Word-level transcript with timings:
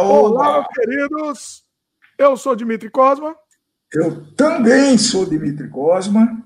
Olá, 0.00 0.66
queridos. 0.74 1.62
Eu 2.16 2.34
sou 2.34 2.56
Dimitri 2.56 2.88
Cosma. 2.88 3.36
Eu 3.92 4.34
também 4.34 4.96
sou 4.96 5.26
Dimitri 5.26 5.68
Cosma. 5.68 6.42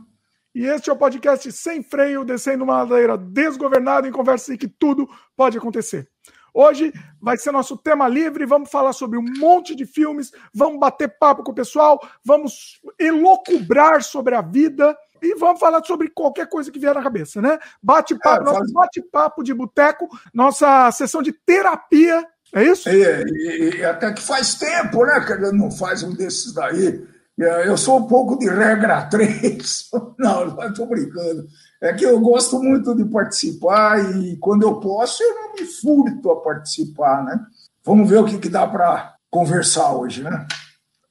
E 0.52 0.66
este 0.66 0.90
é 0.90 0.92
o 0.92 0.96
podcast 0.96 1.50
Sem 1.52 1.80
Freio, 1.80 2.24
descendo 2.24 2.64
uma 2.64 2.82
ladeira 2.82 3.16
desgovernada 3.16 4.08
em 4.08 4.12
conversa 4.12 4.54
em 4.54 4.56
que 4.56 4.66
tudo 4.66 5.08
pode 5.36 5.56
acontecer. 5.56 6.08
Hoje 6.52 6.92
vai 7.20 7.36
ser 7.36 7.52
nosso 7.52 7.76
tema 7.76 8.08
livre, 8.08 8.44
vamos 8.44 8.70
falar 8.70 8.92
sobre 8.92 9.18
um 9.18 9.24
monte 9.38 9.74
de 9.74 9.86
filmes, 9.86 10.32
vamos 10.52 10.80
bater 10.80 11.16
papo 11.18 11.44
com 11.44 11.52
o 11.52 11.54
pessoal, 11.54 12.00
vamos 12.24 12.80
elocubrar 12.98 14.02
sobre 14.02 14.34
a 14.34 14.40
vida 14.40 14.96
e 15.22 15.34
vamos 15.36 15.60
falar 15.60 15.82
sobre 15.84 16.10
qualquer 16.10 16.48
coisa 16.48 16.70
que 16.70 16.78
vier 16.78 16.94
na 16.94 17.02
cabeça, 17.02 17.40
né? 17.40 17.58
Bate-papo, 17.82 18.42
é, 18.42 18.52
nosso 18.52 18.72
bate-papo 18.72 19.42
de 19.42 19.54
boteco, 19.54 20.08
nossa 20.32 20.90
sessão 20.92 21.22
de 21.22 21.32
terapia, 21.32 22.24
é 22.54 22.64
isso? 22.64 22.88
E, 22.88 23.78
e, 23.78 23.84
até 23.84 24.12
que 24.12 24.22
faz 24.22 24.54
tempo, 24.54 25.04
né, 25.04 25.20
que 25.20 25.32
ele 25.32 25.52
não 25.52 25.70
faz 25.70 26.02
um 26.02 26.14
desses 26.14 26.52
daí. 26.54 27.04
É, 27.40 27.68
eu 27.68 27.76
sou 27.76 27.98
um 27.98 28.06
pouco 28.06 28.38
de 28.38 28.48
regra 28.48 29.02
3. 29.10 29.90
Não, 30.18 30.56
estou 30.68 30.86
brincando. 30.86 31.46
É 31.82 31.92
que 31.92 32.04
eu 32.04 32.18
gosto 32.20 32.62
muito 32.62 32.94
de 32.94 33.04
participar 33.06 33.98
e 34.16 34.36
quando 34.36 34.62
eu 34.62 34.78
posso, 34.78 35.22
eu 35.22 35.34
não 35.34 35.52
me 35.54 35.66
furto 35.66 36.30
a 36.30 36.40
participar, 36.40 37.24
né? 37.24 37.40
Vamos 37.84 38.08
ver 38.08 38.18
o 38.18 38.24
que, 38.24 38.38
que 38.38 38.48
dá 38.48 38.66
para 38.66 39.14
conversar 39.28 39.92
hoje, 39.92 40.22
né? 40.22 40.46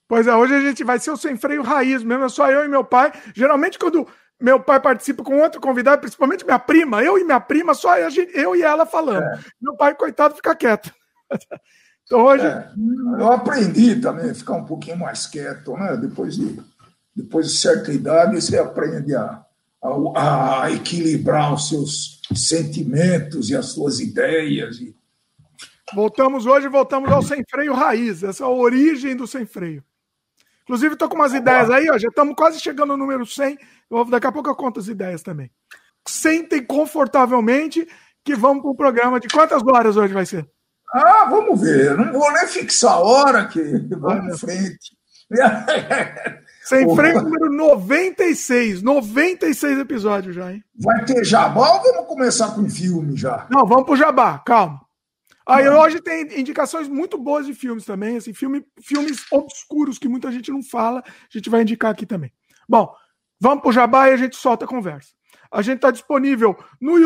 Pois 0.08 0.26
é, 0.26 0.36
hoje 0.36 0.56
a 0.56 0.62
gente 0.62 0.84
vai 0.84 0.98
ser 0.98 1.12
o 1.12 1.18
sem 1.18 1.36
freio 1.36 1.62
raiz 1.62 2.04
mesmo, 2.04 2.24
é 2.24 2.30
só 2.30 2.50
eu 2.50 2.64
e 2.64 2.70
meu 2.70 2.84
pai. 2.84 3.12
Geralmente, 3.36 3.78
quando 3.78 4.08
meu 4.40 4.60
pai 4.60 4.80
participa 4.80 5.24
com 5.24 5.40
outro 5.40 5.60
convidado, 5.60 6.02
principalmente 6.02 6.46
minha 6.46 6.60
prima, 6.60 7.04
eu 7.04 7.18
e 7.18 7.24
minha 7.24 7.40
prima, 7.40 7.74
só 7.74 7.98
eu 7.98 8.56
e 8.56 8.62
ela 8.62 8.86
falando. 8.86 9.24
É. 9.24 9.40
Meu 9.62 9.76
pai, 9.76 9.94
coitado, 9.94 10.36
fica 10.36 10.56
quieto. 10.56 10.94
Então 12.06 12.26
hoje. 12.26 12.46
É, 12.46 12.70
eu 13.18 13.32
aprendi 13.32 14.00
também 14.00 14.30
a 14.30 14.36
ficar 14.36 14.54
um 14.56 14.66
pouquinho 14.66 15.00
mais 15.00 15.26
quieto, 15.26 15.74
né? 15.74 15.98
Depois 15.98 16.36
de, 16.36 16.60
depois 17.16 17.48
de 17.48 17.58
certa 17.58 17.92
idade, 17.92 18.40
você 18.40 18.58
aprende 18.58 19.16
a, 19.16 19.44
a, 19.82 20.64
a 20.64 20.72
equilibrar 20.72 21.54
os 21.54 21.70
seus 21.70 22.22
sentimentos 22.36 23.50
e 23.50 23.56
as 23.56 23.68
suas 23.68 24.00
ideias. 24.00 24.78
E... 24.78 24.96
Voltamos 25.94 26.46
hoje, 26.46 26.68
voltamos 26.68 27.12
ao 27.12 27.22
sem 27.22 27.44
freio 27.50 27.74
raiz, 27.74 28.24
essa 28.24 28.44
é 28.44 28.46
a 28.46 28.50
origem 28.50 29.16
do 29.16 29.26
sem 29.26 29.46
freio. 29.46 29.84
Inclusive, 30.64 30.94
estou 30.94 31.10
com 31.10 31.16
umas 31.16 31.34
ideias 31.34 31.70
aí, 31.70 31.90
ó, 31.90 31.98
já 31.98 32.08
estamos 32.08 32.36
quase 32.36 32.60
chegando 32.60 32.90
no 32.90 32.98
número 32.98 33.26
100. 33.26 33.58
Eu, 33.90 34.06
daqui 34.06 34.28
a 34.28 34.32
pouco 34.32 34.50
eu 34.50 34.56
conto 34.56 34.80
as 34.80 34.88
ideias 34.88 35.22
também. 35.22 35.52
Sentem 36.08 36.64
confortavelmente 36.64 37.86
que 38.24 38.34
vamos 38.34 38.62
para 38.62 38.72
o 38.72 38.76
programa. 38.76 39.20
De 39.20 39.28
quantas 39.28 39.62
horas 39.62 39.98
hoje 39.98 40.14
vai 40.14 40.26
ser? 40.26 40.50
Ah, 40.94 41.26
vamos 41.30 41.60
ver. 41.60 41.98
Não 41.98 42.14
vou 42.14 42.32
nem 42.32 42.48
fixar 42.48 42.94
a 42.94 43.00
hora 43.00 43.48
que 43.48 43.62
vamos 43.90 44.36
em 44.36 44.38
frente. 44.38 44.96
Sem 46.64 46.96
freio 46.96 47.22
número 47.22 47.52
96. 47.52 48.82
96 48.82 49.80
episódios 49.80 50.36
já, 50.36 50.52
hein? 50.52 50.64
Vai 50.80 51.04
ter 51.04 51.26
jabá 51.26 51.74
ou 51.74 51.82
vamos 51.82 52.08
começar 52.08 52.54
com 52.56 52.70
filme 52.70 53.18
já? 53.18 53.48
Não, 53.50 53.66
vamos 53.66 53.86
pro 53.86 53.96
jabá, 53.96 54.38
calma. 54.40 54.82
Aí 55.46 55.68
hoje 55.68 56.00
tem 56.00 56.40
indicações 56.40 56.88
muito 56.88 57.18
boas 57.18 57.46
de 57.46 57.54
filmes 57.54 57.84
também, 57.84 58.16
assim, 58.16 58.34
filme, 58.34 58.66
filmes 58.82 59.26
obscuros 59.30 60.00
que 60.00 60.08
muita 60.08 60.32
gente 60.32 60.50
não 60.52 60.64
fala, 60.64 61.04
a 61.06 61.12
gente 61.30 61.50
vai 61.50 61.64
indicar 61.64 61.92
aqui 61.92 62.06
também. 62.06 62.32
Bom, 62.68 62.94
vamos 63.42 63.62
pro 63.62 63.74
jabá 63.74 64.08
e 64.08 64.14
a 64.14 64.18
gente 64.18 64.38
solta 64.38 64.64
a 64.64 64.68
conversa. 64.68 65.10
A 65.52 65.62
gente 65.62 65.76
está 65.76 65.92
disponível 65.92 66.58
no 66.80 66.98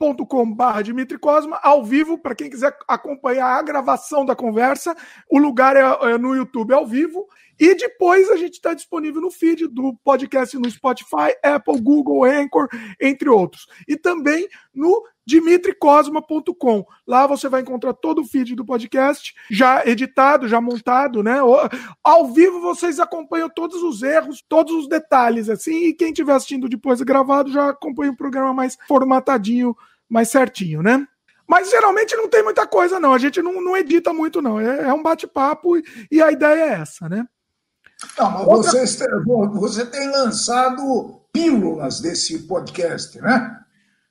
youtube.com.br 0.00 0.82
Dimitri 0.82 1.18
Cosma, 1.18 1.58
ao 1.62 1.84
vivo, 1.84 2.18
para 2.18 2.34
quem 2.34 2.48
quiser 2.48 2.76
acompanhar 2.86 3.58
a 3.58 3.62
gravação 3.62 4.24
da 4.24 4.34
conversa. 4.34 4.96
O 5.30 5.38
lugar 5.38 5.76
é, 5.76 6.12
é 6.12 6.18
no 6.18 6.34
YouTube 6.34 6.72
ao 6.72 6.86
vivo. 6.86 7.26
E 7.58 7.74
depois 7.74 8.30
a 8.30 8.36
gente 8.36 8.54
está 8.54 8.72
disponível 8.72 9.20
no 9.20 9.32
feed 9.32 9.66
do 9.66 9.92
podcast 10.04 10.56
no 10.56 10.70
Spotify, 10.70 11.34
Apple, 11.42 11.80
Google, 11.80 12.24
Anchor, 12.24 12.68
entre 13.00 13.28
outros. 13.28 13.66
E 13.88 13.96
também 13.96 14.48
no 14.72 15.02
dimitricosma.com. 15.26 16.86
Lá 17.06 17.26
você 17.26 17.50
vai 17.50 17.60
encontrar 17.60 17.92
todo 17.92 18.22
o 18.22 18.24
feed 18.24 18.54
do 18.54 18.64
podcast, 18.64 19.34
já 19.50 19.84
editado, 19.84 20.48
já 20.48 20.58
montado, 20.58 21.22
né? 21.22 21.38
Ao 22.02 22.32
vivo 22.32 22.62
vocês 22.62 22.98
acompanham 22.98 23.50
todos 23.50 23.82
os 23.82 24.02
erros, 24.02 24.42
todos 24.48 24.72
os 24.72 24.88
detalhes, 24.88 25.50
assim, 25.50 25.88
e 25.88 25.92
quem 25.92 26.08
estiver 26.08 26.32
assistindo 26.32 26.66
depois 26.66 27.02
gravado 27.02 27.52
já 27.52 27.68
acompanha 27.68 28.12
o 28.12 28.16
programa 28.16 28.54
mais 28.54 28.78
formatadinho, 28.88 29.76
mais 30.08 30.28
certinho, 30.28 30.82
né? 30.82 31.06
Mas 31.46 31.70
geralmente 31.70 32.14
não 32.14 32.28
tem 32.28 32.42
muita 32.42 32.66
coisa, 32.66 33.00
não. 33.00 33.14
A 33.14 33.18
gente 33.18 33.40
não, 33.40 33.60
não 33.62 33.76
edita 33.76 34.12
muito, 34.12 34.42
não. 34.42 34.60
É, 34.60 34.88
é 34.88 34.92
um 34.92 35.02
bate-papo 35.02 35.76
e, 35.76 35.84
e, 36.10 36.22
a 36.22 36.30
ideia 36.30 36.62
é 36.62 36.80
essa, 36.80 37.08
né? 37.08 37.26
Não, 38.18 38.30
mas 38.30 38.46
Outra... 38.46 38.70
você, 38.70 39.06
você 39.54 39.86
tem 39.86 40.10
lançado 40.10 41.22
pílulas 41.32 42.00
desse 42.00 42.40
podcast, 42.40 43.18
né? 43.20 43.58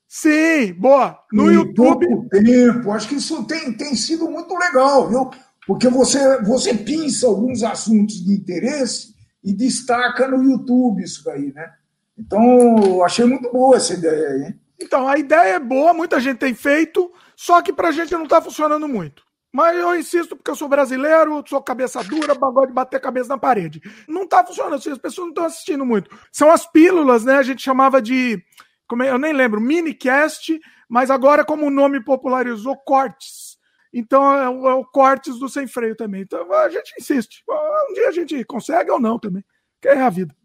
Sim, 0.07 0.73
boa. 0.73 1.19
No 1.31 1.51
em 1.51 1.55
YouTube. 1.55 2.07
Pouco 2.07 2.29
tempo. 2.29 2.91
Acho 2.91 3.09
que 3.09 3.15
isso 3.15 3.43
tem, 3.45 3.73
tem 3.73 3.95
sido 3.95 4.29
muito 4.29 4.55
legal, 4.55 5.07
viu? 5.07 5.29
Porque 5.67 5.89
você, 5.89 6.41
você 6.43 6.73
pinça 6.73 7.27
alguns 7.27 7.61
assuntos 7.61 8.23
de 8.23 8.33
interesse 8.33 9.13
e 9.43 9.53
destaca 9.53 10.27
no 10.27 10.43
YouTube 10.43 11.03
isso 11.03 11.23
daí, 11.23 11.53
né? 11.53 11.71
Então, 12.17 13.03
achei 13.03 13.25
muito 13.25 13.51
boa 13.51 13.75
essa 13.75 13.93
ideia 13.93 14.29
aí. 14.29 14.55
Então, 14.79 15.07
a 15.07 15.17
ideia 15.17 15.55
é 15.55 15.59
boa, 15.59 15.93
muita 15.93 16.19
gente 16.19 16.37
tem 16.37 16.53
feito, 16.53 17.11
só 17.35 17.61
que 17.61 17.73
pra 17.73 17.91
gente 17.91 18.13
não 18.13 18.27
tá 18.27 18.41
funcionando 18.41 18.87
muito. 18.87 19.25
Mas 19.51 19.77
eu 19.77 19.97
insisto 19.97 20.35
porque 20.35 20.51
eu 20.51 20.55
sou 20.55 20.67
brasileiro, 20.67 21.43
sou 21.47 21.61
cabeça 21.61 22.03
dura, 22.03 22.35
bagulho 22.35 22.67
de 22.67 22.73
bater 22.73 22.97
a 22.97 22.99
cabeça 22.99 23.29
na 23.29 23.37
parede. 23.37 23.81
Não 24.07 24.27
tá 24.27 24.45
funcionando, 24.45 24.75
assim, 24.75 24.91
as 24.91 24.97
pessoas 24.97 25.25
não 25.25 25.29
estão 25.29 25.45
assistindo 25.45 25.85
muito. 25.85 26.15
São 26.31 26.51
as 26.51 26.69
pílulas, 26.69 27.23
né? 27.23 27.37
A 27.37 27.43
gente 27.43 27.63
chamava 27.63 28.01
de 28.01 28.43
como 28.87 29.03
é, 29.03 29.09
eu 29.09 29.17
nem 29.17 29.33
lembro, 29.33 29.59
minicast, 29.59 30.59
mas 30.87 31.09
agora 31.09 31.43
como 31.43 31.65
o 31.65 31.71
nome 31.71 32.03
popularizou, 32.03 32.77
cortes. 32.77 33.57
Então 33.91 34.31
é 34.31 34.49
o, 34.49 34.69
é 34.69 34.73
o 34.75 34.85
cortes 34.85 35.39
do 35.39 35.49
sem 35.49 35.67
freio 35.67 35.95
também. 35.95 36.21
Então 36.21 36.51
a 36.53 36.69
gente 36.69 36.93
insiste. 36.99 37.43
Um 37.49 37.93
dia 37.93 38.09
a 38.09 38.11
gente 38.11 38.43
consegue 38.45 38.91
ou 38.91 38.99
não 38.99 39.17
também, 39.17 39.43
que 39.81 39.87
é 39.87 39.99
a 39.99 40.09
vida. 40.09 40.35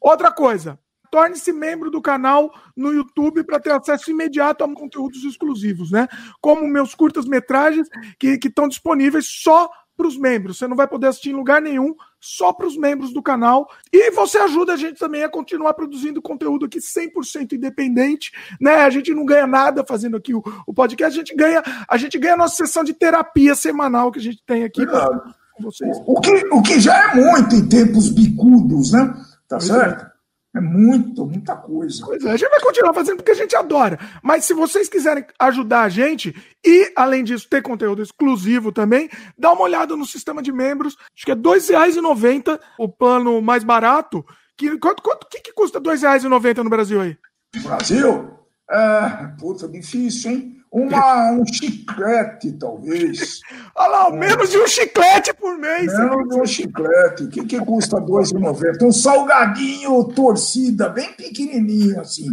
Outra 0.00 0.32
coisa, 0.32 0.78
torne-se 1.12 1.52
membro 1.52 1.90
do 1.90 2.00
canal 2.00 2.50
no 2.74 2.90
YouTube 2.90 3.44
para 3.44 3.60
ter 3.60 3.70
acesso 3.70 4.10
imediato 4.10 4.64
a 4.64 4.74
conteúdos 4.74 5.22
exclusivos, 5.24 5.92
né? 5.92 6.08
Como 6.40 6.66
meus 6.66 6.94
curtas-metragens 6.94 7.86
que 8.18 8.40
estão 8.42 8.66
disponíveis 8.66 9.26
só 9.28 9.68
para 9.94 10.06
os 10.06 10.16
membros. 10.16 10.56
Você 10.56 10.66
não 10.66 10.74
vai 10.74 10.88
poder 10.88 11.08
assistir 11.08 11.28
em 11.28 11.34
lugar 11.34 11.60
nenhum, 11.60 11.94
só 12.18 12.50
para 12.50 12.66
os 12.66 12.78
membros 12.78 13.12
do 13.12 13.22
canal. 13.22 13.68
E 13.92 14.10
você 14.12 14.38
ajuda 14.38 14.72
a 14.72 14.76
gente 14.76 14.98
também 14.98 15.22
a 15.22 15.28
continuar 15.28 15.74
produzindo 15.74 16.22
conteúdo 16.22 16.64
aqui 16.64 16.78
100% 16.78 17.52
independente, 17.52 18.32
né? 18.58 18.76
A 18.76 18.88
gente 18.88 19.12
não 19.12 19.26
ganha 19.26 19.46
nada 19.46 19.84
fazendo 19.86 20.16
aqui 20.16 20.32
o, 20.32 20.42
o, 20.66 20.72
podcast, 20.72 21.14
a 21.14 21.22
gente 21.22 21.36
ganha, 21.36 21.62
a 21.86 21.96
gente 21.98 22.18
ganha 22.18 22.34
a 22.34 22.38
nossa 22.38 22.56
sessão 22.56 22.82
de 22.82 22.94
terapia 22.94 23.54
semanal 23.54 24.10
que 24.10 24.18
a 24.18 24.22
gente 24.22 24.42
tem 24.46 24.64
aqui 24.64 24.86
com 24.86 25.62
vocês. 25.62 25.94
O 26.06 26.18
que, 26.22 26.32
o 26.50 26.62
que 26.62 26.80
já 26.80 27.10
é 27.10 27.14
muito 27.14 27.54
em 27.54 27.68
tempos 27.68 28.08
bicudos, 28.08 28.92
né? 28.92 29.14
Tá 29.46 29.58
pois 29.58 29.68
é. 29.68 29.74
certo? 29.74 30.06
É. 30.06 30.21
É 30.54 30.60
muito, 30.60 31.24
muita 31.24 31.56
coisa. 31.56 32.04
Pois 32.04 32.24
é, 32.24 32.30
a 32.30 32.36
gente 32.36 32.50
vai 32.50 32.60
continuar 32.60 32.92
fazendo 32.92 33.16
porque 33.16 33.30
a 33.30 33.34
gente 33.34 33.56
adora. 33.56 33.98
Mas 34.22 34.44
se 34.44 34.52
vocês 34.52 34.86
quiserem 34.86 35.24
ajudar 35.38 35.82
a 35.82 35.88
gente 35.88 36.34
e, 36.64 36.92
além 36.94 37.24
disso, 37.24 37.48
ter 37.48 37.62
conteúdo 37.62 38.02
exclusivo 38.02 38.70
também, 38.70 39.08
dá 39.38 39.52
uma 39.52 39.62
olhada 39.62 39.96
no 39.96 40.04
sistema 40.04 40.42
de 40.42 40.52
membros. 40.52 40.96
Acho 41.16 41.24
que 41.24 41.32
é 41.32 41.34
R$ 41.34 41.40
2,90 41.40 42.60
o 42.78 42.86
plano 42.86 43.40
mais 43.40 43.64
barato. 43.64 44.24
Que, 44.54 44.78
quanto, 44.78 45.02
quanto 45.02 45.26
que, 45.28 45.40
que 45.40 45.52
custa 45.54 45.78
R$ 45.78 45.84
2,90 45.84 46.58
no 46.58 46.70
Brasil 46.70 47.00
aí? 47.00 47.16
No 47.56 47.62
Brasil? 47.62 48.38
É, 48.70 49.34
puta, 49.38 49.66
difícil, 49.66 50.30
hein? 50.30 50.61
Uma, 50.72 51.32
um 51.32 51.44
chiclete, 51.44 52.52
talvez. 52.52 53.40
Olha 53.76 53.88
lá, 53.88 54.08
é. 54.08 54.12
menos 54.12 54.50
de 54.50 54.56
um 54.56 54.66
chiclete 54.66 55.34
por 55.34 55.58
mês. 55.58 55.92
Menos 55.98 56.28
de 56.30 56.40
um 56.40 56.46
chiclete. 56.46 57.24
O 57.24 57.28
que, 57.28 57.44
que 57.44 57.60
custa 57.60 57.98
R$ 57.98 58.06
2,90? 58.06 58.82
Um 58.82 58.90
salgadinho 58.90 60.02
torcida, 60.14 60.88
bem 60.88 61.12
pequenininho 61.12 62.00
assim. 62.00 62.30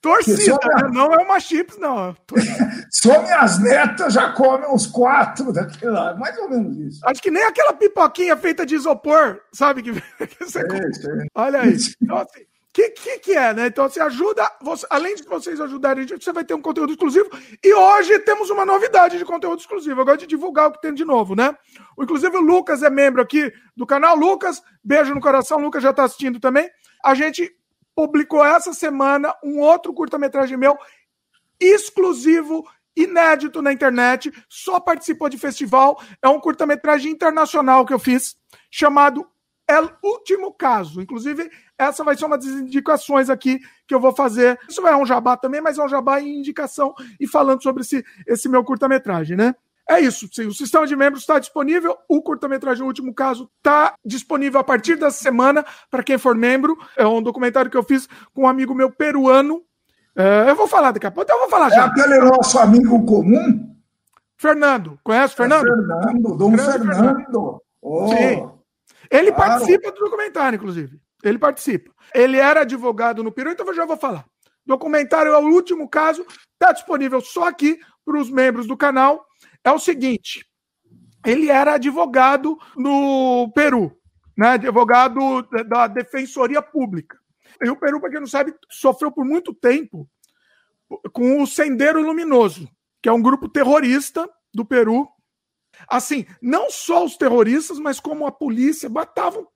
Torcida, 0.00 0.58
minha... 0.64 0.88
não 0.88 1.14
é 1.14 1.18
uma 1.18 1.38
chips, 1.38 1.78
não. 1.78 2.16
só 2.90 3.22
minhas 3.22 3.60
netas 3.60 4.14
já 4.14 4.32
comem 4.32 4.68
uns 4.68 4.86
quatro 4.86 5.52
daquele 5.52 5.92
lá, 5.92 6.16
mais 6.16 6.36
ou 6.38 6.50
menos 6.50 6.76
isso. 6.76 7.00
Acho 7.06 7.22
que 7.22 7.30
nem 7.30 7.44
aquela 7.44 7.72
pipoquinha 7.72 8.36
feita 8.36 8.66
de 8.66 8.74
isopor, 8.74 9.40
sabe? 9.52 9.82
Que, 9.82 9.92
você 10.40 10.58
é, 10.58 11.26
Olha 11.36 11.60
aí. 11.60 11.76
Então, 12.02 12.16
assim, 12.16 12.40
que, 12.72 12.88
que, 12.90 13.18
que 13.18 13.32
é, 13.32 13.52
né? 13.52 13.66
Então, 13.66 13.88
você 13.88 14.00
ajuda, 14.00 14.50
você, 14.62 14.86
além 14.88 15.14
de 15.14 15.24
vocês 15.24 15.60
ajudarem 15.60 16.04
a 16.04 16.06
gente, 16.06 16.24
você 16.24 16.32
vai 16.32 16.44
ter 16.44 16.54
um 16.54 16.62
conteúdo 16.62 16.92
exclusivo. 16.92 17.28
E 17.62 17.74
hoje 17.74 18.18
temos 18.20 18.48
uma 18.48 18.64
novidade 18.64 19.18
de 19.18 19.24
conteúdo 19.24 19.60
exclusivo. 19.60 20.00
Eu 20.00 20.04
gosto 20.04 20.20
de 20.20 20.26
divulgar 20.26 20.68
o 20.68 20.72
que 20.72 20.80
tem 20.80 20.94
de 20.94 21.04
novo, 21.04 21.34
né? 21.34 21.54
Inclusive, 21.98 22.34
o 22.36 22.40
Lucas 22.40 22.82
é 22.82 22.88
membro 22.88 23.20
aqui 23.20 23.52
do 23.76 23.86
canal. 23.86 24.16
Lucas, 24.16 24.62
beijo 24.82 25.14
no 25.14 25.20
coração. 25.20 25.58
O 25.58 25.60
Lucas 25.60 25.82
já 25.82 25.90
está 25.90 26.04
assistindo 26.04 26.40
também. 26.40 26.70
A 27.04 27.14
gente 27.14 27.54
publicou 27.94 28.44
essa 28.44 28.72
semana 28.72 29.34
um 29.44 29.60
outro 29.60 29.92
curta-metragem 29.92 30.56
meu 30.56 30.78
exclusivo, 31.60 32.66
inédito 32.96 33.62
na 33.62 33.72
internet, 33.72 34.32
só 34.48 34.80
participou 34.80 35.28
de 35.28 35.36
festival. 35.36 36.00
É 36.22 36.28
um 36.28 36.40
curta-metragem 36.40 37.12
internacional 37.12 37.84
que 37.84 37.92
eu 37.92 37.98
fiz, 37.98 38.34
chamado 38.70 39.26
El 39.68 39.90
Último 40.02 40.52
Caso. 40.52 41.00
Inclusive, 41.00 41.50
essa 41.88 42.04
vai 42.04 42.16
ser 42.16 42.24
uma 42.24 42.36
das 42.36 42.46
indicações 42.46 43.30
aqui 43.30 43.60
que 43.86 43.94
eu 43.94 44.00
vou 44.00 44.12
fazer. 44.12 44.58
Isso 44.68 44.86
é 44.86 44.96
um 44.96 45.06
jabá 45.06 45.36
também, 45.36 45.60
mas 45.60 45.78
é 45.78 45.84
um 45.84 45.88
jabá 45.88 46.20
em 46.20 46.38
indicação 46.38 46.94
e 47.20 47.26
falando 47.26 47.62
sobre 47.62 47.82
esse, 47.82 48.04
esse 48.26 48.48
meu 48.48 48.64
curta-metragem, 48.64 49.36
né? 49.36 49.54
É 49.88 50.00
isso. 50.00 50.28
Sim, 50.32 50.46
o 50.46 50.54
sistema 50.54 50.86
de 50.86 50.96
membros 50.96 51.22
está 51.22 51.38
disponível. 51.38 51.96
O 52.08 52.22
curta-metragem, 52.22 52.82
o 52.82 52.86
último 52.86 53.12
caso, 53.14 53.50
está 53.58 53.94
disponível 54.04 54.60
a 54.60 54.64
partir 54.64 54.96
dessa 54.96 55.22
semana 55.22 55.64
para 55.90 56.02
quem 56.02 56.18
for 56.18 56.34
membro. 56.34 56.78
É 56.96 57.06
um 57.06 57.22
documentário 57.22 57.70
que 57.70 57.76
eu 57.76 57.82
fiz 57.82 58.08
com 58.34 58.42
um 58.42 58.48
amigo 58.48 58.74
meu 58.74 58.90
peruano. 58.90 59.62
É, 60.16 60.48
eu 60.48 60.56
vou 60.56 60.68
falar 60.68 60.92
daqui 60.92 61.06
a 61.06 61.10
pouco. 61.10 61.24
Então 61.24 61.36
eu 61.36 61.40
vou 61.42 61.50
falar 61.50 61.66
é 61.68 61.74
já. 61.74 61.82
É 61.82 61.86
aquele 61.86 62.18
nosso 62.18 62.58
amigo 62.58 63.04
comum? 63.04 63.76
Fernando. 64.36 64.98
Conhece 65.02 65.34
o 65.34 65.36
Fernando? 65.36 65.66
É 65.66 65.70
Fernando, 65.70 66.36
Dom 66.36 66.56
Fernando. 66.56 66.94
Fernando. 66.94 67.62
Oh, 67.80 68.08
Sim. 68.08 68.50
Ele 69.10 69.32
claro. 69.32 69.52
participa 69.52 69.92
do 69.92 70.00
documentário, 70.00 70.56
inclusive. 70.56 70.98
Ele 71.22 71.38
participa. 71.38 71.92
Ele 72.14 72.38
era 72.38 72.62
advogado 72.62 73.22
no 73.22 73.32
Peru, 73.32 73.50
então 73.50 73.66
eu 73.66 73.74
já 73.74 73.84
vou 73.84 73.96
falar. 73.96 74.24
Documentário 74.64 75.32
é 75.32 75.38
o 75.38 75.52
último 75.52 75.88
caso, 75.88 76.24
está 76.52 76.72
disponível 76.72 77.20
só 77.20 77.48
aqui 77.48 77.78
para 78.04 78.18
os 78.18 78.30
membros 78.30 78.66
do 78.66 78.76
canal 78.76 79.26
é 79.64 79.70
o 79.70 79.78
seguinte: 79.78 80.44
ele 81.24 81.48
era 81.48 81.74
advogado 81.74 82.58
no 82.76 83.50
Peru, 83.54 83.96
né? 84.36 84.50
Advogado 84.50 85.42
da 85.68 85.86
Defensoria 85.86 86.60
Pública. 86.60 87.18
E 87.62 87.70
o 87.70 87.76
Peru, 87.76 88.00
para 88.00 88.10
quem 88.10 88.20
não 88.20 88.26
sabe, 88.26 88.54
sofreu 88.70 89.12
por 89.12 89.24
muito 89.24 89.54
tempo 89.54 90.08
com 91.12 91.42
o 91.42 91.46
Sendero 91.46 92.02
Luminoso, 92.02 92.68
que 93.00 93.08
é 93.08 93.12
um 93.12 93.22
grupo 93.22 93.48
terrorista 93.48 94.28
do 94.52 94.64
Peru. 94.64 95.08
Assim, 95.88 96.26
não 96.40 96.70
só 96.70 97.04
os 97.04 97.16
terroristas, 97.16 97.78
mas 97.78 97.98
como 97.98 98.26
a 98.26 98.32
polícia 98.32 98.88
matavam, 98.88 99.46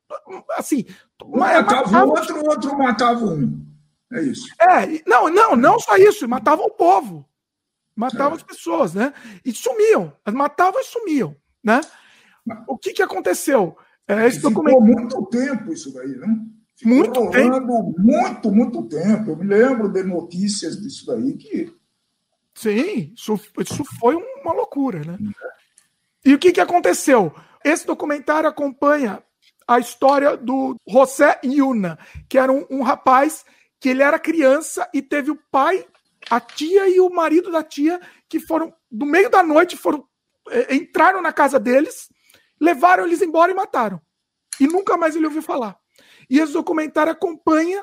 assim, 0.57 0.85
um 1.25 1.39
matava 1.39 2.05
o 2.05 2.09
outro, 2.09 2.37
o 2.37 2.49
outro 2.49 2.79
matava 2.79 3.25
um. 3.25 3.67
É 4.13 4.23
isso. 4.23 4.49
É, 4.61 5.03
não, 5.07 5.29
não, 5.29 5.57
não 5.57 5.81
só 5.81 5.97
isso, 5.97 6.29
matavam 6.29 6.67
o 6.67 6.71
povo. 6.71 7.27
Matavam 7.95 8.33
é. 8.33 8.37
as 8.37 8.43
pessoas, 8.43 8.95
né? 8.95 9.13
E 9.45 9.53
sumiam. 9.53 10.13
Matavam 10.33 10.81
e 10.81 10.85
sumiam, 10.85 11.35
né? 11.65 11.81
O 12.69 12.79
que, 12.79 12.93
que 12.93 13.03
aconteceu? 13.03 13.77
É, 14.07 14.27
esse 14.27 14.37
Ficou 14.37 14.53
documento... 14.53 14.81
muito 14.81 15.27
tempo 15.27 15.73
isso 15.73 15.93
daí, 15.93 16.17
né? 16.17 16.39
Ficou 16.77 16.95
muito 16.95 17.31
tempo. 17.31 17.95
Muito, 17.99 18.53
muito 18.53 18.83
tempo. 18.85 19.31
Eu 19.31 19.37
me 19.37 19.47
lembro 19.47 19.89
de 19.89 20.03
notícias 20.05 20.81
disso 20.81 21.07
daí 21.07 21.37
que... 21.37 21.75
Sim, 22.55 23.13
isso, 23.15 23.39
isso 23.59 23.85
foi 23.99 24.15
uma 24.15 24.53
loucura, 24.53 25.01
né? 25.01 25.19
E 26.25 26.35
o 26.35 26.39
que, 26.39 26.53
que 26.53 26.61
aconteceu? 26.61 27.35
Esse 27.65 27.87
documentário 27.87 28.49
acompanha 28.49 29.23
a 29.67 29.79
história 29.79 30.37
do 30.37 30.77
José 30.87 31.41
Yuna, 31.45 31.99
que 32.29 32.39
era 32.39 32.53
um, 32.53 32.67
um 32.71 32.83
rapaz 32.83 33.45
que 33.81 33.89
ele 33.89 34.03
era 34.03 34.19
criança 34.19 34.89
e 34.95 35.03
teve 35.03 35.31
o 35.31 35.39
pai 35.51 35.87
a 36.31 36.41
tia 36.41 36.89
e 36.89 37.01
o 37.01 37.11
marido 37.11 37.51
da 37.51 37.63
tia, 37.63 38.01
que 38.29 38.41
foram, 38.41 38.75
no 38.91 39.07
meio 39.07 39.31
da 39.31 39.43
noite, 39.43 39.77
foram 39.77 40.05
é, 40.49 40.75
entraram 40.75 41.23
na 41.23 41.33
casa 41.33 41.59
deles, 41.59 42.09
levaram 42.61 43.05
eles 43.05 43.23
embora 43.23 43.53
e 43.53 43.55
mataram. 43.55 44.01
E 44.61 44.67
nunca 44.67 44.97
mais 44.97 45.15
ele 45.15 45.27
ouviu 45.27 45.43
falar. 45.43 45.77
E 46.29 46.39
esse 46.39 46.53
documentário 46.53 47.13
acompanha, 47.13 47.83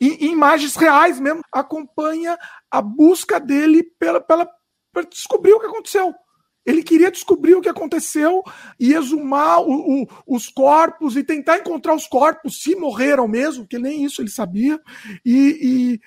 imagens 0.00 0.76
reais 0.76 1.18
mesmo, 1.18 1.42
acompanha 1.52 2.38
a 2.70 2.80
busca 2.80 3.40
dele 3.40 3.82
pela, 3.98 4.20
pela, 4.20 4.48
para 4.92 5.04
descobrir 5.04 5.52
o 5.52 5.60
que 5.60 5.66
aconteceu. 5.66 6.14
Ele 6.64 6.82
queria 6.82 7.10
descobrir 7.10 7.54
o 7.54 7.60
que 7.60 7.68
aconteceu 7.68 8.42
e 8.78 8.94
exumar 8.94 9.60
o, 9.60 10.02
o, 10.02 10.08
os 10.26 10.48
corpos 10.48 11.16
e 11.16 11.24
tentar 11.24 11.58
encontrar 11.58 11.94
os 11.94 12.06
corpos, 12.06 12.62
se 12.62 12.76
morreram 12.76 13.26
mesmo, 13.26 13.66
que 13.66 13.78
nem 13.78 14.04
isso 14.04 14.22
ele 14.22 14.30
sabia. 14.30 14.80
E, 15.24 16.00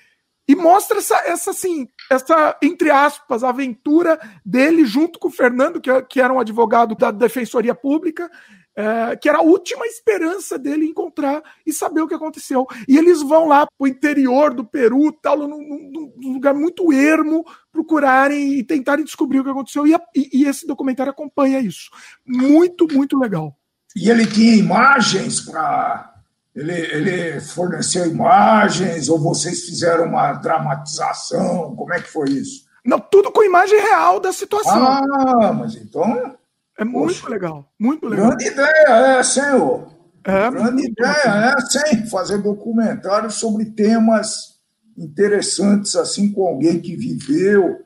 e 0.48 0.54
mostra 0.54 0.98
essa, 0.98 1.16
essa 1.26 1.50
assim, 1.50 1.88
essa, 2.10 2.56
entre 2.62 2.90
aspas, 2.90 3.42
aventura 3.42 4.18
dele 4.44 4.84
junto 4.84 5.18
com 5.18 5.28
o 5.28 5.32
Fernando, 5.32 5.80
que, 5.80 5.90
que 6.02 6.20
era 6.20 6.32
um 6.32 6.38
advogado 6.38 6.94
da 6.94 7.10
Defensoria 7.10 7.74
Pública, 7.74 8.30
é, 8.76 9.16
que 9.16 9.26
era 9.26 9.38
a 9.38 9.42
última 9.42 9.86
esperança 9.86 10.58
dele 10.58 10.84
encontrar 10.84 11.42
e 11.66 11.72
saber 11.72 12.02
o 12.02 12.06
que 12.06 12.14
aconteceu. 12.14 12.66
E 12.86 12.98
eles 12.98 13.22
vão 13.22 13.48
lá 13.48 13.66
para 13.66 13.74
o 13.78 13.88
interior 13.88 14.52
do 14.52 14.64
Peru, 14.64 15.10
tal, 15.10 15.38
num, 15.38 15.48
num, 15.48 16.12
num, 16.14 16.32
lugar 16.34 16.52
muito 16.52 16.92
ermo, 16.92 17.42
procurarem 17.72 18.58
e 18.58 18.62
tentarem 18.62 19.04
descobrir 19.04 19.40
o 19.40 19.44
que 19.44 19.50
aconteceu. 19.50 19.86
E, 19.86 19.94
a, 19.94 20.00
e, 20.14 20.42
e 20.42 20.44
esse 20.46 20.66
documentário 20.66 21.10
acompanha 21.10 21.58
isso. 21.58 21.88
Muito, 22.26 22.86
muito 22.92 23.18
legal. 23.18 23.56
E 23.96 24.10
ele 24.10 24.26
tinha 24.26 24.56
imagens 24.56 25.40
para 25.40 26.12
ele, 26.54 26.72
ele 26.72 27.40
forneceu 27.40 28.06
imagens 28.06 29.08
ou 29.08 29.18
vocês 29.18 29.64
fizeram 29.64 30.04
uma 30.04 30.34
dramatização? 30.34 31.74
Como 31.74 31.94
é 31.94 32.00
que 32.00 32.08
foi 32.08 32.28
isso? 32.30 32.66
Não, 32.84 33.00
tudo 33.00 33.32
com 33.32 33.42
imagem 33.42 33.80
real 33.80 34.20
da 34.20 34.32
situação. 34.32 34.86
Ah, 34.86 35.52
mas 35.52 35.74
então. 35.74 36.36
É 36.78 36.84
muito 36.84 37.14
Poxa, 37.14 37.28
legal, 37.28 37.72
muito 37.78 38.06
legal. 38.06 38.28
Grande 38.28 38.46
ideia 38.46 39.18
essa, 39.18 39.40
hein, 39.40 39.60
ô? 39.60 39.86
É, 40.24 40.50
grande 40.50 40.86
ideia 40.88 41.54
essa, 41.56 41.88
hein? 41.88 42.06
Fazer 42.06 42.38
documentário 42.38 43.30
sobre 43.30 43.64
temas 43.64 44.56
interessantes, 44.96 45.94
assim, 45.96 46.32
com 46.32 46.46
alguém 46.46 46.80
que 46.80 46.96
viveu, 46.96 47.80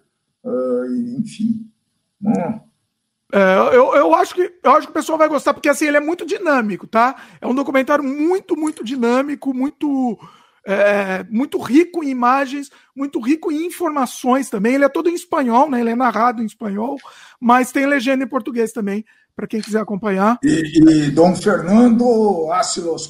uh, 0.44 0.86
enfim. 1.18 1.70
Hum. 2.22 2.60
É, 3.32 3.76
eu, 3.76 3.94
eu, 3.94 4.14
acho 4.14 4.34
que, 4.34 4.52
eu 4.62 4.70
acho 4.72 4.86
que 4.88 4.90
o 4.90 4.94
pessoal 4.94 5.16
vai 5.16 5.28
gostar, 5.28 5.54
porque 5.54 5.68
assim, 5.68 5.86
ele 5.86 5.96
é 5.96 6.00
muito 6.00 6.26
dinâmico, 6.26 6.86
tá? 6.86 7.14
É 7.40 7.46
um 7.46 7.54
documentário 7.54 8.02
muito, 8.02 8.56
muito 8.56 8.84
dinâmico, 8.84 9.54
muito, 9.54 10.18
é, 10.72 11.26
muito 11.28 11.58
rico 11.58 12.04
em 12.04 12.08
imagens, 12.08 12.70
muito 12.94 13.20
rico 13.20 13.50
em 13.50 13.66
informações 13.66 14.48
também. 14.48 14.74
Ele 14.74 14.84
é 14.84 14.88
todo 14.88 15.08
em 15.08 15.14
espanhol, 15.14 15.68
né? 15.68 15.80
Ele 15.80 15.90
é 15.90 15.96
narrado 15.96 16.42
em 16.42 16.46
espanhol, 16.46 16.96
mas 17.40 17.72
tem 17.72 17.86
legenda 17.86 18.24
em 18.24 18.28
português 18.28 18.72
também, 18.72 19.04
para 19.34 19.46
quem 19.46 19.60
quiser 19.60 19.80
acompanhar. 19.80 20.38
E, 20.42 21.06
e 21.06 21.10
Dom 21.10 21.34
Fernando 21.34 22.50
Ácilos 22.52 23.08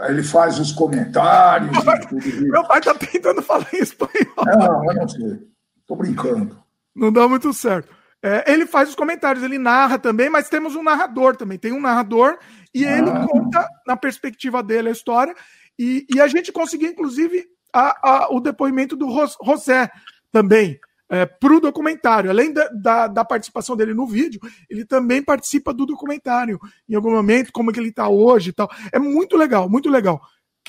ele 0.00 0.22
faz 0.22 0.58
os 0.58 0.72
comentários. 0.72 1.70
Meu 2.42 2.64
pai 2.66 2.80
tá 2.80 2.94
tentando 2.94 3.40
falar 3.42 3.66
em 3.72 3.78
espanhol. 3.78 4.44
Não, 4.44 4.84
eu 4.90 4.94
não 4.94 5.08
sei. 5.08 5.38
Tô 5.86 5.96
brincando. 5.96 6.58
Não 6.94 7.12
dá 7.12 7.28
muito 7.28 7.52
certo. 7.52 7.94
É, 8.22 8.50
ele 8.50 8.64
faz 8.64 8.88
os 8.88 8.94
comentários, 8.94 9.44
ele 9.44 9.58
narra 9.58 9.98
também, 9.98 10.30
mas 10.30 10.48
temos 10.48 10.74
um 10.74 10.82
narrador 10.82 11.36
também. 11.36 11.58
Tem 11.58 11.72
um 11.72 11.80
narrador 11.80 12.38
e 12.74 12.86
ah. 12.86 12.96
ele 12.96 13.10
conta 13.28 13.68
na 13.86 13.96
perspectiva 13.96 14.62
dele 14.62 14.88
a 14.88 14.92
história. 14.92 15.34
E, 15.78 16.06
e 16.14 16.20
a 16.20 16.26
gente 16.26 16.52
conseguiu, 16.52 16.90
inclusive, 16.90 17.46
a, 17.72 18.08
a, 18.08 18.28
o 18.32 18.40
depoimento 18.40 18.96
do 18.96 19.08
José 19.44 19.90
também 20.30 20.78
é, 21.08 21.26
para 21.26 21.54
o 21.54 21.60
documentário. 21.60 22.30
Além 22.30 22.52
da, 22.52 22.68
da, 22.68 23.06
da, 23.06 23.24
participação 23.24 23.76
dele 23.76 23.94
no 23.94 24.06
vídeo, 24.06 24.40
ele 24.70 24.84
também 24.84 25.22
participa 25.22 25.72
do 25.72 25.86
documentário 25.86 26.58
em 26.88 26.94
algum 26.94 27.10
momento, 27.10 27.52
como 27.52 27.70
é 27.70 27.74
que 27.74 27.80
ele 27.80 27.88
está 27.88 28.08
hoje 28.08 28.50
e 28.50 28.52
tal. 28.52 28.70
É 28.92 28.98
muito 28.98 29.36
legal, 29.36 29.68
muito 29.68 29.88
legal. 29.88 30.20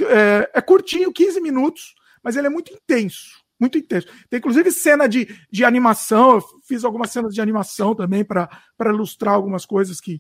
É, 0.02 0.50
é 0.54 0.62
curtinho, 0.62 1.14
15 1.14 1.40
minutos, 1.40 1.96
mas 2.24 2.36
ele 2.36 2.48
é 2.48 2.50
muito 2.50 2.74
intenso 2.74 3.46
muito 3.60 3.78
intenso. 3.78 4.08
Tem 4.30 4.38
inclusive 4.38 4.72
cena 4.72 5.08
de, 5.08 5.28
de 5.50 5.64
animação, 5.64 6.36
eu 6.36 6.44
fiz 6.68 6.84
algumas 6.84 7.12
cenas 7.12 7.34
de 7.34 7.42
animação 7.42 7.96
também 7.96 8.24
para 8.24 8.50
ilustrar 8.88 9.34
algumas 9.34 9.66
coisas 9.66 10.02
que 10.02 10.20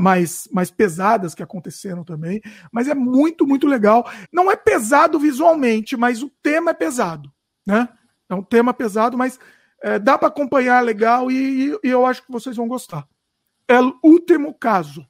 mais, 0.00 0.48
mais 0.52 0.70
pesadas 0.70 1.34
que 1.34 1.42
aconteceram 1.42 2.04
também, 2.04 2.40
mas 2.70 2.88
é 2.88 2.94
muito, 2.94 3.46
muito 3.46 3.66
legal. 3.66 4.08
Não 4.32 4.50
é 4.50 4.56
pesado 4.56 5.18
visualmente, 5.18 5.96
mas 5.96 6.22
o 6.22 6.30
tema 6.42 6.70
é 6.70 6.74
pesado, 6.74 7.30
né? 7.66 7.88
É 8.28 8.34
um 8.34 8.42
tema 8.42 8.72
pesado, 8.72 9.18
mas 9.18 9.38
é, 9.82 9.98
dá 9.98 10.16
para 10.16 10.28
acompanhar 10.28 10.84
legal 10.84 11.30
e, 11.30 11.72
e, 11.82 11.88
eu 11.88 12.06
acho 12.06 12.24
que 12.24 12.30
vocês 12.30 12.56
vão 12.56 12.68
gostar. 12.68 13.06
É 13.66 13.80
o 13.80 13.98
último 14.02 14.54
caso. 14.54 15.06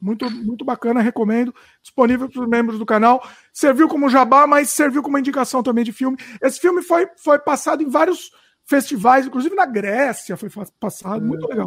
Muito, 0.00 0.30
muito 0.30 0.64
bacana, 0.64 1.00
recomendo. 1.00 1.54
Disponível 1.82 2.28
para 2.28 2.42
os 2.42 2.48
membros 2.48 2.78
do 2.78 2.84
canal. 2.84 3.26
Serviu 3.52 3.88
como 3.88 4.10
jabá, 4.10 4.46
mas 4.46 4.70
serviu 4.70 5.02
como 5.02 5.18
indicação 5.18 5.62
também 5.62 5.84
de 5.84 5.92
filme. 5.92 6.18
Esse 6.42 6.60
filme 6.60 6.82
foi, 6.82 7.08
foi 7.16 7.38
passado 7.38 7.82
em 7.82 7.88
vários 7.88 8.30
festivais, 8.66 9.26
inclusive 9.26 9.54
na 9.54 9.64
Grécia 9.64 10.36
foi 10.36 10.50
passado. 10.78 11.24
Muito 11.24 11.46
legal. 11.46 11.66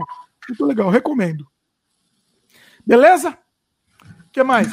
Muito 0.49 0.65
legal, 0.65 0.89
recomendo. 0.89 1.47
Beleza? 2.85 3.37
O 4.01 4.31
que 4.31 4.41
mais? 4.41 4.67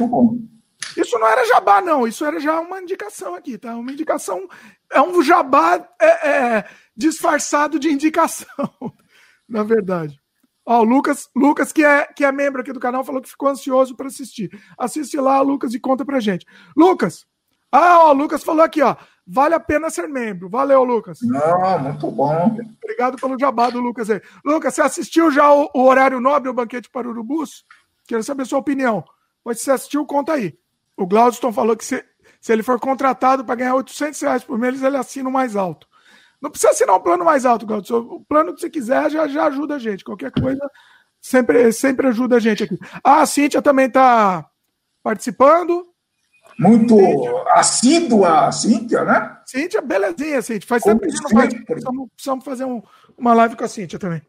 Isso 0.97 1.19
não 1.19 1.29
era 1.29 1.45
jabá, 1.45 1.83
não. 1.83 2.09
Isso 2.09 2.25
era 2.25 2.41
já 2.41 2.59
uma 2.61 2.81
indicação 2.81 3.35
aqui, 3.35 3.59
tá? 3.59 3.77
Uma 3.77 3.93
indicação. 3.93 4.49
É 4.91 5.01
um 5.03 5.23
jabá 5.23 5.87
é, 6.01 6.29
é, 6.29 6.69
disfarçado 6.97 7.79
de 7.79 7.91
indicação, 7.91 8.47
na 9.47 9.63
verdade. 9.63 10.19
Ó, 10.65 10.81
o 10.81 10.85
Lucas, 10.85 11.29
Lucas 11.37 11.73
que, 11.73 11.85
é, 11.85 12.07
que 12.07 12.25
é 12.25 12.33
membro 12.33 12.63
aqui 12.63 12.73
do 12.73 12.81
canal, 12.81 13.05
falou 13.05 13.21
que 13.21 13.29
ficou 13.29 13.49
ansioso 13.49 13.95
para 13.95 14.09
assistir. 14.09 14.51
Assiste 14.79 15.17
lá, 15.19 15.41
Lucas, 15.41 15.75
e 15.75 15.79
conta 15.79 16.05
pra 16.05 16.19
gente. 16.19 16.47
Lucas! 16.77 17.27
Ah, 17.71 17.99
ó, 18.05 18.11
o 18.11 18.15
Lucas 18.15 18.43
falou 18.43 18.65
aqui, 18.65 18.81
ó. 18.81 18.97
Vale 19.27 19.55
a 19.55 19.61
pena 19.61 19.91
ser 19.91 20.09
membro. 20.09 20.49
Valeu, 20.49 20.85
Lucas. 20.85 21.19
Não, 21.23 21.79
muito 21.79 22.11
bom. 22.11 22.57
Obrigado 22.83 23.17
pelo 23.17 23.39
jabá 23.39 23.71
do 23.71 23.81
Lucas 23.81 24.09
aí. 24.09 24.21
Lucas, 24.45 24.75
você 24.75 24.83
assistiu 24.83 25.31
já 25.31 25.53
o, 25.53 25.69
o 25.75 25.83
Horário 25.85 26.21
Nobre, 26.21 26.49
o 26.49 26.55
Banquete 26.55 26.89
para 26.89 27.09
Urubus? 27.09 27.65
Quero 28.07 28.23
saber 28.23 28.43
a 28.43 28.47
sua 28.47 28.59
opinião. 28.59 29.05
Pois 29.43 29.59
se 29.59 29.65
você 29.65 29.71
assistiu, 29.73 30.07
conta 30.07 30.35
aí. 30.35 30.57
O 30.97 31.07
Glaudston 31.07 31.53
falou 31.53 31.77
que 31.77 31.85
se, 31.85 32.05
se 32.41 32.53
ele 32.53 32.63
for 32.63 32.79
contratado 32.79 33.45
para 33.45 33.55
ganhar 33.57 33.75
800 33.75 34.21
reais 34.21 34.45
por 34.45 34.59
mês, 34.59 34.83
ele 34.83 34.97
assina 34.97 35.29
o 35.29 35.33
mais 35.33 35.57
alto. 35.57 35.87
Não 36.41 36.51
precisa 36.51 36.71
assinar 36.71 36.97
um 36.97 37.01
plano 37.01 37.25
mais 37.25 37.45
alto, 37.45 37.67
Glaudston. 37.67 37.99
O 37.99 38.25
plano 38.25 38.55
que 38.55 38.61
você 38.61 38.71
quiser 38.71 39.11
já, 39.11 39.27
já 39.27 39.47
ajuda 39.47 39.75
a 39.75 39.79
gente. 39.79 40.05
Qualquer 40.05 40.31
coisa 40.31 40.71
sempre, 41.21 41.73
sempre 41.73 42.07
ajuda 42.07 42.37
a 42.37 42.41
gente 42.41 42.63
aqui. 42.63 42.79
Ah, 43.03 43.23
a 43.23 43.27
Cíntia 43.27 43.61
também 43.61 43.87
está 43.87 44.49
participando. 45.03 45.87
Muito 46.59 46.97
assídua, 47.49 48.47
a 48.47 48.53
Cíntia, 48.53 49.05
né? 49.05 49.39
Cíntia, 49.45 49.83
belezinha, 49.83 50.41
Cíntia. 50.41 50.67
Faz 50.67 50.83
tempo 50.83 51.01
que 51.01 51.23
não 51.23 51.31
faz. 51.31 51.55
Precisamos, 51.65 52.09
precisamos 52.15 52.45
fazer 52.45 52.65
um, 52.65 52.83
uma 53.17 53.35
live 53.35 53.57
com 53.57 53.65
a 53.65 53.69
Cíntia 53.69 53.99
também. 53.99 54.23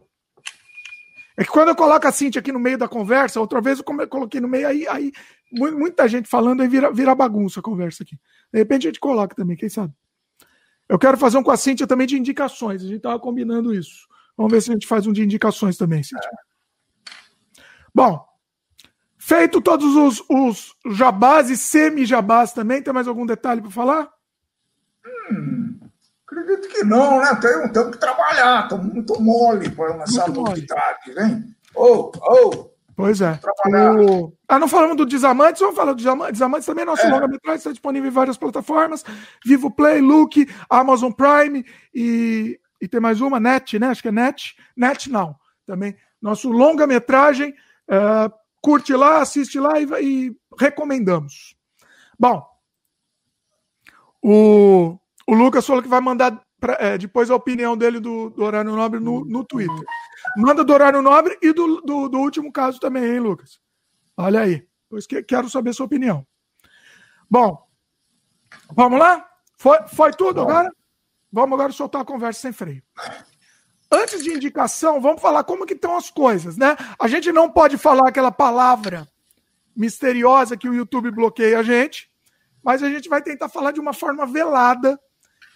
É 1.38 1.44
que 1.44 1.52
quando 1.52 1.70
eu 1.70 1.76
coloco 1.76 2.08
a 2.08 2.12
Cintia 2.12 2.40
aqui 2.40 2.52
no 2.52 2.60
meio 2.60 2.80
da 2.80 2.88
conversa, 2.88 3.40
outra 3.40 3.62
vez 3.62 3.78
eu 3.78 4.08
coloquei 4.08 4.42
no 4.42 4.48
meio, 4.48 4.68
aí, 4.68 4.88
aí 4.88 5.12
muita 5.52 6.08
gente 6.08 6.28
falando, 6.28 6.62
aí 6.62 6.68
vira, 6.68 6.92
vira 6.92 7.14
bagunça 7.14 7.60
a 7.60 7.64
conversa 7.64 8.02
aqui. 8.02 8.20
De 8.52 8.58
repente 8.58 8.88
a 8.88 8.90
gente 8.90 9.00
coloca 9.00 9.36
também, 9.36 9.56
quem 9.56 9.70
sabe? 9.70 9.94
Eu 10.90 10.98
quero 10.98 11.16
fazer 11.16 11.38
um 11.38 11.44
com 11.44 11.52
a 11.52 11.58
Cintia 11.58 11.86
também 11.86 12.08
de 12.08 12.18
indicações. 12.18 12.82
A 12.82 12.88
gente 12.88 12.98
estava 12.98 13.20
combinando 13.20 13.72
isso. 13.72 14.08
Vamos 14.36 14.52
ver 14.52 14.62
se 14.62 14.72
a 14.72 14.74
gente 14.74 14.88
faz 14.88 15.06
um 15.06 15.14
de 15.14 15.24
indicações 15.24 15.78
também, 15.78 16.02
Cintia. 16.02 16.30
Bom, 17.94 18.27
feito 19.28 19.60
todos 19.60 19.94
os, 19.94 20.24
os 20.30 20.74
jabás 20.96 21.50
e 21.50 21.58
semi-jabás 21.58 22.54
também, 22.54 22.82
tem 22.82 22.94
mais 22.94 23.10
algum 23.10 23.26
detalhe 23.26 23.62
para 23.62 23.70
falar? 23.70 24.10
Hum, 25.30 25.78
Acredito 26.26 26.70
que 26.70 26.84
não, 26.86 27.20
né? 27.20 27.38
Temos, 27.42 27.72
temos 27.72 27.92
que 27.92 28.00
trabalhar, 28.00 28.64
estamos 28.64 28.94
muito 28.94 29.22
mole 29.22 29.70
para 29.70 29.96
lançar 29.96 30.30
novidades, 30.30 31.18
hein? 31.18 31.44
Oh, 31.76 32.10
oh. 32.22 32.70
Pois 32.96 33.20
é. 33.20 33.38
O... 33.68 34.32
Ah, 34.48 34.58
não 34.58 34.68
falamos 34.68 34.96
do 34.96 35.06
Desamantes, 35.06 35.62
vamos 35.62 35.76
falar 35.76 35.92
do 35.92 35.98
Desamantes. 35.98 36.34
Desamantes 36.34 36.66
também 36.66 36.84
é 36.84 36.86
nosso 36.86 37.06
é. 37.06 37.10
longa-metragem, 37.10 37.58
está 37.58 37.72
disponível 37.72 38.10
em 38.10 38.14
várias 38.14 38.38
plataformas. 38.38 39.04
Vivo 39.46 39.70
Play, 39.70 40.00
Look, 40.00 40.50
Amazon 40.70 41.12
Prime 41.12 41.66
e, 41.94 42.60
e 42.82 42.88
tem 42.88 43.00
mais 43.00 43.20
uma, 43.20 43.40
Net, 43.40 43.78
né? 43.78 43.90
Acho 43.90 44.02
que 44.02 44.08
é 44.08 44.12
Net. 44.12 44.56
Net 44.76 45.12
não. 45.12 45.36
Também. 45.66 45.96
Nosso 46.22 46.50
longa-metragem. 46.50 47.54
Uh, 47.90 48.32
curte 48.68 48.94
lá, 48.94 49.22
assiste 49.22 49.58
lá 49.62 49.80
e, 49.80 49.86
e 50.04 50.38
recomendamos. 50.60 51.56
Bom, 52.20 52.46
o 54.22 55.00
o 55.26 55.34
Lucas 55.34 55.66
falou 55.66 55.82
que 55.82 55.88
vai 55.88 56.02
mandar 56.02 56.42
pra, 56.60 56.78
é, 56.80 56.98
depois 56.98 57.30
a 57.30 57.36
opinião 57.36 57.78
dele 57.78 58.00
do, 58.00 58.30
do 58.30 58.44
horário 58.44 58.76
nobre 58.76 59.00
no, 59.00 59.24
no 59.24 59.46
Twitter. 59.46 59.86
Manda 60.36 60.66
do 60.66 60.74
horário 60.74 61.02
nobre 61.02 61.38
e 61.42 61.54
do, 61.54 61.82
do, 61.82 62.10
do 62.10 62.18
último 62.18 62.52
caso 62.52 62.78
também, 62.78 63.06
hein, 63.06 63.20
Lucas? 63.20 63.60
Olha 64.18 64.42
aí. 64.42 64.68
Pois 64.90 65.08
que, 65.08 65.24
quero 65.24 65.50
saber 65.50 65.74
sua 65.74 65.86
opinião. 65.86 66.26
Bom, 67.30 67.62
vamos 68.74 69.00
lá? 69.00 69.26
Foi, 69.58 69.80
foi 69.88 70.12
tudo 70.12 70.42
agora? 70.42 70.74
Vamos 71.32 71.54
agora 71.54 71.72
soltar 71.72 72.02
a 72.02 72.06
conversa 72.06 72.42
sem 72.42 72.52
freio. 72.52 72.84
Antes 73.92 74.24
de 74.24 74.32
indicação, 74.32 75.00
vamos 75.00 75.22
falar 75.22 75.44
como 75.44 75.66
que 75.66 75.74
estão 75.74 75.96
as 75.96 76.10
coisas, 76.10 76.58
né? 76.58 76.76
A 77.00 77.08
gente 77.08 77.32
não 77.32 77.50
pode 77.50 77.78
falar 77.78 78.10
aquela 78.10 78.32
palavra 78.32 79.08
misteriosa 79.76 80.58
que 80.58 80.68
o 80.68 80.74
YouTube 80.74 81.12
bloqueia 81.12 81.60
a 81.60 81.64
gente, 81.64 82.10
mas 82.64 82.84
a 82.84 82.90
gente 82.90 83.08
vai 83.08 83.22
tentar 83.22 83.48
falar 83.48 83.72
de 83.72 83.80
uma 83.80 83.94
forma 83.94 84.26
velada 84.26 85.00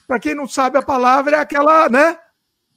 para 0.08 0.20
quem 0.20 0.36
não 0.36 0.48
sabe 0.48 0.78
a 0.78 0.82
palavra, 0.82 1.38
é 1.38 1.40
aquela, 1.40 1.88
né? 1.88 2.18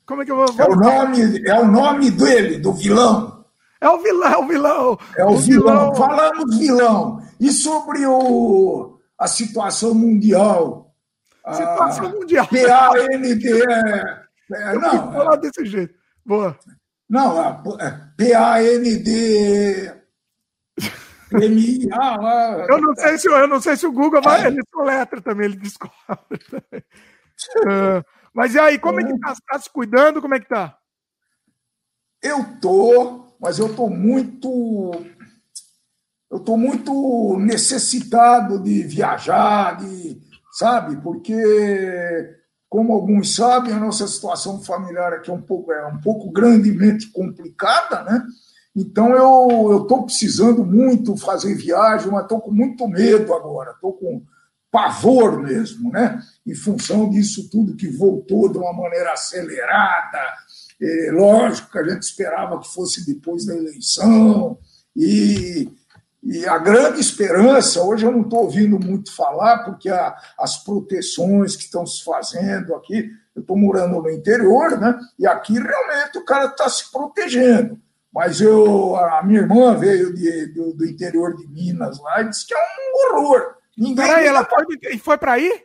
Como 0.06 0.22
é 0.22 0.24
que 0.24 0.30
eu 0.30 0.36
vou. 0.36 0.46
É 0.56 0.68
o 0.68 0.76
nome, 0.76 1.48
é 1.48 1.60
o 1.60 1.66
nome 1.66 2.10
dele, 2.10 2.58
do 2.58 2.72
vilão. 2.72 3.44
É 3.80 3.88
o 3.88 3.98
vilão, 3.98 4.32
é 4.32 4.36
o 4.36 4.46
vilão. 4.46 4.98
É 5.16 5.24
o, 5.24 5.30
o 5.30 5.36
vilão. 5.36 5.92
vilão. 5.92 5.94
Falamos 5.94 6.58
vilão. 6.58 7.22
E 7.40 7.50
sobre 7.50 8.06
o, 8.06 8.98
a 9.18 9.26
situação 9.26 9.94
mundial. 9.94 10.94
Situação 11.52 12.06
a, 12.06 12.08
mundial. 12.10 12.46
PAND. 12.46 13.44
É, 13.46 14.23
é, 14.52 14.74
não. 14.74 15.12
falar 15.12 15.36
desse 15.36 15.64
jeito. 15.64 15.94
Boa. 16.24 16.58
Não, 17.08 17.62
PAND. 17.62 18.14
MIA 21.32 22.66
Eu 22.68 22.80
não 22.80 22.94
sei 22.94 23.18
se 23.18 23.28
eu 23.28 23.48
não 23.48 23.60
sei 23.60 23.76
se 23.76 23.86
o 23.86 23.92
Google 23.92 24.22
vai, 24.22 24.46
ele 24.46 24.62
soletra 24.70 25.20
também, 25.20 25.46
ele 25.46 25.56
descobre 25.56 26.38
também. 26.48 26.84
Uh, 27.64 28.04
mas 28.32 28.54
e 28.54 28.58
aí, 28.58 28.78
como 28.78 29.00
é 29.00 29.04
que 29.04 29.18
tá? 29.18 29.34
Tá 29.46 29.58
se 29.58 29.70
cuidando? 29.70 30.20
Como 30.20 30.34
é 30.34 30.40
que 30.40 30.48
tá? 30.48 30.78
Eu 32.22 32.58
tô, 32.60 33.36
mas 33.40 33.58
eu 33.58 33.74
tô 33.74 33.88
muito. 33.88 34.92
Eu 36.30 36.40
tô 36.40 36.56
muito 36.56 37.36
necessitado 37.38 38.58
de 38.58 38.82
viajar, 38.82 39.76
de, 39.76 40.20
sabe? 40.52 40.96
Porque, 40.96 41.34
como 42.74 42.92
alguns 42.92 43.36
sabem, 43.36 43.72
a 43.72 43.78
nossa 43.78 44.04
situação 44.08 44.60
familiar 44.60 45.12
aqui 45.12 45.30
é 45.30 45.32
um 45.32 45.40
pouco, 45.40 45.70
é 45.70 45.86
um 45.86 46.00
pouco 46.00 46.32
grandemente 46.32 47.06
complicada, 47.12 48.02
né? 48.02 48.26
Então 48.74 49.10
eu 49.10 49.82
estou 49.82 50.02
precisando 50.04 50.64
muito 50.64 51.16
fazer 51.16 51.54
viagem, 51.54 52.10
mas 52.10 52.24
estou 52.24 52.40
com 52.40 52.50
muito 52.50 52.88
medo 52.88 53.32
agora. 53.32 53.70
Estou 53.70 53.92
com 53.92 54.24
pavor 54.72 55.40
mesmo, 55.40 55.92
né? 55.92 56.20
Em 56.44 56.56
função 56.56 57.08
disso 57.08 57.48
tudo 57.48 57.76
que 57.76 57.86
voltou 57.86 58.48
de 58.48 58.58
uma 58.58 58.72
maneira 58.72 59.12
acelerada. 59.12 60.18
É, 60.82 61.12
lógico 61.12 61.70
que 61.70 61.78
a 61.78 61.84
gente 61.84 62.02
esperava 62.02 62.58
que 62.58 62.74
fosse 62.74 63.06
depois 63.06 63.46
da 63.46 63.54
eleição. 63.54 64.58
E, 64.96 65.70
e 66.24 66.46
a 66.46 66.58
grande 66.58 67.00
esperança, 67.00 67.82
hoje 67.82 68.06
eu 68.06 68.10
não 68.10 68.22
estou 68.22 68.40
ouvindo 68.40 68.78
muito 68.78 69.14
falar, 69.14 69.64
porque 69.64 69.90
a, 69.90 70.16
as 70.38 70.56
proteções 70.64 71.54
que 71.54 71.64
estão 71.64 71.86
se 71.86 72.02
fazendo 72.02 72.74
aqui, 72.74 73.10
eu 73.36 73.42
estou 73.42 73.56
morando 73.56 74.00
no 74.00 74.10
interior, 74.10 74.80
né? 74.80 74.98
E 75.18 75.26
aqui 75.26 75.52
realmente 75.54 76.18
o 76.18 76.24
cara 76.24 76.46
está 76.46 76.68
se 76.68 76.90
protegendo. 76.90 77.78
Mas 78.12 78.40
eu, 78.40 78.96
a 78.96 79.22
minha 79.22 79.40
irmã 79.40 79.76
veio 79.76 80.14
de, 80.14 80.46
do, 80.54 80.72
do 80.72 80.86
interior 80.86 81.36
de 81.36 81.46
Minas 81.48 82.00
lá 82.00 82.22
e 82.22 82.28
disse 82.28 82.46
que 82.46 82.54
é 82.54 82.58
um 82.58 83.16
horror 83.16 83.54
Ninguém. 83.76 84.06
Peraí, 84.06 84.26
ela 84.26 84.44
foi, 84.44 84.98
foi 84.98 85.18
para 85.18 85.32
aí? 85.32 85.64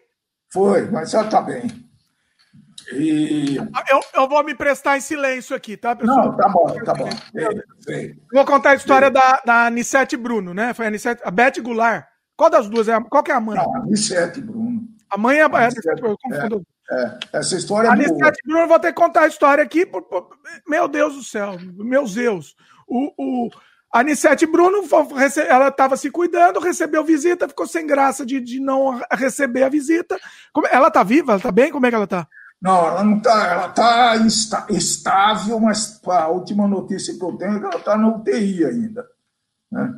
Foi, 0.52 0.90
mas 0.90 1.14
ela 1.14 1.26
está 1.26 1.42
bem. 1.42 1.89
E... 2.94 3.58
Eu, 3.90 4.00
eu 4.14 4.28
vou 4.28 4.44
me 4.44 4.56
prestar 4.56 4.98
em 4.98 5.02
silêncio 5.02 5.56
aqui, 5.56 5.78
tá, 5.78 5.96
pessoal? 5.96 6.26
Não, 6.26 6.38
tá 6.38 6.50
bom, 6.50 6.66
tá 6.84 6.94
bom. 6.94 7.10
Vou 8.34 8.46
contar 8.46 8.72
a 8.72 8.76
história 8.76 9.12
da, 9.12 9.42
da 9.46 9.66
Anissete 9.68 10.18
Bruno, 10.18 10.54
né? 10.54 10.74
Foi 10.74 10.86
a 10.86 10.88
Anissete, 10.88 11.22
a 11.24 11.32
Beth 11.32 11.62
Goulart. 11.62 12.06
Qual 12.36 12.50
das 12.50 12.70
duas? 12.70 12.88
É, 12.88 13.00
qual 13.02 13.22
que 13.22 13.32
é 13.32 13.36
a 13.36 13.40
mãe? 13.40 13.58
Não, 13.58 13.76
a 13.76 13.80
Anissete 13.80 14.42
Bruno. 14.42 14.88
A 15.10 15.18
mãe 15.18 15.38
é 15.38 15.44
a 15.44 15.46
Anissete, 15.46 16.02
eu 16.02 16.16
confundo. 16.22 16.64
É, 16.90 17.02
é, 17.02 17.20
essa 17.34 17.56
história 17.56 17.88
é 17.88 17.90
a 17.90 17.94
Anissete 17.94 18.42
Bruno, 18.46 18.62
eu 18.62 18.68
vou 18.68 18.80
ter 18.80 18.88
que 18.88 19.02
contar 19.02 19.22
a 19.22 19.28
história 19.28 19.64
aqui. 19.64 19.86
Por, 19.86 20.02
por, 20.04 20.30
meu 20.68 20.88
Deus 20.88 21.16
do 21.16 21.24
céu, 21.24 21.58
meus 21.78 22.16
Deus. 22.16 22.56
O, 22.88 23.12
o, 23.18 23.50
a 23.94 24.00
Anissete 24.00 24.46
Bruno, 24.46 24.84
ela 25.48 25.68
estava 25.68 25.98
se 25.98 26.10
cuidando, 26.10 26.60
recebeu 26.60 27.04
visita, 27.04 27.48
ficou 27.48 27.68
sem 27.68 27.86
graça 27.86 28.26
de, 28.26 28.40
de 28.40 28.60
não 28.60 29.02
receber 29.12 29.64
a 29.64 29.70
visita. 29.70 30.18
Ela 30.72 30.88
está 30.88 31.04
viva? 31.04 31.34
Ela 31.34 31.40
está 31.40 31.52
bem? 31.52 31.72
Como 31.72 31.86
é 31.86 31.90
que 31.90 31.96
ela 31.96 32.06
está? 32.06 32.28
Não, 32.62 32.88
ela 32.88 33.04
não 33.04 33.18
está. 33.18 33.48
Ela 33.48 34.16
está 34.26 34.68
estável, 34.70 35.60
mas 35.60 36.02
a 36.06 36.28
última 36.28 36.68
notícia 36.68 37.18
que 37.18 37.24
eu 37.24 37.38
tenho 37.38 37.56
é 37.56 37.60
que 37.60 37.66
ela 37.66 37.78
está 37.78 37.98
na 37.98 38.10
UTI 38.10 38.66
ainda. 38.66 39.08
Né? 39.72 39.94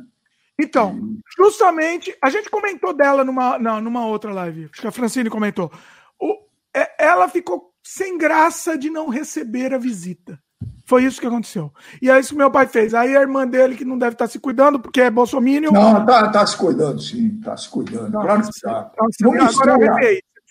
Então, 0.58 1.16
justamente, 1.36 2.16
a 2.22 2.30
gente 2.30 2.48
comentou 2.48 2.94
dela 2.94 3.24
numa, 3.24 3.58
não, 3.58 3.80
numa 3.80 4.06
outra 4.06 4.32
live, 4.32 4.68
acho 4.72 4.80
que 4.80 4.86
a 4.86 4.92
Francine 4.92 5.28
comentou. 5.28 5.72
O, 6.20 6.38
é, 6.74 7.04
ela 7.04 7.28
ficou 7.28 7.72
sem 7.82 8.16
graça 8.16 8.78
de 8.78 8.88
não 8.88 9.08
receber 9.08 9.74
a 9.74 9.78
visita. 9.78 10.38
Foi 10.84 11.04
isso 11.04 11.20
que 11.20 11.26
aconteceu. 11.26 11.72
E 12.00 12.10
é 12.10 12.18
isso 12.20 12.30
que 12.30 12.36
meu 12.36 12.50
pai 12.50 12.68
fez. 12.68 12.94
Aí 12.94 13.16
a 13.16 13.20
irmã 13.20 13.46
dele, 13.46 13.76
que 13.76 13.84
não 13.84 13.98
deve 13.98 14.14
estar 14.14 14.28
se 14.28 14.38
cuidando, 14.38 14.78
porque 14.78 15.00
é 15.00 15.10
bolsominion... 15.10 15.72
Não, 15.72 16.04
tá, 16.06 16.28
tá 16.28 16.46
se 16.46 16.56
cuidando, 16.56 17.00
sim. 17.00 17.40
Tá 17.40 17.56
se 17.56 17.68
cuidando. 17.68 18.12
Não, 18.12 18.22
claro 18.22 18.42
que 18.42 18.60
tá. 18.60 18.90
Então, 18.92 19.32
não 19.32 19.44
mistura, 19.44 19.76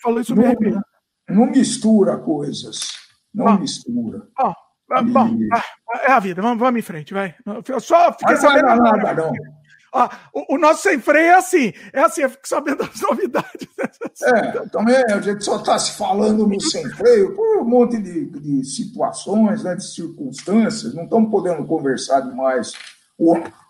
falou 0.02 0.20
isso 0.20 0.34
não, 0.34 0.42
não 1.32 1.46
mistura 1.46 2.16
coisas. 2.18 2.92
Não 3.34 3.58
mistura. 3.58 4.22
Ó, 4.38 4.52
e... 5.00 5.04
bom, 5.04 5.38
ah, 5.52 5.62
é 6.04 6.12
a 6.12 6.20
vida. 6.20 6.42
Vamos, 6.42 6.58
vamos 6.58 6.78
em 6.78 6.82
frente, 6.82 7.14
vai. 7.14 7.34
Eu 7.68 7.80
só 7.80 8.12
fiquei 8.12 8.36
sabendo... 8.36 8.66
Não, 8.66 8.76
nada, 8.76 9.14
não. 9.14 9.32
Ah, 9.94 10.10
o, 10.32 10.54
o, 10.54 10.58
nosso 10.58 10.82
sem 10.82 10.98
freio 10.98 11.26
é 11.26 11.34
assim, 11.34 11.70
é 11.92 12.00
assim, 12.00 12.22
eu 12.22 12.30
fico 12.30 12.48
sabendo 12.48 12.78
das 12.78 13.00
novidades. 13.00 13.68
É, 14.24 14.66
também 14.68 14.96
a 15.10 15.20
gente 15.20 15.44
só 15.44 15.56
está 15.56 15.76
se 15.78 15.92
falando 15.92 16.46
no 16.46 16.60
sem 16.60 16.88
freio 16.90 17.34
por 17.34 17.60
um 17.60 17.64
monte 17.64 17.98
de, 17.98 18.26
de 18.26 18.64
situações, 18.64 19.64
né, 19.64 19.74
de 19.74 19.84
circunstâncias, 19.84 20.94
não 20.94 21.04
estamos 21.04 21.30
podendo 21.30 21.64
conversar 21.64 22.20
demais 22.20 22.72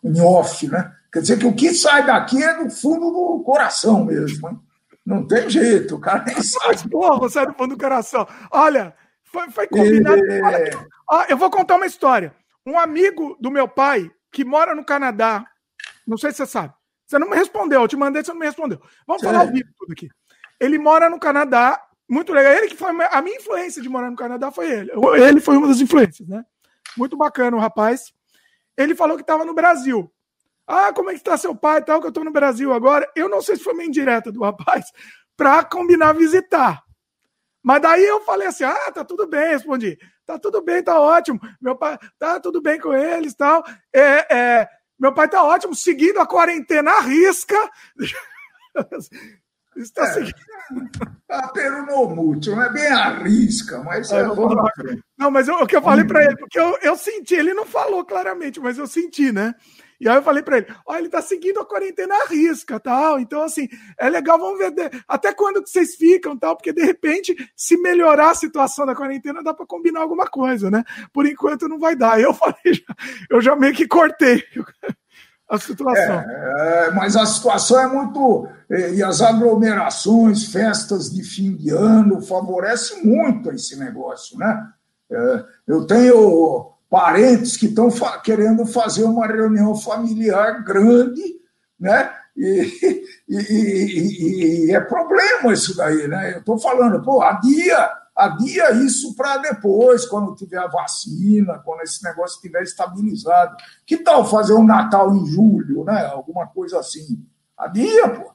em 0.05 0.21
off, 0.21 0.67
né? 0.69 0.93
Quer 1.13 1.21
dizer 1.21 1.39
que 1.39 1.47
o 1.47 1.55
que 1.55 1.73
sai 1.73 2.05
daqui 2.05 2.43
é 2.43 2.63
do 2.63 2.71
fundo 2.71 3.11
do 3.11 3.43
coração 3.45 4.05
mesmo, 4.05 4.49
hein? 4.49 4.61
Não 5.05 5.27
tem 5.27 5.51
jeito, 5.51 5.97
o 5.97 6.01
cara 6.01 6.25
nem 6.25 6.41
sabe. 6.43 6.89
Porra, 6.89 7.19
você 7.19 7.41
é 7.41 7.47
do 7.47 7.55
fundo 7.55 7.75
do 7.75 7.81
coração. 7.83 8.27
Olha, 8.51 8.95
foi, 9.25 9.51
foi 9.51 9.67
combinado. 9.67 10.25
E... 10.25 10.43
Olha, 10.43 10.89
ó, 11.11 11.25
eu 11.29 11.37
vou 11.37 11.51
contar 11.51 11.77
uma 11.77 11.87
história. 11.87 12.35
Um 12.65 12.79
amigo 12.79 13.37
do 13.41 13.51
meu 13.51 13.67
pai, 13.67 14.11
que 14.31 14.45
mora 14.45 14.75
no 14.75 14.85
Canadá, 14.85 15.45
não 16.07 16.17
sei 16.17 16.31
se 16.31 16.39
você 16.39 16.47
sabe. 16.47 16.73
Você 17.07 17.19
não 17.19 17.29
me 17.29 17.37
respondeu, 17.37 17.83
eu 17.83 17.89
te 17.89 17.97
mandei, 17.97 18.23
você 18.23 18.33
não 18.33 18.39
me 18.39 18.47
respondeu. 18.47 18.81
Vamos 19.07 19.23
falar 19.23 19.41
ao 19.41 19.49
vivo 19.49 19.69
tudo 19.79 19.93
aqui. 19.93 20.09
Ele 20.59 20.79
mora 20.79 21.11
no 21.11 21.19
Canadá, 21.19 21.83
muito 22.09 22.33
legal. 22.33 22.53
Ele 22.53 22.69
que 22.69 22.77
foi 22.77 22.91
a 22.91 23.23
minha 23.23 23.37
influência 23.37 23.83
de 23.83 23.89
morar 23.89 24.11
no 24.11 24.17
Canadá 24.17 24.51
foi 24.51 24.71
ele. 24.71 24.93
Ele 25.21 25.41
foi 25.41 25.57
uma 25.57 25.67
das 25.67 25.81
influências, 25.81 26.29
né? 26.29 26.45
Muito 26.97 27.17
bacana 27.17 27.57
o 27.57 27.61
rapaz. 27.61 28.13
Ele 28.77 28.95
falou 28.95 29.17
que 29.17 29.23
estava 29.23 29.45
no 29.45 29.55
Brasil. 29.55 30.11
Ah, 30.67 30.93
como 30.93 31.11
é 31.11 31.13
que 31.13 31.19
está 31.19 31.37
seu 31.37 31.55
pai 31.55 31.79
e 31.79 31.83
tal, 31.83 32.01
que 32.01 32.07
eu 32.07 32.11
estou 32.11 32.25
no 32.25 32.31
Brasil 32.31 32.73
agora. 32.73 33.09
Eu 33.17 33.29
não 33.29 33.43
sei 33.43 33.57
se 33.57 33.65
foi 33.65 33.73
uma 33.73 33.85
indireta 33.85 34.31
do 34.31 34.43
rapaz 34.43 34.87
para 35.37 35.65
combinar 35.65 36.13
visitar. 36.15 36.83
Mas 37.63 37.81
daí 37.81 38.05
eu 38.05 38.21
falei 38.25 38.49
assim: 38.49 38.65
ah, 38.65 38.93
tá 38.93 39.05
tudo 39.05 39.27
bem, 39.27 39.49
respondi. 39.49 39.99
Tá 40.27 40.39
tudo 40.39 40.63
bem, 40.63 40.83
tá 40.83 41.01
ótimo. 41.01 41.41
Meu 41.61 41.77
pai, 41.77 41.99
tá 42.19 42.41
tudo 42.41 42.61
bem 42.61 42.79
com 42.81 42.93
eles 42.93 43.35
tal. 43.35 43.65
É, 43.93 44.35
é, 44.35 44.69
meu 44.99 45.13
pai 45.13 45.29
tá 45.29 45.43
ótimo, 45.43 45.75
seguindo 45.75 46.21
a 46.21 46.27
quarentena 46.27 46.93
à 46.93 47.01
risca. 47.01 47.57
Está 49.75 50.05
é, 50.05 50.13
seguindo. 50.13 50.35
A 51.29 51.49
peronomútil, 51.49 52.55
não 52.55 52.63
é 52.63 52.73
bem 52.73 52.87
a 52.87 53.09
risca, 53.19 53.83
mas 53.83 54.13
é, 54.13 54.21
é 54.21 54.27
Não, 55.17 55.31
mas 55.31 55.49
eu, 55.49 55.57
o 55.57 55.67
que 55.67 55.77
eu 55.77 55.83
falei 55.83 56.05
para 56.05 56.25
ele, 56.25 56.37
porque 56.37 56.59
eu, 56.59 56.79
eu 56.83 56.95
senti, 56.95 57.35
ele 57.35 57.55
não 57.55 57.65
falou 57.65 58.05
claramente, 58.05 58.61
mas 58.61 58.77
eu 58.77 58.87
senti, 58.87 59.33
né? 59.33 59.55
E 60.03 60.09
aí 60.09 60.17
eu 60.17 60.23
falei 60.23 60.43
para 60.43 60.59
ele: 60.59 60.67
ó, 60.85 60.97
ele 60.97 61.09
tá 61.09 61.23
seguindo 61.23 61.61
a 61.61 61.65
quarentena 61.65 62.13
à 62.13 62.27
risca, 62.27 62.81
tal. 62.81 63.21
Então, 63.21 63.41
assim, 63.45 63.69
é 63.97 64.11
legal, 64.11 64.37
vamos 64.37 64.59
ver 64.59 64.75
até 65.07 65.33
quando 65.33 65.63
que 65.63 65.71
vocês 65.71 65.95
ficam, 65.95 66.37
tal, 66.37 66.57
porque 66.57 66.73
de 66.73 66.83
repente, 66.83 67.37
se 67.57 67.77
melhorar 67.77 68.33
a 68.33 68.35
situação 68.35 68.85
da 68.85 68.97
quarentena, 68.97 69.45
dá 69.45 69.55
para 69.55 69.65
combinar 69.65 70.01
alguma 70.01 70.27
coisa, 70.27 70.73
né? 70.73 70.83
Por 71.13 71.25
enquanto 71.25 71.69
não 71.69 71.79
vai 71.79 71.95
dar. 71.95 72.21
Eu 72.21 72.35
falei, 72.35 72.85
eu 73.31 73.41
já 73.41 73.55
meio 73.55 73.75
que 73.75 73.87
cortei 73.87 74.43
a 75.49 75.57
situação. 75.57 76.21
É, 76.21 76.89
é, 76.89 76.91
mas 76.91 77.15
a 77.15 77.25
situação 77.25 77.79
é 77.81 77.87
muito. 77.87 78.49
E 78.69 79.05
as 79.05 79.21
aglomerações, 79.21 80.47
festas 80.47 81.13
de 81.13 81.23
fim 81.23 81.55
de 81.55 81.71
ano, 81.71 82.21
favorecem 82.21 83.05
muito 83.05 83.53
esse 83.53 83.79
negócio, 83.79 84.37
né? 84.37 84.69
É, 85.13 85.45
eu 85.69 85.87
tenho 85.87 86.72
parentes 86.93 87.57
que 87.57 87.69
estão 87.69 87.91
fa 87.91 88.21
querendo 88.21 88.67
fazer 88.67 89.05
uma 89.05 89.27
reunião 89.27 89.75
familiar 89.75 90.63
grande, 90.63 91.23
né? 91.81 92.13
E, 92.37 92.71
e, 93.27 93.37
e, 93.39 94.67
e 94.67 94.75
é 94.75 94.79
problema 94.79 95.55
isso 95.55 95.75
daí, 95.75 96.07
né? 96.07 96.35
Eu 96.35 96.41
estou 96.41 96.59
falando, 96.59 97.03
pô, 97.03 97.23
adia, 97.23 97.91
adia 98.15 98.73
isso 98.73 99.17
para 99.17 99.39
depois, 99.39 100.05
quando 100.05 100.35
tiver 100.35 100.59
a 100.59 100.67
vacina, 100.67 101.63
quando 101.65 101.81
esse 101.81 102.05
negócio 102.05 102.37
estiver 102.37 102.63
estabilizado. 102.63 103.57
Que 103.87 103.97
tal 103.97 104.29
fazer 104.29 104.53
um 104.53 104.67
Natal 104.67 105.15
em 105.15 105.25
julho, 105.25 105.85
né? 105.85 106.05
Alguma 106.13 106.47
coisa 106.47 106.79
assim. 106.79 107.25
Adia, 107.57 108.07
pô. 108.11 108.32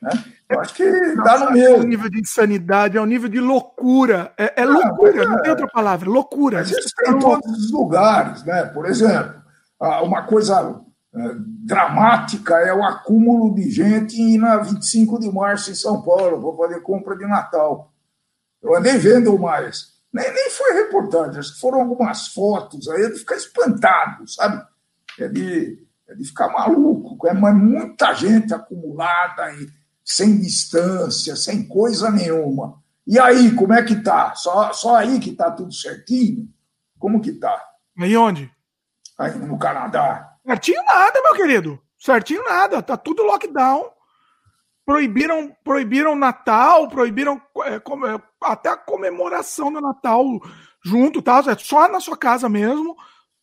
Né? 0.00 0.10
Eu 0.48 0.60
acho 0.60 0.74
que 0.74 1.14
dá 1.16 1.38
no 1.38 1.52
mesmo. 1.52 1.76
É 1.76 1.78
um 1.80 1.82
nível 1.82 2.10
de 2.10 2.20
insanidade, 2.20 2.96
é 2.96 3.00
um 3.00 3.06
nível 3.06 3.28
de 3.28 3.40
loucura. 3.40 4.32
É, 4.36 4.62
é 4.62 4.64
loucura, 4.64 5.24
não 5.26 5.42
tem 5.42 5.50
outra 5.50 5.68
palavra, 5.68 6.08
loucura. 6.08 6.58
Mas 6.58 6.70
isso 6.70 6.88
tem 6.96 7.14
em 7.14 7.18
todos 7.18 7.50
os 7.52 7.70
lugares, 7.70 8.42
né? 8.44 8.64
Por 8.64 8.86
exemplo, 8.86 9.42
uma 10.02 10.22
coisa 10.22 10.80
é, 11.14 11.18
dramática 11.64 12.54
é 12.58 12.72
o 12.72 12.82
acúmulo 12.82 13.54
de 13.54 13.70
gente 13.70 14.38
na 14.38 14.58
25 14.58 15.18
de 15.18 15.30
março 15.30 15.70
em 15.70 15.74
São 15.74 16.02
Paulo, 16.02 16.40
vou 16.40 16.56
fazer 16.56 16.80
compra 16.80 17.16
de 17.16 17.26
Natal. 17.26 17.92
Eu 18.62 18.76
andei 18.76 18.96
vendo 18.96 19.38
mais. 19.38 19.90
Nem, 20.12 20.32
nem 20.32 20.50
foi 20.50 20.72
reportagem, 20.72 21.38
acho 21.38 21.54
que 21.54 21.60
foram 21.60 21.80
algumas 21.80 22.28
fotos 22.28 22.88
aí 22.88 23.10
de 23.12 23.18
ficar 23.18 23.36
espantado, 23.36 24.28
sabe? 24.28 24.60
É 25.18 25.28
de, 25.28 25.86
é 26.08 26.14
de 26.14 26.24
ficar 26.24 26.48
maluco, 26.48 27.26
é 27.26 27.32
muita 27.32 28.12
gente 28.14 28.52
acumulada 28.52 29.52
e 29.52 29.68
sem 30.10 30.40
distância, 30.40 31.36
sem 31.36 31.66
coisa 31.68 32.10
nenhuma. 32.10 32.82
E 33.06 33.16
aí, 33.16 33.54
como 33.54 33.72
é 33.72 33.80
que 33.80 34.02
tá? 34.02 34.34
Só, 34.34 34.72
só 34.72 34.96
aí 34.96 35.20
que 35.20 35.32
tá 35.32 35.52
tudo 35.52 35.72
certinho? 35.72 36.48
Como 36.98 37.20
que 37.20 37.32
tá? 37.32 37.64
E 37.96 38.16
onde? 38.16 38.50
Aí 39.16 39.38
no 39.38 39.56
Canadá. 39.56 40.36
Certinho 40.44 40.82
nada, 40.82 41.22
meu 41.22 41.34
querido. 41.34 41.80
Certinho 41.96 42.42
nada. 42.42 42.82
Tá 42.82 42.96
tudo 42.96 43.22
lockdown. 43.22 43.88
Proibiram, 44.84 45.54
proibiram 45.62 46.16
Natal, 46.16 46.88
proibiram 46.88 47.40
é, 47.64 47.76
é 47.76 48.22
até 48.40 48.70
a 48.70 48.76
comemoração 48.76 49.72
do 49.72 49.80
Natal 49.80 50.24
junto, 50.84 51.22
tá? 51.22 51.40
É 51.46 51.56
só 51.56 51.88
na 51.88 52.00
sua 52.00 52.16
casa 52.16 52.48
mesmo. 52.48 52.96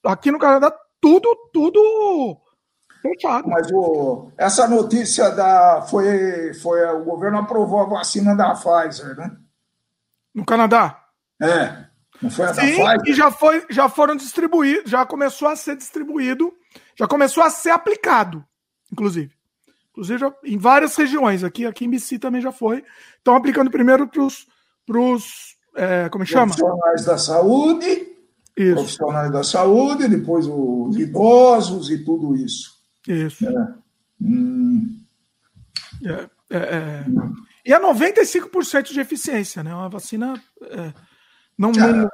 Aqui 0.04 0.32
no 0.32 0.40
Canadá, 0.40 0.74
tudo, 1.00 1.34
tudo 1.54 2.42
Fechado. 3.02 3.48
Mas 3.48 3.72
o, 3.72 4.32
essa 4.38 4.68
notícia 4.68 5.30
da. 5.32 5.82
Foi, 5.90 6.54
foi. 6.56 6.86
O 6.92 7.04
governo 7.04 7.40
aprovou 7.40 7.82
a 7.82 7.86
vacina 7.86 8.36
da 8.36 8.54
Pfizer, 8.54 9.16
né? 9.16 9.36
No 10.34 10.46
Canadá? 10.46 11.04
É. 11.42 11.86
Não 12.22 12.30
foi 12.30 12.46
a 12.46 12.54
Sim, 12.54 12.78
da 12.78 12.98
Pfizer? 12.98 13.02
E 13.06 13.14
já, 13.14 13.32
foi, 13.32 13.66
já 13.70 13.90
foram 13.90 14.16
distribuídos, 14.16 14.90
já 14.90 15.06
começou 15.06 15.48
a 15.48 15.56
ser 15.56 15.76
distribuído, 15.76 16.52
já 16.96 17.08
começou 17.08 17.44
a 17.44 17.50
ser 17.50 17.70
aplicado, 17.72 18.44
inclusive. 18.92 19.32
Inclusive, 19.92 20.20
já, 20.20 20.34
em 20.44 20.58
várias 20.58 20.96
regiões. 20.96 21.44
Aqui, 21.44 21.66
aqui 21.66 21.86
em 21.86 21.90
BC 21.90 22.20
também 22.20 22.40
já 22.40 22.52
foi. 22.52 22.84
Estão 23.18 23.36
aplicando 23.36 23.72
primeiro 23.72 24.08
para 24.08 24.22
os. 24.22 25.58
É, 25.76 26.08
como 26.10 26.24
é 26.24 26.28
chama? 26.28 26.54
Profissionais 26.56 27.06
da 27.06 27.18
saúde. 27.18 28.18
Isso. 28.56 28.76
Profissionais 28.76 29.32
da 29.32 29.44
saúde, 29.44 30.08
depois 30.08 30.48
os 30.48 30.98
idosos 30.98 31.92
e 31.92 32.04
tudo 32.04 32.36
isso. 32.36 32.77
Isso. 33.08 33.48
É. 33.48 33.74
Hum. 34.22 35.00
É, 36.04 36.30
é, 36.50 36.58
é. 36.58 37.06
E 37.65 37.74
é 37.74 37.80
95% 37.80 38.93
de 38.93 39.00
eficiência, 39.00 39.63
né? 39.63 39.74
Uma 39.74 39.89
vacina. 39.89 40.41
É, 40.63 40.93
não, 41.58 41.72
não... 41.72 42.10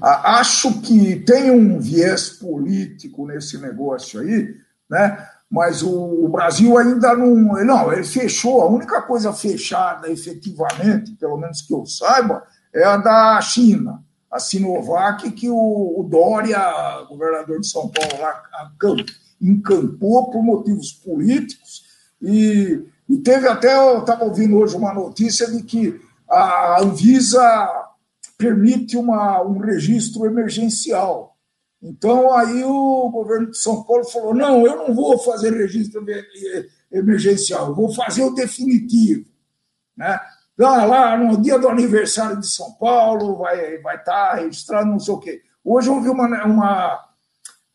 Acho 0.00 0.80
que 0.80 1.16
tem 1.20 1.50
um 1.50 1.78
viés 1.78 2.30
político 2.30 3.26
nesse 3.26 3.58
negócio 3.58 4.20
aí, 4.20 4.56
né? 4.90 5.28
Mas 5.48 5.82
o, 5.82 6.24
o, 6.24 6.28
Brasil 6.28 6.76
ainda 6.76 7.14
não. 7.14 7.64
Não, 7.64 7.92
ele 7.92 8.02
fechou. 8.02 8.62
A 8.62 8.66
única 8.66 9.00
coisa 9.02 9.32
fechada 9.32 10.10
efetivamente, 10.10 11.12
pelo 11.12 11.36
menos 11.36 11.62
que 11.62 11.72
eu 11.72 11.86
saiba, 11.86 12.42
é 12.74 12.82
a 12.84 12.96
da 12.96 13.40
China, 13.40 14.02
a 14.30 14.40
Sinovac, 14.40 15.30
que 15.30 15.48
o, 15.48 16.00
o 16.00 16.02
Dória, 16.02 16.58
governador 17.08 17.60
de 17.60 17.68
São 17.68 17.88
Paulo, 17.88 18.20
lá, 18.20 18.42
a 18.54 18.70
encampou 19.40 20.30
por 20.30 20.42
motivos 20.42 20.92
políticos 20.92 21.84
e, 22.20 22.82
e 23.08 23.18
teve 23.18 23.46
até, 23.48 23.76
eu 23.76 24.00
estava 24.00 24.24
ouvindo 24.24 24.56
hoje 24.56 24.76
uma 24.76 24.94
notícia 24.94 25.50
de 25.50 25.62
que 25.62 26.00
a 26.28 26.82
Anvisa 26.82 27.86
permite 28.36 28.96
uma, 28.96 29.42
um 29.42 29.58
registro 29.58 30.26
emergencial. 30.26 31.36
Então, 31.82 32.34
aí 32.34 32.64
o 32.64 33.08
governo 33.10 33.50
de 33.50 33.58
São 33.58 33.82
Paulo 33.84 34.04
falou: 34.04 34.34
não, 34.34 34.66
eu 34.66 34.76
não 34.76 34.94
vou 34.94 35.18
fazer 35.18 35.52
registro 35.52 36.04
emergencial, 36.90 37.74
vou 37.74 37.92
fazer 37.94 38.24
o 38.24 38.34
definitivo. 38.34 39.26
Né? 39.96 40.18
Lá, 40.58 40.84
lá 40.84 41.16
no 41.16 41.40
dia 41.40 41.58
do 41.58 41.68
aniversário 41.68 42.40
de 42.40 42.48
São 42.48 42.72
Paulo, 42.72 43.36
vai, 43.36 43.78
vai 43.78 43.96
estar 43.96 44.30
tá 44.30 44.34
registrado 44.36 44.90
não 44.90 44.98
sei 44.98 45.14
o 45.14 45.18
quê. 45.18 45.42
Hoje 45.62 45.88
eu 45.88 45.94
ouvi 45.94 46.08
uma, 46.08 46.44
uma, 46.44 47.04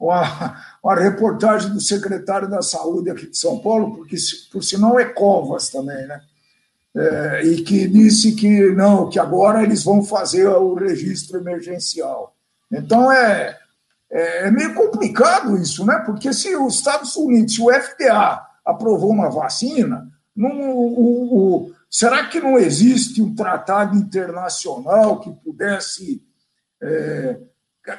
uma, 0.01 0.59
uma 0.83 0.95
reportagem 0.95 1.71
do 1.71 1.79
secretário 1.79 2.49
da 2.49 2.61
Saúde 2.61 3.11
aqui 3.11 3.27
de 3.27 3.37
São 3.37 3.59
Paulo, 3.59 3.95
porque 3.95 4.15
por 4.51 4.63
sinal 4.63 4.99
é 4.99 5.05
Covas 5.05 5.69
também, 5.69 6.07
né? 6.07 6.21
É, 6.93 7.43
e 7.45 7.61
que 7.61 7.87
disse 7.87 8.35
que 8.35 8.71
não, 8.71 9.09
que 9.09 9.17
agora 9.17 9.63
eles 9.63 9.83
vão 9.83 10.03
fazer 10.03 10.47
o 10.47 10.73
registro 10.73 11.37
emergencial. 11.37 12.35
Então 12.69 13.09
é, 13.09 13.57
é, 14.09 14.47
é 14.47 14.51
meio 14.51 14.73
complicado 14.73 15.55
isso, 15.57 15.85
né? 15.85 16.01
Porque 16.05 16.33
se 16.33 16.53
os 16.55 16.75
Estados 16.75 17.15
Unidos, 17.15 17.55
se 17.55 17.61
o 17.61 17.71
FDA 17.71 18.45
aprovou 18.65 19.11
uma 19.11 19.29
vacina, 19.29 20.11
não, 20.35 20.71
o, 20.71 21.37
o, 21.37 21.73
será 21.89 22.25
que 22.27 22.41
não 22.41 22.57
existe 22.57 23.21
um 23.21 23.33
tratado 23.33 23.95
internacional 23.95 25.21
que 25.21 25.31
pudesse 25.31 26.21
é, 26.81 27.39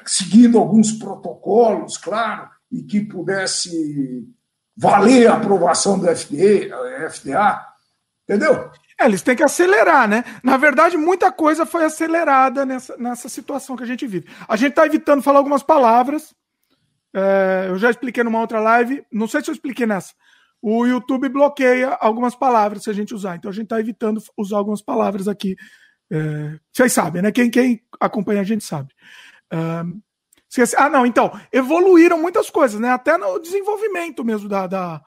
seguindo 0.06 0.58
alguns 0.58 0.92
protocolos, 0.92 1.96
claro, 1.96 2.48
e 2.70 2.82
que 2.82 3.00
pudesse 3.00 4.26
valer 4.76 5.28
a 5.28 5.34
aprovação 5.34 5.98
do 5.98 6.06
FDA, 6.06 7.10
FDA 7.10 7.72
entendeu? 8.28 8.70
É, 8.98 9.04
eles 9.04 9.22
têm 9.22 9.36
que 9.36 9.42
acelerar, 9.42 10.08
né? 10.08 10.24
Na 10.42 10.56
verdade, 10.56 10.96
muita 10.96 11.30
coisa 11.30 11.66
foi 11.66 11.84
acelerada 11.84 12.64
nessa, 12.64 12.96
nessa 12.96 13.28
situação 13.28 13.76
que 13.76 13.82
a 13.82 13.86
gente 13.86 14.06
vive. 14.06 14.28
A 14.48 14.56
gente 14.56 14.70
está 14.70 14.86
evitando 14.86 15.22
falar 15.22 15.38
algumas 15.38 15.62
palavras. 15.62 16.34
É, 17.14 17.66
eu 17.68 17.78
já 17.78 17.90
expliquei 17.90 18.24
numa 18.24 18.40
outra 18.40 18.58
live, 18.60 19.04
não 19.12 19.28
sei 19.28 19.42
se 19.42 19.50
eu 19.50 19.52
expliquei 19.52 19.84
nessa, 19.84 20.14
o 20.62 20.86
YouTube 20.86 21.28
bloqueia 21.28 21.88
algumas 22.00 22.34
palavras 22.34 22.84
se 22.84 22.90
a 22.90 22.92
gente 22.92 23.14
usar. 23.14 23.36
Então 23.36 23.50
a 23.50 23.54
gente 23.54 23.64
está 23.64 23.78
evitando 23.78 24.22
usar 24.36 24.56
algumas 24.56 24.80
palavras 24.80 25.28
aqui. 25.28 25.56
É, 26.10 26.58
vocês 26.72 26.92
sabem, 26.92 27.20
né? 27.20 27.32
Quem, 27.32 27.50
quem 27.50 27.82
acompanha 28.00 28.40
a 28.40 28.44
gente 28.44 28.64
sabe. 28.64 28.94
Um, 29.52 30.00
ah, 30.76 30.88
não, 30.88 31.06
então, 31.06 31.32
evoluíram 31.52 32.20
muitas 32.20 32.50
coisas, 32.50 32.78
né? 32.80 32.90
Até 32.90 33.16
no 33.16 33.38
desenvolvimento 33.38 34.24
mesmo 34.24 34.48
da, 34.48 34.66
da, 34.66 35.02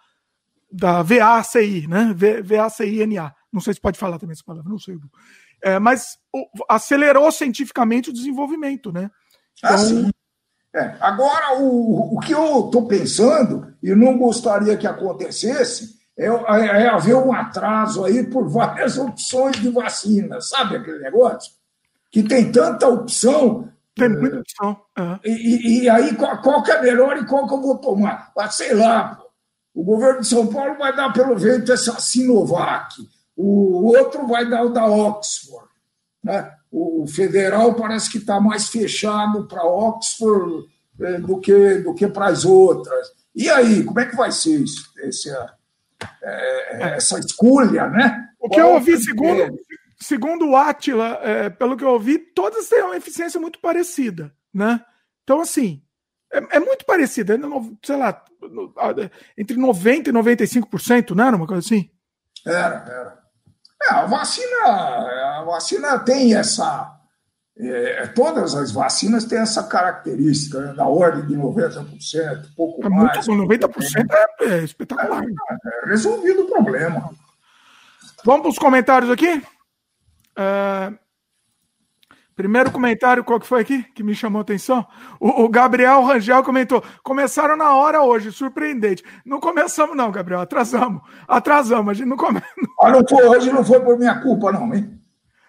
da 0.72 1.02
VACI, 1.04 1.88
né? 1.88 2.16
VACINA. 2.44 3.36
Não 3.52 3.62
sei 3.62 3.74
se 3.74 3.82
pode 3.82 3.98
falar 3.98 4.20
também 4.20 4.34
essa 4.34 4.44
palavra, 4.44 4.70
não 4.70 4.80
sei. 4.80 4.98
É, 5.64 5.80
mas 5.80 6.18
o, 6.34 6.48
acelerou 6.70 7.32
cientificamente 7.32 8.10
o 8.10 8.14
desenvolvimento, 8.14 8.92
né? 8.92 9.10
Ah, 9.64 9.74
então, 9.74 9.76
ah, 9.76 9.78
sim. 9.78 10.10
É, 10.76 10.98
agora, 11.00 11.58
o, 11.58 12.18
o 12.18 12.20
que 12.20 12.34
eu 12.34 12.66
estou 12.66 12.86
pensando, 12.86 13.74
e 13.82 13.96
não 13.96 14.18
gostaria 14.18 14.76
que 14.76 14.86
acontecesse, 14.86 15.96
é, 16.18 16.28
é, 16.28 16.84
é, 16.84 16.88
haver 16.88 17.16
um 17.16 17.32
atraso 17.32 18.04
aí 18.04 18.26
por 18.26 18.50
várias 18.50 18.98
opções 19.00 19.56
de 19.58 19.70
vacina, 19.70 20.42
sabe 20.42 20.76
aquele 20.78 21.00
negócio? 21.00 21.54
Que 22.12 22.24
tem 22.24 22.52
tanta 22.52 22.88
opção. 22.88 23.70
Tem 23.96 24.10
muita 24.10 24.40
opção. 24.40 24.82
Uhum. 24.98 25.20
E, 25.24 25.84
e, 25.84 25.90
aí, 25.90 26.16
qual, 26.16 26.62
que 26.62 26.72
é 26.72 26.82
melhor 26.82 27.18
e 27.18 27.26
qual 27.26 27.48
que 27.48 27.54
eu 27.54 27.62
vou 27.62 27.78
tomar? 27.78 28.32
Ah, 28.38 28.50
sei 28.50 28.74
lá, 28.74 29.20
o 29.74 29.84
governo 29.84 30.22
de 30.22 30.28
São 30.28 30.48
Paulo 30.48 30.78
vai 30.78 30.96
dar, 30.96 31.14
pelo 31.14 31.38
jeito, 31.38 31.72
essa 31.72 32.00
Sinovac, 32.00 32.94
o 33.36 33.86
outro 33.98 34.28
vai 34.28 34.50
dar 34.50 34.64
o 34.64 34.70
da 34.70 34.86
Oxford. 34.86 35.68
Né? 36.24 36.52
o 36.78 37.08
federal 37.08 37.74
parece 37.74 38.12
que 38.12 38.18
está 38.18 38.42
mais 38.42 38.68
fechado 38.68 39.48
para 39.48 39.64
Oxford 39.64 40.66
é, 41.00 41.20
do 41.20 41.40
que, 41.40 41.76
do 41.76 41.94
que 41.94 42.06
para 42.06 42.28
as 42.28 42.44
outras. 42.44 43.08
E 43.34 43.50
aí, 43.50 43.82
como 43.84 44.00
é 44.02 44.06
que 44.06 44.16
vai 44.16 44.30
ser 44.32 44.60
isso, 44.60 44.92
esse, 44.98 45.30
é, 46.22 46.96
essa 46.96 47.18
escolha, 47.18 47.88
né? 47.88 48.28
O 48.40 48.50
que 48.50 48.60
eu 48.60 48.74
ouvi, 48.74 48.98
segundo, 48.98 49.58
segundo 50.06 50.48
o 50.48 50.56
Atila, 50.56 51.20
é, 51.22 51.50
pelo 51.50 51.76
que 51.76 51.84
eu 51.84 51.90
ouvi, 51.90 52.18
todas 52.18 52.70
têm 52.70 52.84
uma 52.84 52.98
eficiência 52.98 53.40
muito 53.40 53.60
parecida, 53.60 54.32
né? 54.54 54.80
Então, 55.24 55.42
assim, 55.42 55.82
é, 56.32 56.58
é 56.58 56.60
muito 56.60 56.86
parecida, 56.86 57.38
sei 57.84 57.98
lá, 57.98 58.24
entre 59.38 59.58
90% 59.58 60.08
e 60.08 60.12
95%, 60.12 61.12
não 61.12 61.26
era 61.26 61.36
uma 61.36 61.48
coisa 61.48 61.66
assim? 61.66 61.90
Era, 62.46 62.86
era. 62.88 63.26
É, 63.84 63.94
a 63.94 64.06
vacina, 64.06 64.66
a 64.66 65.44
vacina 65.46 66.00
tem 66.00 66.36
essa. 66.36 66.92
É, 67.58 68.08
todas 68.08 68.54
as 68.54 68.72
vacinas 68.72 69.24
têm 69.24 69.40
essa 69.40 69.64
característica, 69.64 70.60
né, 70.60 70.74
da 70.74 70.86
ordem 70.86 71.26
de 71.26 71.36
90%, 71.36 72.48
pouco 72.56 72.86
é 72.86 72.90
mais. 72.90 73.28
Muito, 73.28 73.48
90% 73.48 74.06
é, 74.42 74.46
é 74.46 74.58
espetacular. 74.64 75.24
É, 75.24 75.86
é, 75.86 75.90
resolvido 75.90 76.44
o 76.44 76.48
problema. 76.50 77.12
Vamos 78.26 78.42
para 78.42 78.50
os 78.50 78.60
comentários 78.60 79.10
aqui? 79.10 79.42
Uh, 80.38 80.98
Primeiro 82.36 82.70
comentário, 82.70 83.24
qual 83.24 83.40
que 83.40 83.48
foi 83.48 83.62
aqui 83.62 83.82
que 83.94 84.04
me 84.04 84.14
chamou 84.14 84.40
a 84.40 84.42
atenção? 84.42 84.86
O, 85.22 85.44
o, 85.44 85.50
Gabriel 85.50 86.04
Rangel 86.04 86.44
comentou: 86.44 86.84
começaram 87.02 87.56
na 87.56 87.74
hora 87.74 88.02
hoje, 88.02 88.30
surpreendente. 88.30 89.06
Não 89.26 89.40
começamos, 89.40 89.96
não, 89.96 90.12
Gabriel, 90.12 90.42
atrasamos. 90.42 91.02
Atrasamos, 91.26 91.92
a 91.92 91.94
gente 91.94 92.08
não 92.08 92.18
começa. 92.18 92.46
Ah, 92.78 92.92
hoje 93.30 93.54
não 93.54 93.64
foi 93.64 93.80
por 93.80 93.98
minha 93.98 94.20
culpa, 94.22 94.52
não, 94.52 94.74
hein? 94.74 95.02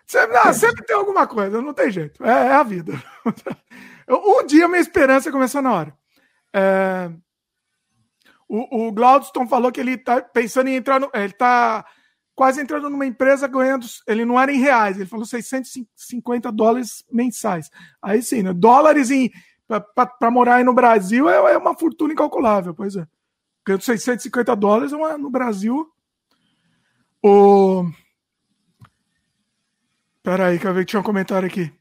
Sempre, 0.06 0.36
não, 0.36 0.52
sempre 0.52 0.84
tem 0.84 0.94
alguma 0.94 1.26
coisa, 1.26 1.60
não 1.60 1.74
tem 1.74 1.90
jeito. 1.90 2.24
É, 2.24 2.30
é 2.30 2.52
a 2.52 2.62
vida. 2.62 2.92
um 4.08 4.46
dia 4.46 4.68
minha 4.68 4.80
esperança 4.80 5.28
é 5.28 5.32
começar 5.32 5.60
na 5.60 5.72
hora. 5.72 5.94
É... 6.54 7.10
O, 8.48 8.86
o 8.86 8.92
Glaudston 8.92 9.48
falou 9.48 9.72
que 9.72 9.80
ele 9.80 9.94
está 9.94 10.22
pensando 10.22 10.68
em 10.68 10.76
entrar 10.76 11.00
no. 11.00 11.10
Ele 11.12 11.24
está 11.26 11.84
quase 12.36 12.60
entrando 12.60 12.90
numa 12.90 13.06
empresa 13.06 13.48
ganhando. 13.48 13.86
Ele 14.06 14.24
não 14.26 14.38
era 14.38 14.52
em 14.52 14.60
reais, 14.60 14.96
ele 14.96 15.08
falou 15.08 15.24
650 15.24 16.52
dólares 16.52 17.04
mensais. 17.10 17.70
Aí 18.00 18.22
sim, 18.22 18.42
né? 18.42 18.52
dólares 18.52 19.10
em 19.10 19.32
para 19.66 20.30
morar 20.30 20.56
aí 20.56 20.64
no 20.64 20.72
Brasil 20.72 21.28
é, 21.28 21.54
é, 21.54 21.58
uma 21.58 21.76
fortuna 21.76 22.12
incalculável, 22.12 22.72
pois 22.72 22.94
é. 22.94 23.04
Ganhando 23.64 23.82
650 23.82 24.54
dólares 24.54 24.92
é 24.92 24.96
uma, 24.96 25.18
no 25.18 25.28
Brasil. 25.28 25.90
O. 27.20 27.90
Peraí, 30.22 30.58
que 30.60 30.66
eu 30.68 30.74
vi 30.74 30.80
que 30.80 30.86
tinha 30.86 31.00
um 31.00 31.04
comentário 31.04 31.48
aqui. 31.48 31.72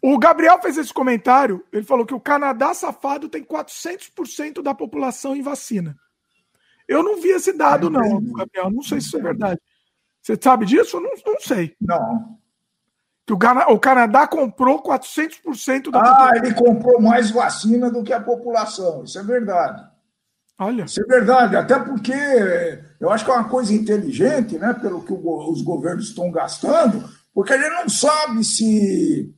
O 0.00 0.16
Gabriel 0.16 0.60
fez 0.60 0.76
esse 0.76 0.94
comentário. 0.94 1.64
Ele 1.72 1.82
falou 1.82 2.06
que 2.06 2.14
o 2.14 2.20
Canadá 2.20 2.72
safado 2.72 3.28
tem 3.28 3.42
400% 3.42 4.62
da 4.62 4.72
população 4.72 5.34
em 5.34 5.42
vacina. 5.42 5.98
Eu 6.88 7.02
não 7.02 7.20
vi 7.20 7.28
esse 7.28 7.52
dado, 7.52 7.90
não, 7.90 8.20
Gabriel. 8.32 8.70
Não 8.70 8.82
sei 8.82 9.00
se 9.00 9.08
isso 9.08 9.18
é 9.18 9.22
verdade. 9.22 9.60
Você 10.22 10.38
sabe 10.40 10.64
disso? 10.66 10.96
Eu 10.96 11.02
não, 11.02 11.10
não 11.26 11.40
sei. 11.40 11.74
Não. 11.80 12.38
Que 13.26 13.32
o, 13.34 13.38
o 13.74 13.78
Canadá 13.78 14.26
comprou 14.26 14.82
400% 14.82 15.90
da 15.90 16.00
Ah, 16.00 16.02
população. 16.02 16.36
ele 16.36 16.54
comprou 16.54 17.00
mais 17.00 17.30
vacina 17.30 17.90
do 17.90 18.02
que 18.02 18.12
a 18.12 18.20
população. 18.20 19.04
Isso 19.04 19.18
é 19.18 19.22
verdade. 19.22 19.86
Olha. 20.58 20.84
Isso 20.84 21.00
é 21.00 21.04
verdade, 21.04 21.54
até 21.54 21.78
porque 21.78 22.12
eu 22.98 23.10
acho 23.10 23.24
que 23.24 23.30
é 23.30 23.34
uma 23.34 23.48
coisa 23.48 23.72
inteligente, 23.72 24.58
né, 24.58 24.74
pelo 24.74 25.04
que 25.04 25.12
o, 25.12 25.50
os 25.52 25.62
governos 25.62 26.08
estão 26.08 26.32
gastando, 26.32 27.08
porque 27.32 27.52
a 27.52 27.58
gente 27.58 27.74
não 27.74 27.88
sabe 27.88 28.42
se. 28.42 29.32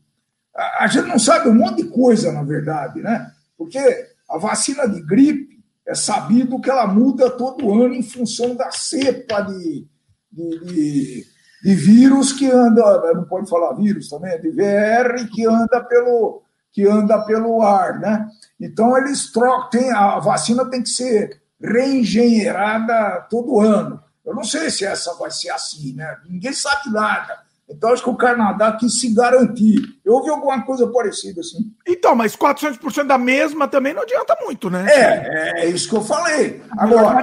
A, 0.56 0.84
a 0.84 0.86
gente 0.86 1.08
não 1.08 1.18
sabe 1.18 1.48
um 1.50 1.54
monte 1.54 1.82
de 1.82 1.90
coisa, 1.90 2.32
na 2.32 2.42
verdade, 2.42 3.02
né? 3.02 3.30
Porque 3.58 3.78
a 4.30 4.38
vacina 4.38 4.88
de 4.88 5.02
gripe 5.02 5.49
é 5.90 5.94
sabido 5.94 6.61
que 6.61 6.70
ela 6.70 6.87
muda 6.87 7.29
todo 7.29 7.74
ano 7.74 7.92
em 7.92 8.03
função 8.03 8.55
da 8.55 8.70
cepa 8.70 9.40
de, 9.40 9.88
de, 10.31 10.64
de, 10.64 11.26
de 11.64 11.74
vírus 11.74 12.33
que 12.33 12.48
anda, 12.48 13.12
não 13.12 13.24
pode 13.24 13.50
falar 13.50 13.74
vírus 13.74 14.09
também, 14.09 14.31
é 14.31 14.38
de 14.38 14.50
VR 14.50 15.29
que 15.35 15.44
anda 15.44 15.83
pelo, 15.83 16.44
que 16.72 16.87
anda 16.87 17.20
pelo 17.22 17.61
ar, 17.61 17.98
né? 17.98 18.29
Então 18.61 18.96
eles 18.96 19.33
trocam, 19.33 19.68
tem, 19.68 19.90
a 19.90 20.20
vacina 20.20 20.64
tem 20.70 20.81
que 20.81 20.90
ser 20.90 21.42
reengenheirada 21.61 23.26
todo 23.29 23.61
ano. 23.61 24.00
Eu 24.24 24.33
não 24.33 24.44
sei 24.44 24.70
se 24.70 24.85
essa 24.85 25.12
vai 25.14 25.33
ser 25.33 25.50
assim, 25.50 25.92
né? 25.94 26.18
Ninguém 26.29 26.53
sabe 26.53 26.88
nada. 26.90 27.37
Então, 27.70 27.92
acho 27.92 28.02
que 28.02 28.11
o 28.11 28.16
Canadá 28.16 28.72
quis 28.72 29.00
se 29.00 29.14
garantir. 29.14 29.80
Eu 30.04 30.14
ouvi 30.14 30.28
alguma 30.28 30.62
coisa 30.64 30.88
parecida 30.88 31.40
assim. 31.40 31.72
Então, 31.87 32.14
mas 32.14 32.37
400% 32.37 33.06
da 33.06 33.16
mesma 33.16 33.68
também 33.68 33.94
não 33.94 34.02
adianta 34.02 34.37
muito, 34.44 34.68
né? 34.68 34.87
É, 34.88 35.64
é 35.64 35.66
isso 35.68 35.88
que 35.88 35.94
eu 35.94 36.02
falei. 36.02 36.61
Agora, 36.76 37.22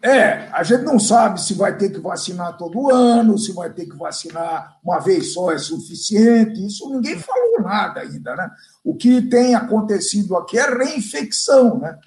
é, 0.00 0.48
a 0.52 0.62
gente 0.62 0.84
não 0.84 0.98
sabe 0.98 1.40
se 1.42 1.54
vai 1.54 1.76
ter 1.76 1.90
que 1.90 1.98
vacinar 1.98 2.56
todo 2.56 2.90
ano, 2.90 3.36
se 3.36 3.52
vai 3.52 3.70
ter 3.70 3.86
que 3.86 3.96
vacinar 3.96 4.76
uma 4.84 5.00
vez 5.00 5.32
só 5.32 5.50
é 5.50 5.58
suficiente. 5.58 6.64
Isso 6.64 6.88
ninguém 6.90 7.18
falou 7.18 7.62
nada 7.62 8.00
ainda, 8.00 8.36
né? 8.36 8.48
O 8.84 8.94
que 8.94 9.22
tem 9.22 9.54
acontecido 9.54 10.36
aqui 10.36 10.56
é 10.58 10.68
reinfecção, 10.68 11.78
né? 11.78 11.98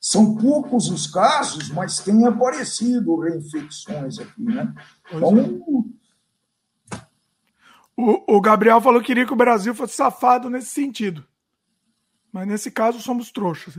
São 0.00 0.36
poucos 0.36 0.88
os 0.88 1.06
casos, 1.08 1.68
mas 1.70 1.98
tem 1.98 2.24
aparecido 2.24 3.18
reinfecções 3.18 4.18
aqui, 4.18 4.44
né? 4.44 4.72
Então, 5.12 5.34
o, 8.00 8.36
o 8.36 8.40
Gabriel 8.40 8.80
falou 8.80 9.00
que 9.00 9.06
queria 9.06 9.26
que 9.26 9.32
o 9.32 9.36
Brasil 9.36 9.74
fosse 9.74 9.94
safado 9.94 10.48
nesse 10.48 10.68
sentido. 10.68 11.24
Mas 12.32 12.46
nesse 12.46 12.70
caso 12.70 13.00
somos 13.00 13.32
trouxas. 13.32 13.74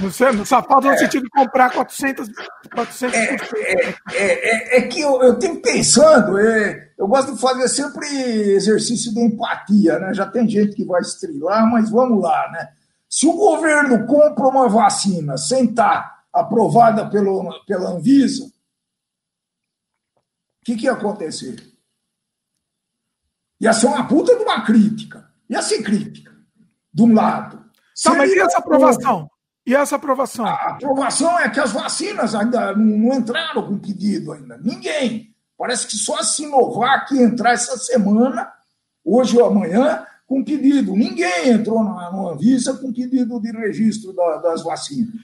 Não 0.00 0.10
sei, 0.10 0.44
safado 0.44 0.88
é. 0.88 0.92
no 0.92 0.98
sentido 0.98 1.22
de 1.22 1.30
comprar 1.30 1.72
400. 1.72 2.28
400 2.72 3.16
é, 3.16 3.36
é, 3.60 3.96
é, 4.12 4.78
é, 4.78 4.82
que 4.88 5.00
eu, 5.00 5.22
eu 5.22 5.38
tenho 5.38 5.60
pensando, 5.60 6.36
é, 6.38 6.92
eu 6.98 7.06
gosto 7.06 7.34
de 7.34 7.40
fazer 7.40 7.68
sempre 7.68 8.06
exercício 8.08 9.14
de 9.14 9.20
empatia, 9.20 10.00
né? 10.00 10.12
Já 10.12 10.26
tem 10.26 10.48
gente 10.48 10.74
que 10.74 10.84
vai 10.84 11.00
estrilar, 11.00 11.70
mas 11.70 11.90
vamos 11.90 12.20
lá, 12.20 12.50
né? 12.50 12.70
Se 13.08 13.26
o 13.28 13.32
governo 13.32 14.04
compra 14.04 14.48
uma 14.48 14.68
vacina 14.68 15.36
sem 15.38 15.66
estar 15.66 16.24
aprovada 16.32 17.08
pelo, 17.08 17.64
pela 17.64 17.90
Anvisa, 17.90 18.46
o 18.46 18.50
que, 20.64 20.76
que 20.76 20.86
ia 20.86 20.92
acontecer? 20.92 21.73
Ia 23.60 23.72
ser 23.72 23.86
uma 23.86 24.06
puta 24.06 24.36
de 24.36 24.42
uma 24.42 24.62
crítica. 24.62 25.28
Ia 25.48 25.62
ser 25.62 25.82
crítica. 25.82 26.32
De 26.92 27.02
um 27.02 27.14
lado. 27.14 27.64
Tá, 28.02 28.14
mas 28.14 28.30
e 28.30 28.38
essa 28.38 28.58
aprovação? 28.58 29.30
E 29.66 29.74
essa 29.74 29.96
aprovação? 29.96 30.46
A 30.46 30.70
aprovação 30.72 31.38
é 31.38 31.48
que 31.48 31.58
as 31.58 31.72
vacinas 31.72 32.34
ainda 32.34 32.76
não 32.76 33.14
entraram 33.14 33.66
com 33.66 33.78
pedido 33.78 34.32
ainda. 34.32 34.58
Ninguém. 34.58 35.34
Parece 35.56 35.86
que 35.86 35.96
só 35.96 36.18
a 36.18 36.24
Sinovac 36.24 37.16
entrar 37.16 37.52
essa 37.52 37.76
semana, 37.78 38.52
hoje 39.04 39.38
ou 39.38 39.46
amanhã, 39.46 40.04
com 40.26 40.44
pedido. 40.44 40.94
Ninguém 40.94 41.50
entrou 41.50 41.82
na, 41.82 42.12
na 42.12 42.30
Anvisa 42.30 42.74
com 42.74 42.92
pedido 42.92 43.40
de 43.40 43.50
registro 43.52 44.12
da, 44.12 44.38
das 44.38 44.62
vacinas. 44.62 45.14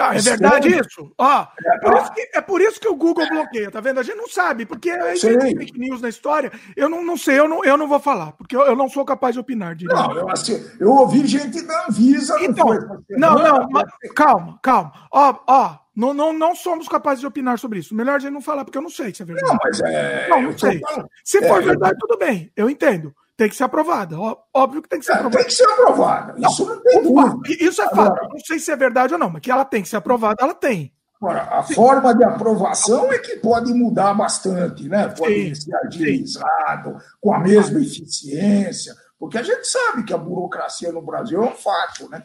Ah, 0.00 0.16
é 0.16 0.20
verdade 0.20 0.68
isso? 0.68 1.12
Ó, 1.18 1.46
é, 1.64 1.78
por 1.78 1.94
isso 1.98 2.12
que, 2.12 2.30
é 2.34 2.40
por 2.40 2.60
isso 2.60 2.80
que 2.80 2.88
o 2.88 2.96
Google 2.96 3.28
bloqueia, 3.28 3.70
tá 3.70 3.80
vendo? 3.80 4.00
A 4.00 4.02
gente 4.02 4.16
não 4.16 4.28
sabe, 4.28 4.66
porque 4.66 4.90
é 4.90 5.14
fake 5.16 5.78
news 5.78 6.00
na 6.00 6.08
história. 6.08 6.50
Eu 6.76 6.88
não, 6.88 7.04
não 7.04 7.16
sei, 7.16 7.38
eu 7.38 7.48
não, 7.48 7.64
eu 7.64 7.76
não 7.76 7.86
vou 7.86 8.00
falar, 8.00 8.32
porque 8.32 8.56
eu, 8.56 8.62
eu 8.62 8.76
não 8.76 8.88
sou 8.88 9.04
capaz 9.04 9.34
de 9.34 9.40
opinar. 9.40 9.74
Direito. 9.74 9.96
Não, 9.96 10.16
eu, 10.16 10.28
assim, 10.30 10.64
eu 10.80 10.90
ouvi 10.90 11.26
gente 11.26 11.62
da 11.62 11.86
Anvisa. 11.86 12.36
Então, 12.40 12.66
não, 13.10 13.34
não, 13.34 13.58
não 13.58 13.68
mas, 13.70 13.90
calma, 14.14 14.58
calma. 14.62 14.92
Ó, 15.12 15.34
ó, 15.46 15.78
Não, 15.94 16.14
não, 16.14 16.32
não 16.32 16.54
somos 16.54 16.88
capazes 16.88 17.20
de 17.20 17.26
opinar 17.26 17.58
sobre 17.58 17.78
isso. 17.78 17.94
Melhor 17.94 18.16
a 18.16 18.18
gente 18.18 18.32
não 18.32 18.40
falar, 18.40 18.64
porque 18.64 18.78
eu 18.78 18.82
não 18.82 18.90
sei 18.90 19.14
se 19.14 19.22
é 19.22 19.26
verdade. 19.26 19.48
Não, 19.48 19.58
mas 19.62 19.80
é. 19.80 20.28
Não, 20.28 20.42
não 20.42 20.58
sei. 20.58 20.80
Se 21.24 21.38
é, 21.38 21.48
for 21.48 21.62
verdade, 21.62 21.98
tudo 21.98 22.16
bem. 22.16 22.50
Eu 22.56 22.70
entendo. 22.70 23.14
Tem 23.40 23.48
que 23.48 23.56
ser 23.56 23.64
aprovada. 23.64 24.16
Óbvio 24.52 24.82
que 24.82 24.88
tem 24.90 24.98
que 24.98 25.06
ser 25.06 25.12
é, 25.12 25.14
aprovada. 25.14 25.38
Tem 25.38 25.46
que 25.46 25.54
ser 25.54 25.64
aprovada. 25.64 26.34
Isso 26.46 26.66
não, 26.66 26.74
não 26.74 26.82
tem 26.82 27.02
dúvida. 27.02 27.64
Isso 27.64 27.80
é 27.80 27.88
fato. 27.88 28.28
Não 28.28 28.38
sei 28.40 28.58
se 28.58 28.70
é 28.70 28.76
verdade 28.76 29.14
ou 29.14 29.18
não, 29.18 29.30
mas 29.30 29.40
que 29.40 29.50
ela 29.50 29.64
tem 29.64 29.82
que 29.82 29.88
ser 29.88 29.96
aprovada, 29.96 30.36
ela 30.42 30.52
tem. 30.52 30.92
Agora, 31.18 31.44
a 31.44 31.62
sim. 31.62 31.72
forma 31.72 32.14
de 32.14 32.22
aprovação 32.22 33.10
é 33.10 33.18
que 33.18 33.36
pode 33.36 33.72
mudar 33.72 34.12
bastante, 34.12 34.90
né? 34.90 35.08
Pode 35.08 35.54
sim, 35.54 35.54
ser 35.54 35.74
agilizado, 35.86 36.98
com 37.18 37.32
a 37.32 37.38
mesma 37.38 37.80
eficiência, 37.80 38.94
porque 39.18 39.38
a 39.38 39.42
gente 39.42 39.66
sabe 39.66 40.02
que 40.02 40.12
a 40.12 40.18
burocracia 40.18 40.92
no 40.92 41.00
Brasil 41.00 41.42
é 41.42 41.46
um 41.46 41.54
fato, 41.54 42.10
né? 42.10 42.22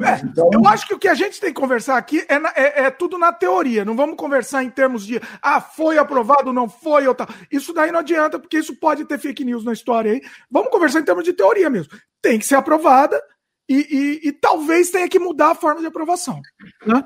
É, 0.00 0.24
então... 0.24 0.50
Eu 0.52 0.66
acho 0.66 0.86
que 0.86 0.94
o 0.94 0.98
que 0.98 1.08
a 1.08 1.14
gente 1.14 1.40
tem 1.40 1.52
que 1.52 1.60
conversar 1.60 1.96
aqui 1.96 2.24
é, 2.28 2.38
na, 2.38 2.50
é, 2.50 2.84
é, 2.84 2.90
tudo 2.90 3.16
na 3.16 3.32
teoria. 3.32 3.84
Não 3.84 3.96
vamos 3.96 4.16
conversar 4.16 4.62
em 4.62 4.70
termos 4.70 5.06
de 5.06 5.20
ah, 5.40 5.60
foi 5.60 5.98
aprovado, 5.98 6.52
não 6.52 6.68
foi 6.68 7.06
ou 7.06 7.14
tal. 7.14 7.26
Isso 7.50 7.72
daí 7.72 7.90
não 7.90 8.00
adianta, 8.00 8.38
porque 8.38 8.58
isso 8.58 8.76
pode 8.76 9.04
ter 9.04 9.18
fake 9.18 9.44
news 9.44 9.64
na 9.64 9.72
história 9.72 10.12
aí. 10.12 10.22
Vamos 10.50 10.70
conversar 10.70 11.00
em 11.00 11.04
termos 11.04 11.24
de 11.24 11.32
teoria 11.32 11.70
mesmo. 11.70 11.92
Tem 12.20 12.38
que 12.38 12.46
ser 12.46 12.56
aprovada 12.56 13.20
e, 13.68 14.20
e, 14.24 14.28
e 14.28 14.32
talvez 14.32 14.90
tenha 14.90 15.08
que 15.08 15.18
mudar 15.18 15.52
a 15.52 15.54
forma 15.54 15.80
de 15.80 15.86
aprovação. 15.86 16.40
Né? 16.86 17.02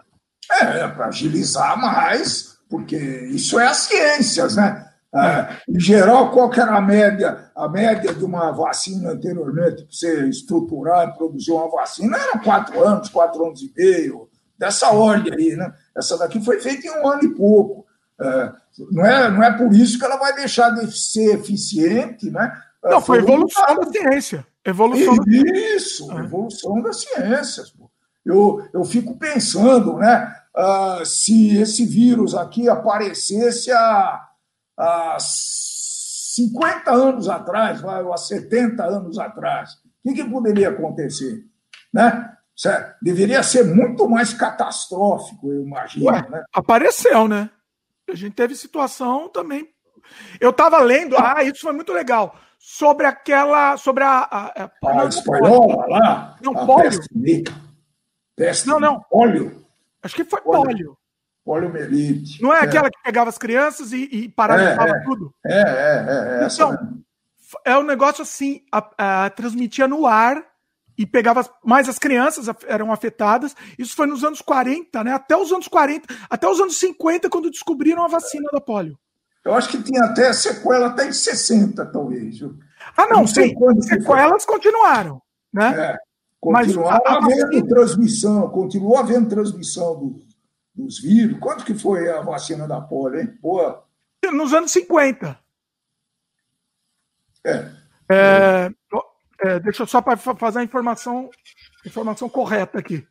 É, 0.60 0.88
para 0.88 1.06
agilizar 1.06 1.80
mais, 1.80 2.58
porque 2.68 2.96
isso 2.96 3.58
é 3.58 3.66
as 3.66 3.78
ciências, 3.78 4.56
né? 4.56 4.84
É, 5.14 5.56
em 5.68 5.80
geral, 5.80 6.30
qual 6.30 6.50
que 6.50 6.60
era 6.60 6.76
a 6.76 6.80
média? 6.80 7.50
A 7.54 7.68
média 7.68 8.12
de 8.12 8.24
uma 8.24 8.50
vacina 8.50 9.12
anteriormente, 9.12 9.84
para 9.84 9.92
você 9.92 10.28
estruturar 10.28 11.08
e 11.08 11.16
produzir 11.16 11.52
uma 11.52 11.70
vacina, 11.70 12.16
era 12.18 12.38
quatro 12.38 12.82
anos, 12.84 13.08
quatro 13.08 13.46
anos 13.46 13.62
e 13.62 13.72
meio, 13.76 14.28
dessa 14.58 14.90
ordem 14.90 15.32
aí, 15.32 15.56
né? 15.56 15.72
Essa 15.96 16.18
daqui 16.18 16.44
foi 16.44 16.60
feita 16.60 16.86
em 16.86 16.90
um 16.90 17.08
ano 17.08 17.24
e 17.24 17.34
pouco. 17.34 17.86
É, 18.20 18.52
não, 18.90 19.06
é, 19.06 19.30
não 19.30 19.42
é 19.42 19.52
por 19.56 19.72
isso 19.72 19.98
que 19.98 20.04
ela 20.04 20.16
vai 20.16 20.34
deixar 20.34 20.70
de 20.70 20.90
ser 20.96 21.34
eficiente, 21.34 22.30
né? 22.30 22.52
É, 22.84 22.90
não, 22.90 23.00
foi, 23.00 23.22
foi 23.22 23.32
evolução 23.32 23.76
da 23.76 23.86
ciência. 23.86 24.46
Evolução 24.64 25.16
isso, 25.26 26.06
da... 26.08 26.20
evolução 26.20 26.82
das 26.82 27.00
ciências. 27.00 27.72
Eu, 28.24 28.66
eu 28.74 28.84
fico 28.84 29.16
pensando, 29.16 29.96
né? 29.96 30.34
Uh, 30.56 31.04
se 31.06 31.56
esse 31.58 31.84
vírus 31.84 32.34
aqui 32.34 32.68
aparecesse 32.68 33.70
a 33.70 34.26
há 34.76 35.16
50 35.18 36.90
anos 36.90 37.28
atrás, 37.28 37.82
ou 37.82 38.12
há 38.12 38.16
70 38.16 38.84
anos 38.84 39.18
atrás, 39.18 39.74
o 40.04 40.08
que, 40.08 40.22
que 40.22 40.30
poderia 40.30 40.68
acontecer? 40.68 41.44
Né? 41.92 42.32
Deveria 43.02 43.42
ser 43.42 43.64
muito 43.64 44.08
mais 44.08 44.32
catastrófico, 44.34 45.50
eu 45.50 45.62
imagino. 45.62 46.06
Ué, 46.06 46.26
né? 46.28 46.44
Apareceu, 46.52 47.26
né? 47.28 47.50
A 48.08 48.14
gente 48.14 48.34
teve 48.34 48.54
situação 48.54 49.28
também. 49.28 49.68
Eu 50.40 50.50
estava 50.50 50.78
lendo, 50.78 51.16
ah, 51.18 51.42
isso 51.42 51.60
foi 51.60 51.72
muito 51.72 51.92
legal. 51.92 52.36
Sobre 52.58 53.06
aquela. 53.06 53.76
Sobre 53.76 54.04
a. 54.04 54.20
A, 54.20 54.64
a, 54.64 55.02
a 55.02 55.06
espanhola 55.06 55.86
lá? 55.88 56.36
Não, 56.42 56.54
pólio. 56.54 56.90
Peste, 56.90 57.44
peste, 58.34 58.66
não, 58.68 58.80
não. 58.80 59.00
Pólio. 59.10 59.64
Acho 60.02 60.14
que 60.14 60.24
foi 60.24 60.40
pólio. 60.40 60.62
pólio 60.62 60.98
poliomielite. 61.46 62.42
Não 62.42 62.52
é, 62.52 62.58
é, 62.58 62.62
aquela 62.62 62.90
que 62.90 63.00
pegava 63.04 63.30
as 63.30 63.38
crianças 63.38 63.92
e, 63.92 64.08
e 64.10 64.28
paralisava 64.28 64.88
é, 64.88 64.90
é, 64.90 65.04
tudo? 65.04 65.34
É, 65.46 65.60
é, 65.60 66.42
é. 66.42 66.48
então, 66.52 66.76
é 67.64 67.78
um 67.78 67.84
negócio 67.84 68.20
assim, 68.22 68.62
a, 68.72 69.24
a, 69.26 69.30
transmitia 69.30 69.86
no 69.86 70.06
ar 70.06 70.44
e 70.98 71.06
pegava 71.06 71.48
mais 71.64 71.88
as 71.88 72.00
crianças 72.00 72.46
eram 72.66 72.92
afetadas. 72.92 73.54
Isso 73.78 73.94
foi 73.94 74.08
nos 74.08 74.24
anos 74.24 74.42
40, 74.42 75.04
né? 75.04 75.12
Até 75.12 75.36
os 75.36 75.52
anos 75.52 75.68
40, 75.68 76.12
até 76.28 76.48
os 76.48 76.58
anos 76.58 76.76
50, 76.80 77.30
quando 77.30 77.50
descobriram 77.50 78.04
a 78.04 78.08
vacina 78.08 78.50
da 78.52 78.60
polio. 78.60 78.98
Eu 79.44 79.54
acho 79.54 79.68
que 79.68 79.80
tinha 79.80 80.02
até 80.02 80.32
sequela 80.32 80.88
até 80.88 81.06
em 81.06 81.12
60, 81.12 81.86
talvez. 81.86 82.42
Ah, 82.96 83.06
não, 83.06 83.18
não 83.20 83.26
sei 83.28 83.54
quando 83.54 83.80
sequelas 83.84 84.44
continuaram, 84.44 85.22
né? 85.52 85.92
É, 85.92 85.96
continuaram 86.40 87.00
Mas, 87.04 87.40
havendo 87.40 87.68
transmissão, 87.68 88.48
continuou 88.48 88.98
havendo 88.98 89.28
transmissão 89.28 89.94
do, 89.94 90.25
dos 90.76 91.00
vírus. 91.00 91.38
Quanto 91.40 91.64
que 91.64 91.74
foi 91.74 92.10
a 92.10 92.20
vacina 92.20 92.68
da 92.68 92.80
polio, 92.80 93.20
hein? 93.20 93.38
Boa. 93.40 93.84
Nos 94.32 94.52
anos 94.52 94.70
50. 94.72 95.38
É. 97.44 97.72
é, 98.10 98.70
é 99.40 99.60
deixa 99.60 99.82
eu 99.82 99.86
só 99.86 100.02
para 100.02 100.16
fazer 100.16 100.58
a 100.58 100.64
informação, 100.64 101.30
informação 101.84 102.28
correta 102.28 102.78
aqui. 102.78 103.06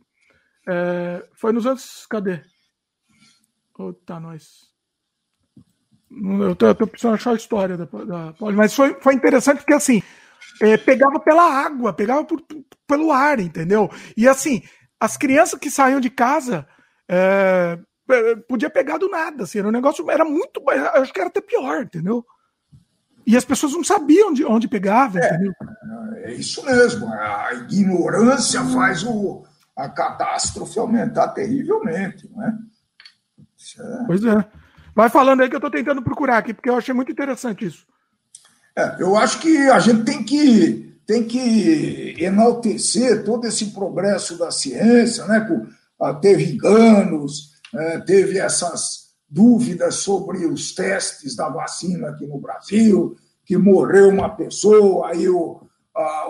É, 0.67 1.27
foi 1.33 1.51
nos 1.51 1.65
anos. 1.65 2.05
Cadê? 2.07 2.41
Tá, 4.05 4.19
nós. 4.19 4.73
Eu 6.11 6.55
tô, 6.55 6.67
eu 6.67 6.75
tô 6.75 6.87
precisando 6.87 7.15
achar 7.15 7.31
a 7.31 7.35
história 7.35 7.75
da, 7.77 7.85
da 7.85 8.33
polio, 8.33 8.57
mas 8.57 8.73
foi, 8.73 8.99
foi 9.01 9.13
interessante 9.13 9.57
porque 9.57 9.73
assim. 9.73 10.01
É, 10.61 10.77
pegava 10.77 11.19
pela 11.19 11.43
água, 11.43 11.91
pegava 11.91 12.23
por, 12.23 12.41
pelo 12.87 13.11
ar, 13.11 13.39
entendeu? 13.39 13.89
E 14.15 14.25
assim, 14.25 14.61
as 14.99 15.17
crianças 15.17 15.59
que 15.59 15.69
saíam 15.69 15.99
de 15.99 16.09
casa 16.09 16.65
é, 17.09 17.79
é, 18.09 18.35
podia 18.35 18.69
pegar 18.69 18.97
do 18.97 19.09
nada, 19.09 19.43
assim, 19.43 19.59
era 19.59 19.67
um 19.67 19.71
negócio, 19.71 20.09
era 20.09 20.25
muito, 20.25 20.61
acho 20.69 21.13
que 21.13 21.19
era 21.19 21.29
até 21.29 21.41
pior, 21.41 21.83
entendeu? 21.83 22.25
E 23.25 23.35
as 23.35 23.43
pessoas 23.43 23.73
não 23.73 23.83
sabiam 23.83 24.31
de 24.31 24.45
onde 24.45 24.67
pegava, 24.67 25.19
é, 25.19 25.37
é 26.23 26.33
isso 26.33 26.63
mesmo, 26.65 27.07
a 27.07 27.51
ignorância 27.69 28.63
faz 28.65 29.03
o, 29.03 29.43
a 29.75 29.89
catástrofe 29.89 30.79
aumentar 30.79 31.29
terrivelmente, 31.29 32.29
né? 32.35 32.57
É... 33.79 34.05
Pois 34.05 34.23
é. 34.23 34.45
Vai 34.95 35.09
falando 35.09 35.41
aí 35.41 35.49
que 35.49 35.55
eu 35.55 35.57
estou 35.57 35.71
tentando 35.71 36.01
procurar 36.01 36.37
aqui, 36.37 36.53
porque 36.53 36.69
eu 36.69 36.77
achei 36.77 36.93
muito 36.93 37.11
interessante 37.11 37.65
isso. 37.65 37.85
É, 38.77 38.95
eu 38.99 39.17
acho 39.17 39.39
que 39.39 39.57
a 39.69 39.79
gente 39.79 40.03
tem 40.03 40.23
que, 40.23 40.97
tem 41.05 41.23
que 41.23 42.15
enaltecer 42.17 43.23
todo 43.25 43.45
esse 43.45 43.71
progresso 43.71 44.37
da 44.37 44.51
ciência, 44.51 45.25
né? 45.25 45.41
Com, 45.41 45.67
teve 46.21 46.53
enganos, 46.53 47.51
é, 47.73 47.99
teve 47.99 48.39
essas 48.39 49.05
dúvidas 49.29 49.95
sobre 49.95 50.45
os 50.45 50.73
testes 50.73 51.35
da 51.35 51.49
vacina 51.49 52.09
aqui 52.09 52.25
no 52.25 52.39
Brasil, 52.39 53.15
que 53.43 53.57
morreu 53.57 54.09
uma 54.09 54.29
pessoa, 54.29 55.09
aí 55.09 55.27
o, 55.27 55.61
a, 55.95 56.27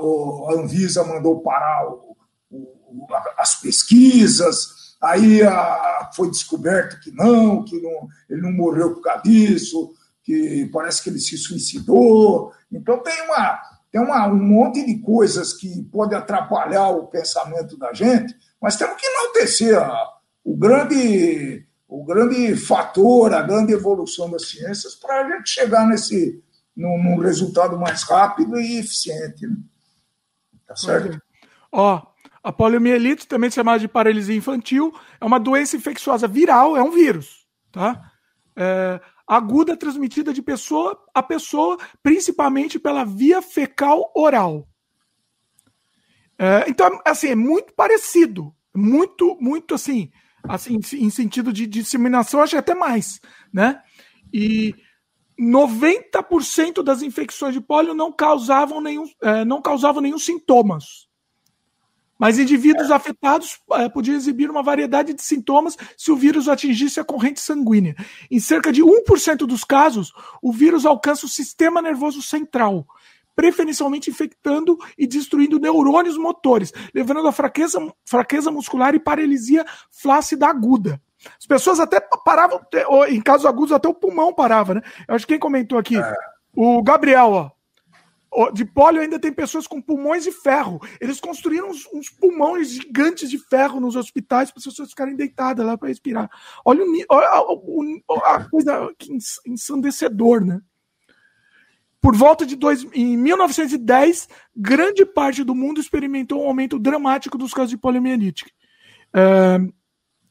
Anvisa 0.53 1.03
mandou 1.03 1.41
parar 1.41 1.87
o, 1.87 2.15
o, 2.51 3.07
as 3.37 3.55
pesquisas, 3.61 4.95
aí 5.01 5.43
a, 5.43 6.09
foi 6.15 6.29
descoberto 6.29 6.99
que 7.01 7.11
não, 7.11 7.63
que 7.63 7.79
não, 7.81 8.07
ele 8.29 8.41
não 8.41 8.51
morreu 8.51 8.93
por 8.93 9.01
causa 9.01 9.23
disso, 9.23 9.93
que 10.23 10.69
parece 10.73 11.03
que 11.03 11.09
ele 11.09 11.19
se 11.19 11.37
suicidou. 11.37 12.51
Então 12.71 13.01
tem 13.03 13.21
uma 13.23 13.75
tem 13.91 14.03
uma, 14.03 14.27
um 14.27 14.35
monte 14.35 14.85
de 14.85 14.97
coisas 14.97 15.53
que 15.53 15.83
podem 15.83 16.17
atrapalhar 16.17 16.89
o 16.89 17.07
pensamento 17.07 17.77
da 17.77 17.93
gente, 17.93 18.35
mas 18.61 18.75
temos 18.75 18.99
que 18.99 19.05
enaltecer 19.05 19.77
a, 19.77 20.13
o, 20.43 20.55
grande, 20.55 21.65
o 21.87 22.03
grande 22.05 22.55
fator, 22.55 23.33
a 23.33 23.41
grande 23.41 23.73
evolução 23.73 24.29
das 24.29 24.47
ciências 24.47 24.95
para 24.95 25.21
a 25.21 25.29
gente 25.29 25.49
chegar 25.49 25.87
nesse 25.87 26.43
num, 26.75 27.01
num, 27.01 27.17
resultado 27.17 27.77
mais 27.79 28.03
rápido 28.03 28.59
e 28.59 28.79
eficiente. 28.79 29.47
Né? 29.47 29.55
Tá 30.67 30.75
certo? 30.75 31.21
Ó, 31.71 32.01
a 32.43 32.51
poliomielite, 32.51 33.27
também 33.27 33.49
chamada 33.49 33.79
de 33.79 33.87
paralisia 33.87 34.35
infantil, 34.35 34.93
é 35.19 35.25
uma 35.25 35.39
doença 35.39 35.75
infecciosa 35.75 36.27
viral, 36.27 36.77
é 36.77 36.83
um 36.83 36.91
vírus, 36.91 37.47
tá? 37.71 38.11
É, 38.55 38.99
aguda 39.27 39.75
transmitida 39.75 40.31
de 40.31 40.41
pessoa 40.41 41.03
a 41.13 41.23
pessoa, 41.23 41.77
principalmente 42.03 42.77
pela 42.77 43.03
via 43.03 43.41
fecal 43.41 44.11
oral. 44.15 44.67
É, 46.37 46.65
então, 46.67 46.99
assim, 47.05 47.29
é 47.29 47.35
muito 47.35 47.73
parecido. 47.73 48.53
Muito, 48.75 49.37
muito 49.39 49.73
assim, 49.73 50.11
assim 50.43 50.79
em 50.93 51.09
sentido 51.09 51.53
de 51.53 51.65
disseminação, 51.65 52.41
acho 52.41 52.51
que 52.51 52.57
até 52.57 52.75
mais, 52.75 53.21
né? 53.53 53.81
E 54.33 54.75
90% 55.39 56.83
das 56.83 57.01
infecções 57.01 57.53
de 57.53 57.61
pólio 57.61 57.93
não 57.93 58.11
causavam 58.11 58.81
nenhum, 58.81 59.05
é, 59.21 59.45
não 59.45 59.61
causavam 59.61 60.01
nenhum 60.01 60.19
sintomas. 60.19 61.07
Mas 62.17 62.39
indivíduos 62.39 62.91
afetados 62.91 63.59
é, 63.73 63.89
podiam 63.89 64.15
exibir 64.15 64.49
uma 64.49 64.63
variedade 64.63 65.13
de 65.13 65.21
sintomas 65.21 65.77
se 65.97 66.11
o 66.11 66.15
vírus 66.15 66.47
atingisse 66.47 66.97
a 66.99 67.03
corrente 67.03 67.41
sanguínea. 67.41 67.93
Em 68.31 68.39
cerca 68.39 68.71
de 68.71 68.81
1% 68.81 69.39
dos 69.45 69.65
casos, 69.65 70.13
o 70.41 70.51
vírus 70.53 70.85
alcança 70.85 71.25
o 71.25 71.29
sistema 71.29 71.81
nervoso 71.81 72.21
central, 72.21 72.87
preferencialmente 73.35 74.09
infectando 74.09 74.77
e 74.97 75.05
destruindo 75.05 75.59
neurônios 75.59 76.17
motores, 76.17 76.71
levando 76.93 77.27
a 77.27 77.31
fraqueza, 77.31 77.79
fraqueza 78.05 78.49
muscular 78.49 78.95
e 78.95 78.99
paralisia 78.99 79.65
flácida 79.91 80.47
aguda. 80.47 81.01
As 81.39 81.45
pessoas 81.45 81.79
até 81.79 81.99
paravam, 82.23 82.61
em 83.09 83.21
casos 83.21 83.45
agudos, 83.45 83.71
até 83.71 83.87
o 83.87 83.93
pulmão 83.93 84.33
parava, 84.33 84.75
né? 84.75 84.81
Eu 85.07 85.15
acho 85.15 85.25
que 85.25 85.33
quem 85.33 85.39
comentou 85.39 85.77
aqui, 85.77 85.97
é. 85.97 86.15
o 86.55 86.83
Gabriel, 86.83 87.51
ó. 88.31 88.51
de 88.51 88.63
polio 88.63 89.01
ainda 89.01 89.19
tem 89.19 89.33
pessoas 89.33 89.65
com 89.65 89.81
pulmões 89.81 90.23
de 90.23 90.31
ferro. 90.31 90.79
Eles 91.01 91.19
construíram 91.19 91.69
uns, 91.69 91.87
uns 91.93 92.09
pulmões 92.09 92.69
gigantes 92.69 93.29
de 93.29 93.39
ferro 93.39 93.79
nos 93.79 93.95
hospitais 93.95 94.51
para 94.51 94.59
as 94.59 94.65
pessoas 94.65 94.89
ficarem 94.89 95.15
deitadas 95.15 95.65
lá 95.65 95.77
para 95.77 95.89
respirar. 95.89 96.29
Olha, 96.63 96.83
o, 96.85 98.13
a, 98.23 98.35
a 98.35 98.49
coisa 98.49 98.89
ensandecedor, 99.47 100.45
né? 100.45 100.61
Por 102.05 102.15
volta 102.15 102.45
de 102.45 102.55
dois, 102.55 102.85
em 102.93 103.17
1910, 103.17 104.29
grande 104.55 105.03
parte 105.07 105.43
do 105.43 105.55
mundo 105.55 105.81
experimentou 105.81 106.43
um 106.43 106.47
aumento 106.47 106.77
dramático 106.77 107.35
dos 107.35 107.51
casos 107.51 107.71
de 107.71 107.79
poliomielite. 107.79 108.45
Uh, 109.07 109.73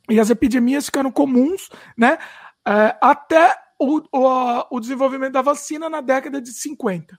e 0.08 0.20
as 0.20 0.30
epidemias 0.30 0.87
ficaram 0.87 1.10
comuns, 1.10 1.68
né? 1.98 2.16
Uh, 2.64 2.94
até 3.00 3.56
o, 3.76 4.00
o, 4.12 4.76
o 4.76 4.78
desenvolvimento 4.78 5.32
da 5.32 5.42
vacina 5.42 5.90
na 5.90 6.00
década 6.00 6.40
de 6.40 6.52
50. 6.52 7.18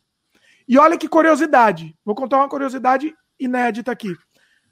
E 0.65 0.77
olha 0.77 0.97
que 0.97 1.09
curiosidade, 1.09 1.93
vou 2.05 2.15
contar 2.15 2.37
uma 2.37 2.47
curiosidade 2.47 3.13
inédita 3.37 3.91
aqui. 3.91 4.15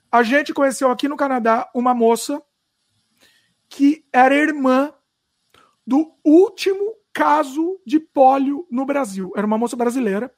A 0.09 0.23
gente 0.23 0.53
conheceu 0.53 0.91
aqui 0.91 1.09
no 1.09 1.17
Canadá 1.17 1.69
uma 1.75 1.93
moça 1.93 2.41
que 3.67 4.05
era 4.13 4.33
irmã 4.33 4.93
do 5.85 6.15
último 6.23 7.02
caso 7.13 7.79
de 7.85 7.99
pólio 7.99 8.65
no 8.69 8.85
Brasil. 8.85 9.31
Era 9.35 9.45
uma 9.45 9.57
moça 9.57 9.75
brasileira. 9.75 10.31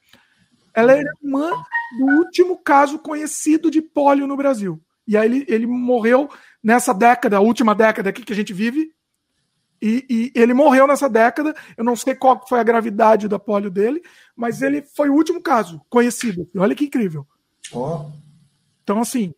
Ela 0.74 0.92
era 0.92 1.10
irmã 1.22 1.50
do 1.98 2.04
último 2.18 2.58
caso 2.58 2.98
conhecido 2.98 3.70
de 3.70 3.80
pólio 3.80 4.26
no 4.26 4.36
Brasil. 4.36 4.80
E 5.08 5.16
aí 5.16 5.26
ele, 5.26 5.46
ele 5.48 5.66
morreu 5.66 6.28
nessa 6.62 6.92
década, 6.92 7.38
a 7.38 7.40
última 7.40 7.74
década 7.74 8.10
aqui 8.10 8.22
que 8.22 8.32
a 8.32 8.36
gente 8.36 8.52
vive, 8.52 8.92
e, 9.80 10.04
e, 10.08 10.32
ele 10.34 10.54
morreu 10.54 10.86
nessa 10.86 11.08
década. 11.08 11.54
Eu 11.76 11.84
não 11.84 11.94
sei 11.96 12.14
qual 12.14 12.44
foi 12.46 12.58
a 12.58 12.64
gravidade 12.64 13.28
da 13.28 13.38
polio 13.38 13.70
dele, 13.70 14.02
mas 14.34 14.62
ele 14.62 14.82
foi 14.82 15.08
o 15.08 15.14
último 15.14 15.40
caso 15.40 15.80
conhecido. 15.88 16.48
Olha 16.56 16.74
que 16.74 16.86
incrível. 16.86 17.26
Oh. 17.72 18.10
Então, 18.82 19.00
assim. 19.00 19.34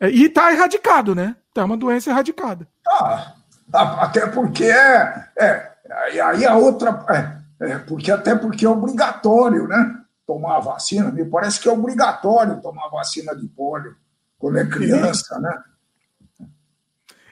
É, 0.00 0.08
e 0.08 0.28
tá 0.28 0.52
erradicado, 0.52 1.14
né? 1.14 1.36
Tá 1.52 1.64
uma 1.64 1.76
doença 1.76 2.10
erradicada. 2.10 2.68
Ah, 2.86 3.34
até 3.72 4.26
porque 4.26 4.64
é. 4.64 5.28
é 5.38 5.73
aí 5.92 6.44
a 6.44 6.56
outra. 6.56 7.04
É, 7.10 7.72
é, 7.72 7.78
porque 7.78 8.10
até 8.10 8.34
porque 8.34 8.64
é 8.64 8.68
obrigatório, 8.68 9.66
né? 9.68 10.00
Tomar 10.26 10.56
a 10.56 10.60
vacina. 10.60 11.10
Me 11.10 11.24
parece 11.24 11.60
que 11.60 11.68
é 11.68 11.72
obrigatório 11.72 12.60
tomar 12.60 12.88
vacina 12.88 13.34
de 13.34 13.46
polio 13.48 13.94
quando 14.38 14.58
é 14.58 14.66
criança, 14.66 15.38
né? 15.38 15.62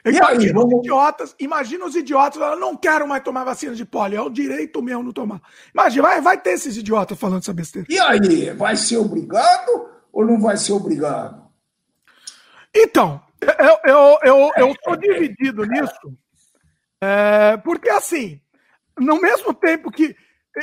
Imagina 0.05 0.27
aí, 0.27 0.51
vamos... 0.51 0.73
os 0.73 0.79
idiotas, 0.79 1.35
imagina 1.39 1.85
os 1.85 1.95
idiotas, 1.95 2.41
eu 2.41 2.59
não 2.59 2.75
quero 2.75 3.07
mais 3.07 3.23
tomar 3.23 3.45
vacina 3.45 3.73
de 3.73 3.85
polio, 3.85 4.17
é 4.17 4.21
o 4.21 4.29
direito 4.29 4.81
meu 4.81 5.01
não 5.01 5.13
tomar. 5.13 5.41
Imagina, 5.73 6.03
vai, 6.03 6.21
vai 6.21 6.37
ter 6.37 6.51
esses 6.51 6.75
idiotas 6.75 7.17
falando 7.17 7.41
essa 7.41 7.53
besteira. 7.53 7.87
E 7.89 7.97
aí, 7.97 8.51
vai 8.51 8.75
ser 8.75 8.97
obrigado 8.97 9.89
ou 10.11 10.25
não 10.25 10.41
vai 10.41 10.57
ser 10.57 10.73
obrigado? 10.73 11.41
Então, 12.75 13.21
eu, 13.41 13.77
eu, 13.85 14.19
eu, 14.23 14.51
eu 14.57 14.75
sou 14.83 14.97
dividido 14.97 15.63
nisso, 15.65 16.17
é, 17.01 17.55
porque 17.57 17.89
assim, 17.89 18.41
no 18.99 19.19
mesmo 19.19 19.53
tempo 19.53 19.91
que 19.91 20.15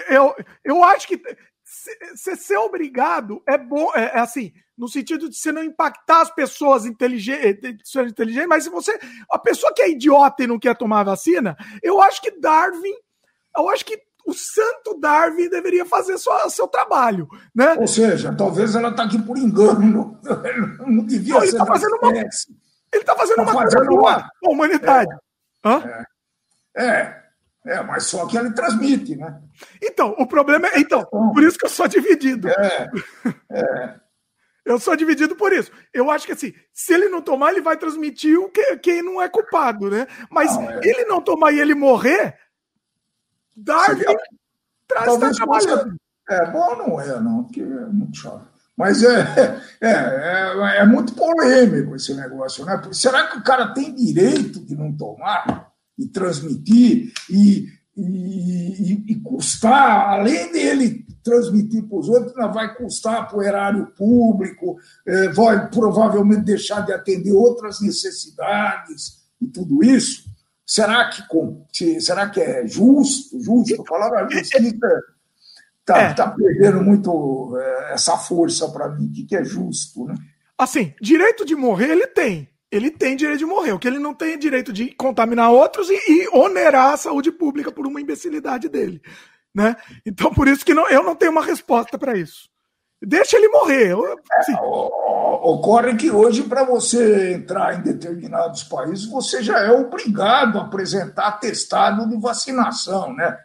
eu, 0.08 0.34
eu 0.64 0.84
acho 0.84 1.08
que 1.08 1.20
ser, 1.64 2.36
ser 2.36 2.56
obrigado 2.56 3.42
é 3.46 3.56
bom, 3.56 3.90
é, 3.94 4.16
é 4.16 4.20
assim, 4.20 4.52
no 4.76 4.88
sentido 4.88 5.28
de 5.28 5.36
você 5.36 5.52
não 5.52 5.62
impactar 5.62 6.22
as 6.22 6.34
pessoas 6.34 6.86
inteligentes, 6.86 7.94
inteligentes, 7.94 8.48
mas 8.48 8.64
se 8.64 8.70
você. 8.70 8.98
A 9.30 9.38
pessoa 9.38 9.72
que 9.74 9.82
é 9.82 9.90
idiota 9.90 10.42
e 10.42 10.46
não 10.46 10.58
quer 10.58 10.74
tomar 10.76 11.04
vacina, 11.04 11.56
eu 11.82 12.00
acho 12.00 12.22
que 12.22 12.30
Darwin. 12.40 12.94
Eu 13.56 13.68
acho 13.68 13.84
que 13.84 14.00
o 14.26 14.32
santo 14.32 14.98
Darwin 14.98 15.48
deveria 15.48 15.84
fazer 15.84 16.16
sua, 16.16 16.48
seu 16.48 16.66
trabalho, 16.66 17.28
né? 17.54 17.74
Ou 17.78 17.86
seja, 17.86 18.34
talvez 18.34 18.74
ela 18.74 18.90
está 18.90 19.04
aqui 19.04 19.20
por 19.20 19.36
engano, 19.36 20.18
não, 20.78 20.86
não 20.86 21.04
devia 21.04 21.34
não, 21.34 21.42
ele 21.42 21.50
está 21.50 21.66
fazendo 21.66 21.98
uma, 22.00 22.10
Ele 22.12 22.28
está 22.92 23.16
fazendo 23.16 23.36
tá 23.36 23.42
uma 23.42 23.52
fazendo 23.52 23.86
coisa 23.86 23.90
boa 23.90 24.30
uma... 24.42 24.52
humanidade. 24.52 25.14
É, 25.64 26.06
é, 26.76 26.86
é, 26.86 27.19
é, 27.64 27.82
mas 27.82 28.04
só 28.04 28.26
que 28.26 28.38
ele 28.38 28.52
transmite, 28.52 29.16
né? 29.16 29.40
Então, 29.82 30.14
o 30.18 30.26
problema 30.26 30.68
é. 30.68 30.80
Então, 30.80 31.04
por 31.04 31.42
isso 31.42 31.58
que 31.58 31.66
eu 31.66 31.70
sou 31.70 31.86
dividido. 31.86 32.48
É, 32.48 32.90
é. 33.50 34.00
Eu 34.62 34.78
sou 34.78 34.94
dividido 34.94 35.34
por 35.34 35.52
isso. 35.52 35.72
Eu 35.92 36.10
acho 36.10 36.26
que 36.26 36.32
assim, 36.32 36.52
se 36.72 36.92
ele 36.92 37.08
não 37.08 37.22
tomar, 37.22 37.50
ele 37.50 37.62
vai 37.62 37.76
transmitir 37.76 38.38
o 38.38 38.50
que 38.50 38.76
quem 38.76 39.02
não 39.02 39.20
é 39.20 39.28
culpado, 39.28 39.90
né? 39.90 40.06
Mas 40.30 40.54
não, 40.54 40.70
é. 40.70 40.80
ele 40.84 41.06
não 41.06 41.20
tomar 41.20 41.50
e 41.50 41.58
ele 41.58 41.74
morrer, 41.74 42.38
Darwin 43.56 44.04
traz 44.86 45.18
tá 45.18 45.30
trabalhando. 45.30 45.96
É 46.28 46.46
bom 46.52 46.76
não 46.76 47.00
é, 47.00 47.20
não, 47.20 47.44
porque 47.44 47.62
é 47.62 47.64
muito 47.64 48.18
chato. 48.18 48.46
Mas 48.76 49.02
é, 49.02 49.20
é, 49.80 49.90
é, 49.90 50.76
é, 50.78 50.86
muito 50.86 51.14
polêmico 51.14 51.96
esse 51.96 52.14
negócio, 52.14 52.64
né? 52.64 52.80
Será 52.92 53.26
que 53.26 53.38
o 53.38 53.42
cara 53.42 53.74
tem 53.74 53.94
direito 53.94 54.60
de 54.60 54.76
não 54.76 54.96
tomar 54.96 55.69
e 56.00 56.08
transmitir 56.08 57.12
e, 57.28 57.68
e, 57.96 59.12
e, 59.12 59.14
custar, 59.20 60.18
além 60.18 60.50
dele 60.50 61.06
transmitir 61.22 61.84
para 61.84 61.98
os 61.98 62.08
outros, 62.08 62.32
vai 62.32 62.74
custar 62.74 63.28
para 63.28 63.38
o 63.38 63.42
erário 63.42 63.86
público, 63.96 64.78
é, 65.06 65.28
vai 65.28 65.68
provavelmente 65.68 66.44
deixar 66.44 66.80
de 66.80 66.92
atender 66.92 67.32
outras 67.32 67.80
necessidades 67.80 69.20
e 69.40 69.46
tudo 69.46 69.84
isso. 69.84 70.24
Será 70.66 71.10
que, 71.10 72.00
será 72.00 72.30
que 72.30 72.40
é 72.40 72.66
justo? 72.66 73.38
Justo? 73.42 73.84
Falar 73.84 74.24
a 74.24 74.30
justiça 74.30 75.02
está 75.80 75.98
é. 75.98 76.14
tá 76.14 76.30
perdendo 76.30 76.82
muito 76.82 77.56
é, 77.58 77.94
essa 77.94 78.16
força 78.16 78.68
para 78.68 78.88
mim. 78.88 79.06
O 79.06 79.26
que 79.26 79.36
é 79.36 79.44
justo? 79.44 80.06
Né? 80.06 80.14
Assim, 80.56 80.94
direito 81.00 81.44
de 81.44 81.54
morrer 81.56 81.90
ele 81.90 82.06
tem. 82.06 82.48
Ele 82.70 82.90
tem 82.90 83.16
direito 83.16 83.40
de 83.40 83.46
morrer. 83.46 83.72
O 83.72 83.78
que 83.78 83.88
ele 83.88 83.98
não 83.98 84.14
tem 84.14 84.34
é 84.34 84.36
direito 84.36 84.72
de 84.72 84.94
contaminar 84.94 85.50
outros 85.50 85.90
e, 85.90 85.94
e 85.94 86.28
onerar 86.32 86.92
a 86.92 86.96
saúde 86.96 87.32
pública 87.32 87.72
por 87.72 87.86
uma 87.86 88.00
imbecilidade 88.00 88.68
dele. 88.68 89.02
Né? 89.54 89.76
Então, 90.06 90.32
por 90.32 90.46
isso 90.46 90.64
que 90.64 90.74
não, 90.74 90.88
eu 90.88 91.02
não 91.02 91.16
tenho 91.16 91.32
uma 91.32 91.44
resposta 91.44 91.98
para 91.98 92.16
isso. 92.16 92.48
Deixa 93.02 93.36
ele 93.36 93.48
morrer. 93.48 93.92
É, 93.92 94.52
ocorre 95.42 95.96
que 95.96 96.10
hoje, 96.10 96.42
para 96.42 96.64
você 96.64 97.32
entrar 97.32 97.78
em 97.78 97.82
determinados 97.82 98.62
países, 98.64 99.06
você 99.06 99.42
já 99.42 99.58
é 99.58 99.70
obrigado 99.70 100.58
a 100.58 100.62
apresentar 100.62 101.28
atestado 101.28 102.08
de 102.08 102.16
vacinação, 102.20 103.14
né? 103.14 103.38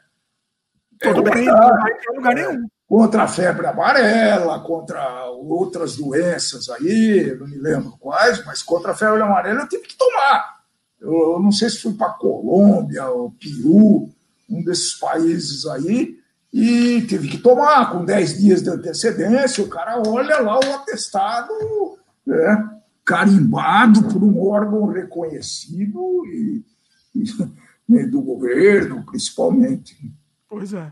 É 1.01 1.13
Tudo 1.13 1.23
bem, 1.23 1.45
não 1.45 1.55
vai 1.55 1.91
em 1.91 2.15
lugar 2.15 2.35
nenhum. 2.35 2.67
Contra 2.87 3.23
a 3.23 3.27
febre 3.27 3.65
amarela, 3.65 4.59
contra 4.59 5.25
outras 5.31 5.95
doenças 5.95 6.69
aí, 6.69 7.35
não 7.39 7.47
me 7.47 7.57
lembro 7.57 7.95
quais, 7.99 8.45
mas 8.45 8.61
contra 8.61 8.91
a 8.91 8.95
febre 8.95 9.21
amarela 9.21 9.61
eu 9.61 9.67
tive 9.67 9.87
que 9.87 9.97
tomar. 9.97 10.61
Eu, 11.01 11.33
eu 11.33 11.39
não 11.39 11.51
sei 11.51 11.69
se 11.69 11.81
fui 11.81 11.93
para 11.93 12.13
Colômbia 12.13 13.07
ou 13.07 13.31
Peru, 13.31 14.09
um 14.49 14.63
desses 14.63 14.93
países 14.93 15.65
aí, 15.65 16.19
e 16.53 17.01
tive 17.01 17.27
que 17.27 17.37
tomar 17.37 17.91
com 17.91 18.05
10 18.05 18.37
dias 18.37 18.61
de 18.61 18.69
antecedência. 18.69 19.63
O 19.63 19.67
cara 19.67 20.01
olha 20.07 20.39
lá 20.39 20.57
o 20.57 20.73
atestado 20.75 21.51
né, 22.25 22.79
carimbado 23.03 24.03
por 24.07 24.23
um 24.23 24.41
órgão 24.41 24.85
reconhecido 24.87 26.25
e, 26.27 26.63
e 27.13 28.05
do 28.07 28.21
governo, 28.21 29.03
principalmente. 29.05 29.97
Pois 30.47 30.73
é. 30.73 30.91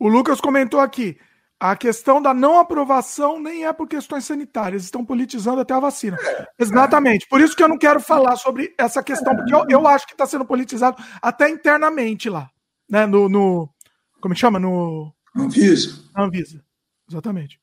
O 0.00 0.08
Lucas 0.08 0.40
comentou 0.40 0.80
aqui. 0.80 1.16
A 1.60 1.76
questão 1.76 2.20
da 2.20 2.34
não 2.34 2.58
aprovação 2.58 3.38
nem 3.38 3.66
é 3.66 3.72
por 3.72 3.86
questões 3.86 4.24
sanitárias, 4.24 4.82
estão 4.82 5.04
politizando 5.04 5.60
até 5.60 5.74
a 5.74 5.78
vacina. 5.80 6.16
Exatamente. 6.58 7.28
Por 7.28 7.40
isso 7.40 7.54
que 7.54 7.62
eu 7.62 7.68
não 7.68 7.78
quero 7.78 8.00
falar 8.00 8.34
sobre 8.36 8.74
essa 8.76 9.02
questão, 9.02 9.36
porque 9.36 9.54
eu, 9.54 9.66
eu 9.68 9.86
acho 9.86 10.06
que 10.06 10.14
está 10.14 10.26
sendo 10.26 10.44
politizado 10.44 10.96
até 11.20 11.48
internamente 11.50 12.28
lá 12.28 12.50
né? 12.90 13.06
No, 13.06 13.28
no 13.28 13.70
como 14.20 14.34
é 14.34 14.36
chama? 14.36 14.58
No 14.58 15.14
Anvisa. 15.34 16.04
Anvisa, 16.14 16.62
exatamente. 17.08 17.60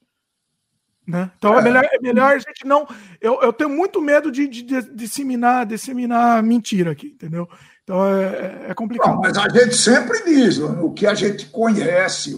Né? 1.06 1.30
Então 1.38 1.56
é. 1.56 1.60
é. 1.60 1.62
melhor, 1.62 1.84
é 1.92 2.00
melhor 2.00 2.36
a 2.36 2.40
gente 2.40 2.66
não. 2.66 2.88
Eu, 3.20 3.42
eu 3.42 3.52
tenho 3.52 3.70
muito 3.70 4.02
medo 4.02 4.32
de, 4.32 4.48
de, 4.48 4.64
de 4.64 4.82
disseminar, 4.94 5.66
disseminar 5.66 6.42
mentira 6.42 6.92
aqui, 6.92 7.08
entendeu? 7.08 7.48
Então 7.88 8.06
é, 8.06 8.24
é, 8.24 8.66
é 8.72 8.74
complicado. 8.74 9.14
Não, 9.14 9.22
mas 9.22 9.38
a 9.38 9.48
gente 9.48 9.74
sempre 9.74 10.22
diz, 10.26 10.58
o 10.58 10.92
que 10.92 11.08
a 11.08 11.14
gente 11.14 11.46
conhece, 11.46 12.38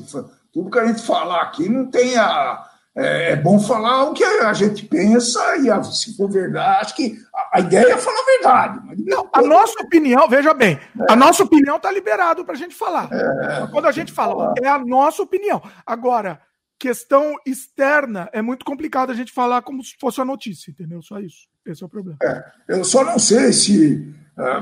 tudo 0.54 0.70
que 0.70 0.78
a 0.78 0.86
gente 0.86 1.02
falar 1.02 1.42
aqui 1.42 1.68
não 1.68 1.88
tem 1.88 2.16
a, 2.18 2.70
é, 2.96 3.32
é, 3.32 3.36
bom 3.36 3.60
falar 3.60 4.04
o 4.04 4.14
que 4.14 4.24
a 4.24 4.54
gente 4.54 4.86
pensa 4.86 5.40
e, 5.58 5.84
se 5.86 6.16
for 6.16 6.30
verdade, 6.30 6.82
acho 6.82 6.96
que 6.96 7.18
a, 7.34 7.58
a 7.58 7.60
ideia 7.62 7.94
é 7.94 7.98
falar 7.98 8.20
a 8.20 8.26
verdade. 8.26 8.80
Mas 8.86 9.00
não, 9.04 9.28
a 9.34 9.42
nossa 9.42 9.82
opinião, 9.82 10.30
veja 10.30 10.54
bem, 10.54 10.80
é. 11.00 11.12
a 11.12 11.16
nossa 11.16 11.44
opinião 11.44 11.78
está 11.78 11.92
liberado 11.92 12.46
para 12.46 12.54
a 12.54 12.58
gente 12.58 12.76
falar. 12.76 13.10
É. 13.12 13.68
Quando 13.72 13.88
a 13.88 13.92
gente 13.92 14.12
fala, 14.12 14.54
é 14.62 14.68
a 14.68 14.78
nossa 14.78 15.24
opinião. 15.24 15.60
Agora, 15.84 16.40
questão 16.78 17.36
externa 17.44 18.30
é 18.32 18.42
muito 18.42 18.64
complicado 18.64 19.12
a 19.12 19.16
gente 19.16 19.32
falar 19.32 19.64
como 19.64 19.84
se 19.84 19.96
fosse 20.00 20.20
uma 20.20 20.26
notícia, 20.26 20.70
entendeu? 20.70 21.02
Só 21.02 21.20
isso. 21.20 21.48
Esse 21.66 21.82
é 21.82 21.86
o 21.88 21.90
problema. 21.90 22.20
É, 22.22 22.44
eu 22.68 22.84
só 22.84 23.04
não 23.04 23.18
sei 23.18 23.52
se, 23.52 24.14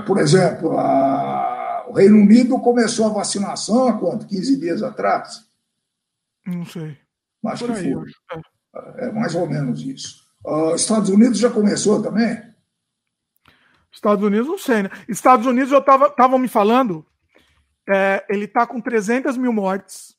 por 0.05 0.17
exemplo, 0.19 0.78
a, 0.78 1.86
o 1.88 1.93
Reino 1.93 2.17
Unido 2.17 2.59
começou 2.59 3.07
a 3.07 3.13
vacinação 3.13 3.88
há 3.88 3.97
quanto? 3.97 4.25
15 4.28 4.59
dias 4.59 4.84
atrás? 4.84 5.47
Não 6.45 6.65
sei. 6.65 6.97
Acho 7.45 7.65
que 7.65 7.73
foi. 7.73 8.11
É. 8.34 9.07
é. 9.07 9.11
mais 9.11 9.36
ou 9.36 9.47
menos 9.47 9.82
isso. 9.82 10.25
Uh, 10.45 10.75
Estados 10.75 11.09
Unidos 11.09 11.38
já 11.38 11.49
começou 11.49 12.01
também? 12.01 12.41
Estados 13.91 14.23
Unidos, 14.23 14.47
não 14.47 14.57
sei, 14.57 14.84
né? 14.84 14.89
Estados 15.07 15.45
Unidos, 15.45 15.71
eu 15.71 15.82
tava, 15.82 16.07
estavam 16.07 16.38
me 16.38 16.47
falando, 16.47 17.05
é, 17.89 18.25
ele 18.30 18.45
está 18.45 18.67
com 18.67 18.80
300 18.80 19.38
mil 19.38 19.51
mortes 19.51 20.15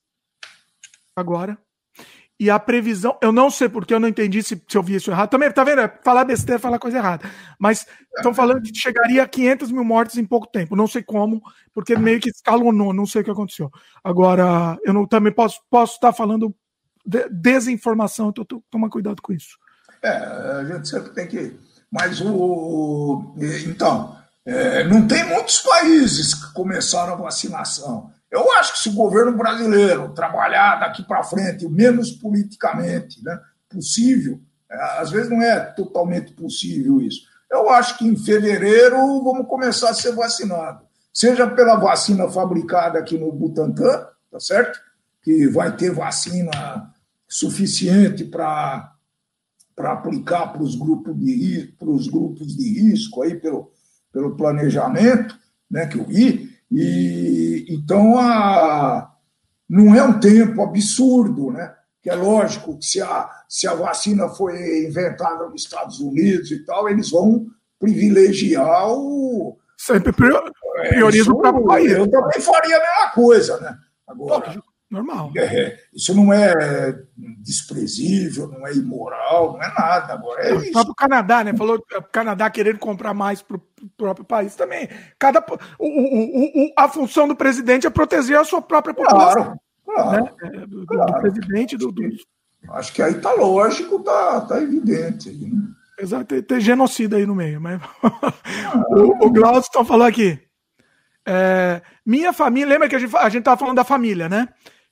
agora. 1.14 1.56
E 2.41 2.49
a 2.49 2.59
previsão, 2.59 3.18
eu 3.20 3.32
não 3.32 3.51
sei 3.51 3.68
porque 3.68 3.93
eu 3.93 3.99
não 3.99 4.07
entendi 4.07 4.45
se, 4.45 4.62
se 4.68 4.78
eu 4.78 4.82
vi 4.82 4.95
isso 4.95 5.11
errado. 5.11 5.28
Também, 5.28 5.51
tá 5.51 5.64
vendo? 5.64 5.80
É 5.80 5.93
falar 6.05 6.24
besteira, 6.24 6.61
falar 6.61 6.78
coisa 6.78 6.99
errada. 6.99 7.28
Mas 7.59 7.84
estão 8.16 8.32
falando 8.32 8.62
que 8.62 8.72
chegaria 8.72 9.24
a 9.24 9.28
500 9.28 9.72
mil 9.72 9.82
mortes 9.82 10.16
em 10.16 10.24
pouco 10.24 10.47
tempo. 10.47 10.76
Não 10.76 10.86
sei 10.86 11.03
como, 11.03 11.43
porque 11.74 11.97
meio 11.97 12.20
que 12.20 12.30
escalonou, 12.30 12.95
não 12.95 13.07
sei 13.07 13.22
o 13.22 13.24
que 13.24 13.30
aconteceu. 13.30 13.72
Agora, 14.05 14.78
eu 14.84 14.93
não, 14.93 15.05
também 15.05 15.32
posso, 15.32 15.61
posso 15.68 15.95
estar 15.95 16.12
falando 16.12 16.55
de, 17.05 17.28
desinformação, 17.28 18.28
então 18.28 18.62
toma 18.70 18.89
cuidado 18.89 19.20
com 19.20 19.32
isso. 19.32 19.59
É, 20.01 20.11
a 20.11 20.64
gente 20.64 20.89
sempre 20.89 21.11
tem 21.11 21.26
que. 21.26 21.59
Mas 21.91 22.20
o. 22.20 23.34
Então, 23.66 24.16
é, 24.47 24.84
não 24.84 25.09
tem 25.09 25.24
muitos 25.24 25.59
países 25.59 26.34
que 26.34 26.53
começaram 26.53 27.14
a 27.14 27.16
vacinação. 27.16 28.12
Eu 28.31 28.53
acho 28.53 28.74
que 28.74 28.79
se 28.81 28.89
o 28.91 28.95
governo 28.95 29.37
brasileiro 29.37 30.12
trabalhar 30.12 30.81
daqui 30.81 31.03
para 31.03 31.22
frente, 31.22 31.68
menos 31.68 32.11
politicamente 32.11 33.22
né, 33.24 33.41
possível, 33.68 34.41
é, 34.70 35.01
às 35.01 35.11
vezes 35.11 35.31
não 35.31 35.43
é 35.43 35.61
totalmente 35.61 36.33
possível 36.33 37.01
isso. 37.01 37.22
Eu 37.51 37.70
acho 37.70 37.97
que 37.97 38.07
em 38.07 38.16
fevereiro 38.16 38.97
vamos 39.24 39.47
começar 39.47 39.91
a 39.91 39.95
ser 39.95 40.12
vacinados. 40.12 40.87
Seja 41.12 41.47
pela 41.47 41.76
vacina 41.76 42.29
fabricada 42.29 42.99
aqui 42.99 43.18
no 43.18 43.33
Butantan, 43.33 44.07
tá 44.31 44.39
certo? 44.39 44.79
Que 45.22 45.49
vai 45.49 45.74
ter 45.74 45.91
vacina 45.91 46.93
suficiente 47.26 48.24
para 48.24 48.95
aplicar 49.79 50.53
para 50.53 50.62
os 50.62 50.74
grupos 50.74 51.18
de 51.18 51.74
grupos 52.11 52.57
de 52.57 52.81
risco 52.81 53.22
aí 53.22 53.35
pelo, 53.35 53.72
pelo 54.12 54.37
planejamento, 54.37 55.37
né, 55.70 55.87
que 55.87 55.99
eu 55.99 56.05
vi. 56.05 56.47
E 56.70 57.66
então 57.68 58.18
a, 58.18 59.10
não 59.68 59.94
é 59.94 60.02
um 60.02 60.18
tempo 60.18 60.62
absurdo, 60.62 61.50
né? 61.50 61.74
Que 62.02 62.10
é 62.10 62.14
lógico 62.14 62.78
que 62.78 62.86
se 62.86 63.00
a, 63.00 63.28
se 63.48 63.66
a 63.66 63.74
vacina 63.74 64.28
foi 64.28 64.86
inventada 64.86 65.46
nos 65.46 65.62
Estados 65.62 66.00
Unidos 66.00 66.50
e 66.50 66.64
tal, 66.64 66.88
eles 66.88 67.10
vão 67.10 67.46
privilegiar 67.78 68.88
o. 68.88 69.58
Sempre 69.76 70.12
prioriza 70.12 71.32
o 71.32 71.38
próprio 71.38 71.64
país. 71.66 71.92
Eu 71.92 72.10
também 72.10 72.40
faria 72.40 72.76
a 72.76 72.80
mesma 72.80 73.10
coisa, 73.14 73.60
né? 73.60 73.76
Agora, 74.06 74.62
Normal. 74.91 75.32
É, 75.36 75.78
isso 75.93 76.14
não 76.14 76.32
é 76.32 76.99
desprezível, 77.16 78.49
não 78.49 78.66
é 78.66 78.72
imoral, 78.72 79.53
não 79.53 79.62
é 79.62 79.68
nada. 79.68 80.14
Agora 80.14 80.41
é, 80.41 80.55
o 80.55 80.72
próprio 80.72 80.95
Canadá, 80.95 81.45
né? 81.45 81.55
Falou 81.55 81.76
o 81.76 82.03
Canadá 82.05 82.49
querendo 82.49 82.78
comprar 82.78 83.12
mais 83.12 83.43
para 83.43 83.59
o 83.59 83.62
próprio 83.99 84.24
país 84.24 84.55
também. 84.55 84.89
Cada, 85.18 85.45
o, 85.78 85.86
o, 85.86 86.66
o, 86.66 86.72
a 86.74 86.89
função 86.89 87.28
do 87.28 87.36
presidente 87.36 87.86
é 87.86 87.91
proteger 87.91 88.39
a 88.39 88.45
sua 88.45 88.62
própria 88.62 88.95
população. 88.95 89.43
Claro, 89.43 89.61
claro, 89.84 90.24
né? 90.24 90.32
É, 90.43 90.66
do, 90.66 90.86
claro. 90.86 91.12
do, 91.12 91.20
presidente, 91.20 91.76
do, 91.76 91.93
do, 91.93 92.03
Acho 92.70 92.93
que 92.95 93.03
aí 93.03 93.14
tá 93.20 93.32
lógico, 93.34 94.03
tá, 94.03 94.41
tá 94.41 94.61
evidente. 94.61 95.30
Né? 95.30 95.51
Exato, 95.99 96.24
tem, 96.24 96.43
tem, 96.43 96.61
genocida 96.61 97.18
aí 97.18 97.26
no 97.26 97.34
meio, 97.34 97.61
mas 97.61 97.78
o, 98.89 99.26
o 99.26 99.30
Glaucio 99.30 99.84
falou 99.84 100.07
aqui. 100.07 100.41
É, 101.26 101.82
minha 102.07 102.32
família, 102.32 102.68
lembra 102.68 102.89
que 102.89 102.97
a 102.97 102.99
gente, 102.99 103.14
a 103.14 103.28
gente 103.28 103.45
tava 103.45 103.59
falando 103.59 103.76
da 103.76 103.84
família, 103.84 104.30
né? 104.30 104.49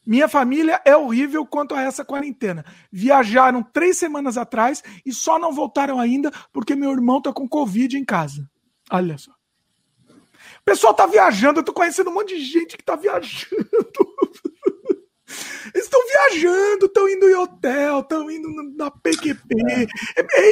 Minha 0.06 0.28
família 0.28 0.80
é 0.84 0.96
horrível 0.96 1.44
quanto 1.44 1.74
a 1.74 1.82
essa 1.82 2.04
quarentena. 2.04 2.64
Viajaram 2.92 3.60
três 3.60 3.98
semanas 3.98 4.38
atrás 4.38 4.82
e 5.04 5.12
só 5.12 5.36
não 5.36 5.52
voltaram 5.52 5.98
ainda 5.98 6.30
porque 6.52 6.76
meu 6.76 6.92
irmão 6.92 7.20
tá 7.20 7.32
com 7.32 7.48
Covid 7.48 7.98
em 7.98 8.04
casa. 8.04 8.48
Olha 8.88 9.18
só. 9.18 9.32
O 9.32 10.64
pessoal 10.64 10.94
tá 10.94 11.06
viajando, 11.06 11.58
eu 11.58 11.64
tô 11.64 11.72
conhecendo 11.72 12.10
um 12.10 12.14
monte 12.14 12.36
de 12.36 12.44
gente 12.44 12.76
que 12.76 12.84
tá 12.84 12.94
viajando. 12.94 13.68
Eles 15.74 15.84
estão 15.86 16.00
viajando, 16.06 16.86
estão 16.86 17.08
indo 17.08 17.28
em 17.28 17.34
hotel, 17.34 18.00
estão 18.00 18.30
indo 18.30 18.48
na 18.76 18.90
PQP. 18.90 19.54
É, 20.16 20.20
é, 20.20 20.50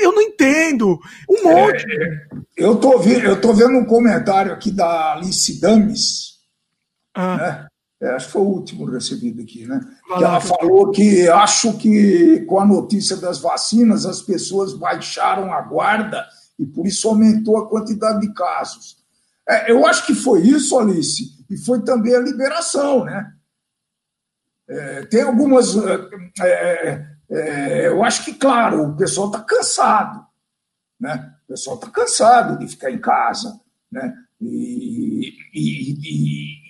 é, 0.00 0.04
eu 0.04 0.12
não 0.12 0.22
entendo. 0.22 0.98
Um 1.30 1.44
monte. 1.44 1.84
É, 1.92 2.28
eu, 2.56 2.76
tô 2.76 2.98
vendo, 2.98 3.24
eu 3.24 3.40
tô 3.40 3.52
vendo 3.52 3.78
um 3.78 3.84
comentário 3.84 4.52
aqui 4.52 4.72
da 4.72 5.14
Alice 5.14 5.60
Dames. 5.60 6.36
Ah. 7.14 7.36
Né? 7.36 7.66
É, 8.00 8.10
acho 8.10 8.26
que 8.26 8.32
foi 8.32 8.42
o 8.42 8.46
último 8.46 8.84
recebido 8.84 9.40
aqui, 9.40 9.66
né? 9.66 9.80
que 10.06 10.24
ela 10.24 10.40
falou 10.40 10.90
que 10.90 11.26
acho 11.28 11.78
que 11.78 12.44
com 12.46 12.60
a 12.60 12.66
notícia 12.66 13.16
das 13.16 13.38
vacinas 13.38 14.04
as 14.04 14.20
pessoas 14.20 14.74
baixaram 14.74 15.50
a 15.50 15.62
guarda 15.62 16.26
e 16.58 16.66
por 16.66 16.86
isso 16.86 17.08
aumentou 17.08 17.56
a 17.56 17.68
quantidade 17.68 18.20
de 18.20 18.32
casos. 18.34 18.98
É, 19.48 19.70
eu 19.70 19.86
acho 19.86 20.04
que 20.04 20.14
foi 20.14 20.42
isso, 20.42 20.78
Alice, 20.78 21.44
e 21.48 21.56
foi 21.56 21.82
também 21.82 22.14
a 22.14 22.20
liberação, 22.20 23.04
né? 23.04 23.32
É, 24.68 25.06
tem 25.06 25.22
algumas. 25.22 25.76
É, 25.76 26.42
é, 26.42 27.16
é 27.30 27.88
eu 27.88 28.02
acho 28.04 28.24
que, 28.24 28.34
claro, 28.34 28.90
o 28.90 28.96
pessoal 28.96 29.28
está 29.28 29.40
cansado, 29.40 30.26
né? 30.98 31.32
O 31.44 31.48
pessoal 31.48 31.76
está 31.76 31.88
cansado 31.88 32.58
de 32.58 32.66
ficar 32.66 32.90
em 32.90 32.98
casa, 32.98 33.60
né? 33.90 34.12
E 34.40 35.34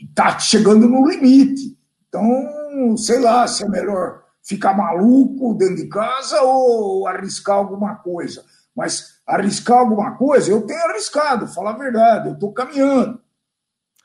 está 0.08 0.38
chegando 0.38 0.88
no 0.88 1.06
limite. 1.08 1.76
Então, 2.08 2.96
sei 2.96 3.20
lá 3.20 3.46
se 3.46 3.64
é 3.64 3.68
melhor 3.68 4.22
ficar 4.42 4.76
maluco 4.76 5.54
dentro 5.54 5.76
de 5.76 5.88
casa 5.88 6.40
ou 6.42 7.06
arriscar 7.06 7.56
alguma 7.56 7.96
coisa. 7.96 8.44
Mas 8.74 9.20
arriscar 9.26 9.78
alguma 9.78 10.16
coisa, 10.16 10.50
eu 10.50 10.62
tenho 10.62 10.84
arriscado, 10.84 11.48
falar 11.48 11.70
a 11.70 11.78
verdade, 11.78 12.28
eu 12.28 12.34
estou 12.34 12.52
caminhando. 12.52 13.20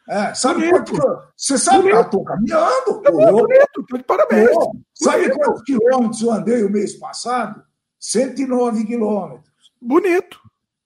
É, 0.09 0.33
sabe 0.33 0.69
quanto 0.69 0.93
Você 1.37 1.57
sabe 1.57 1.83
que 1.83 1.95
eu 1.95 2.01
estou 2.01 2.23
caminhando? 2.23 3.01
É 3.05 3.11
bonito, 3.11 3.85
tô 3.87 3.97
de 3.97 4.03
parabéns. 4.03 4.49
Pô, 4.51 4.75
sabe 4.93 5.29
bonito. 5.29 5.37
quantos 5.37 5.61
quilômetros 5.63 6.21
eu 6.21 6.31
andei 6.31 6.63
o 6.63 6.71
mês 6.71 6.93
passado? 6.95 7.63
109 7.99 8.85
quilômetros. 8.85 9.51
Bonito. 9.79 10.39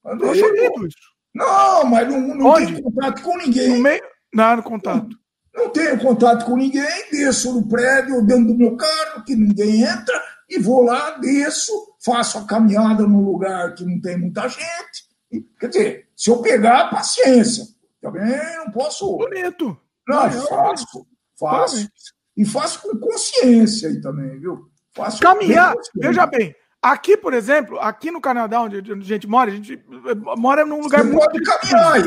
Andei, 0.05 0.41
eu 0.41 0.49
bonito 0.49 0.87
isso. 0.87 1.14
Não, 1.35 1.83
mas 1.85 2.07
não, 2.07 2.19
não 2.21 2.53
tenho 2.53 2.81
contato 2.81 3.21
com 3.21 3.37
ninguém. 3.37 3.69
No 3.69 3.83
meio... 3.83 4.01
Não, 4.33 4.55
no 4.55 4.63
contato. 4.63 5.09
Não, 5.53 5.65
não 5.65 5.69
tenho 5.69 5.99
contato 5.99 6.45
com 6.45 6.55
ninguém, 6.55 7.11
desço 7.11 7.53
no 7.53 7.67
prédio, 7.67 8.25
dentro 8.25 8.47
do 8.47 8.55
meu 8.55 8.77
carro, 8.77 9.23
que 9.25 9.35
ninguém 9.35 9.83
entra, 9.83 10.21
e 10.49 10.57
vou 10.57 10.81
lá, 10.81 11.11
desço, 11.17 11.73
faço 12.03 12.37
a 12.37 12.45
caminhada 12.45 13.03
num 13.03 13.23
lugar 13.23 13.73
que 13.75 13.83
não 13.83 13.99
tem 13.99 14.17
muita 14.17 14.47
gente. 14.47 15.05
E, 15.29 15.41
quer 15.59 15.67
dizer, 15.67 16.07
se 16.15 16.29
eu 16.29 16.37
pegar, 16.41 16.89
paciência. 16.89 17.65
Também 18.01 18.23
não 18.57 18.71
posso. 18.71 19.17
Bonito. 19.17 19.77
Não, 20.07 20.29
não 20.29 20.47
faço, 20.47 21.07
faço. 21.37 21.89
E 22.37 22.45
faço 22.45 22.81
com 22.81 22.97
consciência 22.97 23.89
aí 23.89 23.99
também, 23.99 24.39
viu? 24.39 24.69
Faço 24.93 25.19
Caminhar, 25.19 25.73
veja 25.95 26.25
bem, 26.25 26.55
Aqui, 26.85 27.17
por 27.17 27.33
exemplo, 27.33 27.79
aqui 27.79 28.11
no 28.11 28.21
Canadá, 28.21 28.61
onde 28.61 28.77
a 28.77 28.95
gente 28.99 29.25
mora, 29.25 29.49
a 29.49 29.55
gente 29.55 29.73
eh, 29.73 30.37
mora 30.37 30.63
num 30.63 30.81
lugar 30.81 31.01
Você 31.01 31.09
muito. 31.09 31.25
Pode 31.25 31.43
caminhar 31.43 31.93
aí. 31.93 32.01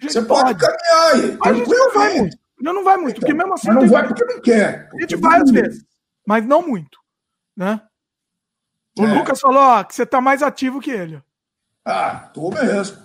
Você 0.00 0.22
pode, 0.22 0.54
caminhar 0.54 1.12
aí. 1.12 1.38
A 1.42 1.52
gente 1.52 1.68
não 1.68 1.92
vai 1.92 2.18
muito. 2.18 2.38
Não, 2.58 2.72
não 2.72 2.84
vai 2.84 2.96
muito, 2.96 3.18
então, 3.18 3.20
porque 3.20 3.34
mesmo 3.34 3.52
assim. 3.52 3.68
Não 3.68 3.86
vai 3.86 4.08
porque 4.08 4.24
não 4.24 4.40
quer. 4.40 4.88
A 4.94 5.00
gente 5.02 5.16
vai 5.16 5.42
às 5.42 5.50
vezes, 5.50 5.84
mas 6.26 6.46
não 6.46 6.66
muito. 6.66 6.98
Né? 7.54 7.82
O 8.98 9.04
é. 9.04 9.12
Lucas 9.12 9.38
falou 9.38 9.60
ó, 9.60 9.84
que 9.84 9.94
você 9.94 10.04
está 10.04 10.22
mais 10.22 10.42
ativo 10.42 10.80
que 10.80 10.90
ele. 10.90 11.22
Ah, 11.84 12.30
tô 12.32 12.48
mesmo. 12.48 12.96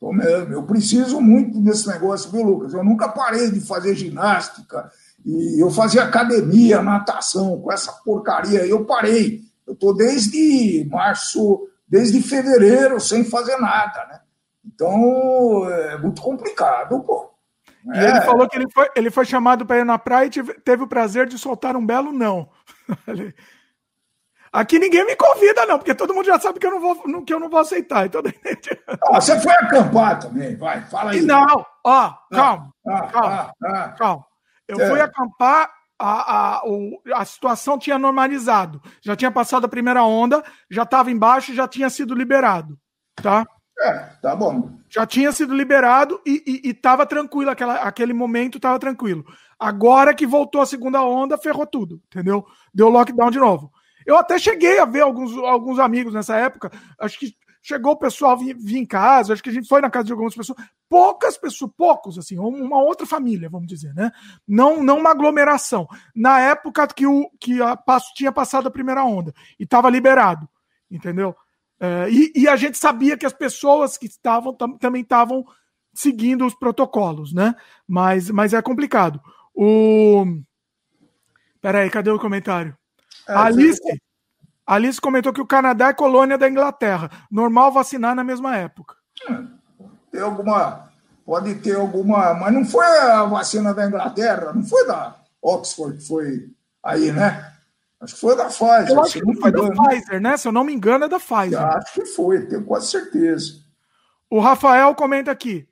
Tô 0.00 0.12
mesmo. 0.12 0.52
Eu 0.52 0.64
preciso 0.64 1.20
muito 1.20 1.60
desse 1.60 1.86
negócio, 1.86 2.28
viu, 2.32 2.42
Lucas? 2.42 2.74
Eu 2.74 2.82
nunca 2.82 3.08
parei 3.08 3.52
de 3.52 3.60
fazer 3.60 3.94
ginástica. 3.94 4.90
E 5.24 5.62
eu 5.62 5.70
fazia 5.70 6.02
academia, 6.02 6.82
natação, 6.82 7.60
com 7.60 7.70
essa 7.70 7.92
porcaria. 8.04 8.66
Eu 8.66 8.84
parei. 8.84 9.46
Eu 9.66 9.74
estou 9.74 9.94
desde 9.94 10.86
março, 10.90 11.68
desde 11.88 12.22
fevereiro, 12.22 13.00
sem 13.00 13.24
fazer 13.24 13.56
nada, 13.56 14.06
né? 14.06 14.20
Então, 14.64 15.68
é 15.70 15.98
muito 15.98 16.20
complicado, 16.20 17.00
pô. 17.00 17.30
E 17.94 17.98
é. 17.98 18.10
ele 18.10 18.20
falou 18.22 18.48
que 18.48 18.56
ele 18.56 18.70
foi, 18.72 18.88
ele 18.96 19.10
foi 19.10 19.24
chamado 19.24 19.64
para 19.64 19.78
ir 19.78 19.84
na 19.84 19.98
praia 19.98 20.26
e 20.26 20.30
teve, 20.30 20.54
teve, 20.54 20.82
o 20.82 20.88
prazer 20.88 21.26
de 21.26 21.38
soltar 21.38 21.76
um 21.76 21.86
belo 21.86 22.12
não. 22.12 22.48
Aqui 24.52 24.78
ninguém 24.78 25.04
me 25.04 25.14
convida, 25.14 25.66
não, 25.66 25.78
porque 25.78 25.94
todo 25.94 26.14
mundo 26.14 26.26
já 26.26 26.38
sabe 26.40 26.58
que 26.58 26.66
eu 26.66 26.70
não 26.70 26.80
vou, 26.80 27.24
que 27.24 27.34
eu 27.34 27.38
não 27.38 27.48
vou 27.48 27.60
aceitar. 27.60 28.06
Então... 28.06 28.22
Ah, 28.88 29.20
você 29.20 29.38
foi 29.38 29.52
acampar 29.52 30.18
também, 30.18 30.56
vai, 30.56 30.80
fala 30.86 31.10
aí. 31.12 31.20
Não, 31.20 31.64
ó, 31.84 32.12
calma, 32.32 32.72
ah, 32.86 32.96
ah, 32.96 33.06
calma, 33.08 33.52
ah, 33.62 33.88
calma. 33.90 34.26
Eu 34.66 34.80
é. 34.80 34.88
fui 34.88 35.00
acampar 35.00 35.70
a, 35.98 36.58
a, 36.58 36.62
o, 36.66 37.00
a 37.14 37.24
situação 37.24 37.78
tinha 37.78 37.98
normalizado. 37.98 38.80
Já 39.02 39.16
tinha 39.16 39.30
passado 39.30 39.64
a 39.64 39.68
primeira 39.68 40.04
onda, 40.04 40.42
já 40.70 40.82
estava 40.82 41.10
embaixo 41.10 41.54
já 41.54 41.66
tinha 41.66 41.88
sido 41.90 42.14
liberado. 42.14 42.78
Tá? 43.14 43.46
É, 43.78 43.92
tá 44.22 44.34
bom. 44.34 44.78
Já 44.88 45.06
tinha 45.06 45.32
sido 45.32 45.54
liberado 45.54 46.20
e 46.26 46.60
estava 46.64 47.04
tranquilo, 47.04 47.50
aquela, 47.50 47.74
aquele 47.76 48.12
momento 48.12 48.56
estava 48.56 48.78
tranquilo. 48.78 49.24
Agora 49.58 50.14
que 50.14 50.26
voltou 50.26 50.60
a 50.60 50.66
segunda 50.66 51.02
onda, 51.02 51.38
ferrou 51.38 51.66
tudo, 51.66 52.00
entendeu? 52.06 52.44
Deu 52.72 52.88
lockdown 52.88 53.30
de 53.30 53.38
novo. 53.38 53.70
Eu 54.06 54.16
até 54.16 54.38
cheguei 54.38 54.78
a 54.78 54.84
ver 54.84 55.00
alguns, 55.00 55.36
alguns 55.36 55.78
amigos 55.78 56.14
nessa 56.14 56.36
época. 56.36 56.70
Acho 56.98 57.18
que 57.18 57.34
chegou 57.66 57.94
o 57.94 57.98
pessoal 57.98 58.38
vir, 58.38 58.56
em 58.76 58.86
casa, 58.86 59.32
acho 59.32 59.42
que 59.42 59.50
a 59.50 59.52
gente 59.52 59.66
foi 59.66 59.80
na 59.80 59.90
casa 59.90 60.04
de 60.04 60.12
algumas 60.12 60.36
pessoas. 60.36 60.56
Poucas 60.88 61.36
pessoas, 61.36 61.72
poucos, 61.76 62.16
assim, 62.16 62.38
uma 62.38 62.78
outra 62.78 63.04
família, 63.04 63.50
vamos 63.50 63.66
dizer, 63.66 63.92
né? 63.92 64.12
Não, 64.46 64.84
não 64.84 65.00
uma 65.00 65.10
aglomeração. 65.10 65.88
Na 66.14 66.38
época 66.38 66.86
que, 66.86 67.04
o, 67.04 67.28
que 67.40 67.60
a, 67.60 67.76
tinha 68.14 68.30
passado 68.30 68.68
a 68.68 68.70
primeira 68.70 69.04
onda 69.04 69.34
e 69.58 69.64
estava 69.64 69.90
liberado, 69.90 70.48
entendeu? 70.88 71.34
É, 71.80 72.08
e, 72.08 72.32
e, 72.36 72.48
a 72.48 72.54
gente 72.54 72.78
sabia 72.78 73.18
que 73.18 73.26
as 73.26 73.32
pessoas 73.32 73.98
que 73.98 74.06
estavam 74.06 74.54
tam, 74.54 74.78
também 74.78 75.02
estavam 75.02 75.44
seguindo 75.92 76.46
os 76.46 76.54
protocolos, 76.54 77.34
né? 77.34 77.52
Mas, 77.86 78.30
mas 78.30 78.54
é 78.54 78.62
complicado. 78.62 79.20
O. 79.52 80.24
Peraí, 81.60 81.90
cadê 81.90 82.10
o 82.10 82.18
comentário? 82.18 82.78
É, 83.28 83.34
Alice, 83.34 83.80
Alice 84.66 85.00
comentou 85.00 85.32
que 85.32 85.40
o 85.40 85.46
Canadá 85.46 85.88
é 85.88 85.94
colônia 85.94 86.36
da 86.36 86.48
Inglaterra. 86.48 87.10
Normal 87.30 87.70
vacinar 87.70 88.14
na 88.14 88.24
mesma 88.24 88.56
época. 88.56 88.96
Tem 90.10 90.20
alguma. 90.20 90.90
Pode 91.24 91.54
ter 91.56 91.76
alguma. 91.76 92.34
Mas 92.34 92.52
não 92.52 92.64
foi 92.64 92.86
a 92.86 93.24
vacina 93.24 93.72
da 93.72 93.86
Inglaterra, 93.86 94.52
não 94.52 94.64
foi 94.64 94.86
da 94.86 95.16
Oxford, 95.40 96.04
foi 96.04 96.50
aí, 96.82 97.12
né? 97.12 97.52
Acho 98.00 98.14
que 98.14 98.20
foi 98.20 98.36
da 98.36 98.46
Pfizer. 98.46 98.90
Eu 98.90 99.00
acho 99.00 99.20
que 99.20 99.40
foi 99.40 99.52
da 99.52 99.70
Pfizer, 99.70 100.20
né? 100.20 100.36
Se 100.36 100.48
eu 100.48 100.52
não 100.52 100.64
me 100.64 100.72
engano, 100.74 101.04
é 101.04 101.08
da 101.08 101.18
Pfizer. 101.18 101.60
Eu 101.60 101.66
acho 101.66 101.94
que 101.94 102.04
foi, 102.06 102.46
tenho 102.46 102.64
quase 102.64 102.90
certeza. 102.90 103.64
O 104.28 104.40
Rafael 104.40 104.94
comenta 104.94 105.30
aqui 105.30 105.68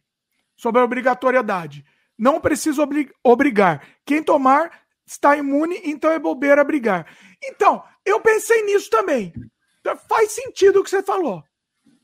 sobre 0.57 0.81
a 0.81 0.85
obrigatoriedade. 0.85 1.85
Não 2.17 2.41
precisa 2.41 2.83
obrig 2.83 3.11
obrigar. 3.23 3.83
Quem 4.07 4.23
tomar 4.23 4.71
está 5.07 5.37
imune, 5.37 5.81
então 5.85 6.11
é 6.11 6.19
bobeira 6.19 6.65
brigar. 6.65 7.07
Então, 7.43 7.83
eu 8.05 8.21
pensei 8.21 8.63
nisso 8.65 8.91
também. 8.91 9.33
Então, 9.81 9.97
faz 10.09 10.33
sentido 10.33 10.81
o 10.81 10.85
que 10.85 10.91
você 10.91 11.03
falou, 11.03 11.43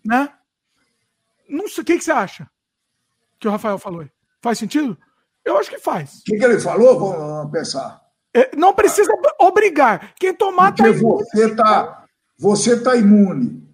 né? 0.05 0.33
Não 1.49 1.69
sei, 1.69 1.83
o 1.83 1.85
que, 1.85 1.99
que 1.99 2.05
você 2.05 2.13
acha 2.13 2.49
que 3.39 3.49
o 3.49 3.51
Rafael 3.51 3.79
falou? 3.79 4.07
Faz 4.41 4.59
sentido? 4.59 4.97
Eu 5.45 5.57
acho 5.59 5.71
que 5.71 5.79
faz. 5.79 6.21
O 6.21 6.25
que, 6.25 6.39
que 6.39 6.45
ele 6.45 6.61
falou? 6.61 6.99
Vamos 6.99 7.51
pensar. 7.51 8.01
É, 8.33 8.55
não 8.55 8.75
precisa 8.75 9.13
obrigar. 9.39 10.15
Quem 10.15 10.35
tomar 10.35 10.73
tá 10.73 10.85
Porque 10.85 10.93
tá 10.93 10.99
imune. 10.99 11.25
Você 11.25 11.47
está 11.47 12.01
você 12.41 12.81
tá 12.81 12.97
imune. 12.97 13.69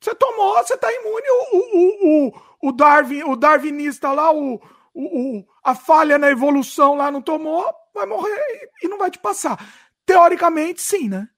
Você 0.00 0.14
tomou, 0.14 0.54
você 0.54 0.74
está 0.74 0.92
imune. 0.92 1.26
O, 1.28 1.56
o, 1.56 2.28
o, 2.28 2.68
o, 2.68 2.72
Darwin, 2.72 3.24
o 3.24 3.34
darwinista 3.34 4.12
lá, 4.12 4.32
o, 4.32 4.60
o, 4.94 5.44
a 5.64 5.74
falha 5.74 6.18
na 6.18 6.30
evolução 6.30 6.94
lá 6.94 7.10
não 7.10 7.20
tomou, 7.20 7.68
vai 7.92 8.06
morrer 8.06 8.70
e 8.80 8.86
não 8.86 8.96
vai 8.96 9.10
te 9.10 9.18
passar. 9.18 9.58
Teoricamente, 10.06 10.80
sim, 10.80 11.08
né? 11.08 11.28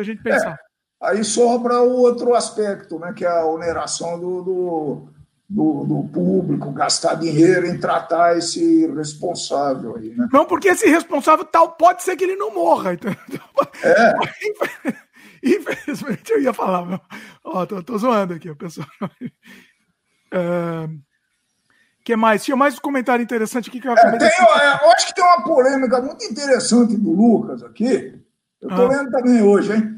A 0.00 0.04
gente 0.04 0.22
pensar. 0.22 0.58
É, 1.02 1.08
aí 1.08 1.24
sobra 1.24 1.80
o 1.80 1.96
outro 1.96 2.34
aspecto, 2.34 2.98
né? 2.98 3.12
Que 3.12 3.24
é 3.24 3.28
a 3.28 3.46
oneração 3.46 4.18
do, 4.18 4.42
do, 4.42 5.08
do, 5.48 5.84
do, 5.84 6.08
público, 6.08 6.72
gastar 6.72 7.14
dinheiro 7.14 7.66
em 7.66 7.78
tratar 7.78 8.36
esse 8.36 8.86
responsável 8.88 9.96
aí, 9.96 10.14
né? 10.14 10.28
Não, 10.32 10.44
porque 10.44 10.68
esse 10.68 10.88
responsável 10.88 11.44
tal 11.44 11.72
pode 11.72 12.02
ser 12.02 12.16
que 12.16 12.24
ele 12.24 12.36
não 12.36 12.54
morra. 12.54 12.94
Então... 12.94 13.12
É. 13.82 14.14
Infelizmente 15.42 16.32
eu 16.32 16.40
ia 16.40 16.52
falar, 16.52 17.00
ó, 17.44 17.66
tô, 17.66 17.82
tô 17.82 17.98
zoando 17.98 18.34
aqui, 18.34 18.50
o 18.50 18.56
pessoal. 18.56 18.88
É 20.32 20.88
que 22.06 22.14
mais? 22.14 22.44
Tinha 22.44 22.56
mais 22.56 22.76
um 22.76 22.80
comentário 22.80 23.20
interessante 23.20 23.68
aqui 23.68 23.80
que 23.80 23.88
eu 23.88 23.92
é, 23.92 24.16
tem, 24.16 24.28
é, 24.28 24.84
Eu 24.84 24.90
acho 24.92 25.08
que 25.08 25.14
tem 25.14 25.24
uma 25.24 25.42
polêmica 25.42 26.00
muito 26.00 26.24
interessante 26.24 26.96
do 26.96 27.10
Lucas 27.10 27.64
aqui. 27.64 28.14
Eu 28.66 28.70
estou 28.70 28.86
ah. 28.86 28.88
lendo 28.88 29.10
também 29.10 29.42
hoje, 29.42 29.72
hein? 29.72 29.96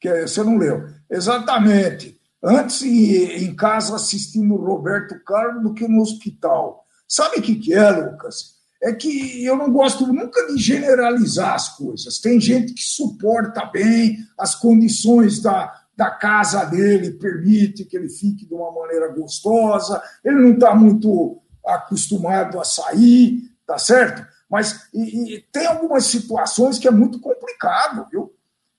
Que 0.00 0.22
você 0.22 0.42
não 0.42 0.56
leu. 0.56 0.88
Exatamente. 1.10 2.18
Antes 2.42 2.82
em 2.82 3.54
casa 3.54 3.94
assistindo 3.94 4.54
o 4.54 4.64
Roberto 4.64 5.22
Carlos 5.24 5.62
do 5.62 5.74
que 5.74 5.86
no 5.86 6.00
hospital. 6.00 6.84
Sabe 7.06 7.38
o 7.38 7.42
que, 7.42 7.56
que 7.56 7.74
é, 7.74 7.90
Lucas? 7.90 8.58
É 8.82 8.94
que 8.94 9.44
eu 9.44 9.56
não 9.56 9.70
gosto 9.70 10.10
nunca 10.10 10.46
de 10.46 10.56
generalizar 10.56 11.54
as 11.54 11.76
coisas. 11.76 12.18
Tem 12.18 12.40
gente 12.40 12.72
que 12.72 12.82
suporta 12.82 13.66
bem 13.66 14.16
as 14.38 14.54
condições 14.54 15.42
da, 15.42 15.70
da 15.94 16.10
casa 16.10 16.64
dele 16.64 17.10
permite 17.10 17.84
que 17.84 17.94
ele 17.94 18.08
fique 18.08 18.46
de 18.46 18.54
uma 18.54 18.72
maneira 18.72 19.08
gostosa, 19.08 20.02
ele 20.24 20.36
não 20.36 20.52
está 20.52 20.74
muito 20.74 21.42
acostumado 21.62 22.58
a 22.58 22.64
sair, 22.64 23.42
tá 23.66 23.76
certo? 23.76 24.26
Mas 24.50 24.88
e, 24.92 25.36
e 25.36 25.40
tem 25.52 25.66
algumas 25.66 26.06
situações 26.06 26.78
que 26.78 26.88
é 26.88 26.90
muito 26.90 27.20
complicado, 27.20 28.06
viu? 28.10 28.34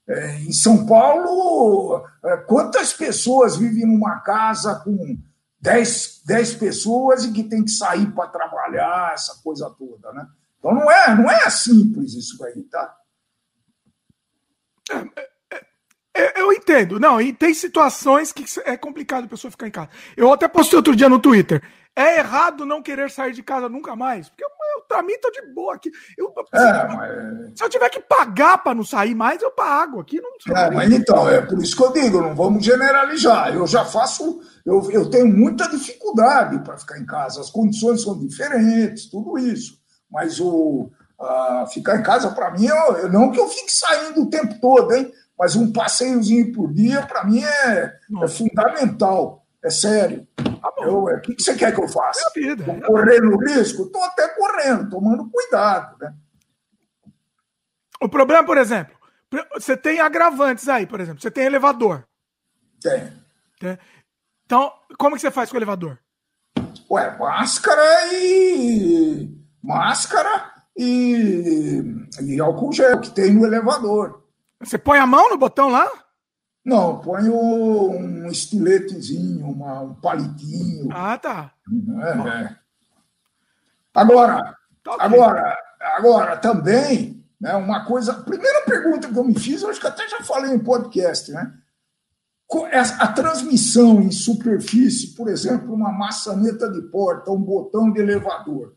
É, 0.08 0.42
em 0.42 0.52
São 0.52 0.86
Paulo, 0.86 2.06
é, 2.26 2.38
quantas 2.38 2.92
pessoas 2.92 3.56
vivem 3.56 3.86
numa 3.86 4.20
casa 4.20 4.76
com 4.84 5.18
10, 5.62 6.24
10 6.26 6.56
pessoas 6.56 7.24
e 7.24 7.32
que 7.32 7.44
tem 7.44 7.64
que 7.64 7.72
sair 7.72 8.12
para 8.12 8.28
trabalhar, 8.28 9.14
essa 9.14 9.42
coisa 9.42 9.70
toda, 9.70 10.12
né? 10.12 10.28
Então 10.60 10.74
não 10.74 10.92
é, 10.92 11.16
não 11.16 11.32
é 11.32 11.50
simples 11.50 12.14
isso 12.14 12.44
aí, 12.44 12.64
tá? 12.64 12.98
É, 16.14 16.42
eu 16.42 16.52
entendo. 16.52 17.00
Não, 17.00 17.22
e 17.22 17.32
tem 17.32 17.54
situações 17.54 18.32
que 18.32 18.44
é 18.66 18.76
complicado 18.76 19.26
a 19.26 19.30
pessoa 19.30 19.50
ficar 19.52 19.68
em 19.68 19.72
casa. 19.72 19.90
Eu 20.18 20.32
até 20.34 20.48
postei 20.48 20.78
outro 20.78 20.96
dia 20.96 21.08
no 21.08 21.20
Twitter. 21.20 21.64
É 21.96 22.20
errado 22.20 22.66
não 22.66 22.82
querer 22.82 23.10
sair 23.10 23.34
de 23.34 23.44
casa 23.44 23.70
nunca 23.70 23.96
mais? 23.96 24.30
Porque 24.30 24.44
eu, 24.44 24.50
pra 24.92 25.02
mim 25.04 25.14
tô 25.22 25.32
de 25.32 25.42
boa 25.54 25.76
aqui. 25.76 25.90
Eu, 26.18 26.34
é, 26.54 26.88
mas... 26.88 27.58
Se 27.58 27.64
eu 27.64 27.70
tiver 27.70 27.90
que 27.90 28.02
pagar 28.02 28.58
para 28.58 28.76
não 28.76 28.84
sair 28.84 29.16
mais, 29.16 29.42
eu 29.42 29.52
pago. 29.52 30.02
Aqui 30.02 30.20
não 30.20 30.32
é, 30.56 30.72
mas 30.72 30.92
então, 30.92 31.30
é 31.30 31.42
por 31.42 31.62
isso 31.62 31.76
que 31.76 31.84
eu 31.84 31.94
digo, 31.94 32.22
não 32.22 32.36
vamos 32.36 32.66
generalizar. 32.66 33.54
Eu 33.54 33.66
já 33.66 33.86
faço, 33.86 34.42
eu, 34.66 34.92
eu 34.92 35.10
tenho 35.10 35.28
muita 35.28 35.70
dificuldade 35.70 36.60
para 36.64 36.78
ficar 36.78 37.00
em 37.00 37.06
casa. 37.06 37.40
As 37.40 37.50
condições 37.50 38.02
são 38.02 38.20
diferentes, 38.20 39.10
tudo 39.10 39.38
isso. 39.38 39.80
Mas 40.12 40.40
o 40.40 40.92
uh, 41.20 41.68
ficar 41.72 41.98
em 41.98 42.04
casa, 42.04 42.32
para 42.32 42.52
mim, 42.52 42.66
eu, 42.66 43.10
não 43.10 43.32
que 43.32 43.40
eu 43.40 43.48
fique 43.48 43.72
saindo 43.72 44.24
o 44.24 44.30
tempo 44.30 44.60
todo, 44.60 44.94
hein? 44.94 45.12
mas 45.42 45.56
um 45.56 45.72
passeiozinho 45.72 46.52
por 46.52 46.72
dia, 46.72 47.02
para 47.02 47.24
mim, 47.24 47.44
é, 47.44 47.94
é, 48.22 48.28
fundamental. 48.28 49.41
É 49.64 49.70
sério. 49.70 50.28
Tá 50.36 50.74
eu, 50.80 51.10
é, 51.10 51.16
o 51.16 51.22
que, 51.22 51.36
que 51.36 51.44
você 51.44 51.56
quer 51.56 51.74
que 51.74 51.82
eu 51.82 51.88
faça? 51.88 52.32
É 52.36 52.40
vida, 52.40 52.72
é 52.72 52.82
correndo 52.82 53.38
risco? 53.38 53.84
Estou 53.84 54.04
até 54.04 54.28
correndo, 54.30 54.90
tomando 54.90 55.30
cuidado. 55.30 55.98
Né? 56.00 56.14
O 58.02 58.10
problema, 58.10 58.44
por 58.44 58.58
exemplo, 58.58 58.96
você 59.54 59.78
tem 59.78 60.00
agravantes 60.00 60.68
aí, 60.68 60.88
por 60.88 61.00
exemplo. 61.00 61.22
Você 61.22 61.30
tem 61.30 61.46
elevador. 61.46 62.06
Tem. 62.82 63.14
tem. 63.60 63.78
Então, 64.46 64.74
como 64.98 65.16
que 65.16 65.22
você 65.22 65.32
faz 65.32 65.50
com 65.50 65.56
o 65.56 65.60
elevador? 65.60 66.00
Ué, 66.90 67.18
máscara 67.18 68.14
e. 68.14 69.30
Máscara 69.64 70.52
e, 70.76 71.84
e 72.22 72.40
álcool 72.42 72.74
gel 72.74 73.00
que 73.00 73.12
tem 73.12 73.34
no 73.34 73.46
elevador. 73.46 74.24
Você 74.60 74.78
põe 74.78 74.98
a 75.00 75.06
mão 75.06 75.30
no 75.30 75.38
botão 75.38 75.70
lá? 75.70 75.90
Não, 76.64 77.00
põe 77.00 77.28
um 77.28 78.28
estiletezinho, 78.28 79.48
uma, 79.48 79.82
um 79.82 79.96
palitinho. 79.96 80.90
Ah, 80.92 81.18
tá. 81.18 81.54
É, 82.04 82.30
é. 82.30 82.56
Agora, 83.94 84.56
tá 84.84 84.96
agora, 85.00 85.58
agora 85.80 86.38
também, 86.38 87.26
né, 87.40 87.56
uma 87.56 87.84
coisa. 87.86 88.14
Primeira 88.14 88.62
pergunta 88.62 89.10
que 89.10 89.18
eu 89.18 89.24
me 89.24 89.38
fiz, 89.38 89.62
eu 89.62 89.70
acho 89.70 89.82
que 89.82 89.88
até 89.88 90.08
já 90.08 90.22
falei 90.22 90.54
em 90.54 90.60
podcast, 90.60 91.32
né? 91.32 91.52
A 93.00 93.08
transmissão 93.08 94.02
em 94.02 94.12
superfície, 94.12 95.16
por 95.16 95.30
exemplo, 95.30 95.74
uma 95.74 95.92
maçaneta 95.92 96.70
de 96.70 96.82
porta, 96.90 97.32
um 97.32 97.42
botão 97.42 97.92
de 97.92 98.02
elevador. 98.02 98.76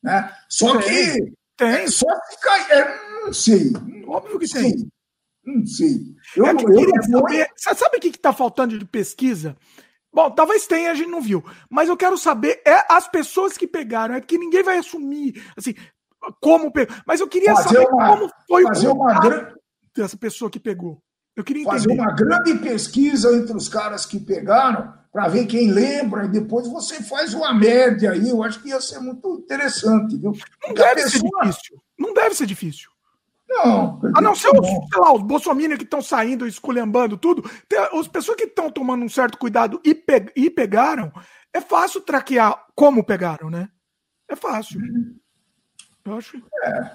Né? 0.00 0.32
Só 0.48 0.78
tem, 0.78 0.82
que. 0.82 1.34
Tem. 1.56 1.88
Só 1.88 2.06
que 2.06 2.40
cai. 2.40 2.72
É, 2.72 3.24
não 3.24 3.32
sei. 3.32 3.72
Óbvio 4.06 4.38
que 4.38 4.46
Sim. 4.46 4.62
tem. 4.62 4.92
Não 5.44 5.66
sei. 5.66 6.00
Eu, 6.36 6.46
é 6.46 6.50
eu, 6.52 6.58
eu 6.58 7.02
saber, 7.02 7.48
Você 7.56 7.74
sabe 7.74 7.96
o 7.96 8.00
que 8.00 8.08
está 8.08 8.32
faltando 8.32 8.78
de 8.78 8.84
pesquisa? 8.84 9.56
Bom, 10.12 10.30
talvez 10.30 10.66
tenha, 10.66 10.90
a 10.90 10.94
gente 10.94 11.08
não 11.08 11.20
viu. 11.20 11.44
Mas 11.68 11.88
eu 11.88 11.96
quero 11.96 12.18
saber 12.18 12.60
é 12.66 12.84
as 12.90 13.08
pessoas 13.08 13.56
que 13.56 13.66
pegaram. 13.66 14.14
É 14.14 14.20
que 14.20 14.36
ninguém 14.36 14.62
vai 14.62 14.78
assumir, 14.78 15.42
assim, 15.56 15.74
como 16.40 16.72
pegou. 16.72 16.94
Mas 17.06 17.20
eu 17.20 17.28
queria 17.28 17.54
fazer 17.54 17.76
saber 17.76 17.88
uma, 17.88 18.08
como 18.08 18.30
foi 18.46 18.64
fazer 18.64 18.88
o 18.88 18.92
uma 18.92 19.54
dessa 19.96 20.16
pessoa 20.16 20.50
que 20.50 20.58
pegou. 20.58 21.00
Eu 21.36 21.44
queria 21.44 21.62
entender. 21.62 21.78
Fazer 21.78 21.92
uma 21.92 22.12
grande 22.12 22.58
pesquisa 22.58 23.34
entre 23.34 23.56
os 23.56 23.68
caras 23.68 24.04
que 24.04 24.18
pegaram 24.18 24.92
para 25.12 25.28
ver 25.28 25.46
quem 25.46 25.70
lembra 25.70 26.24
e 26.24 26.28
depois 26.28 26.68
você 26.68 27.02
faz 27.02 27.32
uma 27.32 27.54
média 27.54 28.10
aí. 28.10 28.28
Eu 28.28 28.42
acho 28.42 28.60
que 28.60 28.68
ia 28.68 28.80
ser 28.80 28.98
muito 28.98 29.40
interessante, 29.44 30.16
viu? 30.16 30.32
Não 30.66 30.74
deve 30.74 31.02
pessoa... 31.02 31.10
ser 31.10 31.48
difícil. 31.48 31.82
Não 31.98 32.14
deve 32.14 32.34
ser 32.34 32.46
difícil. 32.46 32.90
Não. 33.50 34.00
A 34.14 34.20
não 34.20 34.36
ser 34.36 34.48
os, 34.50 34.66
sei 34.68 35.00
lá, 35.00 35.12
os 35.12 35.22
bolsominions 35.22 35.76
que 35.76 35.84
estão 35.84 36.00
saindo, 36.00 36.46
esculhambando 36.46 37.18
tudo. 37.18 37.42
Tem, 37.68 37.80
as 37.80 38.06
pessoas 38.06 38.36
que 38.36 38.44
estão 38.44 38.70
tomando 38.70 39.04
um 39.04 39.08
certo 39.08 39.36
cuidado 39.36 39.80
e, 39.84 39.92
pe, 39.92 40.30
e 40.36 40.48
pegaram, 40.48 41.12
é 41.52 41.60
fácil 41.60 42.00
traquear 42.00 42.66
como 42.76 43.04
pegaram, 43.04 43.50
né? 43.50 43.68
É 44.28 44.36
fácil. 44.36 44.80
Eu 46.04 46.14
acho. 46.14 46.40
É, 46.62 46.90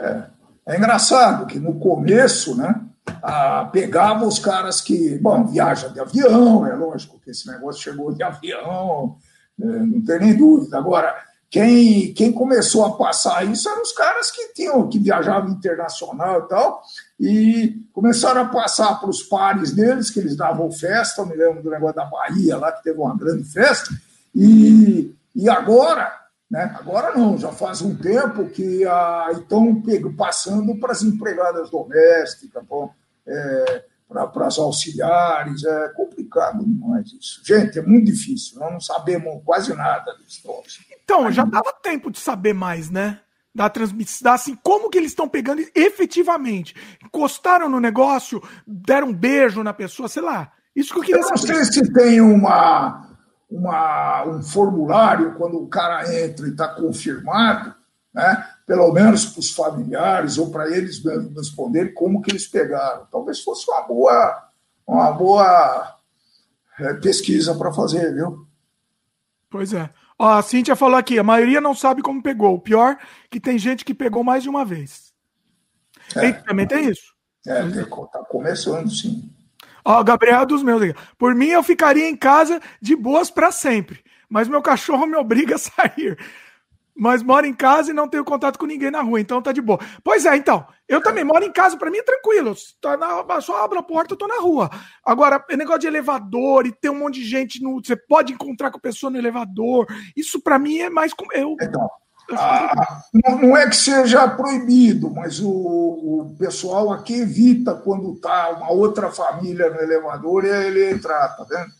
é. 0.00 0.24
é 0.66 0.76
engraçado 0.76 1.46
que 1.46 1.58
no 1.58 1.80
começo, 1.80 2.54
né? 2.54 2.84
Ah, 3.22 3.70
pegava 3.72 4.26
os 4.26 4.38
caras 4.38 4.82
que, 4.82 5.18
bom, 5.18 5.46
viaja 5.46 5.88
de 5.88 5.98
avião, 5.98 6.66
é 6.66 6.74
lógico 6.74 7.18
que 7.18 7.30
esse 7.30 7.50
negócio 7.50 7.82
chegou 7.82 8.12
de 8.12 8.22
avião, 8.22 9.16
é, 9.58 9.64
não 9.64 10.04
tem 10.04 10.20
nem 10.20 10.36
dúvida. 10.36 10.76
Agora, 10.76 11.16
quem, 11.50 12.12
quem 12.12 12.30
começou 12.30 12.84
a 12.84 12.96
passar 12.96 13.46
isso 13.46 13.68
eram 13.68 13.82
os 13.82 13.92
caras 13.92 14.30
que 14.30 14.52
tinham 14.52 14.88
que 14.88 14.98
viajavam 14.98 15.50
internacional 15.50 16.40
e 16.40 16.48
tal, 16.48 16.82
e 17.18 17.82
começaram 17.92 18.42
a 18.42 18.48
passar 18.48 19.00
para 19.00 19.08
os 19.08 19.22
pares 19.22 19.72
deles, 19.72 20.10
que 20.10 20.20
eles 20.20 20.36
davam 20.36 20.70
festa, 20.70 21.22
eu 21.22 21.26
me 21.26 21.34
lembro 21.34 21.62
do 21.62 21.70
negócio 21.70 21.96
da 21.96 22.04
Bahia 22.04 22.56
lá, 22.56 22.70
que 22.70 22.82
teve 22.82 22.98
uma 22.98 23.16
grande 23.16 23.44
festa, 23.44 23.90
e, 24.34 25.14
e 25.34 25.48
agora, 25.48 26.12
né, 26.50 26.76
agora 26.78 27.16
não, 27.16 27.38
já 27.38 27.50
faz 27.50 27.80
um 27.80 27.96
tempo 27.96 28.44
que 28.50 28.82
estão 29.32 29.82
passando 30.16 30.78
para 30.78 30.92
as 30.92 31.02
empregadas 31.02 31.70
domésticas, 31.70 32.62
é, 33.26 33.84
para 34.08 34.46
as 34.46 34.58
auxiliares, 34.58 35.64
é 35.64 35.88
complicado 35.90 36.64
demais 36.64 37.12
isso. 37.12 37.42
Gente, 37.44 37.78
é 37.78 37.82
muito 37.82 38.06
difícil, 38.06 38.58
nós 38.58 38.72
não 38.72 38.80
sabemos 38.80 39.42
quase 39.44 39.74
nada 39.74 40.14
troço. 40.42 40.80
Então, 41.08 41.32
já 41.32 41.42
dava 41.42 41.72
tempo 41.82 42.10
de 42.10 42.18
saber 42.18 42.52
mais, 42.52 42.90
né? 42.90 43.18
Da 43.54 43.70
transmissão, 43.70 44.34
assim, 44.34 44.54
como 44.62 44.90
que 44.90 44.98
eles 44.98 45.12
estão 45.12 45.26
pegando 45.26 45.62
efetivamente. 45.74 46.76
Encostaram 47.02 47.66
no 47.66 47.80
negócio, 47.80 48.42
deram 48.66 49.08
um 49.08 49.14
beijo 49.14 49.62
na 49.62 49.72
pessoa, 49.72 50.06
sei 50.06 50.20
lá. 50.20 50.52
Isso 50.76 50.92
que 50.92 50.98
eu 50.98 51.02
queria 51.02 51.22
eu 51.22 51.30
não 51.30 51.36
saber. 51.38 51.64
sei 51.64 51.82
se 51.82 51.92
tem 51.94 52.20
uma, 52.20 53.08
uma, 53.50 54.26
um 54.26 54.42
formulário 54.42 55.34
quando 55.36 55.56
o 55.56 55.66
cara 55.66 56.02
entra 56.14 56.46
e 56.46 56.50
está 56.50 56.68
confirmado, 56.68 57.74
né? 58.12 58.46
pelo 58.66 58.92
menos 58.92 59.24
para 59.24 59.40
os 59.40 59.50
familiares 59.50 60.36
ou 60.36 60.50
para 60.50 60.68
eles 60.68 61.02
responderem 61.34 61.94
como 61.94 62.20
que 62.20 62.32
eles 62.32 62.46
pegaram. 62.46 63.06
Talvez 63.10 63.42
fosse 63.42 63.68
uma 63.70 63.80
boa, 63.80 64.48
uma 64.86 65.10
boa 65.12 65.96
é, 66.78 66.92
pesquisa 66.94 67.54
para 67.54 67.72
fazer, 67.72 68.12
viu? 68.12 68.46
Pois 69.48 69.72
é. 69.72 69.88
Ó, 70.18 70.28
a 70.28 70.42
Cíntia 70.42 70.74
falou 70.74 70.96
aqui, 70.96 71.18
a 71.18 71.22
maioria 71.22 71.60
não 71.60 71.74
sabe 71.74 72.02
como 72.02 72.22
pegou. 72.22 72.54
O 72.54 72.60
pior 72.60 72.98
que 73.30 73.38
tem 73.38 73.58
gente 73.58 73.84
que 73.84 73.94
pegou 73.94 74.24
mais 74.24 74.42
de 74.42 74.48
uma 74.48 74.64
vez. 74.64 75.12
É. 76.16 76.32
também 76.32 76.66
tem 76.66 76.88
isso. 76.88 77.14
É, 77.46 77.62
tá 77.62 78.24
começando 78.28 78.90
sim. 78.90 79.30
Ó, 79.84 80.02
Gabriel 80.02 80.42
é 80.42 80.46
dos 80.46 80.62
meus. 80.62 80.92
Por 81.16 81.34
mim, 81.34 81.48
eu 81.48 81.62
ficaria 81.62 82.08
em 82.08 82.16
casa 82.16 82.60
de 82.80 82.96
boas 82.96 83.30
para 83.30 83.52
sempre. 83.52 84.02
Mas 84.28 84.48
meu 84.48 84.60
cachorro 84.60 85.06
me 85.06 85.16
obriga 85.16 85.54
a 85.54 85.58
sair 85.58 86.18
mas 86.98 87.22
moro 87.22 87.46
em 87.46 87.54
casa 87.54 87.92
e 87.92 87.94
não 87.94 88.08
tenho 88.08 88.24
contato 88.24 88.58
com 88.58 88.66
ninguém 88.66 88.90
na 88.90 89.00
rua, 89.02 89.20
então 89.20 89.40
tá 89.40 89.52
de 89.52 89.60
boa. 89.60 89.78
Pois 90.02 90.26
é, 90.26 90.36
então, 90.36 90.66
eu 90.88 91.00
também 91.00 91.22
moro 91.22 91.44
em 91.44 91.52
casa, 91.52 91.76
para 91.76 91.90
mim 91.90 91.98
é 91.98 92.02
tranquilo. 92.02 92.56
Tá 92.80 92.96
na, 92.96 93.40
só 93.40 93.64
abro 93.64 93.78
a 93.78 93.82
porta, 93.82 94.14
eu 94.14 94.18
tô 94.18 94.26
na 94.26 94.40
rua. 94.40 94.68
Agora, 95.04 95.44
é 95.48 95.56
negócio 95.56 95.82
de 95.82 95.86
elevador 95.86 96.66
e 96.66 96.72
ter 96.72 96.90
um 96.90 96.98
monte 96.98 97.20
de 97.20 97.24
gente 97.24 97.62
no. 97.62 97.80
Você 97.82 97.94
pode 97.94 98.32
encontrar 98.32 98.72
com 98.72 98.78
a 98.78 98.80
pessoa 98.80 99.10
no 99.10 99.16
elevador. 99.16 99.86
Isso 100.16 100.42
para 100.42 100.58
mim 100.58 100.78
é 100.78 100.90
mais. 100.90 101.12
Eu, 101.34 101.56
então, 101.62 101.88
ah, 102.32 103.02
não, 103.14 103.38
não, 103.38 103.56
é 103.56 103.68
que 103.68 103.76
seja 103.76 104.28
proibido, 104.28 105.08
mas 105.10 105.38
o, 105.40 105.48
o 105.48 106.36
pessoal 106.36 106.92
aqui 106.92 107.14
evita 107.14 107.74
quando 107.74 108.16
tá 108.16 108.50
uma 108.50 108.72
outra 108.72 109.08
família 109.10 109.70
no 109.70 109.80
elevador 109.80 110.44
e 110.44 110.48
ele 110.48 110.90
entrar, 110.90 111.28
tá 111.36 111.44
vendo? 111.48 111.70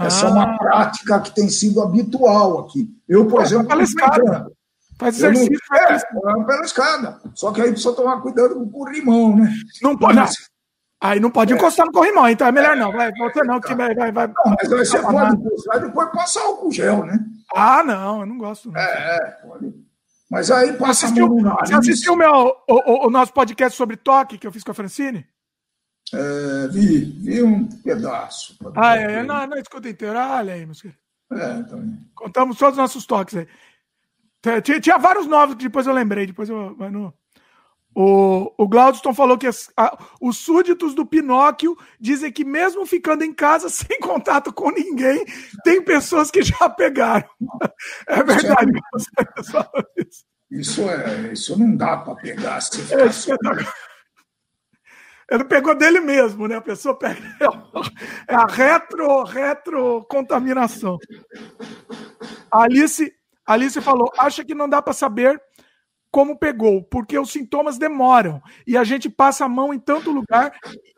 Essa 0.00 0.26
ah. 0.26 0.28
é 0.28 0.32
uma 0.32 0.44
ah. 0.44 0.58
prática 0.58 1.20
que 1.20 1.34
tem 1.34 1.48
sido 1.48 1.82
habitual 1.82 2.60
aqui. 2.60 2.88
Eu, 3.08 3.26
por 3.26 3.42
exemplo. 3.42 3.68
Pela 3.68 3.82
escada. 3.82 4.50
Faz 4.98 5.16
exercício. 5.16 5.58
Não, 5.70 5.78
é, 5.78 6.42
é, 6.42 6.44
pela 6.44 6.64
escada. 6.64 7.20
Só 7.34 7.52
que 7.52 7.60
aí 7.60 7.70
precisa 7.70 7.94
tomar 7.94 8.20
cuidado 8.20 8.54
com 8.54 8.62
o 8.62 8.70
corrimão, 8.70 9.36
né? 9.36 9.50
Não 9.82 9.96
pode. 9.96 10.16
Não. 10.16 10.26
Aí 11.02 11.18
não 11.18 11.30
pode 11.30 11.52
é. 11.52 11.56
encostar 11.56 11.86
no 11.86 11.92
corrimão, 11.92 12.28
então 12.28 12.46
é 12.46 12.52
melhor 12.52 12.76
não. 12.76 12.92
Vai, 12.92 13.10
você 13.10 13.42
não, 13.42 13.58
que 13.58 13.74
vai, 13.74 13.94
vai, 13.94 14.12
vai. 14.12 14.26
Não, 14.26 14.34
mas 14.44 14.70
aí 14.70 14.84
você 14.84 14.98
pode 15.00 15.36
encostar 15.36 15.76
e 15.76 15.80
depois 15.80 16.10
passar 16.12 16.42
álcool 16.42 16.70
gel, 16.70 17.06
né? 17.06 17.18
Ah, 17.54 17.82
não, 17.82 18.20
eu 18.20 18.26
não 18.26 18.36
gosto. 18.36 18.70
Não. 18.70 18.78
É, 18.78 19.16
é, 19.16 19.30
pode. 19.46 19.74
Mas 20.30 20.50
aí 20.50 20.74
passa 20.74 21.06
assistiu, 21.06 21.28
Você 21.28 21.74
assistiu 21.74 22.16
meu, 22.16 22.30
o, 22.30 22.54
o, 22.68 23.06
o, 23.06 23.10
nosso 23.10 23.32
podcast 23.32 23.76
sobre 23.76 23.96
toque 23.96 24.38
que 24.38 24.46
eu 24.46 24.52
fiz 24.52 24.62
com 24.62 24.70
a 24.70 24.74
Francine? 24.74 25.26
É, 26.12 26.68
vi, 26.68 27.04
vi 27.04 27.42
um 27.42 27.66
pedaço. 27.66 28.56
Ah, 28.74 28.96
é, 28.96 29.12
é, 29.12 29.22
não, 29.22 29.46
não 29.46 29.58
escuta 29.58 29.88
inteiro. 29.88 30.18
Ah, 30.18 30.38
olha 30.38 30.54
aí, 30.54 30.66
meus 30.66 30.82
queridos. 30.82 31.00
É, 31.32 31.62
também. 31.62 31.98
Contamos 32.14 32.58
todos 32.58 32.72
os 32.74 32.78
nossos 32.78 33.06
toques 33.06 33.36
aí. 33.36 33.46
Tinha, 34.62 34.80
tinha, 34.80 34.98
vários 34.98 35.26
novos 35.26 35.54
que 35.54 35.64
depois 35.64 35.86
eu 35.86 35.92
lembrei, 35.92 36.26
depois 36.26 36.48
eu. 36.48 36.74
Mas 36.78 36.92
não... 36.92 37.12
O, 37.94 38.52
o 38.56 38.68
Glaudston 38.68 39.12
falou 39.12 39.36
que 39.36 39.48
as, 39.48 39.68
a, 39.76 39.98
os 40.20 40.38
súditos 40.38 40.94
do 40.94 41.04
Pinóquio 41.04 41.76
dizem 42.00 42.32
que, 42.32 42.44
mesmo 42.44 42.86
ficando 42.86 43.24
em 43.24 43.34
casa 43.34 43.68
sem 43.70 43.98
contato 44.00 44.52
com 44.52 44.70
ninguém, 44.70 45.24
tem 45.64 45.82
pessoas 45.82 46.30
que 46.30 46.42
já 46.42 46.68
pegaram. 46.70 47.28
É 48.06 48.22
verdade. 48.22 48.72
Isso, 48.96 49.56
é, 49.58 49.70
isso, 50.50 50.90
é, 50.90 51.32
isso 51.32 51.58
não 51.58 51.76
dá 51.76 51.96
para 51.98 52.14
pegar. 52.14 52.60
Se 52.60 52.80
é, 52.94 53.08
ele 55.30 55.44
pegou 55.44 55.74
dele 55.76 56.00
mesmo, 56.00 56.48
né? 56.48 56.56
A 56.56 56.60
pessoa 56.60 56.98
pega. 56.98 57.20
É 58.26 58.34
a 58.34 58.46
retro, 58.46 59.22
retro 59.22 60.04
contaminação. 60.08 60.98
A 62.50 62.64
Alice, 62.64 63.12
Alice 63.46 63.80
falou: 63.80 64.10
acha 64.18 64.44
que 64.44 64.54
não 64.54 64.68
dá 64.68 64.82
para 64.82 64.92
saber 64.92 65.40
como 66.10 66.36
pegou, 66.36 66.82
porque 66.82 67.16
os 67.18 67.30
sintomas 67.30 67.78
demoram 67.78 68.42
e 68.66 68.76
a 68.76 68.82
gente 68.82 69.08
passa 69.08 69.44
a 69.44 69.48
mão 69.48 69.72
em 69.72 69.78
tanto 69.78 70.10
lugar 70.10 70.52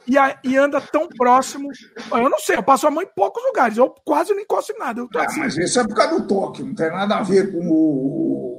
e, 0.06 0.16
a, 0.16 0.38
e 0.42 0.56
anda 0.56 0.80
tão 0.80 1.06
próximo. 1.06 1.68
Eu 2.10 2.30
não 2.30 2.38
sei, 2.38 2.56
eu 2.56 2.62
passo 2.62 2.86
a 2.86 2.90
mão 2.90 3.02
em 3.02 3.08
poucos 3.14 3.42
lugares, 3.44 3.76
eu 3.76 3.94
quase 4.04 4.32
não 4.32 4.40
encosto 4.40 4.72
em 4.72 4.78
nada. 4.78 5.06
É, 5.14 5.18
assim. 5.20 5.40
Mas 5.40 5.56
isso 5.58 5.78
é 5.78 5.86
por 5.86 5.94
causa 5.94 6.18
do 6.18 6.26
toque, 6.26 6.62
não 6.62 6.74
tem 6.74 6.90
nada 6.90 7.16
a 7.16 7.22
ver 7.22 7.52
com 7.52 7.58
o, 7.68 8.51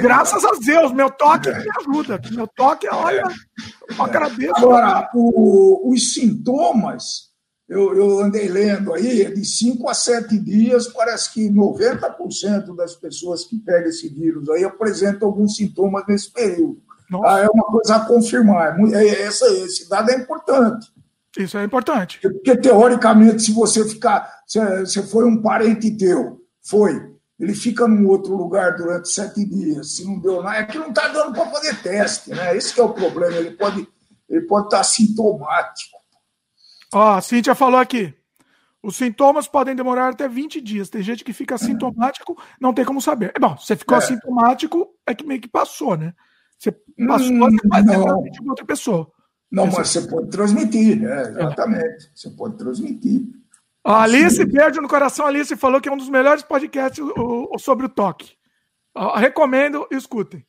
Graças 0.00 0.42
nada... 0.42 0.56
a 0.56 0.60
Deus, 0.60 0.92
meu 0.92 1.10
toque 1.10 1.48
é. 1.48 1.58
me 1.58 1.68
ajuda. 1.80 2.20
Meu 2.30 2.46
toque, 2.46 2.88
olha, 2.88 3.20
é. 3.20 3.94
eu 3.94 4.02
agradeço. 4.02 4.56
Agora, 4.56 5.10
o, 5.14 5.92
os 5.92 6.14
sintomas 6.14 7.32
eu, 7.72 7.94
eu 7.96 8.18
andei 8.20 8.48
lendo 8.48 8.92
aí, 8.92 9.32
de 9.32 9.44
5 9.46 9.88
a 9.88 9.94
7 9.94 10.38
dias, 10.38 10.88
parece 10.88 11.32
que 11.32 11.48
90% 11.48 12.76
das 12.76 12.94
pessoas 12.94 13.44
que 13.44 13.56
pegam 13.58 13.88
esse 13.88 14.10
vírus 14.10 14.46
aí 14.50 14.62
apresentam 14.62 15.28
alguns 15.28 15.56
sintomas 15.56 16.04
nesse 16.06 16.30
período. 16.30 16.82
Ah, 17.24 17.40
é 17.40 17.48
uma 17.48 17.64
coisa 17.64 17.96
a 17.96 18.00
confirmar. 18.00 18.78
É, 18.92 19.08
é, 19.08 19.22
essa, 19.22 19.46
esse 19.46 19.88
dado 19.88 20.10
é 20.10 20.16
importante. 20.16 20.92
Isso 21.38 21.56
é 21.56 21.64
importante. 21.64 22.20
Porque, 22.20 22.56
teoricamente, 22.56 23.42
se 23.42 23.52
você 23.52 23.86
ficar. 23.88 24.42
Se, 24.46 24.86
se 24.86 25.02
foi 25.04 25.24
um 25.24 25.40
parente 25.40 25.96
teu, 25.96 26.42
foi. 26.62 27.11
Ele 27.42 27.56
fica 27.56 27.88
num 27.88 28.06
outro 28.06 28.36
lugar 28.36 28.76
durante 28.76 29.08
sete 29.08 29.44
dias. 29.44 29.96
Se 29.96 30.04
não 30.04 30.20
deu 30.20 30.40
nada, 30.40 30.58
é 30.58 30.64
que 30.64 30.78
não 30.78 30.90
está 30.90 31.08
dando 31.08 31.32
para 31.32 31.50
fazer 31.50 31.74
teste, 31.82 32.30
né? 32.30 32.56
Esse 32.56 32.78
é 32.78 32.84
o 32.84 32.90
problema. 32.90 33.34
Ele 33.34 33.50
pode, 33.50 33.88
ele 34.30 34.42
pode 34.42 34.66
estar 34.66 34.76
tá 34.76 34.84
sintomático. 34.84 35.98
Ó, 36.94 37.16
a 37.16 37.20
Cíntia 37.20 37.56
falou 37.56 37.80
aqui. 37.80 38.14
Os 38.80 38.94
sintomas 38.94 39.48
podem 39.48 39.74
demorar 39.74 40.10
até 40.10 40.28
20 40.28 40.60
dias. 40.60 40.88
Tem 40.88 41.02
gente 41.02 41.24
que 41.24 41.32
fica 41.32 41.58
sintomático, 41.58 42.40
não 42.60 42.72
tem 42.72 42.84
como 42.84 43.02
saber. 43.02 43.32
É 43.34 43.40
bom, 43.40 43.56
você 43.56 43.74
ficou 43.74 43.96
é. 43.96 43.98
assintomático, 43.98 44.94
é 45.04 45.12
que 45.12 45.26
meio 45.26 45.40
que 45.40 45.48
passou, 45.48 45.96
né? 45.96 46.14
Você 46.56 46.70
passou, 47.08 47.28
hum, 47.28 47.40
você 47.40 47.68
vai 47.68 47.84
transmitir 47.84 48.48
outra 48.48 48.64
pessoa. 48.64 49.10
Não, 49.50 49.66
mas 49.66 49.88
você 49.88 50.02
pode 50.02 50.30
transmitir, 50.30 51.00
né? 51.00 51.22
Exatamente. 51.22 52.06
É. 52.06 52.10
Você 52.14 52.30
pode 52.30 52.56
transmitir. 52.56 53.41
A 53.84 54.02
Alice, 54.02 54.44
beijo 54.44 54.80
no 54.80 54.88
coração, 54.88 55.26
Alice 55.26 55.56
falou 55.56 55.80
que 55.80 55.88
é 55.88 55.92
um 55.92 55.96
dos 55.96 56.08
melhores 56.08 56.42
podcasts 56.42 57.04
o, 57.04 57.48
o, 57.52 57.58
sobre 57.58 57.86
o 57.86 57.88
toque. 57.88 58.36
recomendo, 59.16 59.86
escutem. 59.90 60.46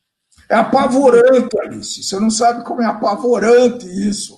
É 0.48 0.56
apavorante, 0.56 1.58
Alice. 1.60 2.02
Você 2.02 2.20
não 2.20 2.30
sabe 2.30 2.64
como 2.64 2.82
é 2.82 2.86
apavorante 2.86 3.86
isso. 3.86 4.36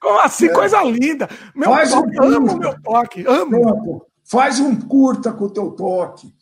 Como 0.00 0.20
assim? 0.20 0.46
É. 0.46 0.52
Coisa 0.52 0.82
linda. 0.84 1.28
Meu 1.54 1.70
Faz 1.70 1.90
toque, 1.90 2.20
um 2.20 2.22
amo 2.22 2.58
meu 2.58 2.82
toque. 2.82 3.24
Amo. 3.26 3.60
Pronto. 3.60 4.06
Faz 4.24 4.60
um 4.60 4.80
curta 4.80 5.32
com 5.32 5.44
o 5.44 5.50
teu 5.50 5.72
toque. 5.72 6.32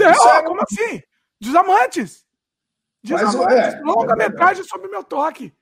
É, 0.00 0.42
como 0.42 0.62
assim? 0.62 1.02
Desamantes. 1.40 2.24
Desamantes. 3.02 3.74
É, 3.74 3.80
Longa-metragem 3.80 4.64
sobre 4.64 4.88
meu 4.88 5.02
toque. 5.02 5.52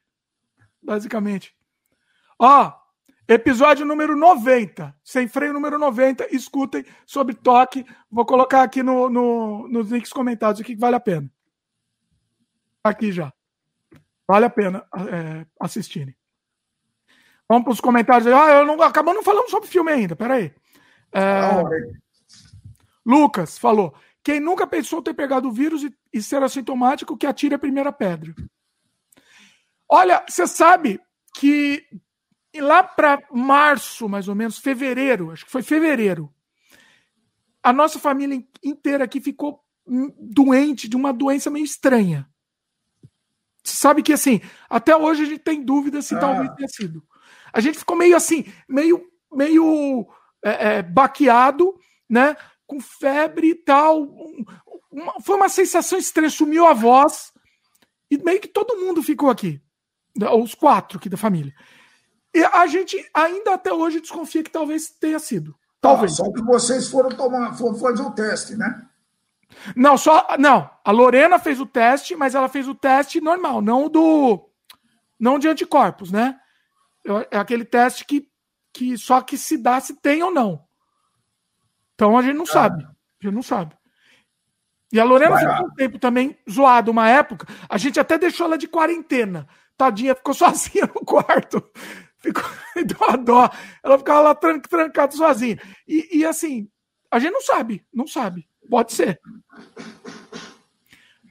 Basicamente. 0.82 1.56
Ó, 2.38 2.72
episódio 3.28 3.84
número 3.84 4.16
90. 4.16 4.96
Sem 5.04 5.28
freio 5.28 5.52
número 5.52 5.78
90. 5.78 6.34
Escutem 6.34 6.84
sobre 7.04 7.34
toque. 7.34 7.84
Vou 8.10 8.24
colocar 8.24 8.62
aqui 8.62 8.82
no, 8.82 9.10
no, 9.10 9.68
nos 9.68 9.90
links 9.90 10.12
comentados 10.12 10.60
aqui 10.60 10.74
que 10.74 10.80
vale 10.80 10.96
a 10.96 11.00
pena. 11.00 11.30
Aqui 12.82 13.12
já. 13.12 13.32
Vale 14.26 14.46
a 14.46 14.50
pena 14.50 14.86
é, 15.12 15.46
assistirem. 15.60 16.16
Vamos 17.48 17.64
para 17.64 17.72
os 17.72 17.80
comentários 17.80 18.26
aí. 18.26 18.32
Ah, 18.32 18.58
eu 18.58 18.66
não, 18.66 18.80
acabamos 18.82 19.16
não 19.16 19.22
falando 19.22 19.48
sobre 19.50 19.68
filme 19.68 19.90
ainda, 19.90 20.16
peraí. 20.16 20.52
É, 21.12 21.40
Lucas 23.04 23.56
falou: 23.56 23.94
Quem 24.22 24.38
nunca 24.38 24.66
pensou 24.66 25.00
ter 25.00 25.14
pegado 25.14 25.48
o 25.48 25.52
vírus 25.52 25.82
e, 25.82 25.94
e 26.12 26.22
ser 26.22 26.42
assintomático, 26.42 27.16
que 27.16 27.26
atire 27.26 27.54
a 27.54 27.58
primeira 27.58 27.90
pedra. 27.90 28.34
Olha, 29.88 30.22
você 30.28 30.46
sabe 30.46 31.00
que 31.34 31.82
lá 32.56 32.82
para 32.82 33.22
março, 33.30 34.08
mais 34.08 34.28
ou 34.28 34.34
menos, 34.34 34.58
fevereiro, 34.58 35.30
acho 35.30 35.44
que 35.44 35.50
foi 35.50 35.62
fevereiro, 35.62 36.32
a 37.62 37.72
nossa 37.72 37.98
família 37.98 38.42
inteira 38.62 39.04
aqui 39.04 39.20
ficou 39.20 39.62
doente 40.18 40.88
de 40.88 40.96
uma 40.96 41.12
doença 41.12 41.50
meio 41.50 41.64
estranha. 41.64 42.28
Você 43.62 43.76
sabe 43.76 44.02
que 44.02 44.12
assim, 44.12 44.40
até 44.68 44.96
hoje 44.96 45.22
a 45.22 45.26
gente 45.26 45.40
tem 45.40 45.62
dúvida 45.62 46.00
se 46.00 46.14
ah. 46.14 46.18
talvez 46.18 46.50
tenha 46.54 46.68
sido. 46.68 47.02
A 47.52 47.60
gente 47.60 47.78
ficou 47.78 47.96
meio 47.96 48.16
assim, 48.16 48.44
meio, 48.68 49.02
meio 49.32 50.06
é, 50.42 50.78
é, 50.78 50.82
baqueado, 50.82 51.74
né? 52.08 52.36
Com 52.66 52.80
febre 52.80 53.50
e 53.50 53.54
tal. 53.54 54.02
Uma, 54.90 55.20
foi 55.20 55.36
uma 55.36 55.48
sensação 55.48 55.98
estranha, 55.98 56.30
sumiu 56.30 56.66
a 56.66 56.72
voz. 56.72 57.32
E 58.10 58.16
meio 58.18 58.40
que 58.40 58.48
todo 58.48 58.78
mundo 58.78 59.02
ficou 59.02 59.30
aqui. 59.30 59.60
Os 60.40 60.54
quatro 60.54 60.98
aqui 60.98 61.08
da 61.08 61.16
família. 61.16 61.54
E 62.34 62.44
a 62.44 62.66
gente 62.66 62.96
ainda 63.14 63.54
até 63.54 63.72
hoje 63.72 64.00
desconfia 64.00 64.42
que 64.42 64.50
talvez 64.50 64.90
tenha 64.90 65.18
sido. 65.18 65.54
Talvez. 65.80 66.12
Ah, 66.12 66.24
só 66.24 66.32
que 66.32 66.42
vocês 66.42 66.88
foram 66.88 67.10
tomar, 67.10 67.54
foram 67.54 67.78
fazer 67.78 68.02
o 68.02 68.10
teste, 68.10 68.56
né? 68.56 68.86
Não, 69.74 69.96
só. 69.96 70.26
Não, 70.38 70.70
a 70.84 70.90
Lorena 70.90 71.38
fez 71.38 71.60
o 71.60 71.66
teste, 71.66 72.14
mas 72.16 72.34
ela 72.34 72.48
fez 72.48 72.68
o 72.68 72.74
teste 72.74 73.20
normal, 73.20 73.62
não 73.62 73.88
do. 73.88 74.48
Não 75.18 75.38
de 75.38 75.48
anticorpos, 75.48 76.12
né? 76.12 76.38
É 77.30 77.38
aquele 77.38 77.64
teste 77.64 78.04
que, 78.04 78.28
que 78.72 78.96
só 78.98 79.20
que 79.20 79.36
se 79.36 79.56
dá 79.56 79.80
se 79.80 79.94
tem 79.94 80.22
ou 80.22 80.30
não. 80.30 80.62
Então 81.94 82.16
a 82.16 82.22
gente 82.22 82.36
não 82.36 82.44
ah. 82.44 82.52
sabe. 82.52 82.84
A 82.84 83.24
gente 83.24 83.34
não 83.34 83.42
sabe. 83.42 83.76
E 84.92 84.98
a 84.98 85.04
Lorena 85.04 85.32
Vai 85.32 85.46
ficou 85.46 85.66
um 85.66 85.74
tempo 85.74 85.98
também 85.98 86.38
zoada, 86.50 86.90
uma 86.90 87.08
época. 87.08 87.46
A 87.68 87.76
gente 87.76 87.98
até 88.00 88.16
deixou 88.16 88.46
ela 88.46 88.56
de 88.56 88.68
quarentena. 88.68 89.46
Tadinha, 89.76 90.14
ficou 90.14 90.34
sozinha 90.34 90.86
no 90.94 91.04
quarto. 91.04 91.62
Ficou, 92.28 92.50
deu 92.84 92.98
uma 93.08 93.16
dó. 93.16 93.50
Ela 93.82 93.98
ficava 93.98 94.20
lá 94.20 94.34
tran 94.34 94.60
trancada 94.60 95.12
sozinha. 95.12 95.58
E, 95.86 96.18
e 96.18 96.24
assim, 96.24 96.68
a 97.10 97.18
gente 97.18 97.32
não 97.32 97.42
sabe, 97.42 97.84
não 97.92 98.06
sabe. 98.06 98.46
Pode 98.68 98.92
ser. 98.92 99.18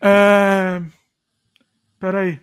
É... 0.02 0.82
Peraí. 2.00 2.42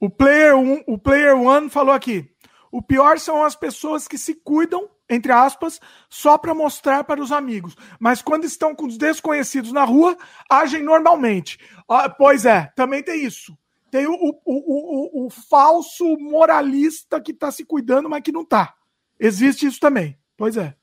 O 0.00 0.08
player, 0.08 0.56
um, 0.56 0.82
o 0.86 0.98
player 0.98 1.36
One 1.36 1.68
falou 1.68 1.94
aqui. 1.94 2.28
O 2.70 2.82
pior 2.82 3.18
são 3.18 3.44
as 3.44 3.56
pessoas 3.56 4.06
que 4.06 4.18
se 4.18 4.34
cuidam, 4.34 4.88
entre 5.08 5.32
aspas, 5.32 5.80
só 6.08 6.36
para 6.36 6.54
mostrar 6.54 7.02
para 7.04 7.20
os 7.20 7.32
amigos. 7.32 7.74
Mas 7.98 8.22
quando 8.22 8.44
estão 8.44 8.74
com 8.74 8.86
os 8.86 8.98
desconhecidos 8.98 9.72
na 9.72 9.84
rua, 9.84 10.16
agem 10.50 10.82
normalmente. 10.82 11.58
Ah, 11.88 12.08
pois 12.08 12.44
é, 12.44 12.70
também 12.76 13.02
tem 13.02 13.24
isso. 13.24 13.56
Tem 13.90 14.06
o, 14.06 14.12
o, 14.12 14.34
o, 14.44 15.26
o 15.26 15.30
falso 15.30 16.04
moralista 16.18 17.20
que 17.20 17.32
está 17.32 17.50
se 17.50 17.64
cuidando, 17.64 18.08
mas 18.08 18.22
que 18.22 18.32
não 18.32 18.42
está. 18.42 18.74
Existe 19.18 19.66
isso 19.66 19.80
também. 19.80 20.18
Pois 20.36 20.56
é. 20.56 20.74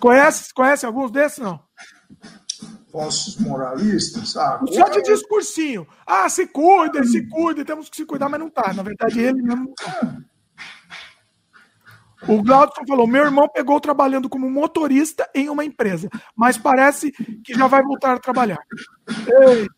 Conhece, 0.00 0.52
conhece 0.52 0.86
alguns 0.86 1.10
desses? 1.10 1.38
Não 1.38 1.66
falsos 2.96 3.36
moralistas. 3.36 4.34
Ah, 4.38 4.58
Só 4.72 4.88
de 4.88 5.02
discursinho. 5.02 5.86
Ah, 6.06 6.28
se 6.30 6.46
cuidem, 6.46 7.04
se 7.04 7.28
cuidem, 7.28 7.64
temos 7.64 7.90
que 7.90 7.96
se 7.96 8.06
cuidar, 8.06 8.30
mas 8.30 8.40
não 8.40 8.48
tá. 8.48 8.72
Na 8.72 8.82
verdade, 8.82 9.20
ele 9.20 9.42
mesmo 9.42 9.66
não 9.66 9.74
tá. 9.74 10.16
O 12.26 12.42
Glaudson 12.42 12.86
falou: 12.88 13.06
meu 13.06 13.24
irmão 13.24 13.48
pegou 13.48 13.78
trabalhando 13.78 14.28
como 14.28 14.48
motorista 14.50 15.28
em 15.34 15.50
uma 15.50 15.64
empresa, 15.64 16.08
mas 16.34 16.56
parece 16.56 17.12
que 17.44 17.54
já 17.54 17.66
vai 17.66 17.82
voltar 17.82 18.14
a 18.14 18.18
trabalhar. 18.18 18.58
Eita. 19.08 19.74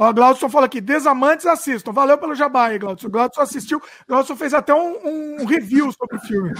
Ó, 0.00 0.12
Glaudson 0.12 0.48
fala 0.48 0.66
aqui: 0.66 0.80
desamantes 0.80 1.44
assistam. 1.44 1.90
Valeu 1.90 2.16
pelo 2.16 2.32
jabá 2.32 2.66
aí, 2.66 2.78
Glaudson. 2.78 3.08
O 3.08 3.10
Glaudson 3.10 3.40
assistiu. 3.40 3.78
O 3.78 3.82
Glaudson 4.06 4.36
fez 4.36 4.54
até 4.54 4.72
um, 4.72 5.40
um 5.40 5.44
review 5.44 5.90
sobre 5.90 6.16
o 6.16 6.20
filme. 6.20 6.54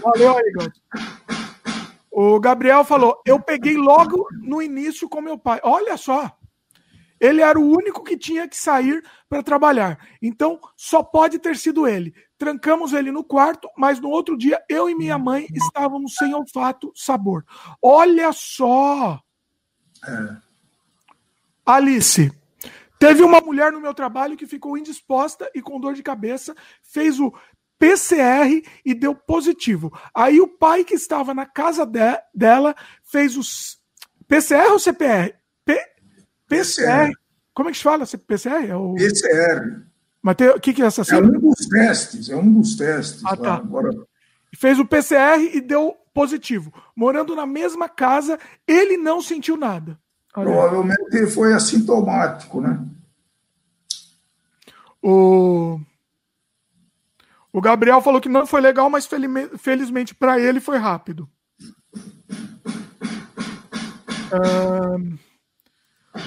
Valeu 0.00 0.38
aí, 0.38 0.52
Glaudson. 0.52 0.80
O 2.10 2.40
Gabriel 2.40 2.82
falou: 2.84 3.20
eu 3.26 3.38
peguei 3.38 3.76
logo 3.76 4.26
no 4.40 4.62
início 4.62 5.06
com 5.06 5.20
meu 5.20 5.36
pai. 5.36 5.60
Olha 5.62 5.98
só. 5.98 6.34
Ele 7.20 7.42
era 7.42 7.58
o 7.58 7.68
único 7.68 8.02
que 8.02 8.16
tinha 8.16 8.48
que 8.48 8.56
sair 8.56 9.04
para 9.28 9.42
trabalhar. 9.42 9.98
Então, 10.22 10.58
só 10.76 11.02
pode 11.02 11.38
ter 11.40 11.56
sido 11.56 11.86
ele. 11.86 12.14
Trancamos 12.38 12.92
ele 12.92 13.10
no 13.10 13.24
quarto, 13.24 13.68
mas 13.76 14.00
no 14.00 14.08
outro 14.08 14.38
dia 14.38 14.62
eu 14.68 14.88
e 14.88 14.94
minha 14.94 15.18
mãe 15.18 15.46
estávamos 15.52 16.14
sem 16.14 16.32
olfato, 16.32 16.92
sabor. 16.94 17.44
Olha 17.82 18.32
só. 18.32 19.20
É. 20.06 20.36
Alice, 21.66 22.32
teve 22.98 23.22
uma 23.22 23.40
mulher 23.40 23.72
no 23.72 23.80
meu 23.80 23.94
trabalho 23.94 24.36
que 24.36 24.46
ficou 24.46 24.76
indisposta 24.76 25.50
e 25.54 25.62
com 25.62 25.80
dor 25.80 25.94
de 25.94 26.02
cabeça, 26.02 26.54
fez 26.82 27.18
o 27.20 27.32
PCR 27.78 28.62
e 28.84 28.94
deu 28.94 29.14
positivo. 29.14 29.92
Aí 30.14 30.40
o 30.40 30.48
pai 30.48 30.84
que 30.84 30.94
estava 30.94 31.32
na 31.32 31.46
casa 31.46 31.86
de, 31.86 32.20
dela 32.34 32.74
fez 33.04 33.36
os 33.36 33.78
PCR 34.26 34.72
ou 34.72 34.78
CPR? 34.78 35.34
P, 35.64 35.80
PCR. 36.48 37.12
Como 37.54 37.68
é 37.68 37.72
que 37.72 37.78
se 37.78 37.84
fala? 37.84 38.04
PCR? 38.06 38.68
É 38.68 38.76
o... 38.76 38.94
PCR. 38.94 39.82
Mas 40.20 40.36
o 40.54 40.60
que, 40.60 40.74
que 40.74 40.82
é 40.82 40.86
essa 40.86 41.02
É 41.14 41.18
um 41.18 41.30
dos 41.30 41.66
testes, 41.68 42.28
é 42.28 42.36
um 42.36 42.52
dos 42.52 42.76
testes. 42.76 43.24
Ah, 43.24 43.36
tá. 43.36 43.54
Agora... 43.54 43.90
Fez 44.56 44.78
o 44.78 44.84
PCR 44.84 45.54
e 45.54 45.60
deu 45.60 45.94
positivo. 46.12 46.72
Morando 46.96 47.36
na 47.36 47.46
mesma 47.46 47.88
casa, 47.88 48.38
ele 48.66 48.96
não 48.96 49.20
sentiu 49.20 49.56
nada. 49.56 49.98
Provavelmente 50.32 51.16
ele 51.16 51.26
foi 51.26 51.52
assintomático, 51.52 52.60
né? 52.60 52.78
O... 55.02 55.80
O 57.52 57.60
Gabriel 57.60 58.00
falou 58.00 58.20
que 58.20 58.28
não 58.28 58.46
foi 58.46 58.60
legal, 58.60 58.90
mas 58.90 59.08
felizmente 59.58 60.14
para 60.14 60.38
ele 60.38 60.60
foi 60.60 60.76
rápido. 60.76 61.28
Uh, 64.30 65.18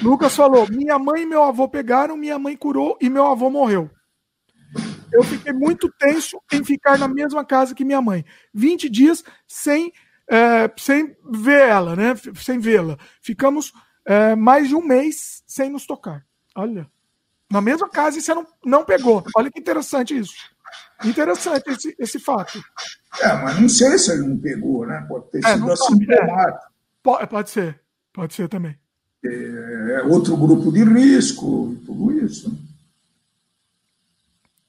Lucas 0.01 0.35
falou: 0.35 0.67
minha 0.69 0.97
mãe 0.97 1.21
e 1.21 1.25
meu 1.25 1.43
avô 1.43 1.69
pegaram, 1.69 2.17
minha 2.17 2.39
mãe 2.39 2.57
curou 2.57 2.97
e 2.99 3.09
meu 3.09 3.27
avô 3.27 3.49
morreu. 3.49 3.89
Eu 5.13 5.23
fiquei 5.23 5.51
muito 5.51 5.91
tenso 5.99 6.41
em 6.51 6.63
ficar 6.63 6.97
na 6.97 7.07
mesma 7.07 7.43
casa 7.43 7.75
que 7.75 7.83
minha 7.83 8.01
mãe. 8.01 8.25
20 8.53 8.89
dias 8.89 9.23
sem, 9.45 9.91
é, 10.29 10.71
sem 10.77 11.15
ver 11.29 11.67
ela, 11.67 11.95
né? 11.95 12.13
Sem 12.35 12.59
vê-la. 12.59 12.97
Ficamos 13.21 13.73
é, 14.05 14.35
mais 14.35 14.67
de 14.67 14.75
um 14.75 14.85
mês 14.85 15.43
sem 15.47 15.69
nos 15.69 15.85
tocar. 15.85 16.25
Olha. 16.55 16.87
Na 17.49 17.59
mesma 17.59 17.89
casa 17.89 18.17
e 18.17 18.21
você 18.21 18.33
não, 18.33 18.47
não 18.63 18.85
pegou. 18.85 19.23
Olha 19.35 19.51
que 19.51 19.59
interessante 19.59 20.17
isso. 20.17 20.33
Interessante 21.03 21.69
esse, 21.69 21.95
esse 21.99 22.19
fato. 22.19 22.63
É, 23.19 23.33
mas 23.33 23.59
não 23.59 23.67
sei 23.67 23.97
se 23.97 24.11
ele 24.11 24.27
não 24.27 24.37
pegou, 24.37 24.85
né? 24.85 25.05
Pode 25.07 25.29
ter 25.31 25.45
é, 25.45 25.53
sido 25.53 25.71
assintomático. 25.71 26.65
É. 26.65 26.71
Pode, 27.03 27.27
pode 27.27 27.49
ser, 27.49 27.81
pode 28.13 28.33
ser 28.33 28.47
também. 28.47 28.77
É, 29.23 29.97
é 29.99 30.03
outro 30.03 30.37
grupo 30.37 30.71
de 30.71 30.83
risco, 30.83 31.75
tudo 31.85 32.11
isso. 32.23 32.57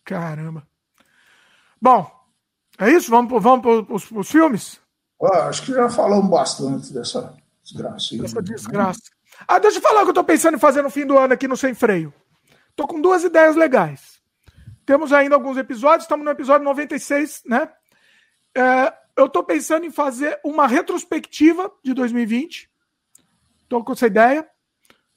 Caramba. 0.05 0.67
Bom, 1.81 2.11
é 2.79 2.91
isso? 2.91 3.11
Vamos, 3.11 3.43
vamos 3.43 3.63
para 3.63 4.19
os 4.19 4.31
filmes? 4.31 4.81
Ah, 5.23 5.49
acho 5.49 5.65
que 5.65 5.73
já 5.73 5.89
falamos 5.89 6.29
bastante 6.29 6.93
dessa 6.93 7.35
desgraça. 7.63 8.17
Dessa 8.17 8.37
né? 8.37 8.43
desgraça. 8.43 9.01
Ah, 9.47 9.59
deixa 9.59 9.79
eu 9.79 9.83
falar 9.83 10.01
o 10.01 10.05
que 10.05 10.09
eu 10.09 10.13
estou 10.13 10.25
pensando 10.25 10.57
em 10.57 10.61
fazer 10.61 10.83
no 10.83 10.91
fim 10.91 11.07
do 11.07 11.19
ano 11.19 11.35
aqui 11.35 11.49
no 11.49 11.57
Sem 11.57 11.75
Freio. 11.75 12.13
Estou 12.71 12.87
com 12.87 13.01
duas 13.01 13.25
ideias 13.25 13.57
legais. 13.57 14.21
Temos 14.85 15.13
ainda 15.13 15.35
alguns 15.35 15.57
episódios, 15.57 16.05
estamos 16.05 16.25
no 16.25 16.31
episódio 16.31 16.65
96, 16.65 17.43
né? 17.47 17.69
É, 18.57 18.93
eu 19.17 19.27
estou 19.27 19.45
pensando 19.45 19.85
em 19.87 19.91
fazer 19.91 20.39
uma 20.45 20.67
retrospectiva 20.67 21.71
de 21.85 21.95
2020. 21.95 22.69
Estou 23.63 23.85
com 23.85 23.93
essa 23.93 24.07
ideia. 24.07 24.47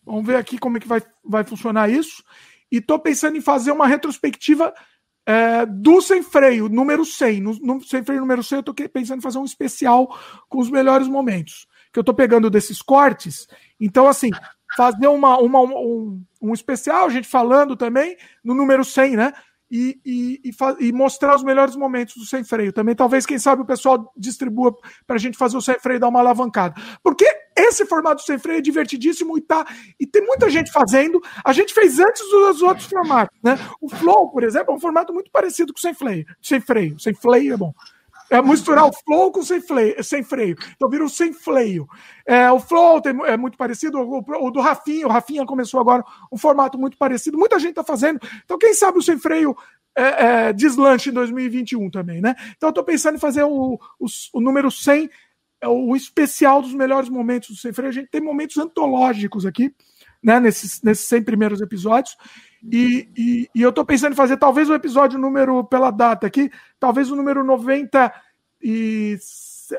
Vamos 0.04 0.26
ver 0.26 0.36
aqui 0.36 0.58
como 0.58 0.78
é 0.78 0.80
que 0.80 0.88
vai, 0.88 1.02
vai 1.24 1.44
funcionar 1.44 1.90
isso. 1.90 2.24
E 2.72 2.78
estou 2.78 3.00
pensando 3.00 3.38
em 3.38 3.42
fazer 3.42 3.72
uma 3.72 3.88
retrospectiva 3.88 4.74
é, 5.26 5.66
do 5.66 6.02
Sem 6.02 6.22
Freio, 6.22 6.70
número 6.70 7.04
100. 7.04 7.42
No, 7.42 7.54
no 7.60 7.84
Sem 7.84 8.04
Freio 8.04 8.22
número 8.22 8.44
100, 8.44 8.58
eu 8.58 8.60
estou 8.60 8.76
pensando 8.90 9.20
em 9.20 9.24
fazer 9.24 9.40
um 9.40 9.46
especial 9.46 10.08
com 10.48 10.60
os 10.60 10.70
melhores 10.70 11.08
momentos. 11.08 11.68
Que 11.96 12.00
eu 12.00 12.02
estou 12.02 12.14
pegando 12.14 12.50
desses 12.50 12.82
cortes. 12.82 13.48
Então, 13.80 14.06
assim, 14.06 14.30
fazer 14.76 15.08
uma, 15.08 15.38
uma 15.38 15.62
um, 15.62 16.22
um 16.42 16.54
especial, 16.54 17.06
a 17.06 17.10
gente 17.10 17.26
falando 17.26 17.74
também, 17.78 18.18
no 18.44 18.54
número 18.54 18.84
100, 18.84 19.16
né? 19.16 19.34
e, 19.72 19.98
e, 20.06 20.42
e, 20.44 20.88
e, 20.88 20.92
mostrar 20.92 21.38
os 21.38 21.44
melhores 21.44 21.78
momentos 21.78 22.16
do 22.18 22.26
sem 22.26 22.44
freio. 22.44 22.74
Também, 22.74 22.94
talvez, 22.94 23.26
quem 23.26 23.40
sabe, 23.40 23.62
o 23.62 23.66
pessoal 23.66 24.12
distribua 24.18 24.76
para 25.08 25.16
a 25.16 25.20
gente 25.20 25.38
fazer 25.38 25.56
o 25.56 25.62
sem 25.62 25.80
freio 25.80 26.02
dar 26.02 26.10
uma 26.10 26.20
alavancada. 26.20 26.76
Porque 27.02 27.26
esse 27.56 27.86
formato 27.86 28.24
sem 28.24 28.38
freio 28.38 28.58
é 28.58 28.62
divertidíssimo 28.62 29.38
e, 29.38 29.42
tá, 29.42 29.66
e 29.98 30.06
tem 30.06 30.22
muita 30.22 30.50
gente 30.50 30.70
fazendo. 30.70 31.22
A 31.46 31.54
gente 31.54 31.74
fez 31.74 31.98
antes 31.98 32.22
dos 32.30 32.62
outros 32.62 32.88
formatos. 32.88 33.34
Né? 33.42 33.58
O 33.80 33.88
Flow, 33.88 34.32
por 34.32 34.44
exemplo, 34.44 34.74
é 34.74 34.76
um 34.76 34.82
formato 34.82 35.14
muito 35.14 35.32
parecido 35.32 35.72
com 35.72 35.80
o 35.80 35.82
sem 35.82 35.94
freio. 35.94 36.26
Sem 36.42 36.60
freio, 36.60 37.00
sem 37.00 37.14
freio 37.14 37.54
é 37.54 37.58
bom. 37.58 37.74
É 38.30 38.42
misturar 38.42 38.86
o 38.86 38.94
flow 38.94 39.32
com 39.32 39.44
sem, 39.44 39.62
freio, 39.62 40.04
sem 40.04 40.24
freio. 40.24 40.56
Então 40.76 40.90
vira 40.90 41.04
o 41.04 41.10
sem 41.10 41.32
freio. 41.32 41.88
É, 42.26 42.52
o 42.52 42.60
flow 42.60 43.00
tem, 43.00 43.14
é 43.26 43.38
muito 43.38 43.58
parecido, 43.58 44.00
o, 44.00 44.18
o, 44.20 44.52
do 44.52 44.60
Rafinha, 44.60 45.06
o 45.06 45.12
Rafinha 45.12 45.46
começou 45.46 45.80
agora 45.80 46.04
um 46.32 46.38
formato 46.38 46.78
muito 46.78 46.98
parecido. 46.98 47.38
Muita 47.38 47.60
gente 47.60 47.72
está 47.72 47.84
fazendo. 47.84 48.20
Então, 48.44 48.58
quem 48.58 48.74
sabe 48.74 48.98
o 48.98 49.02
sem 49.02 49.18
freio 49.20 49.56
é, 49.96 50.48
é, 50.48 50.54
deslanche 50.54 51.10
em 51.10 51.14
2021 51.14 51.90
também, 51.90 52.20
né? 52.20 52.36
Então, 52.58 52.68
eu 52.68 52.72
estou 52.72 52.84
pensando 52.84 53.16
em 53.16 53.20
fazer 53.20 53.44
o, 53.44 53.80
o, 54.00 54.06
o 54.34 54.42
número 54.42 54.72
100, 54.72 55.10
é 55.62 55.68
o 55.68 55.96
especial 55.96 56.62
dos 56.62 56.74
melhores 56.74 57.10
momentos 57.10 57.50
do 57.50 57.56
sem 57.56 57.72
freio. 57.72 57.90
A 57.90 57.94
gente 57.94 58.10
tem 58.10 58.22
momentos 58.22 58.58
antológicos 58.58 59.46
aqui, 59.46 59.74
né? 60.26 60.40
Nesses, 60.40 60.82
nesses 60.82 61.06
100 61.06 61.24
primeiros 61.24 61.62
episódios. 61.62 62.18
E, 62.72 63.08
e, 63.16 63.50
e, 63.54 63.62
eu 63.62 63.70
estou 63.70 63.86
pensando 63.86 64.14
em 64.14 64.16
fazer 64.16 64.38
talvez 64.38 64.68
o 64.68 64.74
episódio 64.74 65.20
número, 65.20 65.64
pela 65.66 65.92
data 65.92 66.26
aqui, 66.26 66.52
talvez 66.80 67.12
o 67.12 67.16
número 67.16 67.44
90 67.44 68.12
e. 68.60 69.18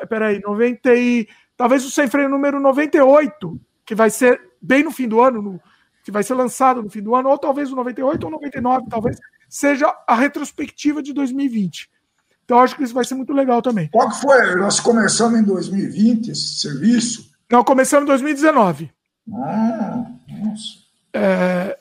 Peraí, 0.08 0.40
90 0.40 0.94
e. 0.94 1.26
Talvez 1.56 1.84
o 1.84 1.90
sem 1.90 2.06
freio 2.06 2.28
número 2.28 2.60
98, 2.60 3.60
que 3.84 3.94
vai 3.94 4.08
ser 4.08 4.40
bem 4.62 4.84
no 4.84 4.92
fim 4.92 5.08
do 5.08 5.20
ano, 5.20 5.42
no, 5.42 5.60
que 6.04 6.12
vai 6.12 6.22
ser 6.22 6.34
lançado 6.34 6.80
no 6.80 6.90
fim 6.90 7.02
do 7.02 7.16
ano, 7.16 7.28
ou 7.28 7.38
talvez 7.38 7.72
o 7.72 7.76
98 7.76 8.24
ou 8.24 8.30
99, 8.30 8.86
talvez, 8.88 9.18
seja 9.48 9.92
a 10.06 10.14
retrospectiva 10.14 11.02
de 11.02 11.12
2020. 11.12 11.90
Então, 12.44 12.60
acho 12.60 12.76
que 12.76 12.84
isso 12.84 12.94
vai 12.94 13.04
ser 13.04 13.16
muito 13.16 13.32
legal 13.32 13.60
também. 13.60 13.88
Qual 13.88 14.08
que 14.10 14.20
foi? 14.20 14.54
Nós 14.54 14.78
começamos 14.78 15.40
em 15.40 15.42
2020 15.42 16.30
esse 16.30 16.60
serviço? 16.60 17.34
Não, 17.50 17.64
começamos 17.64 18.04
em 18.04 18.06
2019. 18.06 18.92
Ah, 19.32 20.06
nossa. 20.28 20.86
É, 21.12 21.78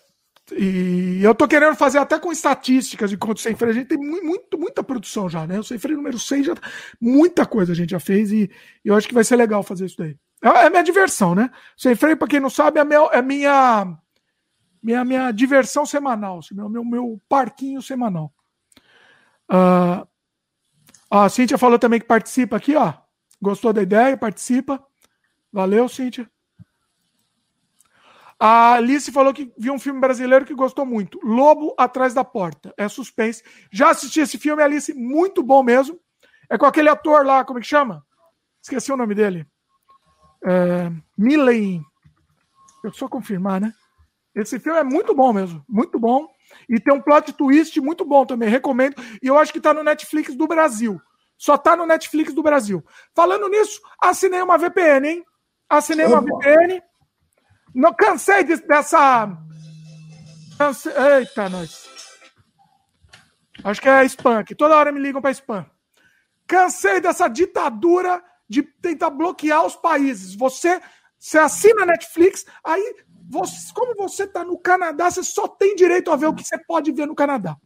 e 0.53 1.19
eu 1.23 1.33
tô 1.33 1.47
querendo 1.47 1.75
fazer 1.75 1.97
até 1.97 2.19
com 2.19 2.31
estatísticas 2.31 3.09
de 3.09 3.17
quanto 3.17 3.39
sem 3.39 3.55
freio. 3.55 3.71
A 3.71 3.75
gente 3.75 3.87
tem 3.87 3.97
muito, 3.97 4.57
muita 4.57 4.83
produção 4.83 5.27
já, 5.27 5.47
né? 5.47 5.59
O 5.59 5.63
sem 5.63 5.79
freio 5.79 5.97
número 5.97 6.19
100 6.19 6.43
já. 6.43 6.53
Muita 7.01 7.45
coisa 7.45 7.71
a 7.71 7.75
gente 7.75 7.91
já 7.91 7.99
fez 7.99 8.31
e, 8.31 8.49
eu 8.83 8.95
acho 8.95 9.07
que 9.07 9.13
vai 9.13 9.23
ser 9.23 9.35
legal 9.35 9.63
fazer 9.63 9.85
isso 9.85 9.97
daí. 9.97 10.15
É, 10.43 10.65
é 10.65 10.69
minha 10.69 10.83
diversão, 10.83 11.33
né? 11.33 11.49
Sem 11.75 11.95
freio, 11.95 12.17
para 12.17 12.27
quem 12.27 12.39
não 12.39 12.49
sabe, 12.49 12.79
é, 12.79 12.83
meu, 12.83 13.09
é 13.11 13.21
minha, 13.21 13.97
minha, 14.83 15.03
minha 15.03 15.31
diversão 15.31 15.85
semanal, 15.85 16.39
assim, 16.39 16.53
meu, 16.53 16.69
meu, 16.69 16.85
meu 16.85 17.21
parquinho 17.27 17.81
semanal. 17.81 18.31
Uh, 19.51 20.07
a 21.09 21.29
Cíntia 21.29 21.57
falou 21.57 21.79
também 21.79 21.99
que 21.99 22.05
participa 22.05 22.57
aqui, 22.57 22.75
ó. 22.75 22.93
Gostou 23.41 23.73
da 23.73 23.81
ideia? 23.81 24.15
Participa. 24.15 24.83
Valeu, 25.51 25.89
Cíntia. 25.89 26.29
A 28.39 28.73
Alice 28.73 29.11
falou 29.11 29.33
que 29.33 29.51
viu 29.57 29.73
um 29.73 29.79
filme 29.79 29.99
brasileiro 29.99 30.45
que 30.45 30.53
gostou 30.53 30.85
muito. 30.85 31.19
Lobo 31.23 31.73
Atrás 31.77 32.13
da 32.13 32.23
Porta. 32.23 32.73
É 32.77 32.87
suspense. 32.87 33.43
Já 33.71 33.91
assisti 33.91 34.19
esse 34.19 34.37
filme, 34.37 34.61
Alice, 34.61 34.93
muito 34.93 35.41
bom 35.41 35.63
mesmo. 35.63 35.99
É 36.49 36.57
com 36.57 36.65
aquele 36.65 36.89
ator 36.89 37.25
lá, 37.25 37.45
como 37.45 37.59
é 37.59 37.61
que 37.61 37.67
chama? 37.67 38.05
Esqueci 38.61 38.91
o 38.91 38.97
nome 38.97 39.15
dele. 39.15 39.47
É, 40.43 40.91
Milen. 41.17 41.81
Eu 42.83 42.93
só 42.93 43.07
confirmar, 43.07 43.61
né? 43.61 43.73
Esse 44.35 44.59
filme 44.59 44.79
é 44.79 44.83
muito 44.83 45.15
bom 45.15 45.31
mesmo. 45.31 45.63
Muito 45.67 45.97
bom. 45.97 46.27
E 46.69 46.79
tem 46.79 46.93
um 46.93 47.01
plot 47.01 47.33
twist 47.33 47.79
muito 47.79 48.03
bom 48.05 48.25
também. 48.25 48.49
Recomendo. 48.49 48.95
E 49.23 49.27
eu 49.27 49.37
acho 49.39 49.53
que 49.53 49.61
tá 49.61 49.73
no 49.73 49.83
Netflix 49.83 50.35
do 50.35 50.45
Brasil. 50.45 51.01
Só 51.37 51.57
tá 51.57 51.75
no 51.75 51.85
Netflix 51.85 52.33
do 52.33 52.43
Brasil. 52.43 52.83
Falando 53.15 53.47
nisso, 53.47 53.81
assinei 53.99 54.41
uma 54.41 54.57
VPN, 54.57 55.07
hein? 55.07 55.25
Assinei 55.69 56.05
uma 56.05 56.21
VPN 56.21 56.81
não 57.75 57.93
cansei 57.93 58.43
de, 58.45 58.55
dessa. 58.55 59.37
Cansei... 60.57 60.93
Eita, 61.19 61.49
nós. 61.49 61.85
Acho 63.63 63.81
que 63.81 63.89
é 63.89 64.05
spam 64.05 64.39
aqui. 64.39 64.55
Toda 64.55 64.77
hora 64.77 64.91
me 64.91 64.99
ligam 65.01 65.21
para 65.21 65.31
spam. 65.31 65.65
Cansei 66.47 67.01
dessa 67.01 67.27
ditadura 67.27 68.23
de 68.47 68.63
tentar 68.63 69.09
bloquear 69.09 69.65
os 69.65 69.75
países. 69.75 70.35
Você, 70.35 70.79
você 71.19 71.37
assina 71.37 71.83
a 71.83 71.85
Netflix, 71.85 72.45
aí, 72.63 72.95
você, 73.29 73.73
como 73.73 73.95
você 73.95 74.23
está 74.23 74.43
no 74.43 74.57
Canadá, 74.57 75.09
você 75.09 75.23
só 75.23 75.47
tem 75.47 75.75
direito 75.75 76.11
a 76.11 76.15
ver 76.15 76.27
o 76.27 76.33
que 76.33 76.43
você 76.43 76.57
pode 76.57 76.91
ver 76.91 77.07
no 77.07 77.15
Canadá. 77.15 77.57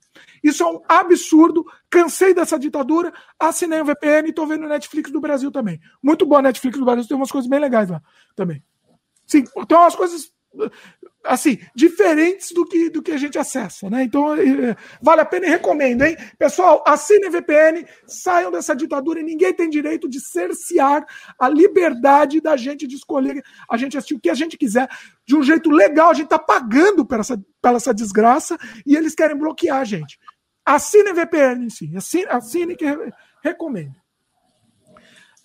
Isso 0.44 0.64
é 0.64 0.66
um 0.66 0.82
absurdo. 0.88 1.66
Cansei 1.90 2.34
dessa 2.34 2.58
ditadura, 2.58 3.14
assinei 3.38 3.80
o 3.80 3.84
um 3.84 3.86
VPN 3.86 4.28
e 4.28 4.30
estou 4.30 4.48
vendo 4.48 4.68
Netflix 4.68 5.12
do 5.12 5.20
Brasil 5.20 5.52
também. 5.52 5.80
Muito 6.02 6.26
boa 6.26 6.42
Netflix 6.42 6.80
do 6.80 6.86
Brasil, 6.86 7.08
tem 7.08 7.18
umas 7.18 7.32
coisas 7.32 7.50
bem 7.50 7.60
legais 7.60 7.90
lá 7.90 8.02
também. 8.36 8.64
Sim, 9.30 9.44
então 9.58 9.84
as 9.84 9.96
coisas 9.96 10.32
assim, 11.24 11.60
diferentes 11.76 12.52
do 12.52 12.66
que, 12.66 12.90
do 12.90 13.04
que 13.04 13.12
a 13.12 13.18
gente 13.18 13.38
acessa, 13.38 13.90
né? 13.90 14.04
Então, 14.04 14.34
é, 14.34 14.76
vale 15.02 15.22
a 15.22 15.26
pena 15.26 15.46
e 15.46 15.50
recomendo, 15.50 16.04
hein? 16.04 16.18
Pessoal, 16.38 16.84
assinem 16.88 17.30
VPN, 17.30 17.86
saiam 18.08 18.52
dessa 18.52 18.76
ditadura 18.76 19.20
e 19.20 19.24
ninguém 19.24 19.54
tem 19.54 19.70
direito 19.70 20.10
de 20.10 20.20
cercear 20.20 21.06
a 21.38 21.48
liberdade 21.48 22.42
da 22.42 22.58
gente 22.58 22.88
de 22.88 22.96
escolher 22.96 23.44
a 23.70 23.78
gente 23.78 23.98
assistir 23.98 24.16
o 24.16 24.20
que 24.20 24.30
a 24.30 24.34
gente 24.34 24.58
quiser 24.58 24.90
de 25.28 25.36
um 25.36 25.44
jeito 25.44 25.70
legal. 25.70 26.10
A 26.10 26.16
gente 26.16 26.30
tá 26.30 26.40
pagando 26.40 27.06
por 27.06 27.20
essa, 27.20 27.40
pela 27.62 27.78
essa 27.78 27.94
desgraça 27.94 28.58
e 28.86 28.96
eles 28.96 29.14
querem 29.14 29.38
bloquear 29.38 29.78
a 29.78 29.86
gente. 29.86 30.18
Assinem 30.66 31.14
VPN, 31.14 31.70
sim. 31.70 31.96
Assine, 31.96 32.26
assine 32.28 32.76
que 32.76 32.86
recomendo. 33.44 33.96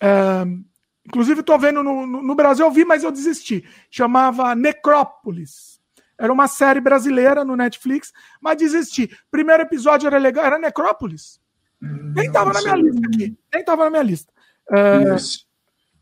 Um, 0.01 0.65
Inclusive, 1.07 1.41
estou 1.41 1.59
vendo 1.59 1.83
no, 1.83 2.05
no, 2.07 2.21
no, 2.21 2.35
Brasil, 2.35 2.65
eu 2.65 2.71
vi, 2.71 2.83
mas 2.83 3.03
eu 3.03 3.11
desisti. 3.11 3.63
Chamava 3.89 4.55
Necrópolis. 4.55 5.79
Era 6.17 6.31
uma 6.31 6.47
série 6.47 6.79
brasileira 6.79 7.43
no 7.43 7.55
Netflix, 7.55 8.11
mas 8.41 8.57
desisti. 8.57 9.09
Primeiro 9.29 9.63
episódio 9.63 10.07
era 10.07 10.17
legal, 10.17 10.45
era 10.45 10.57
Necrópolis. 10.57 11.39
Hum, 11.81 12.13
Nem 12.15 12.27
estava 12.27 12.53
na 12.53 12.61
minha 12.61 12.75
lista 12.75 13.07
aqui. 13.07 13.37
Nem 13.53 13.61
estava 13.61 13.83
na 13.83 13.89
minha 13.91 14.03
lista. 14.03 14.33
É, 14.71 15.15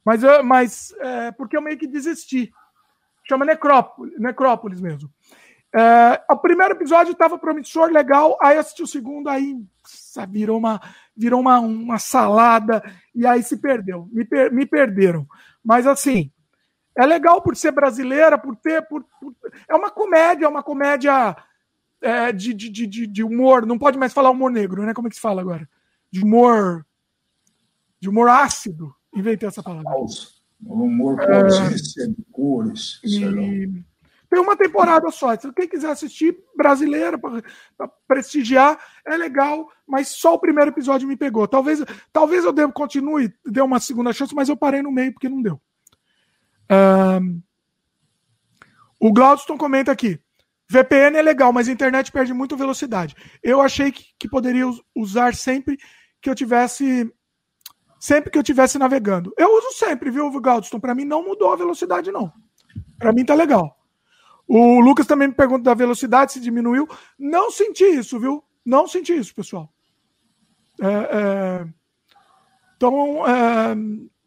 mas 0.05 0.23
eu, 0.23 0.43
mas 0.43 0.93
é, 0.99 1.31
porque 1.31 1.57
eu 1.57 1.61
meio 1.61 1.77
que 1.77 1.87
desisti. 1.87 2.53
Chama 3.27 3.45
Necrópolis, 3.45 4.17
Necrópolis 4.19 4.79
mesmo. 4.79 5.09
É, 5.75 6.21
o 6.29 6.37
primeiro 6.37 6.75
episódio 6.75 7.11
estava 7.11 7.37
promissor, 7.37 7.89
legal. 7.89 8.37
Aí 8.41 8.57
assisti 8.57 8.83
o 8.83 8.87
segundo, 8.87 9.27
aí 9.27 9.57
sabe, 10.13 10.39
virou 10.39 10.57
uma 10.59 10.79
virou 11.15 11.41
uma, 11.41 11.59
uma 11.59 11.97
salada 11.97 12.83
e 13.15 13.25
aí 13.25 13.41
se 13.41 13.57
perdeu. 13.57 14.07
Me, 14.11 14.23
per, 14.23 14.53
me 14.53 14.65
perderam. 14.65 15.27
Mas 15.63 15.87
assim, 15.87 16.31
é 16.95 17.05
legal 17.05 17.41
por 17.41 17.55
ser 17.55 17.71
brasileira, 17.71 18.37
por 18.37 18.55
ter. 18.55 18.87
Por, 18.87 19.03
por... 19.19 19.35
é 19.67 19.75
uma 19.75 19.89
comédia, 19.89 20.45
é 20.45 20.47
uma 20.47 20.61
comédia 20.61 21.35
é, 21.99 22.31
de, 22.31 22.53
de, 22.53 22.69
de, 22.69 23.07
de, 23.07 23.23
humor. 23.23 23.65
Não 23.65 23.79
pode 23.79 23.97
mais 23.97 24.13
falar 24.13 24.29
humor 24.29 24.51
negro, 24.51 24.83
né? 24.83 24.93
Como 24.93 25.07
é 25.07 25.09
que 25.09 25.15
se 25.15 25.21
fala 25.21 25.41
agora? 25.41 25.67
De 26.11 26.23
humor. 26.23 26.85
De 27.99 28.07
humor 28.07 28.29
ácido. 28.29 28.93
Inventei 29.15 29.47
essa 29.47 29.63
palavra. 29.63 29.89
Falso. 29.89 30.43
Humor 30.63 31.17
com 31.17 31.33
ausência 31.33 32.07
de 32.07 32.23
cores. 32.31 33.01
E, 33.03 33.83
tem 34.33 34.41
uma 34.41 34.57
temporada 34.57 35.11
só. 35.11 35.37
Se 35.37 35.53
quem 35.53 35.67
quiser 35.67 35.91
assistir, 35.91 36.35
brasileira, 36.57 37.19
para 37.19 37.87
prestigiar, 38.07 38.79
é 39.05 39.15
legal, 39.15 39.69
mas 39.87 40.07
só 40.07 40.33
o 40.33 40.39
primeiro 40.39 40.71
episódio 40.71 41.07
me 41.07 41.15
pegou. 41.15 41.47
Talvez, 41.47 41.83
talvez 42.11 42.43
eu 42.43 42.51
devo, 42.51 42.73
continue, 42.73 43.31
dê 43.45 43.61
uma 43.61 43.79
segunda 43.79 44.11
chance, 44.11 44.33
mas 44.33 44.49
eu 44.49 44.57
parei 44.57 44.81
no 44.81 44.91
meio 44.91 45.13
porque 45.13 45.29
não 45.29 45.39
deu. 45.39 45.61
Um, 46.71 47.43
o 48.99 49.13
Glaudston 49.13 49.55
comenta 49.55 49.91
aqui. 49.91 50.19
VPN 50.67 51.15
é 51.15 51.21
legal, 51.21 51.53
mas 51.53 51.69
a 51.69 51.71
internet 51.71 52.11
perde 52.11 52.33
muito 52.33 52.57
velocidade. 52.57 53.15
Eu 53.43 53.61
achei 53.61 53.91
que, 53.91 54.03
que 54.17 54.27
poderia 54.27 54.65
usar 54.95 55.35
sempre 55.35 55.77
que 56.19 56.27
eu 56.27 56.33
tivesse 56.33 57.07
sempre 57.99 58.31
que 58.31 58.37
eu 58.39 58.43
tivesse 58.43 58.79
navegando. 58.79 59.31
Eu 59.37 59.55
uso 59.59 59.77
sempre, 59.77 60.09
viu, 60.09 60.27
Galdston? 60.41 60.79
Para 60.79 60.95
mim 60.95 61.05
não 61.05 61.23
mudou 61.23 61.53
a 61.53 61.55
velocidade, 61.55 62.11
não. 62.11 62.33
Para 62.97 63.13
mim 63.13 63.23
tá 63.23 63.35
legal. 63.35 63.77
O 64.47 64.79
Lucas 64.79 65.07
também 65.07 65.27
me 65.27 65.33
pergunta 65.33 65.63
da 65.63 65.73
velocidade, 65.73 66.33
se 66.33 66.39
diminuiu. 66.39 66.87
Não 67.17 67.49
senti 67.49 67.83
isso, 67.83 68.19
viu? 68.19 68.43
Não 68.65 68.87
senti 68.87 69.13
isso, 69.13 69.33
pessoal. 69.33 69.71
É, 70.81 70.87
é... 70.87 71.67
Então, 72.75 73.27
é... 73.27 73.75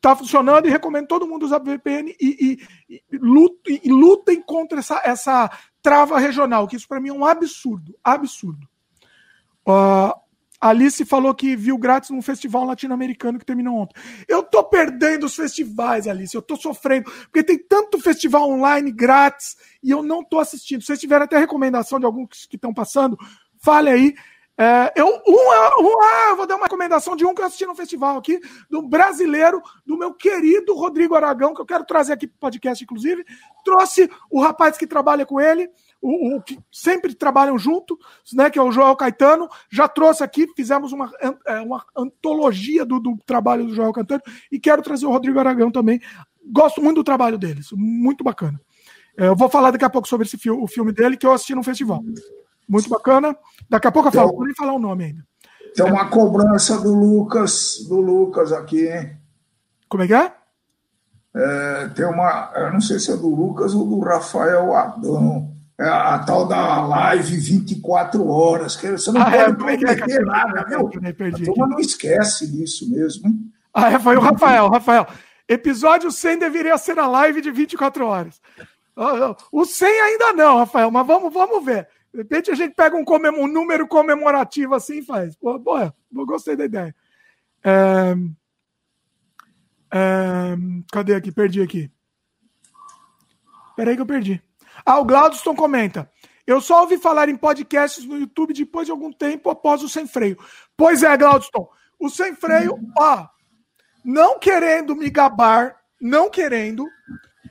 tá 0.01 0.17
funcionando 0.17 0.67
e 0.67 0.71
recomendo 0.71 1.07
todo 1.07 1.27
mundo 1.27 1.45
usar 1.45 1.59
VPN 1.59 2.15
e, 2.21 2.59
e, 2.89 2.97
e, 3.13 3.19
lutem, 3.19 3.81
e 3.85 3.91
lutem 3.91 4.41
contra 4.41 4.79
essa, 4.79 5.01
essa 5.05 5.51
trava 5.83 6.19
regional, 6.19 6.67
que 6.67 6.77
isso 6.77 6.89
para 6.89 7.01
mim 7.01 7.11
é 7.11 7.13
um 7.13 7.25
absurdo. 7.25 7.95
Absurdo. 8.03 8.67
Uh, 9.67 10.13
Alice 10.69 11.05
falou 11.05 11.35
que 11.35 11.57
viu 11.57 11.79
grátis 11.79 12.11
num 12.11 12.23
festival 12.23 12.65
latino-americano 12.65 13.39
que 13.39 13.45
terminou 13.45 13.77
ontem. 13.79 13.95
Eu 14.27 14.43
tô 14.43 14.65
perdendo 14.65 15.27
os 15.27 15.35
festivais, 15.35 16.07
Alice. 16.07 16.35
Eu 16.35 16.43
tô 16.43 16.57
sofrendo. 16.57 17.11
Porque 17.11 17.43
tem 17.43 17.59
tanto 17.59 18.01
festival 18.01 18.49
online 18.51 18.91
grátis 18.91 19.57
e 19.83 19.91
eu 19.91 20.03
não 20.03 20.25
tô 20.25 20.39
assistindo. 20.39 20.81
Se 20.81 20.87
vocês 20.87 21.01
tiverem 21.01 21.25
até 21.25 21.39
recomendação 21.39 21.99
de 21.99 22.07
alguns 22.07 22.47
que 22.47 22.57
estão 22.57 22.73
passando, 22.73 23.17
fale 23.59 23.91
aí. 23.91 24.15
É, 24.59 24.91
eu, 24.97 25.07
um, 25.07 25.33
um, 25.33 26.03
ah, 26.03 26.27
eu 26.31 26.37
vou 26.37 26.47
dar 26.47 26.57
uma 26.57 26.65
recomendação 26.65 27.15
de 27.15 27.27
um 27.27 27.35
que 27.35 27.43
eu 27.43 27.47
assisti 27.47 27.67
no 27.67 27.75
festival 27.75 28.17
aqui, 28.17 28.41
do 28.71 28.81
brasileiro, 28.81 29.61
do 29.85 29.99
meu 29.99 30.15
querido 30.15 30.75
Rodrigo 30.75 31.15
Aragão, 31.15 31.53
que 31.53 31.61
eu 31.61 31.67
quero 31.67 31.85
trazer 31.85 32.15
aqui 32.15 32.27
para 32.27 32.37
o 32.37 32.41
podcast, 32.41 32.83
inclusive. 32.83 33.23
Trouxe 33.63 34.11
o 34.31 34.41
rapaz 34.41 34.79
que 34.79 34.87
trabalha 34.87 35.27
com 35.27 35.39
ele, 35.39 35.69
o, 36.07 36.37
o, 36.37 36.43
que 36.43 36.59
sempre 36.71 37.15
trabalham 37.15 37.59
junto, 37.59 37.99
né, 38.33 38.49
que 38.51 38.59
é 38.59 38.63
o 38.63 38.71
Joel 38.71 38.97
Caetano, 38.97 39.49
já 39.71 39.89
trouxe 39.89 40.23
aqui, 40.23 40.47
fizemos 40.55 40.93
uma, 40.93 41.11
é, 41.47 41.61
uma 41.61 41.85
antologia 41.97 42.85
do, 42.85 43.01
do 43.01 43.17
trabalho 43.27 43.67
do 43.67 43.75
Joel 43.75 43.93
Caetano 43.93 44.23
e 44.51 44.59
quero 44.61 44.83
trazer 44.83 45.07
o 45.07 45.11
Rodrigo 45.11 45.39
Aragão 45.39 45.71
também. 45.71 46.01
Gosto 46.53 46.81
muito 46.81 46.97
do 46.97 47.05
trabalho 47.05 47.37
deles, 47.37 47.69
muito 47.73 48.23
bacana. 48.23 48.61
É, 49.19 49.27
eu 49.27 49.37
vou 49.37 49.49
falar 49.49 49.71
daqui 49.71 49.85
a 49.85 49.91
pouco 49.91 50.07
sobre 50.07 50.27
esse 50.27 50.37
filme, 50.37 50.63
o 50.63 50.67
filme 50.67 50.93
dele 50.93 51.17
que 51.17 51.27
eu 51.27 51.33
assisti 51.33 51.55
no 51.55 51.63
festival. 51.63 52.03
Muito 52.69 52.89
bacana. 52.89 53.37
Daqui 53.69 53.87
a 53.87 53.93
pouco 53.93 54.09
eu 54.09 54.13
falo, 54.13 54.29
então, 54.29 54.37
vou 54.37 54.47
nem 54.47 54.55
falar 54.55 54.73
o 54.75 54.79
nome 54.79 55.05
ainda. 55.05 55.27
Tem 55.75 55.85
uma 55.85 56.09
cobrança 56.09 56.79
do 56.81 56.95
Lucas, 56.95 57.85
do 57.89 58.01
Lucas 58.01 58.53
aqui, 58.53 58.89
hein? 58.89 59.17
Como 59.89 60.03
é 60.03 60.07
que 60.07 60.15
é? 60.15 60.33
é 61.35 61.89
tem 61.89 62.07
uma, 62.07 62.53
eu 62.57 62.73
não 62.73 62.81
sei 62.81 62.99
se 62.99 63.13
é 63.13 63.17
do 63.17 63.29
Lucas 63.29 63.75
ou 63.75 63.87
do 63.87 64.01
Rafael 64.01 64.75
Adão. 64.75 65.56
É 65.79 65.87
a, 65.87 66.19
tal 66.21 66.49
da 66.49 66.87
live 66.87 67.37
24 67.37 68.27
horas, 68.27 68.77
que 68.77 68.91
você 68.93 69.13
não 69.13 69.21
ah, 69.21 69.25
pode 69.25 69.37
é, 69.37 69.53
prometer 69.55 70.11
é, 70.11 70.21
nada, 70.21 70.65
viu? 70.65 70.89
A 70.89 71.45
turma 71.45 71.67
não 71.67 71.79
esquece 71.79 72.51
disso 72.51 72.91
mesmo. 72.91 73.29
Hein? 73.29 73.53
Ah, 73.75 73.93
é, 73.93 73.99
foi 73.99 74.17
o 74.17 74.21
Rafael, 74.21 74.71
Rafael. 74.71 75.07
Episódio 75.47 76.11
100 76.11 76.39
deveria 76.39 76.79
ser 76.79 76.99
a 76.99 77.07
live 77.07 77.43
de 77.43 77.51
24 77.51 78.07
horas. 78.07 78.41
O 79.53 79.67
100 79.67 80.01
ainda 80.01 80.33
não, 80.33 80.57
Rafael, 80.57 80.91
mas 80.91 81.07
vamos, 81.07 81.33
vamos 81.33 81.63
ver. 81.63 81.87
De 82.11 82.23
repente 82.23 82.51
a 82.51 82.55
gente 82.55 82.75
pega 82.75 82.97
um, 82.97 83.05
comem 83.05 83.31
um 83.31 83.47
número 83.47 83.87
comemorativo 83.87 84.75
assim 84.75 85.01
e 85.01 85.05
faz. 85.05 85.37
Pô, 85.37 85.59
boa, 85.59 85.95
gostei 86.11 86.57
da 86.57 86.65
ideia. 86.65 86.95
É... 87.63 88.17
É... 89.93 90.57
Cadê 90.91 91.15
aqui? 91.15 91.31
Perdi 91.31 91.61
aqui. 91.61 91.91
Peraí 93.77 93.95
que 93.95 94.01
eu 94.01 94.07
perdi. 94.07 94.43
Ah, 94.85 94.99
o 94.99 95.05
Glaudston 95.05 95.55
comenta. 95.55 96.11
Eu 96.47 96.61
só 96.61 96.83
ouvi 96.83 96.97
falar 96.97 97.29
em 97.29 97.37
podcasts 97.37 98.05
no 98.05 98.19
YouTube 98.19 98.55
depois 98.55 98.87
de 98.87 98.93
algum 98.93 99.13
tempo 99.13 99.51
após 99.51 99.83
o 99.83 99.89
Sem 99.89 100.07
Freio. 100.07 100.39
Pois 100.77 101.03
é, 101.03 101.17
Glaudston. 101.17 101.69
O 101.99 102.09
Sem 102.09 102.35
Freio, 102.35 102.79
ó, 102.99 103.27
não 104.05 104.39
querendo 104.39 104.95
me 104.95 105.11
gabar, 105.11 105.81
não 106.01 106.31
querendo. 106.31 106.87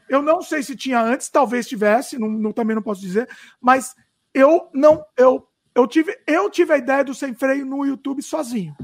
Eu 0.07 0.21
não 0.21 0.41
sei 0.41 0.63
se 0.63 0.75
tinha 0.75 1.01
antes, 1.01 1.29
talvez 1.29 1.67
tivesse, 1.67 2.17
não, 2.17 2.29
não, 2.29 2.53
também 2.53 2.75
não 2.75 2.81
posso 2.81 3.01
dizer, 3.01 3.27
mas 3.59 3.95
eu 4.33 4.69
não, 4.73 5.03
eu, 5.17 5.47
eu 5.73 5.87
tive, 5.87 6.17
eu 6.27 6.49
tive 6.49 6.73
a 6.73 6.77
ideia 6.77 7.03
do 7.03 7.13
sem 7.13 7.33
freio 7.33 7.65
no 7.65 7.85
YouTube 7.85 8.21
sozinho. 8.21 8.75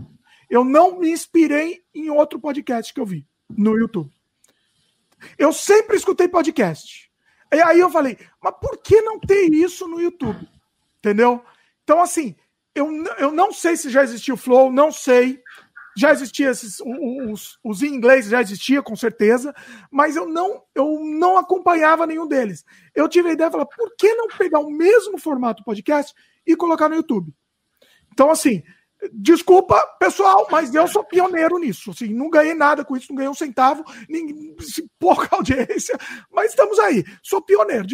Eu 0.50 0.66
não 0.66 1.00
me 1.00 1.12
inspirei 1.12 1.82
em 1.94 2.10
outro 2.10 2.40
podcast 2.40 2.94
que 2.94 3.00
eu 3.00 3.06
vi 3.06 3.26
no 3.50 3.78
YouTube. 3.78 4.12
Eu 5.38 5.54
sempre 5.54 5.96
escutei 5.96 6.28
podcast. 6.28 7.11
E 7.54 7.62
aí 7.62 7.80
eu 7.80 7.90
falei, 7.90 8.18
mas 8.42 8.54
por 8.60 8.78
que 8.78 9.02
não 9.02 9.20
ter 9.20 9.52
isso 9.54 9.88
no 9.88 10.00
YouTube? 10.00 10.48
Entendeu? 11.00 11.44
Então, 11.84 12.02
assim, 12.02 12.36
eu, 12.74 12.88
eu 13.18 13.32
não 13.32 13.52
sei 13.52 13.76
se 13.76 13.90
já 13.90 14.04
existiu 14.04 14.36
o 14.36 14.38
Flow, 14.38 14.72
não 14.72 14.92
sei. 14.92 15.42
Já 15.98 16.12
existia 16.12 16.50
esses, 16.52 16.80
os, 16.80 17.60
os 17.62 17.84
em 17.84 17.94
inglês 17.94 18.28
já 18.28 18.42
existia, 18.42 18.82
com 18.82 18.96
certeza, 18.96 19.54
mas 19.92 20.16
eu 20.16 20.26
não, 20.26 20.64
eu 20.74 21.02
não 21.04 21.38
acompanhava 21.38 22.08
nenhum 22.08 22.26
deles. 22.26 22.64
Eu 22.96 23.10
tive 23.10 23.30
a 23.30 23.34
ideia 23.34 23.50
de 23.50 23.52
falar, 23.52 23.66
por 23.66 23.94
que 23.98 24.14
não 24.14 24.30
pegar 24.30 24.60
o 24.60 24.72
mesmo 24.72 25.18
formato 25.18 25.66
podcast 25.66 26.14
e 26.48 26.56
colocar 26.56 26.88
no 26.88 26.96
YouTube? 26.96 27.34
Então, 28.14 28.32
assim, 28.32 28.64
desculpa, 29.14 29.80
pessoal, 30.00 30.48
mas 30.52 30.74
eu 30.74 30.88
sou 30.88 31.04
pioneiro 31.04 31.58
nisso. 31.58 31.92
Assim, 31.92 32.14
não 32.14 32.30
ganhei 32.30 32.54
nada 32.54 32.86
com 32.86 32.96
isso, 32.96 33.08
não 33.10 33.16
ganhei 33.16 33.30
um 33.30 33.36
centavo, 33.36 33.84
nem 34.08 34.56
pouca 35.00 35.28
audiência, 35.36 35.98
mas 36.32 36.52
estamos 36.52 36.78
aí. 36.80 37.04
Sou 37.24 37.42
pioneiro. 37.42 37.88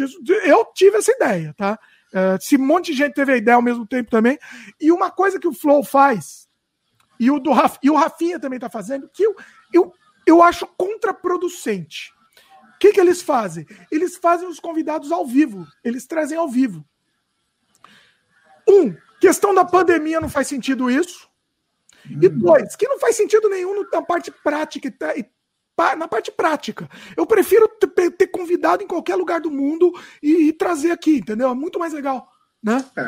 Eu 0.44 0.66
tive 0.74 0.98
essa 0.98 1.12
ideia, 1.12 1.54
tá? 1.56 1.78
Uh, 2.08 2.40
se 2.40 2.56
um 2.56 2.66
monte 2.66 2.92
de 2.92 2.98
gente 2.98 3.14
teve 3.14 3.32
a 3.32 3.36
ideia 3.36 3.56
ao 3.56 3.62
mesmo 3.62 3.86
tempo 3.86 4.10
também. 4.10 4.38
E 4.80 4.90
uma 4.92 5.10
coisa 5.10 5.38
que 5.38 5.48
o 5.48 5.52
Flow 5.52 5.82
faz 5.84 6.48
e 7.18 7.30
o, 7.30 7.38
do 7.38 7.52
Raf, 7.52 7.78
e 7.82 7.90
o 7.90 7.96
Rafinha 7.96 8.38
também 8.38 8.58
está 8.58 8.70
fazendo, 8.70 9.08
que 9.08 9.22
eu, 9.22 9.34
eu, 9.72 9.92
eu 10.26 10.42
acho 10.42 10.66
contraproducente. 10.76 12.12
O 12.74 12.78
que, 12.78 12.92
que 12.92 13.00
eles 13.00 13.20
fazem? 13.20 13.66
Eles 13.90 14.16
fazem 14.16 14.48
os 14.48 14.60
convidados 14.60 15.10
ao 15.10 15.26
vivo, 15.26 15.66
eles 15.82 16.06
trazem 16.06 16.38
ao 16.38 16.48
vivo. 16.48 16.84
Um, 18.68 18.94
questão 19.20 19.54
da 19.54 19.64
pandemia 19.64 20.20
não 20.20 20.28
faz 20.28 20.46
sentido 20.46 20.90
isso. 20.90 21.28
E 22.08 22.26
uhum. 22.26 22.38
dois, 22.38 22.74
que 22.76 22.88
não 22.88 22.98
faz 22.98 23.16
sentido 23.16 23.48
nenhum 23.48 23.84
na 23.92 24.02
parte 24.02 24.30
prática 24.30 24.88
na 25.96 26.08
parte 26.08 26.32
prática. 26.32 26.88
Eu 27.16 27.24
prefiro 27.24 27.68
ter 28.16 28.26
convidado 28.28 28.82
em 28.82 28.86
qualquer 28.86 29.14
lugar 29.14 29.40
do 29.40 29.50
mundo 29.50 29.92
e, 30.22 30.48
e 30.48 30.52
trazer 30.52 30.90
aqui, 30.90 31.18
entendeu? 31.18 31.48
É 31.50 31.54
muito 31.54 31.78
mais 31.78 31.92
legal. 31.92 32.28
Né? 32.60 32.84
É, 32.96 33.02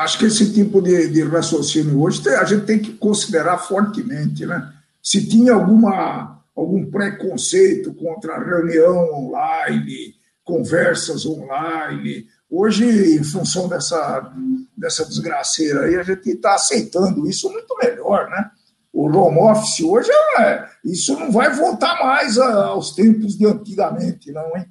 acho 0.00 0.18
que 0.18 0.24
esse 0.24 0.52
tipo 0.52 0.82
de, 0.82 1.08
de 1.08 1.22
raciocínio 1.22 2.02
hoje 2.02 2.28
a 2.30 2.44
gente 2.44 2.66
tem 2.66 2.80
que 2.80 2.94
considerar 2.94 3.58
fortemente. 3.58 4.44
Né? 4.44 4.72
Se 5.00 5.28
tinha 5.28 5.54
alguma, 5.54 6.42
algum 6.56 6.90
preconceito 6.90 7.94
contra 7.94 8.34
a 8.34 8.44
reunião 8.44 9.12
online, 9.14 10.16
conversas 10.42 11.24
online, 11.24 12.26
hoje, 12.52 13.16
em 13.16 13.24
função 13.24 13.66
dessa, 13.66 14.30
dessa 14.76 15.06
desgraceira 15.06 15.86
aí, 15.86 15.96
a 15.96 16.02
gente 16.02 16.28
está 16.28 16.54
aceitando 16.54 17.26
isso 17.26 17.50
muito 17.50 17.74
melhor. 17.82 18.28
Né? 18.28 18.50
O 18.92 19.06
home 19.06 19.38
office 19.38 19.80
hoje, 19.80 20.10
é, 20.38 20.68
isso 20.84 21.18
não 21.18 21.32
vai 21.32 21.54
voltar 21.54 21.98
mais 22.04 22.36
aos 22.36 22.94
tempos 22.94 23.38
de 23.38 23.46
antigamente, 23.46 24.30
não, 24.30 24.54
hein? 24.54 24.66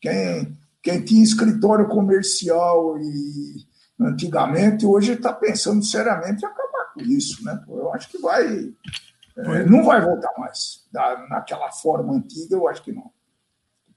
Quem, 0.00 0.56
quem 0.80 1.04
tinha 1.04 1.24
escritório 1.24 1.88
comercial 1.88 2.96
e 2.98 3.66
antigamente, 4.00 4.86
hoje 4.86 5.14
está 5.14 5.32
pensando 5.32 5.84
seriamente 5.84 6.44
em 6.44 6.46
acabar 6.46 6.92
com 6.94 7.00
isso. 7.00 7.44
Né? 7.44 7.60
Eu 7.66 7.92
acho 7.92 8.08
que 8.08 8.18
vai. 8.18 8.72
É, 9.36 9.64
não 9.64 9.82
vai 9.84 10.00
voltar 10.00 10.32
mais. 10.38 10.86
Da, 10.92 11.26
naquela 11.28 11.72
forma 11.72 12.14
antiga, 12.14 12.54
eu 12.54 12.68
acho 12.68 12.82
que 12.82 12.92
não. 12.92 13.10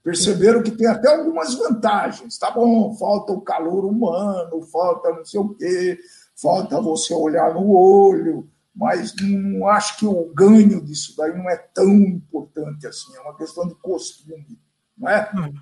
Perceberam 0.02 0.62
que 0.62 0.70
tem 0.70 0.86
até 0.86 1.14
algumas 1.14 1.54
vantagens. 1.54 2.38
Tá 2.38 2.50
bom, 2.50 2.94
falta 2.94 3.32
o 3.32 3.40
calor 3.40 3.84
humano, 3.84 4.62
falta 4.62 5.10
não 5.10 5.24
sei 5.24 5.40
o 5.40 5.54
quê, 5.54 5.98
falta 6.34 6.80
você 6.80 7.12
olhar 7.12 7.52
no 7.52 7.70
olho, 7.70 8.48
mas 8.74 9.14
não 9.20 9.68
acho 9.68 9.98
que 9.98 10.06
o 10.06 10.32
ganho 10.34 10.80
disso 10.80 11.14
daí 11.16 11.36
não 11.36 11.48
é 11.50 11.56
tão 11.56 11.90
importante 11.90 12.86
assim. 12.86 13.14
É 13.16 13.20
uma 13.20 13.36
questão 13.36 13.68
de 13.68 13.74
costume, 13.74 14.58
não 14.96 15.10
é? 15.10 15.30
Hum. 15.34 15.52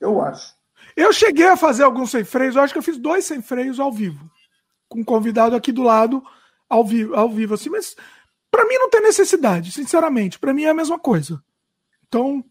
Eu 0.00 0.20
acho. 0.20 0.54
Eu 0.96 1.12
cheguei 1.12 1.46
a 1.46 1.56
fazer 1.56 1.84
alguns 1.84 2.10
sem 2.10 2.24
freios, 2.24 2.56
eu 2.56 2.62
acho 2.62 2.72
que 2.72 2.78
eu 2.78 2.82
fiz 2.82 2.98
dois 2.98 3.24
sem 3.24 3.40
freios 3.40 3.78
ao 3.78 3.92
vivo, 3.92 4.30
com 4.88 5.00
um 5.00 5.04
convidado 5.04 5.54
aqui 5.54 5.70
do 5.72 5.82
lado, 5.82 6.22
ao 6.68 6.84
vivo, 6.84 7.14
ao 7.14 7.30
vivo 7.30 7.54
assim, 7.54 7.70
mas 7.70 7.94
para 8.50 8.66
mim 8.66 8.74
não 8.74 8.90
tem 8.90 9.02
necessidade, 9.02 9.72
sinceramente, 9.72 10.38
para 10.38 10.52
mim 10.52 10.64
é 10.64 10.70
a 10.70 10.74
mesma 10.74 10.98
coisa. 10.98 11.42
Então, 12.08 12.44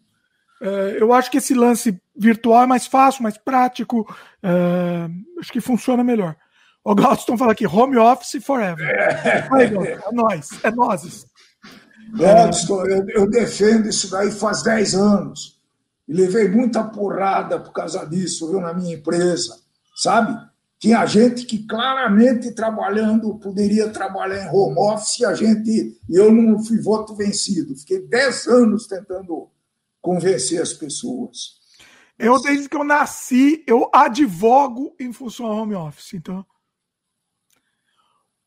eu 0.99 1.14
acho 1.14 1.30
que 1.30 1.38
esse 1.38 1.53
lance 1.53 1.99
virtual 2.16 2.64
é 2.64 2.66
mais 2.66 2.88
fácil, 2.88 3.24
mais 3.24 3.38
prático, 3.38 4.08
é, 4.41 5.10
acho 5.39 5.51
que 5.51 5.60
funciona 5.60 6.03
melhor. 6.03 6.36
O 6.84 6.93
Galston 6.93 7.38
fala 7.38 7.51
aqui, 7.51 7.66
home 7.66 7.97
office 7.97 8.43
forever. 8.43 8.88
É, 8.88 9.47
é 9.66 10.12
nós, 10.12 10.49
é 10.64 10.72
nós. 10.72 11.26
Galston, 12.14 12.86
eu, 12.86 13.10
eu 13.10 13.30
defendo 13.30 13.89
isso 13.89 14.10
daí 14.10 14.32
faz 14.32 14.64
10 14.64 14.93
anos. 14.93 15.60
E 16.08 16.14
levei 16.14 16.47
muita 16.47 16.84
porrada 16.84 17.60
por 17.60 17.74
causa 17.74 18.06
disso, 18.06 18.49
viu, 18.51 18.62
na 18.62 18.74
minha 18.74 18.95
empresa, 18.95 19.58
sabe? 19.95 20.38
Tinha 20.80 21.03
gente 21.08 21.45
que 21.45 21.66
claramente 21.66 22.53
trabalhando, 22.53 23.39
poderia 23.39 23.89
trabalhar 23.89 24.45
em 24.45 24.49
home 24.56 24.78
office, 24.78 25.20
e 25.20 25.26
a 25.26 25.34
gente, 25.34 25.97
eu 26.08 26.32
não 26.32 26.64
fui 26.64 26.80
voto 26.80 27.16
vencido. 27.16 27.76
Fiquei 27.76 28.08
10 28.08 28.47
anos 28.47 28.86
tentando 28.86 29.49
convencer 30.06 30.62
as 30.62 30.72
pessoas. 30.72 31.56
Eu, 32.18 32.39
desde 32.39 32.70
que 32.70 32.78
eu 32.78 32.84
nasci, 32.84 33.64
eu 33.66 33.89
advogo 33.91 34.95
em 34.99 35.12
função 35.12 35.47
ao 35.47 35.58
home 35.58 35.74
office. 35.74 36.14
Então. 36.14 36.45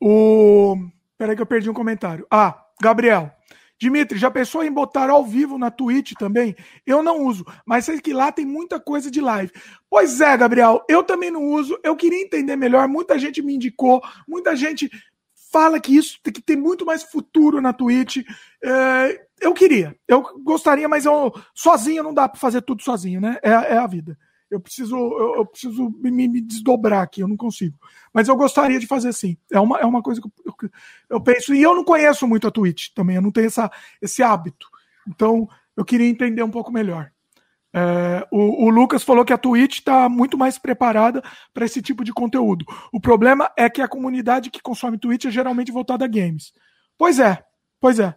O. 0.01 0.77
Peraí 1.19 1.35
que 1.35 1.43
eu 1.43 1.47
perdi 1.47 1.69
um 1.69 1.75
comentário. 1.75 2.25
Ah, 2.31 2.65
Gabriel. 2.81 3.33
Dimitri, 3.81 4.19
já 4.19 4.31
pensou 4.31 4.63
em 4.65 4.73
botar 4.73 5.11
ao 5.11 5.25
vivo 5.25 5.59
na 5.59 5.71
Twitch 5.71 6.13
também? 6.19 6.57
Eu 6.85 7.01
não 7.01 7.25
uso, 7.25 7.45
mas 7.65 7.85
sei 7.85 8.01
que 8.01 8.13
lá 8.13 8.33
tem 8.33 8.45
muita 8.45 8.81
coisa 8.81 9.09
de 9.09 9.21
live. 9.21 9.53
Pois 9.89 10.21
é, 10.21 10.37
Gabriel, 10.37 10.85
eu 10.89 11.03
também 11.03 11.31
não 11.31 11.45
uso. 11.45 11.79
Eu 11.83 11.95
queria 11.97 12.23
entender 12.23 12.57
melhor. 12.57 12.89
Muita 12.89 13.19
gente 13.19 13.43
me 13.43 13.55
indicou, 13.55 14.01
muita 14.27 14.57
gente 14.57 14.91
fala 15.53 15.81
que 15.81 15.97
isso 15.97 16.19
tem 16.23 16.33
que 16.33 16.43
ter 16.43 16.57
muito 16.57 16.85
mais 16.85 17.03
futuro 17.03 17.61
na 17.61 17.73
Twitch. 17.73 18.19
É, 18.65 19.28
eu 19.41 19.55
queria, 19.55 19.97
eu 20.07 20.23
gostaria, 20.43 20.89
mas 20.89 21.05
eu 21.05 21.33
sozinho 21.55 22.03
não 22.03 22.15
dá 22.15 22.29
para 22.29 22.41
fazer 22.41 22.63
tudo 22.63 22.83
sozinho, 22.83 23.21
né? 23.21 23.39
É, 23.43 23.51
é 23.51 23.79
a 23.79 23.87
vida. 23.87 24.19
Eu 24.51 24.61
preciso, 24.61 24.97
eu, 24.97 25.37
eu 25.37 25.47
preciso 25.47 25.91
me, 26.01 26.11
me, 26.27 26.41
desdobrar 26.41 27.03
aqui, 27.03 27.21
eu 27.21 27.29
não 27.29 27.37
consigo. 27.37 27.77
Mas 28.13 28.29
eu 28.29 28.37
gostaria 28.37 28.79
de 28.79 28.87
fazer 28.87 29.13
sim. 29.13 29.37
É 29.53 29.61
uma, 29.61 29.79
é 29.79 29.85
uma 29.85 30.03
coisa 30.03 30.23
que 30.23 30.29
eu, 30.45 30.71
eu, 31.11 31.21
penso. 31.21 31.55
E 31.55 31.63
eu 31.63 31.75
não 31.75 31.85
conheço 31.85 32.27
muito 32.27 32.49
a 32.49 32.51
Twitch 32.51 32.89
também, 32.95 33.17
eu 33.17 33.23
não 33.23 33.31
tenho 33.31 33.47
essa, 33.47 33.71
esse 34.01 34.23
hábito. 34.23 34.67
Então, 35.07 35.49
eu 35.77 35.85
queria 35.85 36.09
entender 36.09 36.43
um 36.43 36.51
pouco 36.51 36.73
melhor. 36.73 37.11
É, 37.75 38.27
o, 38.33 38.65
o, 38.65 38.71
Lucas 38.71 39.03
falou 39.03 39.25
que 39.25 39.33
a 39.33 39.39
Twitch 39.39 39.79
está 39.79 40.09
muito 40.09 40.39
mais 40.39 40.59
preparada 40.59 41.23
para 41.53 41.67
esse 41.67 41.83
tipo 41.83 42.03
de 42.03 42.13
conteúdo. 42.13 42.65
O 42.91 43.01
problema 43.01 43.51
é 43.57 43.69
que 43.69 43.83
a 43.83 43.89
comunidade 43.89 44.51
que 44.51 44.63
consome 44.63 44.99
Twitch 44.99 45.27
é 45.27 45.31
geralmente 45.31 45.71
voltada 45.71 46.07
a 46.07 46.09
games. 46.09 46.53
Pois 46.97 47.19
é, 47.19 47.45
pois 47.79 48.01
é. 48.01 48.17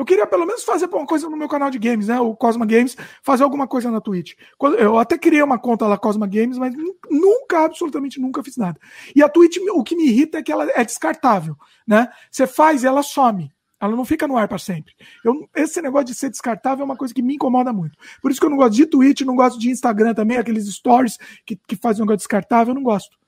Eu 0.00 0.04
queria 0.06 0.26
pelo 0.26 0.46
menos 0.46 0.64
fazer 0.64 0.86
uma 0.86 1.04
coisa 1.04 1.28
no 1.28 1.36
meu 1.36 1.46
canal 1.46 1.70
de 1.70 1.78
games, 1.78 2.08
né? 2.08 2.18
O 2.18 2.34
Cosma 2.34 2.64
Games, 2.64 2.96
fazer 3.22 3.42
alguma 3.42 3.68
coisa 3.68 3.90
na 3.90 4.00
Twitch. 4.00 4.32
Eu 4.78 4.96
até 4.96 5.18
criei 5.18 5.42
uma 5.42 5.58
conta 5.58 5.86
lá, 5.86 5.98
Cosma 5.98 6.26
Games, 6.26 6.56
mas 6.56 6.74
nunca, 7.10 7.66
absolutamente 7.66 8.18
nunca 8.18 8.42
fiz 8.42 8.56
nada. 8.56 8.80
E 9.14 9.22
a 9.22 9.28
Twitch, 9.28 9.58
o 9.58 9.84
que 9.84 9.94
me 9.94 10.08
irrita 10.08 10.38
é 10.38 10.42
que 10.42 10.50
ela 10.50 10.64
é 10.74 10.82
descartável, 10.82 11.54
né? 11.86 12.08
Você 12.30 12.46
faz 12.46 12.82
e 12.82 12.86
ela 12.86 13.02
some. 13.02 13.52
Ela 13.78 13.94
não 13.94 14.06
fica 14.06 14.26
no 14.26 14.38
ar 14.38 14.48
para 14.48 14.56
sempre. 14.56 14.94
Eu, 15.22 15.46
esse 15.54 15.82
negócio 15.82 16.06
de 16.06 16.14
ser 16.14 16.30
descartável 16.30 16.80
é 16.80 16.86
uma 16.86 16.96
coisa 16.96 17.12
que 17.12 17.20
me 17.20 17.34
incomoda 17.34 17.70
muito. 17.70 17.98
Por 18.22 18.30
isso 18.30 18.40
que 18.40 18.46
eu 18.46 18.50
não 18.50 18.56
gosto 18.56 18.76
de 18.76 18.86
Twitch, 18.86 19.20
não 19.20 19.36
gosto 19.36 19.60
de 19.60 19.70
Instagram 19.70 20.14
também, 20.14 20.38
aqueles 20.38 20.66
stories 20.66 21.18
que, 21.44 21.56
que 21.56 21.76
fazem 21.76 22.00
um 22.00 22.06
negócio 22.06 22.20
descartável, 22.20 22.70
eu 22.70 22.74
não 22.74 22.82
gosto. 22.82 23.18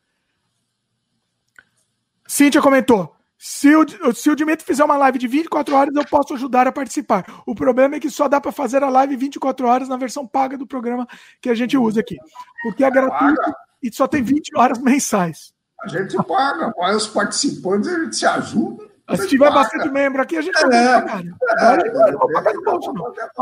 Cíntia 2.27 2.63
comentou. 2.63 3.15
Se 3.45 3.75
o, 3.75 3.85
se 4.15 4.31
o 4.31 4.37
Dimitri 4.37 4.65
fizer 4.65 4.85
uma 4.85 4.97
live 4.97 5.19
de 5.19 5.27
24 5.27 5.75
horas, 5.75 5.97
eu 5.97 6.05
posso 6.07 6.33
ajudar 6.35 6.69
a 6.69 6.71
participar. 6.71 7.25
O 7.45 7.57
problema 7.57 7.97
é 7.97 8.01
que 8.01 8.09
só 8.09 8.29
dá 8.29 8.41
para 8.41 8.53
fazer 8.53 8.85
a 8.85 8.89
live 8.89 9.17
24 9.17 9.67
horas 9.67 9.89
na 9.89 9.97
versão 9.97 10.25
paga 10.25 10.57
do 10.57 10.65
programa 10.65 11.09
que 11.41 11.51
a 11.51 11.55
gente 11.55 11.77
usa 11.77 11.99
aqui. 11.99 12.17
Porque 12.63 12.85
é 12.85 12.91
gratuito 12.91 13.43
paga. 13.43 13.57
e 13.83 13.93
só 13.93 14.07
tem 14.07 14.23
20 14.23 14.57
horas 14.57 14.79
mensais. 14.79 15.53
A 15.81 15.89
gente 15.89 16.17
paga, 16.23 16.73
vai 16.79 16.95
os 16.95 17.09
participantes, 17.09 17.89
a 17.89 18.05
gente 18.05 18.15
se 18.15 18.25
ajuda. 18.25 18.89
Se 19.17 19.27
tiver 19.27 19.49
paga. 19.49 19.63
bastante 19.63 19.91
membro 19.91 20.23
aqui, 20.23 20.37
a 20.37 20.43
gente 20.43 20.63
vai 20.63 20.77
é, 20.77 21.01
pagar. 21.01 21.19
É, 21.19 22.13
vou 22.13 22.29
pagar. 22.29 22.53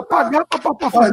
Pagar 0.08 0.46
para 0.46 0.74
pagar. 0.76 1.10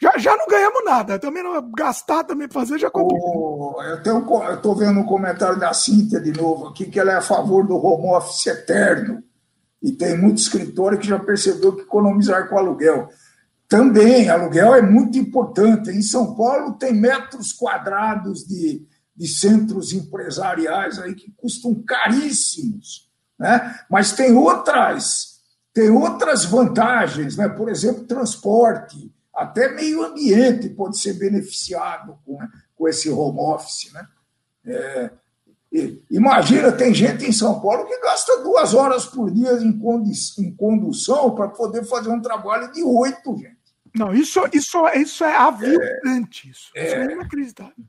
Já, 0.00 0.16
já 0.16 0.34
não 0.34 0.46
ganhamos 0.46 0.82
nada. 0.84 1.18
Também 1.18 1.42
não 1.42 1.70
gastar, 1.72 2.24
também 2.24 2.48
fazer, 2.48 2.78
já 2.78 2.90
complica. 2.90 3.22
Oh, 3.22 3.76
eu 3.82 4.54
estou 4.54 4.74
vendo 4.74 4.98
um 4.98 5.04
comentário 5.04 5.58
da 5.58 5.74
Cíntia 5.74 6.18
de 6.18 6.32
novo 6.32 6.68
aqui, 6.68 6.86
que 6.86 6.98
ela 6.98 7.12
é 7.12 7.16
a 7.16 7.22
favor 7.22 7.66
do 7.66 7.76
home 7.76 8.08
office 8.08 8.46
eterno. 8.46 9.22
E 9.82 9.92
tem 9.92 10.16
muito 10.16 10.38
escritório 10.38 10.98
que 10.98 11.06
já 11.06 11.18
percebeu 11.18 11.76
que 11.76 11.82
economizar 11.82 12.48
com 12.48 12.56
aluguel. 12.56 13.10
Também, 13.68 14.28
aluguel 14.28 14.74
é 14.74 14.82
muito 14.82 15.18
importante. 15.18 15.90
Em 15.90 16.02
São 16.02 16.34
Paulo 16.34 16.72
tem 16.72 16.94
metros 16.94 17.52
quadrados 17.52 18.44
de, 18.46 18.86
de 19.14 19.28
centros 19.28 19.92
empresariais 19.92 20.98
aí 20.98 21.14
que 21.14 21.30
custam 21.36 21.74
caríssimos, 21.86 23.08
né? 23.38 23.78
Mas 23.90 24.12
tem 24.12 24.32
outras, 24.32 25.40
tem 25.72 25.90
outras 25.90 26.44
vantagens, 26.44 27.36
né? 27.36 27.48
Por 27.48 27.68
exemplo, 27.68 28.04
transporte, 28.04 29.10
até 29.40 29.72
meio 29.72 30.04
ambiente 30.04 30.68
pode 30.68 30.98
ser 30.98 31.14
beneficiado 31.14 32.18
com, 32.26 32.38
com 32.76 32.86
esse 32.86 33.08
home 33.08 33.38
office, 33.40 33.90
né? 33.90 34.06
É, 34.66 35.10
imagina, 36.10 36.70
tem 36.70 36.92
gente 36.92 37.24
em 37.24 37.32
São 37.32 37.58
Paulo 37.58 37.86
que 37.86 37.98
gasta 38.00 38.42
duas 38.42 38.74
horas 38.74 39.06
por 39.06 39.30
dia 39.30 39.52
em, 39.52 39.80
em 40.38 40.54
condução 40.54 41.34
para 41.34 41.48
poder 41.48 41.84
fazer 41.86 42.10
um 42.10 42.20
trabalho 42.20 42.70
de 42.70 42.82
oito, 42.82 43.34
gente. 43.38 43.56
Não, 43.96 44.12
isso, 44.12 44.40
isso, 44.52 44.86
isso 44.88 45.24
é 45.24 45.34
aviltante, 45.34 46.48
é, 46.48 46.50
isso. 46.50 46.70
É, 46.76 46.86
isso 46.86 46.96
é 46.96 47.12
inacreditável. 47.14 47.84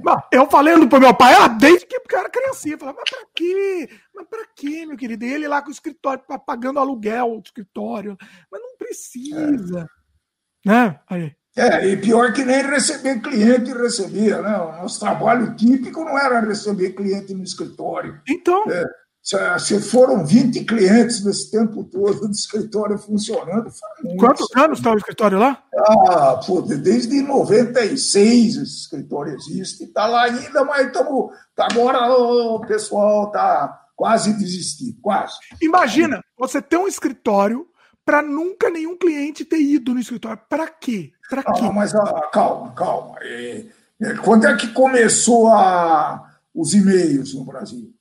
Bom, 0.00 0.16
eu 0.30 0.48
falando 0.48 0.88
pro 0.88 1.00
meu 1.00 1.12
pai, 1.12 1.34
ah, 1.34 1.48
desde 1.48 1.84
que 1.84 1.96
o 1.96 2.02
cara 2.02 2.30
criancinha, 2.30 2.78
falava, 2.78 2.98
mas 3.00 3.10
pra 3.10 3.26
quê? 3.34 3.90
Mas 4.14 4.26
pra 4.28 4.46
quê, 4.54 4.86
meu 4.86 4.96
querido? 4.96 5.24
E 5.24 5.32
ele 5.32 5.48
lá 5.48 5.60
com 5.60 5.68
o 5.68 5.72
escritório, 5.72 6.22
pagando 6.46 6.78
aluguel 6.78 7.40
do 7.40 7.46
escritório. 7.46 8.16
Mas 8.50 8.62
não 8.62 8.76
precisa. 8.78 9.80
É. 9.80 10.03
Né? 10.64 10.98
Aí. 11.08 11.32
É, 11.56 11.86
e 11.86 11.96
pior 11.96 12.32
que 12.32 12.44
nem 12.44 12.62
receber 12.62 13.20
cliente 13.20 13.72
recebia, 13.72 14.42
né? 14.42 14.56
O 14.58 14.82
nosso 14.82 14.98
trabalho 14.98 15.54
típico 15.54 16.04
não 16.04 16.18
era 16.18 16.40
receber 16.40 16.90
cliente 16.90 17.32
no 17.32 17.44
escritório. 17.44 18.20
Então. 18.28 18.64
É. 18.68 18.84
Se 19.58 19.80
foram 19.80 20.26
20 20.26 20.64
clientes 20.64 21.24
nesse 21.24 21.50
tempo 21.50 21.82
todo 21.84 22.28
do 22.28 22.30
escritório 22.30 22.98
funcionando. 22.98 23.70
Quantos 24.18 24.46
anos 24.54 24.78
está 24.78 24.92
o 24.92 24.98
escritório 24.98 25.38
lá? 25.38 25.62
Ah, 25.74 26.38
pô, 26.46 26.60
desde 26.60 27.22
96 27.22 28.56
esse 28.56 28.80
escritório 28.80 29.34
existe. 29.34 29.84
Está 29.84 30.06
lá 30.06 30.24
ainda, 30.24 30.62
mas 30.64 30.88
estamos. 30.88 31.32
Tá 31.56 31.68
agora 31.70 32.12
o 32.12 32.60
pessoal 32.66 33.28
está 33.28 33.80
quase 33.96 34.34
desistindo, 34.34 34.98
quase. 35.00 35.32
Imagina 35.62 36.20
você 36.38 36.60
ter 36.60 36.76
um 36.76 36.86
escritório 36.86 37.66
para 38.04 38.22
nunca 38.22 38.70
nenhum 38.70 38.96
cliente 38.96 39.44
ter 39.44 39.60
ido 39.60 39.94
no 39.94 40.00
escritório. 40.00 40.40
Para 40.48 40.68
quê? 40.68 41.12
Para 41.28 41.42
quê? 41.42 41.62
Ah, 41.62 41.72
mas 41.72 41.94
ah, 41.94 42.28
calma, 42.32 42.72
calma. 42.72 43.16
É, 43.22 43.64
é, 44.02 44.14
quando 44.16 44.46
é 44.46 44.56
que 44.56 44.68
começou 44.68 45.48
a, 45.48 46.38
os 46.54 46.74
e-mails 46.74 47.34
no 47.34 47.44
Brasil? 47.44 47.92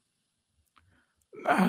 Ah, 1.45 1.67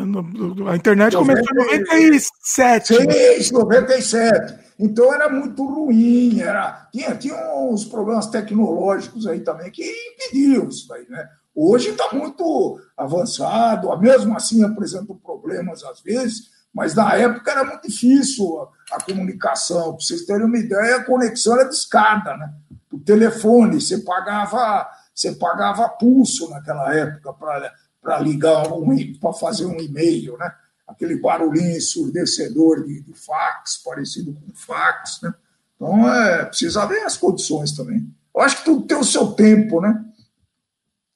a 0.71 0.77
internet 0.77 1.17
começou 1.17 1.45
em 1.73 1.81
97. 1.81 2.95
6, 2.95 3.51
97. 3.51 4.65
Então 4.79 5.15
era 5.15 5.29
muito 5.29 5.65
ruim, 5.65 6.41
era, 6.41 6.89
tinha, 6.93 7.15
tinha 7.15 7.55
uns 7.57 7.85
problemas 7.85 8.27
tecnológicos 8.27 9.27
aí 9.27 9.41
também 9.41 9.71
que 9.71 9.85
impediam 9.85 10.69
isso 10.69 10.89
daí, 10.89 11.07
né? 11.09 11.29
Hoje 11.55 11.91
está 11.91 12.13
muito 12.13 12.81
avançado, 12.97 13.97
mesmo 14.01 14.37
assim 14.37 14.65
apresenta 14.65 15.15
problemas 15.15 15.85
às 15.85 16.01
vezes, 16.01 16.51
mas 16.75 16.95
na 16.95 17.15
época 17.15 17.53
era 17.53 17.65
muito 17.65 17.89
difícil 17.89 18.61
a, 18.91 18.97
a 18.97 19.01
comunicação. 19.01 19.95
Para 19.95 20.05
vocês 20.05 20.27
terem 20.27 20.45
uma 20.45 20.59
ideia, 20.59 20.97
a 20.97 21.05
conexão 21.05 21.55
era 21.55 21.69
de 21.69 21.75
escada, 21.75 22.37
né? 22.37 22.53
O 22.93 22.99
telefone, 22.99 23.81
você 23.81 23.99
pagava, 23.99 24.89
você 25.15 25.33
pagava 25.33 25.89
pulso 25.89 26.51
naquela 26.51 26.93
época 26.95 27.33
para 27.33 28.19
ligar 28.19 28.73
um, 28.73 29.19
para 29.21 29.33
fazer 29.33 29.67
um 29.67 29.81
e-mail, 29.81 30.37
né? 30.37 30.53
Aquele 30.87 31.17
barulhinho 31.17 31.77
ensurdecedor 31.77 32.85
de, 32.85 33.01
de 33.01 33.15
fax, 33.15 33.81
parecido 33.85 34.35
com 34.35 34.53
fax, 34.55 35.21
né? 35.23 35.33
Então, 35.77 36.13
é, 36.13 36.45
precisa 36.45 36.87
ver 36.87 37.03
as 37.05 37.17
condições 37.17 37.73
também. 37.73 38.07
Eu 38.35 38.43
acho 38.43 38.59
que 38.59 38.65
tudo 38.65 38.87
tem 38.87 38.97
o 38.97 39.05
seu 39.05 39.29
tempo, 39.29 39.81
né? 39.81 40.05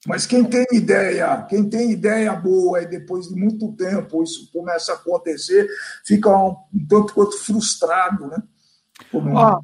Mas 0.09 0.25
quem 0.25 0.43
tem 0.43 0.65
ideia, 0.73 1.39
quem 1.43 1.69
tem 1.69 1.91
ideia 1.91 2.33
boa 2.33 2.81
e 2.81 2.87
depois 2.87 3.27
de 3.27 3.35
muito 3.35 3.71
tempo 3.73 4.23
isso 4.23 4.51
começa 4.51 4.91
a 4.91 4.95
acontecer, 4.95 5.69
fica 6.03 6.35
um, 6.35 6.55
um 6.73 6.87
tanto 6.87 7.13
quanto 7.13 7.37
frustrado, 7.37 8.25
né? 8.25 8.41
Como... 9.11 9.37
Ah, 9.37 9.59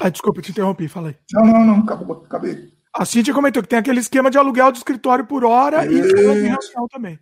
ah, 0.00 0.08
desculpa, 0.08 0.40
te 0.40 0.50
interrompi, 0.50 0.88
falei. 0.88 1.14
Não, 1.30 1.44
não, 1.44 1.62
não, 1.62 1.80
acabou, 1.80 2.24
acabei. 2.24 2.72
A 2.90 3.04
Cintia 3.04 3.34
comentou 3.34 3.62
que 3.62 3.68
tem 3.68 3.78
aquele 3.78 4.00
esquema 4.00 4.30
de 4.30 4.38
aluguel 4.38 4.72
de 4.72 4.78
escritório 4.78 5.26
por 5.26 5.44
hora 5.44 5.84
e, 5.84 5.94
e 5.94 6.00
reunião 6.00 6.88
também. 6.90 7.18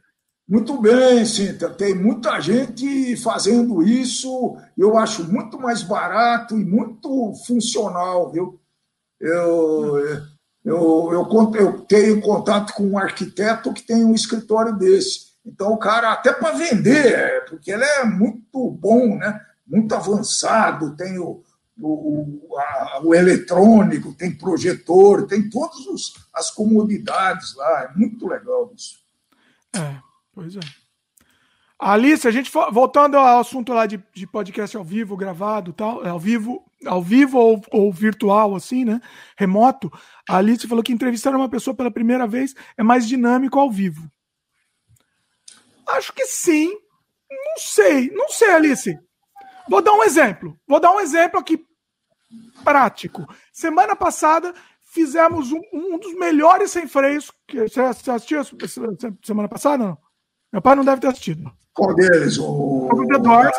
Muito 0.49 0.81
bem, 0.81 1.27
Cintia. 1.27 1.71
Tem 1.71 1.93
muita 1.93 2.41
gente 2.41 3.17
fazendo 3.17 3.83
isso. 3.83 4.57
Eu 4.79 4.97
acho 4.97 5.25
muito 5.25 5.59
mais 5.59 5.83
barato 5.83 6.57
e 6.57 6.65
muito 6.65 7.35
funcional, 7.45 8.31
viu? 8.31 8.61
Eu, 9.21 9.99
eu, 10.65 11.11
eu, 11.13 11.53
eu 11.55 11.81
tenho 11.83 12.21
contato 12.21 12.75
com 12.75 12.85
um 12.85 12.99
arquiteto 12.99 13.73
que 13.73 13.83
tem 13.83 14.05
um 14.05 14.15
escritório 14.15 14.77
desse. 14.77 15.31
Então, 15.45 15.73
o 15.73 15.79
cara, 15.79 16.13
até 16.13 16.33
para 16.33 16.53
vender, 16.53 17.45
porque 17.49 17.71
ele 17.71 17.85
é 17.85 18.05
muito 18.05 18.71
bom, 18.71 19.17
né? 19.17 19.41
muito 19.67 19.95
avançado, 19.95 20.97
tem 20.97 21.19
o, 21.19 21.43
o, 21.81 22.59
a, 22.59 23.01
o 23.05 23.15
eletrônico, 23.15 24.13
tem 24.13 24.37
projetor, 24.37 25.27
tem 25.27 25.49
todas 25.49 26.13
as 26.35 26.51
comodidades 26.51 27.55
lá. 27.55 27.85
É 27.85 27.97
muito 27.97 28.27
legal 28.27 28.73
isso. 28.77 28.99
É, 29.75 29.97
pois 30.35 30.57
é. 30.57 30.61
Alice, 31.79 32.29
a 32.29 32.31
gente 32.31 32.51
voltando 32.73 33.17
ao 33.17 33.41
assunto 33.41 33.73
lá 33.73 33.87
de, 33.87 34.03
de 34.13 34.27
podcast 34.27 34.77
ao 34.77 34.85
vivo, 34.85 35.17
gravado, 35.17 35.73
tal, 35.73 36.07
ao 36.07 36.19
vivo, 36.19 36.63
ao 36.87 37.03
vivo 37.03 37.39
ou, 37.39 37.63
ou, 37.71 37.93
virtual, 37.93 38.55
assim, 38.55 38.85
né? 38.85 39.01
Remoto. 39.37 39.91
A 40.29 40.37
Alice 40.37 40.67
falou 40.67 40.83
que 40.83 40.93
entrevistar 40.93 41.35
uma 41.35 41.49
pessoa 41.49 41.75
pela 41.75 41.91
primeira 41.91 42.27
vez 42.27 42.55
é 42.77 42.83
mais 42.83 43.07
dinâmico 43.07 43.59
ao 43.59 43.71
vivo. 43.71 44.11
Acho 45.89 46.13
que 46.13 46.25
sim. 46.27 46.69
Não 47.31 47.59
sei, 47.59 48.11
não 48.11 48.29
sei, 48.29 48.51
Alice. 48.51 48.99
Vou 49.69 49.83
dar 49.83 49.93
um 49.93 50.03
exemplo. 50.03 50.59
Vou 50.67 50.81
dar 50.81 50.93
um 50.93 51.01
exemplo 51.01 51.39
aqui 51.39 51.65
prático. 52.65 53.27
Semana 53.53 53.95
passada 53.95 54.55
fizemos 54.83 55.53
um, 55.53 55.61
um 55.73 55.99
dos 55.99 56.15
melhores 56.15 56.71
sem 56.71 56.89
freios. 56.89 57.31
Que, 57.47 57.69
você 57.69 58.11
assistiu 58.11 58.43
semana 59.23 59.49
passada? 59.49 59.85
Não? 59.85 59.99
Meu 60.53 60.61
pai 60.61 60.75
não 60.75 60.85
deve 60.85 61.01
ter 61.01 61.09
assistido. 61.09 61.51
Qual 61.73 61.95
deles? 61.95 62.39
O, 62.39 62.89
o 62.93 63.07
The 63.07 63.19
Doors. 63.19 63.57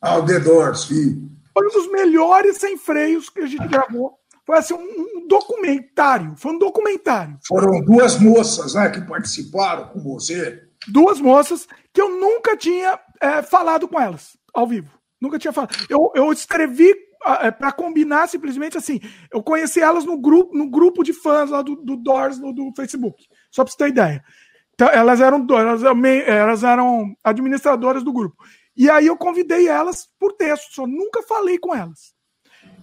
Ah, 0.00 0.16
o 0.16 0.24
The 0.24 0.40
Doors, 0.40 0.86
sim. 0.86 1.37
Foi 1.58 1.66
um 1.66 1.70
dos 1.70 1.90
melhores 1.90 2.56
sem 2.58 2.76
freios 2.76 3.28
que 3.28 3.40
a 3.40 3.46
gente 3.46 3.66
gravou. 3.66 4.16
Foi 4.46 4.56
assim, 4.56 4.74
um, 4.74 4.78
um 4.78 5.26
documentário. 5.26 6.34
Foi 6.36 6.52
um 6.52 6.58
documentário. 6.58 7.36
Foram 7.46 7.84
duas 7.84 8.18
moças 8.18 8.74
né, 8.74 8.88
que 8.90 9.00
participaram 9.00 9.88
com 9.88 10.00
você. 10.00 10.62
Duas 10.86 11.20
moças 11.20 11.66
que 11.92 12.00
eu 12.00 12.08
nunca 12.08 12.56
tinha 12.56 12.98
é, 13.20 13.42
falado 13.42 13.88
com 13.88 14.00
elas 14.00 14.38
ao 14.54 14.66
vivo. 14.66 14.88
Nunca 15.20 15.38
tinha 15.38 15.52
falado. 15.52 15.74
Eu, 15.90 16.12
eu 16.14 16.32
escrevi 16.32 16.94
é, 17.42 17.50
para 17.50 17.72
combinar 17.72 18.28
simplesmente 18.28 18.78
assim. 18.78 19.00
Eu 19.32 19.42
conheci 19.42 19.80
elas 19.80 20.04
no 20.04 20.16
grupo, 20.16 20.56
no 20.56 20.70
grupo 20.70 21.02
de 21.02 21.12
fãs 21.12 21.50
lá 21.50 21.60
do, 21.60 21.74
do 21.74 21.96
Doors 21.96 22.38
no, 22.38 22.52
do 22.52 22.72
Facebook. 22.76 23.26
Só 23.50 23.64
para 23.64 23.72
você 23.72 23.78
ter 23.78 23.88
ideia. 23.88 24.24
Então, 24.74 24.88
elas 24.88 25.20
eram 25.20 25.44
elas, 25.50 25.82
elas 25.82 26.62
eram 26.62 27.12
administradoras 27.24 28.04
do 28.04 28.12
grupo. 28.12 28.36
E 28.78 28.88
aí 28.88 29.08
eu 29.08 29.16
convidei 29.16 29.66
elas 29.66 30.08
por 30.20 30.34
texto, 30.34 30.72
só 30.72 30.86
nunca 30.86 31.20
falei 31.24 31.58
com 31.58 31.74
elas. 31.74 32.14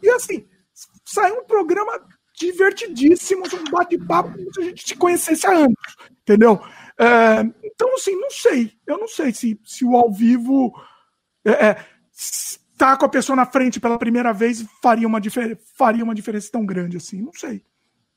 E 0.04 0.10
assim, 0.10 0.46
saiu 1.06 1.40
um 1.40 1.46
programa 1.46 2.06
divertidíssimo, 2.38 3.44
um 3.46 3.72
bate-papo 3.72 4.34
como 4.34 4.54
se 4.54 4.60
a 4.60 4.64
gente 4.66 4.86
se 4.86 4.96
conhecesse 4.98 5.48
há 5.48 5.52
anos, 5.52 5.78
entendeu? 6.22 6.62
É, 7.00 7.42
então, 7.64 7.96
assim, 7.96 8.14
não 8.20 8.30
sei. 8.30 8.74
Eu 8.86 8.98
não 8.98 9.08
sei 9.08 9.34
se, 9.34 9.58
se 9.64 9.86
o 9.86 9.96
ao 9.96 10.12
vivo 10.12 10.74
é, 11.46 11.68
é, 11.68 11.86
tá 12.78 12.98
com 12.98 13.06
a 13.06 13.10
pessoa 13.10 13.38
na 13.38 13.46
frente 13.46 13.80
pela 13.80 13.98
primeira 13.98 14.34
vez 14.34 14.66
faria 14.82 15.08
uma, 15.08 15.22
faria 15.78 16.04
uma 16.04 16.14
diferença 16.14 16.52
tão 16.52 16.66
grande 16.66 16.98
assim. 16.98 17.22
Não 17.22 17.32
sei. 17.34 17.64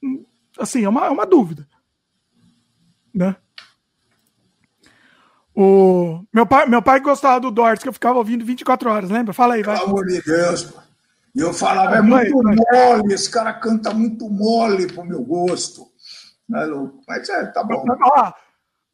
Hum, 0.02 0.26
assim, 0.58 0.82
é 0.82 0.88
uma, 0.88 1.06
é 1.06 1.10
uma 1.10 1.24
dúvida. 1.24 1.68
Né? 3.14 3.36
O 5.60 6.24
meu 6.32 6.46
pai, 6.46 6.68
meu 6.68 6.80
pai 6.80 7.00
gostava 7.00 7.40
do 7.40 7.50
Doors, 7.50 7.82
que 7.82 7.88
eu 7.88 7.92
ficava 7.92 8.16
ouvindo 8.16 8.44
24 8.44 8.88
horas, 8.88 9.10
lembra? 9.10 9.34
Fala 9.34 9.54
aí, 9.54 9.62
vai. 9.64 9.76
Pelo 9.76 9.90
amor 9.90 10.06
de 10.06 10.22
Deus, 10.22 10.72
E 11.34 11.40
eu 11.40 11.52
falava, 11.52 11.96
é 11.96 12.00
muito 12.00 12.40
vai, 12.40 12.54
vai. 12.54 12.96
mole, 12.96 13.12
esse 13.12 13.28
cara 13.28 13.52
canta 13.54 13.92
muito 13.92 14.30
mole 14.30 14.86
pro 14.86 15.04
meu 15.04 15.20
gosto. 15.20 15.84
Mas 16.48 17.28
é, 17.28 17.46
tá 17.46 17.64
bom. 17.64 17.84
Ó, 18.04 18.32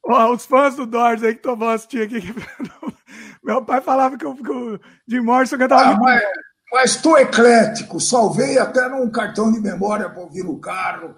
ó, 0.07 0.33
os 0.33 0.47
fãs 0.47 0.75
do 0.75 0.87
Doors 0.87 1.23
aí 1.23 1.35
que 1.35 1.43
tô 1.43 1.53
assistir 1.67 2.01
aqui. 2.01 2.35
meu 3.45 3.63
pai 3.63 3.83
falava 3.83 4.17
que, 4.17 4.25
eu, 4.25 4.35
que 4.35 4.51
o 4.51 4.81
Jim 5.07 5.21
Morrison 5.21 5.59
cantava 5.59 5.91
ah, 5.91 5.99
mas, 5.99 6.23
mas 6.73 6.97
tô 6.97 7.19
eclético, 7.19 8.01
salvei 8.01 8.59
até 8.59 8.89
num 8.89 9.11
cartão 9.11 9.53
de 9.53 9.61
memória 9.61 10.09
para 10.09 10.23
ouvir 10.23 10.43
no 10.43 10.59
carro. 10.59 11.15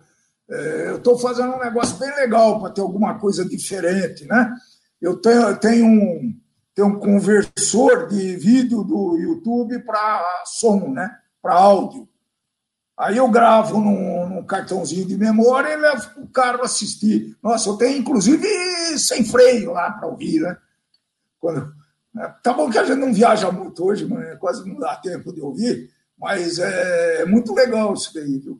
É, 0.51 0.89
eu 0.89 0.97
estou 0.97 1.16
fazendo 1.16 1.55
um 1.55 1.60
negócio 1.60 1.97
bem 1.98 2.12
legal 2.16 2.60
para 2.60 2.73
ter 2.73 2.81
alguma 2.81 3.16
coisa 3.20 3.44
diferente, 3.44 4.24
né? 4.27 4.52
Eu 5.06 5.16
tenho, 5.16 5.56
tenho, 5.56 5.86
um, 5.86 6.36
tenho 6.74 6.88
um 6.88 6.98
conversor 6.98 8.08
de 8.08 8.36
vídeo 8.36 8.82
do 8.82 9.16
YouTube 9.16 9.78
para 9.84 10.42
som, 10.44 10.88
né? 10.88 11.16
para 11.40 11.54
áudio. 11.54 12.08
Aí 12.98 13.18
eu 13.18 13.28
gravo 13.28 13.78
num, 13.78 14.28
num, 14.28 14.42
cartãozinho 14.42 15.06
de 15.06 15.16
memória 15.16 15.72
e 15.72 15.76
levo 15.76 16.10
para 16.10 16.22
o 16.22 16.28
carro 16.28 16.62
assistir. 16.64 17.36
Nossa, 17.40 17.68
eu 17.68 17.76
tenho 17.76 17.98
inclusive 17.98 18.48
sem 18.98 19.24
freio 19.24 19.72
lá 19.72 19.92
para 19.92 20.08
ouvir, 20.08 20.40
né? 20.40 20.56
Quando, 21.38 21.72
né? 22.12 22.34
Tá 22.42 22.52
bom 22.52 22.68
que 22.68 22.78
a 22.78 22.84
gente 22.84 22.98
não 22.98 23.14
viaja 23.14 23.52
muito 23.52 23.84
hoje, 23.84 24.06
mas 24.06 24.36
quase 24.38 24.68
não 24.68 24.76
dá 24.76 24.96
tempo 24.96 25.32
de 25.32 25.40
ouvir, 25.40 25.88
mas 26.18 26.58
é, 26.58 27.22
é 27.22 27.24
muito 27.26 27.54
legal 27.54 27.94
isso 27.94 28.12
daí, 28.12 28.38
viu? 28.38 28.58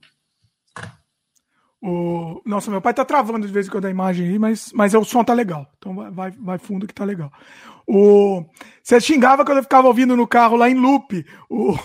O... 1.89 2.43
Nossa, 2.45 2.69
meu 2.69 2.83
pai 2.83 2.93
tá 2.93 3.05
travando 3.05 3.47
de 3.47 3.53
vez 3.53 3.69
em 3.69 3.71
quando 3.71 3.85
a 3.85 3.91
imagem 3.91 4.29
aí, 4.29 4.39
mas, 4.41 4.73
mas 4.73 4.93
o 4.93 5.05
som 5.05 5.23
tá 5.23 5.33
legal. 5.33 5.71
Então 5.79 5.95
vai, 6.11 6.33
vai 6.33 6.59
fundo 6.59 6.85
que 6.85 6.93
tá 6.93 7.05
legal. 7.05 7.33
O... 7.87 8.45
Você 8.83 9.01
xingava 9.01 9.45
quando 9.45 9.59
eu 9.59 9.63
ficava 9.63 9.87
ouvindo 9.87 10.17
no 10.17 10.27
carro 10.27 10.57
lá 10.57 10.69
em 10.69 10.75
loop. 10.75 11.25
O... 11.49 11.79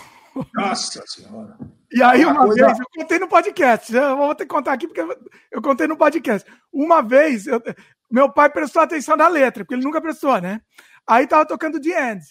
Nossa 0.54 1.04
Senhora. 1.06 1.56
E 1.92 2.02
aí, 2.02 2.24
uma 2.24 2.46
coisa... 2.46 2.66
vez, 2.66 2.80
eu 2.80 2.86
contei 2.96 3.20
no 3.20 3.28
podcast. 3.28 3.94
Eu 3.94 4.16
vou 4.16 4.34
ter 4.34 4.44
que 4.44 4.52
contar 4.52 4.72
aqui 4.72 4.88
porque 4.88 5.06
eu 5.52 5.62
contei 5.62 5.86
no 5.86 5.96
podcast. 5.96 6.50
Uma 6.72 7.00
vez, 7.00 7.46
eu... 7.46 7.62
meu 8.10 8.28
pai 8.28 8.50
prestou 8.50 8.82
atenção 8.82 9.16
na 9.16 9.28
letra, 9.28 9.62
porque 9.62 9.74
ele 9.74 9.84
nunca 9.84 10.00
prestou, 10.00 10.40
né? 10.40 10.60
Aí 11.06 11.28
tava 11.28 11.46
tocando 11.46 11.80
The 11.80 12.12
End. 12.12 12.24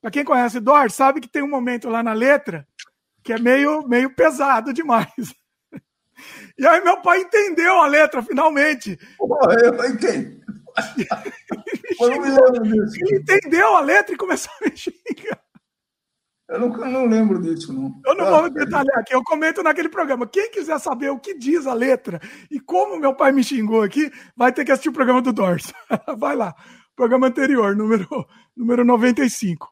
Pra 0.00 0.12
quem 0.12 0.24
conhece 0.24 0.60
Dor, 0.60 0.88
sabe 0.92 1.20
que 1.20 1.28
tem 1.28 1.42
um 1.42 1.50
momento 1.50 1.88
lá 1.88 2.00
na 2.00 2.12
letra 2.12 2.64
que 3.24 3.32
é 3.32 3.38
meio, 3.40 3.82
meio 3.88 4.14
pesado 4.14 4.72
demais. 4.72 5.34
E 6.58 6.66
aí 6.66 6.82
meu 6.82 7.00
pai 7.00 7.20
entendeu 7.20 7.80
a 7.80 7.86
letra, 7.86 8.22
finalmente. 8.22 8.98
eu 9.20 9.84
entendi. 9.86 10.38
eu 12.00 12.10
não 12.10 12.20
me 12.20 12.30
lembro 12.30 12.62
disso. 12.62 12.96
Ele 13.00 13.18
entendeu 13.18 13.76
a 13.76 13.80
letra 13.80 14.14
e 14.14 14.18
começou 14.18 14.52
a 14.60 14.64
me 14.64 14.76
xingar. 14.76 15.40
Eu 16.48 16.60
não, 16.60 16.68
não 16.68 17.06
lembro 17.06 17.40
disso, 17.42 17.72
não. 17.74 18.00
Eu 18.06 18.14
não 18.14 18.26
ah, 18.26 18.40
vou 18.40 18.50
detalhar 18.50 18.98
aqui, 18.98 19.14
eu 19.14 19.22
comento 19.22 19.62
naquele 19.62 19.88
programa. 19.88 20.26
Quem 20.26 20.50
quiser 20.50 20.78
saber 20.80 21.10
o 21.10 21.18
que 21.18 21.34
diz 21.34 21.66
a 21.66 21.74
letra 21.74 22.18
e 22.50 22.58
como 22.58 22.98
meu 22.98 23.14
pai 23.14 23.32
me 23.32 23.44
xingou 23.44 23.82
aqui, 23.82 24.10
vai 24.34 24.50
ter 24.50 24.64
que 24.64 24.72
assistir 24.72 24.88
o 24.88 24.94
programa 24.94 25.20
do 25.20 25.32
Dors. 25.32 25.72
Vai 26.16 26.34
lá. 26.34 26.54
Programa 26.96 27.26
anterior, 27.26 27.76
número, 27.76 28.08
número 28.56 28.82
95. 28.82 29.68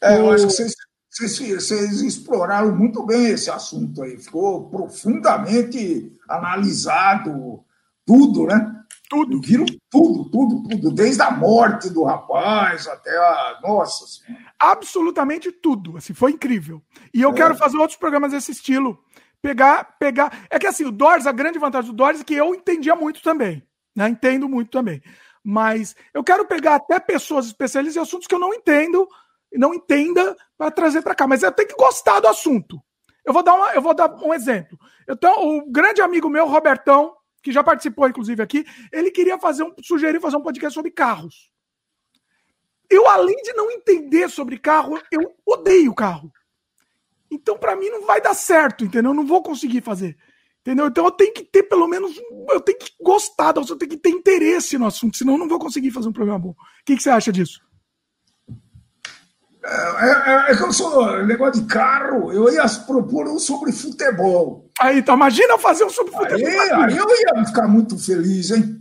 É, 0.00 0.16
eu 0.16 0.30
acho 0.30 0.46
que 0.46 0.52
vocês 0.52 0.74
vocês, 1.10 1.38
vocês 1.38 2.02
exploraram 2.02 2.74
muito 2.74 3.04
bem 3.04 3.26
esse 3.26 3.50
assunto 3.50 4.02
aí, 4.02 4.16
ficou 4.16 4.70
profundamente 4.70 6.16
analisado 6.28 7.64
tudo, 8.06 8.46
né? 8.46 8.76
Tudo. 9.08 9.40
Viram 9.40 9.66
tudo, 9.90 10.30
tudo, 10.30 10.68
tudo, 10.68 10.90
desde 10.92 11.20
a 11.20 11.32
morte 11.32 11.90
do 11.90 12.04
rapaz 12.04 12.86
até 12.86 13.10
a. 13.10 13.58
Nossa 13.60 14.06
senhora. 14.06 14.44
Absolutamente 14.56 15.50
tudo. 15.50 15.96
Assim, 15.96 16.14
foi 16.14 16.30
incrível. 16.30 16.80
E 17.12 17.20
eu 17.20 17.30
é. 17.30 17.34
quero 17.34 17.56
fazer 17.56 17.76
outros 17.76 17.98
programas 17.98 18.30
desse 18.30 18.52
estilo. 18.52 19.02
Pegar, 19.42 19.96
pegar. 19.98 20.46
É 20.48 20.60
que 20.60 20.66
assim, 20.66 20.84
o 20.84 20.92
Doors, 20.92 21.26
a 21.26 21.32
grande 21.32 21.58
vantagem 21.58 21.90
do 21.90 21.96
Doors 21.96 22.20
é 22.20 22.24
que 22.24 22.34
eu 22.34 22.54
entendia 22.54 22.94
muito 22.94 23.20
também. 23.20 23.60
Né? 23.96 24.08
Entendo 24.08 24.48
muito 24.48 24.70
também. 24.70 25.02
Mas 25.42 25.96
eu 26.14 26.22
quero 26.22 26.46
pegar 26.46 26.76
até 26.76 27.00
pessoas 27.00 27.46
especialistas 27.46 27.96
em 27.96 28.06
assuntos 28.06 28.28
que 28.28 28.34
eu 28.34 28.38
não 28.38 28.54
entendo 28.54 29.08
não 29.58 29.74
entenda 29.74 30.36
para 30.56 30.70
trazer 30.70 31.02
para 31.02 31.14
cá. 31.14 31.26
Mas 31.26 31.42
eu 31.42 31.52
tenho 31.52 31.68
que 31.68 31.74
gostar 31.74 32.20
do 32.20 32.28
assunto. 32.28 32.80
Eu 33.24 33.32
vou 33.32 33.42
dar, 33.42 33.54
uma, 33.54 33.72
eu 33.72 33.82
vou 33.82 33.94
dar 33.94 34.12
um 34.22 34.32
exemplo. 34.32 34.78
Então, 35.08 35.58
o 35.58 35.70
grande 35.70 36.00
amigo 36.00 36.28
meu, 36.28 36.46
Robertão, 36.46 37.14
que 37.42 37.52
já 37.52 37.62
participou, 37.62 38.08
inclusive, 38.08 38.42
aqui, 38.42 38.64
ele 38.92 39.10
queria 39.10 39.38
fazer 39.38 39.62
um, 39.62 39.74
sugerir 39.82 40.20
fazer 40.20 40.36
um 40.36 40.42
podcast 40.42 40.74
sobre 40.74 40.90
carros. 40.90 41.50
Eu, 42.88 43.06
além 43.06 43.36
de 43.42 43.52
não 43.52 43.70
entender 43.70 44.28
sobre 44.28 44.58
carro, 44.58 45.00
eu 45.12 45.34
odeio 45.46 45.94
carro. 45.94 46.32
Então, 47.30 47.56
para 47.56 47.76
mim, 47.76 47.88
não 47.88 48.04
vai 48.04 48.20
dar 48.20 48.34
certo, 48.34 48.84
entendeu? 48.84 49.10
Eu 49.10 49.14
não 49.14 49.26
vou 49.26 49.42
conseguir 49.42 49.80
fazer. 49.80 50.16
Entendeu? 50.60 50.88
Então 50.88 51.06
eu 51.06 51.10
tenho 51.10 51.32
que 51.32 51.42
ter 51.42 51.62
pelo 51.62 51.86
menos. 51.88 52.20
Eu 52.50 52.60
tenho 52.60 52.78
que 52.78 52.92
gostar, 53.00 53.54
eu 53.56 53.76
tenho 53.76 53.90
que 53.90 53.96
ter 53.96 54.10
interesse 54.10 54.76
no 54.76 54.86
assunto, 54.86 55.16
senão 55.16 55.34
eu 55.34 55.38
não 55.38 55.48
vou 55.48 55.58
conseguir 55.58 55.90
fazer 55.90 56.08
um 56.08 56.12
programa 56.12 56.38
bom. 56.38 56.50
O 56.50 56.56
que, 56.84 56.96
que 56.96 57.02
você 57.02 57.08
acha 57.08 57.32
disso? 57.32 57.60
É, 59.62 60.06
é, 60.06 60.52
é, 60.52 60.56
que 60.56 60.62
eu 60.62 60.72
sou 60.72 61.24
negócio 61.26 61.60
de 61.60 61.68
carro, 61.68 62.32
eu 62.32 62.50
ia 62.50 62.64
propor 62.86 63.28
um 63.28 63.38
sobre 63.38 63.72
futebol. 63.72 64.70
Aí, 64.80 65.00
então, 65.00 65.14
imagina 65.14 65.58
fazer 65.58 65.84
um 65.84 65.90
sobre 65.90 66.12
futebol. 66.12 66.38
Aí, 66.38 66.70
aí 66.70 66.96
eu 66.96 67.06
ia 67.06 67.44
ficar 67.44 67.68
muito 67.68 67.98
feliz, 67.98 68.50
hein? 68.50 68.80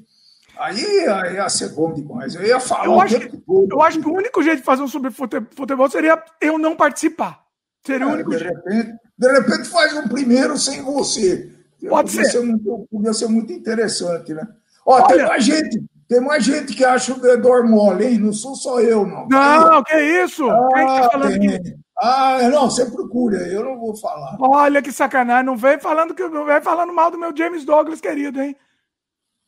Aí, 0.58 1.08
aí 1.08 1.36
ia 1.36 1.50
ser 1.50 1.70
bom 1.70 1.94
demais. 1.94 2.36
Eu 2.36 2.44
ia 2.44 2.60
falar. 2.60 2.86
Eu 2.86 3.02
acho, 3.02 3.20
que, 3.20 3.44
eu 3.72 3.82
acho 3.82 4.00
que 4.00 4.08
o 4.08 4.14
único 4.14 4.42
jeito 4.42 4.60
de 4.60 4.66
fazer 4.66 4.82
um 4.82 4.88
sobre 4.88 5.12
futebol 5.12 5.90
seria 5.90 6.22
eu 6.40 6.58
não 6.58 6.76
participar. 6.76 7.44
Seria 7.86 8.06
é, 8.06 8.10
o 8.10 8.14
único 8.14 8.32
de 8.32 8.40
jeito. 8.40 8.62
Repente, 8.66 8.94
de 9.18 9.32
repente 9.32 9.70
faz 9.70 9.94
um 9.96 10.08
primeiro 10.08 10.58
sem 10.58 10.82
você. 10.82 11.50
Pode 11.88 12.12
podia 12.12 12.26
ser. 12.26 12.40
ser 12.40 12.46
muito, 12.46 12.88
podia 12.92 13.14
ser 13.14 13.28
muito 13.28 13.54
interessante, 13.54 14.34
né? 14.34 14.46
Ó, 14.86 14.96
Olha, 14.96 15.08
tem 15.08 15.26
mais 15.26 15.44
gente. 15.44 15.84
Tem 16.10 16.20
mais 16.20 16.44
gente 16.44 16.74
que 16.74 16.84
acha 16.84 17.14
o 17.14 17.22
dedor 17.22 17.70
mole, 17.70 18.04
hein? 18.04 18.18
Não 18.18 18.34
sou 18.34 18.56
só 18.56 18.82
eu, 18.82 19.06
não. 19.06 19.28
Não, 19.28 19.84
que 19.84 19.96
isso? 19.96 20.50
Ah, 20.50 20.68
Quem 20.74 20.86
tá 20.88 21.10
falando 21.12 21.36
aqui? 21.36 21.76
Ah, 22.02 22.50
não, 22.50 22.68
você 22.68 22.86
procura, 22.88 23.38
eu 23.48 23.64
não 23.64 23.78
vou 23.78 23.96
falar. 23.96 24.36
Olha 24.40 24.82
que 24.82 24.92
sacanagem, 24.92 25.46
não 25.46 25.56
vem 25.56 25.80
falando 25.80 26.16
que 26.16 26.28
não 26.28 26.46
vem 26.46 26.60
falando 26.62 26.92
mal 26.92 27.12
do 27.12 27.20
meu 27.20 27.36
James 27.36 27.64
Douglas 27.64 28.02
querido, 28.02 28.42
hein? 28.42 28.56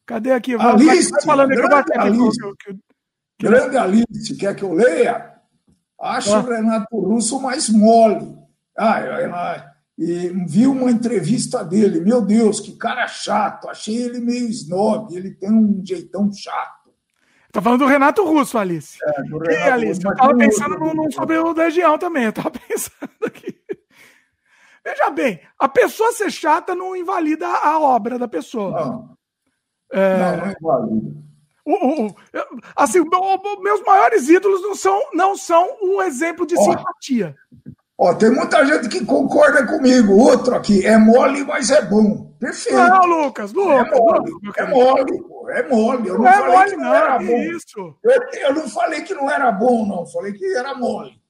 Cadê 0.05 0.33
aqui? 0.33 0.53
Alice, 0.53 1.09
vai 1.09 1.21
falando 1.23 1.49
grande 1.49 1.93
Alice, 1.97 2.38
que, 2.39 2.73
que, 2.73 2.79
que, 3.39 3.47
grande 3.47 3.77
Alice, 3.77 4.38
quer 4.38 4.55
que 4.55 4.63
eu 4.63 4.73
leia? 4.73 5.33
Acho 5.99 6.35
ah. 6.35 6.39
o 6.39 6.45
Renato 6.45 6.99
Russo 6.99 7.41
mais 7.41 7.69
mole. 7.69 8.38
Ah, 8.77 8.99
ela, 8.99 9.70
e 10.03 10.30
vi 10.48 10.65
uma 10.65 10.90
entrevista 10.90 11.64
dele. 11.64 11.99
Meu 11.99 12.23
Deus, 12.23 12.60
que 12.60 12.76
cara 12.76 13.07
chato. 13.07 13.69
Achei 13.69 13.95
ele 13.95 14.19
meio 14.19 14.49
snob. 14.49 15.15
Ele 15.15 15.30
tem 15.30 15.52
um 15.52 15.80
jeitão 15.86 16.34
chato. 16.34 16.90
Tá 17.52 17.61
falando 17.61 17.82
do 17.82 17.86
Renato 17.86 18.23
Russo, 18.23 18.57
Alice. 18.57 18.98
É, 19.03 19.23
do 19.23 19.38
Renato 19.38 19.68
e, 19.68 19.69
Alice, 19.69 20.03
eu 20.03 20.15
tava 20.15 20.36
pensando 20.36 20.80
no, 20.80 20.94
no, 20.95 21.11
sobre 21.11 21.38
o 21.38 21.53
Legião 21.53 21.99
também. 21.99 22.23
Eu 22.23 22.34
tava 22.34 22.49
pensando 22.68 23.11
aqui. 23.23 23.56
Veja 24.84 25.11
bem, 25.11 25.40
a 25.60 25.69
pessoa 25.69 26.11
ser 26.14 26.32
chata 26.32 26.73
não 26.73 26.95
invalida 26.95 27.45
a 27.48 27.80
obra 27.80 28.18
da 28.18 28.28
pessoa. 28.28 28.72
Não, 28.72 29.18
é... 29.91 30.18
não, 30.18 30.38
não 30.38 30.53
invalida. 30.60 31.22
O, 31.64 31.73
o, 31.73 32.07
o, 32.07 32.15
assim, 32.76 33.03
meus 33.61 33.84
maiores 33.84 34.28
ídolos 34.30 34.64
não 34.64 34.73
são, 34.73 34.99
não 35.14 35.38
são 35.38 35.78
um 35.80 36.02
exemplo 36.02 36.48
de 36.48 36.56
oh. 36.57 36.64
simpatia. 36.64 37.36
Ó, 38.03 38.15
tem 38.15 38.32
muita 38.32 38.65
gente 38.65 38.90
que 38.90 39.06
concorda 39.06 39.64
comigo. 39.68 40.18
Outro 40.18 40.56
aqui, 40.56 40.84
é 40.84 40.98
mole, 40.98 41.44
mas 41.44 41.69
é 41.69 41.84
bom. 41.84 42.34
Perfeito. 42.40 42.76
Não, 42.76 43.06
Lucas, 43.06 43.53
Lucas. 43.53 43.88
É 43.88 43.95
mole, 43.95 44.32
é 44.57 44.65
mole, 44.65 45.22
pô, 45.22 45.49
é 45.52 45.69
mole. 45.69 46.07
Eu 46.07 46.15
não, 46.15 46.23
não 46.23 46.28
é 46.28 46.34
falei 46.34 46.56
mole, 46.56 46.69
que 46.72 46.78
não, 46.78 46.95
era 46.95 47.19
bom. 47.19 47.38
Isso. 47.44 47.95
Eu, 48.02 48.22
eu, 48.40 48.56
não 48.56 48.68
falei 48.68 49.02
que 49.02 49.14
não 49.14 49.30
era 49.30 49.52
bom, 49.52 49.86
não. 49.86 50.07
Falei 50.07 50.34
que 50.34 50.44
era 50.57 50.73
mole. 50.73 51.22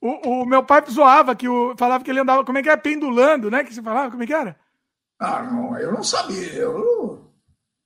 o, 0.00 0.42
o, 0.42 0.46
meu 0.46 0.62
pai 0.62 0.84
zoava 0.88 1.34
que 1.34 1.48
o, 1.48 1.74
falava 1.76 2.04
que 2.04 2.10
ele 2.12 2.20
andava, 2.20 2.44
como 2.44 2.58
é 2.58 2.62
que 2.62 2.70
é? 2.70 2.76
Pendulando, 2.76 3.50
né? 3.50 3.64
Que 3.64 3.74
você 3.74 3.82
falava, 3.82 4.08
como 4.08 4.22
é 4.22 4.26
que 4.28 4.34
era? 4.34 4.54
Ah, 5.18 5.42
não, 5.42 5.76
eu 5.80 5.90
não 5.90 6.04
sabia. 6.04 6.52
Eu... 6.52 7.28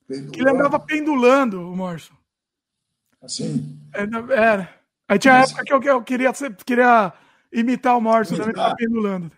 Que 0.07 0.39
ele 0.39 0.51
andava 0.51 0.79
pendulando, 0.79 1.63
o 1.63 1.75
Morso. 1.75 2.13
Assim? 3.23 3.81
É, 3.95 4.03
era. 4.35 4.69
Aí 5.09 5.19
tinha 5.19 5.39
Mas... 5.39 5.51
época 5.51 5.65
que 5.65 5.73
eu, 5.73 5.83
eu 5.83 6.03
queria, 6.03 6.31
queria 6.67 7.15
imitar 7.61 7.97
o 7.97 8.01
Morso, 8.01 8.37
também 8.37 8.55
tava 8.55 8.77
pendulando. 8.77 9.31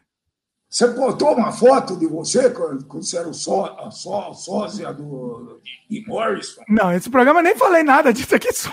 Você 0.68 0.86
botou 0.88 1.34
uma 1.34 1.50
foto 1.50 1.96
de 1.96 2.06
você 2.06 2.50
quando 2.50 2.86
você 2.86 3.16
era 3.16 3.28
o 3.28 3.32
só, 3.32 3.74
a 3.80 3.90
só, 3.90 4.34
sósia 4.34 4.92
do, 4.92 5.62
de 5.88 6.04
Morrison? 6.06 6.62
Não, 6.68 6.92
esse 6.92 7.08
programa 7.08 7.40
eu 7.40 7.44
nem 7.44 7.56
falei 7.56 7.82
nada 7.82 8.12
disso 8.12 8.34
aqui. 8.34 8.52
Só. 8.52 8.70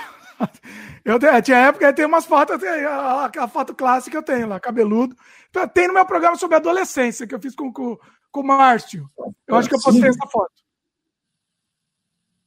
Eu 1.06 1.20
tinha 1.44 1.58
época, 1.58 1.94
tem 1.94 2.04
umas 2.04 2.26
fotos, 2.26 2.62
a, 2.64 3.26
a, 3.26 3.48
foto 3.48 3.76
clássica 3.76 4.18
eu 4.18 4.24
tenho 4.24 4.48
lá, 4.48 4.60
cabeludo. 4.60 5.16
Então, 5.52 5.68
tem 5.68 5.88
no 5.88 5.94
meu 5.94 6.06
programa 6.06 6.36
sobre 6.36 6.58
adolescência, 6.58 7.28
que 7.28 7.36
eu 7.36 7.40
fiz 7.40 7.56
com, 7.56 7.72
com, 7.72 7.98
com 8.32 8.42
o 8.42 8.44
Márcio. 8.44 9.08
Eu 9.48 9.56
acho 9.56 9.70
que 9.70 9.76
eu 9.76 9.82
postei 9.82 10.10
essa 10.10 10.28
foto. 10.28 10.52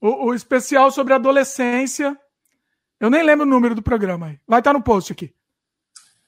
O, 0.00 0.26
o, 0.26 0.34
especial 0.34 0.90
sobre 0.90 1.14
adolescência. 1.14 2.18
Eu 2.98 3.08
nem 3.08 3.22
lembro 3.22 3.46
o 3.46 3.48
número 3.48 3.76
do 3.76 3.82
programa 3.82 4.26
aí. 4.26 4.40
Vai 4.46 4.58
estar 4.58 4.72
no 4.72 4.82
post 4.82 5.12
aqui. 5.12 5.32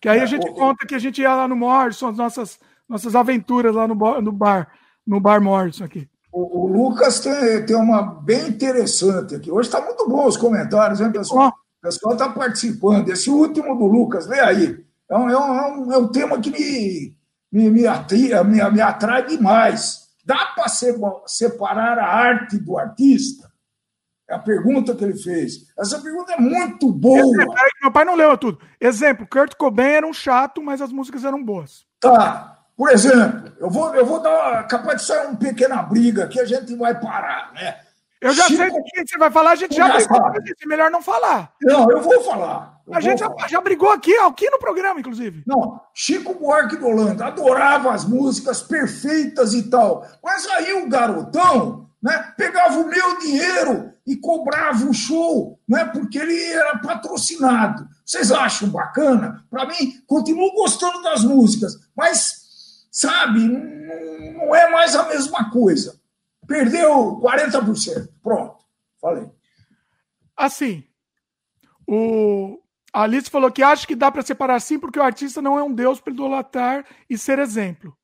Que 0.01 0.09
aí 0.09 0.19
é, 0.19 0.23
a 0.23 0.27
gente 0.27 0.49
o, 0.49 0.55
conta 0.55 0.87
que 0.87 0.95
a 0.95 0.99
gente 0.99 1.21
ia 1.21 1.35
lá 1.35 1.47
no 1.47 1.57
Morrison, 1.57 2.09
as 2.09 2.17
nossas 2.17 2.59
nossas 2.91 3.15
aventuras 3.15 3.75
lá 3.75 3.87
no, 3.87 3.95
no 4.21 4.33
bar, 4.33 4.69
no 5.07 5.21
bar 5.21 5.41
Morrison 5.41 5.85
aqui. 5.85 6.09
O, 6.33 6.65
o, 6.65 6.67
Lucas 6.67 7.21
tem, 7.21 7.65
tem 7.65 7.77
uma 7.77 8.03
bem 8.03 8.49
interessante 8.49 9.35
aqui. 9.35 9.51
Hoje 9.51 9.69
está 9.69 9.81
muito 9.81 10.09
bom 10.09 10.27
os 10.27 10.37
comentários, 10.37 11.01
hein, 11.01 11.13
pessoal? 11.13 11.49
O 11.49 11.83
pessoal 11.83 12.15
está 12.15 12.29
participando. 12.29 13.09
Esse 13.09 13.31
último 13.31 13.77
do 13.77 13.87
Lucas, 13.87 14.27
lê 14.27 14.41
aí. 14.41 14.85
É 15.09 15.17
um, 15.17 15.31
é 15.31 15.39
um, 15.39 15.93
é 15.93 15.99
um 15.99 16.09
tema 16.09 16.41
que 16.41 16.51
me, 16.51 17.17
me, 17.51 17.71
me, 17.71 17.87
atrai, 17.87 18.45
me, 18.45 18.71
me 18.71 18.81
atrai 18.81 19.27
demais. 19.27 20.09
Dá 20.25 20.47
para 20.55 20.69
separar 21.27 21.99
a 21.99 22.07
arte 22.07 22.59
do 22.59 22.79
artista? 22.79 23.50
É 24.31 24.35
a 24.35 24.39
pergunta 24.39 24.95
que 24.95 25.03
ele 25.03 25.17
fez. 25.17 25.67
Essa 25.77 25.99
pergunta 25.99 26.35
é 26.35 26.41
muito 26.41 26.93
boa. 26.93 27.19
Exemplo, 27.19 27.55
meu 27.83 27.91
pai 27.91 28.05
não 28.05 28.15
leu 28.15 28.39
tudo. 28.39 28.61
Exemplo, 28.81 29.27
Kurt 29.27 29.57
Cobain 29.57 29.89
era 29.89 30.07
um 30.07 30.13
chato, 30.13 30.63
mas 30.63 30.81
as 30.81 30.93
músicas 30.93 31.25
eram 31.25 31.43
boas. 31.43 31.85
Tá. 31.99 32.59
Por 32.77 32.91
exemplo, 32.91 33.53
eu 33.59 33.69
vou, 33.69 33.93
eu 33.93 34.07
vou 34.07 34.23
dar. 34.23 34.69
Capaz 34.69 35.01
de 35.01 35.09
sair 35.09 35.27
uma 35.27 35.37
pequena 35.37 35.83
briga 35.83 36.29
que 36.29 36.39
a 36.39 36.45
gente 36.45 36.77
vai 36.77 36.99
parar, 36.99 37.53
né? 37.55 37.81
Eu 38.21 38.33
já 38.33 38.45
Chico, 38.45 38.59
sei 38.59 38.71
do 38.71 38.85
que 38.85 39.09
você 39.09 39.19
vai 39.19 39.33
falar, 39.33 39.51
a 39.51 39.57
gente 39.57 39.75
já 39.75 39.89
brigou. 39.89 40.17
É 40.19 40.67
melhor 40.67 40.91
não 40.93 41.03
falar. 41.03 41.53
Não, 41.63 41.91
eu 41.91 42.01
vou 42.01 42.23
falar. 42.23 42.81
Eu 42.87 42.95
a 42.95 43.01
vou 43.01 43.03
gente 43.03 43.19
falar. 43.19 43.41
Já, 43.41 43.49
já, 43.49 43.61
brigou 43.61 43.91
aqui, 43.91 44.15
aqui 44.19 44.49
no 44.49 44.59
programa, 44.61 45.01
inclusive. 45.01 45.43
Não, 45.45 45.81
Chico 45.93 46.35
Buarque 46.35 46.77
do 46.77 46.87
Holanda 46.87 47.27
adorava 47.27 47.93
as 47.93 48.05
músicas 48.05 48.63
perfeitas 48.63 49.55
e 49.55 49.65
tal. 49.69 50.07
Mas 50.23 50.47
aí 50.47 50.73
o 50.75 50.89
garotão 50.89 51.89
né, 52.01 52.33
pegava 52.37 52.79
o 52.79 52.87
meu 52.87 53.19
dinheiro 53.19 53.90
e 54.07 54.17
cobrava 54.17 54.85
o 54.87 54.95
show, 54.95 55.61
né, 55.69 55.85
porque 55.85 56.19
ele 56.19 56.43
era 56.45 56.79
patrocinado. 56.79 57.87
Vocês 58.05 58.33
acham 58.33 58.69
bacana? 58.69 59.45
Para 59.51 59.67
mim, 59.67 60.01
continuo 60.07 60.53
gostando 60.53 61.03
das 61.03 61.23
músicas, 61.23 61.77
mas 61.97 62.41
sabe? 62.91 63.41
Não 63.41 64.55
é 64.55 64.71
mais 64.71 64.97
a 64.97 65.09
mesma 65.09 65.51
coisa. 65.51 66.01
Perdeu 66.47 67.21
40%. 67.23 68.09
Pronto, 68.23 68.65
falei. 69.01 69.31
Assim, 70.37 70.85
o 71.87 72.59
a 72.93 73.03
Alice 73.03 73.31
falou 73.31 73.53
que 73.53 73.63
acha 73.63 73.87
que 73.87 73.95
dá 73.95 74.11
para 74.11 74.23
separar 74.23 74.61
sim, 74.61 74.79
porque 74.79 74.99
o 74.99 75.03
artista 75.03 75.41
não 75.41 75.59
é 75.59 75.63
um 75.63 75.73
deus 75.73 76.01
para 76.01 76.13
idolatrar 76.13 76.85
e 77.09 77.17
ser 77.17 77.39
exemplo. 77.39 77.97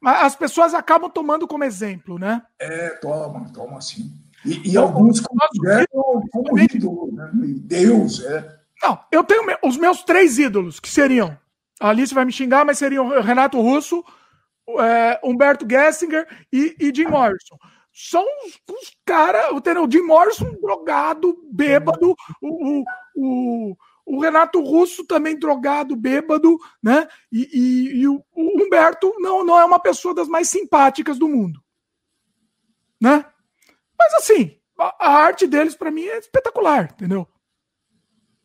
Mas 0.00 0.24
as 0.24 0.36
pessoas 0.36 0.72
acabam 0.72 1.10
tomando 1.10 1.48
como 1.48 1.64
exemplo, 1.64 2.18
né? 2.18 2.42
É, 2.58 2.90
toma, 2.90 3.52
toma 3.52 3.78
assim. 3.78 4.12
E, 4.44 4.52
e 4.52 4.70
então, 4.70 4.84
alguns 4.84 5.20
consideram 5.20 6.22
como 6.30 6.58
ídolo, 6.58 7.12
né? 7.12 7.30
Deus, 7.34 8.24
é. 8.24 8.60
Não, 8.82 8.98
eu 9.12 9.22
tenho 9.22 9.42
os 9.62 9.76
meus 9.76 10.02
três 10.02 10.38
ídolos, 10.38 10.80
que 10.80 10.88
seriam. 10.88 11.36
A 11.78 11.90
Alice 11.90 12.14
vai 12.14 12.24
me 12.24 12.32
xingar, 12.32 12.64
mas 12.64 12.78
seriam 12.78 13.20
Renato 13.20 13.60
Russo, 13.60 14.04
é, 14.78 15.20
Humberto 15.22 15.66
Gessinger 15.68 16.26
e, 16.52 16.76
e 16.78 16.94
Jim 16.94 17.06
Morrison. 17.06 17.56
São 17.92 18.24
os, 18.46 18.60
os 18.70 18.96
caras, 19.04 19.46
o 19.52 19.90
Jim 19.90 20.02
Morrison 20.02 20.54
drogado, 20.60 21.36
bêbado, 21.50 22.14
o, 22.40 22.84
o, 23.16 23.76
o, 24.06 24.20
Renato 24.20 24.60
Russo 24.60 25.04
também 25.04 25.38
drogado, 25.38 25.96
bêbado, 25.96 26.56
né? 26.82 27.08
E, 27.32 27.48
e, 27.52 28.00
e 28.00 28.08
o, 28.08 28.22
o, 28.32 28.62
Humberto 28.62 29.12
não, 29.18 29.44
não 29.44 29.58
é 29.58 29.64
uma 29.64 29.80
pessoa 29.80 30.14
das 30.14 30.28
mais 30.28 30.48
simpáticas 30.48 31.18
do 31.18 31.28
mundo, 31.28 31.60
né? 33.00 33.24
Mas 34.00 34.14
assim, 34.14 34.58
a, 34.78 35.10
arte 35.10 35.46
deles 35.46 35.74
para 35.74 35.90
mim 35.90 36.04
é 36.04 36.18
espetacular, 36.18 36.90
entendeu? 36.90 37.28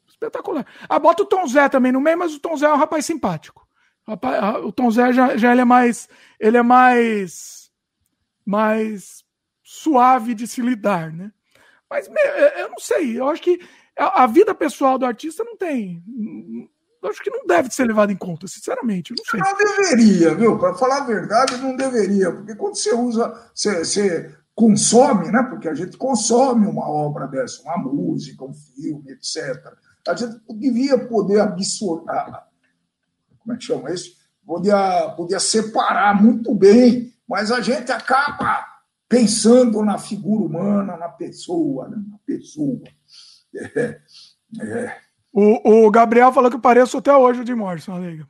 Espetacular. 0.06 0.66
Ah, 0.90 1.00
bota 1.00 1.24
o 1.24 1.26
Tom 1.26 1.48
Zé 1.48 1.70
também 1.70 1.94
no 1.94 2.02
meio, 2.02 2.18
mas 2.18 2.36
o 2.36 2.40
Tom 2.42 2.58
Zé 2.58 2.66
é 2.66 2.74
um 2.74 2.78
rapaz 2.78 3.06
simpático. 3.06 3.66
O 4.66 4.72
Tom 4.74 4.92
Zé 4.92 5.14
já, 5.14 5.38
já 5.38 5.54
ele 5.54 5.62
é 5.62 5.66
mais. 5.66 6.10
Ele 6.38 6.58
é 6.58 6.62
mais. 6.62 7.72
mais 8.46 9.24
suave 9.64 10.36
de 10.36 10.46
se 10.46 10.62
lidar, 10.62 11.12
né? 11.12 11.32
Mas 11.90 12.10
eu 12.58 12.70
não 12.70 12.80
sei, 12.80 13.18
eu 13.18 13.30
acho 13.30 13.42
que 13.42 13.60
a 13.98 14.28
vida 14.28 14.54
pessoal 14.54 14.98
do 14.98 15.06
artista 15.06 15.44
não 15.44 15.56
tem. 15.56 16.04
Eu 17.02 17.10
acho 17.10 17.24
que 17.24 17.30
não 17.30 17.46
deve 17.46 17.70
ser 17.70 17.86
levado 17.86 18.12
em 18.12 18.18
conta, 18.18 18.48
sinceramente. 18.48 19.12
Eu 19.12 19.18
não, 19.18 19.26
sei. 19.26 19.40
não 19.40 19.58
deveria, 19.58 20.36
viu? 20.36 20.60
Para 20.60 20.74
falar 20.74 20.98
a 20.98 21.06
verdade, 21.06 21.58
não 21.58 21.76
deveria, 21.76 22.32
porque 22.32 22.56
quando 22.56 22.76
você 22.76 22.94
usa, 22.94 23.50
você, 23.54 23.86
você 23.86 24.36
consome, 24.56 25.32
né? 25.32 25.44
Porque 25.44 25.68
a 25.68 25.74
gente 25.74 25.98
consome 25.98 26.66
uma 26.66 26.90
obra 26.90 27.28
dessa, 27.28 27.62
uma 27.64 27.78
música, 27.78 28.46
um 28.46 28.54
filme, 28.54 29.12
etc. 29.12 29.74
A 30.08 30.16
gente 30.16 30.40
devia 30.50 30.98
poder 30.98 31.42
absorver, 31.42 32.24
como 33.40 33.54
é 33.54 33.58
que 33.58 33.66
chama 33.66 33.92
isso? 33.92 34.16
Podia, 34.46 35.10
podia 35.18 35.40
separar 35.40 36.22
muito 36.22 36.54
bem, 36.56 37.14
mas 37.28 37.52
a 37.52 37.60
gente 37.60 37.92
acaba 37.92 38.64
pensando 39.10 39.84
na 39.84 39.98
figura 39.98 40.46
humana, 40.46 40.98
na 40.98 41.10
pessoa, 41.10 41.90
né? 41.90 41.98
na 42.10 42.18
pessoa. 42.26 42.82
É, 43.56 44.00
é. 44.62 44.98
O, 45.34 45.86
o, 45.86 45.92
Gabriel 45.92 46.32
falou 46.32 46.50
que 46.50 46.56
eu 46.56 46.62
pareço 46.62 46.98
até 46.98 47.16
hoje 47.16 47.42
o 47.42 47.44
de 47.44 47.54
Morrison, 47.54 47.94
amiga. 47.94 48.28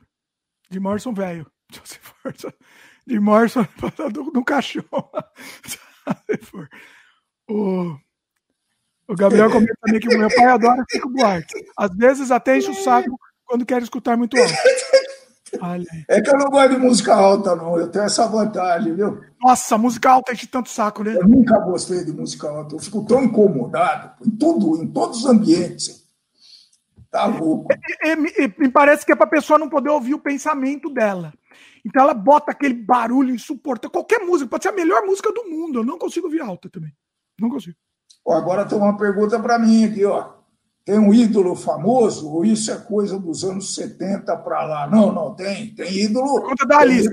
De 0.70 0.80
Morrison 0.80 1.12
velho. 1.12 1.46
De 3.06 3.20
Morrison 3.20 3.64
do, 4.32 4.44
caixão. 4.44 4.82
o, 7.48 7.96
o 9.08 9.14
Gabriel 9.14 9.50
comenta 9.50 9.74
também 9.80 10.00
que 10.00 10.14
o 10.14 10.18
meu 10.18 10.28
pai 10.34 10.46
adora 10.46 10.84
Chico 10.90 11.08
Buarque. 11.10 11.66
Às 11.76 11.94
vezes 11.96 12.30
até 12.30 12.58
enche 12.58 12.70
o 12.70 12.74
saco 12.74 13.18
quando 13.44 13.66
quer 13.66 13.82
escutar 13.82 14.16
muito 14.16 14.36
alto. 14.36 14.52
É 16.08 16.20
que 16.20 16.28
eu 16.28 16.38
não 16.38 16.50
gosto 16.50 16.70
de 16.70 16.76
música 16.76 17.14
alta, 17.14 17.54
não. 17.54 17.78
Eu 17.78 17.88
tenho 17.88 18.04
essa 18.04 18.26
vantagem, 18.26 18.94
viu? 18.94 19.20
Nossa, 19.40 19.78
música 19.78 20.10
alta 20.10 20.32
enche 20.32 20.46
tanto 20.46 20.68
saco, 20.68 21.04
né? 21.04 21.14
Eu 21.16 21.26
nunca 21.26 21.58
gostei 21.60 22.04
de 22.04 22.12
música 22.12 22.48
alta. 22.48 22.74
Eu 22.74 22.80
fico 22.80 23.04
tão 23.06 23.22
incomodado 23.22 24.12
em 24.26 24.30
tudo, 24.30 24.82
em 24.82 24.88
todos 24.88 25.20
os 25.20 25.26
ambientes. 25.26 26.04
Tá 27.10 27.26
louco. 27.26 27.72
É, 28.02 28.12
é, 28.12 28.16
me 28.16 28.70
parece 28.70 29.06
que 29.06 29.12
é 29.12 29.16
pra 29.16 29.26
pessoa 29.26 29.58
não 29.58 29.68
poder 29.68 29.90
ouvir 29.90 30.14
o 30.14 30.18
pensamento 30.18 30.90
dela. 30.90 31.32
Então 31.84 32.02
ela 32.02 32.14
bota 32.14 32.50
aquele 32.52 32.74
barulho 32.74 33.34
insuportável. 33.34 33.90
Qualquer 33.90 34.20
música, 34.20 34.50
pode 34.50 34.64
ser 34.64 34.70
a 34.70 34.72
melhor 34.72 35.04
música 35.04 35.32
do 35.32 35.44
mundo. 35.44 35.80
Eu 35.80 35.84
não 35.84 35.98
consigo 35.98 36.26
ouvir 36.26 36.40
alta 36.40 36.68
também. 36.68 36.92
Não 37.40 37.48
consigo. 37.48 37.76
Agora 38.28 38.64
tem 38.64 38.76
uma 38.76 38.96
pergunta 38.96 39.38
para 39.38 39.58
mim 39.58 39.84
aqui, 39.84 40.04
ó 40.04 40.36
tem 40.86 41.00
um 41.00 41.12
ídolo 41.12 41.56
famoso, 41.56 42.30
ou 42.30 42.44
isso 42.44 42.70
é 42.70 42.76
coisa 42.76 43.18
dos 43.18 43.42
anos 43.42 43.74
70 43.74 44.36
para 44.36 44.64
lá? 44.64 44.86
Não, 44.86 45.12
não, 45.12 45.34
tem. 45.34 45.74
Tem 45.74 45.92
ídolo. 45.92 46.42
Conta 46.42 46.64
da 46.64 46.78
Alice. 46.78 47.10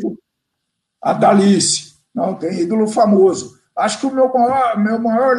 A 1.02 1.14
Dalice. 1.14 1.96
Não, 2.14 2.36
tem 2.36 2.60
ídolo 2.60 2.88
famoso. 2.88 3.60
Acho 3.76 4.00
que 4.00 4.06
o 4.06 4.14
meu 4.14 4.32
maior, 4.32 4.78
meu 4.78 5.00
maior, 5.00 5.38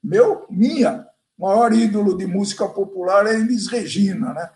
meu, 0.00 0.46
minha, 0.48 1.04
maior 1.36 1.72
ídolo 1.72 2.16
de 2.16 2.28
música 2.28 2.68
popular 2.68 3.26
é 3.26 3.34
Elis 3.34 3.66
Regina, 3.66 4.32
né? 4.32 4.48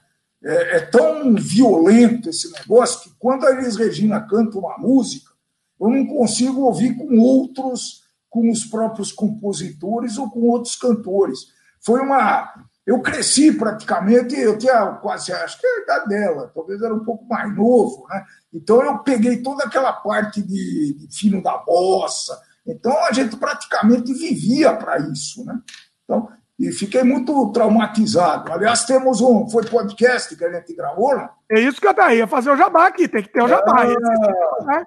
É, 0.42 0.76
é, 0.76 0.80
tão 0.80 1.34
violento 1.34 2.30
esse 2.30 2.50
negócio 2.52 3.02
que 3.02 3.16
quando 3.18 3.46
a 3.46 3.50
Elis 3.50 3.76
Regina 3.76 4.20
canta 4.20 4.58
uma 4.58 4.78
música, 4.78 5.30
eu 5.78 5.88
não 5.90 6.06
consigo 6.06 6.62
ouvir 6.62 6.96
com 6.96 7.18
outros, 7.18 8.04
com 8.28 8.50
os 8.50 8.64
próprios 8.64 9.12
compositores 9.12 10.16
ou 10.16 10.30
com 10.30 10.40
outros 10.40 10.76
cantores 10.76 11.60
foi 11.80 12.00
uma. 12.00 12.52
Eu 12.86 13.00
cresci 13.00 13.52
praticamente, 13.52 14.38
eu 14.38 14.58
tinha 14.58 14.86
quase, 14.94 15.32
acho 15.32 15.60
que 15.60 15.66
é 15.66 15.70
a 15.70 15.82
idade 15.82 16.08
dela, 16.08 16.50
talvez 16.52 16.82
era 16.82 16.94
um 16.94 17.04
pouco 17.04 17.24
mais 17.26 17.54
novo, 17.54 18.06
né? 18.08 18.24
Então 18.52 18.82
eu 18.82 18.98
peguei 18.98 19.42
toda 19.42 19.64
aquela 19.64 19.92
parte 19.92 20.42
de, 20.42 20.94
de 20.94 21.16
fino 21.16 21.42
da 21.42 21.58
bossa. 21.58 22.40
Então 22.66 22.92
a 23.04 23.12
gente 23.12 23.36
praticamente 23.36 24.12
vivia 24.12 24.74
para 24.74 24.98
isso, 24.98 25.44
né? 25.44 25.60
Então, 26.04 26.28
e 26.60 26.70
fiquei 26.70 27.02
muito 27.02 27.50
traumatizado. 27.52 28.52
Aliás, 28.52 28.84
temos 28.84 29.22
um. 29.22 29.48
Foi 29.48 29.64
podcast 29.64 30.36
que 30.36 30.44
a 30.44 30.52
gente 30.52 30.74
gravou, 30.74 31.16
não? 31.16 31.30
É 31.50 31.58
isso 31.58 31.80
que 31.80 31.86
eu 31.86 32.10
ia 32.10 32.26
fazer 32.26 32.50
o 32.50 32.56
jabá 32.56 32.86
aqui, 32.86 33.08
tem 33.08 33.22
que 33.22 33.30
ter 33.30 33.42
o 33.42 33.48
jabá. 33.48 33.86
É... 33.86 34.84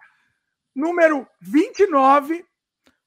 Número 0.75 1.27
29, 1.41 2.45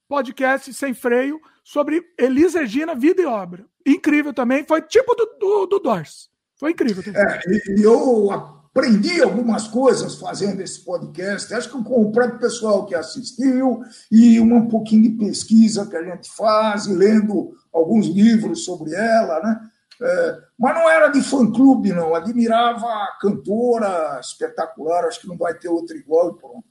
podcast 0.09 0.74
sem 0.74 0.93
freio, 0.93 1.40
sobre 1.62 2.02
Elis 2.18 2.55
Regina, 2.55 2.93
vida 2.93 3.22
e 3.22 3.26
obra. 3.26 3.64
Incrível 3.86 4.34
também, 4.34 4.64
foi 4.64 4.82
tipo 4.82 5.14
do, 5.14 5.26
do, 5.38 5.66
do 5.66 5.78
Dors. 5.78 6.28
Foi 6.59 6.72
incrível. 6.72 7.05
É, 7.14 7.40
e 7.78 7.84
eu 7.84 8.55
aprendi 8.76 9.22
algumas 9.22 9.66
coisas 9.66 10.16
fazendo 10.16 10.60
esse 10.60 10.80
podcast, 10.80 11.52
acho 11.54 11.70
que 11.70 11.82
com 11.82 12.02
o 12.02 12.12
próprio 12.12 12.38
pessoal 12.38 12.84
que 12.84 12.94
assistiu, 12.94 13.82
e 14.12 14.38
um 14.38 14.68
pouquinho 14.68 15.04
de 15.04 15.10
pesquisa 15.26 15.86
que 15.86 15.96
a 15.96 16.02
gente 16.02 16.30
faz, 16.36 16.86
lendo 16.86 17.56
alguns 17.72 18.06
livros 18.06 18.66
sobre 18.66 18.94
ela, 18.94 19.40
né? 19.40 19.60
É, 19.98 20.38
mas 20.58 20.74
não 20.74 20.90
era 20.90 21.08
de 21.08 21.22
fã-clube, 21.22 21.90
não. 21.90 22.14
Admirava 22.14 22.84
a 22.84 23.16
cantora 23.18 24.20
espetacular, 24.20 25.06
acho 25.06 25.22
que 25.22 25.28
não 25.28 25.38
vai 25.38 25.54
ter 25.54 25.70
outra 25.70 25.96
igual 25.96 26.32
e 26.32 26.38
pronto. 26.38 26.64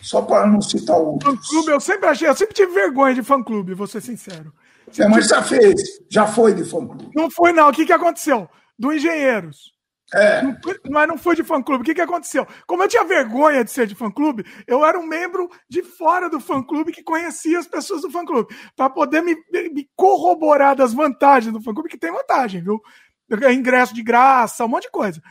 Só 0.00 0.22
para 0.22 0.46
não 0.46 0.62
citar 0.62 0.96
o. 0.96 1.18
Fã-clube, 1.20 1.72
eu 1.72 1.80
sempre 1.80 2.08
achei, 2.08 2.28
eu 2.28 2.36
sempre 2.36 2.54
tive 2.54 2.72
vergonha 2.72 3.14
de 3.14 3.22
fã-clube, 3.24 3.74
vou 3.74 3.88
ser 3.88 4.00
sincero. 4.00 4.54
É, 4.96 5.08
mas 5.08 5.26
já 5.26 5.42
fez, 5.42 5.82
já 6.08 6.24
foi 6.24 6.54
de 6.54 6.64
fã-clube. 6.64 7.10
Não 7.16 7.28
foi, 7.28 7.52
não. 7.52 7.68
O 7.68 7.72
que, 7.72 7.84
que 7.84 7.92
aconteceu? 7.92 8.48
Do 8.78 8.92
Engenheiros. 8.92 9.79
É. 10.12 10.42
Mas 10.90 11.08
não 11.08 11.16
foi 11.16 11.36
de 11.36 11.44
fã-clube. 11.44 11.82
O 11.82 11.84
que, 11.84 11.94
que 11.94 12.00
aconteceu? 12.00 12.46
Como 12.66 12.82
eu 12.82 12.88
tinha 12.88 13.04
vergonha 13.04 13.64
de 13.64 13.70
ser 13.70 13.86
de 13.86 13.94
fã-clube, 13.94 14.44
eu 14.66 14.84
era 14.84 14.98
um 14.98 15.06
membro 15.06 15.48
de 15.68 15.82
fora 15.82 16.28
do 16.28 16.40
fã-clube 16.40 16.92
que 16.92 17.02
conhecia 17.02 17.58
as 17.58 17.66
pessoas 17.66 18.02
do 18.02 18.10
fã-clube, 18.10 18.54
para 18.74 18.90
poder 18.90 19.22
me, 19.22 19.36
me, 19.52 19.88
corroborar 19.94 20.74
das 20.74 20.92
vantagens 20.92 21.52
do 21.52 21.62
fã-clube, 21.62 21.88
que 21.88 21.98
tem 21.98 22.12
vantagem, 22.12 22.60
viu? 22.60 22.80
Ingresso 23.52 23.94
de 23.94 24.02
graça, 24.02 24.64
um 24.64 24.68
monte 24.68 24.84
de 24.84 24.90
coisa. 24.90 25.22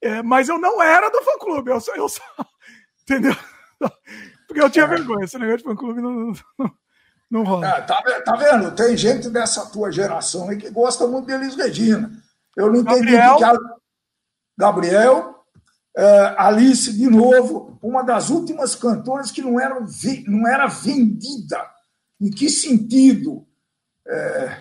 É, 0.00 0.22
mas 0.22 0.48
eu 0.48 0.58
não 0.58 0.82
era 0.82 1.10
do 1.10 1.22
fã-clube, 1.22 1.70
eu 1.70 1.80
só, 1.80 1.94
eu 1.94 2.08
só. 2.08 2.22
Entendeu? 3.02 3.36
Porque 4.48 4.62
eu 4.62 4.70
tinha 4.70 4.86
é. 4.86 4.88
vergonha, 4.88 5.24
esse 5.24 5.38
negócio 5.38 5.58
de 5.58 5.64
fã-clube 5.64 6.00
não, 6.00 6.32
não, 6.58 6.70
não 7.30 7.44
rola. 7.44 7.68
É, 7.68 7.80
tá, 7.82 8.02
tá, 8.24 8.36
vendo? 8.36 8.74
Tem 8.74 8.96
gente 8.96 9.28
dessa 9.28 9.66
tua 9.66 9.92
geração 9.92 10.48
aí 10.48 10.56
que 10.56 10.70
gosta 10.70 11.06
muito 11.06 11.26
de 11.26 11.34
Elis 11.34 11.54
Regina. 11.54 12.10
Eu 12.56 12.72
não 12.72 12.80
entendi 12.80 13.12
Gabriel... 13.12 13.36
que. 13.36 13.44
A... 13.44 13.81
Gabriel, 14.56 15.32
é, 15.96 16.34
Alice, 16.38 16.92
de 16.92 17.08
novo, 17.08 17.78
uma 17.82 18.02
das 18.02 18.30
últimas 18.30 18.74
cantoras 18.74 19.30
que 19.30 19.42
não, 19.42 19.60
era 19.60 19.78
não 20.26 20.48
era 20.48 20.66
vendida. 20.66 21.60
Em 22.20 22.30
que 22.30 22.48
sentido? 22.48 23.46
É... 24.06 24.56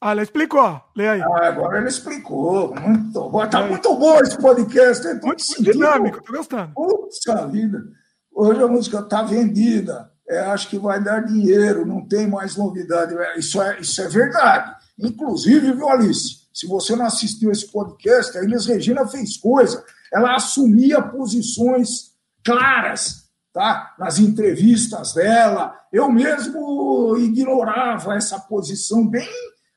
Ah, 0.00 0.10
ela 0.10 0.22
explicou. 0.22 0.80
Lê 0.94 1.08
aí. 1.08 1.22
Ah, 1.22 1.48
agora 1.48 1.78
ele 1.78 1.88
explicou. 1.88 2.74
Muito 2.74 3.30
bom. 3.30 3.46
Tá 3.48 3.66
muito 3.66 3.94
bom 3.96 4.20
esse 4.20 4.36
podcast. 4.36 5.06
Muito, 5.06 5.22
muito 5.24 5.62
dinâmico, 5.62 6.22
tô 6.22 6.32
gostando. 6.34 6.72
Puxa 6.74 7.46
vida. 7.46 7.82
Hoje 8.30 8.62
a 8.62 8.68
música 8.68 8.98
está 8.98 9.22
vendida. 9.22 10.12
É, 10.28 10.40
acho 10.40 10.68
que 10.68 10.78
vai 10.78 11.02
dar 11.02 11.20
dinheiro, 11.20 11.86
não 11.86 12.06
tem 12.06 12.26
mais 12.26 12.56
novidade. 12.56 13.16
É, 13.16 13.38
isso 13.38 13.60
é, 13.62 13.80
isso 13.80 14.00
é 14.02 14.08
verdade. 14.08 14.76
Inclusive, 14.98 15.72
viu, 15.72 15.88
Alice? 15.88 16.43
Se 16.54 16.68
você 16.68 16.94
não 16.94 17.04
assistiu 17.04 17.50
esse 17.50 17.66
podcast, 17.66 18.38
a 18.38 18.44
Inês 18.44 18.66
Regina 18.66 19.04
fez 19.08 19.36
coisa. 19.36 19.84
Ela 20.12 20.36
assumia 20.36 21.02
posições 21.02 22.12
claras 22.44 23.24
tá? 23.52 23.92
nas 23.98 24.20
entrevistas 24.20 25.14
dela. 25.14 25.74
Eu 25.92 26.08
mesmo 26.08 27.16
ignorava 27.18 28.14
essa 28.14 28.38
posição 28.38 29.04
bem, 29.04 29.28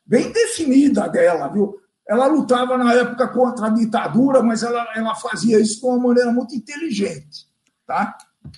bem 0.06 0.32
definida 0.32 1.10
dela, 1.10 1.48
viu? 1.48 1.76
Ela 2.08 2.28
lutava 2.28 2.78
na 2.78 2.94
época 2.94 3.28
contra 3.28 3.66
a 3.68 3.72
ditadura, 3.72 4.44
mas 4.44 4.62
ela, 4.62 4.88
ela 4.96 5.16
fazia 5.16 5.60
isso 5.60 5.80
de 5.80 5.86
uma 5.88 5.98
maneira 5.98 6.32
muito 6.32 6.56
inteligente, 6.56 7.48
tá? 7.88 8.16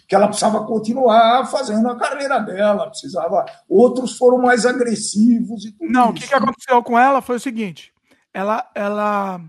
Que 0.07 0.13
ela 0.13 0.27
precisava 0.27 0.65
continuar 0.65 1.47
fazendo 1.47 1.89
a 1.89 1.97
carreira 1.97 2.37
dela, 2.39 2.89
precisava. 2.89 3.45
Outros 3.67 4.17
foram 4.17 4.39
mais 4.39 4.65
agressivos 4.65 5.65
e 5.65 5.71
tudo 5.71 5.89
Não, 5.89 6.09
o 6.09 6.13
que, 6.13 6.27
que 6.27 6.35
aconteceu 6.35 6.83
com 6.83 6.99
ela 6.99 7.21
foi 7.21 7.37
o 7.37 7.39
seguinte: 7.39 7.91
ela, 8.33 8.69
ela 8.75 9.41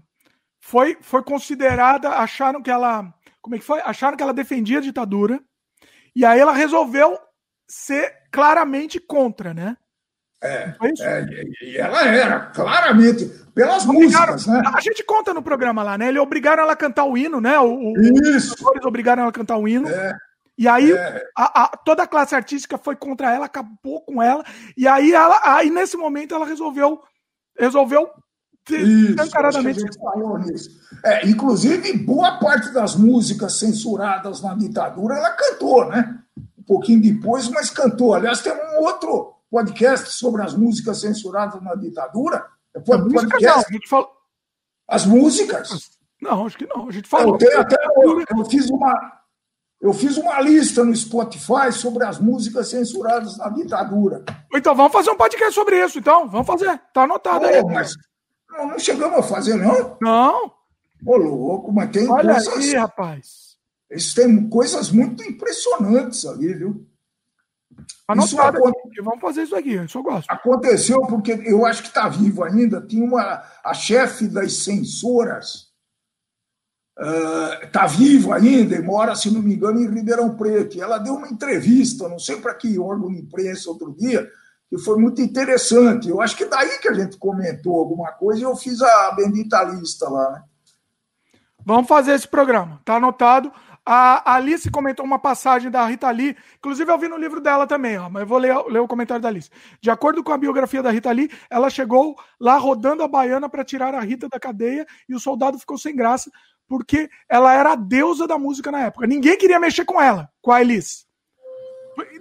foi, 0.60 0.96
foi 1.00 1.22
considerada, 1.22 2.10
acharam 2.10 2.62
que 2.62 2.70
ela, 2.70 3.12
como 3.40 3.54
é 3.54 3.58
que 3.58 3.64
foi? 3.64 3.80
Acharam 3.80 4.16
que 4.16 4.22
ela 4.22 4.34
defendia 4.34 4.78
a 4.78 4.82
ditadura, 4.82 5.40
e 6.14 6.24
aí 6.24 6.38
ela 6.38 6.52
resolveu 6.52 7.18
ser 7.68 8.12
claramente 8.30 8.98
contra, 8.98 9.54
né? 9.54 9.76
É, 10.42 10.74
é, 11.00 11.44
e 11.62 11.76
ela 11.76 12.02
era, 12.06 12.40
claramente, 12.46 13.26
pelas 13.54 13.86
obrigaram, 13.86 14.32
músicas, 14.32 14.46
né? 14.46 14.70
A 14.74 14.80
gente 14.80 15.04
conta 15.04 15.34
no 15.34 15.42
programa 15.42 15.82
lá, 15.82 15.98
né? 15.98 16.08
Eles 16.08 16.22
obrigaram 16.22 16.62
ela 16.62 16.72
a 16.72 16.76
cantar 16.76 17.04
o 17.04 17.16
hino, 17.16 17.40
né? 17.40 17.60
O, 17.60 17.92
Isso. 18.34 18.54
Os 18.54 18.84
obrigaram 18.86 19.22
ela 19.22 19.30
a 19.30 19.34
cantar 19.34 19.58
o 19.58 19.68
hino. 19.68 19.86
É. 19.88 20.16
E 20.56 20.66
aí 20.66 20.92
é. 20.92 21.24
a, 21.36 21.64
a, 21.64 21.68
toda 21.68 22.04
a 22.04 22.06
classe 22.06 22.34
artística 22.34 22.78
foi 22.78 22.96
contra 22.96 23.34
ela, 23.34 23.46
acabou 23.46 24.00
com 24.02 24.22
ela. 24.22 24.44
E 24.76 24.88
aí 24.88 25.12
ela, 25.12 25.40
aí 25.42 25.70
nesse 25.70 25.96
momento 25.96 26.34
ela 26.34 26.46
resolveu 26.46 27.02
resolveu 27.58 28.10
isso, 28.68 29.14
É, 31.04 31.26
inclusive, 31.26 31.96
boa 31.98 32.38
parte 32.38 32.72
das 32.72 32.94
músicas 32.94 33.58
censuradas 33.58 34.42
na 34.42 34.54
ditadura 34.54 35.16
ela 35.16 35.30
cantou, 35.30 35.86
né? 35.86 36.18
Um 36.58 36.62
pouquinho 36.62 37.02
depois, 37.02 37.48
mas 37.48 37.70
cantou. 37.70 38.14
Aliás, 38.14 38.42
tem 38.42 38.52
um 38.52 38.84
outro 38.84 39.34
podcast 39.50 40.14
sobre 40.14 40.42
as 40.42 40.54
músicas 40.54 41.00
censuradas 41.00 41.60
na 41.62 41.74
ditadura. 41.74 42.46
É 42.74 42.80
podcast. 42.80 43.42
Não, 43.42 43.58
a 43.58 43.72
gente 43.72 43.88
fala... 43.88 44.08
As 44.86 45.06
músicas? 45.06 45.90
Não, 46.20 46.46
acho 46.46 46.58
que 46.58 46.66
não. 46.66 46.88
A 46.88 46.92
gente 46.92 47.08
falou. 47.08 47.38
Eu, 47.40 47.60
até, 47.60 47.76
eu, 47.96 48.20
eu 48.20 48.44
fiz 48.44 48.68
uma, 48.68 49.20
eu 49.80 49.94
fiz 49.94 50.16
uma 50.16 50.40
lista 50.40 50.84
no 50.84 50.94
Spotify 50.94 51.72
sobre 51.72 52.04
as 52.04 52.18
músicas 52.18 52.68
censuradas 52.68 53.38
na 53.38 53.48
ditadura. 53.48 54.24
Então 54.54 54.74
vamos 54.74 54.92
fazer 54.92 55.10
um 55.10 55.16
podcast 55.16 55.54
sobre 55.54 55.82
isso, 55.82 55.98
então. 55.98 56.28
Vamos 56.28 56.46
fazer. 56.46 56.78
Tá 56.92 57.04
anotado 57.04 57.44
oh, 57.44 57.48
aí. 57.48 57.64
Mas 57.64 57.94
não, 58.60 58.68
não 58.70 58.78
chegamos 58.78 59.18
a 59.18 59.22
fazer, 59.22 59.56
não? 59.56 59.96
Não. 60.00 60.52
Ô, 61.06 61.16
louco, 61.16 61.72
mas 61.72 61.90
tem 61.90 62.08
Olha 62.08 62.34
coisas. 62.34 62.54
Aí, 62.56 62.74
rapaz. 62.74 63.56
Eles 63.88 64.14
têm 64.14 64.48
coisas 64.48 64.90
muito 64.90 65.22
impressionantes 65.24 66.24
ali, 66.26 66.54
viu? 66.54 66.86
Anotado 68.06 68.58
aconte... 68.58 69.02
Vamos 69.02 69.20
fazer 69.20 69.42
isso 69.44 69.56
aqui, 69.56 69.72
eu 69.72 69.88
só 69.88 70.02
gosto. 70.02 70.28
Aconteceu 70.28 71.00
porque 71.06 71.32
eu 71.44 71.64
acho 71.64 71.82
que 71.82 71.88
está 71.88 72.08
vivo 72.08 72.44
ainda. 72.44 72.80
Tinha 72.80 73.04
uma. 73.04 73.42
A 73.64 73.72
chefe 73.72 74.28
das 74.28 74.58
censoras 74.58 75.70
está 77.62 77.86
uh, 77.86 77.88
vivo 77.88 78.32
ainda 78.32 78.76
e 78.76 78.82
mora, 78.82 79.14
se 79.14 79.30
não 79.30 79.40
me 79.40 79.54
engano, 79.54 79.80
em 79.80 79.88
Ribeirão 79.88 80.36
Preto. 80.36 80.76
E 80.76 80.80
ela 80.80 80.98
deu 80.98 81.14
uma 81.14 81.28
entrevista, 81.28 82.08
não 82.08 82.18
sei 82.18 82.36
para 82.36 82.54
que 82.54 82.78
órgão 82.78 83.10
de 83.10 83.20
imprensa 83.20 83.70
outro 83.70 83.94
dia, 83.96 84.30
que 84.70 84.78
foi 84.78 84.96
muito 84.96 85.20
interessante. 85.20 86.08
Eu 86.08 86.22
acho 86.22 86.36
que 86.36 86.44
daí 86.44 86.78
que 86.78 86.88
a 86.88 86.94
gente 86.94 87.18
comentou 87.18 87.76
alguma 87.76 88.12
coisa 88.12 88.40
e 88.40 88.44
eu 88.44 88.54
fiz 88.54 88.80
a 88.80 89.10
bendita 89.10 89.62
lista 89.64 90.08
lá, 90.08 90.30
né? 90.30 90.42
Vamos 91.66 91.88
fazer 91.88 92.12
esse 92.12 92.26
programa, 92.26 92.80
tá 92.84 92.94
anotado. 92.94 93.52
A 93.84 94.34
Alice 94.34 94.70
comentou 94.70 95.04
uma 95.04 95.18
passagem 95.18 95.70
da 95.70 95.84
Rita 95.84 96.08
Lee, 96.10 96.36
inclusive 96.58 96.90
eu 96.90 96.98
vi 96.98 97.08
no 97.08 97.16
livro 97.16 97.40
dela 97.40 97.66
também, 97.66 97.98
ó, 97.98 98.08
mas 98.08 98.22
eu 98.22 98.26
vou 98.26 98.38
ler, 98.38 98.56
ler 98.68 98.78
o 98.78 98.86
comentário 98.86 99.20
da 99.20 99.28
Alice. 99.28 99.50
De 99.80 99.90
acordo 99.90 100.22
com 100.22 100.32
a 100.32 100.38
biografia 100.38 100.82
da 100.82 100.90
Rita 100.90 101.10
Lee, 101.10 101.30
ela 101.50 101.68
chegou 101.68 102.14
lá 102.38 102.56
rodando 102.56 103.02
a 103.02 103.08
baiana 103.08 103.48
para 103.48 103.64
tirar 103.64 103.94
a 103.94 104.00
Rita 104.00 104.28
da 104.28 104.38
cadeia 104.38 104.86
e 105.08 105.14
o 105.14 105.20
soldado 105.20 105.58
ficou 105.58 105.76
sem 105.76 105.96
graça 105.96 106.30
porque 106.68 107.10
ela 107.28 107.52
era 107.52 107.72
a 107.72 107.76
deusa 107.76 108.28
da 108.28 108.38
música 108.38 108.70
na 108.70 108.82
época. 108.82 109.06
Ninguém 109.06 109.36
queria 109.36 109.58
mexer 109.58 109.84
com 109.84 110.00
ela, 110.00 110.30
com 110.40 110.52
a 110.52 110.58
Alice. 110.58 111.04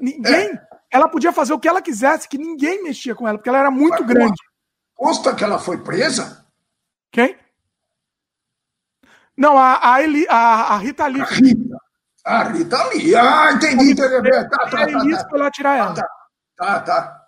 Ninguém. 0.01 0.49
É 0.49 0.68
ela 0.91 1.07
podia 1.07 1.31
fazer 1.31 1.53
o 1.53 1.59
que 1.59 1.67
ela 1.67 1.81
quisesse, 1.81 2.27
que 2.27 2.37
ninguém 2.37 2.83
mexia 2.83 3.15
com 3.15 3.27
ela, 3.27 3.37
porque 3.37 3.49
ela 3.49 3.59
era 3.59 3.71
muito 3.71 4.03
Mas, 4.03 4.07
grande. 4.07 4.41
Consta 4.95 5.35
que 5.35 5.43
ela 5.43 5.59
foi 5.59 5.77
presa? 5.77 6.45
Quem? 7.11 7.37
Não, 9.37 9.57
a, 9.57 9.93
a, 9.93 10.03
Eli, 10.03 10.25
a, 10.29 10.73
a 10.73 10.77
Rita 10.77 11.07
Lee. 11.07 11.21
A 11.21 11.25
Rita. 11.25 11.77
A 12.25 12.43
Rita 12.43 12.83
Lee. 12.89 13.15
Ah, 13.15 13.51
entendi. 13.53 13.91
entendi. 13.91 13.95
Tá, 13.95 14.49
tá, 14.49 14.69
tá, 14.69 14.87
tá, 14.87 15.29
foi 15.29 15.39
lá 15.39 15.49
tirar 15.49 15.77
ela. 15.77 15.93
Tá, 15.93 16.09
tá. 16.57 16.81
tá. 16.81 17.25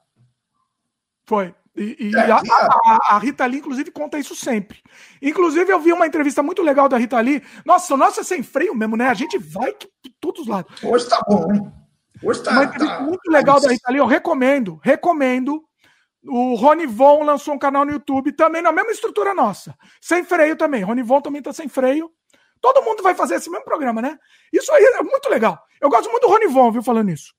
Foi. 1.25 1.55
E, 1.73 2.09
e 2.09 2.15
é, 2.15 2.29
a, 2.29 2.35
a, 2.35 3.15
a, 3.15 3.17
Rita 3.17 3.45
Lee, 3.45 3.59
inclusive, 3.59 3.89
conta 3.91 4.19
isso 4.19 4.35
sempre. 4.35 4.79
Inclusive, 5.21 5.71
eu 5.71 5.79
vi 5.79 5.93
uma 5.93 6.05
entrevista 6.05 6.43
muito 6.43 6.61
legal 6.61 6.89
da 6.89 6.97
Rita 6.97 7.19
Lee. 7.21 7.41
Nossa, 7.65 7.95
nossa, 7.95 8.23
sem 8.23 8.43
freio 8.43 8.75
mesmo, 8.75 8.97
né? 8.97 9.07
A 9.07 9.13
gente 9.13 9.37
vai 9.37 9.71
por 9.71 9.89
todos 10.19 10.41
os 10.41 10.47
lados. 10.47 10.83
Hoje 10.83 11.07
tá 11.07 11.21
bom, 11.25 11.53
hein? 11.53 11.80
Hoje 12.23 12.43
tá, 12.43 12.51
uma 12.51 12.63
entrevista 12.65 12.97
tá, 12.97 13.03
muito 13.03 13.31
legal 13.31 13.59
tá, 13.59 13.67
da 13.67 13.73
Rita 13.73 13.91
Lee, 13.91 13.99
eu 13.99 14.05
recomendo, 14.05 14.79
recomendo. 14.83 15.63
O 16.23 16.53
Rony 16.53 16.85
Von 16.85 17.23
lançou 17.23 17.55
um 17.55 17.59
canal 17.59 17.83
no 17.83 17.91
YouTube 17.91 18.31
também 18.33 18.61
na 18.61 18.71
mesma 18.71 18.91
estrutura 18.91 19.33
nossa. 19.33 19.75
Sem 19.99 20.23
freio 20.23 20.55
também. 20.55 20.83
Rony 20.83 21.01
Von 21.01 21.19
também 21.19 21.41
tá 21.41 21.51
sem 21.51 21.67
freio. 21.67 22.11
Todo 22.61 22.83
mundo 22.83 23.01
vai 23.01 23.15
fazer 23.15 23.35
esse 23.35 23.49
mesmo 23.49 23.65
programa, 23.65 24.03
né? 24.03 24.19
Isso 24.53 24.71
aí 24.71 24.83
é 24.83 25.01
muito 25.01 25.27
legal. 25.29 25.59
Eu 25.81 25.89
gosto 25.89 26.11
muito 26.11 26.27
do 26.27 26.29
Rony 26.31 26.45
Von, 26.45 26.71
viu, 26.71 26.83
falando 26.83 27.09
isso. 27.09 27.33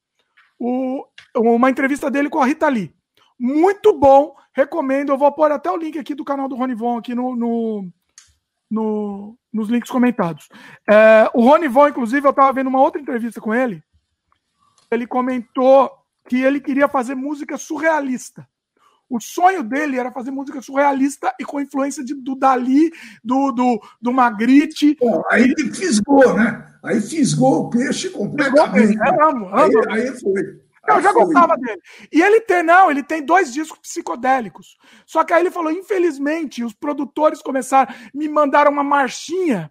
O, 0.58 1.06
uma 1.36 1.70
entrevista 1.70 2.10
dele 2.10 2.28
com 2.28 2.40
a 2.40 2.46
Rita 2.46 2.68
Lee. 2.68 2.92
Muito 3.38 3.96
bom. 3.96 4.34
recomendo. 4.52 5.12
Eu 5.12 5.18
vou 5.18 5.30
pôr 5.30 5.52
até 5.52 5.70
o 5.70 5.76
link 5.76 5.98
aqui 5.98 6.14
do 6.14 6.24
canal 6.24 6.48
do 6.48 6.56
Ronivon 6.56 6.98
aqui 6.98 7.14
no, 7.14 7.36
no, 7.36 7.88
no, 8.70 9.38
nos 9.52 9.68
links 9.68 9.90
comentados. 9.90 10.48
É, 10.88 11.30
o 11.32 11.42
Ronivon, 11.42 11.88
inclusive, 11.88 12.26
eu 12.26 12.30
estava 12.30 12.52
vendo 12.52 12.66
uma 12.66 12.80
outra 12.80 13.00
entrevista 13.00 13.40
com 13.40 13.54
ele. 13.54 13.82
Ele 14.94 15.06
comentou 15.06 15.90
que 16.28 16.36
ele 16.36 16.60
queria 16.60 16.88
fazer 16.88 17.14
música 17.14 17.56
surrealista. 17.56 18.46
O 19.08 19.20
sonho 19.20 19.62
dele 19.62 19.98
era 19.98 20.10
fazer 20.10 20.30
música 20.30 20.62
surrealista 20.62 21.34
e 21.38 21.44
com 21.44 21.60
influência 21.60 22.02
de, 22.02 22.14
do 22.14 22.34
Dali, 22.34 22.90
do, 23.22 23.52
do, 23.52 23.82
do 24.00 24.12
Magritte. 24.12 24.96
Bom, 24.98 25.22
aí 25.30 25.52
fisgou, 25.74 26.34
né? 26.34 26.66
Aí 26.82 27.00
fisgou 27.00 27.66
o 27.66 27.70
peixe 27.70 28.08
completamente. 28.08 28.88
Fisgou, 28.88 29.06
eu 29.06 29.28
amo, 29.28 29.46
amo. 29.48 29.90
Aí, 29.90 30.00
aí 30.00 30.20
foi. 30.20 30.62
Eu 30.88 31.00
já 31.00 31.12
gostava 31.12 31.56
dele. 31.56 31.80
E 32.10 32.22
ele 32.22 32.40
tem, 32.40 32.62
não, 32.62 32.90
ele 32.90 33.02
tem 33.02 33.22
dois 33.22 33.52
discos 33.52 33.78
psicodélicos. 33.78 34.76
Só 35.06 35.22
que 35.22 35.32
aí 35.32 35.42
ele 35.42 35.50
falou: 35.50 35.70
infelizmente, 35.70 36.64
os 36.64 36.72
produtores 36.72 37.40
começaram, 37.42 37.94
me 38.14 38.28
mandaram 38.28 38.70
uma 38.70 38.82
marchinha. 38.82 39.70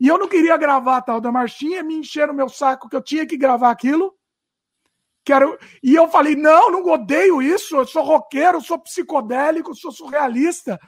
E 0.00 0.08
eu 0.08 0.16
não 0.16 0.26
queria 0.26 0.56
gravar 0.56 0.96
a 0.96 1.02
tal 1.02 1.20
da 1.20 1.30
marchinha, 1.30 1.82
me 1.82 1.94
encheram 1.94 2.32
o 2.32 2.36
meu 2.36 2.48
saco 2.48 2.88
que 2.88 2.96
eu 2.96 3.02
tinha 3.02 3.26
que 3.26 3.36
gravar 3.36 3.70
aquilo. 3.70 4.14
Quero... 5.24 5.58
E 5.82 5.94
eu 5.94 6.08
falei: 6.08 6.36
não, 6.36 6.70
não 6.70 6.84
odeio 6.86 7.42
isso, 7.42 7.76
eu 7.76 7.86
sou 7.86 8.02
roqueiro, 8.02 8.60
sou 8.60 8.78
psicodélico, 8.78 9.74
sou 9.74 9.92
surrealista. 9.92 10.78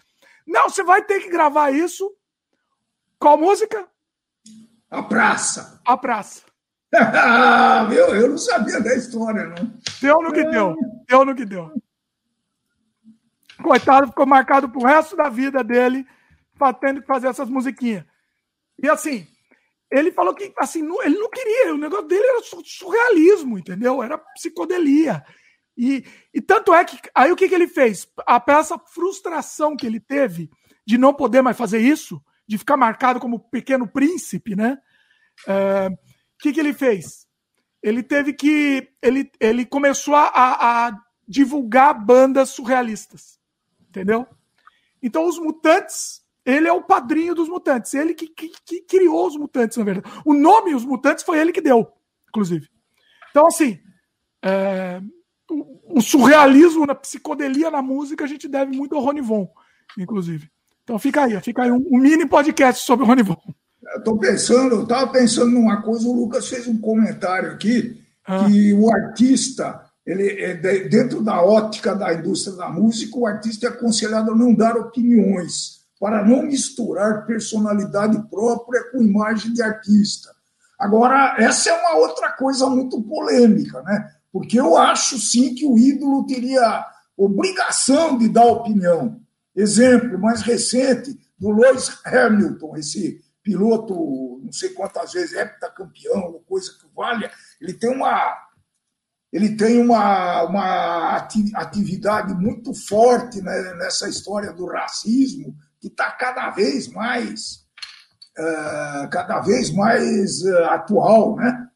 Não, 0.46 0.68
você 0.68 0.82
vai 0.82 1.02
ter 1.04 1.20
que 1.20 1.30
gravar 1.30 1.70
isso. 1.70 2.10
Qual 3.18 3.38
música? 3.38 3.86
A 4.90 5.02
Praça. 5.02 5.80
A 5.86 5.96
Praça. 5.96 6.42
Meu, 7.88 8.14
eu 8.14 8.30
não 8.30 8.38
sabia 8.38 8.80
da 8.80 8.94
história, 8.94 9.44
não. 9.46 9.72
Deu 10.00 10.20
no 10.20 10.32
que 10.32 10.44
deu. 10.44 10.76
Deu 11.09 11.24
no 11.24 11.34
que 11.34 11.44
deu. 11.44 11.70
Coitado, 13.62 14.09
ficou 14.09 14.26
marcado 14.26 14.68
pro 14.68 14.84
resto 14.84 15.16
da 15.16 15.28
vida 15.28 15.62
dele, 15.62 16.06
tendo 16.80 17.00
que 17.00 17.06
fazer 17.06 17.28
essas 17.28 17.48
musiquinhas. 17.48 18.04
E 18.82 18.88
assim, 18.88 19.26
ele 19.93 20.10
falou 20.10 20.35
que 20.35 20.52
assim, 20.59 20.81
ele 21.05 21.19
não 21.19 21.28
queria, 21.28 21.74
o 21.74 21.78
negócio 21.78 22.09
dele 22.09 22.27
era 22.27 22.40
surrealismo, 22.64 23.59
entendeu? 23.59 24.02
Era 24.02 24.16
psicodelia. 24.16 25.23
E, 25.77 26.05
e 26.32 26.40
tanto 26.40 26.74
é 26.74 26.85
que. 26.85 26.98
Aí 27.14 27.31
o 27.31 27.36
que, 27.36 27.48
que 27.48 27.55
ele 27.55 27.69
fez? 27.69 28.09
A, 28.27 28.43
essa 28.48 28.78
frustração 28.78 29.77
que 29.77 29.86
ele 29.86 30.01
teve 30.01 30.51
de 30.86 30.97
não 30.97 31.12
poder 31.12 31.43
mais 31.43 31.56
fazer 31.56 31.78
isso, 31.78 32.23
de 32.47 32.56
ficar 32.56 32.77
marcado 32.77 33.20
como 33.20 33.39
pequeno 33.51 33.86
príncipe, 33.86 34.56
né? 34.56 34.78
É, 35.47 35.89
o 35.89 36.39
que, 36.39 36.52
que 36.52 36.60
ele 36.60 36.73
fez? 36.73 37.27
Ele 37.82 38.02
teve 38.02 38.32
que. 38.32 38.89
Ele, 39.02 39.31
ele 39.39 39.66
começou 39.66 40.14
a, 40.14 40.31
a 40.35 40.98
divulgar 41.28 41.94
bandas 41.94 42.51
surrealistas. 42.51 43.39
Entendeu? 43.89 44.27
Então 45.02 45.27
os 45.27 45.39
mutantes 45.39 46.22
ele 46.44 46.66
é 46.66 46.73
o 46.73 46.82
padrinho 46.82 47.35
dos 47.35 47.48
mutantes. 47.48 47.94
Ele 47.94 48.14
que, 48.14 48.27
que, 48.27 48.51
que, 48.64 48.81
criou 48.82 49.27
os 49.27 49.36
mutantes, 49.36 49.77
na 49.77 49.85
verdade. 49.85 50.14
O 50.24 50.35
nome 50.35 50.74
Os 50.74 50.85
Mutantes 50.85 51.24
foi 51.24 51.39
ele 51.39 51.52
que 51.52 51.60
deu, 51.60 51.89
inclusive. 52.28 52.69
Então, 53.31 53.47
assim, 53.47 53.78
é, 54.43 55.01
o, 55.51 55.98
o, 55.98 56.01
surrealismo 56.01 56.85
na 56.85 56.94
psicodelia 56.94 57.70
na 57.70 57.81
música 57.81 58.24
a 58.24 58.28
gente 58.28 58.48
deve 58.48 58.77
muito 58.77 58.94
ao 58.94 59.02
Ronivon, 59.02 59.48
inclusive. 59.97 60.51
Então 60.82 60.98
fica 60.98 61.23
aí, 61.23 61.40
fica 61.40 61.62
aí 61.62 61.70
um, 61.70 61.86
um 61.90 61.98
mini 61.98 62.27
podcast 62.27 62.85
sobre 62.85 63.05
o 63.05 63.09
Ronivon. 63.09 63.40
Estou 63.97 64.19
pensando, 64.19 64.74
eu 64.77 64.82
estava 64.82 65.10
pensando 65.10 65.52
numa 65.52 65.82
coisa, 65.82 66.09
o 66.09 66.12
Lucas 66.12 66.48
fez 66.48 66.66
um 66.66 66.78
comentário 66.78 67.52
aqui, 67.52 68.01
ah. 68.27 68.47
que 68.47 68.73
o 68.74 68.93
artista, 68.93 69.85
ele 70.05 70.28
é 70.28 70.55
dentro 70.89 71.23
da 71.23 71.43
ótica 71.43 71.94
da 71.94 72.12
indústria 72.12 72.56
da 72.56 72.69
música, 72.69 73.16
o 73.16 73.27
artista 73.27 73.66
é 73.66 73.70
aconselhado 73.70 74.32
a 74.32 74.36
não 74.36 74.55
dar 74.55 74.77
opiniões 74.77 75.81
para 76.02 76.24
não 76.24 76.42
misturar 76.42 77.24
personalidade 77.26 78.20
própria 78.28 78.90
com 78.90 79.00
imagem 79.00 79.52
de 79.52 79.62
artista. 79.62 80.34
Agora, 80.76 81.36
essa 81.38 81.70
é 81.70 81.72
uma 81.72 81.94
outra 81.94 82.32
coisa 82.32 82.68
muito 82.68 83.00
polêmica, 83.04 83.80
né? 83.82 84.10
Porque 84.32 84.58
eu 84.58 84.76
acho 84.76 85.16
sim 85.16 85.54
que 85.54 85.64
o 85.64 85.78
ídolo 85.78 86.26
teria 86.26 86.84
obrigação 87.16 88.18
de 88.18 88.28
dar 88.28 88.46
opinião. 88.46 89.20
Exemplo 89.54 90.18
mais 90.18 90.42
recente 90.42 91.16
do 91.38 91.52
Lewis 91.52 91.96
Hamilton, 92.04 92.76
esse 92.76 93.20
piloto, 93.40 94.40
não 94.42 94.50
sei 94.50 94.70
quantas 94.70 95.12
vezes, 95.12 95.36
heptacampeão, 95.36 96.42
coisa 96.48 96.72
que 96.80 96.86
valha, 96.96 97.30
ele 97.60 97.74
tem 97.74 97.90
uma 97.90 98.48
ele 99.32 99.56
tem 99.56 99.80
uma, 99.80 100.42
uma 100.42 101.16
atividade 101.54 102.34
muito 102.34 102.74
forte 102.74 103.40
né, 103.40 103.74
nessa 103.78 104.08
história 104.08 104.52
do 104.52 104.66
racismo 104.66 105.56
que 105.82 105.88
está 105.88 106.12
cada 106.12 106.48
vez 106.50 106.86
mais 106.86 107.62
uh, 108.38 109.10
cada 109.10 109.40
vez 109.40 109.70
mais 109.70 110.40
uh, 110.42 110.64
atual, 110.70 111.36
né? 111.36 111.68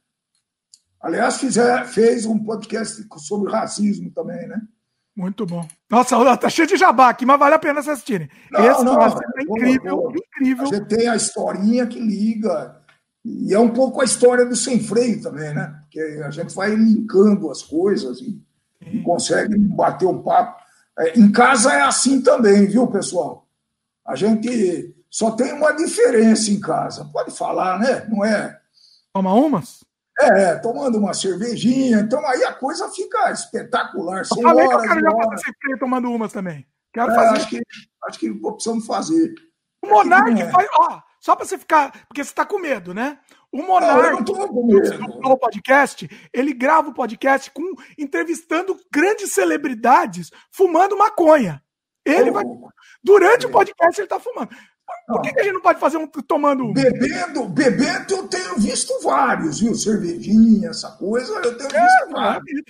Aliás, 1.02 1.38
fizer, 1.38 1.84
fez 1.86 2.24
um 2.24 2.38
podcast 2.42 3.04
sobre 3.18 3.52
racismo 3.52 4.10
também, 4.12 4.46
né? 4.48 4.60
Muito 5.14 5.46
bom. 5.46 5.66
Nossa, 5.90 6.36
tá 6.36 6.48
cheio 6.48 6.68
de 6.68 6.76
jabá 6.76 7.08
aqui, 7.08 7.24
mas 7.24 7.38
vale 7.38 7.54
a 7.54 7.58
pena 7.58 7.82
vocês 7.82 7.94
assistirem. 7.94 8.28
Não, 8.50 8.60
Esse 8.60 8.84
não, 8.84 9.00
é 9.00 9.42
incrível, 9.42 10.12
incrível. 10.14 10.64
A 10.64 10.74
gente 10.74 10.88
tem 10.88 11.08
a 11.08 11.16
historinha 11.16 11.86
que 11.86 11.98
liga. 11.98 12.80
E 13.24 13.52
é 13.52 13.58
um 13.58 13.70
pouco 13.70 14.00
a 14.00 14.04
história 14.04 14.44
do 14.44 14.54
sem 14.54 14.78
freio 14.78 15.20
também, 15.22 15.54
né? 15.54 15.80
Porque 15.82 16.00
a 16.22 16.30
gente 16.30 16.54
vai 16.54 16.74
linkando 16.74 17.50
as 17.50 17.62
coisas 17.62 18.20
e, 18.20 18.40
e 18.82 19.02
consegue 19.02 19.56
bater 19.58 20.06
um 20.06 20.22
papo. 20.22 20.62
É, 20.98 21.18
em 21.18 21.32
casa 21.32 21.72
é 21.72 21.80
assim 21.80 22.20
também, 22.20 22.66
viu, 22.66 22.86
pessoal? 22.86 23.45
A 24.06 24.14
gente 24.14 24.94
só 25.10 25.32
tem 25.32 25.52
uma 25.52 25.72
diferença 25.72 26.50
em 26.50 26.60
casa. 26.60 27.08
Pode 27.12 27.30
falar, 27.36 27.78
né? 27.78 28.06
Não 28.08 28.24
é? 28.24 28.58
Toma 29.12 29.32
umas? 29.34 29.84
É, 30.18 30.56
tomando 30.56 30.98
uma 30.98 31.12
cervejinha. 31.12 32.00
Então 32.00 32.26
aí 32.26 32.44
a 32.44 32.54
coisa 32.54 32.88
fica 32.90 33.30
espetacular. 33.30 34.20
Eu 34.20 34.42
falei 34.42 34.66
horas, 34.66 34.82
que 34.82 34.86
eu 34.86 34.94
quero 34.94 35.00
já 35.00 35.10
fazer 35.10 35.42
sempre 35.44 35.78
tomando 35.78 36.10
umas 36.10 36.32
também. 36.32 36.66
Quero 36.92 37.10
é, 37.10 37.14
fazer. 37.14 37.36
Acho 37.36 37.48
que, 37.48 37.62
acho 38.08 38.18
que 38.18 38.34
precisamos 38.34 38.86
fazer. 38.86 39.34
O 39.82 39.88
Monark 39.88 40.40
é 40.40 40.50
faz. 40.50 40.68
Ó, 40.74 41.00
só 41.20 41.36
para 41.36 41.44
você 41.44 41.58
ficar. 41.58 41.92
Porque 42.08 42.24
você 42.24 42.30
está 42.30 42.44
com 42.44 42.58
medo, 42.58 42.94
né? 42.94 43.18
O 43.52 43.62
Monark, 43.62 44.22
no 45.22 45.38
podcast, 45.38 46.08
ele 46.32 46.52
grava 46.52 46.88
o 46.88 46.94
podcast 46.94 47.50
com 47.50 47.62
entrevistando 47.96 48.78
grandes 48.92 49.32
celebridades 49.32 50.30
fumando 50.50 50.96
maconha. 50.96 51.62
Ele 52.06 52.30
vai. 52.30 52.44
Durante 53.02 53.46
o 53.46 53.50
podcast 53.50 54.00
ele 54.00 54.06
está 54.06 54.20
fumando. 54.20 54.50
Por 55.08 55.20
que, 55.20 55.32
que, 55.32 55.40
a 55.40 55.42
gente 55.44 55.54
não 55.54 55.60
pode 55.60 55.80
fazer 55.80 55.96
um 55.96 56.06
tomando 56.06 56.72
Bebendo, 56.72 57.48
bebendo 57.48 58.14
eu 58.14 58.28
tenho 58.28 58.56
visto 58.56 58.92
vários, 59.02 59.60
viu? 59.60 59.74
Cervejinha, 59.74 60.70
essa 60.70 60.90
coisa, 60.92 61.32
eu 61.34 61.58
tenho 61.58 61.70
é, 61.74 61.82
visto 61.82 62.12
vários. 62.12 62.62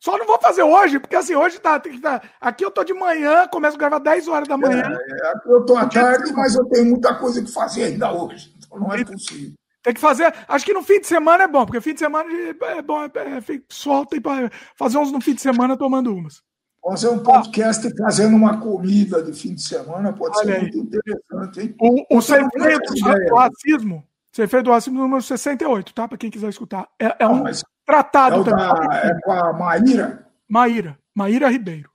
Só 0.00 0.16
não 0.16 0.26
vou 0.26 0.38
fazer 0.40 0.62
hoje, 0.62 0.98
porque 0.98 1.16
assim, 1.16 1.34
hoje 1.34 1.58
tá, 1.58 1.78
tem 1.80 1.92
que 1.92 2.00
tá. 2.00 2.22
Aqui 2.40 2.64
eu 2.64 2.70
tô 2.70 2.84
de 2.84 2.94
manhã, 2.94 3.46
começo 3.48 3.76
a 3.76 3.78
gravar 3.78 3.98
10 3.98 4.28
horas 4.28 4.48
da 4.48 4.56
manhã. 4.56 4.82
É, 4.82 5.32
eu 5.46 5.64
tô 5.64 5.76
à 5.76 5.86
tarde, 5.86 6.32
mas 6.32 6.54
eu 6.54 6.64
tenho 6.66 6.86
muita 6.86 7.14
coisa 7.14 7.42
que 7.42 7.50
fazer 7.50 7.84
ainda 7.84 8.12
hoje. 8.12 8.54
Então 8.56 8.78
não 8.78 8.92
é 8.92 9.04
possível. 9.04 9.54
Tem 9.82 9.94
que 9.94 10.00
fazer. 10.00 10.34
Acho 10.48 10.64
que 10.64 10.72
no 10.72 10.82
fim 10.82 11.00
de 11.00 11.06
semana 11.06 11.44
é 11.44 11.48
bom, 11.48 11.64
porque 11.64 11.80
fim 11.80 11.94
de 11.94 12.00
semana 12.00 12.28
é 12.32 12.82
bom, 12.82 13.02
é, 13.02 13.06
é, 13.06 13.60
solta 13.68 14.20
para 14.20 14.50
fazer 14.76 14.98
uns 14.98 15.12
no 15.12 15.20
fim 15.20 15.34
de 15.34 15.40
semana 15.40 15.76
tomando 15.76 16.14
umas. 16.14 16.42
Fazer 16.86 17.08
um 17.08 17.18
podcast 17.18 17.84
ah. 17.84 18.04
fazendo 18.04 18.36
uma 18.36 18.60
comida 18.60 19.20
de 19.20 19.32
fim 19.32 19.54
de 19.54 19.62
semana 19.62 20.12
pode 20.12 20.38
Olha 20.38 20.46
ser 20.46 20.54
aí. 20.54 20.62
muito 20.62 20.78
interessante, 20.78 21.60
hein? 21.60 21.74
O, 21.80 22.18
o 22.18 22.22
sem 22.22 22.48
freio 22.50 22.78
do 22.78 23.34
racismo, 23.34 24.04
freio 24.32 24.62
do 24.62 24.70
racismo 24.70 25.00
número 25.00 25.20
68, 25.20 25.92
tá? 25.92 26.06
Para 26.06 26.16
quem 26.16 26.30
quiser 26.30 26.48
escutar. 26.48 26.88
É, 27.00 27.16
é 27.18 27.26
um 27.26 27.42
tratado 27.84 28.42
é 28.42 28.44
também. 28.44 28.68
Da, 28.68 28.96
é 28.98 29.20
com 29.20 29.32
a 29.32 29.52
Maíra? 29.52 30.28
Maíra. 30.48 30.96
Maíra 31.12 31.48
Ribeiro. 31.48 31.90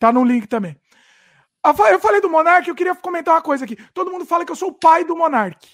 Tá 0.00 0.12
no 0.12 0.24
link 0.24 0.48
também. 0.48 0.76
Eu 1.64 2.00
falei 2.00 2.20
do 2.20 2.28
Monark, 2.28 2.68
eu 2.68 2.74
queria 2.74 2.96
comentar 2.96 3.34
uma 3.34 3.42
coisa 3.42 3.64
aqui. 3.64 3.76
Todo 3.94 4.10
mundo 4.10 4.26
fala 4.26 4.44
que 4.44 4.50
eu 4.50 4.56
sou 4.56 4.70
o 4.70 4.74
pai 4.74 5.04
do 5.04 5.14
Monark. 5.14 5.64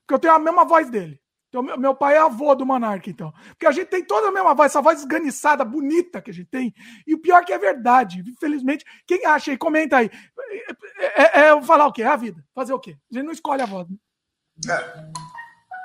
Porque 0.00 0.14
eu 0.14 0.18
tenho 0.18 0.34
a 0.34 0.38
mesma 0.40 0.64
voz 0.64 0.90
dele. 0.90 1.20
Então, 1.48 1.62
meu 1.62 1.94
pai 1.94 2.14
é 2.14 2.18
avô 2.18 2.54
do 2.54 2.66
Monark, 2.66 3.08
então. 3.08 3.32
Porque 3.48 3.66
a 3.66 3.72
gente 3.72 3.88
tem 3.88 4.04
toda 4.04 4.28
a 4.28 4.30
mesma 4.30 4.54
voz, 4.54 4.70
essa 4.70 4.82
voz 4.82 5.00
esganiçada, 5.00 5.64
bonita 5.64 6.20
que 6.20 6.30
a 6.30 6.34
gente 6.34 6.48
tem. 6.50 6.74
E 7.06 7.14
o 7.14 7.18
pior 7.18 7.42
é 7.42 7.44
que 7.44 7.52
é 7.52 7.58
verdade. 7.58 8.22
Infelizmente, 8.26 8.84
quem 9.06 9.24
acha 9.24 9.50
aí, 9.50 9.56
comenta 9.56 9.96
aí. 9.96 10.10
É, 10.98 11.40
é, 11.40 11.48
é 11.48 11.62
falar 11.62 11.86
o 11.86 11.92
quê? 11.92 12.02
É 12.02 12.06
a 12.06 12.16
vida. 12.16 12.44
Fazer 12.54 12.74
o 12.74 12.78
quê? 12.78 12.96
A 13.10 13.14
gente 13.14 13.24
não 13.24 13.32
escolhe 13.32 13.62
a 13.62 13.66
voz. 13.66 13.88
Né? 13.88 13.96
É. 14.68 15.38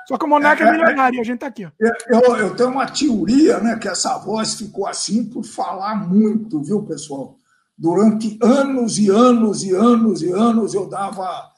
Só 0.06 0.18
que 0.18 0.24
o 0.26 0.28
Monark 0.28 0.62
é, 0.62 0.66
é, 0.66 0.68
é 0.68 0.72
milionário 0.72 1.16
e 1.16 1.20
a 1.20 1.24
gente 1.24 1.38
tá 1.38 1.46
aqui. 1.46 1.64
Ó. 1.64 1.70
Eu, 1.80 2.36
eu 2.36 2.54
tenho 2.54 2.68
uma 2.68 2.86
teoria, 2.86 3.58
né, 3.58 3.76
que 3.76 3.88
essa 3.88 4.18
voz 4.18 4.54
ficou 4.54 4.86
assim 4.86 5.24
por 5.24 5.44
falar 5.44 5.96
muito, 5.96 6.62
viu, 6.62 6.82
pessoal? 6.82 7.38
Durante 7.76 8.38
anos 8.42 8.98
e 8.98 9.08
anos 9.08 9.64
e 9.64 9.74
anos 9.74 10.22
e 10.22 10.30
anos 10.30 10.74
eu 10.74 10.86
dava 10.86 11.26
é, 11.26 11.53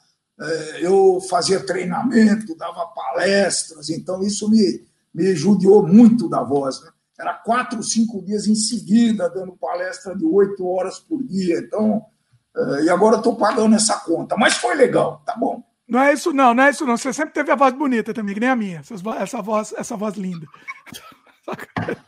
eu 0.79 1.19
fazia 1.29 1.65
treinamento, 1.65 2.55
dava 2.55 2.85
palestras, 2.87 3.89
então 3.89 4.21
isso 4.21 4.49
me, 4.49 4.85
me 5.13 5.35
judiou 5.35 5.85
muito 5.85 6.29
da 6.29 6.43
voz. 6.43 6.81
Né? 6.81 6.91
era 7.19 7.33
quatro, 7.33 7.81
cinco 7.81 8.21
dias 8.21 8.47
em 8.47 8.53
seguida, 8.53 9.29
dando 9.29 9.57
palestra 9.57 10.15
de 10.15 10.23
oito 10.23 10.65
horas 10.67 10.99
por 10.99 11.23
dia. 11.23 11.57
Então, 11.59 12.05
uh, 12.55 12.79
e 12.83 12.89
agora 12.89 13.17
estou 13.17 13.35
pagando 13.35 13.75
essa 13.75 13.97
conta. 14.01 14.37
Mas 14.37 14.55
foi 14.55 14.75
legal, 14.75 15.23
tá 15.25 15.35
bom. 15.35 15.63
Não 15.87 15.99
é 15.99 16.13
isso, 16.13 16.31
não, 16.31 16.53
não 16.53 16.63
é 16.63 16.69
isso, 16.69 16.85
não. 16.85 16.95
Você 16.95 17.11
sempre 17.11 17.33
teve 17.33 17.51
a 17.51 17.55
voz 17.55 17.73
bonita 17.73 18.13
também, 18.13 18.35
que 18.35 18.39
nem 18.39 18.49
a 18.49 18.55
minha. 18.55 18.83
Essa 19.19 19.41
voz, 19.41 19.73
essa 19.75 19.95
voz 19.95 20.15
linda. 20.15 20.45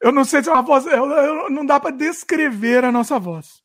Eu 0.00 0.10
não 0.10 0.24
sei 0.24 0.42
se 0.42 0.48
é 0.48 0.52
uma 0.52 0.62
voz. 0.62 0.84
Eu, 0.84 1.08
eu, 1.12 1.48
não 1.48 1.64
dá 1.64 1.78
para 1.78 1.94
descrever 1.94 2.84
a 2.84 2.90
nossa 2.90 3.20
voz. 3.20 3.61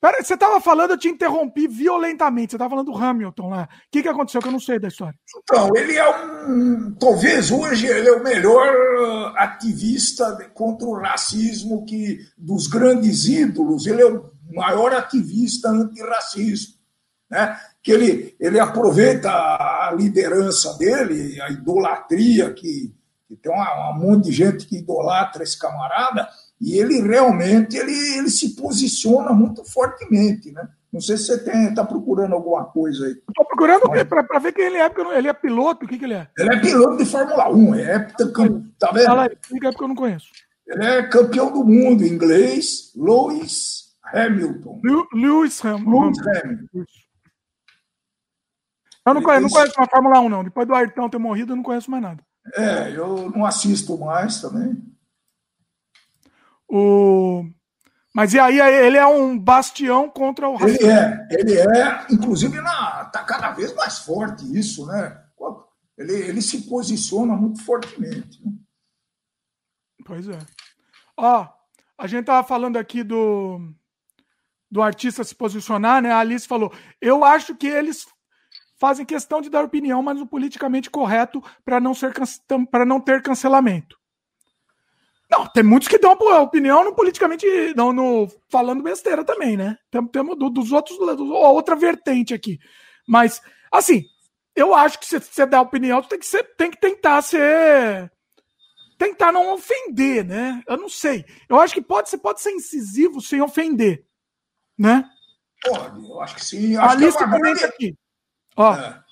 Pera, 0.00 0.22
você 0.22 0.32
estava 0.32 0.58
falando, 0.62 0.92
eu 0.92 0.98
te 0.98 1.08
interrompi 1.08 1.68
violentamente. 1.68 2.52
Você 2.52 2.56
estava 2.56 2.70
falando 2.70 2.90
do 2.90 2.96
Hamilton 2.96 3.50
lá. 3.50 3.64
O 3.64 3.90
que, 3.90 4.02
que 4.02 4.08
aconteceu 4.08 4.40
que 4.40 4.48
eu 4.48 4.52
não 4.52 4.58
sei 4.58 4.78
da 4.78 4.88
história? 4.88 5.14
Então, 5.36 5.68
ele 5.76 5.94
é 5.94 6.46
um. 6.46 6.94
Talvez 6.98 7.50
hoje 7.50 7.86
ele 7.86 8.08
é 8.08 8.12
o 8.12 8.24
melhor 8.24 8.66
uh, 8.66 9.36
ativista 9.36 10.50
contra 10.54 10.88
o 10.88 10.98
racismo 10.98 11.84
que 11.84 12.18
dos 12.38 12.66
grandes 12.66 13.26
ídolos. 13.26 13.86
Ele 13.86 14.00
é 14.00 14.06
o 14.06 14.30
maior 14.54 14.94
ativista 14.94 15.68
antirracismo. 15.68 16.76
Né? 17.30 17.60
Que 17.82 17.92
ele, 17.92 18.36
ele 18.40 18.58
aproveita 18.58 19.30
a 19.30 19.92
liderança 19.94 20.78
dele, 20.78 21.38
a 21.42 21.50
idolatria 21.50 22.54
que, 22.54 22.94
que 23.28 23.36
tem 23.36 23.52
um 23.52 23.98
monte 23.98 24.24
de 24.24 24.32
gente 24.32 24.66
que 24.66 24.78
idolatra 24.78 25.42
esse 25.42 25.58
camarada 25.58 26.26
e 26.60 26.78
ele 26.78 27.00
realmente 27.00 27.76
ele, 27.76 27.92
ele 28.18 28.28
se 28.28 28.54
posiciona 28.54 29.32
muito 29.32 29.64
fortemente, 29.64 30.52
né? 30.52 30.68
Não 30.92 31.00
sei 31.00 31.16
se 31.16 31.26
você 31.26 31.68
está 31.68 31.84
procurando 31.84 32.34
alguma 32.34 32.64
coisa 32.64 33.06
aí. 33.06 33.12
Estou 33.12 33.44
procurando 33.46 33.82
para 34.06 34.38
ver 34.40 34.52
quem 34.52 34.66
ele 34.66 34.76
é, 34.76 34.88
porque 34.88 35.08
ele 35.12 35.28
é 35.28 35.32
piloto, 35.32 35.86
o 35.86 35.88
que, 35.88 35.96
que 35.96 36.04
ele 36.04 36.14
é? 36.14 36.28
Ele 36.36 36.52
é 36.52 36.60
piloto 36.60 36.96
de 36.96 37.04
Fórmula 37.04 37.48
1, 37.48 37.74
é 37.76 37.96
heptacampeão, 37.96 38.64
tá 38.78 38.90
vendo? 38.92 39.06
Fala 39.06 39.22
aí, 39.22 39.36
explica 39.40 39.70
porque 39.70 39.84
eu 39.84 39.88
não 39.88 39.94
conheço. 39.94 40.26
Ele 40.66 40.84
é 40.84 41.02
campeão 41.08 41.52
do 41.52 41.64
mundo 41.64 42.04
em 42.04 42.08
inglês, 42.08 42.92
Lewis 42.96 43.94
Hamilton. 44.12 44.80
Lewis 45.14 45.64
Hamilton. 45.64 46.00
Lewis 46.00 46.18
Hamilton. 46.26 46.84
Eu 49.06 49.14
não 49.14 49.22
conheço, 49.22 49.42
não 49.42 49.50
conheço 49.50 49.80
a 49.80 49.86
Fórmula 49.86 50.20
1, 50.20 50.28
não. 50.28 50.44
Depois 50.44 50.66
do 50.66 50.74
Ayrton 50.74 51.08
ter 51.08 51.18
morrido, 51.18 51.52
eu 51.52 51.56
não 51.56 51.62
conheço 51.62 51.90
mais 51.90 52.02
nada. 52.02 52.22
É, 52.54 52.96
eu 52.96 53.30
não 53.30 53.46
assisto 53.46 53.96
mais 53.98 54.40
também. 54.40 54.76
O... 56.70 57.44
Mas 58.14 58.32
e 58.32 58.40
aí 58.40 58.58
ele 58.58 58.96
é 58.96 59.06
um 59.06 59.38
bastião 59.38 60.08
contra 60.08 60.48
o 60.48 60.56
racismo. 60.56 60.86
Ele 60.86 60.90
é, 60.90 61.28
ele 61.30 61.58
é, 61.58 62.06
inclusive 62.10 62.56
está 62.58 63.24
cada 63.24 63.52
vez 63.52 63.74
mais 63.74 63.98
forte 64.00 64.44
isso, 64.58 64.86
né? 64.86 65.20
Ele, 66.00 66.14
ele 66.14 66.40
se 66.40 66.62
posiciona 66.62 67.36
muito 67.36 67.62
fortemente. 67.62 68.42
Né? 68.42 68.52
Pois 70.06 70.26
é. 70.28 70.38
Ó, 71.14 71.46
a 71.98 72.06
gente 72.06 72.24
tava 72.24 72.46
falando 72.46 72.78
aqui 72.78 73.02
do, 73.02 73.60
do 74.70 74.80
artista 74.80 75.22
se 75.22 75.34
posicionar, 75.34 76.00
né? 76.00 76.10
A 76.10 76.20
Alice 76.20 76.48
falou: 76.48 76.72
eu 77.02 77.22
acho 77.22 77.54
que 77.54 77.66
eles 77.66 78.06
fazem 78.78 79.04
questão 79.04 79.42
de 79.42 79.50
dar 79.50 79.62
opinião, 79.62 80.02
mas 80.02 80.18
no 80.18 80.26
politicamente 80.26 80.88
correto 80.88 81.44
para 81.62 81.78
não 81.78 81.92
ser 81.92 82.14
para 82.70 82.86
não 82.86 82.98
ter 82.98 83.22
cancelamento. 83.22 83.99
Não, 85.30 85.46
tem 85.46 85.62
muitos 85.62 85.88
que 85.88 85.98
dão 85.98 86.12
opinião 86.12 86.84
no 86.84 86.94
politicamente, 86.94 87.46
não 87.76 87.92
no 87.92 88.28
falando 88.48 88.82
besteira 88.82 89.24
também, 89.24 89.56
né? 89.56 89.76
Temos, 89.90 90.10
temos 90.10 90.36
dos 90.36 90.72
outros, 90.72 90.98
outra 90.98 91.76
vertente 91.76 92.34
aqui. 92.34 92.58
Mas, 93.06 93.40
assim, 93.70 94.04
eu 94.56 94.74
acho 94.74 94.98
que 94.98 95.06
se 95.06 95.20
você 95.20 95.46
dá 95.46 95.60
opinião, 95.60 96.02
tem 96.02 96.18
que, 96.18 96.26
ser, 96.26 96.42
tem 96.56 96.70
que 96.70 96.80
tentar 96.80 97.22
ser. 97.22 98.10
Tentar 98.98 99.32
não 99.32 99.54
ofender, 99.54 100.24
né? 100.24 100.62
Eu 100.66 100.76
não 100.76 100.88
sei. 100.88 101.24
Eu 101.48 101.58
acho 101.60 101.72
que 101.72 101.80
pode, 101.80 102.10
você 102.10 102.18
pode 102.18 102.40
ser 102.40 102.50
incisivo 102.50 103.20
sem 103.20 103.40
ofender, 103.40 104.04
né? 104.76 105.08
Pode, 105.62 106.08
eu 106.08 106.20
acho 106.20 106.34
que 106.34 106.44
sim. 106.44 106.76
Acho 106.76 106.98
que 106.98 107.04
é 107.04 107.30
comenta 107.30 107.66
aqui. 107.66 107.94
Ó, 108.56 108.74
é. 108.74 109.02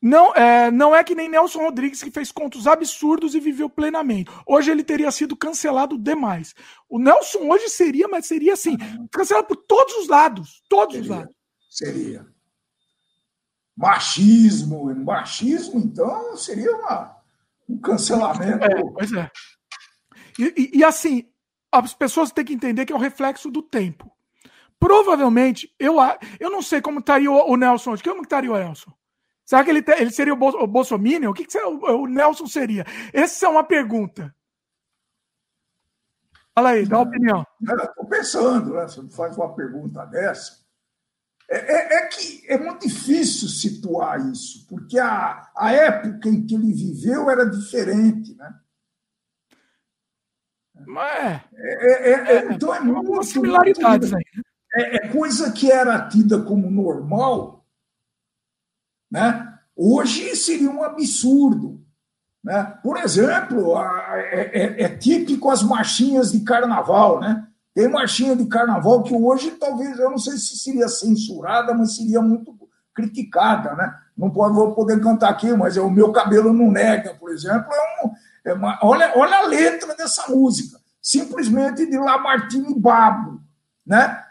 Não, 0.00 0.32
é, 0.34 0.70
não 0.70 0.94
é 0.94 1.02
que 1.02 1.14
nem 1.14 1.28
Nelson 1.28 1.58
Rodrigues 1.58 2.02
que 2.02 2.10
fez 2.10 2.30
contos 2.30 2.68
absurdos 2.68 3.34
e 3.34 3.40
viveu 3.40 3.68
plenamente. 3.68 4.30
Hoje 4.46 4.70
ele 4.70 4.84
teria 4.84 5.10
sido 5.10 5.36
cancelado 5.36 5.98
demais. 5.98 6.54
O 6.88 6.98
Nelson 7.00 7.40
hoje 7.50 7.68
seria, 7.68 8.06
mas 8.06 8.26
seria 8.26 8.52
assim, 8.52 8.76
cancelado 9.10 9.48
por 9.48 9.56
todos 9.56 9.94
os 9.96 10.08
lados. 10.08 10.62
Todos 10.68 10.94
seria, 10.94 11.02
os 11.02 11.18
lados. 11.18 11.34
Seria. 11.68 12.26
Machismo, 13.76 14.94
machismo, 15.04 15.80
então, 15.80 16.36
seria 16.36 16.76
uma, 16.76 17.16
um 17.68 17.78
cancelamento. 17.78 18.64
É, 18.64 18.82
pois 18.92 19.12
é. 19.12 19.30
E, 20.38 20.54
e, 20.56 20.78
e 20.78 20.84
assim, 20.84 21.28
as 21.72 21.92
pessoas 21.92 22.30
têm 22.30 22.44
que 22.44 22.54
entender 22.54 22.86
que 22.86 22.92
é 22.92 22.96
o 22.96 23.00
reflexo 23.00 23.50
do 23.50 23.62
tempo. 23.62 24.12
Provavelmente, 24.78 25.74
eu, 25.76 25.96
eu 26.38 26.50
não 26.50 26.62
sei 26.62 26.80
como 26.80 27.00
estaria 27.00 27.30
o, 27.30 27.50
o 27.50 27.56
Nelson 27.56 27.92
hoje. 27.92 28.02
Como 28.02 28.22
estaria 28.22 28.52
o 28.52 28.56
Nelson? 28.56 28.92
Será 29.48 29.64
que 29.64 29.70
ele, 29.70 29.80
te, 29.80 29.92
ele 29.92 30.10
seria 30.10 30.34
o, 30.34 30.36
Bol, 30.36 30.62
o 30.62 30.66
Bolsonaro? 30.66 31.30
O 31.30 31.32
que, 31.32 31.46
que 31.46 31.58
o, 31.58 32.02
o, 32.02 32.06
Nelson 32.06 32.46
seria? 32.46 32.84
Essa 33.14 33.46
é 33.46 33.48
uma 33.48 33.64
pergunta. 33.64 34.34
Fala 36.54 36.70
aí, 36.70 36.84
dá 36.84 36.98
uma 36.98 37.08
opinião. 37.08 37.46
Estou 37.62 38.04
pensando, 38.04 38.74
né? 38.74 38.82
Você 38.82 39.08
faz 39.08 39.38
uma 39.38 39.54
pergunta 39.54 40.04
dessa. 40.04 40.58
É, 41.48 41.56
é, 41.56 41.96
é, 41.96 42.06
que 42.08 42.44
é 42.46 42.58
muito 42.58 42.86
difícil 42.86 43.48
situar 43.48 44.20
isso, 44.30 44.66
porque 44.68 44.98
a, 44.98 45.50
a 45.56 45.72
época 45.72 46.28
em 46.28 46.46
que 46.46 46.54
ele 46.54 46.70
viveu 46.70 47.30
era 47.30 47.48
diferente, 47.48 48.34
né? 48.34 48.54
Mas 50.86 51.40
é, 51.54 52.10
é, 52.10 52.12
é, 52.12 52.32
é 52.34 52.52
então 52.52 52.74
é 52.74 52.80
muito. 52.80 53.22
similaridades 53.22 54.12
aí. 54.12 54.24
Né? 54.36 54.42
É, 54.74 55.08
coisa 55.08 55.50
que 55.52 55.72
era 55.72 56.06
tida 56.06 56.42
como 56.42 56.70
normal 56.70 57.57
né? 59.10 59.54
Hoje 59.76 60.34
seria 60.34 60.70
um 60.70 60.82
absurdo. 60.82 61.80
Né? 62.42 62.64
Por 62.82 62.96
exemplo, 62.96 63.78
é, 63.78 64.50
é, 64.52 64.82
é 64.84 64.88
típico 64.88 65.50
as 65.50 65.62
marchinhas 65.62 66.32
de 66.32 66.40
carnaval. 66.40 67.20
Né? 67.20 67.46
Tem 67.74 67.88
marchinha 67.88 68.34
de 68.34 68.46
carnaval 68.46 69.02
que 69.02 69.14
hoje 69.14 69.52
talvez, 69.52 69.98
eu 69.98 70.10
não 70.10 70.18
sei 70.18 70.36
se 70.36 70.58
seria 70.58 70.88
censurada, 70.88 71.74
mas 71.74 71.96
seria 71.96 72.20
muito 72.20 72.56
criticada. 72.94 73.74
Né? 73.74 73.94
Não 74.16 74.30
pode, 74.30 74.54
vou 74.54 74.74
poder 74.74 75.00
cantar 75.00 75.30
aqui, 75.30 75.52
mas 75.52 75.76
é 75.76 75.80
o 75.80 75.90
meu 75.90 76.10
cabelo 76.10 76.52
não 76.52 76.70
nega, 76.70 77.14
por 77.14 77.30
exemplo. 77.30 77.68
É 77.72 78.04
um, 78.04 78.10
é 78.46 78.54
uma, 78.54 78.78
olha, 78.82 79.12
olha 79.14 79.38
a 79.38 79.46
letra 79.46 79.94
dessa 79.94 80.28
música. 80.28 80.78
Simplesmente 81.00 81.86
de 81.86 81.96
Lamartine 81.96 82.74
Babo, 82.78 83.40
né? 83.86 84.24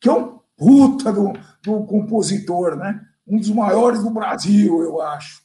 que 0.00 0.08
é 0.08 0.12
um 0.12 0.38
puta 0.56 1.12
do, 1.12 1.34
do 1.62 1.84
compositor. 1.84 2.76
Né? 2.76 3.00
Um 3.26 3.38
dos 3.38 3.50
maiores 3.50 4.02
do 4.02 4.10
Brasil, 4.10 4.82
eu 4.82 5.00
acho. 5.00 5.42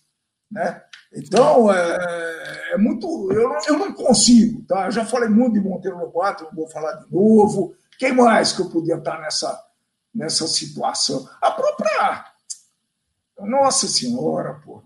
Né? 0.52 0.82
Então, 1.14 1.72
é, 1.72 2.74
é 2.74 2.78
muito. 2.78 3.32
Eu 3.32 3.50
não, 3.50 3.58
eu 3.68 3.78
não 3.78 3.94
consigo, 3.94 4.64
tá? 4.64 4.86
Eu 4.86 4.92
já 4.92 5.06
falei 5.06 5.30
muito 5.30 5.54
de 5.54 5.62
Monteiro 5.62 5.98
Lobato, 5.98 6.44
não 6.46 6.52
vou 6.54 6.68
falar 6.68 6.94
de 6.94 7.12
novo. 7.12 7.74
Quem 7.98 8.14
mais 8.14 8.54
que 8.54 8.62
eu 8.62 8.70
podia 8.70 8.96
estar 8.96 9.20
nessa, 9.20 9.58
nessa 10.14 10.48
situação? 10.48 11.28
A 11.42 11.52
própria. 11.52 12.26
Nossa 13.40 13.88
Senhora, 13.88 14.62
pô. 14.66 14.84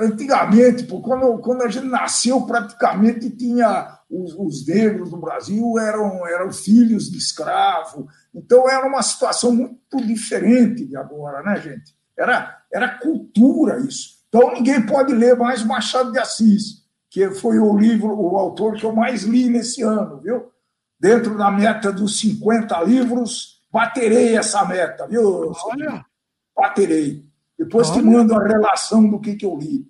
Antigamente, 0.00 0.84
pô, 0.84 1.00
quando, 1.00 1.38
quando 1.38 1.62
a 1.62 1.68
gente 1.68 1.86
nasceu, 1.86 2.42
praticamente 2.42 3.30
tinha 3.30 3.97
os, 4.10 4.34
os 4.34 4.66
negros 4.66 5.10
do 5.10 5.18
Brasil 5.18 5.78
eram, 5.78 6.26
eram 6.26 6.52
filhos 6.52 7.10
de 7.10 7.18
escravo, 7.18 8.08
então 8.34 8.68
era 8.68 8.86
uma 8.86 9.02
situação 9.02 9.54
muito 9.54 10.06
diferente 10.06 10.86
de 10.86 10.96
agora, 10.96 11.42
né, 11.42 11.60
gente? 11.60 11.94
Era, 12.16 12.62
era 12.72 12.98
cultura 12.98 13.78
isso. 13.80 14.18
Então 14.28 14.54
ninguém 14.54 14.84
pode 14.84 15.14
ler 15.14 15.36
mais 15.36 15.62
Machado 15.62 16.12
de 16.12 16.18
Assis, 16.18 16.84
que 17.10 17.30
foi 17.30 17.58
o 17.58 17.76
livro, 17.76 18.08
o 18.08 18.36
autor 18.36 18.76
que 18.76 18.84
eu 18.84 18.94
mais 18.94 19.22
li 19.22 19.48
nesse 19.48 19.82
ano, 19.82 20.20
viu? 20.20 20.50
Dentro 21.00 21.36
da 21.36 21.50
meta 21.50 21.92
dos 21.92 22.18
50 22.18 22.82
livros, 22.82 23.62
baterei 23.70 24.36
essa 24.36 24.64
meta, 24.64 25.06
viu? 25.06 25.52
Olha. 25.64 26.04
Baterei. 26.56 27.24
Depois 27.58 27.88
Olha. 27.90 28.00
te 28.00 28.04
mando 28.04 28.34
a 28.34 28.42
relação 28.42 29.08
do 29.08 29.20
que, 29.20 29.36
que 29.36 29.46
eu 29.46 29.56
li. 29.56 29.86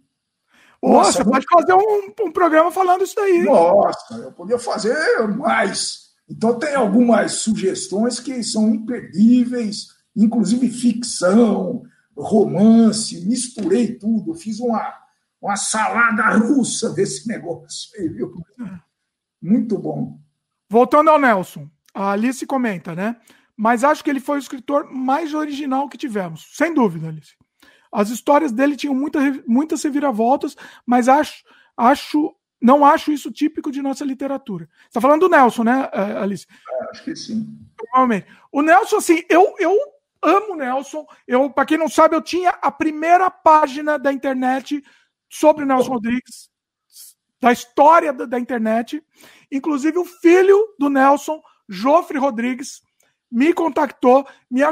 Nossa, 0.82 1.18
Nossa 1.18 1.24
pode 1.24 1.46
fazer 1.50 1.74
um, 1.74 2.26
um, 2.26 2.32
programa 2.32 2.70
falando 2.70 3.02
isso 3.02 3.16
daí. 3.16 3.42
Nossa, 3.42 4.14
eu 4.14 4.32
podia 4.32 4.58
fazer 4.58 5.26
mais. 5.28 6.08
Então, 6.28 6.58
tem 6.58 6.74
algumas 6.74 7.32
sugestões 7.32 8.20
que 8.20 8.42
são 8.42 8.68
imperdíveis, 8.68 9.88
inclusive 10.14 10.70
ficção, 10.70 11.82
romance, 12.16 13.24
misturei 13.26 13.94
tudo, 13.94 14.34
fiz 14.34 14.60
uma, 14.60 14.92
uma 15.40 15.56
salada 15.56 16.28
russa 16.36 16.90
desse 16.90 17.26
negócio 17.28 17.90
aí, 17.98 18.08
viu? 18.08 18.32
Muito 19.40 19.78
bom. 19.78 20.18
Voltando 20.68 21.10
ao 21.10 21.18
Nelson, 21.18 21.68
a 21.94 22.12
Alice 22.12 22.44
comenta, 22.46 22.94
né? 22.94 23.16
Mas 23.56 23.82
acho 23.82 24.04
que 24.04 24.10
ele 24.10 24.20
foi 24.20 24.36
o 24.36 24.40
escritor 24.40 24.88
mais 24.92 25.34
original 25.34 25.88
que 25.88 25.98
tivemos, 25.98 26.50
sem 26.52 26.72
dúvida, 26.72 27.08
Alice. 27.08 27.37
As 27.90 28.10
histórias 28.10 28.52
dele 28.52 28.76
tinham 28.76 28.94
muita, 28.94 29.18
muitas 29.46 29.82
reviravoltas, 29.82 30.56
mas 30.86 31.08
acho, 31.08 31.44
acho 31.76 32.34
não 32.60 32.84
acho 32.84 33.12
isso 33.12 33.30
típico 33.30 33.70
de 33.70 33.80
nossa 33.80 34.04
literatura. 34.04 34.68
Você 34.82 34.88
está 34.88 35.00
falando 35.00 35.20
do 35.20 35.28
Nelson, 35.28 35.62
né, 35.62 35.88
eh, 35.92 36.18
Alice? 36.18 36.46
É, 36.50 36.90
acho 36.90 37.04
que 37.04 37.14
sim. 37.14 37.56
Provavelmente. 37.76 38.26
O 38.50 38.62
Nelson, 38.62 38.96
assim, 38.96 39.22
eu, 39.28 39.54
eu 39.58 39.76
amo 40.20 40.54
o 40.54 40.56
Nelson. 40.56 41.06
Eu, 41.26 41.48
para 41.50 41.66
quem 41.66 41.78
não 41.78 41.88
sabe, 41.88 42.16
eu 42.16 42.22
tinha 42.22 42.50
a 42.50 42.70
primeira 42.70 43.30
página 43.30 43.98
da 43.98 44.12
internet 44.12 44.82
sobre 45.28 45.64
o 45.64 45.66
Nelson 45.66 45.92
Rodrigues, 45.92 46.50
da 47.40 47.52
história 47.52 48.12
da, 48.12 48.24
da 48.24 48.40
internet. 48.40 49.02
Inclusive, 49.52 49.98
o 49.98 50.04
filho 50.04 50.58
do 50.78 50.90
Nelson, 50.90 51.40
Jofre 51.68 52.18
Rodrigues, 52.18 52.82
me 53.30 53.52
contactou, 53.52 54.26
me 54.50 54.62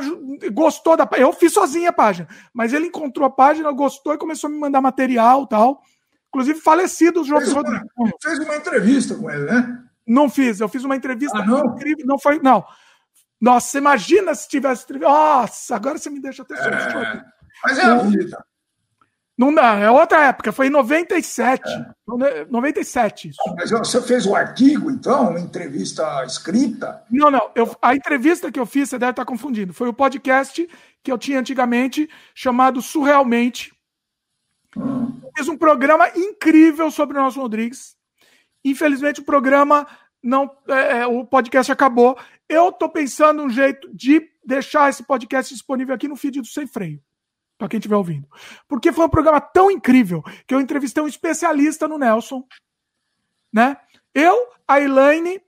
gostou 0.50 0.96
da 0.96 1.08
Eu 1.16 1.32
fiz 1.32 1.52
sozinha 1.52 1.90
a 1.90 1.92
página, 1.92 2.28
mas 2.52 2.72
ele 2.72 2.86
encontrou 2.86 3.26
a 3.26 3.30
página, 3.30 3.70
gostou 3.72 4.14
e 4.14 4.18
começou 4.18 4.48
a 4.48 4.52
me 4.52 4.58
mandar 4.58 4.80
material 4.80 5.46
tal. 5.46 5.82
Inclusive, 6.28 6.60
falecido 6.60 7.20
o 7.20 7.24
Jofre 7.24 7.50
Rodrigues. 7.50 7.88
Fez 8.22 8.38
uma 8.38 8.56
entrevista 8.56 9.14
com 9.14 9.30
ele, 9.30 9.44
né? 9.44 9.82
Não 10.06 10.28
fiz, 10.28 10.60
eu 10.60 10.68
fiz 10.68 10.84
uma 10.84 10.96
entrevista 10.96 11.38
ah, 11.38 11.46
não? 11.46 11.74
incrível, 11.74 12.06
não 12.06 12.18
foi, 12.18 12.38
não. 12.40 12.64
Nossa, 13.40 13.78
imagina 13.78 14.34
se 14.34 14.48
tivesse. 14.48 14.86
Nossa, 14.98 15.76
agora 15.76 15.98
você 15.98 16.08
me 16.08 16.20
deixa 16.20 16.42
até 16.42 16.54
é, 16.54 17.24
Mas 17.64 17.78
é 17.78 17.82
a 17.84 17.98
vida. 17.98 18.44
Não 19.38 19.52
dá, 19.52 19.74
é 19.74 19.90
outra 19.90 20.24
época, 20.24 20.50
foi 20.50 20.68
em 20.68 20.70
97. 20.70 21.62
É. 21.68 22.46
97. 22.48 23.28
Isso. 23.28 23.38
Mas 23.54 23.70
você 23.70 24.00
fez 24.00 24.24
o 24.24 24.34
artigo, 24.34 24.90
então, 24.90 25.28
uma 25.30 25.40
entrevista 25.40 26.24
escrita? 26.24 27.04
Não, 27.10 27.30
não. 27.30 27.50
Eu, 27.54 27.76
a 27.82 27.94
entrevista 27.94 28.50
que 28.50 28.58
eu 28.58 28.64
fiz, 28.64 28.88
você 28.88 28.98
deve 28.98 29.10
estar 29.10 29.26
confundindo. 29.26 29.74
Foi 29.74 29.88
o 29.88 29.92
podcast 29.92 30.66
que 31.02 31.12
eu 31.12 31.18
tinha 31.18 31.38
antigamente, 31.38 32.08
chamado 32.34 32.80
Surrealmente. 32.80 33.74
Hum. 34.74 35.20
Fiz 35.36 35.48
um 35.48 35.58
programa 35.58 36.08
incrível 36.16 36.90
sobre 36.90 37.18
o 37.18 37.20
Nelson 37.20 37.42
Rodrigues. 37.42 37.94
Infelizmente, 38.64 39.20
o 39.20 39.24
programa 39.24 39.86
não. 40.22 40.50
É, 40.66 41.00
é 41.00 41.06
o 41.06 41.26
podcast 41.26 41.70
acabou. 41.70 42.16
Eu 42.48 42.70
estou 42.70 42.88
pensando 42.88 43.42
um 43.42 43.50
jeito 43.50 43.94
de 43.94 44.26
deixar 44.42 44.88
esse 44.88 45.02
podcast 45.02 45.52
disponível 45.52 45.94
aqui 45.94 46.08
no 46.08 46.16
feed 46.16 46.40
do 46.40 46.46
Sem 46.46 46.66
Freio 46.66 47.02
para 47.58 47.68
quem 47.68 47.78
estiver 47.78 47.96
ouvindo. 47.96 48.28
Porque 48.68 48.92
foi 48.92 49.04
um 49.06 49.10
programa 49.10 49.40
tão 49.40 49.70
incrível 49.70 50.22
que 50.46 50.54
eu 50.54 50.60
entrevistei 50.60 51.02
um 51.02 51.08
especialista 51.08 51.88
no 51.88 51.98
Nelson, 51.98 52.44
né? 53.52 53.76
Eu, 54.14 54.48
a 54.66 54.80
Elaine 54.80 55.40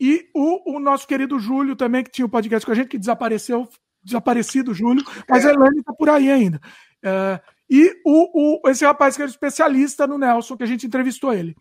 e 0.00 0.28
o, 0.34 0.76
o 0.76 0.80
nosso 0.80 1.06
querido 1.06 1.38
Júlio 1.38 1.74
também, 1.74 2.04
que 2.04 2.10
tinha 2.10 2.24
o 2.24 2.28
um 2.28 2.30
podcast 2.30 2.64
com 2.64 2.72
a 2.72 2.74
gente, 2.74 2.88
que 2.88 2.98
desapareceu, 2.98 3.68
desaparecido 4.02 4.74
Júlio, 4.74 5.04
mas 5.28 5.44
a 5.44 5.52
Elaine 5.52 5.78
está 5.78 5.92
por 5.92 6.08
aí 6.08 6.30
ainda. 6.30 6.60
É, 7.02 7.40
e 7.68 8.00
o, 8.04 8.60
o, 8.64 8.68
esse 8.68 8.84
rapaz 8.84 9.16
que 9.16 9.22
era 9.22 9.30
especialista 9.30 10.06
no 10.06 10.18
Nelson, 10.18 10.56
que 10.56 10.62
a 10.64 10.66
gente 10.66 10.86
entrevistou 10.86 11.32
ele. 11.32 11.56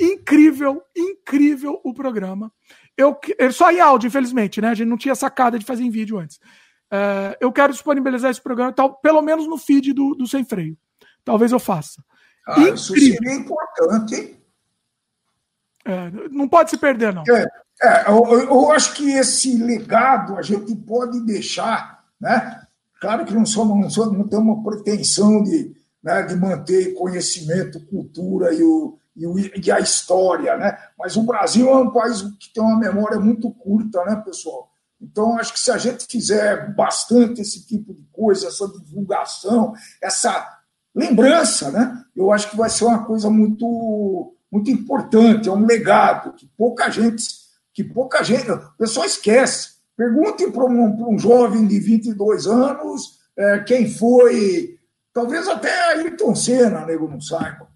Incrível, 0.00 0.82
incrível 0.96 1.80
o 1.84 1.92
programa. 1.92 2.52
Eu, 2.96 3.18
só 3.52 3.70
em 3.70 3.80
áudio, 3.80 4.08
infelizmente, 4.08 4.60
né? 4.60 4.68
A 4.68 4.74
gente 4.74 4.88
não 4.88 4.96
tinha 4.96 5.14
sacada 5.14 5.58
de 5.58 5.64
fazer 5.64 5.84
em 5.84 5.90
vídeo 5.90 6.18
antes. 6.18 6.38
É, 6.90 7.36
eu 7.40 7.52
quero 7.52 7.72
disponibilizar 7.72 8.30
esse 8.30 8.40
programa, 8.40 8.72
tal, 8.72 8.94
pelo 8.96 9.20
menos 9.22 9.46
no 9.46 9.58
feed 9.58 9.92
do, 9.92 10.14
do 10.14 10.26
Sem 10.26 10.44
Freio. 10.44 10.76
Talvez 11.24 11.52
eu 11.52 11.58
faça. 11.58 12.02
Ah, 12.46 12.60
isso 12.60 12.94
seria 12.94 13.34
importante. 13.34 14.38
É, 15.84 16.10
não 16.30 16.48
pode 16.48 16.70
se 16.70 16.78
perder, 16.78 17.12
não. 17.12 17.22
É, 17.28 17.46
é 17.82 18.10
eu, 18.10 18.40
eu, 18.40 18.72
acho 18.72 18.94
que 18.94 19.10
esse 19.12 19.56
legado 19.56 20.36
a 20.36 20.42
gente 20.42 20.74
pode 20.74 21.20
deixar, 21.24 22.04
né? 22.20 22.62
Claro 23.00 23.24
que 23.24 23.34
não 23.34 23.46
somos, 23.46 23.78
não, 23.78 23.90
somos, 23.90 24.18
não 24.18 24.26
temos 24.26 24.46
uma 24.46 24.64
pretensão 24.64 25.42
de, 25.42 25.74
né, 26.02 26.22
de 26.22 26.34
manter 26.36 26.94
conhecimento, 26.94 27.84
cultura 27.86 28.52
e, 28.52 28.62
o, 28.62 28.98
e, 29.14 29.26
o, 29.26 29.38
e 29.38 29.70
a 29.70 29.78
história, 29.78 30.56
né? 30.56 30.76
Mas 30.98 31.16
o 31.16 31.22
Brasil 31.22 31.68
é 31.68 31.76
um 31.76 31.90
país 31.90 32.22
que 32.40 32.52
tem 32.52 32.62
uma 32.62 32.78
memória 32.78 33.20
muito 33.20 33.50
curta, 33.50 34.04
né, 34.04 34.16
pessoal? 34.24 34.67
Então, 35.00 35.38
acho 35.38 35.52
que 35.52 35.60
se 35.60 35.70
a 35.70 35.78
gente 35.78 36.06
fizer 36.06 36.74
bastante 36.74 37.40
esse 37.40 37.64
tipo 37.66 37.94
de 37.94 38.02
coisa, 38.12 38.48
essa 38.48 38.66
divulgação, 38.68 39.72
essa 40.02 40.58
lembrança, 40.94 41.70
né? 41.70 42.04
Eu 42.16 42.32
acho 42.32 42.50
que 42.50 42.56
vai 42.56 42.68
ser 42.68 42.84
uma 42.84 43.04
coisa 43.04 43.30
muito, 43.30 44.34
muito 44.50 44.70
importante, 44.70 45.48
é 45.48 45.52
um 45.52 45.64
legado 45.64 46.32
que 46.32 46.46
pouca 46.56 46.90
gente, 46.90 47.24
que 47.72 47.84
pouca 47.84 48.22
gente, 48.24 48.50
o 48.50 48.72
pessoal 48.76 49.06
esquece. 49.06 49.78
Pergunte 49.96 50.50
para 50.50 50.64
um, 50.64 51.14
um 51.14 51.18
jovem 51.18 51.66
de 51.66 51.78
22 51.78 52.46
anos 52.46 53.18
é, 53.36 53.60
quem 53.60 53.88
foi, 53.88 54.78
talvez 55.12 55.46
até 55.46 55.70
Ayrton 55.92 56.34
Senna, 56.34 56.84
nego 56.84 57.08
não 57.08 57.20
saiba, 57.20 57.68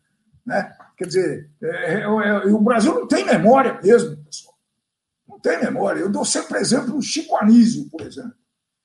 né? 0.44 0.72
Quer 0.96 1.06
dizer, 1.06 1.50
é, 1.62 1.94
é, 1.94 2.00
é, 2.02 2.46
o 2.46 2.60
Brasil 2.60 2.94
não 2.94 3.06
tem 3.06 3.24
memória 3.24 3.78
mesmo, 3.80 4.18
tem 5.42 5.60
memória. 5.60 6.00
Eu 6.00 6.10
dou 6.10 6.24
sempre 6.24 6.58
exemplo 6.58 6.94
do 6.94 7.02
Chico 7.02 7.36
Anísio, 7.36 7.88
por 7.90 8.02
exemplo. 8.02 8.34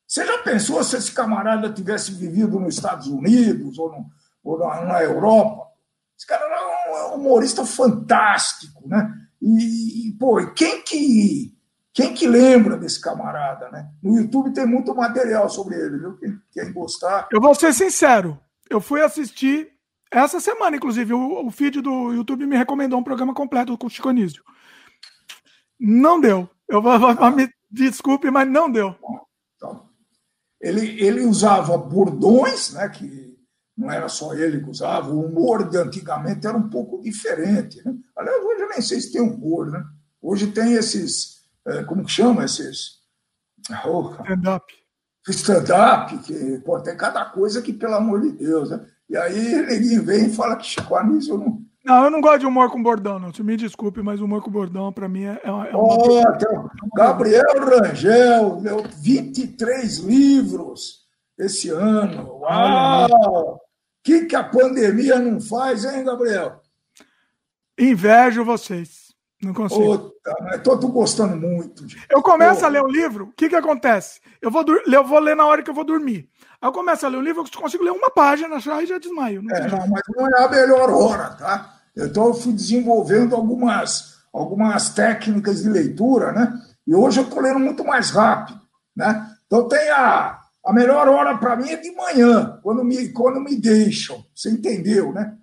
Você 0.07 0.25
já 0.25 0.37
pensou 0.39 0.83
se 0.83 0.95
esse 0.95 1.11
camarada 1.11 1.71
tivesse 1.71 2.11
vivido 2.11 2.59
nos 2.59 2.75
Estados 2.75 3.07
Unidos 3.07 3.77
ou, 3.77 3.91
no, 3.91 4.05
ou 4.43 4.57
na, 4.57 4.85
na, 4.85 5.03
Europa? 5.03 5.67
Esse 6.17 6.25
cara 6.25 6.45
era 6.45 7.15
um 7.15 7.19
humorista 7.19 7.65
fantástico, 7.65 8.87
né? 8.87 9.13
E, 9.41 10.07
e, 10.07 10.13
pô, 10.13 10.37
quem 10.53 10.81
que, 10.81 11.53
quem 11.93 12.13
que 12.13 12.25
lembra 12.25 12.77
desse 12.77 12.99
camarada, 12.99 13.69
né? 13.69 13.89
No 14.01 14.17
YouTube 14.17 14.53
tem 14.53 14.65
muito 14.65 14.95
material 14.95 15.49
sobre 15.49 15.75
ele, 15.75 15.99
viu? 15.99 16.17
Quem, 16.17 16.39
quem 16.51 16.73
gostar. 16.73 17.27
Eu 17.31 17.41
vou 17.41 17.53
ser 17.53 17.73
sincero, 17.73 18.39
eu 18.69 18.79
fui 18.79 19.01
assistir 19.01 19.69
essa 20.09 20.39
semana, 20.39 20.77
inclusive, 20.77 21.13
o, 21.13 21.45
o 21.45 21.51
feed 21.51 21.81
do 21.81 22.13
YouTube 22.13 22.45
me 22.45 22.55
recomendou 22.55 22.99
um 22.99 23.03
programa 23.03 23.33
completo 23.33 23.77
com 23.77 23.87
o 23.87 23.89
Chico 23.89 24.09
Anísio. 24.09 24.41
Não 25.79 26.19
deu. 26.19 26.49
Eu 26.67 26.81
vou, 26.81 26.99
vou 26.99 27.31
me 27.31 27.49
desculpe, 27.69 28.29
mas 28.31 28.49
não 28.49 28.71
deu. 28.71 28.95
Então, 29.55 29.89
ele, 30.61 31.01
ele 31.01 31.21
usava 31.21 31.77
bordões, 31.77 32.73
né, 32.73 32.89
que 32.89 33.37
não 33.77 33.91
era 33.91 34.09
só 34.09 34.33
ele 34.33 34.61
que 34.61 34.69
usava, 34.69 35.11
o 35.11 35.25
humor 35.25 35.69
de 35.69 35.77
antigamente 35.77 36.47
era 36.47 36.57
um 36.57 36.67
pouco 36.67 36.99
diferente. 37.01 37.79
Né? 37.85 37.93
Aliás, 38.17 38.43
hoje 38.43 38.61
eu 38.61 38.69
nem 38.69 38.81
sei 38.81 38.99
se 38.99 39.11
tem 39.11 39.21
humor, 39.21 39.69
né? 39.69 39.83
Hoje 40.19 40.47
tem 40.47 40.73
esses, 40.73 41.43
é, 41.65 41.83
como 41.83 42.03
que 42.03 42.11
chama 42.11 42.43
esses? 42.43 42.97
Oh, 43.85 44.11
stand-up. 44.13 44.73
Stand-up, 45.27 46.17
que 46.19 46.59
pô, 46.59 46.79
tem 46.81 46.97
cada 46.97 47.23
coisa 47.25 47.61
que, 47.61 47.71
pelo 47.71 47.95
amor 47.95 48.21
de 48.21 48.31
Deus, 48.31 48.71
né? 48.71 48.83
E 49.09 49.15
aí 49.15 49.53
ele 49.53 49.99
vem 49.99 50.27
e 50.27 50.33
fala 50.33 50.55
que 50.55 50.65
Chico 50.65 50.95
Anísio 50.95 51.37
não, 51.37 51.61
não, 51.87 52.03
eu 52.03 52.09
não 52.09 52.19
gosto 52.19 52.39
de 52.39 52.45
humor 52.45 52.69
com 52.69 52.83
bordão, 52.83 53.17
não. 53.17 53.31
Me 53.39 53.55
desculpe, 53.55 54.01
mas 54.01 54.19
humor 54.19 54.43
com 54.43 54.51
bordão, 54.51 54.91
para 54.91 55.07
mim, 55.07 55.23
é, 55.23 55.39
é 55.41 55.49
uma. 55.49 55.69
Oh, 55.73 56.21
Gabriel 56.93 57.45
Rangel 57.59 58.59
leu 58.59 58.83
23 58.99 59.99
livros 59.99 61.07
esse 61.39 61.69
ano. 61.69 62.39
Uau! 62.41 63.55
O 63.55 63.59
que, 64.03 64.25
que 64.25 64.35
a 64.35 64.43
pandemia 64.43 65.17
não 65.17 65.39
faz, 65.39 65.85
hein, 65.85 66.03
Gabriel? 66.03 66.59
Invejo 67.79 68.43
vocês. 68.43 69.07
Não 69.41 69.53
consigo. 69.53 70.11
Estou 70.53 70.77
gostando 70.89 71.37
muito. 71.37 71.85
Eu 72.09 72.21
começo 72.21 72.65
a 72.65 72.69
ler 72.69 72.81
o 72.81 72.87
livro, 72.87 73.25
o 73.25 73.31
que, 73.31 73.47
que 73.47 73.55
acontece? 73.55 74.19
Eu 74.41 74.51
vou, 74.51 74.65
eu 74.67 75.03
vou 75.05 75.19
ler 75.19 75.37
na 75.37 75.45
hora 75.45 75.63
que 75.63 75.69
eu 75.69 75.75
vou 75.75 75.85
dormir. 75.85 76.27
Aí 76.61 76.67
eu 76.67 76.73
começo 76.73 77.05
a 77.05 77.09
ler 77.09 77.17
o 77.17 77.21
livro, 77.21 77.43
eu 77.43 77.61
consigo 77.61 77.83
ler 77.83 77.91
uma 77.91 78.09
página 78.09 78.59
já 78.59 78.81
e 78.83 78.87
já 78.87 78.97
desmaio. 78.97 79.41
Não, 79.41 79.55
é, 79.55 79.69
não 79.69 79.87
mas 79.87 80.01
não 80.13 80.27
é 80.27 80.43
a 80.43 80.49
melhor 80.49 80.89
hora, 80.89 81.29
tá? 81.35 81.76
Então, 81.97 82.27
eu 82.27 82.33
fui 82.33 82.53
desenvolvendo 82.53 83.35
algumas, 83.35 84.17
algumas 84.31 84.89
técnicas 84.93 85.63
de 85.63 85.69
leitura, 85.69 86.31
né? 86.31 86.53
E 86.85 86.93
hoje 86.93 87.19
eu 87.19 87.23
estou 87.23 87.41
lendo 87.41 87.59
muito 87.59 87.83
mais 87.83 88.11
rápido, 88.11 88.61
né? 88.95 89.29
Então, 89.47 89.67
tem 89.67 89.89
a, 89.89 90.39
a 90.63 90.73
melhor 90.73 91.07
hora 91.07 91.37
para 91.37 91.55
mim 91.55 91.69
é 91.69 91.77
de 91.77 91.91
manhã, 91.91 92.59
quando 92.61 92.83
me, 92.83 93.09
quando 93.09 93.39
me 93.39 93.55
deixam. 93.55 94.23
Você 94.35 94.51
entendeu, 94.51 95.11
né? 95.11 95.35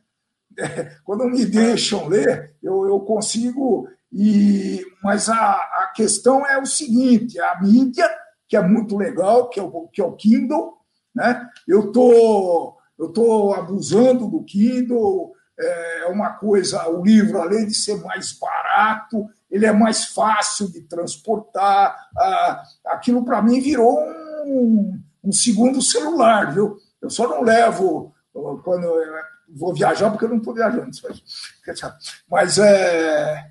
É, 0.57 0.97
quando 1.03 1.25
me 1.25 1.45
deixam 1.45 2.07
ler, 2.07 2.55
eu, 2.63 2.87
eu 2.87 3.01
consigo. 3.01 3.89
E, 4.13 4.85
mas 5.03 5.29
a, 5.29 5.35
a 5.35 5.93
questão 5.95 6.47
é 6.47 6.61
o 6.61 6.67
seguinte: 6.67 7.41
a 7.41 7.61
mídia, 7.61 8.09
que 8.47 8.57
é 8.57 8.63
muito 8.63 8.97
legal, 8.97 9.49
que 9.49 9.59
é 9.59 9.63
o, 9.63 9.89
que 9.89 10.01
é 10.01 10.05
o 10.05 10.13
Kindle, 10.13 10.75
né? 11.15 11.49
Eu 11.67 11.91
tô, 11.91 12.77
eu 12.99 13.09
tô 13.09 13.53
abusando 13.53 14.29
do 14.29 14.45
Kindle, 14.45 15.33
é 15.59 16.07
uma 16.07 16.31
coisa, 16.31 16.89
o 16.89 17.05
livro, 17.05 17.41
além 17.41 17.67
de 17.67 17.75
ser 17.75 17.97
mais 18.03 18.33
barato, 18.33 19.29
ele 19.51 19.67
é 19.67 19.73
mais 19.73 20.07
fácil 20.07 20.71
de 20.71 20.81
transportar. 20.83 21.97
Aquilo, 22.87 23.25
para 23.25 23.41
mim, 23.41 23.61
virou 23.61 23.99
um, 24.45 25.01
um, 25.23 25.33
segundo 25.33 25.81
celular, 25.81 26.53
viu? 26.53 26.77
Eu 27.01 27.09
só 27.09 27.29
não 27.29 27.43
levo 27.43 28.13
quando 28.65 28.89
vou 29.49 29.73
viajar, 29.73 30.11
porque 30.11 30.25
eu 30.25 30.31
não 30.31 30.39
estou 30.39 30.55
viajando. 30.55 30.91
Mas 32.29 32.59
é, 32.59 33.51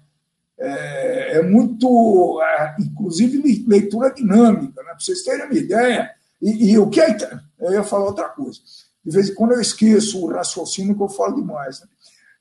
é, 0.58 1.38
é 1.38 1.42
muito, 1.42 2.42
é, 2.42 2.76
inclusive, 2.80 3.66
leitura 3.66 4.14
dinâmica, 4.14 4.82
né? 4.82 4.90
para 4.90 5.00
vocês 5.00 5.24
terem 5.24 5.46
uma 5.46 5.56
ideia. 5.56 6.12
E, 6.42 6.72
e 6.72 6.78
o 6.78 6.90
que 6.90 7.00
é. 7.00 7.16
Eu 7.60 7.72
ia 7.72 7.84
falar 7.84 8.06
outra 8.06 8.28
coisa. 8.28 8.60
De 9.06 9.12
vez 9.12 9.30
em 9.30 9.34
quando 9.34 9.54
eu 9.54 9.62
esqueço 9.62 10.22
o 10.22 10.30
raciocínio 10.30 10.96
que 10.96 11.04
eu 11.04 11.10
falo 11.10 11.36
demais. 11.36 11.80
Né? 11.80 11.88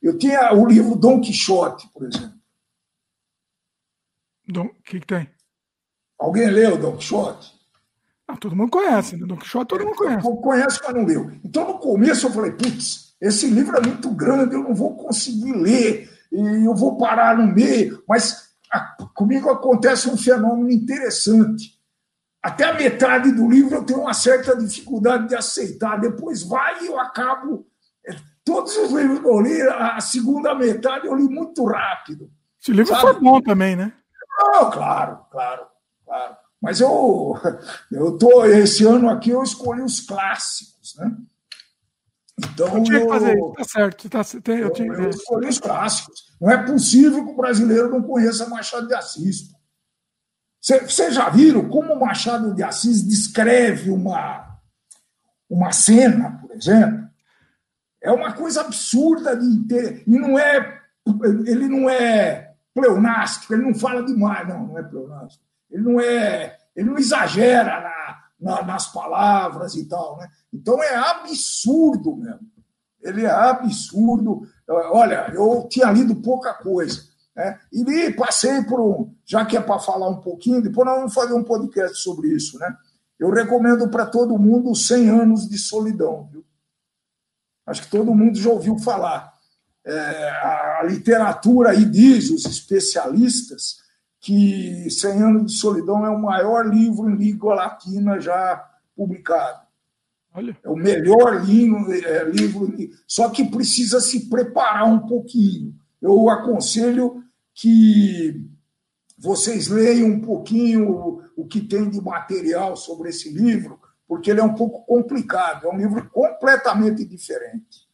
Eu 0.03 0.19
tinha 0.19 0.53
o 0.53 0.67
livro 0.67 0.97
Dom 0.97 1.21
Quixote, 1.21 1.89
por 1.93 2.07
exemplo. 2.07 2.33
O 4.55 4.83
que, 4.83 5.01
que 5.01 5.07
tem? 5.07 5.31
Alguém 6.19 6.51
leu 6.51 6.77
Dom 6.77 6.97
Quixote? 6.97 7.53
Ah, 8.27 8.37
todo 8.37 8.57
mundo 8.57 8.71
conhece, 8.71 9.17
né? 9.17 9.27
Dom 9.27 9.37
Quixote 9.37 9.69
todo 9.69 9.85
mundo 9.85 9.97
conhece. 9.97 10.23
Conhece, 10.43 10.81
mas 10.83 10.95
não 10.95 11.05
leu. 11.05 11.31
Então, 11.45 11.67
no 11.69 11.79
começo, 11.79 12.27
eu 12.27 12.33
falei, 12.33 12.53
putz, 12.53 13.15
esse 13.21 13.47
livro 13.47 13.77
é 13.77 13.81
muito 13.81 14.11
grande, 14.11 14.55
eu 14.55 14.63
não 14.63 14.75
vou 14.75 14.97
conseguir 14.97 15.53
ler, 15.53 16.11
e 16.33 16.67
eu 16.67 16.75
vou 16.75 16.97
parar 16.97 17.37
no 17.37 17.47
meio. 17.47 18.03
Mas 18.09 18.51
a, 18.71 18.81
comigo 19.15 19.51
acontece 19.51 20.09
um 20.09 20.17
fenômeno 20.17 20.71
interessante. 20.71 21.79
Até 22.43 22.65
a 22.65 22.75
metade 22.75 23.31
do 23.31 23.49
livro 23.49 23.77
eu 23.77 23.85
tenho 23.85 24.01
uma 24.01 24.15
certa 24.15 24.57
dificuldade 24.57 25.29
de 25.29 25.37
aceitar. 25.37 26.01
Depois 26.01 26.43
vai 26.43 26.83
e 26.83 26.87
eu 26.87 26.99
acabo. 26.99 27.67
Todos 28.53 28.77
os 28.77 28.93
livros 28.93 29.21
que 29.21 29.27
eu 29.27 29.41
li, 29.41 29.63
a 29.63 29.99
segunda 30.01 30.55
metade 30.55 31.07
eu 31.07 31.15
li 31.15 31.25
muito 31.25 31.65
rápido. 31.65 32.31
Esse 32.61 32.71
livro 32.71 32.95
sabe? 32.95 33.03
foi 33.03 33.21
bom 33.21 33.41
também, 33.41 33.75
né? 33.75 33.95
Oh, 34.55 34.67
claro, 34.67 35.21
claro, 35.31 35.67
claro. 36.05 36.37
Mas 36.61 36.81
eu, 36.81 37.35
eu 37.91 38.19
tô, 38.19 38.45
esse 38.45 38.85
ano 38.85 39.09
aqui 39.09 39.31
eu 39.31 39.43
escolhi 39.43 39.81
os 39.81 40.01
clássicos, 40.01 40.95
né? 40.99 41.17
Então, 42.39 42.77
eu 42.77 42.83
tinha 42.83 43.01
que 43.01 43.09
fazer 43.09 43.37
isso, 43.37 43.53
tá 43.53 43.65
certo. 43.65 44.11
Tá, 44.11 44.25
tem, 44.43 44.59
eu, 44.59 44.67
eu, 44.67 44.73
tinha... 44.73 44.93
eu 44.93 45.11
escolhi 45.11 45.49
os 45.49 45.59
clássicos. 45.59 46.25
Não 46.41 46.51
é 46.51 46.63
possível 46.63 47.25
que 47.25 47.33
o 47.33 47.37
brasileiro 47.37 47.91
não 47.91 48.03
conheça 48.03 48.49
Machado 48.49 48.87
de 48.87 48.95
Assis. 48.95 49.51
Vocês 50.61 51.15
já 51.15 51.29
viram 51.31 51.69
como 51.69 51.99
Machado 51.99 52.55
de 52.55 52.63
Assis 52.63 53.03
descreve 53.03 53.91
uma, 53.91 54.59
uma 55.49 55.73
cena, 55.73 56.39
por 56.41 56.55
exemplo? 56.55 57.02
É 58.03 58.11
uma 58.11 58.33
coisa 58.33 58.63
absurda 58.63 59.37
de 59.37 59.47
inteiro. 59.47 60.03
E 60.07 60.19
não 60.19 60.39
é. 60.39 60.81
Ele 61.47 61.69
não 61.69 61.89
é 61.89 62.53
pleonástico, 62.75 63.55
ele 63.55 63.65
não 63.65 63.75
fala 63.75 64.05
demais, 64.05 64.49
não, 64.49 64.67
não 64.67 64.79
é 64.79 64.83
pleonástico. 64.83 65.45
Ele 65.71 65.83
não 65.83 66.01
é. 66.01 66.57
Ele 66.75 66.91
não 66.91 66.99
exagera 66.99 67.81
na, 67.81 68.23
na, 68.41 68.63
nas 68.65 68.93
palavras 68.93 69.75
e 69.75 69.89
tal. 69.89 70.19
Né? 70.19 70.29
Então 70.53 70.83
é 70.83 70.95
absurdo 70.97 72.17
mesmo. 72.17 72.51
Ele 73.01 73.25
é 73.25 73.31
absurdo. 73.31 74.47
Olha, 74.69 75.33
eu 75.35 75.67
tinha 75.69 75.91
lido 75.91 76.17
pouca 76.17 76.55
coisa. 76.55 77.03
Né? 77.37 77.59
E 77.73 78.13
passei 78.13 78.63
por 78.63 78.81
um. 78.81 79.15
Já 79.25 79.45
que 79.45 79.57
é 79.57 79.61
para 79.61 79.79
falar 79.79 80.09
um 80.09 80.21
pouquinho, 80.21 80.63
depois 80.63 80.87
nós 80.87 80.97
vamos 80.97 81.15
fazer 81.15 81.35
um 81.35 81.45
podcast 81.45 81.99
sobre 81.99 82.29
isso. 82.29 82.59
Né? 82.59 82.75
Eu 83.19 83.31
recomendo 83.31 83.89
para 83.89 84.07
todo 84.07 84.39
mundo 84.39 84.75
100 84.75 85.09
anos 85.09 85.49
de 85.49 85.59
solidão. 85.59 86.29
Viu? 86.31 86.45
Acho 87.67 87.83
que 87.83 87.91
todo 87.91 88.15
mundo 88.15 88.39
já 88.39 88.51
ouviu 88.51 88.79
falar. 88.79 89.33
É, 89.85 89.93
a 89.93 90.83
literatura 90.85 91.71
aí 91.71 91.85
diz, 91.85 92.31
os 92.31 92.45
especialistas, 92.45 93.83
que 94.21 94.89
Cem 94.91 95.21
Anos 95.23 95.53
de 95.53 95.59
Solidão 95.59 96.07
é 96.07 96.11
o 96.11 96.21
maior 96.21 96.67
livro 96.67 97.11
em 97.11 97.17
língua 97.17 97.55
latina 97.55 98.21
já 98.21 98.65
publicado. 98.95 99.61
Olha. 100.35 100.57
É 100.63 100.69
o 100.69 100.77
melhor 100.77 101.45
livro, 101.45 101.93
é, 101.93 102.25
livro, 102.25 102.73
só 103.07 103.29
que 103.29 103.45
precisa 103.45 104.01
se 104.01 104.31
preparar 104.31 104.87
um 104.87 105.01
pouquinho. 105.01 105.75
Eu 106.01 106.31
aconselho 106.31 107.23
que 107.53 108.41
vocês 109.19 109.69
leiam 109.69 110.09
um 110.09 110.21
pouquinho 110.21 110.91
o, 110.91 111.23
o 111.37 111.47
que 111.47 111.61
tem 111.61 111.91
de 111.91 112.01
material 112.01 112.77
sobre 112.77 113.11
esse 113.11 113.29
livro, 113.29 113.79
porque 114.13 114.31
ele 114.31 114.41
é 114.41 114.45
um 114.45 114.53
pouco 114.53 114.85
complicado, 114.85 115.67
é 115.67 115.71
um 115.71 115.79
livro 115.79 116.07
completamente 116.11 117.03
diferente. 117.03 117.89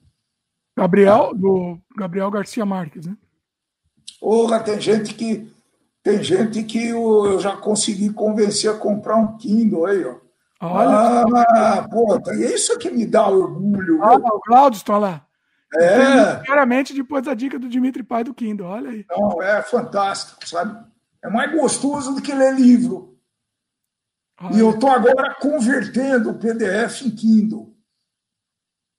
Gabriel, 0.77 1.33
do 1.33 1.79
Gabriel 1.97 2.29
Garcia 2.29 2.67
Marques, 2.67 3.07
né? 3.07 3.17
Porra, 4.21 4.59
tem 4.59 4.81
gente 4.81 5.15
que 5.15 5.49
tem 6.03 6.21
gente 6.21 6.65
que 6.65 6.89
eu, 6.89 7.39
já 7.39 7.57
consegui 7.57 8.13
convencer 8.13 8.69
a 8.69 8.77
comprar 8.77 9.15
um 9.15 9.37
Kindle 9.37 9.87
aí, 9.87 10.05
ó. 10.05 10.17
Olha. 10.61 11.25
Ah, 11.51 11.89
pô, 11.89 12.21
é 12.33 12.53
isso 12.53 12.77
que 12.79 12.91
me 12.91 13.07
dá 13.07 13.29
orgulho. 13.29 14.03
Ah, 14.03 14.17
o 14.17 14.41
Claudio 14.41 14.79
está 14.79 14.99
lá. 14.99 15.25
É. 15.73 16.45
Claramente 16.45 16.93
depois 16.93 17.23
da 17.23 17.33
dica 17.33 17.61
do 17.61 17.69
Dimitri 17.69 18.03
Pai 18.03 18.25
do 18.25 18.35
Kindle, 18.35 18.67
olha 18.67 18.91
aí. 18.91 19.07
Não, 19.09 19.41
é 19.41 19.63
fantástico, 19.63 20.49
sabe? 20.49 20.85
É 21.23 21.31
mais 21.31 21.53
gostoso 21.53 22.13
do 22.13 22.21
que 22.21 22.35
ler 22.35 22.57
livro. 22.57 23.17
Olha. 24.41 24.57
E 24.57 24.61
eu 24.61 24.71
estou 24.71 24.91
agora 24.91 25.35
convertendo 25.41 26.31
o 26.31 26.39
PDF 26.39 27.03
em 27.03 27.11
Kindle. 27.11 27.75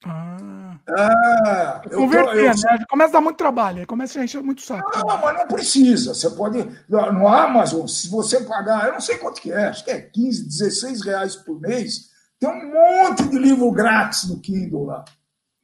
Ah. 0.05 0.59
Ah, 0.97 1.81
Converter, 1.93 2.35
eu, 2.35 2.45
né? 2.45 2.85
Começa 2.89 3.11
a 3.11 3.13
dar 3.13 3.21
muito 3.21 3.37
trabalho, 3.37 3.85
começa 3.85 4.19
a 4.19 4.23
encher 4.23 4.41
muito 4.41 4.61
saco. 4.61 4.89
Não, 4.97 5.21
mas 5.21 5.37
não 5.37 5.47
precisa. 5.47 6.13
Você 6.13 6.29
pode. 6.31 6.67
No 6.87 7.27
Amazon, 7.27 7.85
se 7.85 8.09
você 8.09 8.41
pagar, 8.41 8.87
eu 8.87 8.93
não 8.93 9.01
sei 9.01 9.17
quanto 9.17 9.41
que 9.41 9.51
é, 9.51 9.67
acho 9.67 9.83
que 9.83 9.91
é 9.91 10.01
15, 10.01 10.45
16 10.45 11.05
reais 11.05 11.35
por 11.35 11.59
mês, 11.59 12.09
tem 12.39 12.49
um 12.49 12.71
monte 12.71 13.23
de 13.27 13.37
livro 13.37 13.71
grátis 13.71 14.27
no 14.27 14.39
Kindle 14.39 14.85
lá. 14.85 15.05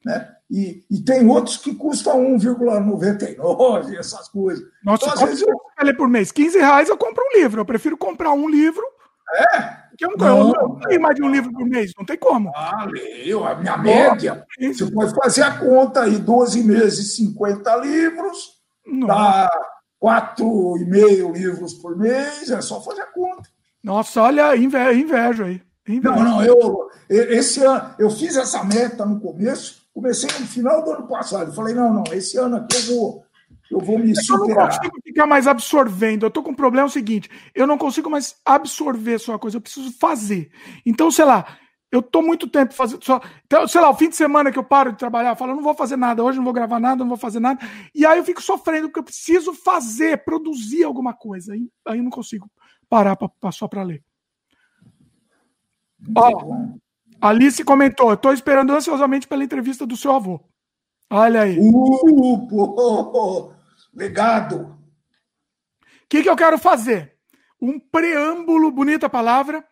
Né? 0.06 0.32
E, 0.50 0.86
e 0.92 1.02
tem 1.02 1.28
outros 1.28 1.58
que 1.58 1.74
custam 1.74 2.22
1,99, 2.38 3.98
essas 3.98 4.28
coisas. 4.30 4.64
Nossa, 4.84 5.06
então, 5.06 5.14
às 5.16 5.30
vezes 5.30 5.42
eu... 5.42 5.56
ler 5.84 5.98
por 5.98 6.08
mês? 6.08 6.32
15 6.32 6.60
reais 6.60 6.90
eu 6.90 6.98
compro 6.98 7.24
um 7.24 7.40
livro. 7.40 7.62
Eu 7.62 7.66
prefiro 7.66 7.98
comprar 7.98 8.32
um 8.32 8.48
livro. 8.48 8.84
É? 9.34 9.86
Que 9.98 10.06
eu 10.06 10.16
não, 10.18 10.50
não, 10.50 10.52
não 10.52 10.80
tenho 10.82 11.02
mais 11.02 11.16
de 11.16 11.24
um 11.24 11.32
livro 11.32 11.52
por 11.52 11.66
mês, 11.66 11.92
não 11.98 12.06
tem 12.06 12.18
como. 12.18 12.52
Ah, 12.54 12.86
leio, 12.90 13.44
a 13.46 13.56
minha 13.56 13.78
média. 13.78 14.46
Você 14.60 14.92
pode 14.92 15.16
fazer 15.16 15.44
a 15.44 15.58
conta 15.58 16.02
aí, 16.02 16.18
12 16.18 16.64
meses, 16.64 17.16
50 17.16 17.76
livros, 17.78 18.56
não. 18.86 19.08
dá 19.08 19.50
4,5 20.04 21.34
livros 21.34 21.74
por 21.76 21.98
mês, 21.98 22.50
é 22.50 22.62
só 22.62 22.82
fazer 22.82 23.02
a 23.02 23.08
conta. 23.08 23.50
Nossa, 23.82 24.22
olha, 24.22 24.56
inveja, 24.56 24.94
inveja 24.94 25.46
aí. 25.46 25.62
Inveja. 25.88 26.16
Não, 26.16 26.24
não, 26.24 26.44
eu, 26.44 26.90
esse 27.10 27.64
ano, 27.64 27.96
eu 27.98 28.10
fiz 28.10 28.36
essa 28.36 28.64
meta 28.64 29.06
no 29.06 29.20
começo, 29.20 29.84
comecei 29.94 30.30
no 30.40 30.48
final 30.48 30.84
do 30.84 30.92
ano 30.92 31.08
passado. 31.08 31.54
Falei, 31.54 31.74
não, 31.74 31.94
não, 31.94 32.04
esse 32.12 32.38
ano 32.38 32.58
aqui 32.58 32.76
eu 32.76 32.96
vou 32.96 33.25
eu 33.70 33.80
vou 33.80 33.98
me 33.98 34.12
é 34.12 34.16
superar. 34.16 34.50
Eu 34.50 34.56
não 34.56 34.68
consigo 34.68 35.02
ficar 35.04 35.26
mais 35.26 35.48
absorvendo. 35.48 36.26
Eu 36.26 36.32
tô 36.32 36.44
com 36.44 36.52
um 36.52 36.56
problema 36.56 36.86
é 36.86 36.90
o 36.90 36.92
seguinte: 36.92 37.30
eu 37.54 37.66
não 37.66 37.78
consigo 37.78 38.10
mais 38.10 38.36
absorver 38.46 39.20
só 39.20 39.34
uma 39.34 39.40
coisa, 39.40 39.58
eu 39.58 39.62
preciso 39.62 39.92
fazer. 39.98 40.52
Então, 40.86 41.10
sei 41.10 41.26
lá, 41.26 41.46
eu 41.92 42.02
tô 42.02 42.22
muito 42.22 42.48
tempo 42.48 42.74
fazendo 42.74 43.04
só. 43.04 43.22
Então, 43.46 43.68
sei 43.68 43.82
lá, 43.82 43.90
o 43.90 43.96
fim 43.96 44.10
de 44.10 44.16
semana 44.16 44.52
que 44.52 44.60
eu 44.60 44.64
paro 44.64 44.92
de 44.92 44.98
trabalhar, 44.98 45.30
eu 45.30 45.36
falo, 45.36 45.52
eu 45.52 45.56
não 45.56 45.64
vou 45.64 45.74
fazer 45.74 45.96
nada, 45.96 46.24
hoje 46.24 46.38
não 46.38 46.46
vou 46.46 46.54
gravar 46.54 46.80
nada, 46.80 47.04
não 47.04 47.10
vou 47.10 47.18
fazer 47.18 47.40
nada. 47.40 47.60
E 47.94 48.06
aí 48.06 48.18
eu 48.18 48.24
fico 48.24 48.42
sofrendo, 48.42 48.88
porque 48.88 49.00
eu 49.00 49.04
preciso 49.04 49.54
fazer, 49.54 50.24
produzir 50.24 50.84
alguma 50.84 51.14
coisa. 51.14 51.54
Aí, 51.54 51.68
aí 51.86 51.98
eu 51.98 52.04
não 52.04 52.12
consigo 52.12 52.50
parar 52.90 53.16
pra, 53.16 53.30
pra 53.30 53.52
só 53.52 53.68
para 53.68 53.84
ler. 53.84 54.04
Ó, 56.16 56.76
Alice 57.22 57.64
comentou: 57.64 58.12
eu 58.12 58.18
tô 58.18 58.32
esperando 58.32 58.74
ansiosamente 58.74 59.28
pela 59.28 59.44
entrevista 59.44 59.86
do 59.86 59.98
seu 59.98 60.12
avô. 60.12 60.40
Olha 61.10 61.42
aí. 61.42 61.58
Uh, 61.60 62.48
pô, 62.48 63.55
legado. 63.96 64.58
O 64.62 66.08
que, 66.10 66.24
que 66.24 66.30
eu 66.30 66.36
quero 66.36 66.58
fazer? 66.58 67.14
Um 67.62 67.80
preâmbulo, 67.80 68.72
bonita 68.72 69.10
palavra. 69.10 69.64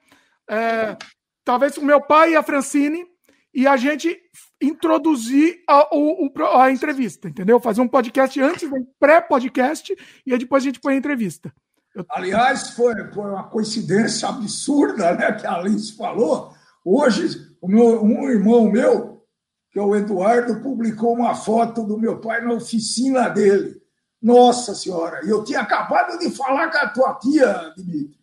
É, 0.50 0.98
talvez 1.44 1.78
o 1.78 1.86
meu 1.86 2.02
pai 2.02 2.32
e 2.32 2.36
a 2.36 2.44
Francine 2.44 3.06
e 3.54 3.68
a 3.68 3.78
gente 3.78 4.18
introduzir 4.62 5.62
a, 5.68 5.95
o, 5.95 6.32
a 6.58 6.72
entrevista, 6.72 7.28
entendeu? 7.28 7.60
Fazer 7.60 7.82
um 7.82 7.88
podcast 7.88 8.41
antes, 8.41 8.72
um 8.72 8.86
pré-podcast, 9.00 9.95
e 10.26 10.34
aí 10.34 10.40
depois 10.40 10.64
a 10.64 10.66
gente 10.66 10.80
põe 10.80 10.95
a 10.95 10.98
entrevista. 10.98 11.54
Eu... 11.94 12.06
Aliás, 12.10 12.72
foi, 12.72 12.95
foi 13.14 13.30
uma 13.30 13.44
coincidência 13.44 14.28
absurda, 14.28 15.14
né? 15.14 15.34
Que 15.34 15.45
a 15.45 15.56
Alice 15.56 15.95
falou. 15.95 16.54
Hoje, 16.84 17.28
meu, 17.62 18.04
um 18.04 18.28
irmão 18.30 18.72
meu 18.72 19.24
que 19.70 19.80
o 19.80 19.95
Eduardo 19.95 20.62
publicou 20.62 21.14
uma 21.14 21.36
foto 21.36 21.84
do 21.84 21.98
meu 21.98 22.20
pai 22.20 22.41
na 22.41 22.54
oficina 22.54 23.28
dele. 23.30 23.82
Nossa 24.24 24.74
Senhora! 24.74 25.20
Eu 25.26 25.44
tinha 25.44 25.60
acabado 25.60 26.18
de 26.18 26.32
falar 26.32 26.72
com 26.72 26.78
a 26.78 26.88
tua 26.88 27.14
tia, 27.16 27.74
Dimitri, 27.76 28.18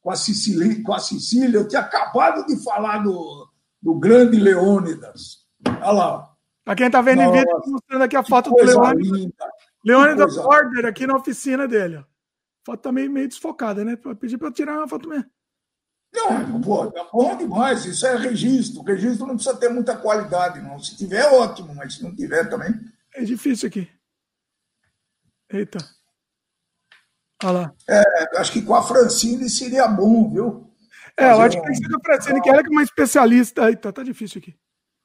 com 0.00 0.12
a 0.12 0.14
Cecília, 0.14 0.80
com 0.84 0.94
a 0.94 0.98
eu 1.52 1.66
tinha 1.66 1.80
acabado 1.80 2.46
de 2.46 2.62
falar 2.62 2.98
do, 2.98 3.48
do 3.82 3.94
grande 3.94 4.38
Leônidas. 4.38 5.44
Olha 5.66 5.90
lá. 5.90 6.30
Para 6.64 6.76
quem 6.76 6.86
está 6.86 7.02
vendo 7.02 7.22
Nossa, 7.22 7.36
em 7.36 7.40
vídeo, 7.40 7.62
mostrando 7.66 8.02
aqui 8.02 8.16
a 8.16 8.22
foto 8.22 8.50
do 8.50 8.64
Leônidas. 8.64 9.32
Leônidas 9.84 10.36
Order 10.36 10.86
aqui 10.86 11.04
na 11.04 11.16
oficina 11.16 11.66
dele. 11.66 11.96
A 11.96 12.06
foto 12.64 12.78
está 12.78 12.92
meio, 12.92 13.10
meio 13.10 13.26
desfocada, 13.26 13.84
né? 13.84 13.96
Pedi 13.96 14.38
para 14.38 14.52
tirar 14.52 14.78
uma 14.78 14.86
foto 14.86 15.08
mesmo. 15.08 15.26
Não, 16.14 16.60
pô, 16.60 16.84
é 16.84 17.04
bom 17.12 17.36
demais, 17.36 17.84
isso 17.86 18.06
é 18.06 18.16
registro. 18.16 18.82
O 18.82 18.84
registro 18.84 19.26
não 19.26 19.34
precisa 19.34 19.56
ter 19.56 19.68
muita 19.68 19.96
qualidade, 19.96 20.60
não. 20.60 20.78
Se 20.78 20.96
tiver, 20.96 21.24
ótimo, 21.32 21.74
mas 21.74 21.94
se 21.94 22.04
não 22.04 22.14
tiver 22.14 22.48
também. 22.48 22.72
É 23.14 23.24
difícil 23.24 23.68
aqui. 23.68 23.88
Eita. 25.52 25.78
Olha 27.42 27.52
lá. 27.52 27.72
É, 27.88 28.38
acho 28.38 28.52
que 28.52 28.62
com 28.62 28.74
a 28.74 28.82
Francine 28.82 29.48
seria 29.48 29.88
bom, 29.88 30.30
viu? 30.30 30.70
É, 31.16 31.32
eu 31.32 31.40
acho 31.40 31.56
que 31.56 31.62
tem 31.62 31.72
que 31.72 31.78
ser 31.78 31.88
com 31.88 31.96
a 31.96 32.04
Francine, 32.04 32.40
que 32.40 32.48
ela 32.48 32.60
é 32.60 32.68
uma 32.68 32.82
especialista. 32.82 33.68
Eita, 33.68 33.92
tá 33.92 34.02
difícil 34.02 34.40
aqui. 34.40 34.54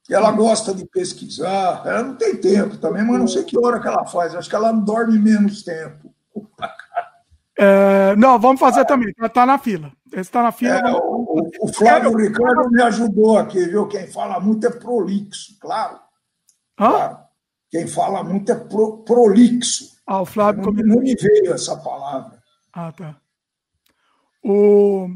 ela 0.10 0.32
gosta 0.32 0.74
de 0.74 0.86
pesquisar, 0.86 1.84
ela 1.86 2.04
não 2.04 2.16
tem 2.16 2.36
tempo 2.38 2.78
também, 2.78 3.04
mas 3.04 3.20
não 3.20 3.28
sei 3.28 3.44
que 3.44 3.58
hora 3.58 3.80
que 3.80 3.88
ela 3.88 4.06
faz, 4.06 4.36
acho 4.36 4.50
que 4.50 4.56
ela 4.56 4.72
dorme 4.72 5.18
menos 5.18 5.64
tempo. 5.64 6.14
É, 7.58 8.16
não, 8.18 8.38
vamos 8.38 8.60
fazer 8.60 8.86
também, 8.86 9.14
tá, 9.14 9.30
tá 9.30 9.46
na 9.46 9.58
fila. 9.58 9.92
Está 10.14 10.44
na 10.44 10.52
fila. 10.52 10.76
É, 10.76 10.92
o, 10.92 11.50
o, 11.62 11.74
Flávio 11.74 12.16
Ricardo 12.16 12.70
me 12.70 12.82
ajudou 12.84 13.38
aqui, 13.38 13.66
viu? 13.66 13.88
Quem 13.88 14.08
fala 14.08 14.40
muito 14.40 14.68
é 14.68 14.70
prolixo, 14.70 15.58
claro. 15.60 16.00
Claro. 16.76 17.18
Quem 17.70 17.88
fala 17.88 18.24
muito 18.24 18.52
é 18.52 18.56
pro, 18.56 19.04
prolixo. 19.04 19.95
Ah, 20.06 20.22
o 20.22 20.26
Flávio 20.26 20.61
não, 20.61 20.72
não 20.72 21.02
me 21.02 21.15
veio 21.15 21.53
essa 21.53 21.76
palavra. 21.77 22.40
Ah, 22.72 22.91
tá. 22.91 23.15
O... 24.44 25.07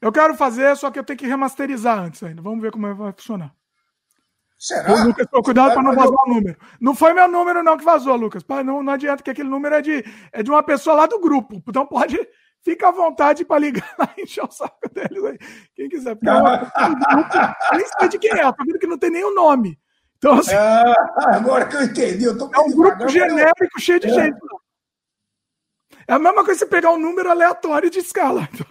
Eu 0.00 0.12
quero 0.12 0.34
fazer, 0.36 0.76
só 0.76 0.90
que 0.90 0.98
eu 0.98 1.04
tenho 1.04 1.18
que 1.18 1.26
remasterizar 1.26 1.98
antes 1.98 2.22
ainda. 2.22 2.40
Vamos 2.40 2.60
ver 2.60 2.70
como 2.70 2.94
vai 2.94 3.12
funcionar. 3.12 3.52
Será? 4.58 4.92
O 4.92 5.04
Lucas, 5.04 5.26
cuidado 5.44 5.74
para 5.74 5.82
não 5.82 5.94
vazar 5.94 6.14
o 6.26 6.28
número. 6.34 6.56
Não 6.80 6.94
foi 6.94 7.12
meu 7.12 7.28
número, 7.28 7.62
não, 7.62 7.76
que 7.76 7.84
vazou, 7.84 8.16
Lucas. 8.16 8.42
Não, 8.64 8.82
não 8.82 8.92
adianta 8.92 9.22
que 9.22 9.30
aquele 9.30 9.48
número 9.48 9.74
é 9.74 9.82
de, 9.82 10.04
é 10.32 10.42
de 10.42 10.50
uma 10.50 10.62
pessoa 10.62 10.96
lá 10.96 11.06
do 11.06 11.20
grupo. 11.20 11.62
Então 11.66 11.86
pode. 11.86 12.16
Fica 12.62 12.88
à 12.88 12.90
vontade 12.90 13.44
para 13.44 13.60
ligar 13.60 13.94
lá 13.96 14.12
e 14.16 14.22
encher 14.22 14.44
o 14.44 14.50
saco 14.50 14.88
deles 14.92 15.24
aí. 15.24 15.38
Quem 15.74 15.88
quiser. 15.88 16.16
Porque 16.16 16.28
eu 17.72 17.78
nem 17.78 17.86
sei 17.86 18.08
de 18.08 18.18
quem 18.18 18.32
é, 18.32 18.42
tá 18.42 18.56
vendo 18.66 18.78
que 18.78 18.86
não 18.86 18.98
tem 18.98 19.10
nenhum 19.10 19.34
nome. 19.34 19.78
Então, 20.18 20.34
assim, 20.34 20.54
ah, 20.54 21.36
agora 21.36 21.66
que 21.66 21.76
eu 21.76 21.82
entendi, 21.82 22.24
eu 22.24 22.36
tô 22.36 22.50
É 22.52 22.58
um 22.58 22.70
grupo 22.70 23.08
genérico 23.08 23.76
eu... 23.76 23.80
cheio 23.80 24.00
de 24.00 24.08
é. 24.08 24.14
gente. 24.14 24.38
É 26.08 26.14
a 26.14 26.18
mesma 26.18 26.44
coisa 26.44 26.60
você 26.60 26.66
pegar 26.66 26.92
um 26.92 26.98
número 26.98 27.30
aleatório 27.30 27.90
de 27.90 27.98
escala. 27.98 28.48
Então... 28.52 28.66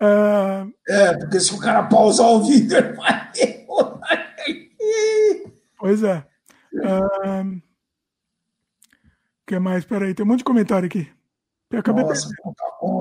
É... 0.00 0.66
é, 0.88 1.18
porque 1.18 1.40
se 1.40 1.54
o 1.54 1.58
cara 1.58 1.84
pausar 1.84 2.26
o 2.26 2.44
vídeo, 2.44 2.76
ele 2.76 2.92
vai 2.92 3.26
Pois 5.78 6.02
é. 6.02 6.24
O 6.72 7.60
que 9.46 9.58
mais? 9.58 9.84
Peraí, 9.84 10.14
tem 10.14 10.24
um 10.24 10.28
monte 10.28 10.38
de 10.38 10.44
comentário 10.44 10.86
aqui. 10.86 11.10
Eu 11.70 11.80
acabei 11.80 12.04
Nossa, 12.04 12.28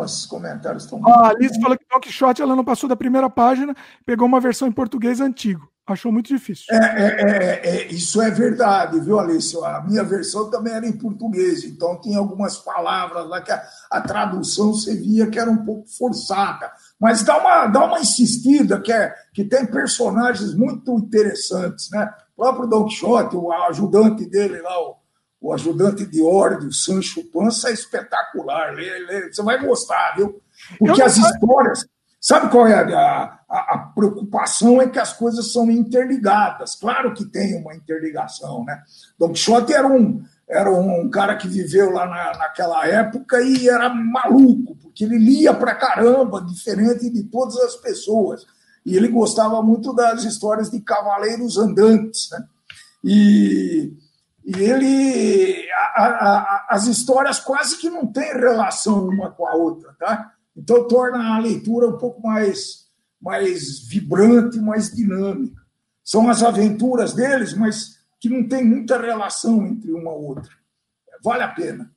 esses 0.03 0.25
comentários 0.25 0.83
estão. 0.83 0.99
Ah, 1.05 1.27
a 1.27 1.29
Alice 1.29 1.59
falou 1.61 1.77
que 1.77 1.85
Don 1.89 1.99
Quixote 1.99 2.41
ela 2.41 2.55
não 2.55 2.65
passou 2.65 2.89
da 2.89 2.95
primeira 2.95 3.29
página, 3.29 3.75
pegou 4.05 4.27
uma 4.27 4.39
versão 4.39 4.67
em 4.67 4.71
português 4.71 5.21
antigo. 5.21 5.71
Achou 5.87 6.11
muito 6.11 6.27
difícil. 6.27 6.65
É, 6.71 6.77
é, 6.77 7.21
é, 7.21 7.69
é, 7.69 7.87
isso 7.93 8.19
é 8.19 8.31
verdade, 8.31 8.99
viu, 8.99 9.19
Alice? 9.19 9.55
A 9.63 9.81
minha 9.81 10.03
versão 10.03 10.49
também 10.49 10.73
era 10.73 10.87
em 10.87 10.97
português, 10.97 11.63
então 11.63 12.01
tinha 12.01 12.17
algumas 12.17 12.57
palavras 12.57 13.27
lá 13.27 13.39
que 13.39 13.51
a, 13.51 13.63
a 13.91 14.01
tradução 14.01 14.73
você 14.73 14.95
via 14.95 15.29
que 15.29 15.37
era 15.37 15.49
um 15.49 15.63
pouco 15.63 15.87
forçada. 15.87 16.71
Mas 16.99 17.21
dá 17.21 17.37
uma, 17.37 17.67
dá 17.67 17.85
uma 17.85 17.99
insistida, 17.99 18.81
que, 18.81 18.91
é, 18.91 19.13
que 19.31 19.43
tem 19.43 19.63
personagens 19.63 20.55
muito 20.55 20.91
interessantes, 20.97 21.91
né? 21.91 22.11
O 22.35 22.41
próprio 22.41 22.67
Don 22.67 22.85
Quixote, 22.85 23.35
o 23.35 23.51
ajudante 23.51 24.25
dele 24.25 24.59
lá, 24.61 24.81
o, 24.81 24.95
o 25.39 25.53
ajudante 25.53 26.03
de 26.03 26.19
ordem, 26.23 26.67
o 26.67 26.73
Sancho 26.73 27.23
Panza, 27.25 27.69
é 27.69 27.73
espetacular. 27.73 28.73
Lê, 28.73 28.99
lê, 29.05 29.31
você 29.31 29.43
vai 29.43 29.63
gostar, 29.63 30.15
viu? 30.15 30.41
Porque 30.79 31.01
as 31.03 31.15
histórias. 31.15 31.85
Sabe 32.25 32.49
qual 32.49 32.65
é 32.65 32.73
a, 32.73 33.39
a, 33.47 33.75
a, 33.75 33.77
preocupação? 33.93 34.81
É 34.81 34.89
que 34.89 34.97
as 34.97 35.13
coisas 35.13 35.53
são 35.53 35.69
interligadas. 35.69 36.73
Claro 36.73 37.13
que 37.13 37.23
tem 37.23 37.55
uma 37.61 37.75
interligação, 37.75 38.65
né? 38.65 38.81
Don 39.19 39.31
Quixote 39.31 39.71
era 39.71 39.87
um, 39.87 40.23
era 40.49 40.71
um 40.71 41.07
cara 41.07 41.35
que 41.35 41.47
viveu 41.47 41.91
lá 41.91 42.07
na, 42.07 42.35
naquela 42.39 42.87
época 42.87 43.39
e 43.43 43.69
era 43.69 43.93
maluco, 43.93 44.75
porque 44.77 45.03
ele 45.03 45.19
lia 45.19 45.53
pra 45.53 45.75
caramba, 45.75 46.41
diferente 46.41 47.11
de 47.11 47.25
todas 47.25 47.57
as 47.57 47.75
pessoas. 47.75 48.43
E 48.83 48.97
ele 48.97 49.09
gostava 49.09 49.61
muito 49.61 49.93
das 49.93 50.23
histórias 50.23 50.71
de 50.71 50.81
cavaleiros 50.81 51.59
andantes, 51.59 52.31
né? 52.31 52.43
E, 53.03 53.93
e 54.43 54.63
ele. 54.63 55.63
A, 55.95 56.65
as 56.71 56.87
histórias 56.87 57.39
quase 57.39 57.77
que 57.77 57.87
não 57.87 58.07
têm 58.07 58.33
relação 58.33 59.07
uma 59.09 59.29
com 59.29 59.45
a 59.45 59.53
outra, 59.53 59.95
tá? 59.99 60.34
Então 60.55 60.87
torna 60.87 61.35
a 61.35 61.39
leitura 61.39 61.87
um 61.87 61.97
pouco 61.97 62.21
mais, 62.21 62.87
mais 63.21 63.79
vibrante, 63.87 64.57
mais 64.59 64.91
dinâmica. 64.91 65.61
São 66.03 66.29
as 66.29 66.43
aventuras 66.43 67.13
deles, 67.13 67.53
mas 67.53 67.99
que 68.19 68.29
não 68.29 68.47
tem 68.47 68.63
muita 68.63 68.99
relação 68.99 69.65
entre 69.65 69.91
uma 69.91 70.11
outra. 70.11 70.51
Vale 71.23 71.43
a 71.43 71.47
pena. 71.49 71.91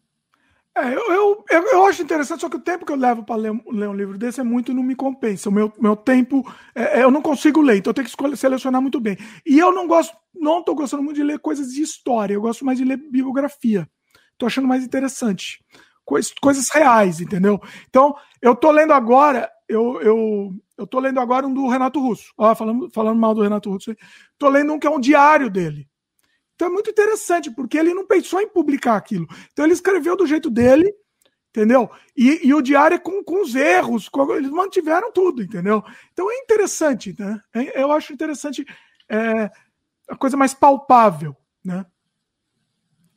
É, 0.79 0.95
eu, 0.95 1.45
eu, 1.51 1.63
eu, 1.73 1.87
acho 1.87 2.03
interessante, 2.03 2.41
só 2.41 2.49
que 2.49 2.57
o 2.57 2.61
tempo 2.61 2.87
que 2.87 2.93
eu 2.93 2.97
levo 2.97 3.25
para 3.25 3.35
ler, 3.35 3.53
ler, 3.67 3.89
um 3.89 3.95
livro 3.95 4.17
desse 4.17 4.41
é 4.41 4.45
muito 4.45 4.73
não 4.73 4.83
me 4.83 4.95
compensa. 4.95 5.49
O 5.49 5.53
meu, 5.53 5.73
meu 5.79 5.97
tempo, 5.97 6.49
é, 6.73 7.01
é 7.01 7.03
eu 7.03 7.11
não 7.11 7.21
consigo 7.21 7.61
ler, 7.61 7.79
então 7.79 7.91
eu 7.91 7.95
tenho 7.95 8.05
que 8.05 8.11
escolher, 8.11 8.37
selecionar 8.37 8.81
muito 8.81 9.01
bem. 9.01 9.17
E 9.45 9.59
eu 9.59 9.73
não 9.73 9.89
gosto, 9.89 10.17
não 10.33 10.61
estou 10.61 10.77
gostando 10.77 11.03
muito 11.03 11.17
de 11.17 11.25
ler 11.25 11.41
coisas 11.41 11.73
de 11.73 11.83
história, 11.83 12.35
eu 12.35 12.41
gosto 12.41 12.65
mais 12.65 12.79
de 12.79 12.85
ler 12.85 12.97
biografia. 12.97 13.89
Estou 14.33 14.47
achando 14.47 14.69
mais 14.69 14.85
interessante. 14.85 15.65
Coisas, 16.09 16.33
coisas 16.41 16.71
reais, 16.71 17.21
entendeu? 17.21 17.61
Então, 17.87 18.17
eu 18.41 18.55
estou 18.55 18.71
lendo 18.71 18.95
agora, 18.95 19.47
eu, 19.69 20.01
eu, 20.01 20.55
eu 20.79 20.87
tô 20.87 20.99
lendo 21.01 21.21
agora 21.21 21.47
um 21.47 21.53
do 21.53 21.69
Renato 21.69 22.01
Russo. 22.01 22.33
Ó, 22.39 22.55
falando, 22.55 22.91
falando 22.91 23.21
mal 23.21 23.35
do 23.35 23.43
Renato 23.43 23.71
Russo. 23.71 23.95
Estou 24.33 24.49
lendo 24.49 24.73
um 24.73 24.79
que 24.79 24.87
é 24.87 24.91
um 24.91 24.99
diário 24.99 25.51
dele. 25.51 25.87
Então 26.55 26.69
é 26.69 26.71
muito 26.71 26.89
interessante, 26.89 27.51
porque 27.51 27.77
ele 27.77 27.93
não 27.93 28.07
pensou 28.07 28.41
em 28.41 28.49
publicar 28.49 28.97
aquilo. 28.97 29.27
Então 29.53 29.67
ele 29.67 29.75
escreveu 29.75 30.17
do 30.17 30.27
jeito 30.27 30.49
dele, 30.49 30.91
entendeu? 31.51 31.91
E, 32.17 32.49
e 32.49 32.55
o 32.55 32.63
diário 32.63 32.95
é 32.95 32.99
com, 32.99 33.23
com 33.23 33.43
os 33.43 33.55
erros, 33.55 34.09
com, 34.09 34.35
eles 34.35 34.51
mantiveram 34.51 35.13
tudo, 35.13 35.43
entendeu? 35.43 35.85
Então 36.11 36.31
é 36.31 36.39
interessante, 36.39 37.15
né? 37.19 37.39
É, 37.55 37.83
eu 37.83 37.93
acho 37.93 38.15
interessante 38.15 38.65
é, 39.11 39.51
a 40.09 40.17
coisa 40.17 40.39
mais 40.39 40.55
palpável, 40.55 41.37
né? 41.63 41.85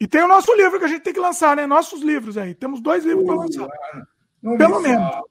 E 0.01 0.07
tem 0.07 0.23
o 0.23 0.27
nosso 0.27 0.51
livro 0.55 0.79
que 0.79 0.85
a 0.85 0.87
gente 0.87 1.03
tem 1.03 1.13
que 1.13 1.19
lançar, 1.19 1.55
né? 1.55 1.67
Nossos 1.67 2.01
livros 2.01 2.35
aí. 2.35 2.55
Temos 2.55 2.81
dois 2.81 3.05
livros 3.05 3.23
para 3.23 3.35
lançar. 3.35 3.69
Não 4.41 4.57
Pelo 4.57 4.81
me 4.81 4.89
menos. 4.89 5.11
Fala. 5.11 5.23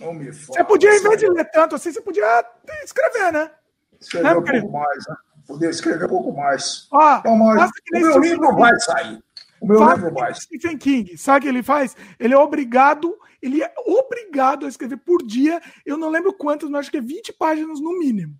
Não 0.00 0.12
me 0.12 0.32
fala. 0.34 0.58
Você 0.58 0.64
podia, 0.64 0.94
em 0.94 1.02
vez 1.02 1.18
de 1.18 1.30
ler 1.30 1.50
tanto 1.50 1.74
assim, 1.74 1.90
você 1.90 2.02
podia 2.02 2.44
escrever, 2.84 3.32
né? 3.32 3.50
Escrever 3.98 4.34
né, 4.34 4.36
um 4.36 4.44
pouco 4.44 4.70
mais, 4.70 5.08
né? 5.08 5.16
poder 5.46 5.70
escrever 5.70 6.04
um 6.04 6.08
pouco 6.08 6.32
mais. 6.34 6.88
Ah, 6.92 7.16
então, 7.20 7.36
mas 7.38 7.70
o 7.70 7.98
meu 7.98 8.18
livro 8.18 8.54
vai 8.54 8.78
sair. 8.80 9.24
O 9.58 9.66
meu 9.66 9.94
livro 9.94 10.12
vai. 10.12 10.34
Stephen 10.34 10.76
King, 10.76 11.16
sabe 11.16 11.38
o 11.38 11.42
que 11.44 11.48
ele 11.48 11.62
faz? 11.62 11.96
Ele 12.20 12.34
é 12.34 12.38
obrigado, 12.38 13.16
ele 13.40 13.62
é 13.62 13.72
obrigado 13.86 14.66
a 14.66 14.68
escrever 14.68 14.98
por 14.98 15.22
dia, 15.22 15.58
eu 15.86 15.96
não 15.96 16.10
lembro 16.10 16.34
quantas, 16.34 16.68
mas 16.68 16.80
acho 16.80 16.90
que 16.90 16.98
é 16.98 17.00
20 17.00 17.32
páginas 17.32 17.80
no 17.80 17.98
mínimo. 17.98 18.34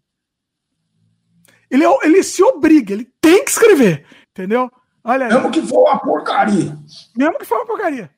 Ele, 1.71 1.83
é 1.83 1.89
ele 2.03 2.23
se 2.23 2.43
obriga, 2.43 2.93
ele 2.93 3.11
tem 3.23 3.43
que 3.43 3.51
escrever, 3.51 4.05
entendeu? 4.31 4.71
Olha 5.05 5.28
Mesmo 5.28 5.51
que 5.51 5.60
for 5.60 5.82
uma 5.82 5.98
porcaria. 5.98 6.78
Mesmo 7.14 7.39
que 7.39 7.44
for 7.44 7.59
uma 7.59 7.66
porcaria. 7.66 8.10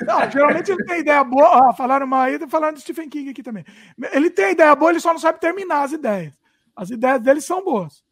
Não, 0.00 0.30
geralmente 0.30 0.70
ele 0.70 0.84
tem 0.84 1.00
ideia 1.00 1.22
boa. 1.24 1.70
Ah, 1.70 1.74
falaram 1.74 2.06
mal 2.06 2.22
aí, 2.22 2.38
falando 2.48 2.76
de 2.76 2.82
Stephen 2.82 3.08
King 3.08 3.30
aqui 3.30 3.42
também. 3.42 3.64
Ele 4.12 4.30
tem 4.30 4.52
ideia 4.52 4.74
boa, 4.74 4.92
ele 4.92 5.00
só 5.00 5.12
não 5.12 5.18
sabe 5.18 5.40
terminar 5.40 5.82
as 5.82 5.92
ideias. 5.92 6.32
As 6.74 6.88
ideias 6.90 7.20
dele 7.20 7.40
são 7.40 7.62
boas. 7.62 8.02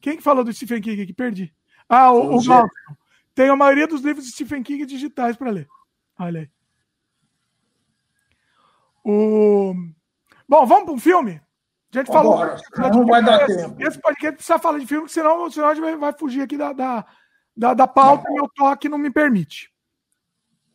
Quem 0.00 0.16
que 0.16 0.22
falou 0.22 0.44
do 0.44 0.52
Stephen 0.52 0.82
King 0.82 1.02
aqui? 1.02 1.12
Perdi. 1.12 1.54
Ah, 1.88 2.12
o, 2.12 2.36
o 2.36 2.44
Galton. 2.44 2.68
Tem 3.34 3.48
a 3.48 3.56
maioria 3.56 3.86
dos 3.86 4.02
livros 4.02 4.26
de 4.26 4.32
Stephen 4.32 4.62
King 4.62 4.84
digitais 4.84 5.36
para 5.36 5.50
ler. 5.50 5.68
Olha 6.18 6.40
aí. 6.40 6.50
O... 9.04 9.74
Bom, 10.46 10.66
vamos 10.66 10.84
para 10.84 10.92
um 10.92 10.98
filme? 10.98 11.40
A 11.94 11.98
gente 11.98 12.12
falou. 12.12 12.44
Não 12.76 13.06
vai 13.06 13.22
dar 13.22 13.46
tempo. 13.46 13.82
Esse 13.82 13.98
podcast 14.00 14.36
precisa 14.36 14.58
falar 14.58 14.78
de 14.78 14.86
filme, 14.86 15.08
senão, 15.08 15.50
senão 15.50 15.68
a 15.68 15.74
gente 15.74 15.96
vai 15.96 16.12
fugir 16.12 16.42
aqui 16.42 16.58
da, 16.58 16.72
da, 16.72 17.06
da, 17.56 17.74
da 17.74 17.86
pauta 17.86 18.28
não. 18.28 18.36
e 18.36 18.40
o 18.40 18.48
toque 18.48 18.88
não 18.88 18.98
me 18.98 19.10
permite. 19.10 19.70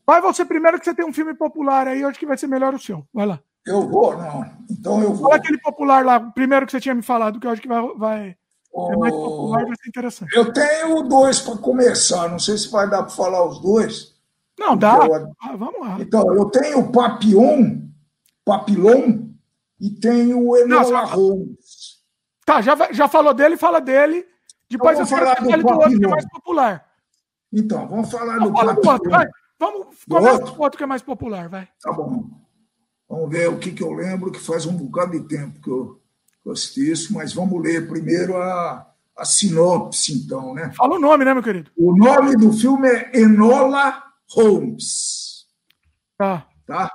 Vai 0.05 0.21
você 0.21 0.45
primeiro, 0.45 0.79
que 0.79 0.85
você 0.85 0.93
tem 0.93 1.05
um 1.05 1.13
filme 1.13 1.33
popular 1.33 1.87
aí, 1.87 2.01
eu 2.01 2.07
acho 2.07 2.19
que 2.19 2.25
vai 2.25 2.37
ser 2.37 2.47
melhor 2.47 2.73
o 2.73 2.79
seu. 2.79 3.05
Vai 3.13 3.25
lá. 3.25 3.39
Eu 3.65 3.87
vou, 3.89 4.17
não. 4.17 4.45
Então 4.71 5.01
eu 5.01 5.13
vou. 5.13 5.29
Fala 5.29 5.35
aquele 5.35 5.57
popular 5.59 6.05
lá, 6.05 6.19
primeiro 6.19 6.65
que 6.65 6.71
você 6.71 6.79
tinha 6.79 6.95
me 6.95 7.01
falado, 7.01 7.39
que 7.39 7.45
eu 7.45 7.51
acho 7.51 7.61
que 7.61 7.67
vai, 7.67 7.81
vai, 7.97 8.37
é 8.89 8.95
mais 8.95 9.13
popular, 9.13 9.65
vai 9.65 9.75
ser 9.75 9.89
interessante. 9.89 10.35
Eu 10.35 10.53
tenho 10.53 11.01
dois 11.03 11.39
para 11.39 11.57
começar, 11.57 12.29
não 12.29 12.39
sei 12.39 12.57
se 12.57 12.69
vai 12.69 12.89
dar 12.89 13.03
para 13.03 13.15
falar 13.15 13.45
os 13.45 13.59
dois. 13.59 14.15
Não, 14.57 14.77
dá. 14.77 14.97
Eu... 15.05 15.33
Ah, 15.41 15.55
vamos 15.55 15.79
lá. 15.79 15.97
Então, 15.99 16.33
eu 16.33 16.45
tenho 16.45 16.79
o 16.79 16.91
Papillon, 16.91 17.81
Papillon 18.45 19.27
e 19.79 19.89
tenho 19.89 20.47
o 20.47 20.57
Enola 20.57 21.05
Holmes. 21.05 21.97
Tá, 22.45 22.61
já, 22.61 22.75
já 22.91 23.07
falou 23.07 23.33
dele, 23.33 23.57
fala 23.57 23.79
dele. 23.81 24.25
Depois 24.69 24.99
então, 24.99 25.03
eu 25.03 25.07
falar 25.07 25.35
do, 25.35 25.67
outro 25.67 25.99
que 25.99 26.05
é 26.05 26.09
mais 26.09 26.29
popular. 26.29 26.85
Então, 27.53 27.87
vamos 27.87 28.11
falar 28.11 28.37
do 28.39 28.51
fala. 28.51 28.73
Outro, 28.73 29.09
vai. 29.09 29.27
Vamos 29.59 29.87
começar 30.07 30.39
com 30.39 30.59
o 30.59 30.61
outro 30.61 30.77
que 30.77 30.83
é 30.83 30.87
mais 30.87 31.01
popular, 31.01 31.49
vai. 31.49 31.67
Tá 31.81 31.91
bom. 31.91 32.29
Vamos 33.09 33.29
ver 33.29 33.49
o 33.49 33.57
que, 33.57 33.71
que 33.71 33.81
eu 33.81 33.93
lembro, 33.93 34.31
que 34.31 34.39
faz 34.39 34.65
um 34.65 34.75
bocado 34.75 35.11
de 35.11 35.27
tempo 35.27 35.61
que 35.61 35.69
eu 35.69 36.01
assisti 36.51 36.91
isso, 36.91 37.13
mas 37.13 37.33
vamos 37.33 37.61
ler 37.61 37.87
primeiro 37.87 38.35
a, 38.35 38.85
a 39.17 39.25
sinopse, 39.25 40.13
então, 40.13 40.53
né? 40.53 40.71
Fala 40.75 40.95
o 40.95 40.99
nome, 40.99 41.23
né, 41.23 41.33
meu 41.33 41.41
querido? 41.41 41.71
O 41.77 41.95
nome 41.95 42.35
do 42.35 42.51
filme 42.51 42.87
é 42.87 43.19
Enola 43.19 44.03
Holmes. 44.29 45.47
Tá. 46.17 46.45
tá? 46.65 46.91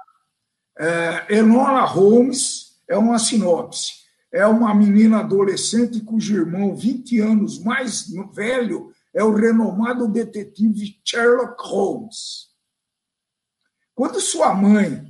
É, 0.78 1.39
Enola 1.39 1.85
Holmes 1.85 2.81
é 2.89 2.97
uma 2.97 3.19
sinopse. 3.19 4.02
É 4.33 4.47
uma 4.47 4.75
menina 4.75 5.21
adolescente 5.21 6.01
cujo 6.01 6.35
irmão, 6.35 6.75
20 6.75 7.21
anos 7.21 7.63
mais 7.63 8.07
velho, 8.35 8.91
é 9.13 9.23
o 9.23 9.35
renomado 9.35 10.09
detetive 10.09 10.99
Sherlock 11.05 11.57
Holmes. 11.61 12.51
Quando 13.95 14.21
sua 14.21 14.55
mãe 14.55 15.05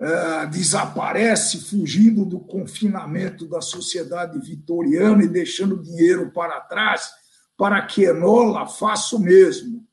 uh, 0.00 0.50
desaparece, 0.50 1.60
fugindo 1.60 2.24
do 2.24 2.40
confinamento 2.40 3.46
da 3.46 3.60
sociedade 3.60 4.40
vitoriana 4.40 5.22
e 5.22 5.28
deixando 5.28 5.80
dinheiro 5.80 6.32
para 6.32 6.60
trás, 6.62 7.10
para 7.56 7.80
que 7.86 8.02
Enola 8.02 8.66
faça 8.66 9.14
o 9.14 9.20
mesmo, 9.20 9.86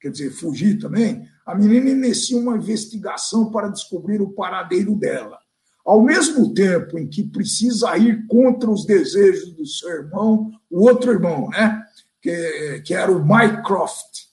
quer 0.00 0.10
dizer, 0.10 0.30
fugir 0.30 0.78
também, 0.78 1.28
a 1.44 1.56
menina 1.56 1.90
inicia 1.90 2.38
uma 2.38 2.56
investigação 2.56 3.50
para 3.50 3.68
descobrir 3.68 4.22
o 4.22 4.30
paradeiro 4.30 4.94
dela. 4.94 5.38
Ao 5.86 6.02
mesmo 6.02 6.52
tempo 6.52 6.98
em 6.98 7.06
que 7.06 7.22
precisa 7.22 7.96
ir 7.96 8.26
contra 8.26 8.68
os 8.68 8.84
desejos 8.84 9.52
do 9.52 9.64
seu 9.64 9.88
irmão, 9.88 10.50
o 10.68 10.82
outro 10.82 11.12
irmão, 11.12 11.48
né? 11.50 11.80
que, 12.20 12.82
que 12.84 12.92
era 12.92 13.12
o 13.12 13.24
Mycroft, 13.24 14.26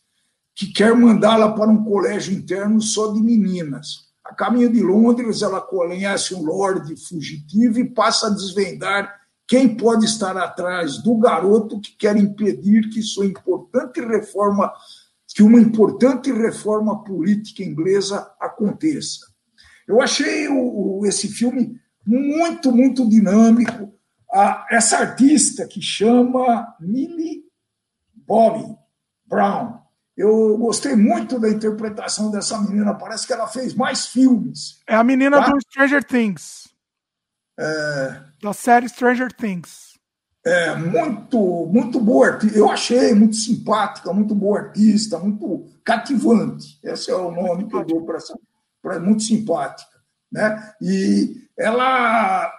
que 0.55 0.73
quer 0.73 0.95
mandá-la 0.95 1.51
para 1.51 1.69
um 1.69 1.83
colégio 1.83 2.33
interno 2.33 2.81
só 2.81 3.13
de 3.13 3.21
meninas. 3.21 4.11
A 4.25 4.33
caminho 4.33 4.71
de 4.71 4.81
Londres, 4.81 5.43
ela 5.43 5.61
conhece 5.61 6.33
um 6.33 6.43
lord 6.43 6.95
fugitivo 7.07 7.79
e 7.79 7.89
passa 7.89 8.27
a 8.27 8.29
desvendar 8.31 9.13
quem 9.47 9.77
pode 9.77 10.05
estar 10.05 10.35
atrás 10.35 11.03
do 11.03 11.15
garoto 11.19 11.79
que 11.79 11.95
quer 11.95 12.17
impedir 12.17 12.89
que 12.89 13.03
sua 13.03 13.27
importante 13.27 14.01
reforma, 14.01 14.73
que 15.27 15.43
uma 15.43 15.59
importante 15.59 16.31
reforma 16.31 17.03
política 17.03 17.61
inglesa 17.61 18.27
aconteça. 18.39 19.32
Eu 19.87 20.01
achei 20.01 20.47
o, 20.47 20.99
o, 20.99 21.05
esse 21.05 21.27
filme 21.27 21.79
muito, 22.05 22.71
muito 22.71 23.07
dinâmico. 23.07 23.93
Ah, 24.33 24.65
essa 24.71 24.97
artista 24.97 25.67
que 25.67 25.81
chama 25.81 26.75
Millie 26.79 27.43
Bobby 28.25 28.75
Brown. 29.25 29.79
Eu 30.15 30.57
gostei 30.57 30.95
muito 30.95 31.39
da 31.39 31.49
interpretação 31.49 32.29
dessa 32.29 32.59
menina. 32.61 32.93
Parece 32.93 33.25
que 33.25 33.33
ela 33.33 33.47
fez 33.47 33.73
mais 33.73 34.07
filmes. 34.07 34.79
É 34.87 34.95
a 34.95 35.03
menina 35.03 35.37
tá? 35.37 35.49
do 35.49 35.59
Stranger 35.61 36.03
Things. 36.03 36.67
É... 37.59 38.21
Da 38.41 38.53
série 38.53 38.87
Stranger 38.89 39.31
Things. 39.33 39.93
É 40.45 40.75
muito, 40.75 41.65
muito 41.67 41.99
boa. 41.99 42.37
Eu 42.53 42.69
achei 42.69 43.13
muito 43.13 43.35
simpática, 43.37 44.11
muito 44.11 44.35
boa 44.35 44.59
artista, 44.59 45.17
muito 45.17 45.65
cativante. 45.83 46.77
Esse 46.83 47.11
é 47.11 47.15
o 47.15 47.31
nome 47.31 47.67
que 47.67 47.75
eu 47.75 47.85
dou 47.85 48.05
para 48.05 48.17
essa. 48.17 48.37
Pra, 48.83 48.99
muito 48.99 49.23
simpática. 49.23 49.97
Né? 50.31 50.73
E 50.79 51.47
ela 51.57 52.51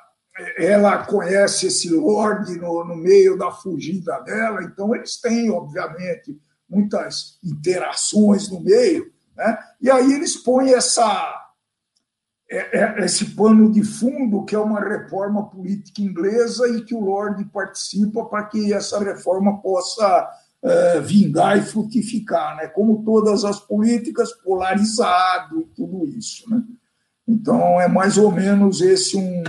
ela 0.56 1.06
conhece 1.06 1.66
esse 1.68 1.88
Lorde 1.90 2.58
no, 2.58 2.84
no 2.84 2.96
meio 2.96 3.38
da 3.38 3.52
fugida 3.52 4.18
dela, 4.20 4.64
então 4.64 4.92
eles 4.94 5.20
têm, 5.20 5.48
obviamente, 5.48 6.36
muitas 6.68 7.38
interações 7.44 8.50
no 8.50 8.60
meio, 8.60 9.12
né? 9.36 9.56
e 9.80 9.88
aí 9.88 10.12
eles 10.12 10.36
põem 10.36 10.74
essa, 10.74 11.52
é, 12.50 12.80
é, 12.80 13.04
esse 13.04 13.26
pano 13.36 13.70
de 13.70 13.84
fundo, 13.84 14.44
que 14.44 14.56
é 14.56 14.58
uma 14.58 14.80
reforma 14.80 15.48
política 15.48 16.02
inglesa, 16.02 16.68
e 16.68 16.84
que 16.84 16.94
o 16.94 17.00
Lorde 17.00 17.44
participa 17.44 18.24
para 18.24 18.44
que 18.46 18.72
essa 18.72 18.98
reforma 18.98 19.62
possa 19.62 20.28
é, 20.64 21.00
vingar 21.00 21.58
e 21.58 21.62
frutificar, 21.62 22.56
né? 22.56 22.68
como 22.68 23.04
todas 23.04 23.44
as 23.44 23.60
políticas, 23.60 24.32
polarizado 24.32 25.60
e 25.60 25.64
tudo 25.74 26.06
isso. 26.08 26.48
Né? 26.50 26.62
Então, 27.28 27.80
é 27.80 27.86
mais 27.88 28.16
ou 28.16 28.30
menos 28.30 28.80
esse 28.80 29.16
um 29.16 29.42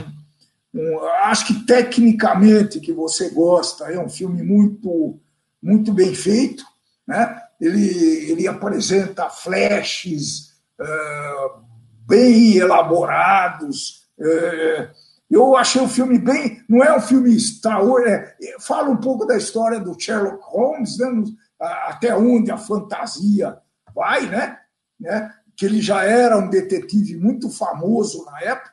um, 0.76 1.00
acho 1.24 1.48
que 1.48 1.66
tecnicamente 1.66 2.82
que 2.82 2.92
você 2.92 3.30
gosta, 3.30 3.86
é 3.86 3.98
um 3.98 4.10
filme 4.10 4.44
muito, 4.44 5.18
muito 5.64 5.94
bem 5.94 6.14
feito. 6.14 6.66
Né? 7.08 7.42
Ele, 7.62 8.32
ele 8.32 8.48
apresenta 8.48 9.30
flashes 9.30 10.52
uh, 10.80 11.64
bem 12.06 12.58
elaborados. 12.58 14.06
Uh, 14.20 15.05
eu 15.36 15.56
achei 15.56 15.82
o 15.82 15.88
filme 15.88 16.18
bem. 16.18 16.64
Não 16.68 16.84
é 16.84 16.96
um 16.96 17.02
filme 17.02 17.36
extraordinário. 17.36 18.28
É, 18.42 18.60
fala 18.60 18.90
um 18.90 18.98
pouco 18.98 19.26
da 19.26 19.36
história 19.36 19.80
do 19.80 20.00
Sherlock 20.00 20.40
Holmes, 20.42 20.98
né? 20.98 21.24
até 21.60 22.16
onde 22.16 22.52
a 22.52 22.58
fantasia 22.58 23.58
vai, 23.94 24.28
né? 24.28 24.60
né? 25.00 25.34
Que 25.56 25.66
ele 25.66 25.82
já 25.82 26.04
era 26.04 26.38
um 26.38 26.50
detetive 26.50 27.18
muito 27.18 27.50
famoso 27.50 28.26
na 28.26 28.40
época, 28.42 28.72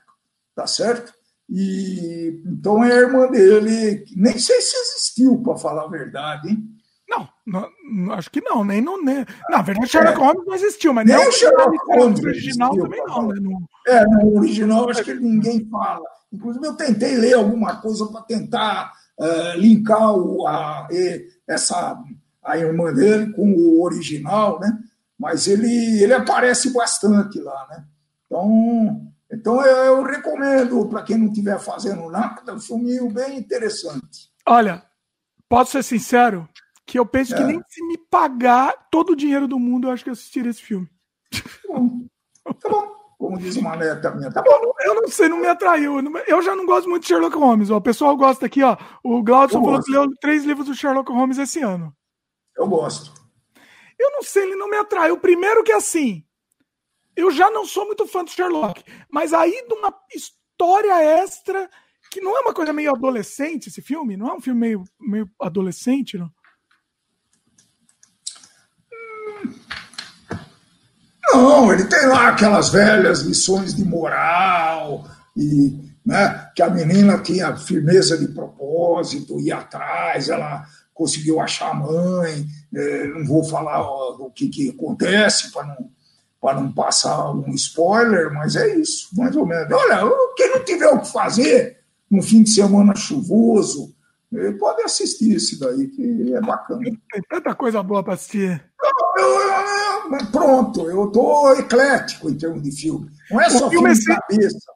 tá 0.55 0.67
certo? 0.67 1.13
E 1.49 2.41
então 2.47 2.83
é 2.83 2.93
a 2.93 3.01
irmã 3.01 3.27
dele, 3.29 4.05
nem 4.17 4.39
sei 4.39 4.61
se 4.61 4.77
existiu, 4.77 5.43
para 5.43 5.57
falar 5.57 5.85
a 5.85 5.89
verdade, 5.89 6.49
hein? 6.49 6.69
Não, 7.09 7.29
não, 7.45 8.13
acho 8.15 8.31
que 8.31 8.41
não, 8.41 8.65
nem 8.65 8.81
no. 8.81 9.03
Nem, 9.03 9.27
na 9.51 9.61
verdade, 9.61 9.89
Sherlock 9.89 10.19
é. 10.19 10.25
Holmes 10.25 10.47
não 10.47 10.55
existiu, 10.55 10.95
mas 10.95 11.07
nem, 11.07 11.17
nem 11.17 11.29
o 11.29 11.33
Sherlock 11.33 11.77
Holmes 11.89 12.21
original 12.21 12.71
existiu, 12.71 12.85
também 12.85 13.05
não, 13.05 13.29
né? 13.29 13.41
No... 13.41 13.69
É, 13.87 14.05
no 14.07 14.39
original 14.39 14.89
acho 14.89 15.05
que 15.05 15.15
ninguém 15.15 15.69
fala. 15.69 16.01
Inclusive, 16.33 16.67
eu 16.67 16.75
tentei 16.75 17.17
ler 17.17 17.35
alguma 17.35 17.77
coisa 17.77 18.07
para 18.07 18.23
tentar 18.23 18.93
uh, 19.19 19.59
linkar 19.59 20.15
o, 20.15 20.47
a, 20.47 20.89
essa, 21.47 22.03
a 22.43 22.57
irmã 22.57 22.93
dele 22.93 23.33
com 23.33 23.53
o 23.53 23.83
original, 23.83 24.59
né? 24.59 24.79
Mas 25.19 25.47
ele, 25.47 26.03
ele 26.03 26.15
aparece 26.15 26.73
bastante 26.73 27.39
lá, 27.39 27.67
né? 27.71 27.85
Então, 28.27 29.13
então 29.31 29.65
eu, 29.65 29.77
eu 29.97 30.03
recomendo 30.03 30.89
para 30.89 31.03
quem 31.03 31.19
não 31.19 31.27
estiver 31.27 31.59
fazendo 31.61 32.11
nada, 32.11 32.55
um 32.55 32.61
filminho 32.61 33.11
bem 33.11 33.39
interessante. 33.39 34.33
Olha, 34.47 34.83
posso 35.49 35.73
ser 35.73 35.83
sincero, 35.83 36.49
que 36.87 36.99
eu 36.99 37.07
penso 37.07 37.35
é. 37.35 37.37
que 37.37 37.45
nem 37.45 37.63
se 37.69 37.87
me 37.87 37.99
pagar 38.11 38.89
todo 38.91 39.11
o 39.11 39.17
dinheiro 39.17 39.47
do 39.47 39.59
mundo, 39.59 39.87
eu 39.87 39.93
acho 39.93 40.03
que 40.03 40.11
eu 40.11 40.15
assistiria 40.15 40.51
esse 40.51 40.63
filme. 40.63 40.89
Tá 41.31 41.69
bom. 41.69 42.07
Tá 42.61 42.69
bom. 42.69 43.02
Como 43.23 43.39
diz 43.39 43.55
uma 43.55 43.77
neta 43.77 44.11
minha, 44.11 44.33
tá 44.33 44.43
bom. 44.43 44.75
Eu 44.81 44.97
não 44.97 45.07
sei, 45.07 45.29
não 45.29 45.37
me 45.37 45.47
atraiu. 45.47 45.95
Eu 46.27 46.43
já 46.43 46.57
não 46.57 46.67
gosto 46.67 46.91
muito 46.91 47.03
de 47.03 47.09
Sherlock 47.09 47.37
Holmes. 47.37 47.71
O 47.71 47.81
pessoal 47.81 48.17
gosta 48.17 48.47
aqui, 48.47 48.65
ó. 48.65 48.77
O 49.01 49.23
Glaudson 49.23 49.63
falou 49.63 49.81
que 49.81 49.93
leu 49.93 50.09
três 50.21 50.43
livros 50.43 50.67
do 50.67 50.75
Sherlock 50.75 51.09
Holmes 51.13 51.39
esse 51.39 51.61
ano. 51.61 51.95
Eu 52.57 52.67
gosto. 52.67 53.15
Eu 53.97 54.11
não 54.11 54.25
sei, 54.25 54.43
ele 54.43 54.57
não 54.57 54.69
me 54.69 54.77
atraiu. 54.77 55.17
Primeiro 55.19 55.63
que 55.63 55.71
assim, 55.71 56.25
eu 57.15 57.31
já 57.31 57.49
não 57.49 57.65
sou 57.65 57.87
muito 57.87 58.09
fã 58.09 58.25
do 58.25 58.31
Sherlock, 58.31 58.83
mas 59.09 59.33
aí 59.33 59.69
de 59.69 59.73
uma 59.73 59.95
história 60.13 61.01
extra 61.01 61.71
que 62.11 62.21
não 62.21 62.37
é 62.37 62.41
uma 62.41 62.53
coisa 62.53 62.73
meio 62.73 62.91
adolescente 62.91 63.69
esse 63.69 63.81
filme, 63.81 64.17
não 64.17 64.31
é 64.31 64.35
um 64.35 64.41
filme 64.41 64.59
meio, 64.59 64.85
meio 64.99 65.31
adolescente, 65.41 66.19
não? 66.19 66.29
Não, 71.33 71.73
ele 71.73 71.85
tem 71.85 72.07
lá 72.07 72.29
aquelas 72.29 72.69
velhas 72.69 73.21
lições 73.21 73.75
de 73.75 73.85
moral 73.85 75.05
e 75.37 75.79
né, 76.05 76.51
que 76.55 76.63
a 76.63 76.69
menina 76.69 77.19
tinha 77.19 77.57
firmeza 77.57 78.19
de 78.19 78.29
propósito, 78.29 79.41
ia 79.41 79.57
atrás, 79.57 80.29
ela 80.29 80.65
conseguiu 80.93 81.41
achar 81.41 81.71
a 81.71 81.75
mãe. 81.75 82.47
É, 82.75 83.07
não 83.09 83.25
vou 83.25 83.45
falar 83.45 83.81
ó, 83.81 84.17
o 84.19 84.31
que, 84.31 84.49
que 84.49 84.71
acontece 84.71 85.51
para 85.51 85.67
não 85.67 85.91
para 86.43 86.61
não 86.61 86.73
passar 86.73 87.31
um 87.31 87.55
spoiler, 87.55 88.35
mas 88.35 88.57
é 88.57 88.75
isso, 88.75 89.11
mais 89.17 89.37
ou 89.37 89.47
menos. 89.47 89.73
Olha, 89.73 90.01
quem 90.37 90.51
não 90.51 90.65
tiver 90.65 90.89
o 90.89 90.99
que 90.99 91.13
fazer 91.13 91.79
no 92.11 92.21
fim 92.21 92.43
de 92.43 92.51
semana 92.51 92.97
chuvoso, 92.97 93.95
pode 94.59 94.83
assistir 94.83 95.37
esse 95.37 95.59
daí, 95.59 95.89
que 95.89 96.35
é 96.35 96.41
bacana. 96.41 96.83
Tem 96.83 97.23
tanta 97.29 97.55
coisa 97.55 97.83
boa 97.83 98.03
para 98.03 98.15
assistir. 98.15 98.65
Eu, 98.83 99.25
eu, 99.25 100.19
eu, 100.19 100.27
pronto, 100.31 100.91
eu 100.91 101.07
estou 101.07 101.53
eclético 101.55 102.31
em 102.31 102.37
termos 102.37 102.63
de 102.63 102.73
filme. 102.73 103.11
Não 103.31 103.41
é 103.41 103.51
só 103.51 103.69
filme, 103.69 103.95
filme 103.95 103.95
de 103.95 104.07
cabeça. 104.07 104.73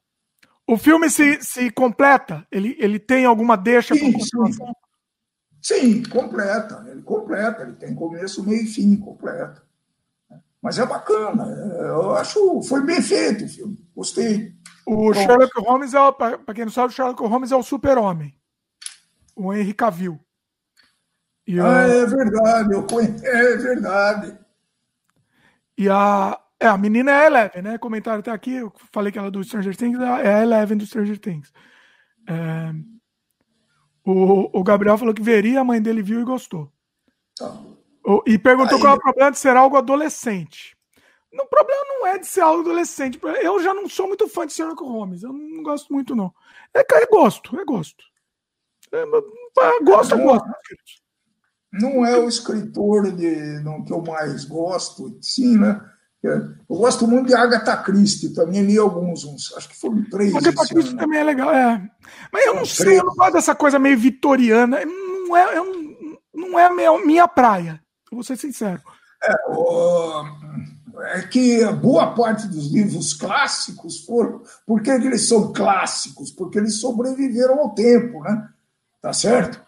O 0.66 0.76
filme 0.76 1.08
se, 1.08 1.42
se 1.42 1.70
completa? 1.70 2.46
Ele, 2.50 2.76
ele 2.78 2.98
tem 2.98 3.24
alguma 3.24 3.56
deixa 3.56 3.94
sim, 3.94 4.12
sim. 4.18 4.56
sim, 5.62 6.02
completa. 6.02 6.84
Ele 6.90 7.02
completa. 7.02 7.62
Ele 7.62 7.74
tem 7.74 7.94
começo, 7.94 8.44
meio 8.44 8.62
e 8.62 8.66
fim, 8.66 8.96
completa. 8.96 9.62
Mas 10.60 10.78
é 10.78 10.84
bacana. 10.84 11.46
Eu 11.78 12.14
acho 12.16 12.60
foi 12.62 12.82
bem 12.82 13.00
feito 13.00 13.44
o 13.44 13.48
filme. 13.48 13.78
Gostei. 13.94 14.52
O. 14.84 15.14
Sherlock 15.14 15.52
Holmes 15.60 15.94
é, 15.94 16.12
para 16.12 16.54
quem 16.54 16.64
não 16.64 16.72
sabe, 16.72 16.92
o 16.92 16.96
Sherlock 16.96 17.22
Holmes 17.22 17.52
é 17.52 17.56
o 17.56 17.62
super-homem. 17.62 18.34
O 19.36 19.52
Henry 19.52 19.74
Cavill. 19.74 20.18
E 21.46 21.60
ah, 21.60 21.86
é 21.86 22.06
verdade, 22.06 22.74
eu 22.74 22.84
conheço, 22.84 23.24
é 23.24 23.56
verdade. 23.56 24.38
E 25.78 25.88
a, 25.88 26.40
é, 26.58 26.66
a 26.66 26.76
menina 26.76 27.12
é 27.12 27.14
a 27.14 27.26
Eleven, 27.26 27.62
né? 27.62 27.78
Comentário 27.78 28.20
até 28.20 28.32
aqui, 28.32 28.54
eu 28.54 28.72
falei 28.92 29.12
que 29.12 29.18
ela 29.18 29.28
é 29.28 29.30
do 29.30 29.44
Stranger 29.44 29.76
Things, 29.76 30.00
é 30.00 30.34
a 30.34 30.42
Eleven 30.42 30.78
do 30.78 30.86
Stranger 30.86 31.18
Things. 31.18 31.52
É, 32.28 32.72
o, 34.04 34.58
o 34.58 34.64
Gabriel 34.64 34.98
falou 34.98 35.14
que 35.14 35.22
veria, 35.22 35.60
a 35.60 35.64
mãe 35.64 35.80
dele 35.80 36.02
viu 36.02 36.20
e 36.20 36.24
gostou. 36.24 36.72
Tá. 37.36 37.54
E 38.26 38.38
perguntou 38.38 38.76
Aí... 38.76 38.80
qual 38.80 38.94
é 38.94 38.96
o 38.96 39.00
problema 39.00 39.30
de 39.30 39.38
ser 39.38 39.56
algo 39.56 39.76
adolescente. 39.76 40.76
O 41.32 41.46
problema 41.46 41.82
não 41.88 42.06
é 42.06 42.18
de 42.18 42.26
ser 42.26 42.40
adolescente. 42.40 43.20
Eu 43.42 43.62
já 43.62 43.74
não 43.74 43.88
sou 43.88 44.06
muito 44.06 44.26
fã 44.26 44.46
de 44.46 44.52
Sherlock 44.52 44.82
Holmes. 44.82 45.22
Eu 45.22 45.32
não 45.32 45.62
gosto 45.62 45.92
muito, 45.92 46.16
não. 46.16 46.32
É, 46.72 46.80
é 46.80 47.06
gosto, 47.06 47.58
é 47.60 47.64
gosto. 47.64 48.04
É, 48.98 49.02
é 49.02 49.84
gosto, 49.84 50.14
é 50.14 50.18
gosto. 50.22 50.48
Não 51.72 52.06
é 52.06 52.16
o 52.16 52.28
escritor 52.28 53.12
de, 53.12 53.60
não, 53.62 53.84
que 53.84 53.92
eu 53.92 54.02
mais 54.02 54.44
gosto, 54.44 55.18
sim, 55.20 55.58
né? 55.58 55.80
Eu 56.22 56.76
gosto 56.76 57.06
muito 57.06 57.28
de 57.28 57.34
Agatha 57.34 57.76
Christie, 57.76 58.34
também 58.34 58.62
li 58.62 58.76
alguns, 58.76 59.24
uns, 59.24 59.52
acho 59.56 59.68
que 59.68 59.78
foram 59.78 60.02
três. 60.10 60.34
Agatha 60.34 60.66
Christie 60.66 60.90
ano. 60.90 60.98
também 60.98 61.20
é 61.20 61.24
legal, 61.24 61.52
é. 61.52 61.90
Mas 62.32 62.46
eu 62.46 62.54
não 62.54 62.64
sei, 62.64 62.86
três. 62.86 62.98
eu 62.98 63.04
não 63.04 63.14
gosto 63.14 63.32
dessa 63.34 63.54
coisa 63.54 63.78
meio 63.78 63.98
vitoriana. 63.98 64.84
Não 64.84 65.36
é, 65.36 65.58
eu, 65.58 66.18
não 66.34 66.58
é 66.58 66.72
minha, 66.72 66.98
minha 67.04 67.28
praia, 67.28 67.80
vou 68.10 68.24
ser 68.24 68.36
sincero. 68.36 68.82
É, 69.22 69.34
o, 69.48 70.24
é 71.14 71.22
que 71.22 71.64
boa 71.74 72.14
parte 72.14 72.48
dos 72.48 72.72
livros 72.72 73.14
clássicos 73.14 74.04
foram. 74.04 74.42
Por 74.66 74.80
que 74.80 74.90
eles 74.90 75.28
são 75.28 75.52
clássicos? 75.52 76.30
Porque 76.30 76.58
eles 76.58 76.80
sobreviveram 76.80 77.60
ao 77.60 77.74
tempo, 77.74 78.22
né? 78.22 78.48
Tá 79.06 79.12
certo? 79.12 79.64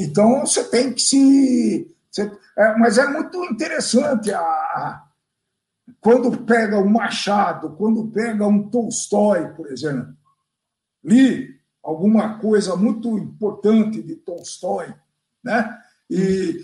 Então 0.00 0.40
você 0.40 0.64
tem 0.64 0.92
que 0.92 1.00
se. 1.00 1.88
Você, 2.10 2.22
é, 2.58 2.76
mas 2.78 2.98
é 2.98 3.06
muito 3.06 3.44
interessante 3.44 4.32
a, 4.34 5.04
quando 6.00 6.36
pega 6.38 6.80
um 6.80 6.88
Machado, 6.88 7.76
quando 7.76 8.08
pega 8.08 8.44
um 8.44 8.68
Tolstói, 8.68 9.46
por 9.54 9.70
exemplo. 9.70 10.12
Li 11.04 11.60
alguma 11.80 12.40
coisa 12.40 12.74
muito 12.74 13.16
importante 13.16 14.02
de 14.02 14.16
Tolstói, 14.16 14.92
né? 15.44 15.80
E 16.10 16.60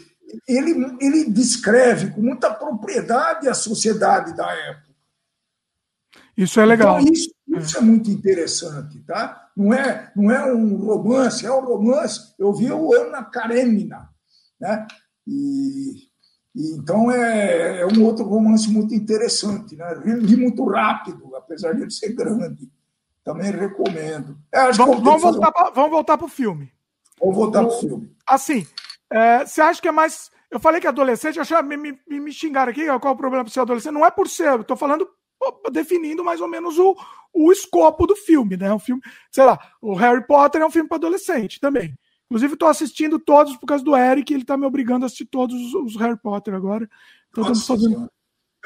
ele, 0.49 0.97
ele 1.01 1.31
descreve 1.31 2.11
com 2.11 2.21
muita 2.21 2.53
propriedade 2.53 3.49
a 3.49 3.55
sociedade 3.55 4.37
da 4.37 4.53
época. 4.53 4.89
Isso 6.37 6.59
é 6.59 6.67
legal. 6.67 6.99
Então, 6.99 7.13
isso, 7.13 7.31
isso 7.57 7.79
é 7.79 7.81
muito 7.81 8.11
interessante, 8.11 9.01
tá? 9.01 9.49
Não 9.57 9.73
é, 9.73 10.13
não 10.15 10.31
é 10.31 10.53
um 10.53 10.77
romance, 10.77 11.47
é 11.47 11.53
um 11.53 11.65
romance. 11.65 12.35
Eu 12.39 12.53
vi 12.53 12.71
o 12.71 12.95
Ana 12.95 13.25
Karenina, 13.25 14.09
né? 14.61 14.87
E, 15.27 15.95
e 16.55 16.77
então 16.77 17.11
é, 17.11 17.81
é, 17.81 17.87
um 17.87 18.05
outro 18.05 18.25
romance 18.25 18.71
muito 18.71 18.95
interessante, 18.95 19.77
né? 19.77 19.95
Li 20.05 20.37
muito 20.37 20.65
rápido, 20.65 21.35
apesar 21.35 21.73
de 21.75 21.83
ele 21.83 21.91
ser 21.91 22.13
grande. 22.13 22.71
Também 23.25 23.51
recomendo. 23.51 24.39
É, 24.53 24.71
vamos, 24.73 25.03
vamos, 25.03 25.23
voltar 25.23 25.49
um... 25.49 25.53
pra, 25.53 25.71
vamos 25.71 25.91
voltar 25.91 26.19
para 26.19 26.27
o 26.27 26.31
filme. 26.31 26.73
Vamos 27.21 27.37
voltar 27.37 27.65
para 27.65 27.75
o 27.75 27.81
filme. 27.81 28.17
Assim, 28.27 28.67
é, 29.11 29.45
você 29.45 29.61
acha 29.61 29.81
que 29.81 29.89
é 29.89 29.93
mais. 29.93 30.31
Eu 30.51 30.61
falei 30.61 30.81
que 30.81 30.87
é 30.87 30.91
adolescente, 30.91 31.39
achei, 31.39 31.61
me, 31.63 31.77
me, 31.77 31.99
me 32.09 32.33
xingaram 32.33 32.71
aqui, 32.71 32.87
qual 33.01 33.15
o 33.15 33.19
problema 33.19 33.45
para 33.45 33.53
ser 33.53 33.61
adolescente? 33.61 33.93
Não 33.93 34.07
é 34.07 34.11
por 34.11 34.29
ser, 34.29 34.49
eu 34.49 34.61
estou 34.63 34.77
falando, 34.77 35.07
definindo 35.73 36.25
mais 36.25 36.41
ou 36.41 36.49
menos 36.49 36.79
o, 36.79 36.97
o 37.33 37.53
escopo 37.53 38.07
do 38.07 38.17
filme, 38.17 38.57
né? 38.57 38.73
Um 38.73 38.79
filme, 38.79 39.03
sei 39.31 39.45
lá, 39.45 39.59
o 39.81 39.95
Harry 39.95 40.27
Potter 40.27 40.61
é 40.61 40.67
um 40.67 40.71
filme 40.71 40.89
para 40.89 40.97
adolescente 40.97 41.61
também. 41.61 41.95
Inclusive, 42.27 42.55
estou 42.55 42.69
assistindo 42.69 43.19
todos 43.19 43.57
por 43.57 43.67
causa 43.67 43.83
do 43.83 43.97
Eric, 43.97 44.33
ele 44.33 44.43
está 44.43 44.57
me 44.57 44.67
obrigando 44.67 45.05
a 45.05 45.07
assistir 45.07 45.27
todos 45.27 45.75
os, 45.75 45.97
Harry 45.97 46.19
Potter 46.21 46.55
agora. 46.55 46.89
Então, 47.31 47.45
Nossa, 47.45 47.67
fazendo... 47.67 48.11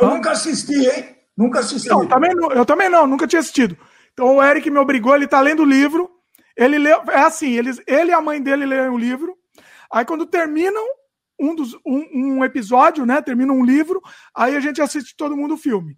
Eu 0.00 0.08
nunca 0.08 0.32
assisti, 0.32 0.74
hein? 0.74 1.16
Nunca 1.36 1.60
assisti. 1.60 1.88
Não, 1.88 2.06
também 2.06 2.34
não, 2.34 2.50
eu 2.50 2.66
também 2.66 2.88
não, 2.88 3.06
nunca 3.06 3.26
tinha 3.26 3.40
assistido. 3.40 3.76
Então 4.12 4.36
o 4.36 4.42
Eric 4.42 4.68
me 4.68 4.78
obrigou, 4.78 5.14
ele 5.14 5.24
está 5.24 5.40
lendo 5.40 5.62
o 5.62 5.66
livro. 5.66 6.10
Ele 6.56 6.78
leu, 6.78 7.02
é 7.08 7.20
assim, 7.20 7.50
eles, 7.50 7.80
ele 7.86 8.10
e 8.10 8.14
a 8.14 8.20
mãe 8.20 8.42
dele 8.42 8.66
leem 8.66 8.90
o 8.90 8.98
livro. 8.98 9.36
Aí 9.90 10.04
quando 10.04 10.26
terminam 10.26 10.84
um, 11.38 11.54
dos, 11.54 11.74
um, 11.86 12.36
um 12.36 12.44
episódio, 12.44 13.06
né? 13.06 13.22
Termina 13.22 13.52
um 13.52 13.64
livro, 13.64 14.00
aí 14.34 14.54
a 14.54 14.60
gente 14.60 14.80
assiste 14.80 15.16
todo 15.16 15.36
mundo 15.36 15.54
o 15.54 15.58
filme. 15.58 15.96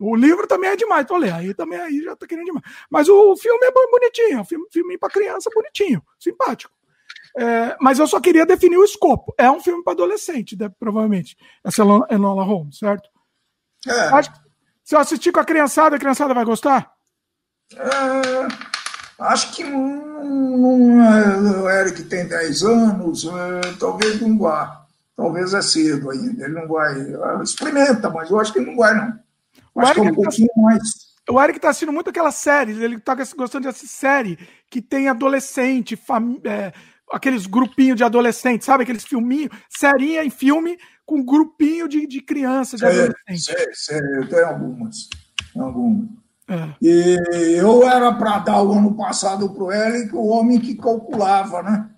O 0.00 0.16
livro 0.16 0.46
também 0.46 0.70
é 0.70 0.76
demais 0.76 1.06
pra 1.06 1.18
ler, 1.18 1.32
aí 1.32 1.54
também 1.54 1.78
aí 1.78 2.02
já 2.02 2.16
tá 2.16 2.26
querendo 2.26 2.46
demais. 2.46 2.64
Mas 2.88 3.08
o, 3.08 3.36
filme 3.36 3.64
é 3.66 3.70
bonitinho, 3.70 4.38
é 4.38 4.40
um 4.40 4.44
filme, 4.44 4.66
filme 4.72 4.98
para 4.98 5.10
criança 5.10 5.50
bonitinho, 5.54 6.02
simpático. 6.18 6.72
É, 7.36 7.76
mas 7.80 7.98
eu 7.98 8.06
só 8.06 8.18
queria 8.20 8.46
definir 8.46 8.78
o 8.78 8.84
escopo. 8.84 9.34
É 9.38 9.50
um 9.50 9.60
filme 9.60 9.84
para 9.84 9.92
adolescente, 9.92 10.56
né, 10.58 10.68
provavelmente. 10.80 11.36
Essa 11.62 11.82
é 11.82 12.14
Enola 12.14 12.42
Holmes, 12.42 12.78
certo? 12.78 13.08
É. 13.86 14.00
Acho 14.08 14.32
se 14.82 14.96
eu 14.96 15.00
assistir 15.00 15.30
com 15.30 15.38
a 15.38 15.44
criançada, 15.44 15.94
a 15.94 15.98
criançada 15.98 16.34
vai 16.34 16.44
gostar? 16.44 16.92
É, 17.76 18.70
Acho 19.20 19.52
que 19.52 19.62
um, 19.64 21.02
o 21.62 21.70
Eric 21.70 22.04
tem 22.04 22.26
10 22.26 22.62
anos, 22.62 23.26
é, 23.26 23.74
talvez 23.78 24.18
não 24.20 24.38
vá. 24.38 24.86
Talvez 25.14 25.52
é 25.52 25.60
cedo 25.60 26.10
ainda. 26.10 26.44
Ele 26.44 26.54
não 26.54 26.66
vai. 26.66 26.94
Experimenta, 27.42 28.08
mas 28.08 28.30
eu 28.30 28.40
acho 28.40 28.52
que 28.52 28.60
não 28.60 28.74
vai, 28.74 28.94
não. 28.94 29.18
O 29.74 29.80
acho 29.80 29.90
Eric 29.90 30.00
que 30.00 30.08
é 30.08 30.10
um 30.10 30.14
tá 30.14 30.22
pouquinho 30.22 30.48
tá, 30.48 30.60
mais. 30.60 30.80
O 31.30 31.40
Eric 31.40 31.58
está 31.58 31.68
assistindo 31.70 31.92
muito 31.92 32.10
aquelas 32.10 32.34
séries, 32.34 32.78
ele 32.78 32.96
está 32.96 33.14
gostando 33.14 33.62
de 33.62 33.68
assistir 33.68 33.88
série 33.88 34.38
que 34.70 34.80
tem 34.82 35.08
adolescente, 35.08 35.96
fam... 35.96 36.40
É, 36.44 36.72
aqueles 37.10 37.46
grupinhos 37.46 37.96
de 37.96 38.04
adolescentes, 38.04 38.66
sabe? 38.66 38.84
Aqueles 38.84 39.04
filminhos, 39.04 39.50
serinha 39.68 40.24
em 40.24 40.30
filme 40.30 40.78
com 41.04 41.24
grupinho 41.24 41.88
de, 41.88 42.06
de 42.06 42.20
criança, 42.20 42.76
de 42.76 42.82
sei, 42.82 42.88
adolescente. 42.88 43.42
Sei, 43.42 43.74
sei, 43.74 44.18
eu 44.18 44.28
tenho 44.28 44.46
algumas. 44.46 45.08
Algumas. 45.56 46.08
É. 46.48 46.74
E 46.82 47.56
eu 47.58 47.88
era 47.88 48.12
para 48.14 48.38
dar 48.40 48.62
o 48.62 48.72
ano 48.72 48.96
passado 48.96 49.52
para 49.52 49.62
o 49.62 49.72
Eric 49.72 50.14
o 50.14 50.26
homem 50.26 50.60
que 50.60 50.74
calculava, 50.76 51.62
né? 51.62 51.90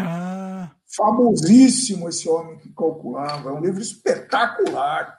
Ah. 0.00 0.70
Famosíssimo 0.96 2.08
esse 2.08 2.28
homem 2.28 2.56
que 2.58 2.72
calculava. 2.72 3.50
É 3.50 3.52
um 3.52 3.60
livro 3.60 3.80
espetacular. 3.80 5.18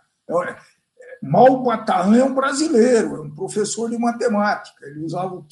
É, 1.22 1.28
Mal 1.28 1.64
Bataan 1.64 2.16
é 2.16 2.24
um 2.24 2.34
brasileiro, 2.34 3.16
é 3.16 3.22
um 3.22 3.32
professor 3.32 3.90
de 3.90 3.98
matemática. 3.98 4.86
Ele 4.86 5.06
usava, 5.06 5.44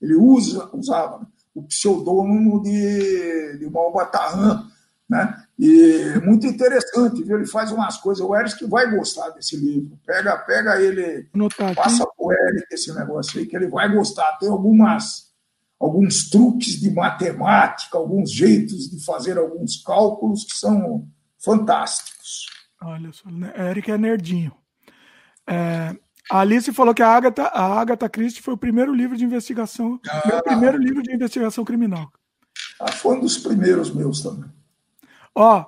ele 0.00 0.14
usa, 0.14 0.68
usava 0.72 1.26
o 1.54 1.62
pseudônimo 1.62 2.62
de, 2.62 3.58
de 3.58 3.70
Mal 3.70 3.92
Bataan, 3.92 4.68
né? 5.08 5.44
E 5.58 6.20
muito 6.24 6.46
interessante, 6.46 7.22
viu? 7.22 7.36
Ele 7.36 7.46
faz 7.46 7.70
umas 7.70 7.96
coisas. 7.98 8.24
O 8.24 8.34
Eric 8.34 8.64
vai 8.66 8.90
gostar 8.90 9.30
desse 9.30 9.56
livro. 9.56 9.98
Pega, 10.04 10.36
pega 10.38 10.80
ele, 10.80 11.28
passa 11.76 12.04
para 12.04 12.26
o 12.26 12.32
Eric 12.32 12.66
esse 12.72 12.92
negócio 12.92 13.38
aí, 13.38 13.46
que 13.46 13.56
ele 13.56 13.68
vai 13.68 13.92
gostar. 13.92 14.36
Tem 14.38 14.48
algumas, 14.48 15.32
alguns 15.78 16.28
truques 16.28 16.80
de 16.80 16.90
matemática, 16.90 17.96
alguns 17.96 18.32
jeitos 18.32 18.90
de 18.90 19.04
fazer 19.04 19.38
alguns 19.38 19.80
cálculos 19.82 20.44
que 20.44 20.56
são 20.56 21.06
fantásticos. 21.38 22.46
Olha 22.82 23.12
só, 23.12 23.30
né? 23.30 23.52
Eric 23.70 23.90
é 23.90 23.96
nerdinho. 23.96 24.52
É, 25.46 25.96
a 26.30 26.40
Alice 26.40 26.72
falou 26.72 26.94
que 26.94 27.02
a 27.02 27.08
Agatha, 27.08 27.44
a 27.44 27.80
Agatha 27.80 28.08
Christie 28.08 28.42
foi 28.42 28.54
o 28.54 28.58
primeiro 28.58 28.94
livro 28.94 29.16
de 29.16 29.24
investigação, 29.24 30.00
ah, 30.08 30.42
primeiro 30.42 30.78
livro 30.78 31.02
de 31.02 31.12
investigação 31.12 31.64
criminal. 31.64 32.10
Ah, 32.80 32.92
foi 32.92 33.16
um 33.16 33.20
dos 33.20 33.38
primeiros 33.38 33.94
meus 33.94 34.22
também. 34.22 34.50
Ó, 35.34 35.64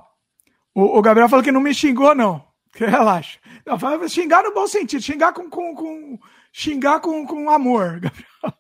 o, 0.74 0.98
o, 0.98 1.02
Gabriel 1.02 1.28
falou 1.28 1.44
que 1.44 1.52
não 1.52 1.60
me 1.60 1.74
xingou, 1.74 2.14
não. 2.14 2.44
Relaxa. 2.74 3.38
Não, 3.64 3.78
fala, 3.78 4.08
xingar 4.08 4.42
no 4.42 4.54
bom 4.54 4.66
sentido, 4.66 5.02
xingar 5.02 5.32
com, 5.32 5.48
com, 5.50 5.74
com 5.74 6.18
xingar 6.52 7.00
com, 7.00 7.26
com 7.26 7.50
amor, 7.50 8.00
Gabriel. 8.00 8.58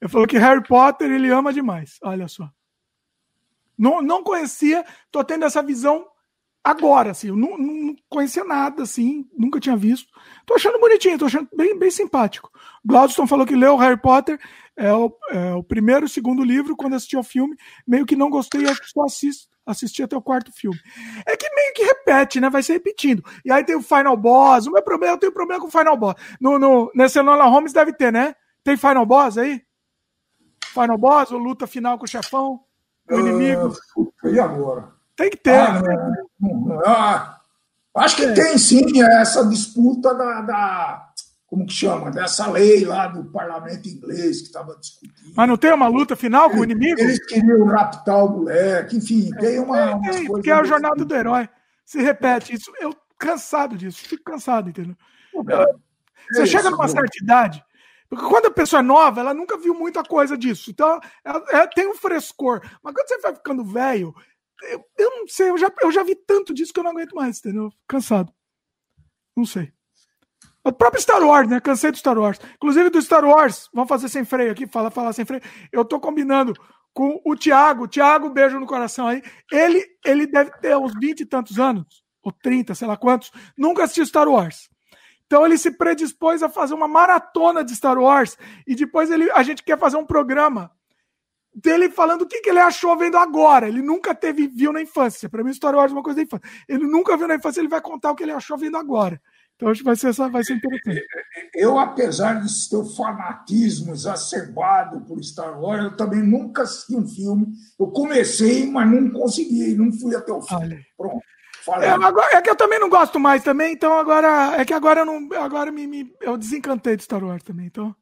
Ele 0.00 0.10
falou 0.10 0.26
que 0.26 0.38
Harry 0.38 0.62
Potter 0.62 1.10
ele 1.10 1.30
ama 1.30 1.52
demais. 1.52 1.98
Olha 2.02 2.28
só. 2.28 2.50
Não, 3.76 4.00
não 4.00 4.22
conhecia, 4.22 4.84
tô 5.10 5.24
tendo 5.24 5.44
essa 5.44 5.62
visão 5.62 6.06
agora, 6.64 7.10
assim. 7.10 7.28
Eu 7.28 7.36
não, 7.36 7.58
não 7.58 7.94
conhecia 8.08 8.42
nada, 8.42 8.82
assim, 8.82 9.28
nunca 9.36 9.60
tinha 9.60 9.76
visto. 9.76 10.08
Tô 10.46 10.54
achando 10.54 10.80
bonitinho, 10.80 11.18
tô 11.18 11.26
achando 11.26 11.48
bem, 11.54 11.78
bem 11.78 11.90
simpático. 11.90 12.50
Gladstone 12.84 13.28
falou 13.28 13.46
que 13.46 13.54
leu 13.54 13.76
Harry 13.76 14.00
Potter, 14.00 14.40
é 14.76 14.92
o, 14.92 15.14
é 15.30 15.54
o 15.54 15.62
primeiro 15.62 16.06
e 16.06 16.08
segundo 16.08 16.42
livro, 16.42 16.76
quando 16.76 16.94
assistiu 16.94 17.18
ao 17.18 17.24
filme, 17.24 17.54
meio 17.86 18.06
que 18.06 18.16
não 18.16 18.30
gostei, 18.30 18.66
acho 18.66 18.80
que 18.80 18.90
só 18.90 19.02
assisto 19.02 19.52
assistir 19.66 20.02
até 20.02 20.16
o 20.16 20.22
quarto 20.22 20.52
filme. 20.52 20.78
É 21.26 21.36
que 21.36 21.48
meio 21.54 21.72
que 21.74 21.84
repete, 21.84 22.40
né? 22.40 22.50
Vai 22.50 22.62
se 22.62 22.72
repetindo. 22.72 23.24
E 23.44 23.50
aí 23.50 23.64
tem 23.64 23.76
o 23.76 23.82
Final 23.82 24.16
Boss. 24.16 24.66
O 24.66 24.72
meu 24.72 24.82
problema, 24.82 25.14
eu 25.14 25.18
tenho 25.18 25.32
problema 25.32 25.60
com 25.60 25.68
o 25.68 25.70
Final 25.70 25.96
Boss. 25.96 26.14
No, 26.40 26.58
no, 26.58 26.90
nesse 26.94 27.18
Enola 27.18 27.44
Holmes 27.44 27.72
deve 27.72 27.92
ter, 27.92 28.12
né? 28.12 28.34
Tem 28.62 28.76
Final 28.76 29.06
Boss 29.06 29.38
aí? 29.38 29.62
Final 30.66 30.98
Boss, 30.98 31.30
ou 31.30 31.38
luta 31.38 31.66
final 31.66 31.98
com 31.98 32.04
o 32.04 32.08
chefão? 32.08 32.60
O 33.10 33.18
inimigo? 33.18 33.72
Uh, 33.96 34.28
e 34.28 34.40
agora? 34.40 34.93
Tem 35.16 35.30
que 35.30 35.36
ter. 35.36 35.54
Ah, 35.54 35.80
né? 35.80 36.26
ah, 36.86 37.40
acho 37.96 38.16
que 38.16 38.24
é. 38.24 38.32
tem 38.32 38.58
sim 38.58 39.02
essa 39.02 39.46
disputa 39.46 40.14
da, 40.14 40.40
da 40.42 41.08
como 41.46 41.66
que 41.66 41.72
chama, 41.72 42.10
dessa 42.10 42.50
lei 42.50 42.84
lá 42.84 43.06
do 43.06 43.24
parlamento 43.26 43.88
inglês 43.88 44.40
que 44.40 44.46
estava 44.46 44.76
discutindo. 44.76 45.34
Mas 45.36 45.48
não 45.48 45.56
tem 45.56 45.72
uma 45.72 45.86
luta 45.86 46.16
final 46.16 46.50
com 46.50 46.58
o 46.58 46.64
inimigo? 46.64 47.00
Eles 47.00 47.24
queriam 47.26 47.64
raptar 47.66 48.24
o 48.24 48.28
moleque, 48.28 48.96
enfim, 48.96 49.30
tem 49.38 49.60
uma. 49.60 50.00
Tem, 50.00 50.10
tem 50.10 50.26
porque 50.26 50.50
é 50.50 50.54
a 50.54 50.64
jornada 50.64 51.04
do 51.04 51.14
herói. 51.14 51.48
Se 51.84 52.02
repete 52.02 52.54
isso. 52.54 52.72
Eu 52.80 52.92
cansado 53.18 53.76
disso, 53.76 54.06
fico 54.06 54.24
cansado, 54.24 54.68
entendeu? 54.68 54.96
Você 56.32 56.42
é 56.42 56.46
chega 56.46 56.70
numa 56.70 56.88
certa 56.88 57.16
idade, 57.22 57.64
porque 58.08 58.24
quando 58.26 58.46
a 58.46 58.50
pessoa 58.50 58.80
é 58.80 58.82
nova, 58.82 59.20
ela 59.20 59.32
nunca 59.32 59.56
viu 59.56 59.74
muita 59.74 60.02
coisa 60.02 60.36
disso. 60.36 60.70
Então, 60.70 61.00
é, 61.24 61.58
é, 61.58 61.66
tem 61.68 61.88
um 61.88 61.94
frescor. 61.94 62.60
Mas 62.82 62.94
quando 62.94 63.08
você 63.08 63.18
vai 63.18 63.34
ficando 63.34 63.64
velho, 63.64 64.14
eu, 64.62 64.84
eu 64.98 65.10
não 65.10 65.28
sei, 65.28 65.50
eu 65.50 65.58
já, 65.58 65.72
eu 65.82 65.92
já 65.92 66.02
vi 66.02 66.14
tanto 66.14 66.54
disso 66.54 66.72
que 66.72 66.80
eu 66.80 66.84
não 66.84 66.92
aguento 66.92 67.14
mais, 67.14 67.38
entendeu? 67.38 67.70
Cansado. 67.88 68.32
Não 69.36 69.44
sei. 69.44 69.72
O 70.64 70.72
próprio 70.72 71.02
Star 71.02 71.22
Wars, 71.22 71.48
né? 71.48 71.60
Cansei 71.60 71.90
do 71.90 71.98
Star 71.98 72.18
Wars. 72.18 72.40
Inclusive 72.54 72.88
do 72.88 73.02
Star 73.02 73.24
Wars, 73.24 73.68
vamos 73.72 73.88
fazer 73.88 74.08
sem 74.08 74.24
freio 74.24 74.50
aqui, 74.50 74.66
falar, 74.66 74.90
falar 74.90 75.12
sem 75.12 75.24
freio. 75.24 75.42
Eu 75.70 75.84
tô 75.84 76.00
combinando 76.00 76.54
com 76.94 77.20
o 77.24 77.36
Thiago. 77.36 77.86
Thiago, 77.86 78.30
beijo 78.30 78.58
no 78.58 78.66
coração 78.66 79.08
aí. 79.08 79.22
Ele, 79.52 79.84
ele 80.04 80.26
deve 80.26 80.52
ter 80.52 80.74
uns 80.76 80.94
20 80.98 81.20
e 81.20 81.26
tantos 81.26 81.58
anos, 81.58 82.02
ou 82.22 82.32
30, 82.32 82.74
sei 82.74 82.88
lá 82.88 82.96
quantos, 82.96 83.30
nunca 83.58 83.84
assistiu 83.84 84.06
Star 84.06 84.28
Wars. 84.28 84.70
Então 85.26 85.44
ele 85.44 85.58
se 85.58 85.70
predispôs 85.70 86.42
a 86.42 86.48
fazer 86.48 86.74
uma 86.74 86.88
maratona 86.88 87.62
de 87.62 87.74
Star 87.74 87.98
Wars 87.98 88.38
e 88.66 88.74
depois 88.74 89.10
ele, 89.10 89.30
a 89.32 89.42
gente 89.42 89.62
quer 89.62 89.78
fazer 89.78 89.96
um 89.96 90.06
programa 90.06 90.70
dele 91.54 91.88
falando 91.88 92.22
o 92.22 92.26
que, 92.26 92.40
que 92.40 92.50
ele 92.50 92.58
achou 92.58 92.96
vendo 92.96 93.16
agora. 93.16 93.68
Ele 93.68 93.82
nunca 93.82 94.14
teve 94.14 94.46
viu 94.46 94.72
na 94.72 94.82
infância. 94.82 95.28
Para 95.28 95.44
mim, 95.44 95.52
Star 95.52 95.74
Wars 95.74 95.92
é 95.92 95.94
uma 95.94 96.02
coisa 96.02 96.16
da 96.16 96.22
infância. 96.22 96.48
Ele 96.68 96.86
nunca 96.86 97.16
viu 97.16 97.28
na 97.28 97.36
infância, 97.36 97.60
ele 97.60 97.68
vai 97.68 97.80
contar 97.80 98.10
o 98.10 98.14
que 98.14 98.22
ele 98.22 98.32
achou 98.32 98.56
vendo 98.56 98.76
agora. 98.76 99.20
Então 99.56 99.68
acho 99.68 99.80
que 99.80 99.84
vai 99.84 99.94
ser, 99.94 100.12
vai 100.12 100.42
ser 100.42 100.54
interessante. 100.54 101.04
Eu, 101.54 101.78
apesar 101.78 102.40
desse 102.42 102.68
teu 102.68 102.84
fanatismo 102.84 103.92
exacerbado 103.92 105.00
por 105.02 105.22
Star 105.22 105.60
Wars, 105.60 105.84
eu 105.84 105.96
também 105.96 106.20
nunca 106.20 106.62
assisti 106.62 106.96
um 106.96 107.06
filme. 107.06 107.46
Eu 107.78 107.86
comecei, 107.88 108.66
mas 108.68 108.90
não 108.90 109.10
consegui, 109.10 109.76
não 109.76 109.92
fui 109.92 110.16
até 110.16 110.32
o 110.32 110.42
fim. 110.42 110.56
Olha. 110.56 110.80
Pronto. 110.96 111.22
É, 111.80 111.88
agora, 111.88 112.36
é, 112.36 112.42
que 112.42 112.50
eu 112.50 112.56
também 112.56 112.78
não 112.78 112.90
gosto 112.90 113.18
mais 113.18 113.42
também, 113.42 113.72
então 113.72 113.96
agora 113.96 114.60
é 114.60 114.64
que 114.66 114.74
agora 114.74 115.00
eu 115.00 115.06
não, 115.06 115.28
agora 115.40 115.72
me, 115.72 115.86
me 115.86 116.12
eu 116.20 116.36
desencantei 116.36 116.94
de 116.94 117.04
Star 117.04 117.24
Wars 117.24 117.42
também, 117.42 117.66
então. 117.66 117.94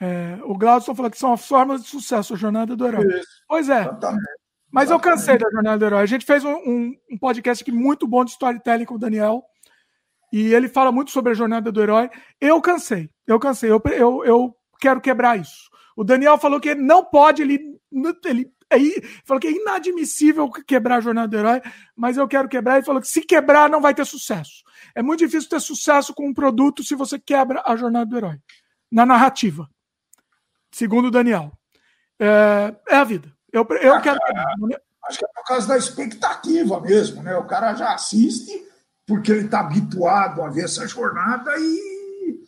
É, 0.00 0.38
o 0.44 0.56
Glaucio 0.56 0.94
falou 0.94 1.10
que 1.10 1.18
são 1.18 1.32
as 1.32 1.46
formas 1.46 1.82
de 1.82 1.88
sucesso, 1.88 2.34
a 2.34 2.36
jornada 2.36 2.76
do 2.76 2.86
herói. 2.86 3.06
Isso. 3.06 3.28
Pois 3.48 3.68
é. 3.68 3.82
Exatamente. 3.82 4.38
Mas 4.70 4.90
eu 4.90 5.00
cansei 5.00 5.38
da 5.38 5.50
jornada 5.50 5.78
do 5.78 5.84
herói. 5.84 6.02
A 6.02 6.06
gente 6.06 6.26
fez 6.26 6.44
um, 6.44 6.52
um, 6.52 6.94
um 7.10 7.18
podcast 7.18 7.62
aqui 7.62 7.72
muito 7.72 8.06
bom 8.06 8.24
de 8.24 8.32
storytelling 8.32 8.84
com 8.84 8.94
o 8.94 8.98
Daniel 8.98 9.42
e 10.32 10.52
ele 10.52 10.68
fala 10.68 10.92
muito 10.92 11.10
sobre 11.10 11.32
a 11.32 11.34
jornada 11.34 11.72
do 11.72 11.82
herói. 11.82 12.10
Eu 12.40 12.60
cansei, 12.60 13.10
eu 13.26 13.38
cansei, 13.40 13.70
eu, 13.70 13.80
eu, 13.86 14.24
eu 14.24 14.56
quero 14.78 15.00
quebrar 15.00 15.38
isso. 15.38 15.70
O 15.96 16.04
Daniel 16.04 16.38
falou 16.38 16.60
que 16.60 16.68
ele 16.68 16.82
não 16.82 17.02
pode, 17.02 17.42
ele, 17.42 17.58
ele, 18.24 18.52
ele 18.70 19.02
falou 19.24 19.40
que 19.40 19.48
é 19.48 19.52
inadmissível 19.52 20.48
quebrar 20.66 20.96
a 20.96 21.00
jornada 21.00 21.28
do 21.28 21.36
herói, 21.36 21.62
mas 21.96 22.16
eu 22.16 22.28
quero 22.28 22.48
quebrar. 22.48 22.76
Ele 22.76 22.86
falou 22.86 23.00
que 23.00 23.08
se 23.08 23.22
quebrar 23.22 23.70
não 23.70 23.80
vai 23.80 23.94
ter 23.94 24.04
sucesso. 24.04 24.62
É 24.94 25.02
muito 25.02 25.20
difícil 25.20 25.48
ter 25.48 25.60
sucesso 25.60 26.14
com 26.14 26.28
um 26.28 26.34
produto 26.34 26.84
se 26.84 26.94
você 26.94 27.18
quebra 27.18 27.62
a 27.66 27.74
jornada 27.74 28.06
do 28.06 28.16
herói 28.16 28.36
na 28.92 29.06
narrativa. 29.06 29.68
Segundo 30.70 31.06
o 31.06 31.10
Daniel. 31.10 31.52
É, 32.18 32.74
é 32.88 32.96
a 32.96 33.04
vida. 33.04 33.32
Eu, 33.52 33.66
eu 33.80 33.94
ah, 33.94 34.00
quero. 34.00 34.18
Cara, 34.18 34.54
acho 35.04 35.18
que 35.18 35.24
é 35.24 35.28
por 35.28 35.44
causa 35.44 35.68
da 35.68 35.78
expectativa 35.78 36.80
mesmo, 36.80 37.22
né? 37.22 37.36
O 37.36 37.46
cara 37.46 37.74
já 37.74 37.94
assiste 37.94 38.66
porque 39.06 39.32
ele 39.32 39.46
está 39.46 39.60
habituado 39.60 40.42
a 40.42 40.50
ver 40.50 40.64
essa 40.64 40.86
jornada 40.86 41.50
e, 41.56 42.40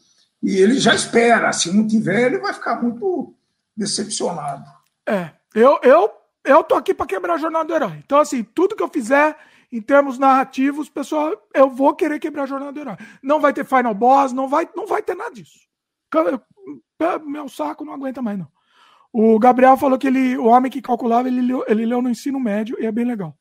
e 0.43 0.57
ele 0.59 0.79
já 0.79 0.95
espera. 0.95 1.53
Se 1.53 1.75
não 1.75 1.87
tiver, 1.87 2.27
ele 2.27 2.39
vai 2.39 2.53
ficar 2.53 2.83
muito 2.83 3.35
decepcionado. 3.75 4.65
É, 5.07 5.31
eu, 5.55 5.81
eu, 5.83 6.11
eu 6.45 6.63
tô 6.63 6.75
aqui 6.75 6.93
para 6.93 7.07
quebrar 7.07 7.35
a 7.35 7.39
jornada 7.39 7.65
do 7.65 7.75
herói. 7.75 8.03
Então, 8.05 8.19
assim, 8.19 8.43
tudo 8.43 8.77
que 8.77 8.83
eu 8.83 8.89
fizer 8.89 9.37
em 9.73 9.81
termos 9.81 10.19
narrativos, 10.19 10.89
pessoal, 10.91 11.33
eu 11.55 11.71
vou 11.71 11.95
querer 11.95 12.19
quebrar 12.19 12.43
a 12.43 12.47
jornada 12.47 12.73
do 12.73 12.81
herói. 12.81 12.97
Não 13.23 13.41
vai 13.41 13.53
ter 13.53 13.65
final 13.65 13.95
boss, 13.95 14.33
não 14.33 14.49
vai, 14.49 14.69
não 14.77 14.87
vai 14.87 15.03
ter 15.03 15.15
nada 15.15 15.33
disso. 15.33 15.61
Meu 17.25 17.49
saco 17.49 17.85
não 17.85 17.95
aguenta 17.95 18.21
mais, 18.21 18.39
não. 18.39 18.49
O 19.13 19.39
Gabriel 19.39 19.77
falou 19.77 19.99
que 19.99 20.07
ele, 20.07 20.37
o 20.37 20.45
homem 20.45 20.71
que 20.71 20.81
calculava, 20.81 21.29
ele 21.29 21.41
leu, 21.41 21.65
ele 21.67 21.85
leu 21.85 22.01
no 22.01 22.11
ensino 22.11 22.39
médio 22.39 22.77
e 22.81 22.87
é 22.87 22.93
bem 22.93 23.05
legal. 23.05 23.37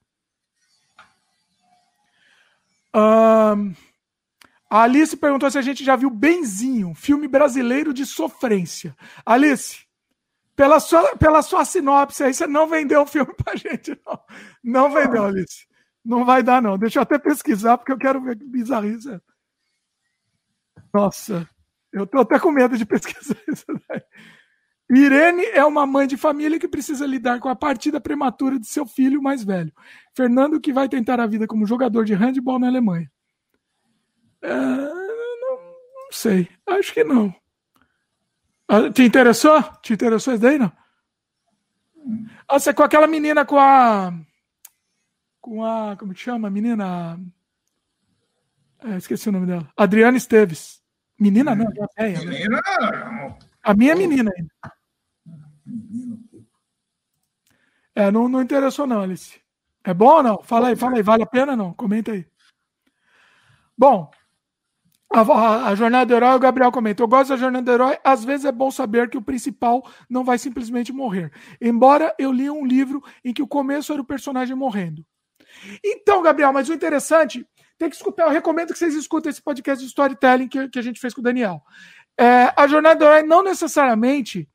Um, 2.95 3.73
a 4.69 4.83
Alice 4.83 5.15
perguntou 5.15 5.49
se 5.51 5.57
a 5.57 5.61
gente 5.61 5.83
já 5.83 5.95
viu 5.95 6.09
Benzinho, 6.09 6.93
filme 6.95 7.27
brasileiro 7.27 7.93
de 7.93 8.05
sofrência. 8.05 8.95
Alice, 9.25 9.85
pela 10.55 10.79
sua, 10.79 11.15
pela 11.17 11.41
sua 11.41 11.63
sinopse 11.65 12.23
aí, 12.23 12.33
você 12.33 12.47
não 12.47 12.67
vendeu 12.67 13.01
o 13.01 13.07
filme 13.07 13.33
pra 13.35 13.55
gente, 13.55 13.99
não. 14.05 14.19
Não 14.63 14.91
vendeu, 14.91 15.25
Alice. 15.25 15.67
Não 16.03 16.25
vai 16.25 16.41
dar, 16.41 16.61
não. 16.61 16.77
Deixa 16.77 16.99
eu 16.99 17.03
até 17.03 17.19
pesquisar, 17.19 17.77
porque 17.77 17.91
eu 17.91 17.97
quero 17.97 18.21
ver 18.21 18.37
que 18.37 18.45
bizarrice 18.45 19.21
Nossa, 20.93 21.47
eu 21.91 22.05
tô 22.05 22.19
até 22.19 22.39
com 22.39 22.51
medo 22.51 22.77
de 22.77 22.85
pesquisar 22.85 23.37
isso 23.47 23.65
daí. 23.87 24.01
Irene 24.91 25.45
é 25.45 25.63
uma 25.63 25.85
mãe 25.85 26.07
de 26.07 26.17
família 26.17 26.59
que 26.59 26.67
precisa 26.67 27.05
lidar 27.05 27.39
com 27.39 27.47
a 27.47 27.55
partida 27.55 28.01
prematura 28.01 28.59
de 28.59 28.67
seu 28.67 28.87
filho 28.87 29.21
mais 29.21 29.43
velho. 29.43 29.71
Fernando, 30.15 30.59
que 30.59 30.73
vai 30.73 30.89
tentar 30.89 31.19
a 31.19 31.27
vida 31.27 31.45
como 31.45 31.65
jogador 31.65 32.03
de 32.03 32.15
handball 32.15 32.57
na 32.57 32.67
Alemanha. 32.67 33.09
É, 34.41 34.55
não, 34.55 35.55
não, 35.55 36.11
sei, 36.11 36.49
acho 36.65 36.91
que 36.91 37.03
não. 37.03 37.33
Ah, 38.67 38.89
te 38.89 39.03
interessou? 39.03 39.61
Te 39.81 39.93
interessou 39.93 40.33
isso 40.33 40.41
daí, 40.41 40.57
não? 40.57 40.71
Ah, 42.47 42.59
você 42.59 42.73
com 42.73 42.81
aquela 42.81 43.05
menina 43.05 43.45
com 43.45 43.59
a. 43.59 44.13
Com 45.39 45.63
a. 45.63 45.95
Como 45.97 46.13
que 46.13 46.19
chama? 46.19 46.49
Menina. 46.49 47.19
É, 48.79 48.95
esqueci 48.95 49.29
o 49.29 49.31
nome 49.31 49.45
dela. 49.45 49.71
Adriana 49.75 50.17
Esteves. 50.17 50.78
Menina 51.19 51.53
não, 51.53 51.65
é, 51.97 52.13
é, 52.13 52.17
menina. 52.17 52.61
A 53.61 53.73
minha 53.73 53.91
é 53.91 53.95
menina 53.95 54.31
ainda. 54.35 54.51
É, 57.93 58.09
não, 58.09 58.29
não 58.29 58.41
interessou 58.41 58.87
não, 58.87 59.01
Alice. 59.01 59.39
É 59.83 59.93
bom 59.93 60.15
ou 60.15 60.23
não? 60.23 60.41
Fala 60.43 60.69
aí, 60.69 60.75
fala 60.75 60.97
aí. 60.97 61.03
Vale 61.03 61.23
a 61.23 61.27
pena 61.27 61.51
ou 61.51 61.57
não? 61.57 61.73
Comenta 61.73 62.13
aí. 62.13 62.25
Bom, 63.77 64.09
a, 65.11 65.21
a, 65.21 65.67
a, 65.67 65.75
jornada 65.75 66.05
do 66.05 66.13
herói, 66.13 66.35
o 66.35 66.39
Gabriel 66.39 66.71
comenta. 66.71 67.03
Eu 67.03 67.07
gosto 67.07 67.29
da 67.29 67.37
jornada 67.37 67.65
do 67.65 67.71
herói. 67.71 67.97
Às 68.03 68.23
vezes 68.23 68.45
é 68.45 68.51
bom 68.51 68.71
saber 68.71 69.09
que 69.09 69.17
o 69.17 69.21
principal 69.21 69.85
não 70.09 70.23
vai 70.23 70.37
simplesmente 70.37 70.93
morrer. 70.93 71.31
Embora 71.59 72.15
eu 72.17 72.31
li 72.31 72.49
um 72.49 72.65
livro 72.65 73.03
em 73.25 73.33
que 73.33 73.41
o 73.41 73.47
começo 73.47 73.91
era 73.91 74.01
o 74.01 74.05
personagem 74.05 74.55
morrendo. 74.55 75.05
Então, 75.83 76.21
Gabriel, 76.21 76.53
mas 76.53 76.69
o 76.69 76.73
interessante, 76.73 77.45
tem 77.79 77.89
que 77.89 77.95
escutar. 77.95 78.25
Eu 78.25 78.29
recomendo 78.31 78.73
que 78.73 78.77
vocês 78.77 78.93
escutem 78.93 79.29
esse 79.29 79.41
podcast 79.41 79.81
de 79.81 79.89
storytelling 79.89 80.49
que, 80.49 80.67
que 80.67 80.77
a 80.77 80.81
gente 80.81 80.99
fez 80.99 81.13
com 81.13 81.21
o 81.21 81.23
Daniel. 81.23 81.63
É, 82.19 82.53
a 82.55 82.67
jornada 82.67 82.99
do 82.99 83.05
herói 83.05 83.23
não 83.23 83.41
necessariamente 83.41 84.47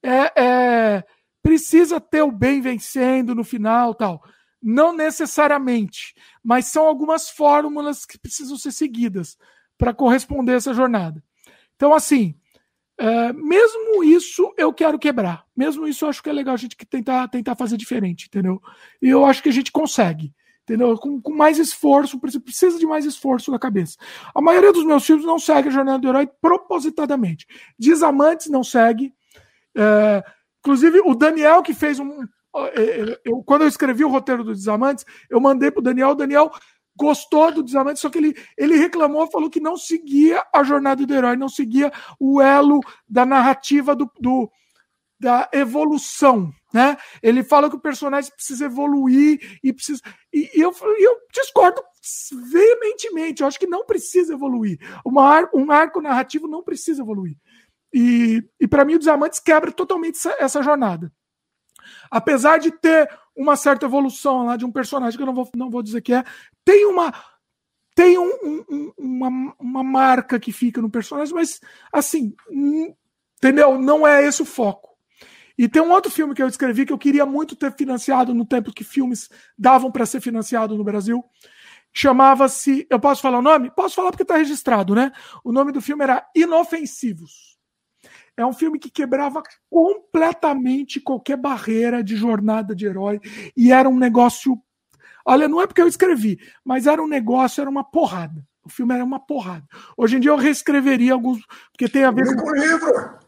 é, 0.00 0.32
é, 0.40 1.04
precisa 1.42 2.00
ter 2.00 2.22
o 2.22 2.30
bem 2.30 2.60
vencendo 2.60 3.34
no 3.34 3.42
final 3.42 3.94
tal. 3.94 4.22
Não 4.62 4.92
necessariamente, 4.92 6.14
mas 6.42 6.66
são 6.66 6.86
algumas 6.86 7.28
fórmulas 7.28 8.06
que 8.06 8.18
precisam 8.18 8.56
ser 8.56 8.72
seguidas 8.72 9.36
para 9.76 9.92
corresponder 9.92 10.52
a 10.52 10.56
essa 10.56 10.74
jornada. 10.74 11.22
Então, 11.74 11.92
assim, 11.92 12.36
é, 12.96 13.32
mesmo 13.32 14.04
isso 14.04 14.52
eu 14.56 14.72
quero 14.72 14.98
quebrar. 14.98 15.44
Mesmo 15.56 15.86
isso 15.86 16.04
eu 16.04 16.10
acho 16.10 16.22
que 16.22 16.30
é 16.30 16.32
legal 16.32 16.54
a 16.54 16.58
gente 16.58 16.76
tentar, 16.76 17.26
tentar 17.28 17.56
fazer 17.56 17.76
diferente, 17.76 18.26
entendeu? 18.26 18.62
E 19.02 19.08
eu 19.08 19.24
acho 19.24 19.42
que 19.42 19.48
a 19.48 19.52
gente 19.52 19.72
consegue. 19.72 20.32
Entendeu? 20.68 20.98
Com, 20.98 21.18
com 21.18 21.34
mais 21.34 21.58
esforço, 21.58 22.20
precisa 22.20 22.78
de 22.78 22.86
mais 22.86 23.06
esforço 23.06 23.50
na 23.50 23.58
cabeça. 23.58 23.96
A 24.34 24.42
maioria 24.42 24.70
dos 24.70 24.84
meus 24.84 25.04
filmes 25.04 25.24
não 25.24 25.38
segue 25.38 25.68
a 25.68 25.72
jornada 25.72 25.98
do 25.98 26.08
herói 26.08 26.28
propositadamente. 26.42 27.46
Desamantes 27.78 28.48
não 28.48 28.62
segue, 28.62 29.14
é, 29.74 30.22
inclusive, 30.60 31.00
o 31.00 31.14
Daniel 31.14 31.62
que 31.62 31.72
fez 31.72 31.98
um. 31.98 32.22
É, 32.54 32.82
é, 32.82 33.20
eu, 33.24 33.42
quando 33.44 33.62
eu 33.62 33.68
escrevi 33.68 34.04
o 34.04 34.10
roteiro 34.10 34.44
do 34.44 34.52
Desamantes, 34.52 35.06
eu 35.30 35.40
mandei 35.40 35.70
para 35.70 35.80
o 35.80 35.82
Daniel. 35.82 36.10
O 36.10 36.14
Daniel 36.14 36.50
gostou 36.94 37.50
do 37.50 37.62
Desamantes, 37.62 38.02
só 38.02 38.10
que 38.10 38.18
ele, 38.18 38.36
ele 38.56 38.76
reclamou, 38.76 39.30
falou 39.30 39.48
que 39.48 39.60
não 39.60 39.76
seguia 39.76 40.44
a 40.52 40.62
jornada 40.62 41.06
do 41.06 41.14
herói, 41.14 41.36
não 41.36 41.48
seguia 41.48 41.90
o 42.20 42.42
elo 42.42 42.80
da 43.08 43.24
narrativa 43.24 43.96
do, 43.96 44.10
do 44.20 44.50
da 45.18 45.48
evolução, 45.52 46.52
né? 46.72 46.96
Ele 47.22 47.42
fala 47.42 47.70
que 47.70 47.76
o 47.76 47.80
personagem 47.80 48.32
precisa 48.32 48.66
evoluir 48.66 49.58
e 49.62 49.72
precisa. 49.72 50.02
E, 50.32 50.50
eu, 50.54 50.74
eu 50.98 51.16
discordo 51.32 51.82
veementemente. 52.50 53.42
Eu 53.42 53.48
acho 53.48 53.58
que 53.58 53.66
não 53.66 53.84
precisa 53.84 54.34
evoluir. 54.34 54.78
Uma, 55.04 55.48
um 55.54 55.70
arco 55.70 56.00
narrativo 56.00 56.46
não 56.46 56.62
precisa 56.62 57.02
evoluir. 57.02 57.36
E, 57.92 58.42
e 58.60 58.68
para 58.68 58.84
mim, 58.84 58.94
o 58.94 58.98
Desamantes 58.98 59.40
quebra 59.40 59.72
totalmente 59.72 60.16
essa, 60.16 60.36
essa, 60.38 60.62
jornada. 60.62 61.10
Apesar 62.10 62.58
de 62.58 62.70
ter 62.70 63.08
uma 63.34 63.56
certa 63.56 63.86
evolução 63.86 64.44
lá 64.44 64.56
de 64.56 64.64
um 64.64 64.72
personagem, 64.72 65.16
que 65.16 65.22
eu 65.22 65.26
não 65.26 65.34
vou, 65.34 65.48
não 65.54 65.70
vou 65.70 65.82
dizer 65.82 66.02
que 66.02 66.12
é, 66.12 66.24
tem 66.64 66.86
uma. 66.86 67.12
Tem 67.94 68.16
um, 68.16 68.30
um, 68.70 68.92
uma, 68.96 69.54
uma 69.58 69.82
marca 69.82 70.38
que 70.38 70.52
fica 70.52 70.80
no 70.80 70.88
personagem, 70.88 71.34
mas 71.34 71.60
assim, 71.92 72.32
entendeu? 73.36 73.76
Não 73.76 74.06
é 74.06 74.24
esse 74.24 74.40
o 74.40 74.44
foco. 74.44 74.87
E 75.58 75.68
tem 75.68 75.82
um 75.82 75.90
outro 75.90 76.10
filme 76.10 76.34
que 76.34 76.42
eu 76.42 76.46
escrevi 76.46 76.86
que 76.86 76.92
eu 76.92 76.98
queria 76.98 77.26
muito 77.26 77.56
ter 77.56 77.72
financiado 77.72 78.32
no 78.32 78.46
tempo 78.46 78.72
que 78.72 78.84
filmes 78.84 79.28
davam 79.58 79.90
para 79.90 80.06
ser 80.06 80.20
financiado 80.20 80.76
no 80.76 80.84
Brasil. 80.84 81.24
Chamava-se. 81.92 82.86
Eu 82.88 83.00
posso 83.00 83.20
falar 83.20 83.38
o 83.38 83.42
nome? 83.42 83.68
Posso 83.72 83.96
falar 83.96 84.10
porque 84.10 84.22
está 84.22 84.36
registrado, 84.36 84.94
né? 84.94 85.10
O 85.42 85.50
nome 85.50 85.72
do 85.72 85.80
filme 85.80 86.04
era 86.04 86.24
Inofensivos. 86.32 87.58
É 88.36 88.46
um 88.46 88.52
filme 88.52 88.78
que 88.78 88.88
quebrava 88.88 89.42
completamente 89.68 91.00
qualquer 91.00 91.36
barreira 91.36 92.04
de 92.04 92.14
jornada 92.14 92.72
de 92.72 92.86
herói 92.86 93.20
e 93.56 93.72
era 93.72 93.88
um 93.88 93.98
negócio. 93.98 94.56
Olha, 95.26 95.48
não 95.48 95.60
é 95.60 95.66
porque 95.66 95.82
eu 95.82 95.88
escrevi, 95.88 96.38
mas 96.64 96.86
era 96.86 97.02
um 97.02 97.08
negócio, 97.08 97.60
era 97.60 97.68
uma 97.68 97.82
porrada. 97.82 98.46
O 98.64 98.68
filme 98.68 98.94
era 98.94 99.04
uma 99.04 99.18
porrada. 99.18 99.66
Hoje 99.96 100.16
em 100.16 100.20
dia 100.20 100.30
eu 100.30 100.36
reescreveria 100.36 101.14
alguns, 101.14 101.44
porque 101.72 101.88
tem 101.88 102.04
a 102.04 102.12
ver 102.12 102.26
com 102.36 102.48
o 102.48 102.54
livro. 102.54 103.18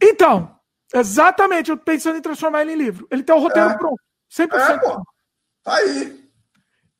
Então, 0.00 0.59
exatamente, 0.94 1.70
eu 1.70 1.76
pensando 1.76 2.18
em 2.18 2.22
transformar 2.22 2.62
ele 2.62 2.72
em 2.72 2.76
livro. 2.76 3.06
Ele 3.10 3.22
tem 3.22 3.34
o 3.34 3.38
roteiro 3.38 3.70
é. 3.70 3.78
pronto, 3.78 4.00
100%. 4.32 4.52
É, 4.52 4.78
pô. 4.78 5.02
Tá 5.62 5.76
aí. 5.76 6.20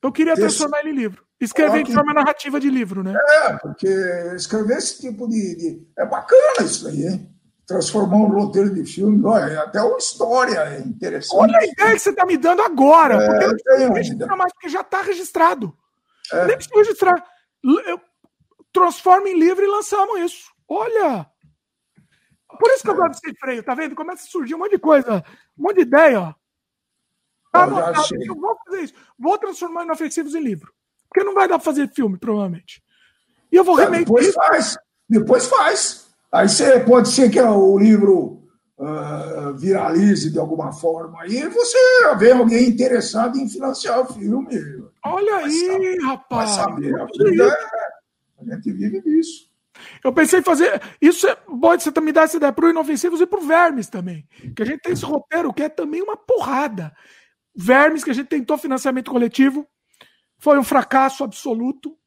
Eu 0.01 0.11
queria 0.11 0.33
esse... 0.33 0.41
transformar 0.41 0.79
ele 0.79 0.91
em 0.91 0.95
livro. 0.95 1.23
Escrever 1.39 1.83
de 1.83 1.93
forma 1.93 2.13
narrativa 2.13 2.59
de 2.59 2.69
livro, 2.69 3.03
né? 3.03 3.15
É, 3.15 3.53
porque 3.53 3.87
escrever 4.35 4.77
esse 4.77 5.01
tipo 5.01 5.27
de. 5.27 5.55
de... 5.55 5.87
É 5.97 6.05
bacana 6.05 6.61
isso 6.61 6.87
aí, 6.87 7.07
hein? 7.07 7.35
Transformar 7.65 8.17
um 8.17 8.27
roteiro 8.27 8.71
de 8.73 8.85
filme, 8.85 9.25
olha, 9.25 9.61
até 9.61 9.81
uma 9.81 9.97
história 9.97 10.59
é 10.59 10.79
interessante. 10.81 11.39
Olha 11.39 11.57
a 11.57 11.65
ideia 11.65 11.93
que 11.93 11.99
você 11.99 12.09
está 12.11 12.25
me 12.25 12.37
dando 12.37 12.61
agora. 12.61 13.15
É, 13.15 13.47
porque 13.47 13.85
não 13.85 13.93
precisa 13.93 14.35
mais, 14.35 14.53
porque 14.53 14.69
já 14.69 14.81
está 14.81 15.01
registrado. 15.01 15.75
É. 16.31 16.45
Nem 16.45 16.57
precisa 16.57 16.77
registrar. 16.77 17.25
Eu 17.63 17.99
transforma 18.71 19.27
em 19.27 19.39
livro 19.39 19.63
e 19.63 19.67
lançamos 19.67 20.19
isso. 20.19 20.51
Olha! 20.67 21.25
Por 22.59 22.69
isso 22.71 22.83
que 22.83 22.89
eu 22.89 22.95
gosto 22.95 23.21
desse 23.21 23.35
freio, 23.37 23.63
tá 23.63 23.73
vendo? 23.73 23.95
Começa 23.95 24.23
a 24.23 24.29
surgir 24.29 24.55
um 24.55 24.59
monte 24.59 24.71
de 24.71 24.79
coisa, 24.79 25.23
um 25.57 25.63
monte 25.63 25.77
de 25.77 25.81
ideia, 25.81 26.19
ó. 26.19 26.33
Tá 27.51 27.67
eu, 27.67 28.27
eu 28.27 28.35
vou 28.35 28.57
fazer 28.65 28.83
isso. 28.83 28.93
Vou 29.19 29.37
transformar 29.37 29.83
inofensivos 29.83 30.33
em 30.33 30.41
livro. 30.41 30.71
Porque 31.09 31.25
não 31.25 31.33
vai 31.33 31.47
dar 31.47 31.59
pra 31.59 31.65
fazer 31.65 31.89
filme, 31.89 32.17
provavelmente. 32.17 32.81
E 33.51 33.55
eu 33.57 33.63
vou 33.63 33.79
é, 33.79 33.89
Depois 33.89 34.33
faz. 34.33 34.77
Depois 35.09 35.47
faz. 35.47 36.07
Aí 36.31 36.47
você, 36.47 36.79
pode 36.79 37.09
ser 37.09 37.29
que 37.29 37.41
o 37.41 37.77
livro 37.77 38.41
uh, 38.77 39.53
viralize 39.57 40.31
de 40.31 40.39
alguma 40.39 40.71
forma. 40.71 41.21
Aí 41.21 41.49
você 41.49 42.15
vê 42.17 42.31
alguém 42.31 42.69
interessado 42.69 43.37
em 43.37 43.49
financiar 43.49 43.99
o 43.99 44.13
filme. 44.13 44.57
Olha 45.03 45.35
aí, 45.35 45.51
saber, 45.51 46.01
rapaz. 46.01 46.49
Saber. 46.51 47.01
A, 47.01 47.05
vida, 47.05 47.43
é, 47.45 48.41
a 48.41 48.55
gente 48.55 48.71
vive 48.71 49.01
disso. 49.01 49.50
Eu 50.03 50.13
pensei 50.13 50.39
em 50.39 50.43
fazer. 50.43 50.81
Isso 51.01 51.27
é, 51.27 51.35
pode 51.35 51.83
você 51.83 52.01
me 52.01 52.11
dar 52.11 52.23
essa 52.23 52.37
ideia 52.37 52.51
para 52.51 52.65
o 52.65 52.69
Inofensivos 52.69 53.21
e 53.21 53.25
para 53.25 53.39
o 53.39 53.43
Vermes 53.43 53.87
também. 53.87 54.27
Que 54.55 54.63
a 54.63 54.65
gente 54.65 54.81
tem 54.81 54.93
esse 54.93 55.05
roteiro 55.05 55.53
que 55.53 55.63
é 55.63 55.69
também 55.69 56.01
uma 56.01 56.17
porrada. 56.17 56.93
Vermes, 57.55 58.03
que 58.03 58.11
a 58.11 58.13
gente 58.13 58.27
tentou 58.27 58.57
financiamento 58.57 59.11
coletivo, 59.11 59.67
foi 60.37 60.57
um 60.57 60.63
fracasso 60.63 61.23
absoluto. 61.23 61.97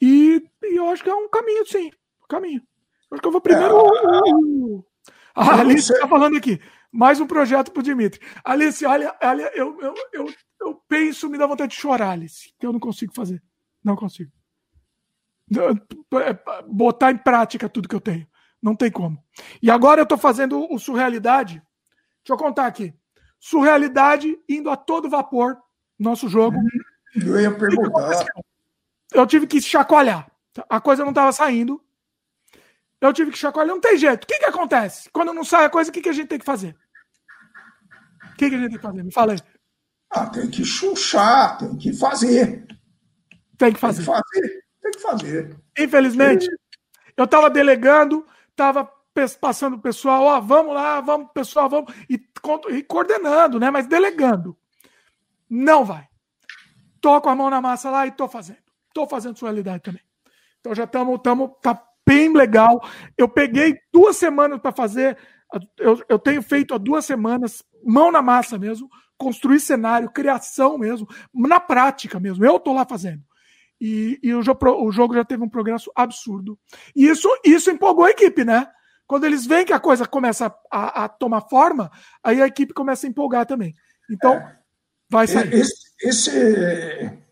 E, 0.00 0.42
e 0.62 0.76
eu 0.76 0.88
acho 0.90 1.02
que 1.02 1.10
é 1.10 1.14
um 1.14 1.28
caminho, 1.28 1.66
sim. 1.66 1.90
Um 2.22 2.26
caminho. 2.28 2.62
Eu 3.10 3.14
acho 3.14 3.22
que 3.22 3.28
eu 3.28 3.32
vou 3.32 3.40
primeiro. 3.40 3.76
É, 3.76 4.80
a 5.34 5.60
Alice 5.60 5.92
está 5.92 6.08
falando 6.08 6.36
aqui. 6.36 6.60
Mais 6.90 7.20
um 7.20 7.26
projeto 7.26 7.70
para 7.70 7.80
o 7.80 7.82
Dimitri. 7.82 8.20
Alice, 8.44 8.84
olha, 8.84 9.14
olha 9.22 9.50
eu, 9.54 9.78
eu, 9.80 9.94
eu, 10.12 10.34
eu 10.60 10.74
penso, 10.88 11.28
me 11.28 11.38
dá 11.38 11.46
vontade 11.46 11.72
de 11.72 11.80
chorar, 11.80 12.10
Alice. 12.10 12.52
Que 12.58 12.66
eu 12.66 12.72
não 12.72 12.80
consigo 12.80 13.12
fazer. 13.14 13.42
Não 13.84 13.96
consigo. 13.96 14.32
É, 15.52 16.38
botar 16.66 17.12
em 17.12 17.16
prática 17.16 17.68
tudo 17.68 17.88
que 17.88 17.94
eu 17.94 18.00
tenho. 18.00 18.26
Não 18.60 18.74
tem 18.74 18.90
como. 18.90 19.22
E 19.62 19.70
agora 19.70 20.00
eu 20.00 20.04
estou 20.04 20.18
fazendo 20.18 20.66
o 20.72 20.78
Surrealidade. 20.78 21.62
Deixa 22.24 22.32
eu 22.32 22.36
contar 22.36 22.66
aqui. 22.66 22.92
Surrealidade 23.38 24.36
indo 24.48 24.70
a 24.70 24.76
todo 24.76 25.08
vapor, 25.10 25.56
nosso 25.98 26.28
jogo. 26.28 26.58
Eu 27.14 27.40
ia 27.40 27.56
perguntar. 27.56 28.26
Eu 29.12 29.26
tive 29.26 29.46
que 29.46 29.60
chacoalhar. 29.60 30.30
A 30.68 30.80
coisa 30.80 31.04
não 31.04 31.10
estava 31.10 31.30
saindo. 31.32 31.80
Eu 33.00 33.12
tive 33.12 33.30
que 33.30 33.38
chacoalhar. 33.38 33.74
Não 33.74 33.80
tem 33.80 33.96
jeito. 33.96 34.24
O 34.24 34.26
que, 34.26 34.38
que 34.38 34.46
acontece? 34.46 35.08
Quando 35.12 35.32
não 35.32 35.44
sai 35.44 35.64
a 35.64 35.70
coisa, 35.70 35.90
o 35.90 35.92
que, 35.92 36.00
que 36.00 36.08
a 36.08 36.12
gente 36.12 36.28
tem 36.28 36.38
que 36.38 36.44
fazer? 36.44 36.76
O 38.32 38.36
que, 38.36 38.48
que 38.48 38.54
a 38.56 38.58
gente 38.58 38.70
tem 38.70 38.78
que 38.78 38.82
fazer? 38.82 39.02
Me 39.04 39.12
fala 39.12 39.32
aí. 39.32 39.38
Ah, 40.10 40.26
tem 40.26 40.50
que 40.50 40.64
chuchar, 40.64 41.58
tem 41.58 41.76
que 41.76 41.92
fazer. 41.92 42.66
Tem 43.56 43.72
que 43.72 43.78
fazer. 43.78 44.04
Tem 44.04 44.14
que 44.14 44.22
fazer. 44.22 44.65
Tem 44.86 44.92
que 44.92 45.00
fazer. 45.00 45.56
Infelizmente, 45.76 46.48
eu 47.16 47.24
estava 47.24 47.50
delegando, 47.50 48.24
estava 48.50 48.88
passando 49.40 49.74
o 49.74 49.80
pessoal, 49.80 50.22
ó, 50.22 50.40
vamos 50.40 50.74
lá, 50.74 51.00
vamos, 51.00 51.28
pessoal, 51.32 51.68
vamos, 51.68 51.92
e, 52.08 52.20
e 52.70 52.82
coordenando, 52.82 53.58
né? 53.58 53.68
Mas 53.70 53.86
delegando. 53.86 54.56
Não 55.50 55.84
vai. 55.84 56.06
Tô 57.00 57.20
com 57.20 57.28
a 57.28 57.34
mão 57.34 57.50
na 57.50 57.60
massa 57.60 57.90
lá 57.90 58.06
e 58.06 58.12
tô 58.12 58.28
fazendo. 58.28 58.58
Tô 58.94 59.06
fazendo 59.06 59.38
sua 59.38 59.48
realidade 59.48 59.82
também. 59.82 60.02
Então 60.60 60.74
já 60.74 60.84
estamos, 60.84 61.20
tamo, 61.20 61.56
tá 61.60 61.82
bem 62.06 62.32
legal. 62.32 62.80
Eu 63.18 63.28
peguei 63.28 63.76
duas 63.92 64.16
semanas 64.16 64.60
para 64.60 64.72
fazer. 64.72 65.18
Eu, 65.78 66.00
eu 66.08 66.18
tenho 66.18 66.42
feito 66.42 66.74
há 66.74 66.78
duas 66.78 67.04
semanas, 67.04 67.62
mão 67.84 68.12
na 68.12 68.22
massa 68.22 68.58
mesmo, 68.58 68.88
construir 69.18 69.60
cenário, 69.60 70.10
criação 70.10 70.78
mesmo, 70.78 71.08
na 71.34 71.58
prática 71.58 72.20
mesmo. 72.20 72.44
Eu 72.44 72.60
tô 72.60 72.72
lá 72.72 72.84
fazendo. 72.84 73.22
E, 73.80 74.18
e 74.22 74.34
o, 74.34 74.42
jogo, 74.42 74.86
o 74.86 74.90
jogo 74.90 75.14
já 75.14 75.24
teve 75.24 75.42
um 75.42 75.48
progresso 75.48 75.90
absurdo. 75.94 76.58
E 76.94 77.06
isso, 77.08 77.28
isso 77.44 77.70
empolgou 77.70 78.04
a 78.04 78.10
equipe, 78.10 78.44
né? 78.44 78.66
Quando 79.06 79.24
eles 79.24 79.46
veem 79.46 79.64
que 79.64 79.72
a 79.72 79.80
coisa 79.80 80.06
começa 80.06 80.52
a, 80.70 81.04
a 81.04 81.08
tomar 81.08 81.42
forma, 81.42 81.90
aí 82.22 82.42
a 82.42 82.46
equipe 82.46 82.74
começa 82.74 83.06
a 83.06 83.10
empolgar 83.10 83.46
também. 83.46 83.74
Então, 84.10 84.34
é, 84.34 84.56
vai 85.08 85.26
sair. 85.26 85.52
Esse, 85.54 85.74
esse, 86.02 86.30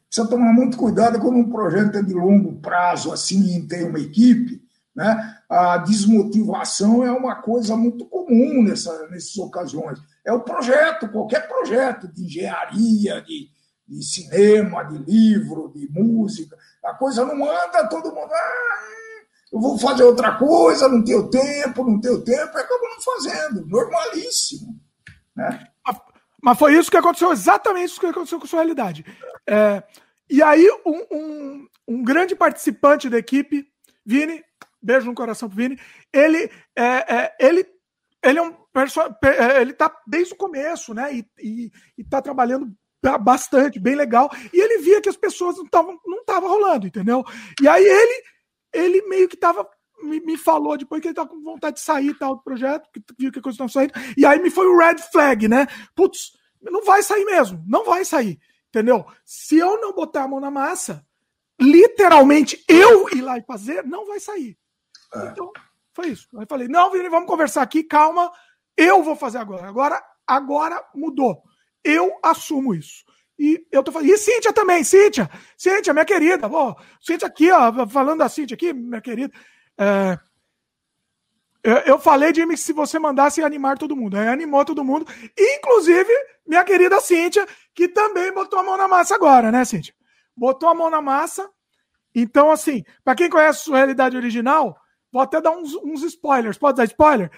precisa 0.09 0.29
tomar 0.29 0.53
muito 0.53 0.77
cuidado 0.77 1.19
quando 1.19 1.37
um 1.37 1.51
projeto 1.51 1.99
é 1.99 2.03
de 2.03 2.15
longo 2.15 2.61
prazo, 2.61 3.13
assim, 3.13 3.57
e 3.57 3.67
tem 3.67 3.85
uma 3.85 3.99
equipe, 3.99 4.63
né? 4.95 5.39
A 5.51 5.79
desmotivação 5.79 7.05
é 7.05 7.11
uma 7.11 7.35
coisa 7.37 7.77
muito 7.77 8.05
comum 8.07 8.63
nessa, 8.63 9.09
nessas 9.09 9.37
ocasiões. 9.37 9.99
É 10.25 10.33
o 10.33 10.41
projeto, 10.41 11.09
qualquer 11.09 11.49
projeto 11.49 12.07
de 12.07 12.25
engenharia, 12.25 13.21
de, 13.23 13.49
de 13.87 14.03
cinema, 14.03 14.83
de 14.85 14.99
livro, 14.99 15.73
de 15.75 15.89
música. 15.91 16.57
A 16.85 16.95
coisa 16.95 17.25
não 17.25 17.45
anda, 17.45 17.89
todo 17.89 18.15
mundo. 18.15 18.33
Ah, 18.33 19.25
eu 19.53 19.61
vou 19.61 19.79
fazer 19.79 20.05
outra 20.05 20.37
coisa, 20.37 20.89
não 20.89 21.05
tenho 21.05 21.29
tempo, 21.31 21.85
não 21.85 22.01
tenho 22.01 22.23
tempo, 22.23 22.57
e 22.57 22.61
acabo 22.61 22.89
não 22.89 23.01
fazendo. 23.01 23.67
Normalíssimo. 23.67 24.81
Né? 25.37 25.69
Mas 26.43 26.59
foi 26.59 26.75
isso 26.75 26.91
que 26.91 26.97
aconteceu, 26.97 27.33
exatamente 27.33 27.87
isso 27.87 28.01
que 28.01 28.07
aconteceu 28.07 28.39
com 28.39 28.45
a 28.45 28.49
sua 28.49 28.59
realidade. 28.61 29.05
É, 29.47 29.83
e 30.29 30.43
aí, 30.43 30.69
um, 30.85 31.07
um, 31.11 31.69
um, 31.89 32.03
grande 32.03 32.35
participante 32.35 33.09
da 33.09 33.19
equipe, 33.19 33.67
Vini, 34.05 34.45
beijo 34.83 35.07
no 35.07 35.15
coração 35.15 35.49
pro 35.49 35.57
Vini, 35.57 35.79
ele, 36.13 36.51
é, 36.77 36.85
é, 36.85 37.37
ele, 37.41 37.67
ele 38.23 38.39
é 38.39 38.43
um 38.43 38.55
é, 39.23 39.61
ele 39.61 39.73
tá 39.73 39.95
desde 40.07 40.35
o 40.35 40.37
começo, 40.37 40.93
né? 40.93 41.15
E, 41.15 41.27
e, 41.39 41.73
e 41.97 42.05
tá 42.05 42.21
trabalhando 42.21 42.71
bastante, 43.19 43.79
bem 43.79 43.95
legal. 43.95 44.31
E 44.53 44.61
ele 44.61 44.79
via 44.79 45.01
que 45.01 45.09
as 45.09 45.17
pessoas 45.17 45.57
não 45.57 45.65
estavam 45.65 45.99
não 46.07 46.25
tava 46.25 46.49
rolando, 46.49 46.87
entendeu? 46.87 47.25
E 47.61 47.69
aí 47.69 47.85
ele 47.85 48.23
ele 48.73 49.03
meio 49.09 49.29
que 49.29 49.37
tava. 49.37 49.69
Me, 50.03 50.21
me 50.21 50.37
falou 50.37 50.77
depois 50.77 51.01
que 51.01 51.09
ele 51.09 51.15
tava 51.15 51.29
com 51.29 51.41
vontade 51.41 51.77
de 51.77 51.83
sair 51.83 52.13
tal 52.19 52.37
do 52.37 52.43
projeto, 52.43 52.91
que 52.93 53.01
viu 53.19 53.33
que 53.33 53.39
a 53.39 53.43
coisa 53.43 53.55
estava 53.55 53.71
saindo. 53.71 53.95
E 54.17 54.27
aí 54.27 54.43
me 54.43 54.51
foi 54.51 54.67
o 54.67 54.77
red 54.77 54.99
flag, 55.11 55.49
né? 55.49 55.67
Putz, 55.95 56.33
não 56.61 56.85
vai 56.85 57.03
sair 57.03 57.25
mesmo, 57.25 57.63
não 57.67 57.85
vai 57.85 58.05
sair. 58.05 58.39
Entendeu? 58.69 59.07
Se 59.25 59.57
eu 59.57 59.81
não 59.81 59.93
botar 59.93 60.25
a 60.25 60.29
mão 60.29 60.41
na 60.41 60.51
massa, 60.51 61.07
literalmente 61.61 62.63
eu 62.69 63.09
ir 63.11 63.23
lá 63.23 63.39
e 63.39 63.43
fazer, 63.43 63.85
não 63.85 64.05
vai 64.05 64.19
sair. 64.19 64.59
É. 65.15 65.29
Então, 65.29 65.53
foi 65.93 66.09
isso. 66.09 66.29
Aí 66.37 66.45
falei, 66.47 66.67
não, 66.67 66.91
Vini, 66.91 67.09
vamos 67.09 67.29
conversar 67.29 67.63
aqui, 67.63 67.85
calma, 67.85 68.31
eu 68.77 69.03
vou 69.03 69.15
fazer 69.15 69.39
agora. 69.39 69.69
Agora, 69.69 70.03
agora 70.27 70.85
mudou. 70.95 71.43
Eu 71.85 72.19
assumo 72.23 72.75
isso. 72.75 73.05
E 73.39 73.67
eu 73.71 73.83
tô 73.83 73.93
falando, 73.93 74.09
e 74.09 74.17
Cíntia 74.17 74.53
também, 74.53 74.85
Cíntia, 74.85 75.29
Cíntia, 75.57 75.93
minha 75.93 76.05
querida, 76.05 76.49
ó, 76.49 76.75
Cíntia 77.01 77.27
aqui, 77.27 77.51
ó, 77.51 77.87
falando 77.89 78.21
da 78.21 78.29
Cíntia 78.29 78.55
aqui, 78.55 78.73
minha 78.73 79.01
querida. 79.01 79.33
É, 79.77 80.19
eu 81.87 81.99
falei, 81.99 82.33
Jimmy, 82.33 82.55
que 82.55 82.61
se 82.61 82.73
você 82.73 82.99
mandasse 82.99 83.43
animar 83.43 83.79
todo 83.79 83.97
mundo. 83.97 84.17
Aí 84.17 84.29
animou 84.29 84.65
todo 84.65 84.85
mundo, 84.85 85.07
inclusive 85.37 86.13
minha 86.47 86.63
querida 86.63 87.01
Cíntia, 87.01 87.47
que 87.75 87.89
também 87.89 88.33
botou 88.33 88.59
a 88.59 88.63
mão 88.63 88.77
na 88.77 88.87
massa 88.87 89.15
agora, 89.15 89.51
né, 89.51 89.65
Cíntia? 89.65 89.95
Botou 90.37 90.69
a 90.69 90.75
mão 90.75 90.91
na 90.91 91.01
massa. 91.01 91.51
Então, 92.15 92.51
assim, 92.51 92.85
para 93.03 93.15
quem 93.17 93.31
conhece 93.31 93.61
a 93.61 93.65
sua 93.65 93.77
realidade 93.79 94.17
original, 94.17 94.77
vou 95.11 95.23
até 95.23 95.41
dar 95.41 95.51
uns, 95.51 95.75
uns 95.77 96.03
spoilers. 96.03 96.59
Pode 96.59 96.77
dar 96.77 96.85
spoiler? 96.85 97.31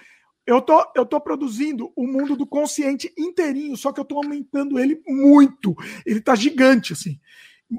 Eu 0.46 0.62
tô, 0.62 0.80
eu 0.94 1.04
tô 1.04 1.20
produzindo 1.20 1.92
o 1.96 2.06
mundo 2.06 2.36
do 2.36 2.46
consciente 2.46 3.12
inteirinho, 3.18 3.76
só 3.76 3.92
que 3.92 3.98
eu 3.98 4.04
tô 4.04 4.18
aumentando 4.18 4.78
ele 4.78 5.02
muito. 5.06 5.74
Ele 6.04 6.20
tá 6.20 6.36
gigante, 6.36 6.92
assim. 6.92 7.18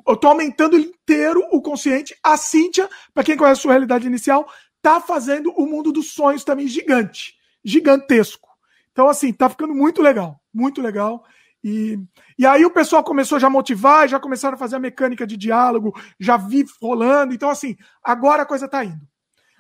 Eu 0.06 0.18
tô 0.18 0.28
aumentando 0.28 0.76
ele 0.76 0.88
inteiro, 0.88 1.42
o 1.52 1.62
consciente. 1.62 2.14
A 2.22 2.36
Cíntia, 2.36 2.90
para 3.14 3.24
quem 3.24 3.38
conhece 3.38 3.60
a 3.60 3.62
sua 3.62 3.72
realidade 3.72 4.06
inicial, 4.06 4.52
tá 4.82 5.00
fazendo 5.00 5.52
o 5.52 5.66
mundo 5.66 5.94
dos 5.94 6.12
sonhos 6.12 6.44
também 6.44 6.68
gigante. 6.68 7.36
Gigantesco. 7.64 8.50
Então, 8.92 9.08
assim, 9.08 9.32
tá 9.32 9.48
ficando 9.48 9.74
muito 9.74 10.02
legal. 10.02 10.42
Muito 10.54 10.82
legal. 10.82 11.24
E, 11.64 11.98
e 12.38 12.46
aí 12.46 12.66
o 12.66 12.72
pessoal 12.72 13.04
começou 13.04 13.40
já 13.40 13.50
motivar, 13.50 14.08
já 14.10 14.20
começaram 14.20 14.56
a 14.56 14.60
fazer 14.60 14.76
a 14.76 14.80
mecânica 14.80 15.26
de 15.26 15.38
diálogo, 15.38 15.94
já 16.20 16.36
vi 16.36 16.66
rolando. 16.82 17.34
Então, 17.34 17.50
assim, 17.50 17.78
agora 18.04 18.44
a 18.44 18.46
coisa 18.46 18.68
tá 18.68 18.84
indo. 18.84 19.08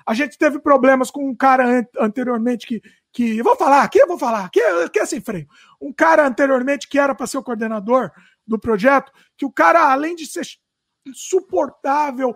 A 0.07 0.13
gente 0.13 0.37
teve 0.37 0.57
problemas 0.57 1.11
com 1.11 1.29
um 1.29 1.35
cara 1.35 1.85
anteriormente 1.99 2.65
que, 2.65 2.81
que. 3.11 3.43
Vou 3.43 3.57
falar, 3.57 3.83
aqui 3.83 3.99
eu 3.99 4.07
vou 4.07 4.17
falar, 4.17 4.45
aqui, 4.45 4.61
aqui 4.61 4.99
é 4.99 5.05
sem 5.05 5.19
freio. 5.19 5.45
Um 5.81 5.91
cara 5.91 6.25
anteriormente 6.25 6.87
que 6.87 6.97
era 6.97 7.13
para 7.13 7.27
ser 7.27 7.37
o 7.37 7.43
coordenador 7.43 8.09
do 8.47 8.57
projeto, 8.57 9.11
que 9.35 9.45
o 9.45 9.51
cara, 9.51 9.91
além 9.91 10.15
de 10.15 10.25
ser 10.25 10.47
insuportável, 11.05 12.33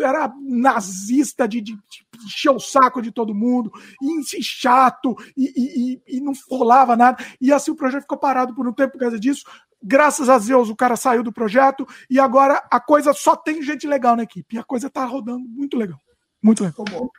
era 0.00 0.32
nazista 0.40 1.46
de, 1.46 1.60
de, 1.60 1.74
de 1.74 2.24
encher 2.24 2.50
o 2.50 2.60
saco 2.60 3.02
de 3.02 3.10
todo 3.10 3.34
mundo, 3.34 3.72
e 4.00 4.42
chato, 4.42 5.16
e, 5.36 5.52
e, 5.56 6.16
e, 6.16 6.20
não 6.20 6.32
rolava 6.48 6.96
nada. 6.96 7.24
E 7.40 7.52
assim 7.52 7.72
o 7.72 7.76
projeto 7.76 8.02
ficou 8.02 8.18
parado 8.18 8.54
por 8.54 8.66
um 8.66 8.72
tempo 8.72 8.92
por 8.92 9.00
causa 9.00 9.18
disso. 9.18 9.44
Graças 9.82 10.28
a 10.28 10.38
Deus 10.38 10.68
o 10.68 10.76
cara 10.76 10.96
saiu 10.96 11.22
do 11.22 11.32
projeto 11.32 11.86
e 12.10 12.18
agora 12.18 12.64
a 12.70 12.80
coisa 12.80 13.12
só 13.12 13.36
tem 13.36 13.62
gente 13.62 13.86
legal 13.86 14.16
na 14.16 14.24
equipe. 14.24 14.56
E 14.56 14.58
a 14.58 14.64
coisa 14.64 14.90
tá 14.90 15.04
rodando 15.04 15.48
muito 15.48 15.76
legal. 15.76 15.98
Muito 16.42 16.64
legal. 16.64 17.10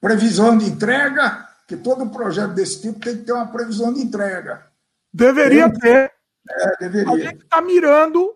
Previsão 0.00 0.56
de 0.56 0.66
entrega, 0.66 1.48
que 1.66 1.76
todo 1.76 2.08
projeto 2.10 2.54
desse 2.54 2.80
tipo 2.80 3.00
tem 3.00 3.18
que 3.18 3.24
ter 3.24 3.32
uma 3.32 3.46
previsão 3.46 3.92
de 3.92 4.00
entrega. 4.00 4.66
Deveria 5.12 5.70
tem? 5.70 5.80
ter. 5.80 6.12
É, 6.48 6.76
deveria. 6.80 7.12
A 7.12 7.18
gente 7.18 7.42
está 7.42 7.60
mirando 7.60 8.34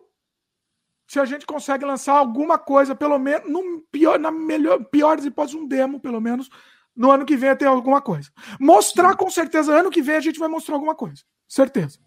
se 1.09 1.21
a 1.21 1.25
gente 1.25 1.45
consegue 1.45 1.85
lançar 1.85 2.15
alguma 2.15 2.59
coisa, 2.59 2.95
pelo 2.95 3.19
menos, 3.19 3.51
no 3.51 3.83
pior, 3.93 4.19
na 4.19 4.31
melhor, 4.31 4.83
pior 4.85 5.17
das 5.17 5.27
hipóteses, 5.27 5.61
um 5.61 5.69
demo, 5.69 6.01
pelo 6.01 6.21
menos, 6.21 6.49
no 6.97 7.11
ano 7.11 7.27
que 7.27 7.37
vem 7.37 7.55
ter 7.55 7.67
alguma 7.67 8.01
coisa. 8.01 8.31
Mostrar, 8.59 9.15
com 9.17 9.31
certeza, 9.31 9.79
ano 9.79 9.91
que 9.91 10.03
vem 10.03 10.17
a 10.17 10.21
gente 10.21 10.39
vai 10.39 10.49
mostrar 10.49 10.75
alguma 10.75 10.95
coisa. 10.95 11.23
Certeza. 11.47 11.99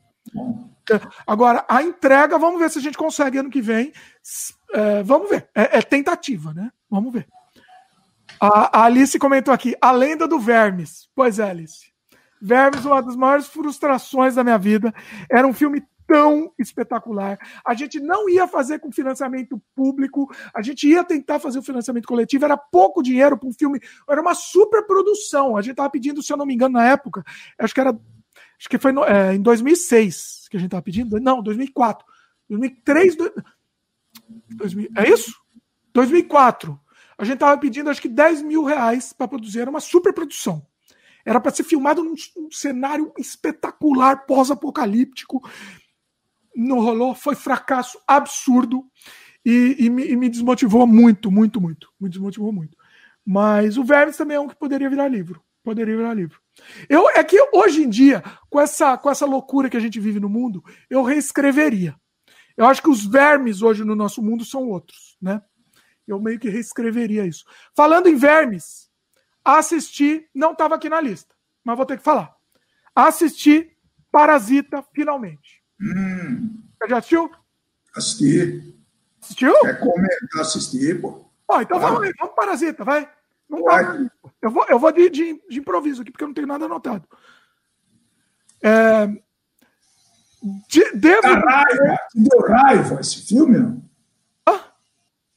Agora, 1.26 1.66
a 1.68 1.84
entrega, 1.84 2.38
vamos 2.38 2.60
ver 2.60 2.70
se 2.70 2.80
a 2.80 2.82
gente 2.82 2.98
consegue 2.98 3.38
ano 3.38 3.50
que 3.50 3.62
vem. 3.62 3.94
É, 4.74 5.04
vamos 5.04 5.30
ver. 5.30 5.50
É, 5.54 5.78
é, 5.78 5.82
tentativa, 5.82 6.54
né? 6.54 6.72
Vamos 6.90 7.14
ver. 7.14 7.28
A, 8.54 8.86
Alice 8.86 9.18
comentou 9.18 9.54
aqui, 9.54 9.76
a 9.82 9.92
lenda 9.92 10.28
do 10.28 10.40
Vermes. 10.40 11.10
Pois 11.16 11.40
é, 11.40 11.50
Alice. 11.50 11.92
Vermes, 12.42 12.86
uma 12.86 13.02
das 13.02 13.16
maiores 13.16 13.48
frustrações 13.48 14.36
da 14.36 14.44
minha 14.44 14.58
vida. 14.58 14.94
Era 15.30 15.48
um 15.48 15.54
filme 15.54 15.84
tão 16.06 16.52
espetacular. 16.60 17.40
A 17.66 17.74
gente 17.74 18.00
não 18.00 18.30
ia 18.30 18.48
fazer 18.48 18.78
com 18.78 18.92
financiamento 18.92 19.60
público, 19.74 20.30
a 20.54 20.62
gente 20.62 20.88
ia 20.88 21.04
tentar 21.04 21.40
fazer 21.40 21.58
o 21.58 21.64
financiamento 21.64 22.08
coletivo, 22.08 22.46
era 22.46 22.56
pouco 22.56 23.02
dinheiro 23.02 23.36
para 23.36 23.50
um 23.50 23.54
filme, 23.54 23.80
era 24.08 24.22
uma 24.22 24.36
super 24.36 24.86
produção. 24.86 25.58
A 25.58 25.62
gente 25.64 25.72
estava 25.72 25.90
pedindo, 25.90 26.22
se 26.22 26.32
eu 26.32 26.38
não 26.38 26.46
me 26.46 26.54
engano, 26.54 26.74
na 26.74 26.86
época, 26.86 27.24
acho 27.58 27.74
que 27.74 27.80
era, 27.80 27.90
acho 27.90 28.70
que 28.70 28.78
foi 28.78 28.92
no, 28.92 29.04
é, 29.04 29.34
em 29.34 29.42
2006 29.42 30.48
que 30.52 30.58
a 30.58 30.60
gente 30.60 30.68
estava 30.68 30.84
pedindo, 30.84 31.20
não, 31.20 31.42
2004, 31.42 32.06
2003, 32.48 33.16
do, 33.16 33.34
2000, 34.50 34.90
é 34.96 35.10
isso? 35.10 35.34
2004. 35.92 36.80
A 37.18 37.24
gente 37.24 37.36
estava 37.36 37.60
pedindo, 37.60 37.90
acho 37.90 38.02
que 38.02 38.10
10 38.10 38.42
mil 38.42 38.64
reais 38.64 39.14
para 39.14 39.28
produzir, 39.28 39.62
era 39.62 39.70
uma 39.70 39.80
super 39.80 40.14
produção. 40.14 40.66
Era 41.26 41.40
para 41.40 41.52
ser 41.52 41.64
filmado 41.64 42.04
num, 42.04 42.14
num 42.36 42.52
cenário 42.52 43.12
espetacular, 43.18 44.26
pós-apocalíptico 44.26 45.42
não 46.56 46.80
rolou, 46.80 47.14
foi 47.14 47.36
fracasso 47.36 48.00
absurdo 48.08 48.86
e, 49.46 49.76
e, 49.80 49.90
me, 49.90 50.06
e, 50.06 50.16
me, 50.16 50.30
desmotivou 50.30 50.88
muito, 50.88 51.30
muito, 51.30 51.60
muito. 51.60 51.90
Me 52.00 52.10
desmotivou 52.10 52.52
muito. 52.52 52.78
Mas 53.26 53.78
o 53.78 53.84
Vermes 53.84 54.18
também 54.18 54.38
é 54.38 54.40
um 54.40 54.48
que 54.48 54.56
poderia 54.56 54.90
virar 54.90 55.08
livro. 55.08 55.44
Poderia 55.64 55.98
virar 55.98 56.14
livro. 56.14 56.40
Eu, 56.88 57.10
é 57.10 57.24
que 57.24 57.38
hoje 57.52 57.84
em 57.84 57.90
dia, 57.90 58.24
com 58.50 58.60
essa, 58.60 58.98
com 58.98 59.10
essa 59.10 59.26
loucura 59.26 59.70
que 59.70 59.78
a 59.78 59.80
gente 59.80 60.00
vive 60.00 60.20
no 60.20 60.30
mundo, 60.30 60.64
eu 60.90 61.04
reescreveria. 61.04 61.96
Eu 62.56 62.66
acho 62.66 62.82
que 62.82 62.90
os 62.90 63.06
vermes 63.06 63.62
hoje 63.62 63.84
no 63.84 63.96
nosso 63.96 64.22
mundo 64.22 64.46
são 64.46 64.70
outros, 64.70 65.18
né? 65.22 65.42
Eu 66.08 66.20
meio 66.20 66.40
que 66.40 66.50
reescreveria 66.50 67.26
isso. 67.26 67.46
Falando 67.76 68.08
em 68.08 68.16
vermes, 68.16 68.90
assisti, 69.44 70.28
não 70.34 70.52
estava 70.52 70.76
aqui 70.76 70.90
na 70.90 71.02
lista, 71.02 71.34
mas 71.64 71.76
vou 71.76 71.86
ter 71.86 71.98
que 71.98 72.04
falar. 72.04 72.36
Assisti 72.96 73.76
Parasita 74.12 74.84
finalmente. 74.94 75.62
Hum. 75.82 76.64
Já 76.88 76.98
assistiu? 76.98 77.32
Assisti. 77.96 78.76
Assistiu? 79.22 79.60
Quer 79.62 79.80
comentar, 79.80 80.42
assistir, 80.42 81.02
pô. 81.02 81.26
Ó, 81.48 81.62
então 81.62 81.80
vamos 81.80 82.02
aí, 82.02 82.14
vamos 82.20 82.36
Parasita, 82.36 82.84
vai. 82.84 83.10
Não 83.50 83.64
vai. 83.64 84.10
Eu 84.42 84.52
vou, 84.52 84.66
eu 84.70 84.80
vou 84.80 84.92
de, 84.92 85.10
de, 85.10 85.42
de, 85.50 85.60
improviso 85.60 86.02
aqui, 86.02 86.12
porque 86.12 86.24
eu 86.24 86.28
não 86.28 86.34
tenho 86.34 86.48
nada 86.48 86.66
anotado. 86.66 87.08
É... 88.64 89.08
De, 90.70 90.92
devo... 90.96 91.28
raiva. 91.28 92.00
Deu 92.14 92.40
raiva 92.42 93.02
esse 93.02 93.26
filme? 93.28 93.58
Hã? 93.58 93.82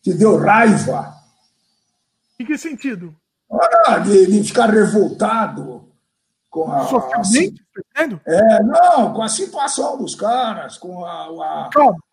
Te 0.08 0.14
deu 0.14 0.38
raiva? 0.38 1.14
Em 2.40 2.46
que 2.46 2.56
sentido? 2.56 3.14
Ah, 3.86 3.98
de, 3.98 4.24
de 4.24 4.42
ficar 4.42 4.70
revoltado 4.70 5.86
com 6.48 6.72
a. 6.72 6.86
Socialmente? 6.86 7.62
Assim, 7.94 8.20
é, 8.26 8.62
não, 8.62 9.12
com 9.12 9.20
a 9.20 9.28
situação 9.28 9.98
dos 9.98 10.14
caras, 10.14 10.78
com 10.78 11.04
a, 11.04 11.26
a, 11.26 11.70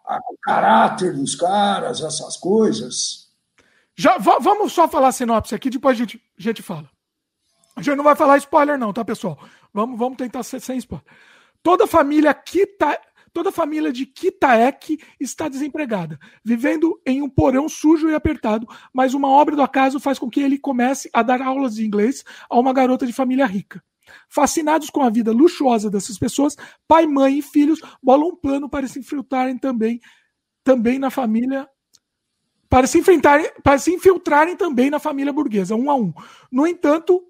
a, 0.08 0.18
o 0.30 0.38
caráter 0.42 1.14
dos 1.14 1.36
caras, 1.36 2.02
essas 2.02 2.36
coisas. 2.36 3.30
Já, 3.96 4.18
vamos 4.18 4.74
só 4.74 4.90
falar 4.90 5.14
sinopse 5.14 5.56
aqui, 5.56 5.70
depois 5.70 5.96
a 5.96 6.00
gente, 6.00 6.22
a 6.38 6.42
gente 6.42 6.62
fala. 6.62 6.90
A 7.78 7.82
gente 7.82 7.96
não 7.96 8.04
vai 8.04 8.16
falar 8.16 8.38
spoiler, 8.40 8.78
não, 8.78 8.92
tá, 8.92 9.06
pessoal? 9.06 9.40
Vamos, 9.74 9.98
vamos 9.98 10.18
tentar 10.18 10.44
ser 10.44 10.60
sem 10.60 10.78
spoiler. 10.80 11.06
Toda 11.64 11.88
família 11.88 12.34
Kita, 12.34 13.00
toda 13.36 13.52
família 13.52 13.92
de 13.92 14.06
Kitaek 14.06 14.98
está 15.20 15.50
desempregada, 15.50 16.18
vivendo 16.42 16.98
em 17.06 17.22
um 17.22 17.30
porão 17.30 17.68
sujo 17.68 18.10
e 18.10 18.16
apertado, 18.16 18.66
mas 18.94 19.14
uma 19.14 19.28
obra 19.28 19.58
do 19.58 19.62
acaso 19.62 20.00
faz 20.00 20.18
com 20.18 20.30
que 20.30 20.40
ele 20.40 20.58
comece 20.58 21.10
a 21.12 21.22
dar 21.22 21.42
aulas 21.42 21.76
de 21.76 21.86
inglês 21.86 22.24
a 22.50 22.58
uma 22.58 22.72
garota 22.72 23.06
de 23.06 23.12
família 23.12 23.46
rica. 23.46 23.84
Fascinados 24.30 24.90
com 24.90 25.02
a 25.02 25.10
vida 25.10 25.34
luxuosa 25.34 25.92
dessas 25.92 26.18
pessoas, 26.18 26.56
pai, 26.88 27.06
mãe 27.06 27.40
e 27.40 27.42
filhos 27.42 27.82
bolam 28.02 28.30
um 28.30 28.36
plano 28.38 28.70
para 28.70 28.88
se 28.88 29.00
infiltrarem 29.00 29.58
também, 29.58 30.00
também 30.64 30.98
na 30.98 31.10
família. 31.10 31.68
Para 32.70 32.88
se, 32.88 33.00
enfrentarem, 33.00 33.52
para 33.62 33.78
se 33.78 33.94
infiltrarem 33.94 34.56
também 34.56 34.90
na 34.90 34.98
família 34.98 35.34
burguesa, 35.34 35.76
um 35.76 35.92
a 35.92 35.96
um. 35.96 36.14
No 36.50 36.66
entanto, 36.66 37.22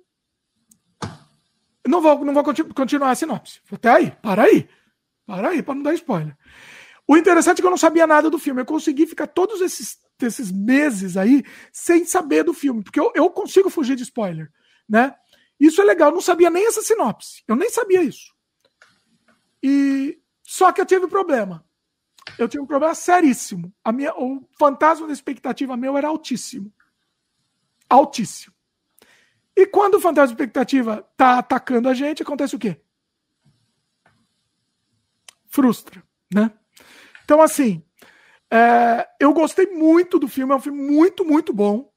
não 1.88 2.00
vou, 2.00 2.24
não 2.24 2.34
vou 2.34 2.44
continuar 2.44 3.10
a 3.10 3.16
sinopse. 3.16 3.60
Até 3.72 3.90
aí, 3.90 4.12
para 4.22 4.44
aí. 4.44 4.70
Para 5.26 5.50
aí, 5.50 5.64
para 5.64 5.76
não 5.76 5.84
dar 5.84 5.94
spoiler. 5.94 6.36
O 7.08 7.16
interessante 7.18 7.60
é 7.60 7.62
que 7.62 7.68
eu 7.68 7.72
não 7.72 7.78
sabia 7.78 8.08
nada 8.08 8.30
do 8.30 8.40
filme. 8.40 8.62
Eu 8.62 8.66
consegui 8.66 9.06
ficar 9.06 9.28
todos 9.28 9.62
esses, 9.62 10.00
esses 10.22 10.52
meses 10.52 11.18
aí 11.18 11.44
sem 11.72 12.06
saber 12.06 12.44
do 12.44 12.54
filme, 12.54 12.84
porque 12.84 13.00
eu, 13.00 13.12
eu 13.16 13.30
consigo 13.30 13.70
fugir 13.70 13.96
de 13.96 14.04
spoiler, 14.04 14.52
né? 14.88 15.16
Isso 15.60 15.82
é 15.82 15.86
legal, 15.86 16.10
eu 16.10 16.16
não 16.16 16.22
sabia 16.22 16.50
nem 16.50 16.68
essa 16.68 16.82
sinopse. 16.82 17.44
Eu 17.48 17.56
nem 17.56 17.70
sabia 17.70 18.04
isso. 18.04 18.34
E 19.64 20.20
só 20.44 20.72
que 20.72 20.82
eu 20.82 20.86
tive 20.86 21.06
um 21.06 21.10
problema. 21.10 21.66
Eu 22.38 22.48
tive 22.48 22.62
um 22.62 22.68
problema 22.68 22.94
seríssimo. 22.94 23.74
A 23.84 23.92
minha, 23.92 24.14
o 24.16 24.48
fantasma 24.60 25.08
da 25.08 25.14
expectativa 25.14 25.78
meu 25.78 25.98
era 25.98 26.08
altíssimo. 26.08 26.74
Altíssimo. 27.90 28.54
E 29.56 29.66
quando 29.66 29.96
o 29.96 30.00
fantasma 30.00 30.36
da 30.36 30.44
expectativa 30.44 31.08
tá 31.16 31.40
atacando 31.40 31.88
a 31.88 31.94
gente, 31.94 32.22
acontece 32.22 32.56
o 32.56 32.60
quê? 32.60 32.82
Frustra, 35.56 36.04
né? 36.34 36.52
Então, 37.24 37.42
assim, 37.42 37.82
é, 38.52 39.08
eu 39.22 39.32
gostei 39.32 39.68
muito 39.68 40.20
do 40.20 40.28
filme, 40.28 40.52
é 40.52 40.56
um 40.58 40.60
filme 40.60 40.82
muito, 40.82 41.24
muito 41.24 41.54
bom. 41.54 41.90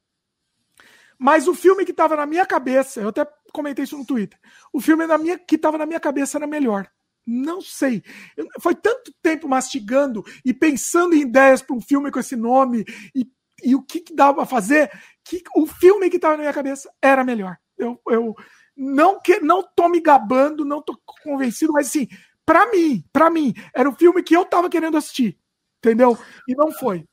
Mas 1.18 1.48
o 1.48 1.54
filme 1.54 1.84
que 1.84 1.90
estava 1.90 2.14
na 2.14 2.24
minha 2.24 2.46
cabeça, 2.46 3.00
eu 3.00 3.08
até 3.08 3.26
comentei 3.52 3.82
isso 3.82 3.98
no 3.98 4.06
Twitter. 4.06 4.38
O 4.72 4.80
filme 4.80 5.04
na 5.08 5.18
minha, 5.18 5.36
que 5.36 5.56
estava 5.56 5.76
na 5.76 5.86
minha 5.86 5.98
cabeça 5.98 6.38
era 6.38 6.46
melhor. 6.46 6.88
Não 7.26 7.60
sei. 7.60 8.00
Eu, 8.36 8.46
foi 8.60 8.76
tanto 8.76 9.12
tempo 9.20 9.48
mastigando 9.48 10.24
e 10.44 10.54
pensando 10.54 11.16
em 11.16 11.22
ideias 11.22 11.60
para 11.60 11.74
um 11.74 11.80
filme 11.80 12.12
com 12.12 12.20
esse 12.20 12.36
nome 12.36 12.84
e, 13.12 13.28
e 13.64 13.74
o 13.74 13.82
que, 13.82 13.98
que 13.98 14.14
dava 14.14 14.34
para 14.34 14.46
fazer, 14.46 14.88
que 15.24 15.42
o 15.56 15.66
filme 15.66 16.08
que 16.08 16.16
estava 16.16 16.36
na 16.36 16.42
minha 16.42 16.54
cabeça 16.54 16.88
era 17.02 17.24
melhor. 17.24 17.58
Eu, 17.76 18.00
eu 18.08 18.36
não 18.76 19.20
que 19.20 19.40
não 19.40 19.64
tô 19.74 19.88
me 19.88 20.00
gabando, 20.00 20.64
não 20.64 20.80
tô 20.80 20.96
convencido, 21.24 21.72
mas 21.72 21.88
assim, 21.88 22.06
para 22.48 22.70
mim, 22.70 23.04
para 23.12 23.28
mim, 23.28 23.52
era 23.74 23.86
o 23.86 23.94
filme 23.94 24.22
que 24.22 24.34
eu 24.34 24.42
tava 24.42 24.70
querendo 24.70 24.96
assistir, 24.96 25.36
entendeu? 25.84 26.16
E 26.48 26.54
não 26.54 26.72
foi. 26.72 27.04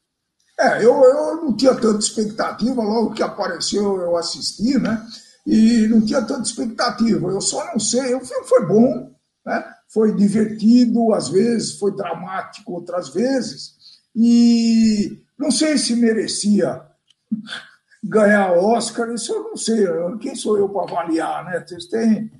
É, 0.58 0.78
eu, 0.78 0.94
eu 1.04 1.36
não 1.44 1.58
tinha 1.58 1.76
tanta 1.76 2.00
expectativa, 2.00 2.82
logo 2.82 3.14
que 3.14 3.22
apareceu 3.22 4.00
eu 4.00 4.16
assisti, 4.16 4.80
né? 4.80 5.06
E 5.46 5.90
não 5.90 6.00
tinha 6.00 6.22
tanta 6.22 6.44
expectativa. 6.44 7.28
Eu 7.28 7.42
só 7.42 7.66
não 7.66 7.78
sei, 7.78 8.16
o 8.16 8.22
filme 8.22 8.48
foi 8.48 8.66
bom, 8.66 9.14
né? 9.46 9.74
Foi 9.90 10.16
divertido, 10.16 11.14
às 11.14 11.28
vezes, 11.28 11.78
foi 11.78 11.94
dramático 11.94 12.72
outras 12.72 13.10
vezes, 13.10 13.74
e 14.16 15.22
não 15.38 15.52
sei 15.52 15.78
se 15.78 15.98
merecia 15.98 16.82
ganhar 18.02 18.54
Oscar, 18.54 19.14
isso 19.14 19.34
eu 19.34 19.44
não 19.44 19.58
sei. 19.58 19.86
Quem 20.22 20.34
sou 20.34 20.58
eu 20.58 20.70
para 20.70 20.84
avaliar, 20.84 21.44
né? 21.44 21.60
Vocês 21.60 21.88
têm. 21.88 22.32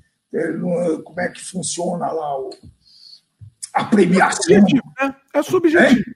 Como 1.04 1.20
é 1.20 1.28
que 1.28 1.44
funciona 1.44 2.10
lá 2.10 2.40
o, 2.40 2.50
a 3.76 3.84
premiação? 3.84 4.54
É 4.54 4.60
subjetivo, 4.60 4.92
né? 4.98 5.16
É 5.34 5.42
subjetivo. 5.42 6.10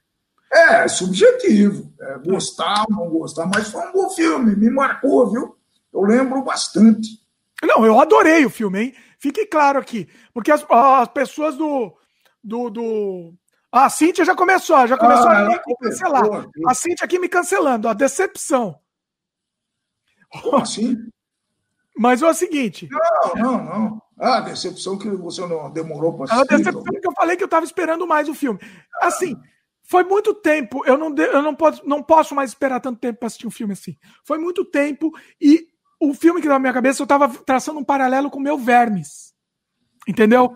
É? 0.53 0.85
É, 0.85 0.89
subjetivo. 0.89 1.93
É, 2.01 2.19
gostar 2.19 2.85
ou 2.89 2.97
não 2.97 3.11
gostar, 3.11 3.47
mas 3.47 3.69
foi 3.69 3.87
um 3.87 3.93
bom 3.93 4.11
filme, 4.11 4.57
me 4.57 4.71
marcou, 4.71 5.31
viu? 5.31 5.57
Eu 5.93 6.03
lembro 6.03 6.43
bastante. 6.43 7.21
Não, 7.63 7.85
eu 7.85 8.01
adorei 8.01 8.45
o 8.45 8.51
filme, 8.51 8.81
hein? 8.81 8.95
Fique 9.19 9.47
claro 9.47 9.79
aqui. 9.79 10.09
Porque 10.33 10.51
as, 10.51 10.65
as 10.69 11.09
pessoas 11.09 11.57
do, 11.57 11.95
do, 12.43 12.71
do, 12.71 13.35
A 13.71 13.91
Cintia 13.91 14.25
já 14.25 14.35
começou, 14.35 14.87
já 14.87 14.97
começou 14.97 15.29
ah, 15.29 15.41
a 15.41 15.49
me 15.49 15.77
cancelar. 15.83 16.47
A 16.67 16.75
Cintia 16.75 17.05
aqui 17.05 17.19
me 17.19 17.29
cancelando, 17.29 17.89
a 17.89 17.93
decepção. 17.93 18.79
Como 20.31 20.57
assim? 20.57 20.97
Mas 21.97 22.23
é 22.23 22.27
o 22.27 22.33
seguinte. 22.33 22.89
Não, 22.91 23.35
não, 23.35 23.65
não. 23.65 24.03
Ah, 24.21 24.37
a 24.37 24.41
decepção 24.41 24.99
que 24.99 25.09
você 25.09 25.41
não 25.47 25.71
demorou 25.71 26.13
para 26.13 26.25
assistir. 26.25 26.55
A 26.55 26.57
decepção 26.59 26.83
então. 26.83 27.01
que 27.01 27.09
eu 27.09 27.13
falei 27.13 27.37
que 27.37 27.43
eu 27.43 27.47
estava 27.47 27.65
esperando 27.65 28.07
mais 28.07 28.29
o 28.29 28.35
filme. 28.35 28.61
Assim, 29.01 29.35
foi 29.83 30.05
muito 30.05 30.35
tempo. 30.35 30.85
Eu 30.85 30.99
não, 30.99 31.15
eu 31.17 31.43
não, 31.43 31.55
posso, 31.55 31.89
não 31.89 32.03
posso 32.03 32.35
mais 32.35 32.51
esperar 32.51 32.81
tanto 32.81 33.01
tempo 33.01 33.19
para 33.19 33.27
assistir 33.29 33.47
um 33.47 33.51
filme 33.51 33.73
assim. 33.73 33.97
Foi 34.25 34.39
muito 34.39 34.65
tempo 34.65 35.11
e 35.41 35.67
o 35.99 36.13
filme 36.13 36.41
que 36.43 36.49
na 36.49 36.59
minha 36.59 36.73
cabeça 36.73 37.01
eu 37.01 37.05
estava 37.05 37.29
traçando 37.29 37.81
um 37.81 37.85
paralelo 37.85 38.31
com 38.31 38.39
o 38.39 38.43
meu 38.43 38.59
Vermes. 38.59 39.35
Entendeu? 40.07 40.55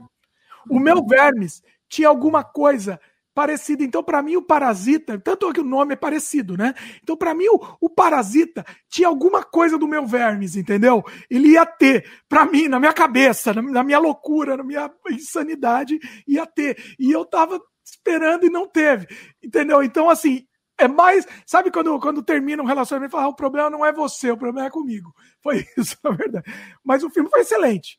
O 0.71 0.79
meu 0.79 1.05
Vermes 1.07 1.63
tinha 1.89 2.09
alguma 2.09 2.45
coisa 2.45 3.01
parecida. 3.35 3.83
Então, 3.83 4.03
para 4.03 4.23
mim, 4.23 4.37
o 4.37 4.43
Parasita, 4.43 5.19
tanto 5.19 5.53
que 5.53 5.61
o 5.61 5.65
nome 5.65 5.95
é 5.95 5.97
parecido, 5.97 6.57
né? 6.57 6.73
Então, 7.03 7.17
para 7.17 7.35
mim, 7.35 7.49
o, 7.49 7.77
o, 7.81 7.91
Parasita 7.91 8.65
tinha 8.89 9.09
alguma 9.09 9.43
coisa 9.43 9.77
do 9.77 9.89
meu 9.89 10.07
Vermes, 10.07 10.57
entendeu? 10.57 11.05
Ele 11.29 11.49
ia 11.49 11.67
ter, 11.67 12.09
para 12.29 12.47
mim, 12.47 12.69
na 12.69 12.79
minha 12.79 12.93
cabeça, 12.93 13.53
na, 13.53 13.61
na, 13.61 13.83
minha 13.83 13.99
loucura, 13.99 14.57
na 14.57 14.63
minha 14.63 14.91
insanidade, 15.11 15.99
ia 16.27 16.47
ter. 16.47 16.95
E 16.99 17.11
eu 17.11 17.25
tava 17.25 17.61
esperando 17.85 18.47
e 18.47 18.51
não 18.51 18.69
teve, 18.69 19.09
entendeu? 19.43 19.83
Então, 19.83 20.09
assim. 20.09 20.47
É 20.77 20.89
mais. 20.89 21.25
Sabe 21.47 21.71
quando, 21.71 22.01
quando 22.01 22.21
termina 22.21 22.61
um 22.61 22.67
relacionamento 22.67 23.13
fala: 23.13 23.27
ah, 23.27 23.29
o 23.29 23.37
problema 23.37 23.71
não 23.71 23.87
é 23.87 23.93
você, 23.93 24.33
o 24.33 24.37
problema 24.37 24.67
é 24.67 24.71
comigo. 24.71 25.15
Foi 25.41 25.65
isso, 25.79 25.97
na 26.03 26.11
verdade. 26.11 26.53
Mas 26.83 27.05
o 27.05 27.11
filme 27.11 27.31
foi 27.31 27.43
excelente. 27.43 27.97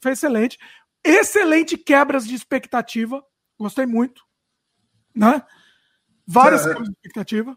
Foi 0.00 0.12
excelente. 0.12 0.56
Excelente 1.04 1.76
quebras 1.76 2.24
de 2.24 2.36
expectativa. 2.36 3.20
Gostei 3.58 3.84
muito 3.84 4.27
né? 5.18 5.42
Várias 6.26 6.66
é. 6.66 6.74
de 6.74 6.82
expectativa. 6.90 7.56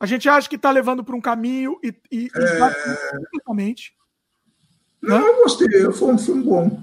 A 0.00 0.06
gente 0.06 0.28
acha 0.28 0.48
que 0.48 0.56
está 0.56 0.70
levando 0.70 1.02
para 1.02 1.16
um 1.16 1.20
caminho 1.20 1.78
e, 1.82 1.92
e, 2.10 2.30
é... 2.34 3.18
completamente. 3.18 3.92
Não, 5.02 5.18
né? 5.18 5.28
eu 5.28 5.36
gostei, 5.36 5.92
foi 5.92 6.14
um 6.14 6.18
filme 6.18 6.44
bom. 6.44 6.82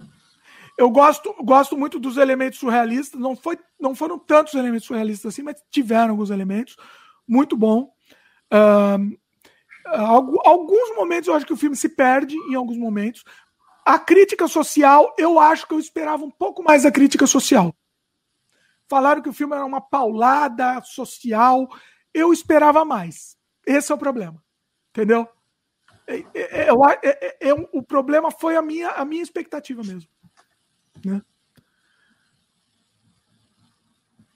Eu 0.78 0.90
gosto, 0.90 1.34
gosto 1.42 1.78
muito 1.78 2.00
dos 2.00 2.18
elementos 2.18 2.60
surrealistas. 2.60 3.20
Não, 3.20 3.36
foi, 3.36 3.58
não 3.80 3.96
foram 3.96 4.20
tantos 4.20 4.54
elementos 4.56 4.86
surrealistas 4.86 5.34
assim, 5.34 5.42
mas 5.42 5.56
tiveram 5.72 6.12
alguns 6.12 6.30
elementos. 6.30 6.76
Muito 7.26 7.56
bom. 7.56 7.94
Uh, 8.54 9.18
alguns 10.44 10.96
momentos 10.96 11.28
eu 11.28 11.36
acho 11.36 11.46
que 11.46 11.54
o 11.54 11.58
filme 11.58 11.76
se 11.76 11.88
perde 11.88 12.36
em 12.36 12.56
alguns 12.56 12.78
momentos. 12.78 13.24
A 13.86 13.98
crítica 13.98 14.48
social, 14.48 15.14
eu 15.18 15.40
acho 15.40 15.66
que 15.68 15.74
eu 15.74 15.80
esperava 15.80 16.26
um 16.26 16.32
pouco 16.32 16.62
mais 16.64 16.84
da 16.84 16.92
crítica 16.92 17.26
social. 17.26 17.74
Falaram 18.88 19.22
que 19.22 19.30
o 19.30 19.34
filme 19.34 19.56
era 19.56 19.66
uma 19.66 19.82
paulada 19.82 20.82
social. 20.82 21.68
Eu 22.14 22.32
esperava 22.32 22.86
mais. 22.86 23.38
Esse 23.66 23.92
é 23.92 23.96
o 23.96 23.98
problema. 23.98 24.44
Entendeu? 24.90 25.28
É, 26.08 26.18
é, 26.34 26.70
é, 27.04 27.50
é, 27.50 27.54
o 27.54 27.82
problema 27.82 28.30
foi 28.30 28.56
a 28.56 28.62
minha, 28.62 28.90
a 28.92 29.04
minha 29.04 29.24
expectativa 29.24 29.82
mesmo. 29.84 30.10
Né? 31.04 31.22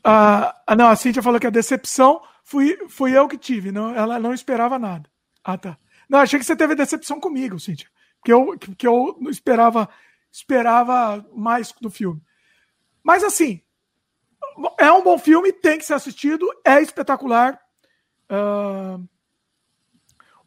Ah, 0.03 0.55
não, 0.75 0.87
a 0.89 0.95
Cintia 0.95 1.21
falou 1.21 1.39
que 1.39 1.47
a 1.47 1.51
decepção 1.51 2.21
fui, 2.43 2.77
fui 2.89 3.15
eu 3.15 3.27
que 3.27 3.37
tive. 3.37 3.71
Não, 3.71 3.93
ela 3.93 4.19
não 4.19 4.33
esperava 4.33 4.79
nada. 4.79 5.09
Ah, 5.43 5.57
tá. 5.57 5.77
Não, 6.09 6.19
achei 6.19 6.39
que 6.39 6.45
você 6.45 6.55
teve 6.55 6.73
decepção 6.73 7.19
comigo, 7.19 7.59
Cintia. 7.59 7.87
Que 8.25 8.33
eu, 8.33 8.57
que 8.57 8.87
eu 8.87 9.17
esperava, 9.29 9.87
esperava 10.31 11.25
mais 11.33 11.71
do 11.79 11.89
filme. 11.89 12.21
Mas 13.03 13.23
assim, 13.23 13.61
é 14.77 14.91
um 14.91 15.03
bom 15.03 15.17
filme, 15.17 15.51
tem 15.51 15.77
que 15.77 15.85
ser 15.85 15.93
assistido, 15.93 16.47
é 16.65 16.81
espetacular. 16.81 17.59
Uh, 18.29 19.07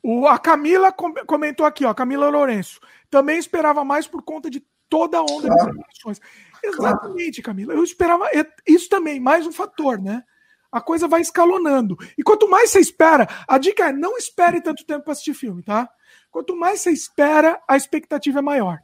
o, 0.02 0.26
a 0.26 0.38
Camila 0.38 0.92
comentou 1.26 1.64
aqui, 1.64 1.84
ó, 1.84 1.90
a 1.90 1.94
Camila 1.94 2.28
Lourenço. 2.28 2.80
Também 3.08 3.38
esperava 3.38 3.84
mais 3.84 4.06
por 4.06 4.22
conta 4.22 4.50
de 4.50 4.64
toda 4.88 5.18
a 5.18 5.22
onda 5.22 5.48
claro. 5.48 5.72
de 5.72 5.78
informações. 5.78 6.20
Exatamente, 6.62 7.40
Camila. 7.40 7.72
Eu 7.72 7.82
esperava 7.82 8.28
isso 8.66 8.88
também, 8.88 9.20
mais 9.20 9.46
um 9.46 9.52
fator, 9.52 10.00
né? 10.00 10.22
A 10.70 10.80
coisa 10.80 11.06
vai 11.06 11.20
escalonando. 11.20 11.96
E 12.16 12.22
quanto 12.22 12.48
mais 12.48 12.70
você 12.70 12.80
espera, 12.80 13.28
a 13.46 13.58
dica 13.58 13.88
é 13.88 13.92
não 13.92 14.16
espere 14.16 14.60
tanto 14.60 14.84
tempo 14.84 15.04
para 15.04 15.12
assistir 15.12 15.34
filme, 15.34 15.62
tá? 15.62 15.88
Quanto 16.30 16.56
mais 16.56 16.80
você 16.80 16.90
espera, 16.90 17.62
a 17.68 17.76
expectativa 17.76 18.38
é 18.38 18.42
maior. 18.42 18.78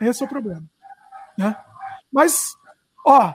Esse 0.00 0.22
é 0.22 0.26
o 0.26 0.28
problema. 0.28 0.64
Né? 1.36 1.54
Mas, 2.10 2.56
ó, 3.04 3.34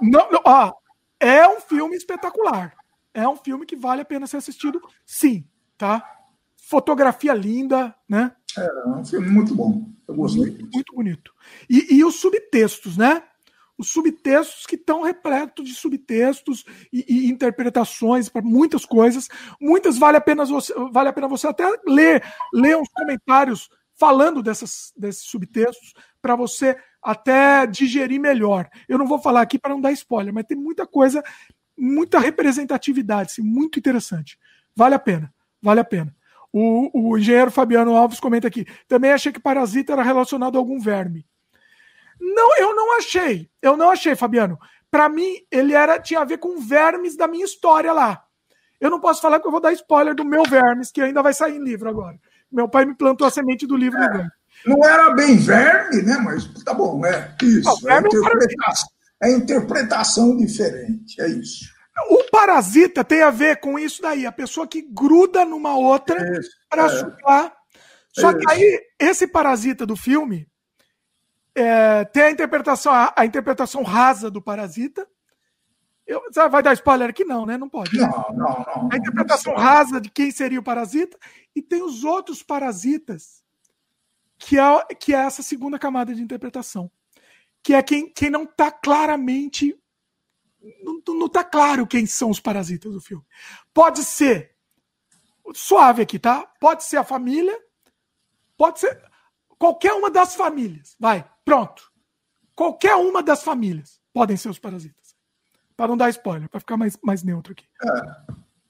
não, 0.00 0.30
não, 0.30 0.40
ó, 0.44 0.72
é 1.20 1.46
um 1.48 1.60
filme 1.60 1.96
espetacular. 1.96 2.74
É 3.12 3.28
um 3.28 3.36
filme 3.36 3.64
que 3.64 3.76
vale 3.76 4.02
a 4.02 4.04
pena 4.04 4.26
ser 4.26 4.38
assistido, 4.38 4.80
sim, 5.06 5.44
tá? 5.78 6.04
Fotografia 6.56 7.32
linda, 7.32 7.94
né? 8.08 8.34
É, 8.58 8.64
é 8.64 8.88
um 8.88 9.04
filme 9.04 9.28
muito 9.28 9.54
bom. 9.54 9.88
Eu 10.08 10.14
gostei. 10.14 10.46
Muito, 10.46 10.70
muito 10.72 10.94
bonito. 10.94 11.32
E, 11.68 11.96
e, 11.96 12.04
os 12.04 12.16
subtextos, 12.16 12.96
né? 12.96 13.22
Os 13.78 13.90
subtextos 13.90 14.66
que 14.66 14.76
estão 14.76 15.02
repletos 15.02 15.68
de 15.68 15.74
subtextos 15.74 16.64
e, 16.92 17.04
e 17.08 17.30
interpretações 17.30 18.28
para 18.28 18.42
muitas 18.42 18.84
coisas. 18.84 19.28
Muitas 19.60 19.98
vale 19.98 20.16
a 20.16 20.20
pena 20.20 20.44
você, 20.44 20.72
vale 20.92 21.08
a 21.08 21.12
pena 21.12 21.28
você 21.28 21.46
até 21.46 21.64
ler, 21.86 22.22
ler 22.52 22.76
uns 22.76 22.88
comentários 22.88 23.68
falando 23.94 24.42
dessas, 24.42 24.92
desses 24.96 25.22
subtextos 25.24 25.92
para 26.20 26.36
você 26.36 26.76
até 27.04 27.66
digerir 27.66 28.18
melhor. 28.18 28.68
Eu 28.88 28.96
não 28.96 29.06
vou 29.06 29.20
falar 29.20 29.42
aqui 29.42 29.58
para 29.58 29.72
não 29.72 29.80
dar 29.80 29.92
spoiler, 29.92 30.32
mas 30.32 30.46
tem 30.46 30.56
muita 30.56 30.86
coisa, 30.86 31.22
muita 31.76 32.18
representatividade, 32.18 33.32
assim, 33.32 33.42
muito 33.42 33.78
interessante. 33.78 34.38
Vale 34.74 34.94
a 34.94 34.98
pena, 34.98 35.32
vale 35.60 35.80
a 35.80 35.84
pena. 35.84 36.14
O, 36.50 37.10
o 37.10 37.18
engenheiro 37.18 37.50
Fabiano 37.50 37.94
Alves 37.94 38.20
comenta 38.20 38.48
aqui. 38.48 38.64
Também 38.88 39.12
achei 39.12 39.32
que 39.32 39.40
Parasita 39.40 39.92
era 39.92 40.02
relacionado 40.02 40.56
a 40.56 40.58
algum 40.58 40.78
verme. 40.78 41.26
Não, 42.18 42.56
eu 42.56 42.74
não 42.74 42.96
achei. 42.96 43.50
Eu 43.60 43.76
não 43.76 43.90
achei, 43.90 44.14
Fabiano. 44.14 44.58
Para 44.90 45.08
mim, 45.08 45.38
ele 45.50 45.74
era 45.74 46.00
tinha 46.00 46.20
a 46.20 46.24
ver 46.24 46.38
com 46.38 46.60
vermes 46.60 47.16
da 47.16 47.26
minha 47.26 47.44
história 47.44 47.92
lá. 47.92 48.24
Eu 48.80 48.88
não 48.88 49.00
posso 49.00 49.20
falar 49.20 49.40
que 49.40 49.46
eu 49.46 49.50
vou 49.50 49.60
dar 49.60 49.72
spoiler 49.72 50.14
do 50.14 50.24
meu 50.24 50.44
vermes, 50.44 50.92
que 50.92 51.00
ainda 51.00 51.22
vai 51.22 51.34
sair 51.34 51.56
em 51.56 51.64
livro 51.64 51.88
agora. 51.88 52.18
Meu 52.50 52.68
pai 52.68 52.84
me 52.84 52.94
plantou 52.94 53.26
a 53.26 53.30
semente 53.30 53.66
do 53.66 53.76
livro 53.76 54.00
é. 54.00 54.28
Não 54.66 54.84
era 54.84 55.10
bem 55.10 55.36
verme, 55.36 56.02
né? 56.02 56.16
Mas 56.18 56.46
tá 56.64 56.72
bom, 56.72 57.04
é 57.04 57.34
isso. 57.42 57.88
é, 57.88 57.98
interpretação, 57.98 58.88
é 59.22 59.30
interpretação 59.30 60.36
diferente, 60.36 61.20
é 61.20 61.28
isso. 61.28 61.72
O 62.10 62.24
parasita 62.30 63.04
tem 63.04 63.22
a 63.22 63.30
ver 63.30 63.60
com 63.60 63.78
isso 63.78 64.02
daí, 64.02 64.26
a 64.26 64.32
pessoa 64.32 64.66
que 64.66 64.82
gruda 64.82 65.44
numa 65.44 65.76
outra 65.76 66.16
para 66.68 66.86
é. 66.86 67.52
Só 68.12 68.32
que 68.32 68.44
aí, 68.48 68.80
esse 68.98 69.26
parasita 69.26 69.84
do 69.84 69.96
filme 69.96 70.48
é, 71.54 72.04
tem 72.06 72.24
a 72.24 72.30
interpretação, 72.30 72.92
a, 72.92 73.12
a, 73.16 73.24
interpretação 73.24 73.82
rasa 73.82 74.30
do 74.30 74.42
parasita. 74.42 75.06
Eu, 76.06 76.20
vai 76.50 76.62
dar 76.62 76.74
spoiler 76.74 77.10
aqui? 77.10 77.24
Não, 77.24 77.46
né? 77.46 77.56
Não 77.56 77.68
pode. 77.68 77.96
Não, 77.96 78.08
não, 78.08 78.66
não. 78.66 78.88
A 78.92 78.96
interpretação 78.96 79.54
rasa 79.54 80.00
de 80.00 80.10
quem 80.10 80.30
seria 80.30 80.60
o 80.60 80.64
parasita. 80.64 81.16
E 81.54 81.62
tem 81.62 81.82
os 81.82 82.04
outros 82.04 82.42
parasitas 82.42 83.43
que 84.44 84.58
é, 84.58 84.94
que 84.94 85.14
é 85.14 85.18
essa 85.18 85.42
segunda 85.42 85.78
camada 85.78 86.14
de 86.14 86.22
interpretação. 86.22 86.90
Que 87.62 87.72
é 87.72 87.82
quem, 87.82 88.12
quem 88.12 88.28
não 88.28 88.44
está 88.44 88.70
claramente. 88.70 89.74
Não 90.82 91.26
está 91.26 91.42
claro 91.42 91.86
quem 91.86 92.06
são 92.06 92.28
os 92.28 92.40
parasitas 92.40 92.92
do 92.92 93.00
filme. 93.00 93.24
Pode 93.72 94.04
ser. 94.04 94.54
Suave 95.54 96.02
aqui, 96.02 96.18
tá? 96.18 96.46
Pode 96.60 96.84
ser 96.84 96.98
a 96.98 97.04
família. 97.04 97.58
Pode 98.56 98.80
ser. 98.80 99.02
Qualquer 99.58 99.94
uma 99.94 100.10
das 100.10 100.34
famílias. 100.34 100.94
Vai, 101.00 101.24
pronto. 101.42 101.90
Qualquer 102.54 102.96
uma 102.96 103.22
das 103.22 103.42
famílias 103.42 103.98
podem 104.12 104.36
ser 104.36 104.50
os 104.50 104.58
parasitas. 104.58 105.14
Para 105.74 105.88
não 105.88 105.96
dar 105.96 106.10
spoiler, 106.10 106.48
para 106.50 106.60
ficar 106.60 106.76
mais, 106.76 106.98
mais 107.02 107.22
neutro 107.22 107.52
aqui. 107.52 107.66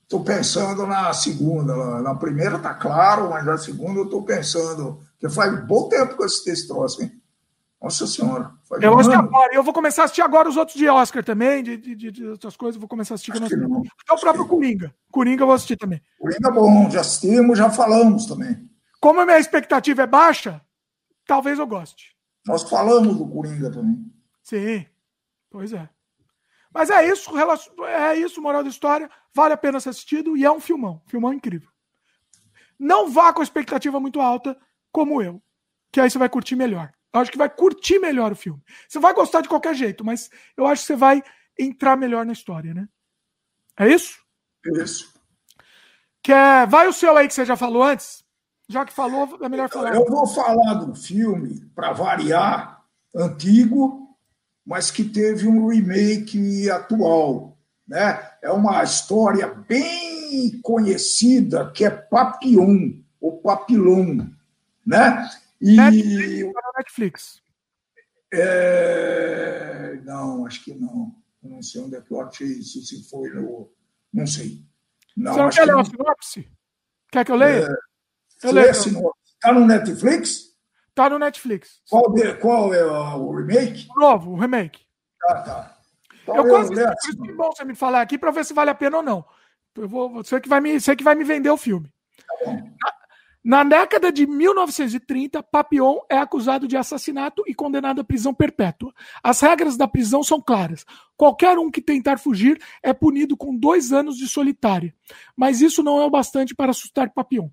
Estou 0.02 0.22
é, 0.22 0.24
pensando 0.24 0.86
na 0.86 1.12
segunda. 1.12 2.00
Na 2.00 2.14
primeira 2.14 2.58
tá 2.60 2.74
claro, 2.74 3.30
mas 3.30 3.44
na 3.44 3.58
segunda 3.58 4.00
eu 4.00 4.04
estou 4.04 4.22
pensando 4.22 5.02
porque 5.24 5.28
faz 5.30 5.66
bom 5.66 5.88
tempo 5.88 6.16
que 6.16 6.22
eu 6.22 6.26
assisti 6.26 6.50
esse 6.50 6.68
troço, 6.68 7.02
hein? 7.02 7.10
Nossa 7.80 8.06
Senhora. 8.06 8.52
Eu, 8.80 8.98
acho 8.98 9.08
que 9.08 9.14
agora, 9.14 9.54
eu 9.54 9.62
vou 9.62 9.72
começar 9.72 10.02
a 10.02 10.04
assistir 10.04 10.22
agora 10.22 10.48
os 10.48 10.56
outros 10.56 10.76
de 10.76 10.88
Oscar 10.88 11.24
também, 11.24 11.62
de, 11.62 11.76
de, 11.76 12.10
de 12.10 12.26
outras 12.26 12.56
coisas, 12.56 12.78
vou 12.78 12.88
começar 12.88 13.14
a 13.14 13.16
assistir. 13.16 13.32
Até 13.32 14.12
o 14.12 14.18
próprio 14.18 14.46
Coringa. 14.46 14.94
Coringa 15.10 15.42
eu 15.42 15.46
vou 15.46 15.54
assistir 15.54 15.76
também. 15.76 16.02
Coringa 16.18 16.48
é 16.48 16.52
bom, 16.52 16.90
já 16.90 17.00
assistimos, 17.00 17.58
já 17.58 17.70
falamos 17.70 18.26
também. 18.26 18.68
Como 19.00 19.20
a 19.20 19.26
minha 19.26 19.38
expectativa 19.38 20.02
é 20.02 20.06
baixa, 20.06 20.60
talvez 21.26 21.58
eu 21.58 21.66
goste. 21.66 22.14
Nós 22.46 22.62
falamos 22.62 23.16
do 23.16 23.26
Coringa 23.26 23.70
também. 23.70 24.04
Sim, 24.42 24.86
pois 25.50 25.72
é. 25.72 25.88
Mas 26.72 26.90
é 26.90 27.06
isso, 27.06 27.30
é 27.86 28.16
isso, 28.16 28.42
moral 28.42 28.62
da 28.62 28.70
história. 28.70 29.10
Vale 29.34 29.54
a 29.54 29.58
pena 29.58 29.80
ser 29.80 29.90
assistido 29.90 30.36
e 30.36 30.44
é 30.44 30.50
um 30.50 30.60
filmão, 30.60 31.02
filmão 31.06 31.32
incrível. 31.32 31.68
Não 32.78 33.10
vá 33.10 33.32
com 33.32 33.40
a 33.40 33.44
expectativa 33.44 34.00
muito 34.00 34.20
alta, 34.20 34.58
como 34.94 35.20
eu, 35.20 35.42
que 35.90 36.00
aí 36.00 36.08
você 36.08 36.18
vai 36.18 36.28
curtir 36.28 36.54
melhor. 36.54 36.92
Eu 37.12 37.20
acho 37.20 37.32
que 37.32 37.36
vai 37.36 37.50
curtir 37.50 37.98
melhor 37.98 38.30
o 38.30 38.36
filme. 38.36 38.62
Você 38.88 39.00
vai 39.00 39.12
gostar 39.12 39.40
de 39.40 39.48
qualquer 39.48 39.74
jeito, 39.74 40.04
mas 40.04 40.30
eu 40.56 40.66
acho 40.66 40.82
que 40.82 40.86
você 40.86 40.96
vai 40.96 41.20
entrar 41.58 41.96
melhor 41.96 42.24
na 42.24 42.32
história, 42.32 42.72
né? 42.72 42.88
É 43.76 43.88
isso? 43.88 44.20
Isso. 44.76 45.12
Quer... 46.22 46.68
Vai 46.68 46.86
o 46.86 46.92
seu 46.92 47.16
aí 47.16 47.26
que 47.26 47.34
você 47.34 47.44
já 47.44 47.56
falou 47.56 47.82
antes? 47.82 48.24
Já 48.68 48.84
que 48.84 48.92
falou, 48.92 49.36
é 49.42 49.48
melhor 49.48 49.68
falar. 49.68 49.96
Eu 49.96 50.06
vou 50.06 50.26
falar 50.28 50.74
do 50.74 50.94
filme, 50.94 51.68
para 51.74 51.92
variar, 51.92 52.80
antigo, 53.14 54.16
mas 54.64 54.92
que 54.92 55.04
teve 55.04 55.48
um 55.48 55.66
remake 55.66 56.70
atual. 56.70 57.58
Né? 57.86 58.30
É 58.40 58.50
uma 58.50 58.82
história 58.84 59.48
bem 59.48 60.60
conhecida 60.62 61.70
que 61.72 61.84
é 61.84 61.90
Papillon, 61.90 62.92
ou 63.20 63.40
Papillon. 63.40 64.26
Né? 64.86 65.30
E... 65.60 65.76
Netflix, 65.76 66.52
Netflix. 66.76 67.42
É... 68.32 70.00
Não, 70.04 70.46
acho 70.46 70.64
que 70.64 70.74
não. 70.74 71.14
não 71.42 71.62
sei 71.62 71.82
onde 71.82 71.96
é 71.96 72.00
que 72.00 72.12
eu 72.12 72.20
achei 72.20 72.46
isso, 72.46 72.82
se 72.82 73.08
foi 73.08 73.30
no. 73.30 73.70
Não 74.12 74.26
sei. 74.26 74.64
Não, 75.16 75.32
Você 75.32 75.40
não 75.40 75.50
quer 75.50 75.64
ler 75.64 75.74
uma 75.74 75.84
sinopse? 75.84 76.52
Quer 77.10 77.24
que 77.24 77.32
eu 77.32 77.36
leia? 77.36 77.66
É... 77.66 78.46
Eu 78.46 78.52
leio. 78.52 78.70
A 78.70 78.74
sinopse. 78.74 79.24
Tá 79.40 79.52
no 79.52 79.66
Netflix? 79.66 80.54
Tá 80.94 81.10
no 81.10 81.18
Netflix. 81.18 81.82
Qual, 81.90 82.12
de, 82.12 82.34
qual 82.34 82.72
é 82.72 82.84
o 82.84 83.32
remake? 83.34 83.88
O 83.96 84.00
novo, 84.00 84.32
o 84.32 84.38
remake. 84.38 84.86
Ah, 85.28 85.34
tá. 85.40 85.78
Então, 86.22 86.36
eu, 86.36 86.44
eu 86.44 86.50
quase 86.50 86.72
isso 86.72 87.22
que 87.22 87.30
é 87.30 87.34
bom 87.34 87.50
você 87.52 87.64
me 87.64 87.74
falar 87.74 88.00
aqui 88.00 88.16
para 88.16 88.30
ver 88.30 88.44
se 88.44 88.54
vale 88.54 88.70
a 88.70 88.74
pena 88.74 88.98
ou 88.98 89.02
não. 89.02 89.24
Eu 89.76 89.88
vou, 89.88 90.08
você 90.10 90.40
que 90.40 90.48
vai 90.48 90.60
me, 90.60 90.80
você 90.80 90.94
que 90.94 91.04
vai 91.04 91.14
me 91.14 91.24
vender 91.24 91.50
o 91.50 91.56
filme. 91.56 91.92
Tá 92.16 92.34
bom. 92.44 92.70
Na 93.44 93.62
década 93.62 94.10
de 94.10 94.26
1930, 94.26 95.42
Papillon 95.42 95.98
é 96.08 96.16
acusado 96.16 96.66
de 96.66 96.78
assassinato 96.78 97.44
e 97.46 97.54
condenado 97.54 98.00
à 98.00 98.04
prisão 98.04 98.32
perpétua. 98.32 98.90
As 99.22 99.38
regras 99.40 99.76
da 99.76 99.86
prisão 99.86 100.22
são 100.22 100.40
claras. 100.40 100.86
Qualquer 101.14 101.58
um 101.58 101.70
que 101.70 101.82
tentar 101.82 102.18
fugir 102.18 102.58
é 102.82 102.94
punido 102.94 103.36
com 103.36 103.54
dois 103.54 103.92
anos 103.92 104.16
de 104.16 104.26
solitária. 104.26 104.94
Mas 105.36 105.60
isso 105.60 105.82
não 105.82 106.00
é 106.00 106.06
o 106.06 106.10
bastante 106.10 106.54
para 106.54 106.70
assustar 106.70 107.10
Papillon. 107.10 107.50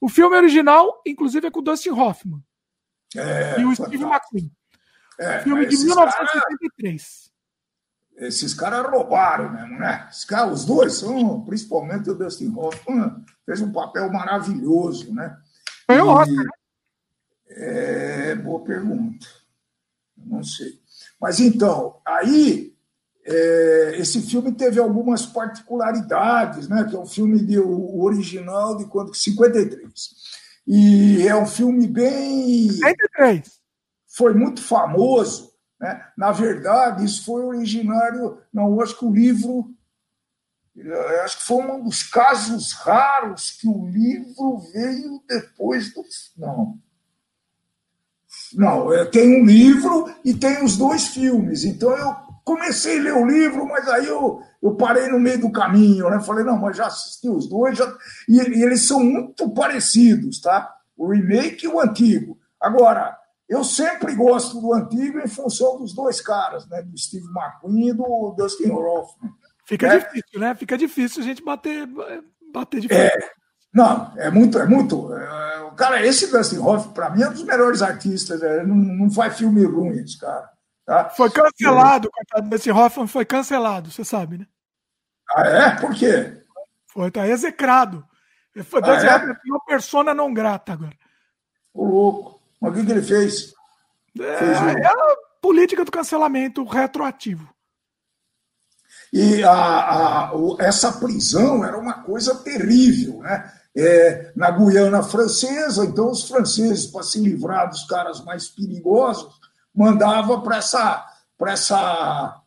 O 0.00 0.08
filme 0.08 0.36
original, 0.36 1.02
inclusive, 1.04 1.48
é 1.48 1.50
com 1.50 1.58
o 1.58 1.62
Dustin 1.62 1.90
Hoffman 1.90 2.40
é, 3.16 3.60
e 3.60 3.64
o 3.64 3.74
Steve 3.74 4.04
McQueen. 4.04 4.52
É, 5.18 5.40
filme 5.40 5.66
de 5.66 5.76
1983. 5.76 7.32
Esses 8.16 8.54
caras 8.54 8.90
roubaram 8.90 9.52
mesmo, 9.52 9.78
né? 9.78 10.08
Caras, 10.26 10.60
os 10.60 10.64
dois 10.64 10.94
são, 10.94 11.42
principalmente 11.44 12.08
o 12.08 12.14
Dustin 12.14 12.52
Hoffman, 12.56 13.24
fez 13.44 13.60
um 13.60 13.72
papel 13.72 14.10
maravilhoso, 14.10 15.14
né? 15.14 15.36
Foi 15.86 16.00
o 16.00 16.08
Oscar, 16.08 16.44
né? 16.44 16.50
É, 17.48 18.34
boa 18.34 18.64
pergunta. 18.64 19.26
Não 20.16 20.42
sei. 20.42 20.80
Mas 21.20 21.40
então, 21.40 22.00
aí 22.04 22.74
é, 23.24 23.96
esse 23.98 24.22
filme 24.22 24.52
teve 24.52 24.80
algumas 24.80 25.26
particularidades, 25.26 26.68
né? 26.68 26.84
Que 26.84 26.96
é 26.96 26.98
um 26.98 27.06
filme 27.06 27.38
de, 27.38 27.58
o 27.58 28.02
original 28.02 28.76
de 28.76 28.86
quando 28.86 29.14
53. 29.14 29.92
E 30.66 31.26
é 31.26 31.36
um 31.36 31.46
filme 31.46 31.86
bem 31.86 32.70
53. 32.70 33.60
Foi 34.08 34.32
muito 34.32 34.62
famoso? 34.62 35.52
Na 36.16 36.32
verdade, 36.32 37.04
isso 37.04 37.24
foi 37.24 37.44
originário. 37.44 38.38
Não, 38.52 38.80
acho 38.80 38.98
que 38.98 39.04
o 39.04 39.12
livro. 39.12 39.74
Acho 41.24 41.38
que 41.38 41.44
foi 41.44 41.64
um 41.64 41.82
dos 41.82 42.02
casos 42.02 42.72
raros 42.72 43.52
que 43.52 43.66
o 43.66 43.86
livro 43.86 44.58
veio 44.72 45.22
depois 45.26 45.92
do. 45.94 46.04
Não. 46.36 46.78
Não, 48.54 48.92
é, 48.92 49.04
tem 49.04 49.40
um 49.40 49.44
livro 49.44 50.14
e 50.24 50.34
tem 50.34 50.62
os 50.62 50.76
dois 50.76 51.08
filmes. 51.08 51.64
Então 51.64 51.90
eu 51.96 52.14
comecei 52.44 52.98
a 52.98 53.02
ler 53.02 53.14
o 53.14 53.26
livro, 53.26 53.66
mas 53.66 53.88
aí 53.88 54.06
eu, 54.06 54.40
eu 54.62 54.76
parei 54.76 55.08
no 55.08 55.18
meio 55.18 55.40
do 55.40 55.50
caminho, 55.50 56.08
né? 56.08 56.20
Falei, 56.20 56.44
não, 56.44 56.58
mas 56.58 56.76
já 56.76 56.86
assisti 56.86 57.28
os 57.28 57.48
dois, 57.48 57.76
já... 57.76 57.92
e, 58.28 58.36
e 58.36 58.62
eles 58.62 58.86
são 58.86 59.02
muito 59.02 59.50
parecidos, 59.50 60.40
tá? 60.40 60.74
O 60.96 61.08
remake 61.08 61.64
e 61.64 61.68
o 61.68 61.80
antigo. 61.80 62.38
Agora, 62.60 63.18
eu 63.48 63.62
sempre 63.62 64.14
gosto 64.14 64.60
do 64.60 64.74
antigo 64.74 65.20
em 65.20 65.28
função 65.28 65.78
dos 65.78 65.94
dois 65.94 66.20
caras, 66.20 66.68
né? 66.68 66.82
Do 66.82 66.98
Steve 66.98 67.26
McQueen 67.26 67.90
e 67.90 67.92
do 67.92 68.34
Dustin 68.36 68.70
Hoffman. 68.70 69.32
Fica 69.64 69.88
né? 69.88 69.98
difícil, 69.98 70.40
né? 70.40 70.54
Fica 70.54 70.78
difícil 70.78 71.22
a 71.22 71.24
gente 71.24 71.44
bater, 71.44 71.88
bater 72.52 72.80
de 72.80 72.88
frente. 72.88 73.24
É, 73.24 73.30
não, 73.72 74.12
é 74.16 74.30
muito, 74.30 74.58
é 74.58 74.66
muito. 74.66 75.12
É, 75.14 75.60
o 75.62 75.72
cara, 75.72 76.04
esse 76.04 76.30
Dustin 76.30 76.58
Hoffman, 76.58 76.92
para 76.92 77.10
mim, 77.10 77.22
é 77.22 77.28
um 77.28 77.32
dos 77.32 77.44
melhores 77.44 77.82
artistas. 77.82 78.42
É, 78.42 78.64
não, 78.64 78.74
não 78.74 79.10
faz 79.10 79.36
filme 79.38 79.64
ruim, 79.64 79.98
esse 79.98 80.18
cara. 80.18 80.50
Tá? 80.84 81.10
Foi 81.10 81.30
cancelado, 81.30 82.10
coitado 82.10 82.48
Dustin 82.48 82.70
Hoffman 82.70 83.08
foi 83.08 83.24
cancelado, 83.24 83.90
você 83.90 84.04
sabe, 84.04 84.38
né? 84.38 84.46
Ah, 85.34 85.42
é? 85.42 85.70
Por 85.80 85.92
quê? 85.92 86.42
Foi, 86.86 87.10
tá 87.10 87.26
execrado. 87.26 88.04
Foi, 88.64 88.80
ah, 88.82 89.04
é? 89.04 89.50
uma 89.50 89.64
persona 89.66 90.14
não 90.14 90.32
grata 90.32 90.72
agora. 90.72 90.96
O 91.74 91.84
louco. 91.84 92.35
Mas 92.60 92.72
o 92.72 92.74
que, 92.74 92.86
que 92.86 92.92
ele 92.92 93.02
fez? 93.02 93.54
É, 94.18 94.36
fez 94.38 94.60
um... 94.60 94.68
é 94.68 94.86
a 94.86 95.16
política 95.40 95.84
do 95.84 95.90
cancelamento 95.90 96.64
retroativo. 96.64 97.48
E 99.12 99.42
a, 99.44 99.52
a, 99.52 100.32
essa 100.60 100.92
prisão 100.92 101.64
era 101.64 101.78
uma 101.78 102.02
coisa 102.02 102.34
terrível, 102.34 103.20
né? 103.20 103.52
É, 103.78 104.32
na 104.34 104.50
Guiana 104.50 105.02
Francesa, 105.02 105.84
então 105.84 106.10
os 106.10 106.26
franceses, 106.26 106.86
para 106.86 107.02
se 107.02 107.20
livrar 107.20 107.68
dos 107.68 107.84
caras 107.84 108.24
mais 108.24 108.48
perigosos, 108.48 109.38
mandava 109.74 110.40
para 110.40 110.56
essa, 110.56 111.06
pra 111.36 111.52
essa 111.52 112.40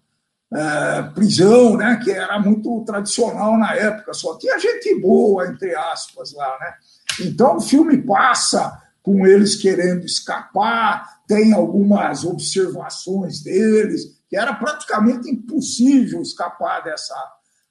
é, 0.52 1.04
prisão, 1.14 1.78
né? 1.78 2.00
Que 2.04 2.12
era 2.12 2.40
muito 2.40 2.84
tradicional 2.84 3.58
na 3.58 3.76
época, 3.76 4.14
só 4.14 4.38
tinha 4.38 4.58
gente 4.60 5.00
boa, 5.00 5.48
entre 5.48 5.76
aspas, 5.76 6.34
lá, 6.34 6.58
né? 6.60 6.74
Então 7.22 7.58
o 7.58 7.62
filme 7.62 8.02
passa 8.02 8.82
com 9.02 9.26
eles 9.26 9.56
querendo 9.56 10.06
escapar, 10.06 11.22
tem 11.28 11.54
algumas 11.54 12.24
observações 12.24 13.42
deles, 13.42 14.20
que 14.30 14.38
era 14.38 14.54
praticamente 14.54 15.30
impossível 15.30 16.22
escapar 16.22 16.84
dessa, 16.84 17.16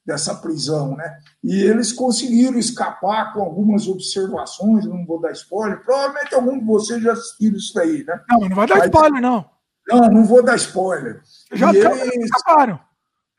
dessa 0.04 0.34
prisão, 0.34 0.96
né? 0.96 1.18
E 1.44 1.62
eles 1.62 1.92
conseguiram 1.92 2.58
escapar 2.58 3.32
com 3.32 3.40
algumas 3.40 3.86
observações, 3.86 4.86
não 4.86 5.04
vou 5.04 5.20
dar 5.20 5.32
spoiler, 5.32 5.84
provavelmente 5.84 6.34
algum 6.34 6.58
de 6.58 6.64
vocês 6.64 7.02
já 7.02 7.12
assistiram 7.12 7.56
isso 7.56 7.74
daí, 7.74 8.04
né? 8.04 8.20
Não, 8.28 8.48
não 8.48 8.56
vai 8.56 8.66
dar 8.66 8.78
Mas, 8.78 8.86
spoiler, 8.86 9.22
não. 9.22 9.50
Não, 9.88 10.00
não 10.10 10.24
vou 10.24 10.42
dar 10.42 10.56
spoiler. 10.56 11.22
Já 11.52 11.72
e 11.72 11.76
eles... 11.76 12.24
escaparam. 12.24 12.80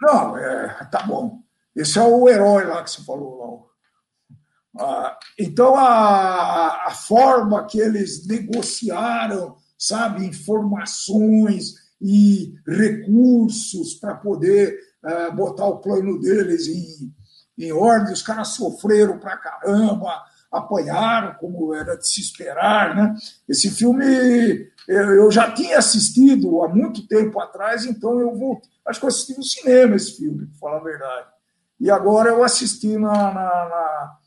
Não, 0.01 0.37
é, 0.37 0.87
tá 0.91 1.03
bom. 1.03 1.39
Esse 1.75 1.99
é 1.99 2.03
o 2.03 2.27
herói 2.27 2.65
lá 2.65 2.83
que 2.83 2.91
você 2.91 3.03
falou 3.03 3.37
lá, 3.37 3.68
então, 5.37 5.75
a, 5.75 6.87
a 6.87 6.91
forma 6.91 7.65
que 7.65 7.79
eles 7.79 8.25
negociaram, 8.25 9.55
sabe, 9.77 10.25
informações 10.25 11.75
e 12.01 12.53
recursos 12.67 13.95
para 13.95 14.15
poder 14.15 14.77
uh, 15.03 15.35
botar 15.35 15.65
o 15.65 15.79
plano 15.79 16.19
deles 16.19 16.67
em, 16.67 17.13
em 17.65 17.71
ordem, 17.71 18.13
os 18.13 18.21
caras 18.21 18.49
sofreram 18.49 19.19
para 19.19 19.37
caramba, 19.37 20.23
apanharam, 20.51 21.35
como 21.35 21.73
era 21.73 21.95
de 21.95 22.07
se 22.07 22.21
esperar. 22.21 22.95
Né? 22.95 23.15
Esse 23.47 23.69
filme 23.69 24.05
eu 24.87 25.29
já 25.29 25.51
tinha 25.51 25.77
assistido 25.77 26.63
há 26.63 26.67
muito 26.67 27.07
tempo 27.07 27.39
atrás, 27.39 27.85
então 27.85 28.19
eu 28.19 28.35
vou. 28.35 28.59
Acho 28.87 28.99
que 28.99 29.05
eu 29.05 29.09
assisti 29.09 29.37
no 29.37 29.43
cinema 29.43 29.95
esse 29.95 30.17
filme, 30.17 30.47
para 30.47 30.57
falar 30.59 30.77
a 30.77 30.83
verdade. 30.83 31.27
E 31.79 31.91
agora 31.91 32.29
eu 32.29 32.43
assisti 32.43 32.97
na, 32.97 33.11
na, 33.11 33.33
na 33.33 34.17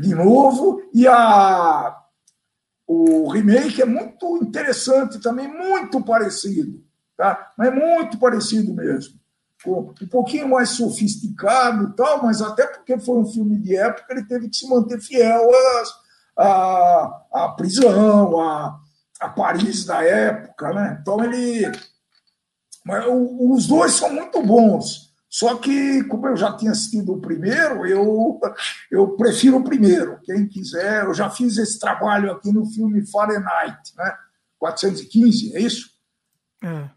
de 0.00 0.14
novo, 0.14 0.82
e 0.92 1.06
a, 1.06 1.96
o 2.86 3.28
remake 3.28 3.80
é 3.80 3.86
muito 3.86 4.36
interessante 4.42 5.18
também, 5.20 5.48
muito 5.48 6.02
parecido, 6.04 6.84
tá? 7.16 7.50
mas 7.56 7.68
é 7.68 7.70
muito 7.70 8.18
parecido 8.18 8.74
mesmo. 8.74 9.20
Um 9.66 10.08
pouquinho 10.10 10.48
mais 10.48 10.70
sofisticado 10.70 11.94
tal, 11.94 12.22
mas 12.22 12.42
até 12.42 12.66
porque 12.66 12.98
foi 12.98 13.18
um 13.18 13.26
filme 13.26 13.56
de 13.58 13.76
época, 13.76 14.12
ele 14.12 14.26
teve 14.26 14.48
que 14.48 14.56
se 14.56 14.68
manter 14.68 15.00
fiel 15.00 15.48
à, 16.36 17.22
à, 17.32 17.48
prisão, 17.56 18.40
à, 18.40 18.76
à 19.20 19.28
Paris 19.28 19.84
da 19.84 20.02
época. 20.02 20.72
Né? 20.72 20.98
Então 21.00 21.22
ele. 21.24 21.70
Mas 22.84 23.04
os 23.08 23.68
dois 23.68 23.92
são 23.92 24.12
muito 24.12 24.42
bons. 24.42 25.11
Só 25.32 25.56
que, 25.56 26.04
como 26.04 26.28
eu 26.28 26.36
já 26.36 26.54
tinha 26.54 26.72
assistido 26.72 27.14
o 27.14 27.18
primeiro, 27.18 27.86
eu, 27.86 28.38
eu 28.90 29.16
prefiro 29.16 29.56
o 29.56 29.64
primeiro. 29.64 30.20
Quem 30.22 30.46
quiser, 30.46 31.04
eu 31.04 31.14
já 31.14 31.30
fiz 31.30 31.56
esse 31.56 31.80
trabalho 31.80 32.30
aqui 32.30 32.52
no 32.52 32.66
filme 32.66 33.06
Fahrenheit, 33.06 33.96
né? 33.96 34.14
415, 34.58 35.56
é 35.56 35.60
isso? 35.60 35.90
É. 36.62 36.90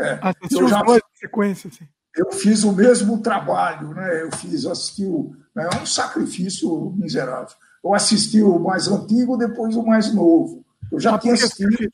é. 0.00 0.20
eu 0.50 0.66
já 0.66 0.82
dois 0.82 1.00
sequência, 1.14 1.68
assim. 1.68 1.86
Eu 2.16 2.32
fiz 2.32 2.64
o 2.64 2.72
mesmo 2.72 3.22
trabalho, 3.22 3.94
né? 3.94 4.20
Eu 4.20 4.32
fiz, 4.32 4.66
assisti 4.66 5.04
o. 5.04 5.36
Né? 5.54 5.68
É 5.72 5.80
um 5.80 5.86
sacrifício 5.86 6.90
miserável. 6.96 7.54
Eu 7.84 7.94
assisti 7.94 8.42
o 8.42 8.58
mais 8.58 8.88
antigo, 8.88 9.36
depois 9.36 9.76
o 9.76 9.86
mais 9.86 10.12
novo. 10.12 10.66
Eu 10.90 10.98
já 10.98 11.16
tinha 11.20 11.34
assistido. 11.34 11.92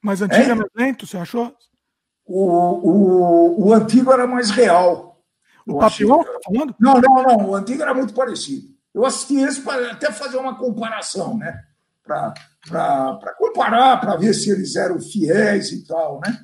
Mais 0.00 0.22
antigo 0.22 0.50
é 0.50 0.54
mais 0.54 0.70
lento, 0.72 1.04
você 1.04 1.16
achou? 1.16 1.52
O, 2.24 2.46
o, 2.46 3.66
o 3.66 3.74
antigo 3.74 4.12
era 4.12 4.24
mais 4.24 4.50
real. 4.50 5.11
O 5.66 5.78
Papillon, 5.78 6.22
tá 6.22 6.38
falando? 6.44 6.74
Não, 6.78 7.00
não, 7.00 7.22
não. 7.22 7.50
O 7.50 7.54
antigo 7.54 7.82
era 7.82 7.94
muito 7.94 8.14
parecido. 8.14 8.68
Eu 8.94 9.04
assisti 9.04 9.36
esse 9.36 9.60
para 9.62 9.92
até 9.92 10.12
fazer 10.12 10.36
uma 10.36 10.56
comparação, 10.56 11.36
né? 11.38 11.58
Para 12.04 12.34
comparar, 13.38 14.00
para 14.00 14.16
ver 14.16 14.34
se 14.34 14.50
eles 14.50 14.76
eram 14.76 15.00
fiéis 15.00 15.72
e 15.72 15.86
tal, 15.86 16.20
né? 16.20 16.38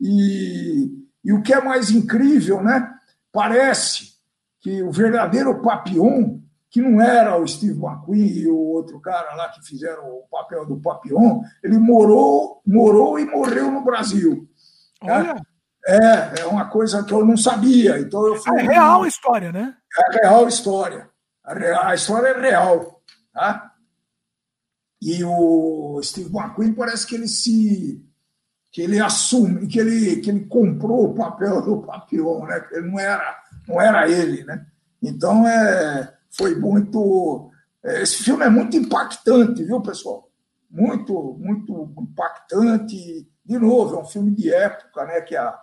E, 0.00 0.90
e 1.24 1.32
o 1.32 1.42
que 1.42 1.52
é 1.52 1.62
mais 1.62 1.90
incrível, 1.90 2.62
né? 2.62 2.90
Parece 3.30 4.12
que 4.60 4.82
o 4.82 4.90
verdadeiro 4.90 5.62
Papillon, 5.62 6.40
que 6.70 6.80
não 6.80 7.00
era 7.00 7.38
o 7.38 7.46
Steve 7.46 7.78
McQueen 7.78 8.26
e 8.26 8.46
o 8.48 8.56
outro 8.56 9.00
cara 9.00 9.34
lá 9.34 9.48
que 9.50 9.64
fizeram 9.64 10.04
o 10.08 10.26
papel 10.30 10.66
do 10.66 10.80
Papillon, 10.80 11.42
ele 11.62 11.78
morou, 11.78 12.62
morou 12.66 13.18
e 13.18 13.26
morreu 13.26 13.70
no 13.70 13.84
Brasil. 13.84 14.48
Olha. 15.02 15.34
Né? 15.34 15.40
É, 15.86 16.42
é 16.42 16.46
uma 16.46 16.66
coisa 16.68 17.02
que 17.02 17.12
eu 17.12 17.24
não 17.24 17.36
sabia. 17.36 17.98
Então 17.98 18.26
eu 18.26 18.36
fui, 18.36 18.60
é 18.60 18.62
real 18.62 19.02
a 19.02 19.08
história, 19.08 19.52
né? 19.52 19.74
É 19.98 20.20
real 20.20 20.44
a 20.44 20.48
história. 20.48 21.10
A, 21.44 21.54
real, 21.54 21.84
a 21.84 21.94
história 21.94 22.28
é 22.28 22.40
real. 22.40 23.02
Tá? 23.32 23.72
E 25.00 25.24
o 25.24 26.00
Steve 26.02 26.30
McQueen 26.30 26.74
parece 26.74 27.06
que 27.06 27.14
ele 27.14 27.26
se 27.26 28.04
que 28.72 28.80
ele 28.80 28.98
assume, 28.98 29.66
que 29.66 29.78
ele, 29.78 30.16
que 30.22 30.30
ele 30.30 30.46
comprou 30.46 31.04
o 31.04 31.14
papel 31.14 31.60
do 31.60 31.82
Papillon, 31.82 32.46
né? 32.46 32.66
Ele 32.72 32.90
não 32.90 32.98
era, 32.98 33.42
não 33.68 33.80
era 33.80 34.08
ele, 34.08 34.42
né? 34.44 34.66
Então 35.02 35.46
é, 35.46 36.14
foi 36.30 36.54
muito. 36.54 37.50
É, 37.84 38.02
esse 38.02 38.22
filme 38.22 38.44
é 38.44 38.48
muito 38.48 38.74
impactante, 38.74 39.62
viu, 39.62 39.82
pessoal? 39.82 40.30
Muito, 40.70 41.36
muito 41.38 41.92
impactante. 42.00 43.28
De 43.44 43.58
novo, 43.58 43.96
é 43.96 43.98
um 43.98 44.06
filme 44.06 44.30
de 44.30 44.50
época, 44.52 45.04
né? 45.04 45.20
Que 45.20 45.36
a, 45.36 45.54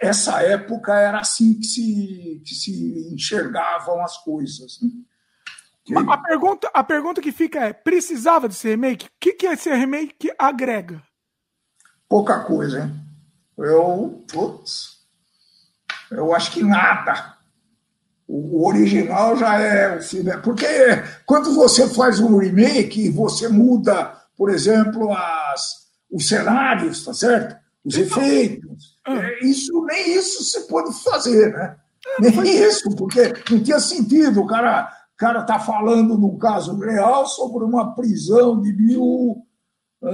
essa 0.00 0.42
época 0.42 0.94
era 0.94 1.20
assim 1.20 1.54
que 1.58 1.66
se, 1.66 2.42
que 2.44 2.54
se 2.54 3.12
enxergavam 3.12 4.02
as 4.02 4.16
coisas. 4.18 4.78
Né? 4.82 4.90
A 6.08 6.18
pergunta, 6.18 6.70
a 6.74 6.84
pergunta 6.84 7.20
que 7.20 7.32
fica 7.32 7.60
é: 7.60 7.72
precisava 7.72 8.48
desse 8.48 8.68
remake? 8.68 9.06
O 9.06 9.10
que, 9.20 9.32
que 9.34 9.46
esse 9.46 9.72
remake 9.72 10.32
agrega? 10.38 11.02
Pouca 12.08 12.40
coisa, 12.40 12.84
hein? 12.84 12.94
Eu, 13.58 14.24
putz, 14.30 14.98
eu 16.10 16.34
acho 16.34 16.52
que 16.52 16.62
nada. 16.62 17.36
O, 18.28 18.60
o 18.60 18.68
original 18.68 19.36
já 19.36 19.58
é 19.60 19.96
o 19.96 20.02
filme. 20.02 20.36
Porque 20.38 20.66
quando 21.24 21.54
você 21.54 21.88
faz 21.88 22.20
um 22.20 22.36
remake, 22.36 23.08
você 23.08 23.48
muda, 23.48 24.20
por 24.36 24.50
exemplo, 24.50 25.12
as, 25.12 25.86
os 26.10 26.28
cenários, 26.28 27.04
tá 27.04 27.14
certo? 27.14 27.56
Os 27.86 27.96
então, 27.96 28.22
efeitos. 28.22 28.98
Ah. 29.06 29.16
É, 29.16 29.44
isso, 29.44 29.72
nem 29.84 30.18
isso 30.18 30.44
você 30.44 30.60
pode 30.62 30.92
fazer, 31.02 31.52
né? 31.52 31.76
Nem 32.20 32.66
isso, 32.68 32.90
porque 32.96 33.32
não 33.50 33.62
tinha 33.62 33.78
sentido. 33.80 34.40
O 34.40 34.46
cara 34.46 34.90
cara 35.16 35.40
está 35.40 35.58
falando 35.58 36.18
num 36.18 36.36
caso 36.38 36.78
real 36.78 37.26
sobre 37.26 37.64
uma 37.64 37.94
prisão 37.94 38.60
de 38.60 38.72
mil, 38.72 39.42
uh, 40.02 40.06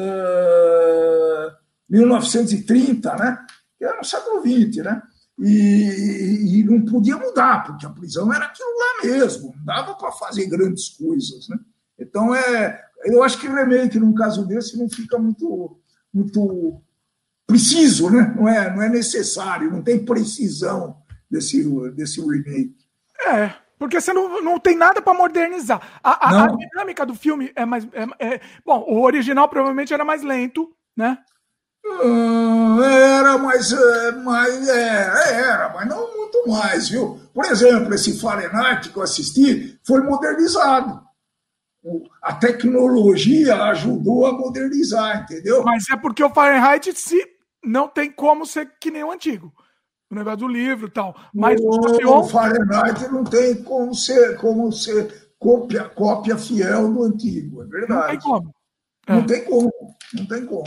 1930, 1.89 3.17
né? 3.17 3.45
que 3.77 3.85
era 3.85 3.97
no 3.97 4.05
século 4.05 4.41
XX, 4.41 4.85
né? 4.85 5.03
E, 5.39 6.61
e, 6.61 6.65
não 6.65 6.85
podia 6.85 7.17
mudar, 7.17 7.65
porque 7.65 7.85
a 7.85 7.91
prisão 7.91 8.33
era 8.33 8.45
aquilo 8.45 8.69
lá 8.69 9.11
mesmo, 9.11 9.53
não 9.57 9.65
dava 9.65 9.95
para 9.95 10.13
fazer 10.13 10.47
grandes 10.47 10.91
coisas. 10.91 11.49
Né? 11.49 11.59
Então, 11.99 12.33
é, 12.35 12.81
eu 13.07 13.25
acho 13.25 13.41
que 13.41 13.49
o 13.49 13.55
remake, 13.55 13.99
num 13.99 14.15
caso 14.15 14.47
desse, 14.47 14.79
não 14.79 14.89
fica 14.89 15.19
muito, 15.19 15.81
muito 16.15 16.81
preciso, 17.53 18.11
né? 18.11 18.35
não, 18.35 18.49
é, 18.49 18.75
não 18.75 18.83
é 18.83 18.89
necessário, 18.89 19.71
não 19.71 19.83
tem 19.83 20.05
precisão 20.05 20.97
desse, 21.31 21.63
desse 21.91 22.21
remake. 22.21 22.75
É, 23.27 23.53
porque 23.79 24.01
você 24.01 24.13
não, 24.13 24.41
não 24.43 24.59
tem 24.59 24.77
nada 24.77 25.03
para 25.03 25.13
modernizar. 25.13 25.81
A, 26.03 26.29
a, 26.29 26.45
a, 26.45 26.49
dinâmica 26.49 27.05
do 27.05 27.15
filme 27.15 27.53
é 27.55 27.67
mais. 27.67 27.87
É, 27.93 28.27
é, 28.27 28.41
bom, 28.65 28.85
o 28.89 29.03
original 29.03 29.49
provavelmente 29.49 29.93
era 29.93 30.05
mais 30.05 30.23
lento, 30.23 30.75
né? 30.97 31.19
Hum, 31.85 32.83
era, 32.83 33.37
mas, 33.39 33.73
é, 33.73 34.13
mas 34.13 34.69
é, 34.69 35.35
era, 35.35 35.69
mas 35.75 35.89
não 35.89 36.17
muito 36.17 36.49
mais, 36.49 36.89
viu? 36.89 37.21
Por 37.35 37.45
exemplo, 37.47 37.93
esse 37.93 38.19
Fahrenheit 38.21 38.89
que 38.89 38.97
eu 38.97 39.03
assisti 39.03 39.79
foi 39.85 40.01
modernizado. 40.01 41.03
A 42.23 42.35
tecnologia 42.35 43.65
ajudou 43.65 44.27
a 44.27 44.33
modernizar, 44.33 45.25
entendeu? 45.25 45.65
Mas 45.65 45.91
é 45.91 45.97
porque 45.97 46.23
o 46.23 46.31
Fahrenheit 46.31 46.93
se 46.95 47.32
não 47.63 47.89
tem 47.89 48.11
como 48.11 48.45
ser 48.45 48.73
que 48.81 48.91
nem 48.91 49.05
o 49.05 49.13
antigo 49.13 49.53
o 50.13 50.15
negócio 50.15 50.41
do 50.41 50.49
livro 50.49 50.89
e 50.89 50.91
tal. 50.91 51.17
Mas 51.35 51.59
o, 51.59 51.71
o 51.71 52.25
Fahrenheit 52.25 53.09
não 53.11 53.25
tem 53.25 53.63
como 53.63 53.95
ser, 53.95 54.37
como 54.37 54.71
ser 54.71 55.33
cópia, 55.39 55.89
cópia 55.89 56.37
fiel 56.37 56.93
do 56.93 57.03
antigo, 57.03 57.63
é 57.63 57.67
verdade. 57.67 58.03
Não 58.03 58.09
tem 58.09 58.21
como. 58.21 58.55
É. 59.07 59.13
Não 59.15 59.27
tem 59.27 59.45
como, 59.45 59.73
não 60.13 60.27
tem 60.27 60.47
como. 60.47 60.65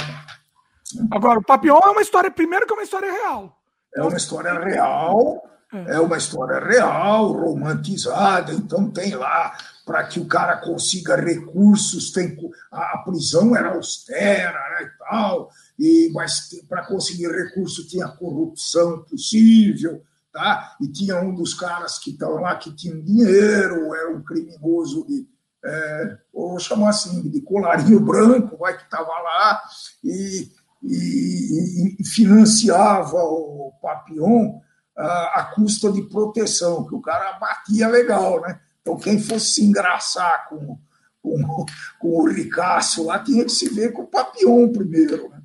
Agora, 1.11 1.40
o 1.40 1.43
Papillon 1.43 1.80
é 1.83 1.90
uma 1.90 2.01
história, 2.01 2.32
primeiro 2.32 2.65
que 2.65 2.74
é 2.74 2.75
uma 2.75 2.83
história 2.83 3.11
real. 3.11 3.61
É 3.95 4.01
uma 4.01 4.17
história 4.17 4.59
real, 4.59 5.43
é, 5.72 5.95
é 5.95 5.99
uma 5.99 6.17
história 6.17 6.59
real, 6.59 7.32
romantizada, 7.32 8.51
então 8.51 8.90
tem 8.90 9.15
lá 9.15 9.56
para 9.85 10.03
que 10.06 10.19
o 10.19 10.27
cara 10.27 10.57
consiga 10.57 11.15
recursos, 11.15 12.11
tem 12.11 12.35
a, 12.72 12.95
a 12.95 12.98
prisão 13.06 13.56
era 13.56 13.75
austera 13.75 14.59
né, 14.80 14.91
tal, 15.08 15.50
e, 15.77 16.09
mas 16.14 16.50
para 16.67 16.85
conseguir 16.85 17.27
recurso 17.27 17.88
tinha 17.88 18.08
corrupção 18.08 19.03
possível, 19.03 20.01
tá? 20.32 20.75
e 20.82 20.88
tinha 20.88 21.22
um 21.22 21.34
dos 21.34 21.53
caras 21.53 22.00
que 22.00 22.11
estavam 22.11 22.42
lá 22.42 22.56
que 22.56 22.75
tinha 22.75 22.95
dinheiro, 23.01 23.93
era 23.93 24.11
um 24.11 24.24
criminoso 24.24 25.06
de, 25.08 25.27
é, 25.64 26.17
vou 26.34 26.59
chamar 26.59 26.90
assim, 26.90 27.30
de 27.30 27.42
colarinho 27.42 28.00
branco, 28.03 28.58
vai 28.58 28.75
que 28.77 28.84
estava 28.84 29.08
lá, 29.08 29.61
e, 30.03 30.51
e, 30.84 31.95
e, 32.00 32.06
financiava 32.06 33.17
o 33.17 33.72
Papillon 33.82 34.59
a, 34.98 35.40
a 35.40 35.43
custa 35.56 35.92
de 35.92 36.01
proteção, 36.03 36.85
que 36.85 36.95
o 36.95 37.01
cara 37.01 37.38
batia 37.40 37.88
legal, 37.88 38.42
né? 38.42 38.59
Então, 38.82 38.98
quem 38.98 39.19
fosse 39.19 39.56
se 39.56 39.66
engraçar 39.66 40.48
com, 40.48 40.77
com, 41.26 41.66
com 42.00 42.08
o 42.08 42.30
Ricasso 42.30 43.06
lá 43.06 43.20
tinha 43.20 43.44
que 43.44 43.52
se 43.52 43.68
ver 43.74 43.92
com 43.92 44.04
o 44.04 44.08
Papillon 44.08 44.72
primeiro. 44.72 45.30
Né? 45.30 45.42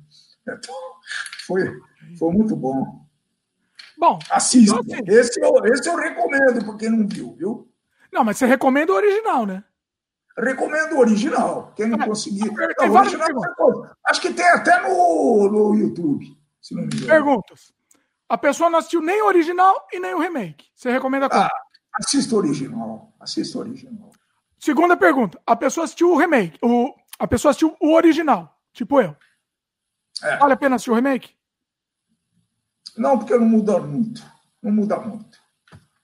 Então, 0.47 0.75
foi, 1.47 1.79
foi 2.17 2.31
muito 2.31 2.55
bom. 2.55 3.01
Bom, 3.97 4.19
assista. 4.29 4.79
Então, 4.79 4.95
assim, 4.97 5.03
esse, 5.07 5.39
eu, 5.41 5.65
esse 5.65 5.89
eu 5.89 5.95
recomendo 5.95 6.65
para 6.65 6.77
quem 6.77 6.89
não 6.89 7.07
viu, 7.07 7.35
viu? 7.35 7.71
Não, 8.11 8.23
mas 8.23 8.37
você 8.37 8.45
recomenda 8.45 8.91
o 8.91 8.95
original, 8.95 9.45
né? 9.45 9.63
Recomendo 10.37 10.93
o 10.93 10.99
original. 10.99 11.73
Quem 11.75 11.87
não 11.87 12.01
é, 12.01 12.07
conseguir. 12.07 12.51
Não, 12.51 12.93
original, 12.93 13.27
acho 14.05 14.21
que 14.21 14.33
tem 14.33 14.47
até 14.47 14.81
no, 14.81 15.49
no 15.49 15.75
YouTube, 15.75 16.25
se 16.61 16.73
não 16.73 16.83
me 16.83 16.87
engano. 16.87 17.07
Perguntas. 17.07 17.73
A 18.27 18.37
pessoa 18.37 18.69
não 18.69 18.79
assistiu 18.79 19.01
nem 19.01 19.21
o 19.21 19.25
original 19.25 19.75
e 19.91 19.99
nem 19.99 20.15
o 20.15 20.19
remake. 20.19 20.65
Você 20.73 20.89
recomenda 20.89 21.29
qual? 21.29 21.43
Ah, 21.43 21.49
assista 21.95 22.33
o 22.33 22.37
original. 22.37 23.13
Assista 23.19 23.57
o 23.57 23.61
original. 23.61 24.09
Segunda 24.61 24.95
pergunta. 24.95 25.41
A 25.45 25.55
pessoa 25.55 25.85
assistiu 25.85 26.11
o 26.11 26.17
remake. 26.17 26.59
O, 26.61 26.93
a 27.17 27.27
pessoa 27.27 27.49
assistiu 27.49 27.75
o 27.81 27.95
original, 27.95 28.55
tipo 28.71 29.01
eu. 29.01 29.15
É. 30.21 30.37
Vale 30.37 30.53
a 30.53 30.57
pena 30.57 30.75
assistir 30.75 30.91
o 30.91 30.95
remake? 30.95 31.31
Não, 32.95 33.17
porque 33.17 33.35
não 33.35 33.47
muda 33.47 33.79
muito. 33.79 34.23
Não 34.61 34.71
muda 34.71 34.99
muito. 34.99 35.41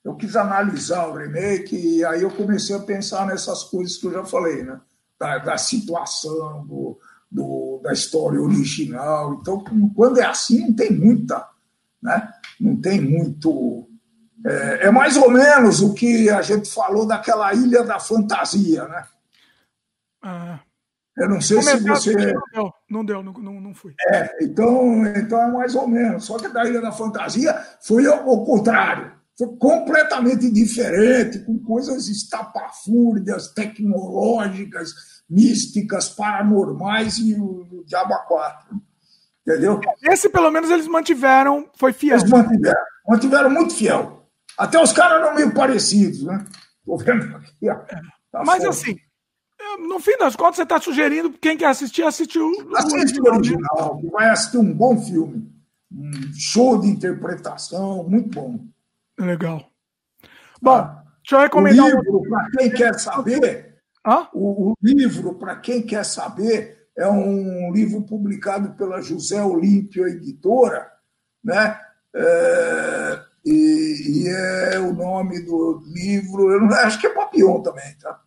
Eu 0.03 0.15
quis 0.15 0.35
analisar 0.35 1.07
o 1.07 1.17
remake 1.17 1.75
e 1.75 2.03
aí 2.03 2.23
eu 2.23 2.31
comecei 2.31 2.75
a 2.75 2.79
pensar 2.79 3.27
nessas 3.27 3.63
coisas 3.65 3.97
que 3.97 4.07
eu 4.07 4.13
já 4.13 4.25
falei, 4.25 4.63
né? 4.63 4.81
Da, 5.19 5.37
da 5.37 5.57
situação, 5.57 6.65
do, 6.65 6.99
do, 7.29 7.79
da 7.83 7.93
história 7.93 8.41
original. 8.41 9.35
Então, 9.35 9.63
quando 9.93 10.19
é 10.19 10.25
assim, 10.25 10.67
não 10.67 10.73
tem 10.73 10.91
muita, 10.91 11.47
né? 12.01 12.33
Não 12.59 12.75
tem 12.81 12.99
muito. 13.01 13.87
É, 14.47 14.87
é 14.87 14.91
mais 14.91 15.17
ou 15.17 15.29
menos 15.29 15.81
o 15.81 15.93
que 15.93 16.29
a 16.29 16.41
gente 16.41 16.71
falou 16.71 17.05
daquela 17.05 17.53
ilha 17.53 17.83
da 17.83 17.99
fantasia, 17.99 18.87
né? 18.87 19.03
Ah. 20.23 20.59
Eu 21.17 21.27
não 21.27 21.41
sei 21.41 21.61
se 21.61 21.79
você. 21.79 22.13
Não 22.13 23.03
deu, 23.03 23.23
não 23.23 23.33
deu, 23.33 23.41
não, 23.41 23.59
não, 23.59 23.73
fui. 23.73 23.95
É, 24.07 24.37
então, 24.43 25.03
então 25.07 25.41
é 25.41 25.51
mais 25.51 25.73
ou 25.73 25.87
menos. 25.87 26.25
Só 26.25 26.37
que 26.37 26.47
da 26.47 26.63
Ilha 26.63 26.79
da 26.79 26.91
Fantasia 26.91 27.59
foi 27.81 28.05
ao 28.05 28.45
contrário. 28.45 29.11
Foi 29.35 29.47
completamente 29.57 30.49
diferente, 30.51 31.39
com 31.39 31.57
coisas 31.59 32.07
estapafúrdias, 32.07 33.51
tecnológicas, 33.53 34.93
místicas, 35.29 36.09
paranormais 36.09 37.17
e 37.17 37.33
o 37.33 37.83
Diabo 37.85 38.15
4. 38.27 38.81
Entendeu? 39.41 39.79
Esse, 40.03 40.29
pelo 40.29 40.51
menos, 40.51 40.69
eles 40.69 40.87
mantiveram, 40.87 41.67
foi 41.77 41.93
fiel. 41.93 42.17
Eles 42.17 42.29
mantiveram, 42.29 42.81
mantiveram 43.07 43.49
muito 43.49 43.73
fiel. 43.73 44.16
Até 44.57 44.81
os 44.81 44.91
caras 44.91 45.21
eram 45.21 45.35
meio 45.35 45.53
parecidos, 45.53 46.23
né? 46.23 46.45
Tô 46.85 46.97
vendo 46.97 47.35
aqui. 47.35 47.69
Ó. 47.69 47.75
Tá 48.31 48.43
Mas 48.43 48.63
assim, 48.65 48.97
no 49.79 49.99
fim 49.99 50.17
das 50.17 50.35
contas, 50.35 50.57
você 50.57 50.63
está 50.63 50.79
sugerindo 50.79 51.31
quem 51.31 51.57
quer 51.57 51.67
assistir, 51.67 52.03
assistir 52.03 52.39
o, 52.39 52.75
Assiste 52.75 53.21
o 53.21 53.25
original, 53.25 53.97
que 53.99 54.09
vai 54.09 54.29
assistir 54.29 54.57
um 54.57 54.73
bom 54.73 54.97
filme. 54.99 55.51
Um 55.91 56.11
show 56.33 56.79
de 56.79 56.87
interpretação, 56.87 58.03
muito 58.03 58.29
bom. 58.29 58.59
Legal. 59.19 59.69
Bom, 60.61 60.71
ah, 60.71 61.03
deixa 61.21 61.35
eu 61.35 61.39
recomendar. 61.39 61.85
O 61.85 61.89
livro, 61.89 62.17
um... 62.19 62.29
para 62.29 62.49
quem 62.51 62.69
quer 62.71 62.99
saber, 62.99 63.77
ah? 64.03 64.29
o, 64.33 64.71
o 64.71 64.73
livro, 64.81 65.35
para 65.35 65.55
quem 65.55 65.81
quer 65.81 66.03
saber, 66.03 66.89
é 66.97 67.07
um 67.07 67.71
livro 67.71 68.01
publicado 68.03 68.73
pela 68.73 69.01
José 69.01 69.41
Olímpio 69.41 70.07
Editora, 70.07 70.91
né? 71.43 71.79
É, 72.15 73.19
e, 73.49 74.23
e, 74.23 74.27
é 74.27 74.79
o 74.79 74.93
nome 74.93 75.39
do 75.41 75.81
livro, 75.85 76.51
eu 76.51 76.61
não, 76.61 76.69
acho 76.75 76.99
que 76.99 77.07
é 77.07 77.13
Papillon 77.13 77.61
também, 77.61 77.95
tá? 78.01 78.21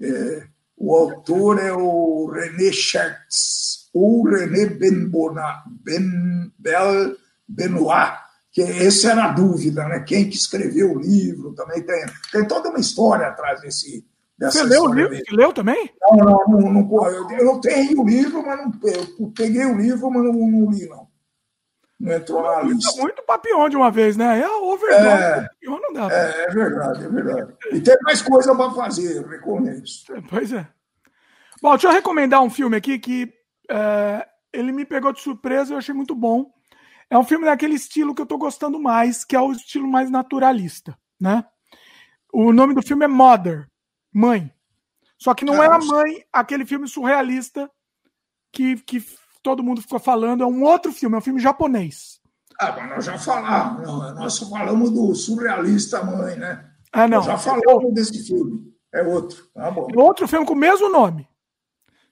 É, 0.00 0.46
o 0.76 0.94
autor 0.94 1.58
é 1.58 1.72
o 1.72 2.30
René 2.30 2.72
Schertz, 2.72 3.90
ou 3.92 4.24
René 4.24 4.66
Benbona, 4.66 5.62
ben, 5.82 6.52
Bel 6.58 7.16
Benoit, 7.48 8.18
que 8.50 8.62
essa 8.62 9.10
era 9.10 9.24
a 9.26 9.32
dúvida, 9.32 9.86
né? 9.86 10.00
Quem 10.00 10.30
que 10.30 10.36
escreveu 10.36 10.92
o 10.92 10.98
livro 10.98 11.54
também 11.54 11.82
tem, 11.82 12.06
tem 12.32 12.46
toda 12.46 12.70
uma 12.70 12.80
história 12.80 13.26
atrás 13.26 13.60
desse. 13.60 14.06
Dessa 14.38 14.60
Você 14.60 14.64
leu 14.64 14.84
o 14.84 14.94
livro? 14.94 15.14
Você 15.14 15.34
leu 15.34 15.52
também? 15.52 15.90
Não, 16.00 16.16
não, 16.16 16.44
não, 16.48 16.72
não 16.72 17.08
eu, 17.08 17.30
eu, 17.32 17.60
tenho 17.60 18.00
o 18.00 18.06
livro, 18.06 18.42
mas 18.44 18.58
não, 18.58 18.72
eu 19.18 19.32
peguei 19.34 19.64
o 19.66 19.76
livro, 19.76 20.10
mas 20.10 20.24
não, 20.24 20.32
não 20.32 20.70
li, 20.70 20.86
não. 20.88 21.05
Não 21.98 22.12
entrou 22.12 22.42
na 22.42 22.62
lista. 22.62 23.00
Muito 23.00 23.22
papião 23.22 23.68
de 23.68 23.76
uma 23.76 23.90
vez, 23.90 24.16
né? 24.16 24.40
É 24.40 24.48
overdose. 24.48 25.06
É, 25.06 25.48
não 25.64 25.92
dá. 25.92 26.08
É, 26.12 26.44
é, 26.44 26.46
verdade, 26.48 27.04
é 27.04 27.08
verdade. 27.08 27.54
E 27.72 27.80
tem 27.80 27.96
mais 28.02 28.20
coisa 28.20 28.54
para 28.54 28.70
fazer, 28.72 29.16
eu 29.16 29.26
reconheço. 29.26 30.04
Pois 30.28 30.52
é. 30.52 30.68
Bom, 31.62 31.70
deixa 31.70 31.88
eu 31.88 31.92
recomendar 31.92 32.42
um 32.42 32.50
filme 32.50 32.76
aqui 32.76 32.98
que 32.98 33.32
é, 33.70 34.28
ele 34.52 34.72
me 34.72 34.84
pegou 34.84 35.12
de 35.12 35.20
surpresa 35.20 35.70
e 35.70 35.74
eu 35.74 35.78
achei 35.78 35.94
muito 35.94 36.14
bom. 36.14 36.52
É 37.08 37.16
um 37.16 37.24
filme 37.24 37.46
daquele 37.46 37.74
estilo 37.74 38.14
que 38.14 38.20
eu 38.20 38.26
tô 38.26 38.36
gostando 38.36 38.78
mais, 38.78 39.24
que 39.24 39.34
é 39.34 39.40
o 39.40 39.52
estilo 39.52 39.88
mais 39.88 40.10
naturalista, 40.10 40.96
né? 41.18 41.44
O 42.32 42.52
nome 42.52 42.74
do 42.74 42.82
filme 42.82 43.04
é 43.04 43.08
Mother, 43.08 43.68
Mãe. 44.12 44.52
Só 45.18 45.32
que 45.32 45.44
não 45.44 45.62
é 45.62 45.66
a 45.66 45.78
mãe, 45.78 46.24
aquele 46.30 46.66
filme 46.66 46.86
surrealista 46.86 47.70
que, 48.52 48.76
que 48.82 49.02
todo 49.46 49.62
mundo 49.62 49.80
ficou 49.80 50.00
falando. 50.00 50.42
É 50.42 50.46
um 50.46 50.64
outro 50.64 50.92
filme, 50.92 51.14
é 51.14 51.18
um 51.18 51.22
filme 51.22 51.38
japonês. 51.38 52.20
Ah, 52.58 52.72
mas 52.72 52.88
nós 52.88 53.04
já 53.04 53.16
falamos, 53.16 54.14
nós 54.16 54.38
falamos 54.40 54.90
do 54.90 55.14
surrealista 55.14 56.02
mãe, 56.02 56.34
né? 56.36 56.68
Ah, 56.92 57.06
não. 57.06 57.18
Nós 57.18 57.26
já 57.26 57.38
falamos 57.38 57.94
desse 57.94 58.26
filme. 58.26 58.74
É 58.92 59.02
outro. 59.02 59.48
Tá 59.54 59.70
bom. 59.70 59.86
É 59.94 60.00
outro 60.00 60.26
filme 60.26 60.44
com 60.44 60.54
o 60.54 60.56
mesmo 60.56 60.88
nome. 60.88 61.28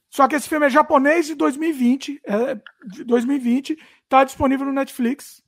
Só 0.08 0.28
que 0.28 0.36
esse 0.36 0.48
filme 0.48 0.66
é 0.66 0.70
japonês 0.70 1.26
de 1.26 1.34
2020. 1.34 2.20
É 2.24 2.54
de 2.86 3.02
2020. 3.02 3.76
Está 4.04 4.22
disponível 4.22 4.66
no 4.66 4.72
Netflix. 4.72 5.42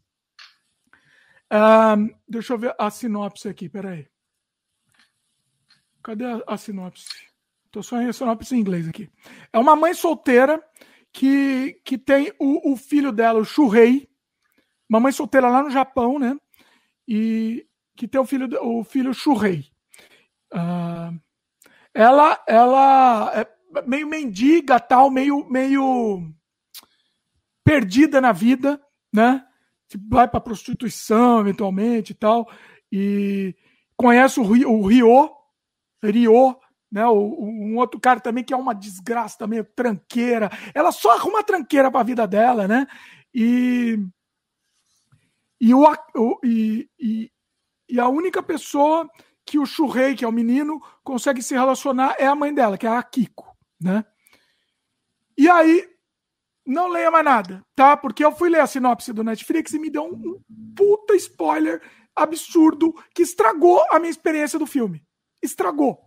Um, 1.52 2.10
deixa 2.28 2.54
eu 2.54 2.58
ver 2.58 2.74
a 2.76 2.90
sinopse 2.90 3.48
aqui, 3.48 3.68
peraí. 3.68 4.08
Cadê 6.02 6.24
a, 6.24 6.42
a 6.48 6.56
sinopse? 6.56 7.06
Estou 7.66 7.84
só 7.84 8.02
em 8.02 8.12
sinopse 8.12 8.56
em 8.56 8.58
inglês 8.58 8.88
aqui. 8.88 9.08
É 9.52 9.58
uma 9.58 9.76
mãe 9.76 9.94
solteira 9.94 10.60
que, 11.16 11.80
que 11.82 11.96
tem 11.96 12.30
o, 12.38 12.72
o 12.72 12.76
filho 12.76 13.10
dela, 13.10 13.40
o 13.40 13.44
Shuhei, 13.44 14.06
uma 14.86 15.00
mãe 15.00 15.10
solteira 15.10 15.48
lá 15.48 15.62
no 15.62 15.70
Japão, 15.70 16.18
né? 16.18 16.38
E 17.08 17.66
que 17.96 18.06
tem 18.06 18.20
o 18.20 18.26
filho, 18.26 18.46
o 18.62 18.84
filho 18.84 19.14
Shuhei. 19.14 19.64
Uh, 20.52 21.18
ela, 21.94 22.44
ela 22.46 23.32
é 23.34 23.48
meio 23.86 24.06
mendiga, 24.06 24.78
tal, 24.78 25.10
meio, 25.10 25.48
meio 25.48 26.30
perdida 27.64 28.20
na 28.20 28.32
vida, 28.32 28.78
né? 29.10 29.42
Vai 30.10 30.28
para 30.28 30.38
prostituição 30.38 31.40
eventualmente 31.40 32.12
e 32.12 32.14
tal, 32.14 32.46
e 32.92 33.56
conhece 33.96 34.38
o, 34.38 34.42
o 34.42 34.86
Ryo, 34.86 35.30
Ryo, 36.04 36.60
né? 36.90 37.06
Um 37.08 37.76
outro 37.76 38.00
cara 38.00 38.20
também 38.20 38.44
que 38.44 38.54
é 38.54 38.56
uma 38.56 38.74
desgraça 38.74 39.38
também, 39.38 39.64
tranqueira. 39.74 40.50
Ela 40.74 40.92
só 40.92 41.12
arruma 41.12 41.42
tranqueira 41.42 41.90
para 41.90 42.00
a 42.00 42.04
vida 42.04 42.26
dela, 42.26 42.66
né? 42.68 42.86
E 43.34 43.98
e, 45.60 45.72
o, 45.74 45.86
e, 46.44 46.88
e, 46.98 47.30
e 47.88 48.00
a 48.00 48.08
única 48.08 48.42
pessoa 48.42 49.08
que 49.44 49.58
o 49.58 49.66
Shurei, 49.66 50.14
que 50.14 50.24
é 50.24 50.28
o 50.28 50.32
menino, 50.32 50.82
consegue 51.02 51.42
se 51.42 51.54
relacionar 51.54 52.16
é 52.18 52.26
a 52.26 52.34
mãe 52.34 52.52
dela, 52.52 52.76
que 52.76 52.86
é 52.86 52.90
a 52.90 53.02
Kiko, 53.02 53.56
né? 53.80 54.04
E 55.38 55.48
aí, 55.48 55.88
não 56.66 56.88
leia 56.88 57.10
mais 57.10 57.24
nada, 57.24 57.64
tá? 57.74 57.96
Porque 57.96 58.24
eu 58.24 58.32
fui 58.32 58.48
ler 58.50 58.60
a 58.60 58.66
sinopse 58.66 59.12
do 59.12 59.22
Netflix 59.22 59.72
e 59.72 59.78
me 59.78 59.88
deu 59.88 60.04
um 60.04 60.40
puta 60.74 61.14
spoiler 61.14 61.80
absurdo 62.14 62.92
que 63.14 63.22
estragou 63.22 63.84
a 63.90 63.98
minha 63.98 64.10
experiência 64.10 64.58
do 64.58 64.66
filme. 64.66 65.04
Estragou. 65.42 66.05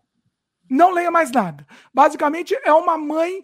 Não 0.69 0.91
leia 0.91 1.09
mais 1.09 1.31
nada. 1.31 1.65
Basicamente, 1.93 2.56
é 2.64 2.72
uma 2.72 2.98
mãe 2.98 3.41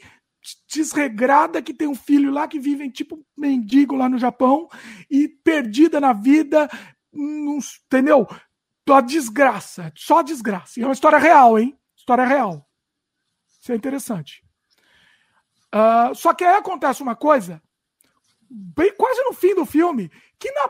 desregrada 0.71 1.61
que 1.61 1.73
tem 1.73 1.87
um 1.87 1.95
filho 1.95 2.31
lá 2.31 2.47
que 2.47 2.59
vive 2.59 2.89
tipo 2.91 3.25
mendigo 3.35 3.95
lá 3.95 4.07
no 4.07 4.17
Japão 4.17 4.69
e 5.09 5.27
perdida 5.27 5.99
na 5.99 6.13
vida, 6.13 6.69
entendeu? 7.11 8.27
A 8.87 9.01
desgraça, 9.01 9.91
só 9.95 10.21
desgraça. 10.21 10.79
E 10.79 10.83
é 10.83 10.85
uma 10.85 10.93
história 10.93 11.17
real, 11.17 11.57
hein? 11.57 11.75
História 11.97 12.25
real. 12.25 12.69
Isso 13.59 13.71
é 13.71 13.75
interessante. 13.75 14.43
Uh, 15.73 16.13
só 16.13 16.33
que 16.33 16.43
aí 16.43 16.55
acontece 16.55 17.01
uma 17.01 17.15
coisa, 17.15 17.61
bem 18.49 18.95
quase 18.95 19.21
no 19.23 19.33
fim 19.33 19.55
do 19.55 19.65
filme, 19.65 20.11
que 20.39 20.51
na 20.51 20.69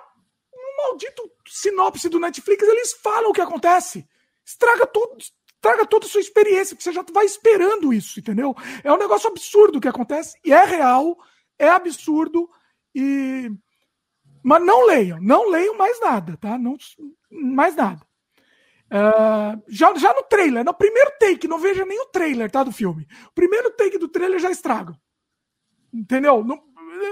no 0.53 0.77
maldito 0.77 1.29
sinopse 1.47 2.09
do 2.09 2.19
Netflix 2.19 2.63
eles 2.63 2.93
falam 2.93 3.29
o 3.29 3.33
que 3.33 3.41
acontece. 3.41 4.07
Estraga 4.45 4.87
tudo, 4.87 5.17
traga 5.65 5.83
toda 5.83 6.05
a 6.05 6.09
sua 6.09 6.21
experiência, 6.21 6.75
porque 6.75 6.83
você 6.83 6.93
já 6.93 7.03
vai 7.11 7.25
esperando 7.25 7.91
isso, 7.91 8.19
entendeu? 8.19 8.55
É 8.83 8.93
um 8.93 8.99
negócio 8.99 9.27
absurdo 9.27 9.81
que 9.81 9.87
acontece, 9.87 10.37
e 10.45 10.53
é 10.53 10.63
real, 10.63 11.17
é 11.57 11.67
absurdo, 11.67 12.47
e. 12.93 13.49
Mas 14.43 14.63
não 14.63 14.85
leiam, 14.85 15.19
não 15.19 15.49
leiam 15.49 15.75
mais 15.75 15.99
nada, 15.99 16.37
tá? 16.37 16.55
Não, 16.55 16.77
mais 17.31 17.75
nada. 17.75 17.99
Uh, 18.93 19.59
já, 19.67 19.91
já 19.95 20.13
no 20.13 20.21
trailer, 20.21 20.63
no 20.63 20.71
primeiro 20.71 21.11
take, 21.19 21.47
não 21.47 21.57
veja 21.57 21.83
nem 21.83 21.99
o 21.99 22.05
trailer, 22.05 22.51
tá? 22.51 22.63
Do 22.63 22.71
filme. 22.71 23.07
O 23.29 23.33
primeiro 23.33 23.71
take 23.71 23.97
do 23.97 24.07
trailer 24.07 24.37
já 24.37 24.51
estraga. 24.51 24.95
Entendeu? 25.91 26.43
Não, 26.43 26.61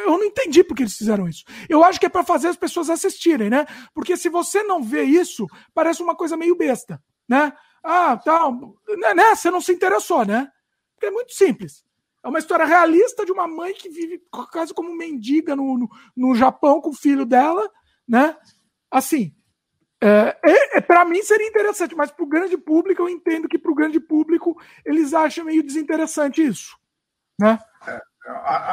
eu 0.06 0.12
não 0.12 0.24
entendi 0.24 0.64
porque 0.64 0.84
eles 0.84 0.96
fizeram 0.96 1.28
isso. 1.28 1.44
Eu 1.68 1.84
acho 1.84 2.00
que 2.00 2.06
é 2.06 2.10
para 2.10 2.24
fazer 2.24 2.50
as 2.50 2.56
pessoas 2.56 2.88
assistirem, 2.92 3.50
né? 3.50 3.66
Porque 3.96 4.16
se 4.16 4.30
você 4.30 4.62
não 4.62 4.84
vê 4.84 5.02
isso, 5.02 5.48
parece 5.74 6.04
uma 6.04 6.16
coisa 6.16 6.38
meio 6.38 6.56
besta, 6.56 7.02
né? 7.28 7.52
Ah, 7.84 8.18
tal. 8.18 8.54
Né, 8.98 9.14
né? 9.14 9.36
Você 9.36 9.52
não 9.52 9.60
se 9.60 9.74
interessou, 9.74 10.26
né? 10.26 10.50
Porque 10.96 11.08
é 11.08 11.12
muito 11.12 11.34
simples. 11.34 11.84
É 12.24 12.28
uma 12.30 12.40
história 12.40 12.66
realista 12.66 13.26
de 13.26 13.32
uma 13.32 13.48
mãe 13.48 13.74
que 13.74 13.90
vive 13.90 14.22
quase 14.52 14.74
como 14.74 14.96
mendiga 14.96 15.56
no, 15.56 15.78
no, 15.78 15.90
no 16.16 16.36
Japão 16.36 16.80
com 16.80 16.92
o 16.92 16.96
filho 16.96 17.26
dela, 17.26 17.70
né? 18.08 18.38
Assim, 18.90 19.36
é, 20.02 20.38
é, 20.44 20.78
é 20.78 20.82
para 20.82 21.04
mim 21.04 21.22
seria 21.22 21.48
interessante, 21.48 21.96
mas 21.96 22.12
para 22.12 22.24
o 22.24 22.28
grande 22.28 22.58
público 22.58 23.02
eu 23.02 23.10
entendo 23.10 23.50
que 23.50 23.58
para 23.58 23.72
o 23.72 23.76
grande 23.76 24.00
público 24.00 24.58
eles 24.86 25.14
acham 25.14 25.46
meio 25.46 25.64
desinteressante 25.64 26.42
isso, 26.42 26.78
né? 27.40 27.60
É, 27.88 28.02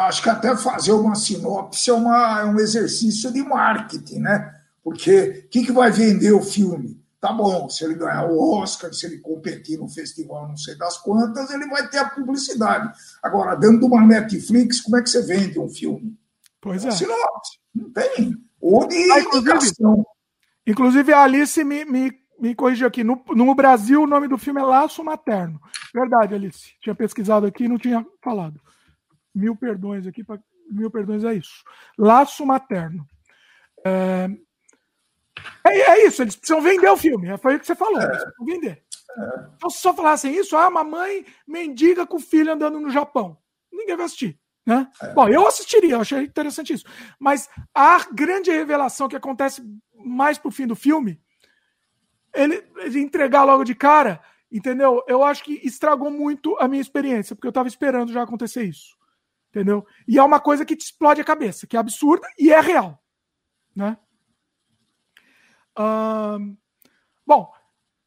acho 0.06 0.22
que 0.22 0.28
até 0.28 0.56
fazer 0.56 0.92
uma 0.92 1.14
sinopse 1.14 1.90
é, 1.90 1.92
uma, 1.92 2.40
é 2.40 2.44
um 2.44 2.58
exercício 2.58 3.32
de 3.32 3.42
marketing, 3.42 4.20
né? 4.20 4.60
Porque 4.82 5.44
o 5.46 5.48
que, 5.48 5.66
que 5.66 5.72
vai 5.72 5.90
vender 5.90 6.32
o 6.32 6.42
filme? 6.42 6.99
Tá 7.20 7.34
bom, 7.34 7.68
se 7.68 7.84
ele 7.84 7.96
ganhar 7.96 8.30
o 8.30 8.60
Oscar, 8.60 8.94
se 8.94 9.04
ele 9.04 9.18
competir 9.18 9.78
no 9.78 9.86
festival 9.88 10.48
não 10.48 10.56
sei 10.56 10.74
das 10.76 10.96
quantas, 10.96 11.50
ele 11.50 11.66
vai 11.66 11.86
ter 11.88 11.98
a 11.98 12.08
publicidade. 12.08 12.90
Agora, 13.22 13.54
dentro 13.54 13.80
de 13.80 13.84
uma 13.84 14.00
Netflix, 14.06 14.80
como 14.80 14.96
é 14.96 15.02
que 15.02 15.10
você 15.10 15.20
vende 15.20 15.58
um 15.58 15.68
filme? 15.68 16.18
Pois 16.62 16.82
é. 16.82 16.90
Sinopse, 16.90 17.58
não 17.74 17.90
tem. 17.92 18.34
Ou 18.58 18.88
de 18.88 19.12
ah, 19.12 19.20
inclusive, 19.20 20.04
inclusive, 20.66 21.12
a 21.12 21.22
Alice 21.22 21.62
me, 21.62 21.84
me, 21.84 22.12
me 22.38 22.54
corrigiu 22.54 22.86
aqui. 22.86 23.04
No, 23.04 23.22
no 23.28 23.54
Brasil, 23.54 24.02
o 24.02 24.06
nome 24.06 24.26
do 24.26 24.38
filme 24.38 24.60
é 24.60 24.64
Laço 24.64 25.04
Materno. 25.04 25.60
Verdade, 25.94 26.34
Alice. 26.34 26.74
Tinha 26.80 26.94
pesquisado 26.94 27.44
aqui 27.44 27.64
e 27.64 27.68
não 27.68 27.78
tinha 27.78 28.04
falado. 28.22 28.58
Mil 29.34 29.54
perdões 29.54 30.06
aqui, 30.06 30.24
pra, 30.24 30.38
mil 30.70 30.90
perdões 30.90 31.22
é 31.24 31.34
isso. 31.34 31.62
Laço 31.98 32.46
Materno. 32.46 33.06
É, 33.84 34.28
é, 35.64 35.78
é, 35.78 36.06
isso, 36.06 36.22
eles 36.22 36.36
precisam 36.36 36.60
vender 36.60 36.88
o 36.88 36.96
filme. 36.96 37.28
É, 37.28 37.36
foi 37.36 37.56
o 37.56 37.60
que 37.60 37.66
você 37.66 37.74
falou, 37.74 38.00
eles 38.00 38.22
precisam 38.22 38.44
vender. 38.44 38.82
É. 39.18 39.48
Então, 39.56 39.70
se 39.70 39.78
só 39.78 39.94
falassem 39.94 40.34
isso, 40.34 40.56
ah, 40.56 40.70
mamãe 40.70 41.24
mendiga 41.46 42.06
com 42.06 42.16
o 42.16 42.20
filho 42.20 42.52
andando 42.52 42.80
no 42.80 42.90
Japão. 42.90 43.36
Ninguém 43.72 43.96
vai 43.96 44.06
assistir. 44.06 44.38
Né? 44.66 44.88
É. 45.02 45.12
Bom, 45.12 45.28
eu 45.28 45.46
assistiria, 45.46 45.94
eu 45.94 46.00
achei 46.00 46.22
interessante 46.22 46.72
isso. 46.72 46.84
Mas 47.18 47.48
a 47.74 48.06
grande 48.12 48.50
revelação 48.50 49.08
que 49.08 49.16
acontece 49.16 49.62
mais 49.94 50.38
pro 50.38 50.50
fim 50.50 50.66
do 50.66 50.76
filme, 50.76 51.20
ele, 52.34 52.64
ele 52.78 53.00
entregar 53.00 53.44
logo 53.44 53.64
de 53.64 53.74
cara 53.74 54.20
entendeu? 54.50 55.02
Eu 55.06 55.22
acho 55.22 55.44
que 55.44 55.60
estragou 55.62 56.10
muito 56.10 56.56
a 56.58 56.66
minha 56.66 56.80
experiência, 56.80 57.36
porque 57.36 57.46
eu 57.46 57.50
estava 57.50 57.68
esperando 57.68 58.12
já 58.12 58.22
acontecer 58.22 58.64
isso. 58.64 58.96
Entendeu? 59.50 59.86
E 60.06 60.18
é 60.18 60.22
uma 60.22 60.40
coisa 60.40 60.64
que 60.64 60.76
te 60.76 60.84
explode 60.84 61.20
a 61.20 61.24
cabeça, 61.24 61.66
que 61.66 61.76
é 61.76 61.80
absurda 61.80 62.26
e 62.38 62.52
é 62.52 62.60
real. 62.60 63.02
Né? 63.74 63.96
Bom, 67.26 67.52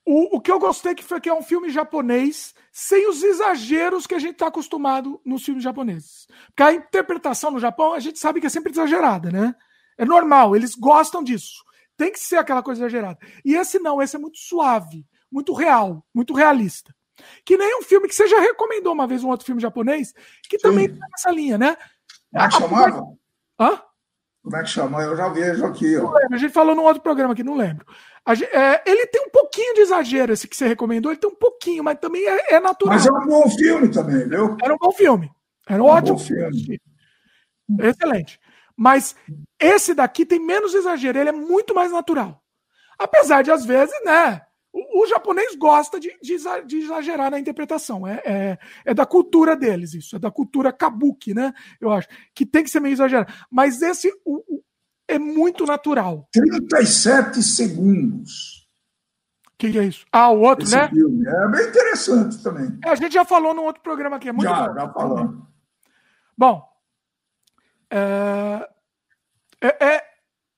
o, 0.05 0.37
o 0.37 0.41
que 0.41 0.51
eu 0.51 0.59
gostei 0.59 0.93
que 0.93 1.03
foi 1.03 1.21
que 1.21 1.29
é 1.29 1.33
um 1.33 1.41
filme 1.41 1.69
japonês 1.69 2.53
sem 2.71 3.07
os 3.07 3.23
exageros 3.23 4.05
que 4.05 4.15
a 4.15 4.19
gente 4.19 4.33
está 4.33 4.47
acostumado 4.47 5.21
nos 5.25 5.43
filmes 5.43 5.63
japoneses. 5.63 6.27
Porque 6.47 6.63
a 6.63 6.73
interpretação 6.73 7.51
no 7.51 7.59
Japão, 7.59 7.93
a 7.93 7.99
gente 7.99 8.19
sabe 8.19 8.41
que 8.41 8.47
é 8.47 8.49
sempre 8.49 8.71
exagerada, 8.71 9.31
né? 9.31 9.55
É 9.97 10.05
normal, 10.05 10.55
eles 10.55 10.75
gostam 10.75 11.23
disso. 11.23 11.63
Tem 11.95 12.11
que 12.11 12.19
ser 12.19 12.37
aquela 12.37 12.63
coisa 12.63 12.81
exagerada. 12.81 13.19
E 13.45 13.55
esse 13.55 13.79
não, 13.79 14.01
esse 14.01 14.15
é 14.15 14.19
muito 14.19 14.37
suave, 14.39 15.05
muito 15.31 15.53
real, 15.53 16.05
muito 16.13 16.33
realista. 16.33 16.93
Que 17.45 17.55
nem 17.55 17.79
um 17.79 17.83
filme 17.83 18.07
que 18.07 18.15
você 18.15 18.27
já 18.27 18.39
recomendou 18.39 18.91
uma 18.91 19.07
vez, 19.07 19.23
um 19.23 19.29
outro 19.29 19.45
filme 19.45 19.61
japonês, 19.61 20.13
que 20.49 20.57
Sim. 20.57 20.63
também 20.63 20.89
tá 20.89 21.07
nessa 21.11 21.31
linha, 21.31 21.57
né? 21.57 21.77
Chamava? 22.51 23.15
Hã? 23.59 23.81
Como 24.43 24.57
é 24.57 24.61
que 24.61 24.69
chama? 24.69 25.01
Eu 25.01 25.15
já 25.15 25.29
vejo 25.29 25.65
aqui. 25.65 25.95
Ó. 25.97 26.13
A 26.31 26.37
gente 26.37 26.51
falou 26.51 26.75
num 26.75 26.83
outro 26.83 27.01
programa 27.01 27.33
aqui, 27.33 27.43
não 27.43 27.55
lembro. 27.55 27.85
Gente, 28.29 28.53
é, 28.55 28.83
ele 28.85 29.07
tem 29.07 29.21
um 29.21 29.29
pouquinho 29.29 29.73
de 29.73 29.81
exagero, 29.81 30.33
esse 30.33 30.47
que 30.47 30.55
você 30.55 30.67
recomendou, 30.67 31.11
ele 31.11 31.19
tem 31.19 31.29
um 31.29 31.35
pouquinho, 31.35 31.83
mas 31.83 31.97
também 31.99 32.27
é, 32.27 32.55
é 32.55 32.59
natural. 32.59 32.93
Mas 32.93 33.05
é 33.05 33.11
um 33.11 33.25
bom 33.25 33.49
filme 33.49 33.89
também, 33.89 34.27
viu? 34.27 34.57
Era 34.61 34.73
um 34.73 34.77
bom 34.77 34.91
filme. 34.91 35.31
Era 35.67 35.81
um, 35.81 35.85
um 35.85 35.89
ótimo 35.89 36.19
filme. 36.19 36.59
filme. 36.59 36.81
Excelente. 37.79 38.39
Mas 38.75 39.15
esse 39.59 39.93
daqui 39.93 40.25
tem 40.25 40.39
menos 40.39 40.73
exagero, 40.73 41.17
ele 41.17 41.29
é 41.29 41.33
muito 41.33 41.73
mais 41.73 41.91
natural. 41.91 42.41
Apesar 42.99 43.43
de, 43.43 43.51
às 43.51 43.65
vezes, 43.65 43.95
né? 44.03 44.41
O, 44.93 45.07
japonês 45.07 45.55
gosta 45.55 45.99
de, 45.99 46.15
de, 46.21 46.37
de, 46.65 46.77
exagerar 46.77 47.31
na 47.31 47.39
interpretação. 47.39 48.07
É, 48.07 48.21
é, 48.25 48.57
é, 48.85 48.93
da 48.93 49.05
cultura 49.05 49.55
deles, 49.55 49.93
isso. 49.93 50.15
É 50.15 50.19
da 50.19 50.31
cultura 50.31 50.71
kabuki, 50.71 51.33
né? 51.33 51.53
Eu 51.79 51.91
acho. 51.91 52.07
Que 52.35 52.45
tem 52.45 52.63
que 52.63 52.69
ser 52.69 52.79
meio 52.79 52.93
exagerado. 52.93 53.33
Mas 53.49 53.81
esse 53.81 54.11
o, 54.25 54.37
o, 54.47 54.63
é 55.07 55.17
muito 55.19 55.65
natural. 55.65 56.27
37 56.33 57.41
segundos. 57.41 58.67
O 59.47 59.57
que, 59.57 59.71
que, 59.71 59.79
é 59.79 59.85
isso? 59.85 60.05
Ah, 60.11 60.29
o 60.29 60.41
outro, 60.41 60.65
Esse 60.65 60.75
né? 60.75 60.89
Filme. 60.89 61.25
É 61.27 61.47
bem 61.49 61.67
interessante 61.67 62.43
também. 62.43 62.77
É, 62.83 62.89
a 62.89 62.95
gente 62.95 63.13
já 63.13 63.23
falou 63.23 63.53
num 63.53 63.63
outro 63.63 63.81
programa 63.81 64.17
aqui. 64.17 64.29
É 64.29 64.33
muito 64.33 64.49
já, 64.49 64.67
bom. 64.67 64.73
já 64.73 64.89
falamos. 64.91 65.43
Bom, 66.37 66.67
é, 67.89 68.69
é, 69.61 69.85
é, 69.85 70.03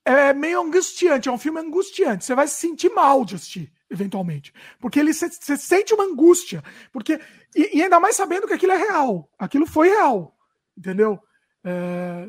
é, 0.06 0.32
meio 0.32 0.62
angustiante, 0.62 1.28
é 1.28 1.32
um 1.32 1.38
filme 1.38 1.60
angustiante. 1.60 2.24
Você 2.24 2.34
vai 2.34 2.48
se 2.48 2.54
sentir 2.54 2.88
mal 2.88 3.24
de 3.24 3.34
assistir, 3.34 3.70
eventualmente. 3.90 4.52
Porque 4.78 4.98
ele 4.98 5.12
você 5.12 5.56
sente 5.56 5.94
uma 5.94 6.04
angústia. 6.04 6.62
Porque, 6.92 7.20
e, 7.54 7.78
e, 7.78 7.82
ainda 7.82 8.00
mais 8.00 8.16
sabendo 8.16 8.46
que 8.46 8.54
aquilo 8.54 8.72
é 8.72 8.76
real. 8.76 9.28
Aquilo 9.38 9.66
foi 9.66 9.88
real. 9.88 10.36
Entendeu? 10.76 11.18
É, 11.64 12.28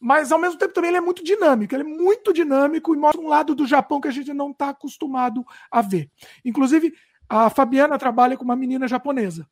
mas 0.00 0.30
ao 0.30 0.38
mesmo 0.38 0.58
tempo 0.58 0.72
também 0.72 0.90
ele 0.90 0.98
é 0.98 1.02
muito 1.02 1.24
dinâmico, 1.24 1.74
ele 1.74 1.82
é 1.82 1.86
muito 1.86 2.32
dinâmico 2.32 2.94
e 2.94 2.98
mostra 2.98 3.20
um 3.20 3.28
lado 3.28 3.54
do 3.54 3.66
Japão 3.66 4.00
que 4.00 4.08
a 4.08 4.12
gente 4.12 4.32
não 4.32 4.52
está 4.52 4.68
acostumado 4.68 5.44
a 5.70 5.82
ver. 5.82 6.10
Inclusive, 6.44 6.94
a 7.28 7.50
Fabiana 7.50 7.98
trabalha 7.98 8.36
com 8.36 8.44
uma 8.44 8.56
menina 8.56 8.86
japonesa. 8.86 9.48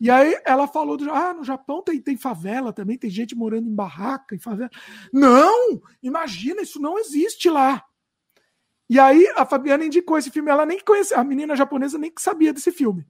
E 0.00 0.10
aí 0.10 0.38
ela 0.44 0.66
falou 0.66 0.96
ah, 1.10 1.34
no 1.34 1.44
Japão 1.44 1.82
tem, 1.82 2.00
tem 2.00 2.16
favela 2.16 2.72
também, 2.72 2.96
tem 2.96 3.10
gente 3.10 3.34
morando 3.34 3.68
em 3.68 3.74
barraca 3.74 4.34
em 4.34 4.38
favela. 4.38 4.70
Não! 5.12 5.80
Imagina, 6.02 6.62
isso 6.62 6.80
não 6.80 6.98
existe 6.98 7.50
lá. 7.50 7.84
E 8.88 8.98
aí 8.98 9.26
a 9.36 9.44
Fabiana 9.44 9.84
indicou 9.84 10.16
esse 10.16 10.30
filme, 10.30 10.50
ela 10.50 10.64
nem 10.64 10.80
conhecia, 10.80 11.18
a 11.18 11.24
menina 11.24 11.54
japonesa 11.54 11.98
nem 11.98 12.12
sabia 12.18 12.52
desse 12.52 12.72
filme. 12.72 13.06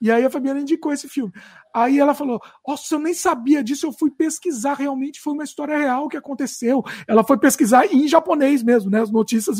E 0.00 0.12
aí 0.12 0.24
a 0.24 0.30
Fabiana 0.30 0.60
indicou 0.60 0.92
esse 0.92 1.08
filme. 1.08 1.32
Aí 1.74 1.98
ela 1.98 2.14
falou: 2.14 2.40
Nossa, 2.66 2.94
eu 2.94 3.00
nem 3.00 3.12
sabia 3.12 3.64
disso, 3.64 3.86
eu 3.86 3.92
fui 3.92 4.10
pesquisar, 4.10 4.74
realmente 4.74 5.20
foi 5.20 5.32
uma 5.32 5.42
história 5.42 5.76
real 5.76 6.08
que 6.08 6.16
aconteceu. 6.16 6.84
Ela 7.06 7.24
foi 7.24 7.36
pesquisar 7.36 7.86
em 7.86 8.06
japonês 8.06 8.62
mesmo, 8.62 8.90
né? 8.90 9.00
As 9.00 9.10
notícias 9.10 9.58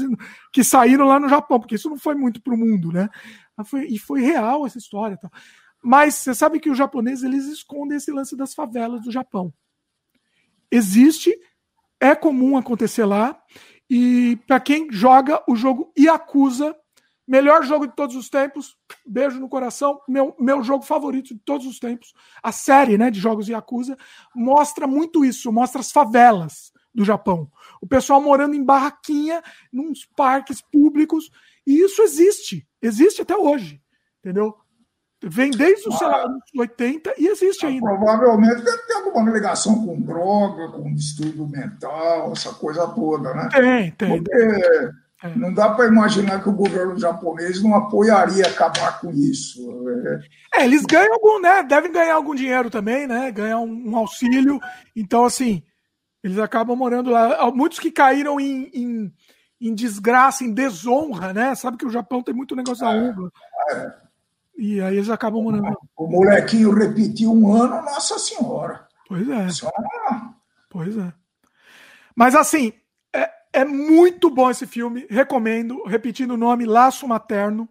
que 0.52 0.62
saíram 0.62 1.06
lá 1.06 1.18
no 1.18 1.28
Japão, 1.28 1.58
porque 1.58 1.74
isso 1.74 1.90
não 1.90 1.98
foi 1.98 2.14
muito 2.14 2.40
para 2.40 2.54
o 2.54 2.58
mundo, 2.58 2.92
né? 2.92 3.08
e 3.88 3.98
foi 3.98 4.20
real 4.20 4.64
essa 4.64 4.78
história. 4.78 5.18
Mas 5.82 6.14
você 6.14 6.32
sabe 6.32 6.60
que 6.60 6.70
os 6.70 6.78
japoneses 6.78 7.24
eles 7.24 7.46
escondem 7.46 7.96
esse 7.96 8.12
lance 8.12 8.36
das 8.36 8.54
favelas 8.54 9.02
do 9.02 9.10
Japão. 9.10 9.52
Existe, 10.70 11.36
é 12.00 12.14
comum 12.14 12.56
acontecer 12.56 13.04
lá. 13.04 13.40
E 13.90 14.36
para 14.46 14.60
quem 14.60 14.90
joga 14.90 15.42
o 15.48 15.56
jogo 15.56 15.92
Yakuza, 15.98 16.76
melhor 17.26 17.62
jogo 17.62 17.86
de 17.86 17.94
todos 17.94 18.16
os 18.16 18.28
tempos, 18.28 18.76
beijo 19.06 19.38
no 19.38 19.48
coração, 19.48 20.00
meu, 20.08 20.34
meu 20.38 20.62
jogo 20.62 20.84
favorito 20.84 21.34
de 21.34 21.40
todos 21.40 21.66
os 21.66 21.78
tempos, 21.78 22.12
a 22.42 22.52
série 22.52 22.96
né, 22.96 23.10
de 23.10 23.20
jogos 23.20 23.48
Yakuza, 23.48 23.96
mostra 24.34 24.86
muito 24.86 25.24
isso, 25.24 25.52
mostra 25.52 25.80
as 25.80 25.92
favelas 25.92 26.72
do 26.94 27.04
Japão. 27.04 27.50
O 27.80 27.86
pessoal 27.86 28.20
morando 28.20 28.54
em 28.54 28.64
barraquinha, 28.64 29.42
nos 29.72 30.04
parques 30.16 30.60
públicos, 30.60 31.30
e 31.66 31.80
isso 31.80 32.02
existe, 32.02 32.66
existe 32.80 33.22
até 33.22 33.36
hoje, 33.36 33.80
entendeu? 34.20 34.56
Vem 35.20 35.50
desde 35.50 35.88
os 35.88 36.00
ah, 36.00 36.26
anos 36.26 36.42
80 36.56 37.14
e 37.18 37.26
existe 37.26 37.66
ainda. 37.66 37.84
Provavelmente 37.84 38.62
deve 38.62 38.78
ter 38.86 38.94
alguma 38.94 39.30
ligação 39.32 39.84
com 39.84 40.00
droga, 40.00 40.68
com 40.68 40.94
distúrbio 40.94 41.48
mental, 41.48 42.30
essa 42.32 42.54
coisa 42.54 42.86
toda, 42.86 43.34
né? 43.34 43.48
Tem, 43.50 43.90
tem. 43.92 44.22
Porque 44.22 44.32
é. 45.24 45.34
não 45.34 45.52
dá 45.52 45.70
para 45.70 45.88
imaginar 45.88 46.40
que 46.40 46.48
o 46.48 46.54
governo 46.54 46.96
japonês 46.96 47.60
não 47.60 47.74
apoiaria 47.74 48.46
acabar 48.46 49.00
com 49.00 49.10
isso. 49.10 49.68
É, 50.54 50.64
eles 50.64 50.82
ganham 50.84 51.12
algum, 51.12 51.40
né? 51.40 51.64
Devem 51.64 51.90
ganhar 51.90 52.14
algum 52.14 52.34
dinheiro 52.34 52.70
também, 52.70 53.08
né? 53.08 53.32
Ganhar 53.32 53.58
um, 53.58 53.90
um 53.90 53.96
auxílio. 53.96 54.60
Então, 54.94 55.24
assim, 55.24 55.64
eles 56.22 56.38
acabam 56.38 56.76
morando 56.76 57.10
lá. 57.10 57.50
Muitos 57.50 57.80
que 57.80 57.90
caíram 57.90 58.38
em, 58.38 58.70
em, 58.72 59.12
em 59.60 59.74
desgraça, 59.74 60.44
em 60.44 60.54
desonra, 60.54 61.32
né? 61.32 61.56
Sabe 61.56 61.76
que 61.76 61.86
o 61.86 61.90
Japão 61.90 62.22
tem 62.22 62.32
muito 62.32 62.54
negócio 62.54 62.84
da 62.84 62.92
honra. 62.92 63.32
É. 63.72 64.07
E 64.58 64.80
aí 64.80 64.96
eles 64.96 65.08
acabam 65.08 65.40
morando. 65.40 65.78
O 65.96 66.08
molequinho 66.08 66.74
repetiu 66.74 67.32
um 67.32 67.54
ano, 67.54 67.76
Nossa 67.76 68.18
Senhora. 68.18 68.88
Pois 69.06 69.28
é. 69.28 69.48
Senhora. 69.50 70.34
Pois 70.68 70.98
é. 70.98 71.12
Mas 72.14 72.34
assim, 72.34 72.72
é, 73.14 73.30
é 73.52 73.64
muito 73.64 74.28
bom 74.28 74.50
esse 74.50 74.66
filme. 74.66 75.06
Recomendo. 75.08 75.84
Repetindo 75.84 76.32
o 76.32 76.36
nome, 76.36 76.66
Laço 76.66 77.06
Materno. 77.06 77.68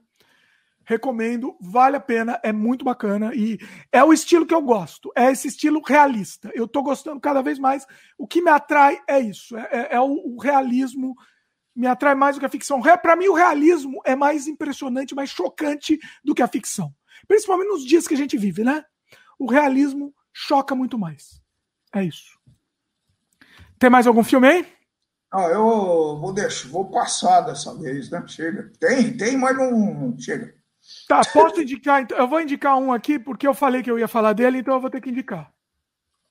Recomendo, 0.85 1.57
vale 1.59 1.97
a 1.97 1.99
pena, 1.99 2.39
é 2.41 2.53
muito 2.53 2.85
bacana 2.85 3.35
e 3.35 3.59
é 3.91 4.01
o 4.01 4.13
estilo 4.13 4.45
que 4.45 4.53
eu 4.53 4.61
gosto, 4.61 5.11
é 5.17 5.29
esse 5.29 5.49
estilo 5.49 5.81
realista. 5.85 6.49
Eu 6.53 6.65
tô 6.65 6.81
gostando 6.81 7.19
cada 7.19 7.41
vez 7.41 7.59
mais. 7.59 7.85
O 8.17 8.25
que 8.25 8.41
me 8.41 8.49
atrai 8.49 8.97
é 9.05 9.19
isso, 9.19 9.57
é, 9.57 9.67
é, 9.69 9.95
é 9.95 9.99
o, 9.99 10.13
o 10.13 10.37
realismo 10.39 11.13
me 11.77 11.85
atrai 11.85 12.15
mais 12.15 12.35
do 12.35 12.39
que 12.39 12.45
a 12.45 12.49
ficção. 12.49 12.81
Para 12.81 13.15
mim, 13.15 13.27
o 13.27 13.35
realismo 13.35 14.01
é 14.03 14.15
mais 14.15 14.47
impressionante, 14.47 15.13
mais 15.13 15.29
chocante 15.29 15.99
do 16.23 16.33
que 16.33 16.41
a 16.41 16.47
ficção. 16.47 16.91
Principalmente 17.27 17.67
nos 17.67 17.85
dias 17.85 18.07
que 18.07 18.15
a 18.15 18.17
gente 18.17 18.35
vive, 18.35 18.63
né? 18.63 18.83
O 19.37 19.49
realismo 19.49 20.11
choca 20.33 20.73
muito 20.73 20.97
mais. 20.97 21.39
É 21.93 22.03
isso. 22.03 22.35
Tem 23.77 23.91
mais 23.91 24.07
algum 24.07 24.23
filme 24.23 24.47
aí? 24.47 24.67
Ah, 25.31 25.43
eu 25.43 26.17
vou 26.19 26.33
deixar, 26.33 26.67
vou 26.69 26.89
passar 26.89 27.41
dessa 27.41 27.77
vez, 27.77 28.09
né? 28.09 28.23
Chega. 28.27 28.71
Tem, 28.79 29.15
tem, 29.15 29.37
mas 29.37 29.55
não 29.55 30.17
chega. 30.17 30.55
Tá, 31.07 31.21
posso 31.31 31.61
indicar. 31.61 32.01
Então, 32.01 32.17
eu 32.17 32.27
vou 32.27 32.41
indicar 32.41 32.75
um 32.77 32.91
aqui 32.91 33.19
porque 33.19 33.47
eu 33.47 33.53
falei 33.53 33.83
que 33.83 33.91
eu 33.91 33.99
ia 33.99 34.07
falar 34.07 34.33
dele, 34.33 34.59
então 34.59 34.73
eu 34.73 34.81
vou 34.81 34.89
ter 34.89 35.01
que 35.01 35.11
indicar. 35.11 35.53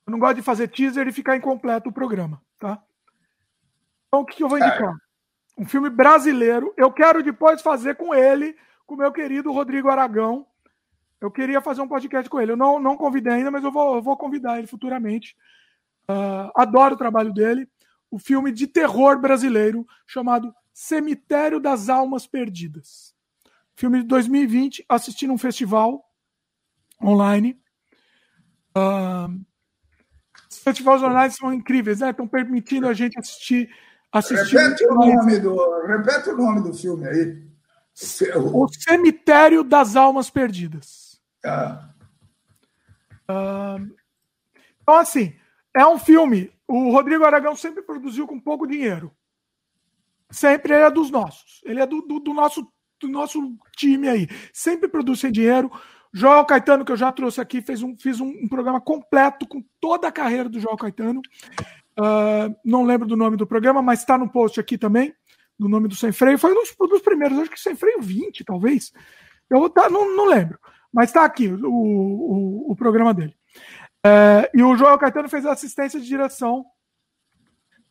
Eu 0.05 0.11
não 0.11 0.19
gosto 0.19 0.35
de 0.35 0.41
fazer 0.41 0.67
teaser 0.67 1.07
e 1.07 1.13
ficar 1.13 1.37
incompleto 1.37 1.89
o 1.89 1.93
programa, 1.93 2.41
tá? 2.59 2.83
Então 4.07 4.21
o 4.21 4.25
que, 4.25 4.37
que 4.37 4.43
eu 4.43 4.49
vou 4.49 4.57
é. 4.57 4.67
indicar? 4.67 4.93
Um 5.57 5.65
filme 5.65 5.89
brasileiro. 5.89 6.73
Eu 6.77 6.91
quero 6.91 7.23
depois 7.23 7.61
fazer 7.61 7.95
com 7.95 8.13
ele, 8.13 8.55
com 8.85 8.95
meu 8.95 9.11
querido 9.11 9.51
Rodrigo 9.51 9.89
Aragão. 9.89 10.45
Eu 11.19 11.31
queria 11.31 11.61
fazer 11.61 11.81
um 11.81 11.87
podcast 11.87 12.29
com 12.29 12.39
ele. 12.39 12.51
Eu 12.51 12.57
não, 12.57 12.79
não 12.79 12.95
convidei 12.95 13.33
ainda, 13.33 13.49
mas 13.49 13.63
eu 13.63 13.71
vou, 13.71 13.95
eu 13.95 14.01
vou 14.01 14.15
convidar 14.15 14.59
ele 14.59 14.67
futuramente. 14.67 15.35
Uh, 16.09 16.51
adoro 16.55 16.93
o 16.95 16.97
trabalho 16.97 17.33
dele. 17.33 17.67
O 18.11 18.19
filme 18.19 18.51
de 18.51 18.67
terror 18.67 19.19
brasileiro 19.19 19.85
chamado 20.05 20.53
Cemitério 20.71 21.59
das 21.59 21.89
Almas 21.89 22.27
Perdidas. 22.27 23.15
Filme 23.75 24.01
de 24.01 24.07
2020, 24.07 24.85
assisti 24.87 25.25
num 25.25 25.37
festival 25.37 26.07
online. 27.03 27.59
Uh, 28.77 29.43
os 30.49 30.59
festivais 30.59 31.01
online 31.01 31.33
são 31.33 31.51
incríveis, 31.51 31.99
né? 31.99 32.11
Estão 32.11 32.27
permitindo 32.27 32.87
a 32.87 32.93
gente 32.93 33.19
assistir 33.19 33.69
Repete 34.19 34.85
o, 34.85 34.93
nome 34.93 35.39
do, 35.39 35.85
repete 35.87 36.29
o 36.29 36.37
nome 36.37 36.61
do 36.61 36.73
filme 36.73 37.07
aí. 37.07 37.47
O 38.35 38.67
Cemitério 38.67 39.63
das 39.63 39.95
Almas 39.95 40.29
Perdidas. 40.29 41.19
Ah. 41.43 41.89
Uh, 43.29 43.91
então, 44.81 44.95
assim, 44.95 45.33
é 45.75 45.85
um 45.85 45.97
filme. 45.97 46.51
O 46.67 46.91
Rodrigo 46.91 47.23
Aragão 47.23 47.55
sempre 47.55 47.81
produziu 47.81 48.27
com 48.27 48.39
pouco 48.39 48.67
dinheiro. 48.67 49.11
Sempre 50.29 50.73
ele 50.73 50.83
é 50.83 50.91
dos 50.91 51.09
nossos. 51.09 51.61
Ele 51.63 51.81
é 51.81 51.85
do, 51.85 52.01
do, 52.01 52.19
do 52.19 52.33
nosso 52.33 52.67
do 52.99 53.07
nosso 53.07 53.55
time 53.75 54.07
aí. 54.07 54.27
Sempre 54.51 54.87
produz 54.87 55.19
sem 55.19 55.31
dinheiro. 55.31 55.71
Joel 56.11 56.45
Caetano, 56.45 56.83
que 56.83 56.91
eu 56.91 56.97
já 56.97 57.11
trouxe 57.11 57.39
aqui, 57.39 57.61
fez 57.61 57.83
um, 57.83 57.95
fiz 57.95 58.19
um, 58.19 58.27
um 58.27 58.47
programa 58.47 58.81
completo 58.81 59.47
com 59.47 59.63
toda 59.79 60.07
a 60.07 60.11
carreira 60.11 60.49
do 60.49 60.59
Joel 60.59 60.77
Caetano. 60.77 61.21
Uh, 61.99 62.55
não 62.63 62.83
lembro 62.83 63.07
do 63.07 63.17
nome 63.17 63.37
do 63.37 63.47
programa, 63.47 63.81
mas 63.81 63.99
está 63.99 64.17
no 64.17 64.29
post 64.29 64.59
aqui 64.59 64.77
também, 64.77 65.13
do 65.57 65.67
nome 65.67 65.87
do 65.87 65.95
Sem 65.95 66.11
Freio. 66.11 66.37
Foi 66.37 66.51
um 66.51 66.87
dos, 66.87 67.01
primeiros, 67.01 67.39
acho 67.39 67.49
que 67.49 67.59
Sem 67.59 67.75
Freio 67.75 68.01
20, 68.01 68.43
talvez. 68.43 68.93
Eu 69.49 69.67
tá, 69.69 69.89
não, 69.89 70.15
não 70.15 70.25
lembro, 70.25 70.59
mas 70.93 71.09
está 71.09 71.25
aqui 71.25 71.47
o, 71.47 71.67
o, 71.67 72.71
o, 72.71 72.75
programa 72.75 73.13
dele. 73.13 73.35
Uh, 74.05 74.45
e 74.53 74.61
o 74.61 74.75
Joel 74.75 74.97
Caetano 74.99 75.27
fez 75.27 75.45
assistência 75.45 75.99
de 75.99 76.05
direção 76.05 76.65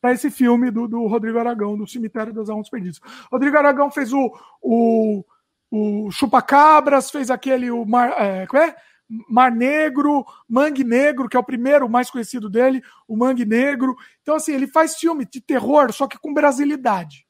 para 0.01 0.12
esse 0.12 0.31
filme 0.31 0.70
do, 0.70 0.86
do, 0.86 1.07
Rodrigo 1.09 1.39
Aragão, 1.39 1.76
do 1.76 1.86
Cemitério 1.86 2.33
das 2.33 2.49
Almas 2.49 2.68
Perdidas. 2.68 3.01
Rodrigo 3.33 3.57
Aragão 3.57 3.91
fez 3.91 4.12
o, 4.12 4.33
o, 4.62 5.25
o 5.70 6.10
Chupacabras, 6.12 7.10
fez 7.10 7.28
aquele 7.28 7.73
o 7.73 7.85
Mar, 7.85 8.15
é, 8.18 8.44
é? 8.44 8.76
Mar 9.09 9.52
Negro, 9.52 10.25
Mangue 10.49 10.85
Negro, 10.85 11.28
que 11.28 11.36
é 11.36 11.41
o 11.41 11.44
primeiro 11.44 11.89
mais 11.89 12.10
conhecido 12.10 12.51
dele, 12.51 12.83
o 13.07 13.17
Mangue 13.17 13.44
Negro. 13.44 13.97
Então, 14.23 14.35
assim, 14.35 14.52
ele 14.52 14.67
faz 14.67 14.97
filme 14.97 15.25
de 15.25 15.41
terror, 15.41 15.93
só 15.93 16.07
que 16.07 16.18
com 16.18 16.35
brasilidade. 16.35 17.26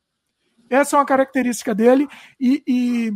Essa 0.68 0.96
é 0.96 0.98
uma 0.98 1.06
característica 1.06 1.74
dele 1.74 2.08
e, 2.40 2.62
e, 2.66 3.12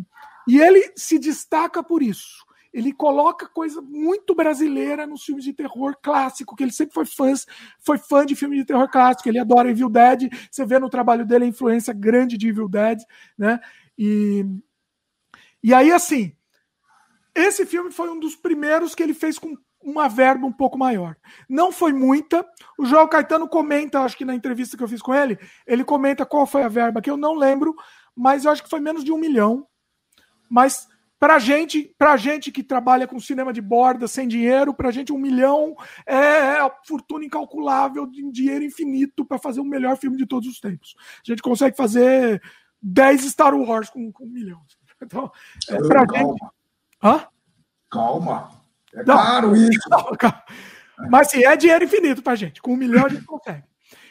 e 0.47 0.61
ele 0.61 0.93
se 0.97 1.19
destaca 1.19 1.83
por 1.83 2.03
isso 2.03 2.45
ele 2.73 2.93
coloca 2.93 3.49
coisa 3.49 3.81
muito 3.81 4.35
brasileira 4.35 5.07
nos 5.07 5.25
filmes 5.25 5.45
de 5.45 5.53
terror 5.53 5.97
clássico, 6.01 6.55
que 6.55 6.63
ele 6.63 6.73
sempre 6.73 6.95
foi 6.95 7.05
fã, 7.05 7.33
foi 7.81 7.99
fã 7.99 8.25
de 8.25 8.37
filme 8.37 8.57
de 8.57 8.65
terror 8.65 8.89
clássico, 8.89 9.29
ele 9.29 9.39
adora 9.39 9.71
Evil 9.71 9.91
Dead, 9.91 10.31
você 10.51 10.65
vê 10.65 10.79
no 10.79 10.89
trabalho 10.89 11.27
dele 11.27 11.45
a 11.45 11.49
influência 11.49 11.93
grande 11.93 12.39
de 12.39 12.49
Evil 12.49 12.69
Dead, 12.69 13.01
né? 13.37 13.59
E, 13.99 14.47
e 15.63 15.75
aí, 15.75 15.91
assim, 15.91 16.33
esse 17.41 17.67
filme 17.67 17.91
foi 17.91 18.09
um 18.09 18.19
dos 18.19 18.37
primeiros 18.37 18.95
que 18.95 19.03
ele 19.03 19.15
fez 19.15 19.39
com 19.39 19.57
uma 19.83 20.09
verba 20.09 20.47
um 20.47 20.53
pouco 20.53 20.79
maior. 20.79 21.17
Não 21.49 21.73
foi 21.73 21.93
muita. 21.93 22.47
O 22.79 22.85
João 22.85 23.09
Caetano 23.09 23.49
comenta, 23.49 24.01
acho 24.01 24.17
que 24.17 24.25
na 24.25 24.35
entrevista 24.35 24.77
que 24.77 24.83
eu 24.83 24.89
fiz 24.89 25.01
com 25.01 25.15
ele, 25.15 25.39
ele 25.67 25.85
comenta 25.85 26.27
qual 26.27 26.47
foi 26.47 26.63
a 26.63 26.69
verba, 26.69 27.01
que 27.01 27.11
eu 27.11 27.17
não 27.17 27.35
lembro, 27.35 27.75
mas 28.15 28.45
eu 28.45 28.51
acho 28.51 28.63
que 28.63 28.69
foi 28.69 28.81
menos 28.81 29.03
de 29.03 29.13
um 29.13 29.19
milhão. 29.19 29.67
Mas 30.49 30.87
para 31.19 31.39
gente, 31.39 31.95
pra 31.99 32.17
gente 32.17 32.51
que 32.51 32.63
trabalha 32.63 33.07
com 33.07 33.21
cinema 33.21 33.53
de 33.53 33.61
borda, 33.61 34.09
sem 34.09 34.27
dinheiro, 34.27 34.73
para 34.73 34.91
gente 34.91 35.13
um 35.13 35.19
milhão 35.19 35.75
é, 36.07 36.17
é 36.17 36.71
fortuna 36.87 37.25
incalculável, 37.25 38.07
de 38.07 38.31
dinheiro 38.33 38.65
infinito 38.65 39.25
para 39.25 39.39
fazer 39.39 39.61
o 39.61 39.65
melhor 39.65 39.97
filme 39.99 40.17
de 40.17 40.27
todos 40.27 40.49
os 40.49 40.59
tempos. 40.61 40.95
A 40.99 41.31
gente 41.31 41.43
consegue 41.43 41.77
fazer 41.77 42.43
10 42.83 43.23
Star 43.23 43.55
Wars 43.55 43.91
com, 43.91 44.11
com 44.11 44.25
um 44.25 44.31
milhão. 44.31 44.61
Então, 45.03 45.31
é 45.69 45.77
pra 45.77 46.01
gente. 46.01 46.60
Hã? 47.03 47.27
Calma. 47.91 48.51
É 48.95 49.05
Não, 49.05 49.17
caro 49.17 49.57
isso. 49.57 49.81
Calma, 49.89 50.17
calma. 50.17 50.45
Mas 51.09 51.31
sim, 51.31 51.45
é 51.45 51.57
dinheiro 51.57 51.85
infinito 51.85 52.23
pra 52.23 52.35
gente. 52.35 52.61
Com 52.61 52.75
um 52.75 52.77
milhão 52.77 53.07
a 53.07 53.09
gente 53.09 53.25
consegue. 53.25 53.65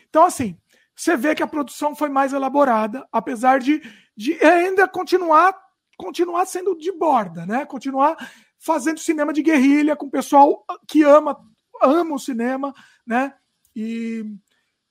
Então, 0.09 0.25
assim, 0.25 0.57
você 0.95 1.15
vê 1.15 1.35
que 1.35 1.43
a 1.43 1.47
produção 1.47 1.95
foi 1.95 2.09
mais 2.09 2.33
elaborada, 2.33 3.07
apesar 3.11 3.59
de, 3.59 3.81
de 4.17 4.33
ainda 4.43 4.87
continuar 4.87 5.55
continuar 5.97 6.45
sendo 6.45 6.77
de 6.77 6.93
borda, 6.93 7.45
né? 7.45 7.65
Continuar 7.65 8.15
fazendo 8.57 8.99
cinema 8.99 9.33
de 9.33 9.43
guerrilha 9.43 9.97
com 9.97 10.05
o 10.05 10.11
pessoal 10.11 10.65
que 10.87 11.03
ama 11.03 11.37
ama 11.81 12.15
o 12.15 12.19
cinema, 12.19 12.73
né? 13.05 13.33
E, 13.75 14.25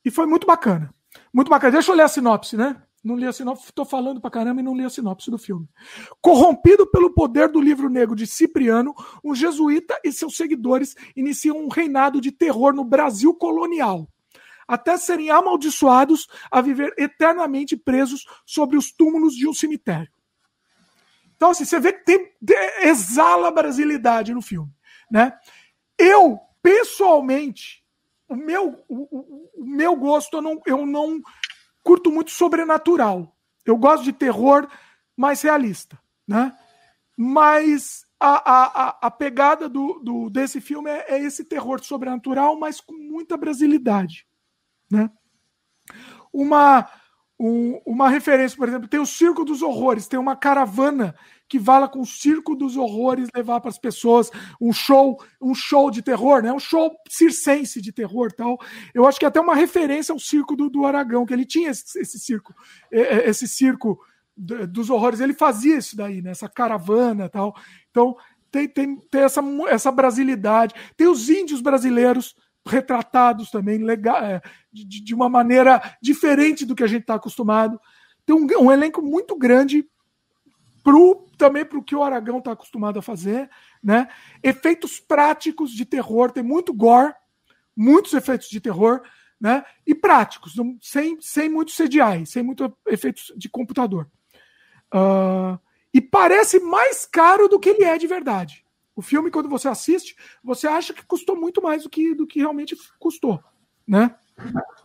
e 0.04 0.10
foi 0.10 0.26
muito 0.26 0.46
bacana. 0.46 0.94
Muito 1.32 1.48
bacana. 1.50 1.72
Deixa 1.72 1.90
eu 1.90 1.96
ler 1.96 2.04
a 2.04 2.08
sinopse, 2.08 2.56
né? 2.56 2.82
Não 3.02 3.16
li 3.16 3.26
a 3.26 3.32
sinopse, 3.32 3.66
estou 3.66 3.84
falando 3.84 4.20
pra 4.20 4.30
caramba 4.30 4.60
e 4.60 4.64
não 4.64 4.74
li 4.74 4.84
a 4.84 4.90
sinopse 4.90 5.30
do 5.30 5.38
filme. 5.38 5.68
Corrompido 6.20 6.86
pelo 6.90 7.14
poder 7.14 7.48
do 7.48 7.60
livro 7.60 7.88
negro 7.88 8.16
de 8.16 8.26
Cipriano, 8.26 8.94
um 9.24 9.34
jesuíta 9.34 9.98
e 10.04 10.12
seus 10.12 10.36
seguidores 10.36 10.96
iniciam 11.14 11.58
um 11.58 11.68
reinado 11.68 12.20
de 12.20 12.32
terror 12.32 12.74
no 12.74 12.84
Brasil 12.84 13.32
colonial, 13.34 14.08
até 14.66 14.96
serem 14.96 15.30
amaldiçoados 15.30 16.26
a 16.50 16.60
viver 16.60 16.92
eternamente 16.98 17.76
presos 17.76 18.26
sobre 18.44 18.76
os 18.76 18.90
túmulos 18.90 19.34
de 19.34 19.48
um 19.48 19.54
cemitério. 19.54 20.12
Então, 21.36 21.50
assim, 21.50 21.64
você 21.64 21.78
vê 21.78 21.92
que 21.92 22.04
tem, 22.04 22.32
exala 22.82 23.52
brasilidade 23.52 24.34
no 24.34 24.42
filme. 24.42 24.72
Né? 25.08 25.32
Eu, 25.96 26.36
pessoalmente, 26.60 27.84
o 28.28 28.34
meu, 28.34 28.84
o, 28.88 29.50
o, 29.56 29.64
meu 29.64 29.96
gosto, 29.96 30.36
eu 30.36 30.42
não, 30.42 30.60
eu 30.66 30.84
não 30.84 31.20
curto 31.82 32.10
muito 32.10 32.30
sobrenatural. 32.30 33.36
Eu 33.64 33.76
gosto 33.76 34.04
de 34.04 34.12
terror 34.12 34.68
mais 35.16 35.42
realista. 35.42 35.98
Né? 36.26 36.56
Mas 37.16 38.04
a, 38.20 38.52
a, 38.52 38.98
a 39.02 39.10
pegada 39.10 39.68
do, 39.68 40.00
do, 40.02 40.30
desse 40.30 40.60
filme 40.60 40.90
é, 40.90 41.14
é 41.14 41.22
esse 41.22 41.44
terror 41.44 41.82
sobrenatural, 41.82 42.58
mas 42.58 42.80
com 42.80 42.94
muita 42.94 43.36
brasilidade. 43.36 44.26
Né? 44.90 45.10
Uma 46.32 46.88
um, 47.38 47.80
uma 47.86 48.08
referência, 48.08 48.56
por 48.56 48.68
exemplo, 48.68 48.88
tem 48.88 48.98
o 48.98 49.06
Circo 49.06 49.44
dos 49.44 49.62
Horrores, 49.62 50.08
tem 50.08 50.18
uma 50.18 50.34
caravana 50.34 51.14
que 51.48 51.58
vala 51.58 51.88
com 51.88 52.00
o 52.00 52.06
Circo 52.06 52.54
dos 52.54 52.76
Horrores 52.76 53.28
levar 53.34 53.60
para 53.60 53.70
as 53.70 53.78
pessoas 53.78 54.30
um 54.60 54.72
show, 54.72 55.18
um 55.40 55.54
show 55.54 55.90
de 55.90 56.02
terror, 56.02 56.42
né? 56.42 56.52
Um 56.52 56.58
show 56.58 56.94
circense 57.08 57.80
de 57.80 57.92
terror, 57.92 58.32
tal. 58.32 58.58
Eu 58.92 59.06
acho 59.06 59.18
que 59.18 59.24
é 59.24 59.28
até 59.28 59.40
uma 59.40 59.54
referência 59.54 60.12
ao 60.12 60.18
Circo 60.18 60.54
do, 60.54 60.68
do 60.68 60.84
Aragão, 60.84 61.24
que 61.24 61.32
ele 61.32 61.46
tinha 61.46 61.70
esse, 61.70 61.98
esse 61.98 62.18
circo, 62.18 62.54
esse 62.90 63.48
circo 63.48 63.98
dos 64.36 64.88
horrores, 64.88 65.18
ele 65.18 65.32
fazia 65.32 65.78
isso 65.78 65.96
daí, 65.96 66.22
né? 66.22 66.30
Essa 66.30 66.48
caravana, 66.48 67.28
tal. 67.28 67.56
Então 67.90 68.16
tem, 68.50 68.68
tem, 68.68 68.96
tem 68.96 69.22
essa, 69.22 69.42
essa 69.68 69.90
brasilidade, 69.90 70.74
tem 70.96 71.08
os 71.08 71.28
índios 71.28 71.60
brasileiros 71.60 72.34
retratados 72.66 73.50
também 73.50 73.78
legal, 73.78 74.22
é, 74.22 74.40
de, 74.72 74.84
de, 74.84 75.14
uma 75.14 75.28
maneira 75.28 75.80
diferente 76.02 76.64
do 76.64 76.74
que 76.74 76.84
a 76.84 76.86
gente 76.86 77.02
está 77.02 77.14
acostumado. 77.14 77.80
Tem 78.24 78.36
um, 78.36 78.46
um, 78.60 78.70
elenco 78.70 79.02
muito 79.02 79.36
grande 79.36 79.86
pro, 80.88 81.26
também 81.36 81.66
para 81.66 81.78
o 81.78 81.82
que 81.82 81.94
o 81.94 82.02
Aragão 82.02 82.38
está 82.38 82.52
acostumado 82.52 82.98
a 82.98 83.02
fazer. 83.02 83.50
Né? 83.82 84.08
Efeitos 84.42 84.98
práticos 84.98 85.70
de 85.70 85.84
terror, 85.84 86.30
tem 86.30 86.42
muito 86.42 86.72
gore, 86.72 87.12
muitos 87.76 88.14
efeitos 88.14 88.48
de 88.48 88.58
terror, 88.58 89.02
né? 89.38 89.62
e 89.86 89.94
práticos, 89.94 90.54
sem, 90.80 91.20
sem 91.20 91.50
muito 91.50 91.72
CGI, 91.72 92.24
sem 92.26 92.42
muito 92.42 92.74
efeitos 92.86 93.30
de 93.36 93.50
computador. 93.50 94.08
Uh, 94.94 95.58
e 95.92 96.00
parece 96.00 96.58
mais 96.58 97.04
caro 97.04 97.48
do 97.48 97.60
que 97.60 97.68
ele 97.68 97.84
é 97.84 97.98
de 97.98 98.06
verdade. 98.06 98.64
O 98.96 99.02
filme, 99.02 99.30
quando 99.30 99.48
você 99.48 99.68
assiste, 99.68 100.16
você 100.42 100.66
acha 100.66 100.94
que 100.94 101.04
custou 101.04 101.36
muito 101.36 101.62
mais 101.62 101.82
do 101.82 101.90
que, 101.90 102.14
do 102.14 102.26
que 102.26 102.40
realmente 102.40 102.74
custou, 102.98 103.38
né? 103.86 104.14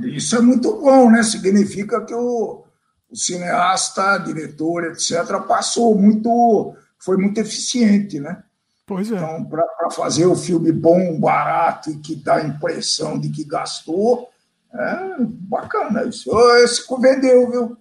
Isso 0.02 0.36
é 0.36 0.42
muito 0.42 0.70
bom, 0.82 1.10
né? 1.10 1.24
Significa 1.24 2.06
que 2.06 2.14
o, 2.14 2.66
o 3.14 3.16
cineasta, 3.16 4.17
diretor, 4.17 4.85
etc., 4.85 5.40
passou 5.48 5.95
muito, 5.95 6.75
foi 6.98 7.16
muito 7.16 7.40
eficiente, 7.40 8.19
né? 8.19 8.42
Pois 8.88 9.11
é. 9.11 9.16
Então, 9.16 9.45
para 9.45 9.92
fazer 9.92 10.25
o 10.25 10.35
filme 10.35 10.72
bom, 10.72 11.19
barato 11.19 11.92
e 11.92 11.98
que 12.00 12.16
dá 12.16 12.38
a 12.38 12.43
impressão 12.43 13.19
de 13.19 13.30
que 13.30 13.43
gastou, 13.43 14.27
é 14.74 15.16
bacana 15.19 16.03
isso. 16.06 16.32
Esse 16.58 16.83
vendeu, 17.00 17.51
viu? 17.51 17.77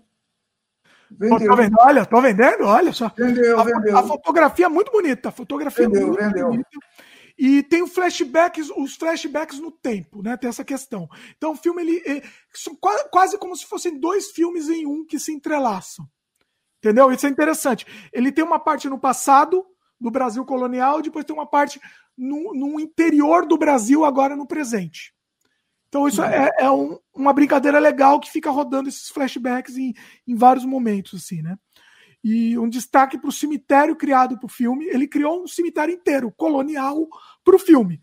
Vendeu. 1.11 1.49
Tô 1.49 1.57
vendo, 1.57 1.77
olha, 1.79 2.05
tô 2.05 2.21
vendendo, 2.21 2.65
olha 2.65 2.93
só. 2.93 3.11
Vendeu, 3.17 3.59
a, 3.59 3.65
vendeu. 3.65 3.97
A 3.97 4.03
fotografia 4.03 4.67
é 4.67 4.69
muito 4.69 4.93
bonita. 4.93 5.31
A 5.31 5.33
fotografia 5.33 5.89
vendeu, 5.89 6.03
é 6.03 6.07
muito 6.07 6.23
vendeu. 6.23 6.49
bonita. 6.49 6.69
E 7.45 7.61
tem 7.61 7.85
flashbacks, 7.89 8.71
os 8.71 8.95
flashbacks 8.95 9.59
no 9.59 9.73
tempo, 9.73 10.23
né? 10.23 10.37
Tem 10.37 10.49
essa 10.49 10.65
questão. 10.65 11.09
Então 11.37 11.51
o 11.51 11.57
filme 11.57 11.83
ele, 11.83 12.23
são 12.55 12.73
quase, 12.77 13.09
quase 13.11 13.37
como 13.37 13.57
se 13.57 13.67
fossem 13.67 13.99
dois 13.99 14.31
filmes 14.31 14.69
em 14.69 14.87
um 14.87 15.05
que 15.05 15.19
se 15.19 15.33
entrelaçam. 15.33 16.09
Entendeu? 16.79 17.11
Isso 17.11 17.27
é 17.27 17.29
interessante. 17.29 17.85
Ele 18.13 18.31
tem 18.31 18.45
uma 18.45 18.61
parte 18.61 18.89
no 18.89 18.97
passado 18.97 19.67
do 20.01 20.09
Brasil 20.09 20.45
colonial, 20.45 21.03
depois 21.03 21.25
tem 21.25 21.35
uma 21.35 21.45
parte 21.45 21.81
no, 22.17 22.55
no 22.55 22.79
interior 22.79 23.45
do 23.45 23.59
Brasil 23.59 24.05
agora 24.05 24.37
no 24.37 24.47
presente. 24.47 25.13
Então 25.89 26.07
isso 26.07 26.23
é, 26.23 26.49
é 26.61 26.71
um, 26.71 26.97
uma 27.13 27.33
brincadeira 27.33 27.81
legal 27.81 28.21
que 28.21 28.31
fica 28.31 28.53
rodando 28.53 28.89
esses 28.89 29.09
flashbacks 29.09 29.77
em, 29.77 29.93
em 30.29 30.37
vários 30.37 30.65
momentos, 30.65 31.25
assim, 31.25 31.43
né? 31.43 31.57
E 32.23 32.57
um 32.57 32.69
destaque 32.69 33.19
para 33.19 33.29
o 33.29 33.33
cemitério 33.33 33.97
criado 33.97 34.39
para 34.39 34.47
o 34.47 34.49
filme. 34.49 34.87
Ele 34.87 35.09
criou 35.09 35.43
um 35.43 35.49
cemitério 35.49 35.93
inteiro, 35.93 36.31
colonial, 36.31 37.09
para 37.45 37.57
o 37.57 37.59
filme. 37.59 38.01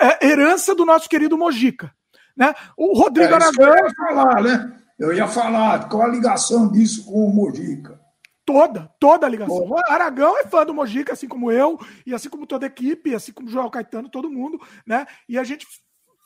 É, 0.00 0.28
herança 0.28 0.74
do 0.74 0.84
nosso 0.84 1.08
querido 1.08 1.36
Mojica. 1.36 1.92
Né? 2.36 2.54
O 2.76 2.98
Rodrigo 2.98 3.32
é, 3.32 3.34
Aragão. 3.34 3.66
Eu 3.66 3.84
ia 3.84 3.94
falar, 3.94 4.42
né? 4.42 4.78
Eu 4.98 5.12
ia 5.12 5.26
falar 5.26 5.88
qual 5.88 6.02
a 6.02 6.08
ligação 6.08 6.70
disso 6.70 7.04
com 7.04 7.26
o 7.26 7.34
Mojica. 7.34 8.00
Toda, 8.44 8.90
toda 8.98 9.26
a 9.26 9.28
ligação. 9.28 9.68
O 9.68 9.78
Aragão 9.88 10.36
é 10.38 10.44
fã 10.44 10.64
do 10.66 10.74
Mojica, 10.74 11.12
assim 11.12 11.28
como 11.28 11.50
eu, 11.50 11.78
e 12.04 12.12
assim 12.12 12.28
como 12.28 12.46
toda 12.46 12.66
a 12.66 12.68
equipe, 12.68 13.14
assim 13.14 13.32
como 13.32 13.48
o 13.48 13.50
Joel 13.50 13.70
Caetano, 13.70 14.08
todo 14.08 14.30
mundo, 14.30 14.60
né? 14.86 15.06
E 15.28 15.38
a 15.38 15.44
gente 15.44 15.66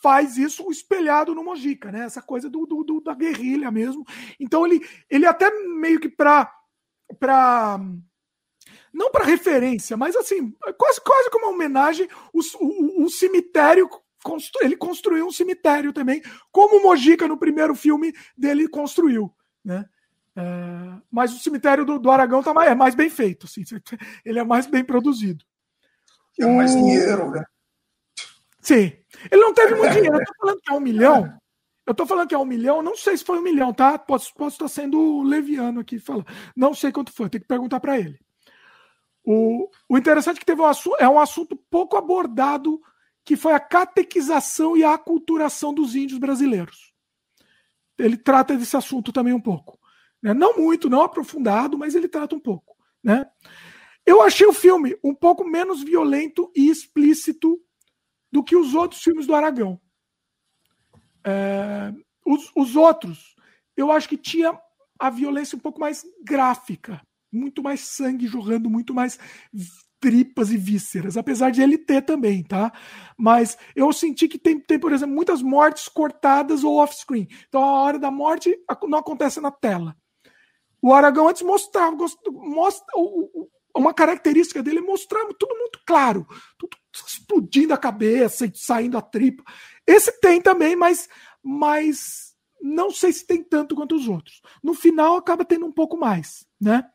faz 0.03 0.37
isso 0.37 0.71
espelhado 0.71 1.35
no 1.35 1.45
Mojica, 1.45 1.91
né? 1.91 2.05
Essa 2.05 2.23
coisa 2.23 2.49
do, 2.49 2.67
do, 2.67 2.85
do 2.85 3.01
da 3.01 3.15
guerrilha 3.15 3.71
mesmo. 3.71 4.05
Então 4.41 4.67
ele, 4.67 4.81
ele 5.11 5.27
até 5.27 5.51
meio 5.51 6.01
que 6.01 6.09
para 6.09 6.53
para 7.19 7.81
não 8.97 9.11
para 9.11 9.27
referência, 9.27 9.95
mas 9.95 10.17
assim, 10.17 10.51
quase, 10.79 11.01
quase 11.03 11.31
como 11.31 11.47
uma 11.47 11.55
homenagem, 11.55 12.09
o, 12.33 12.41
o, 12.61 13.05
o 13.05 13.11
cemitério 13.11 13.89
constru, 14.25 14.65
ele 14.65 14.75
construiu 14.75 15.27
um 15.27 15.31
cemitério 15.31 15.93
também, 15.93 16.23
como 16.51 16.79
o 16.79 16.83
Mojica 16.83 17.29
no 17.29 17.37
primeiro 17.37 17.75
filme 17.75 18.15
dele 18.37 18.67
construiu, 18.67 19.31
né? 19.63 19.85
É, 20.35 20.43
mas 21.11 21.35
o 21.35 21.39
cemitério 21.39 21.85
do, 21.85 21.99
do 21.99 22.11
Aragão 22.11 22.43
tá 22.43 22.55
mais, 22.55 22.71
é 22.71 22.75
mais 22.75 22.95
bem 22.95 23.11
feito, 23.11 23.45
assim, 23.45 23.63
ele 24.25 24.39
é 24.39 24.45
mais 24.45 24.67
bem 24.67 24.83
produzido. 24.83 25.45
É 26.41 26.47
mais 26.47 26.75
o... 26.75 26.79
dinheiro, 26.79 27.31
né? 27.31 27.45
Sim. 28.61 28.93
Ele 29.31 29.41
não 29.41 29.53
teve 29.53 29.75
muito 29.75 29.93
dinheiro. 29.95 30.17
Eu 30.17 30.25
tô 30.25 30.35
falando 30.41 30.61
que 30.61 30.73
é 30.73 30.75
um 30.75 30.81
milhão. 30.81 31.39
Eu 31.87 31.95
tô 31.95 32.07
falando 32.07 32.29
que 32.29 32.35
é 32.35 32.39
um 32.39 32.45
milhão, 32.45 32.83
não 32.83 32.97
sei 32.97 33.17
se 33.17 33.25
foi 33.25 33.39
um 33.39 33.43
milhão, 33.43 33.73
tá? 33.73 33.97
Posso, 33.97 34.35
posso 34.35 34.57
estar 34.57 34.69
sendo 34.69 35.23
leviano 35.23 35.81
aqui 35.81 36.01
falando. 36.01 36.27
Não 36.57 36.75
sei 36.75 36.91
quanto 36.91 37.13
foi, 37.13 37.29
tem 37.29 37.41
que 37.41 37.47
perguntar 37.47 37.79
para 37.79 37.99
ele. 37.99 38.19
O, 39.29 39.69
o 39.89 39.99
interessante 39.99 40.37
é 40.37 40.39
que 40.39 40.47
teve 40.47 40.61
um 40.61 40.67
assunto, 40.67 40.97
é 41.01 41.09
um 41.09 41.19
assunto 41.19 41.57
pouco 41.57 41.97
abordado, 41.97 42.81
que 43.25 43.35
foi 43.35 43.55
a 43.55 43.61
catequização 43.61 44.77
e 44.77 44.85
a 44.85 44.95
aculturação 44.95 45.75
dos 45.75 45.97
índios 45.97 46.21
brasileiros. 46.21 46.93
Ele 47.99 48.17
trata 48.17 48.57
desse 48.57 48.77
assunto 48.77 49.13
também 49.13 49.35
um 49.35 49.41
pouco. 49.41 49.81
Né? 50.23 50.33
Não 50.33 50.57
muito, 50.57 50.89
não 50.89 51.03
aprofundado, 51.03 51.77
mas 51.77 51.97
ele 51.97 52.07
trata 52.07 52.37
um 52.37 52.41
pouco. 52.41 52.77
Né? 53.03 53.29
Eu 54.05 54.23
achei 54.23 54.47
o 54.47 54.53
filme 54.53 54.97
um 55.03 55.13
pouco 55.13 55.45
menos 55.45 55.83
violento 55.83 56.53
e 56.55 56.71
explícito 56.71 57.61
do 58.31 58.45
que 58.45 58.55
os 58.55 58.75
outros 58.75 59.03
filmes 59.03 59.27
do 59.27 59.35
Aragão. 59.35 59.81
É, 61.25 61.93
os, 62.25 62.53
os 62.55 62.77
outros, 62.77 63.35
eu 63.77 63.91
acho 63.91 64.09
que 64.09 64.17
tinha 64.17 64.57
a 64.97 65.11
violência 65.11 65.57
um 65.57 65.61
pouco 65.61 65.81
mais 65.81 66.05
gráfica, 66.23 67.03
muito 67.37 67.63
mais 67.63 67.81
sangue 67.81 68.27
jorrando, 68.27 68.71
muito 68.71 68.95
mais 68.95 69.19
tripas 70.01 70.51
e 70.51 70.57
vísceras, 70.57 71.17
apesar 71.17 71.51
de 71.51 71.63
ele 71.63 71.79
ter 71.79 72.03
também, 72.03 72.43
tá? 72.43 72.73
Mas 73.17 73.57
eu 73.75 73.93
senti 73.93 74.29
que 74.29 74.39
tem, 74.39 74.61
tem 74.61 74.79
por 74.79 74.93
exemplo, 74.93 75.15
muitas 75.15 75.43
mortes 75.43 75.89
cortadas 75.89 76.65
ou 76.65 76.77
off-screen. 76.77 77.27
Então 77.49 77.63
a 77.63 77.83
hora 77.83 77.99
da 77.99 78.11
morte 78.11 78.57
não 78.85 78.99
acontece 78.99 79.41
na 79.41 79.51
tela. 79.51 79.97
O 80.83 80.93
Aragão 80.93 81.29
antes 81.29 81.43
mostrava, 81.43 81.97
mostra, 82.31 82.87
uma 83.75 83.93
característica 83.93 84.63
dele 84.63 84.79
é 84.79 84.83
mostrar 84.83 85.25
tudo 85.39 85.57
muito 85.57 85.81
claro, 85.87 86.27
tudo 86.59 86.77
explodindo 86.93 87.75
a 87.75 87.79
cabeça 87.79 88.47
e 88.47 88.53
saindo 88.55 88.97
a 88.97 89.03
tripa. 89.03 89.43
Esse 89.87 90.13
tem 90.21 90.41
também, 90.41 90.77
mas, 90.77 91.09
mas 91.43 92.35
não 92.61 92.91
sei 92.91 93.13
se 93.13 93.27
tem 93.27 93.43
tanto 93.43 93.75
quanto 93.75 93.95
os 93.95 94.09
outros. 94.09 94.41
No 94.63 94.75
final 94.75 95.17
acaba 95.17 95.45
tendo 95.45 95.67
um 95.67 95.73
pouco 95.73 95.97
mais, 95.97 96.47
né? 96.61 96.89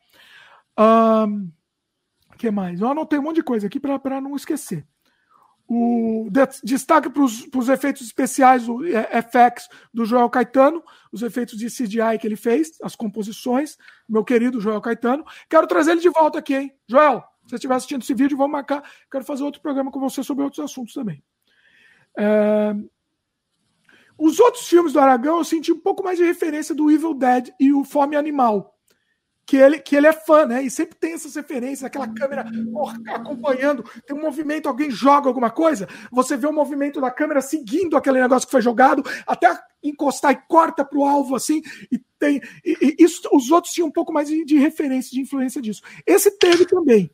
Um, 0.78 1.50
que 2.38 2.50
mais? 2.50 2.80
Eu 2.80 2.88
anotei 2.88 3.18
um 3.18 3.22
monte 3.22 3.36
de 3.36 3.42
coisa 3.42 3.66
aqui 3.66 3.78
para 3.78 4.20
não 4.20 4.36
esquecer. 4.36 4.86
O 5.68 6.28
destaque 6.62 7.08
para 7.08 7.22
os 7.22 7.68
efeitos 7.68 8.02
especiais, 8.02 8.68
o 8.68 8.80
FX 8.82 9.68
do 9.94 10.04
Joel 10.04 10.28
Caetano, 10.28 10.82
os 11.10 11.22
efeitos 11.22 11.56
de 11.56 11.68
CGI 11.68 12.18
que 12.20 12.26
ele 12.26 12.36
fez, 12.36 12.72
as 12.82 12.94
composições, 12.94 13.78
meu 14.08 14.24
querido 14.24 14.60
Joel 14.60 14.80
Caetano. 14.80 15.24
Quero 15.48 15.66
trazer 15.66 15.92
ele 15.92 16.00
de 16.00 16.10
volta 16.10 16.40
aqui, 16.40 16.54
hein? 16.54 16.74
Joel, 16.86 17.20
se 17.44 17.50
você 17.50 17.54
estiver 17.54 17.74
assistindo 17.74 18.02
esse 18.02 18.12
vídeo, 18.12 18.36
vamos 18.36 18.52
marcar. 18.52 18.82
Quero 19.10 19.24
fazer 19.24 19.44
outro 19.44 19.62
programa 19.62 19.90
com 19.90 20.00
você 20.00 20.22
sobre 20.22 20.44
outros 20.44 20.62
assuntos 20.62 20.92
também. 20.92 21.22
É... 22.18 22.74
Os 24.18 24.38
outros 24.40 24.68
filmes 24.68 24.92
do 24.92 25.00
Aragão 25.00 25.38
eu 25.38 25.44
senti 25.44 25.72
um 25.72 25.80
pouco 25.80 26.04
mais 26.04 26.18
de 26.18 26.24
referência 26.24 26.74
do 26.74 26.90
Evil 26.90 27.14
Dead 27.14 27.48
e 27.58 27.72
o 27.72 27.82
Fome 27.82 28.14
Animal 28.14 28.76
que 29.44 29.56
ele, 29.56 29.78
que 29.80 29.96
ele 29.96 30.06
é 30.06 30.12
fã, 30.12 30.46
né? 30.46 30.62
E 30.62 30.70
sempre 30.70 30.96
tem 30.96 31.12
essas 31.12 31.34
referências, 31.34 31.84
aquela 31.84 32.08
câmera 32.08 32.46
acompanhando, 33.08 33.84
tem 34.06 34.16
um 34.16 34.22
movimento, 34.22 34.68
alguém 34.68 34.90
joga 34.90 35.28
alguma 35.28 35.50
coisa, 35.50 35.88
você 36.10 36.36
vê 36.36 36.46
o 36.46 36.52
movimento 36.52 37.00
da 37.00 37.10
câmera 37.10 37.40
seguindo 37.40 37.96
aquele 37.96 38.20
negócio 38.20 38.46
que 38.46 38.52
foi 38.52 38.62
jogado, 38.62 39.02
até 39.26 39.58
encostar 39.82 40.32
e 40.32 40.48
corta 40.48 40.84
para 40.84 40.98
o 40.98 41.04
alvo 41.04 41.34
assim, 41.34 41.60
e 41.90 41.98
tem. 42.18 42.40
E, 42.64 42.76
e, 42.80 43.04
isso, 43.04 43.28
os 43.32 43.50
outros 43.50 43.72
tinham 43.72 43.88
um 43.88 43.92
pouco 43.92 44.12
mais 44.12 44.28
de, 44.28 44.44
de 44.44 44.56
referência, 44.58 45.10
de 45.10 45.20
influência 45.20 45.60
disso. 45.60 45.82
Esse 46.06 46.30
teve 46.38 46.64
também. 46.64 47.10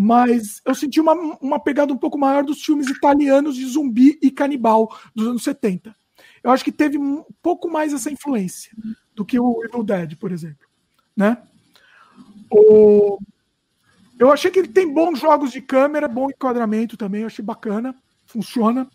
Mas 0.00 0.62
eu 0.64 0.76
senti 0.76 1.00
uma, 1.00 1.12
uma 1.40 1.58
pegada 1.58 1.92
um 1.92 1.98
pouco 1.98 2.16
maior 2.16 2.44
dos 2.44 2.62
filmes 2.62 2.88
italianos 2.88 3.56
de 3.56 3.66
zumbi 3.66 4.16
e 4.22 4.30
canibal 4.30 4.96
dos 5.12 5.26
anos 5.26 5.42
70. 5.42 5.94
Eu 6.42 6.52
acho 6.52 6.62
que 6.62 6.70
teve 6.70 6.96
um 6.96 7.24
pouco 7.42 7.68
mais 7.68 7.92
essa 7.92 8.08
influência 8.08 8.70
do 9.12 9.24
que 9.24 9.38
o 9.40 9.64
Evil 9.64 9.82
Dead, 9.82 10.16
por 10.16 10.30
exemplo. 10.30 10.68
Né? 11.16 11.36
O... 12.50 13.18
Eu 14.18 14.32
achei 14.32 14.50
que 14.50 14.58
ele 14.58 14.68
tem 14.68 14.92
bons 14.92 15.18
jogos 15.18 15.52
de 15.52 15.60
câmera, 15.60 16.08
bom 16.08 16.28
enquadramento 16.28 16.96
também, 16.96 17.20
eu 17.20 17.28
achei 17.28 17.44
bacana, 17.44 17.94
funciona. 18.26 18.88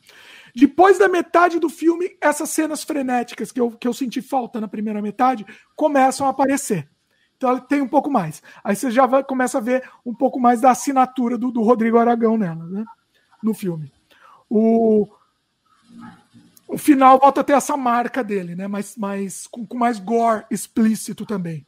Depois 0.56 1.00
da 1.00 1.08
metade 1.08 1.60
do 1.60 1.70
filme, 1.70 2.16
essas 2.22 2.50
cenas 2.50 2.84
frenéticas 2.84 3.52
que 3.52 3.60
eu, 3.60 3.72
que 3.72 3.88
eu 3.88 3.94
senti 3.94 4.22
falta 4.22 4.62
na 4.62 4.68
primeira 4.68 5.02
metade 5.02 5.46
começam 5.76 6.28
a 6.28 6.30
aparecer. 6.30 6.88
Então 7.36 7.50
ela 7.50 7.60
tem 7.60 7.82
um 7.82 7.88
pouco 7.88 8.10
mais. 8.12 8.44
Aí 8.64 8.76
você 8.76 8.92
já 8.92 9.06
vai, 9.06 9.24
começa 9.24 9.58
a 9.58 9.62
ver 9.62 9.84
um 10.06 10.14
pouco 10.14 10.40
mais 10.40 10.62
da 10.62 10.72
assinatura 10.72 11.38
do, 11.38 11.52
do 11.52 11.64
Rodrigo 11.64 11.98
Aragão 11.98 12.38
nela, 12.38 12.66
né? 12.68 12.86
No 13.42 13.54
filme. 13.54 13.92
O, 14.48 15.08
o 16.68 16.78
final 16.78 17.20
volta 17.20 17.42
a 17.42 17.44
ter 17.44 17.54
essa 17.54 17.76
marca 17.76 18.24
dele, 18.24 18.56
né? 18.56 18.68
Mas, 18.68 18.96
mas 18.96 19.48
com, 19.48 19.66
com 19.66 19.78
mais 19.78 20.00
gore 20.00 20.46
explícito 20.52 21.26
também. 21.26 21.66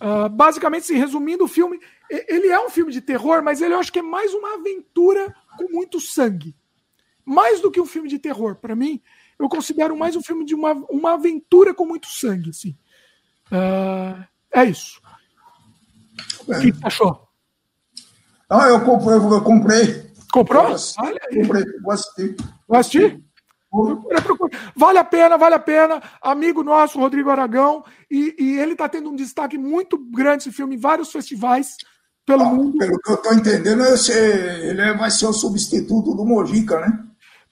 Uh, 0.00 0.28
basicamente, 0.28 0.92
resumindo 0.92 1.44
o 1.44 1.48
filme, 1.48 1.80
ele 2.10 2.48
é 2.48 2.60
um 2.60 2.68
filme 2.68 2.92
de 2.92 3.00
terror, 3.00 3.42
mas 3.42 3.62
ele 3.62 3.74
eu 3.74 3.78
acho 3.78 3.92
que 3.92 4.00
é 4.00 4.02
mais 4.02 4.32
uma 4.34 4.54
aventura 4.54 5.34
com 5.56 5.72
muito 5.72 6.00
sangue. 6.00 6.54
Mais 7.24 7.60
do 7.60 7.70
que 7.70 7.80
um 7.80 7.86
filme 7.86 8.08
de 8.08 8.18
terror. 8.18 8.56
Para 8.56 8.76
mim, 8.76 9.00
eu 9.38 9.48
considero 9.48 9.96
mais 9.96 10.14
um 10.14 10.22
filme 10.22 10.44
de 10.44 10.54
uma, 10.54 10.72
uma 10.90 11.14
aventura 11.14 11.72
com 11.72 11.86
muito 11.86 12.08
sangue. 12.08 12.50
Assim. 12.50 12.76
Uh, 13.46 14.24
é 14.52 14.64
isso. 14.64 15.00
O 16.46 16.60
que 16.60 16.72
você 16.72 16.86
achou? 16.86 17.28
Ah, 18.50 18.68
eu 18.68 18.80
comprei. 18.84 19.16
Eu 19.16 19.42
comprei. 19.42 20.12
Comprou? 20.32 20.76
Olha 20.98 21.20
aí. 21.30 21.42
Comprei, 21.42 21.64
vou 21.80 21.92
assistir. 21.92 22.36
Vou 22.68 22.78
assistir? 22.78 23.23
Vale 24.76 24.98
a 24.98 25.04
pena, 25.04 25.36
vale 25.36 25.54
a 25.54 25.58
pena. 25.58 26.02
Amigo 26.22 26.62
nosso, 26.62 26.98
Rodrigo 26.98 27.30
Aragão, 27.30 27.84
e, 28.10 28.34
e 28.38 28.58
ele 28.58 28.72
está 28.72 28.88
tendo 28.88 29.10
um 29.10 29.16
destaque 29.16 29.58
muito 29.58 29.98
grande 29.98 30.44
esse 30.44 30.52
filme 30.52 30.76
em 30.76 30.78
vários 30.78 31.10
festivais 31.10 31.76
pelo 32.24 32.42
ah, 32.42 32.46
mundo. 32.46 32.78
Pelo 32.78 32.98
que 33.00 33.10
eu 33.10 33.14
estou 33.16 33.34
entendendo, 33.34 33.82
ele 33.82 34.80
é, 34.80 34.94
vai 34.94 35.10
ser 35.10 35.26
o 35.26 35.32
substituto 35.32 36.14
do 36.14 36.24
Mojica, 36.24 36.80
né? 36.80 37.04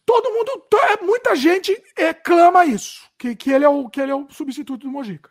Todo 0.04 0.30
mundo, 0.30 0.50
é, 0.90 1.04
muita 1.04 1.36
gente 1.36 1.80
é, 1.96 2.12
clama 2.12 2.64
isso, 2.64 3.00
que, 3.18 3.36
que, 3.36 3.50
ele 3.50 3.64
é 3.64 3.68
o, 3.68 3.88
que 3.88 4.00
ele 4.00 4.10
é 4.10 4.14
o 4.14 4.28
substituto 4.30 4.82
do 4.82 4.90
Mojica. 4.90 5.30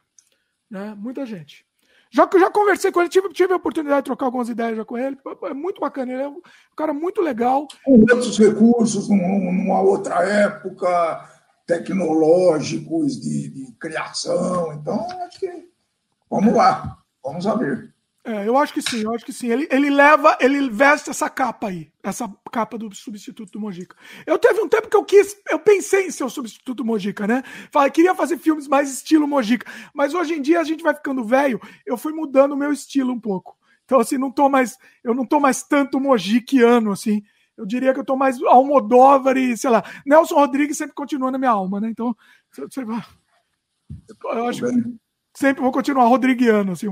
Né? 0.70 0.96
Muita 0.98 1.26
gente. 1.26 1.66
Já 2.14 2.28
que 2.28 2.36
eu 2.36 2.42
já 2.42 2.52
conversei 2.52 2.92
com 2.92 3.00
ele, 3.00 3.10
tive, 3.10 3.30
tive 3.30 3.54
a 3.54 3.56
oportunidade 3.56 4.02
de 4.02 4.06
trocar 4.06 4.26
algumas 4.26 4.50
ideias 4.50 4.76
já 4.76 4.84
com 4.84 4.98
ele. 4.98 5.18
É 5.44 5.54
muito 5.54 5.80
bacana, 5.80 6.12
ele 6.12 6.22
é 6.22 6.28
um 6.28 6.42
cara 6.76 6.94
muito 6.94 7.22
legal. 7.22 7.68
Com 7.86 8.02
outros 8.02 8.38
recursos, 8.38 9.08
numa 9.08 9.82
outra 9.82 10.16
época, 10.24 11.30
tecnológicos 11.66 13.22
de, 13.22 13.50
de 13.50 13.72
criação. 13.80 14.74
Então, 14.74 15.08
acho 15.26 15.40
que 15.40 15.70
vamos 16.30 16.54
lá, 16.54 16.98
vamos 17.24 17.46
saber. 17.46 17.91
É, 18.24 18.48
eu 18.48 18.56
acho 18.56 18.72
que 18.72 18.84
sim, 18.84 19.02
eu 19.02 19.14
acho 19.16 19.26
que 19.26 19.34
sim. 19.34 19.48
Ele, 19.48 19.68
ele 19.72 19.90
leva, 19.90 20.38
ele 20.40 20.70
veste 20.70 21.10
essa 21.10 21.28
capa 21.28 21.70
aí, 21.70 21.92
essa 22.04 22.32
capa 22.52 22.78
do 22.78 22.94
substituto 22.94 23.52
do 23.52 23.60
Mojica. 23.60 23.96
Eu 24.28 24.38
teve 24.38 24.62
um 24.62 24.70
tempo 24.70 24.88
que 24.88 24.96
eu 24.96 25.04
quis, 25.04 25.36
eu 25.50 25.58
pensei 25.58 26.06
em 26.06 26.12
ser 26.12 26.24
o 26.24 26.30
substituto 26.30 26.86
Mojica, 26.86 27.26
né? 27.26 27.42
Falei, 27.72 27.90
queria 27.90 28.14
fazer 28.14 28.38
filmes 28.38 28.68
mais 28.68 28.94
estilo 28.94 29.28
Mojica, 29.28 29.66
mas 29.94 30.14
hoje 30.14 30.36
em 30.36 30.42
dia 30.42 30.60
a 30.60 30.64
gente 30.64 30.84
vai 30.84 30.94
ficando 30.94 31.24
velho, 31.24 31.60
eu 31.84 31.98
fui 31.98 32.14
mudando 32.14 32.52
o 32.52 32.58
meu 32.58 32.72
estilo 32.72 33.12
um 33.12 33.20
pouco. 33.20 33.58
Então 33.86 34.00
assim, 34.00 34.20
não 34.20 34.32
tô 34.32 34.48
mais, 34.48 34.78
eu 35.04 35.16
não 35.16 35.26
tô 35.26 35.40
mais 35.40 35.64
tanto 35.64 36.00
mojiquiano 36.00 36.92
assim. 36.92 37.24
Eu 37.58 37.66
diria 37.66 37.94
que 37.94 38.00
eu 38.00 38.06
tô 38.06 38.16
mais 38.16 38.42
Almodóvar 38.44 39.36
e, 39.38 39.58
sei 39.58 39.70
lá, 39.70 39.84
Nelson 40.06 40.36
Rodrigues 40.36 40.78
sempre 40.78 40.96
continua 40.96 41.32
na 41.32 41.38
minha 41.38 41.52
alma, 41.52 41.80
né? 41.80 41.90
Então, 41.90 42.16
você 42.52 42.84
vai 42.86 43.04
eu 44.24 44.48
acho 44.48 44.62
que 44.62 45.01
sempre 45.34 45.62
vou 45.62 45.72
continuar 45.72 46.08
rodriguiano. 46.08 46.74
Assim, 46.74 46.88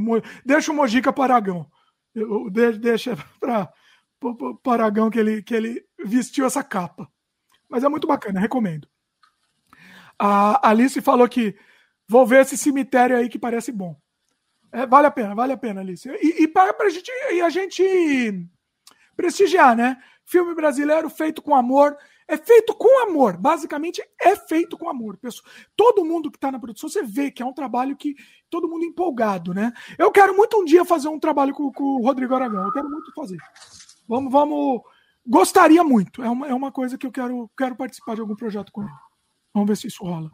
deixa 0.45 0.71
o 0.71 0.75
Mojica 0.75 1.11
para 1.11 1.35
Aragão. 1.35 1.69
Deixa 2.79 3.17
para 3.39 3.71
Aragão 4.65 5.09
que 5.09 5.19
ele, 5.19 5.41
que 5.43 5.53
ele 5.53 5.85
vestiu 6.05 6.45
essa 6.45 6.63
capa. 6.63 7.09
Mas 7.69 7.83
é 7.83 7.89
muito 7.89 8.07
bacana, 8.07 8.39
recomendo. 8.39 8.87
A 10.17 10.69
Alice 10.69 10.99
falou 11.01 11.27
que 11.29 11.55
vou 12.07 12.25
ver 12.25 12.41
esse 12.41 12.57
cemitério 12.57 13.15
aí 13.15 13.29
que 13.29 13.39
parece 13.39 13.71
bom. 13.71 13.95
É, 14.71 14.85
vale 14.85 15.07
a 15.07 15.11
pena, 15.11 15.33
vale 15.33 15.53
a 15.53 15.57
pena, 15.57 15.81
Alice. 15.81 16.07
E, 16.09 16.43
e 16.43 16.47
para 16.47 16.75
a 16.77 16.89
gente, 16.89 17.11
e 17.31 17.41
a 17.41 17.49
gente 17.49 18.47
prestigiar, 19.15 19.75
né? 19.75 19.97
Filme 20.25 20.53
brasileiro 20.53 21.09
feito 21.09 21.41
com 21.41 21.55
amor. 21.55 21.97
É 22.29 22.37
feito 22.37 22.75
com 22.75 23.01
amor. 23.01 23.35
Basicamente, 23.37 24.03
é 24.21 24.35
feito 24.35 24.77
com 24.77 24.87
amor. 24.87 25.17
Pessoal, 25.17 25.51
todo 25.75 26.05
mundo 26.05 26.29
que 26.29 26.37
está 26.37 26.51
na 26.51 26.59
produção, 26.59 26.87
você 26.87 27.01
vê 27.01 27.31
que 27.31 27.41
é 27.41 27.45
um 27.45 27.53
trabalho 27.53 27.97
que 27.97 28.15
todo 28.51 28.69
mundo 28.69 28.85
empolgado, 28.85 29.51
né? 29.51 29.73
Eu 29.97 30.11
quero 30.11 30.37
muito 30.37 30.61
um 30.61 30.63
dia 30.63 30.85
fazer 30.85 31.07
um 31.07 31.19
trabalho 31.19 31.55
com, 31.55 31.71
com 31.71 31.83
o 31.83 32.03
Rodrigo 32.03 32.35
Aragão. 32.35 32.63
Eu 32.63 32.71
quero 32.71 32.87
muito 32.87 33.11
fazer. 33.15 33.37
Vamos, 34.07 34.31
vamos. 34.31 34.81
Gostaria 35.25 35.83
muito. 35.83 36.21
É 36.21 36.29
uma, 36.29 36.47
é 36.47 36.53
uma 36.53 36.71
coisa 36.71 36.99
que 36.99 37.07
eu 37.07 37.11
quero, 37.11 37.49
quero 37.57 37.75
participar 37.75 38.13
de 38.13 38.21
algum 38.21 38.35
projeto 38.35 38.71
com 38.71 38.83
ele. 38.83 38.91
Vamos 39.51 39.67
ver 39.67 39.75
se 39.75 39.87
isso 39.87 40.03
rola. 40.03 40.29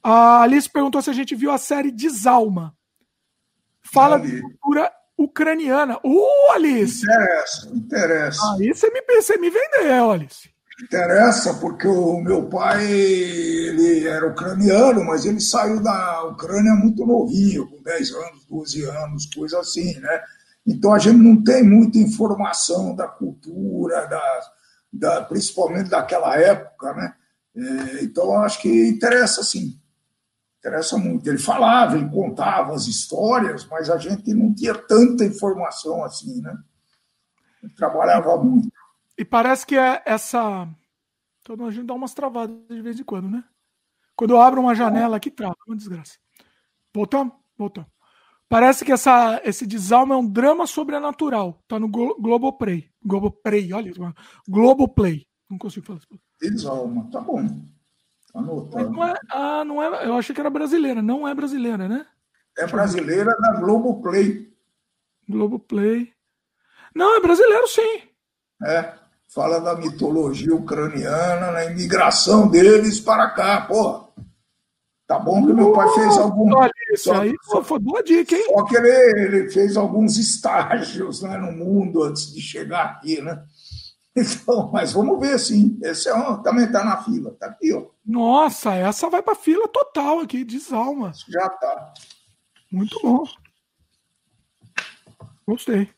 A 0.00 0.42
Alice 0.42 0.70
perguntou 0.70 1.02
se 1.02 1.10
a 1.10 1.12
gente 1.12 1.34
viu 1.34 1.50
a 1.50 1.58
série 1.58 1.90
Desalma. 1.90 2.72
Fala 3.82 4.16
de 4.16 4.40
cultura 4.40 4.92
ucraniana. 5.18 5.98
Uh, 6.04 6.52
Alice! 6.52 7.04
Interessa, 7.04 7.70
interessa. 7.74 8.54
Aí 8.54 8.72
você 8.72 8.88
me, 8.90 9.02
você 9.02 9.36
me 9.38 9.50
vendeu, 9.50 10.12
Alice. 10.12 10.59
Interessa, 10.82 11.54
porque 11.54 11.86
o 11.86 12.20
meu 12.20 12.48
pai 12.48 12.84
ele 12.90 14.06
era 14.06 14.26
ucraniano, 14.26 15.04
mas 15.04 15.26
ele 15.26 15.40
saiu 15.40 15.82
da 15.82 16.24
Ucrânia 16.24 16.72
muito 16.74 17.04
novinho, 17.04 17.68
com 17.68 17.82
10 17.82 18.10
anos, 18.12 18.44
12 18.48 18.84
anos, 18.84 19.26
coisa 19.26 19.60
assim, 19.60 19.98
né? 20.00 20.22
Então 20.66 20.94
a 20.94 20.98
gente 20.98 21.18
não 21.18 21.42
tem 21.42 21.62
muita 21.62 21.98
informação 21.98 22.94
da 22.94 23.06
cultura, 23.06 24.06
da, 24.06 24.40
da 24.92 25.22
principalmente 25.22 25.90
daquela 25.90 26.36
época, 26.36 26.94
né? 26.94 27.14
É, 27.56 28.04
então 28.04 28.40
acho 28.42 28.60
que 28.60 28.88
interessa 28.88 29.42
sim 29.42 29.80
interessa 30.60 30.98
muito. 30.98 31.26
Ele 31.26 31.38
falava, 31.38 31.96
ele 31.96 32.08
contava 32.10 32.74
as 32.74 32.86
histórias, 32.86 33.66
mas 33.66 33.90
a 33.90 33.96
gente 33.96 34.32
não 34.34 34.54
tinha 34.54 34.74
tanta 34.74 35.24
informação 35.24 36.04
assim, 36.04 36.40
né? 36.42 36.56
Ele 37.62 37.72
trabalhava 37.72 38.36
muito. 38.36 38.70
E 39.20 39.24
parece 39.24 39.66
que 39.66 39.76
é 39.76 40.02
essa. 40.06 40.66
Então 41.42 41.66
a 41.66 41.70
gente 41.70 41.84
dá 41.84 41.92
umas 41.92 42.14
travadas 42.14 42.56
de 42.70 42.80
vez 42.80 42.98
em 42.98 43.04
quando, 43.04 43.28
né? 43.28 43.44
Quando 44.16 44.30
eu 44.30 44.40
abro 44.40 44.62
uma 44.62 44.74
janela 44.74 45.18
aqui, 45.18 45.30
trava, 45.30 45.54
uma 45.68 45.76
desgraça. 45.76 46.18
Voltamos? 46.94 47.34
Voltamos. 47.54 47.90
Parece 48.48 48.82
que 48.82 48.90
essa, 48.90 49.38
esse 49.44 49.66
desalma 49.66 50.14
é 50.14 50.18
um 50.18 50.26
drama 50.26 50.66
sobrenatural. 50.66 51.62
Tá 51.68 51.78
no 51.78 51.86
Globoplay. 51.86 52.90
Globoplay, 53.04 53.70
olha. 53.74 53.92
Globoplay. 54.48 55.26
Não 55.50 55.58
consigo 55.58 55.84
falar 55.84 55.98
isso. 55.98 56.08
Desalma, 56.40 57.06
tá 57.12 57.20
bom. 57.20 57.46
Anotando. 58.34 58.90
Não 58.90 59.04
é, 59.06 59.14
ah, 59.30 59.64
não 59.66 59.82
é, 59.82 60.06
eu 60.06 60.14
achei 60.14 60.34
que 60.34 60.40
era 60.40 60.48
brasileira. 60.48 61.02
Não 61.02 61.28
é 61.28 61.34
brasileira, 61.34 61.86
né? 61.86 62.06
É 62.56 62.66
brasileira 62.66 63.36
da 63.38 63.60
Globoplay. 63.60 64.50
Globoplay. 65.28 66.10
Não, 66.94 67.18
é 67.18 67.20
brasileiro 67.20 67.68
sim. 67.68 68.08
É. 68.64 68.99
Fala 69.32 69.60
da 69.60 69.76
mitologia 69.76 70.52
ucraniana, 70.52 71.52
na 71.52 71.64
imigração 71.66 72.48
deles 72.48 72.98
para 72.98 73.30
cá, 73.30 73.60
porra. 73.60 74.08
Tá 75.06 75.18
bom 75.20 75.46
que 75.46 75.52
meu 75.52 75.72
pai 75.72 75.88
fez 75.94 76.18
algum. 76.18 76.52
Olha 76.54 76.72
isso 76.92 77.12
aí, 77.12 77.32
só 77.42 77.62
foi 77.62 77.78
boa 77.78 78.02
dica, 78.02 78.34
hein? 78.34 78.44
Só 78.48 78.64
que 78.64 78.76
ele, 78.76 79.20
ele 79.20 79.50
fez 79.50 79.76
alguns 79.76 80.18
estágios 80.18 81.22
né, 81.22 81.36
no 81.36 81.52
mundo 81.52 82.02
antes 82.02 82.32
de 82.32 82.40
chegar 82.40 82.84
aqui, 82.86 83.20
né? 83.20 83.44
Então, 84.16 84.68
mas 84.72 84.92
vamos 84.92 85.20
ver 85.20 85.38
sim. 85.38 85.78
Esse 85.80 86.08
é 86.08 86.14
um, 86.14 86.42
também 86.42 86.64
está 86.64 86.84
na 86.84 87.00
fila. 87.02 87.30
Está 87.30 87.46
aqui, 87.46 87.72
ó. 87.72 87.86
Nossa, 88.04 88.74
essa 88.74 89.08
vai 89.08 89.22
para 89.22 89.36
fila 89.36 89.68
total 89.68 90.18
aqui, 90.18 90.44
desalma. 90.44 91.12
Já 91.28 91.46
está. 91.46 91.94
Muito 92.70 92.98
bom. 93.00 93.24
Gostei. 95.46 95.88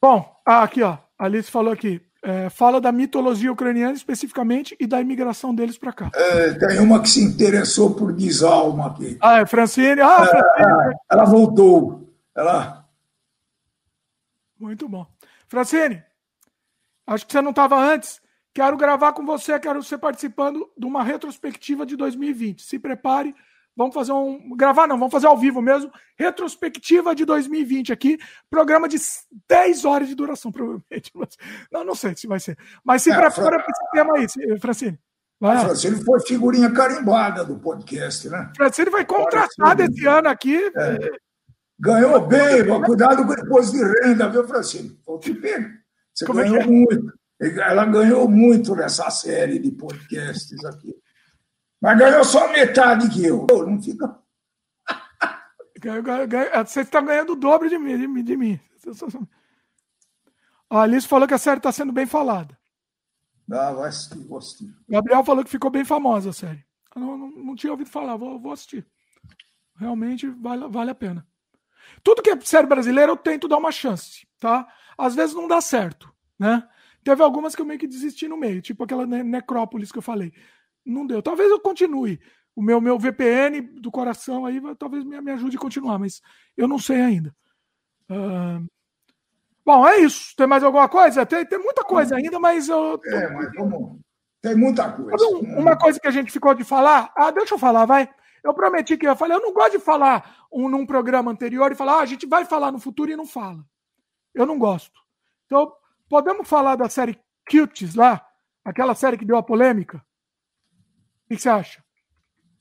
Bom, 0.00 0.40
ah, 0.46 0.62
aqui, 0.62 0.82
ó. 0.82 1.03
Alice 1.18 1.50
falou 1.50 1.72
aqui. 1.72 2.00
É, 2.22 2.48
fala 2.48 2.80
da 2.80 2.90
mitologia 2.90 3.52
ucraniana 3.52 3.92
especificamente 3.92 4.74
e 4.80 4.86
da 4.86 4.98
imigração 4.98 5.54
deles 5.54 5.76
para 5.76 5.92
cá. 5.92 6.10
É, 6.14 6.54
tem 6.54 6.80
uma 6.80 7.02
que 7.02 7.10
se 7.10 7.22
interessou 7.22 7.94
por 7.94 8.14
desalma 8.14 8.86
aqui. 8.86 9.18
Ah, 9.20 9.40
é 9.40 9.46
Francine. 9.46 10.00
Ah, 10.00 10.22
é, 10.22 10.26
Francine. 10.26 10.96
Ela 11.10 11.24
voltou. 11.24 12.10
Ela. 12.34 12.88
Muito 14.58 14.88
bom. 14.88 15.06
Francine, 15.46 16.02
Acho 17.06 17.26
que 17.26 17.32
você 17.32 17.42
não 17.42 17.50
estava 17.50 17.76
antes. 17.76 18.20
Quero 18.52 18.76
gravar 18.76 19.12
com 19.12 19.26
você, 19.26 19.58
quero 19.58 19.82
ser 19.82 19.98
participando 19.98 20.70
de 20.78 20.86
uma 20.86 21.02
retrospectiva 21.02 21.84
de 21.84 21.96
2020. 21.96 22.62
Se 22.62 22.78
prepare, 22.78 23.34
vamos 23.76 23.94
fazer 23.94 24.12
um. 24.12 24.56
Gravar 24.56 24.86
não, 24.86 24.98
vamos 24.98 25.12
fazer 25.12 25.26
ao 25.26 25.36
vivo 25.36 25.60
mesmo. 25.60 25.90
Retrospectiva 26.18 27.14
de 27.14 27.24
2020 27.24 27.92
aqui. 27.92 28.18
Programa 28.50 28.88
de 28.88 28.96
10 29.48 29.84
horas 29.84 30.08
de 30.08 30.14
duração, 30.14 30.50
provavelmente. 30.52 31.12
Não, 31.70 31.84
não 31.84 31.94
sei 31.94 32.16
se 32.16 32.26
vai 32.26 32.40
ser. 32.40 32.56
Mas 32.84 33.02
se 33.02 33.10
é, 33.10 33.14
prepara 33.14 33.58
para 33.58 33.70
esse 33.70 33.90
tema 33.92 34.16
aí, 34.16 34.58
Francine. 34.58 34.98
Vai. 35.40 35.58
Francine 35.64 36.04
foi 36.04 36.20
figurinha 36.20 36.70
carimbada 36.70 37.44
do 37.44 37.58
podcast, 37.58 38.28
né? 38.28 38.50
Francine 38.56 38.90
vai 38.90 39.04
contratar 39.04 39.80
esse 39.80 40.06
ano 40.06 40.28
aqui. 40.28 40.56
É. 40.76 41.10
Ganhou 41.78 42.26
bem, 42.26 42.64
cuidado 42.84 43.26
com 43.26 43.32
o 43.32 43.34
imposto 43.34 43.76
de 43.76 43.82
renda, 43.82 44.28
viu, 44.28 44.46
Francine? 44.46 44.98
Vou 45.04 45.18
te 45.18 45.34
pegar. 45.34 45.70
Você 46.14 46.24
Como 46.24 46.40
é 46.40 46.44
ganhou 46.44 46.62
é? 46.62 46.66
muito. 46.66 47.12
Ela 47.40 47.84
ganhou 47.84 48.28
muito 48.28 48.74
nessa 48.76 49.10
série 49.10 49.58
de 49.58 49.72
podcasts 49.72 50.64
aqui. 50.64 50.94
Mas 51.84 51.98
ganhou 51.98 52.24
só 52.24 52.50
metade 52.50 53.10
que 53.10 53.26
eu. 53.26 53.46
Não 53.46 53.82
fica. 53.82 54.18
Você 56.66 56.80
está 56.80 57.02
ganhando 57.02 57.34
o 57.34 57.36
dobro 57.36 57.68
de 57.68 57.76
mim. 57.76 58.22
De 58.22 58.36
mim. 58.38 58.58
A 60.70 60.80
Alice 60.80 61.06
falou 61.06 61.28
que 61.28 61.34
a 61.34 61.38
série 61.38 61.58
está 61.58 61.70
sendo 61.70 61.92
bem 61.92 62.06
falada. 62.06 62.58
Ah, 63.52 63.70
vai 63.72 63.90
assistir, 63.90 64.26
vou 64.26 64.38
assistir. 64.38 64.74
Gabriel 64.88 65.22
falou 65.22 65.44
que 65.44 65.50
ficou 65.50 65.70
bem 65.70 65.84
famosa 65.84 66.30
a 66.30 66.32
série. 66.32 66.64
Eu 66.96 67.02
não, 67.02 67.18
não, 67.18 67.30
não 67.30 67.54
tinha 67.54 67.70
ouvido 67.70 67.90
falar, 67.90 68.16
vou, 68.16 68.40
vou 68.40 68.52
assistir. 68.52 68.86
Realmente 69.76 70.26
vale, 70.26 70.66
vale 70.68 70.90
a 70.90 70.94
pena. 70.94 71.26
Tudo 72.02 72.22
que 72.22 72.30
é 72.30 72.40
série 72.40 72.66
brasileira 72.66 73.12
eu 73.12 73.16
tento 73.16 73.46
dar 73.46 73.58
uma 73.58 73.70
chance, 73.70 74.26
tá? 74.40 74.66
Às 74.96 75.14
vezes 75.14 75.34
não 75.34 75.46
dá 75.46 75.60
certo, 75.60 76.10
né? 76.38 76.66
Teve 77.04 77.22
algumas 77.22 77.54
que 77.54 77.60
eu 77.60 77.66
meio 77.66 77.78
que 77.78 77.86
desisti 77.86 78.26
no 78.26 78.38
meio, 78.38 78.62
tipo 78.62 78.84
aquela 78.84 79.04
necrópolis 79.04 79.92
que 79.92 79.98
eu 79.98 80.02
falei. 80.02 80.32
Não 80.84 81.06
deu. 81.06 81.22
Talvez 81.22 81.50
eu 81.50 81.60
continue. 81.60 82.20
O 82.56 82.62
meu, 82.62 82.80
meu 82.80 82.98
VPN 82.98 83.60
do 83.60 83.90
coração 83.90 84.46
aí 84.46 84.60
talvez 84.78 85.04
me, 85.04 85.20
me 85.20 85.32
ajude 85.32 85.56
a 85.56 85.60
continuar, 85.60 85.98
mas 85.98 86.20
eu 86.56 86.68
não 86.68 86.78
sei 86.78 87.00
ainda. 87.00 87.34
Uh... 88.10 88.64
Bom, 89.64 89.86
é 89.88 89.98
isso. 89.98 90.36
Tem 90.36 90.46
mais 90.46 90.62
alguma 90.62 90.88
coisa? 90.88 91.24
Tem, 91.24 91.44
tem 91.46 91.58
muita 91.58 91.82
coisa 91.82 92.16
ainda, 92.16 92.38
mas 92.38 92.68
eu. 92.68 93.00
É, 93.06 93.30
mas 93.32 93.52
vamos. 93.54 93.98
Tem 94.42 94.54
muita 94.54 94.92
coisa. 94.92 95.26
Uma 95.58 95.76
coisa 95.76 95.98
que 95.98 96.06
a 96.06 96.10
gente 96.10 96.30
ficou 96.30 96.54
de 96.54 96.62
falar. 96.64 97.10
Ah, 97.16 97.30
deixa 97.30 97.54
eu 97.54 97.58
falar, 97.58 97.86
vai. 97.86 98.08
Eu 98.44 98.52
prometi 98.52 98.96
que 98.98 99.06
eu 99.06 99.10
ia 99.10 99.16
falar. 99.16 99.36
Eu 99.36 99.40
não 99.40 99.54
gosto 99.54 99.72
de 99.72 99.78
falar 99.78 100.46
um, 100.52 100.68
num 100.68 100.84
programa 100.84 101.30
anterior 101.30 101.72
e 101.72 101.74
falar, 101.74 101.94
ah, 101.94 102.02
a 102.02 102.06
gente 102.06 102.26
vai 102.26 102.44
falar 102.44 102.70
no 102.70 102.78
futuro 102.78 103.10
e 103.10 103.16
não 103.16 103.26
fala. 103.26 103.64
Eu 104.34 104.44
não 104.44 104.58
gosto. 104.58 105.00
Então, 105.46 105.72
podemos 106.10 106.46
falar 106.46 106.76
da 106.76 106.90
série 106.90 107.18
Cuties 107.50 107.94
lá? 107.94 108.22
Aquela 108.62 108.94
série 108.94 109.16
que 109.16 109.24
deu 109.24 109.38
a 109.38 109.42
polêmica? 109.42 110.04
O 111.34 111.36
que 111.36 111.42
você 111.42 111.48
acha? 111.48 111.84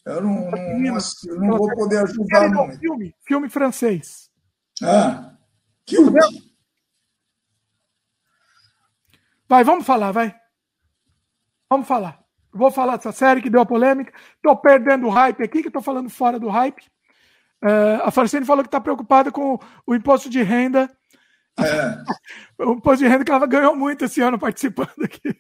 Eu 0.06 0.22
não, 0.22 0.52
não, 0.52 0.96
assisti, 0.96 1.28
não 1.30 1.58
vou 1.58 1.74
poder 1.76 2.00
ajudar, 2.04 2.50
não. 2.50 2.70
Filme, 2.78 3.16
filme 3.26 3.50
francês. 3.50 4.30
Ah, 4.82 5.36
Cuties. 5.88 6.52
Vai, 9.48 9.64
vamos 9.64 9.86
falar, 9.86 10.12
vai. 10.12 10.36
Vamos 11.70 11.88
falar. 11.88 12.22
Vou 12.52 12.70
falar 12.70 12.98
dessa 12.98 13.12
série 13.12 13.42
que 13.42 13.50
deu 13.50 13.62
a 13.62 13.66
polêmica. 13.66 14.14
Estou 14.36 14.58
perdendo 14.58 15.08
o 15.08 15.10
hype 15.10 15.44
aqui, 15.44 15.62
que 15.62 15.70
estou 15.70 15.82
falando 15.82 16.10
fora 16.10 16.40
do 16.40 16.50
hype. 16.50 16.84
Uh, 17.64 18.04
a 18.04 18.12
Farcene 18.12 18.46
falou 18.46 18.64
que 18.64 18.68
está 18.68 18.82
preocupada 18.82 19.32
com 19.32 19.58
o 19.88 19.96
imposto 19.96 20.30
de 20.30 20.44
renda 20.44 20.90
é. 21.60 22.04
o 22.64 22.74
imposto 22.74 23.04
de 23.04 23.10
renda 23.10 23.24
que 23.24 23.32
ela 23.32 23.46
ganhou 23.46 23.76
muito 23.76 24.06
esse 24.06 24.22
ano 24.22 24.40
participando 24.40 25.04
aqui. 25.04 25.36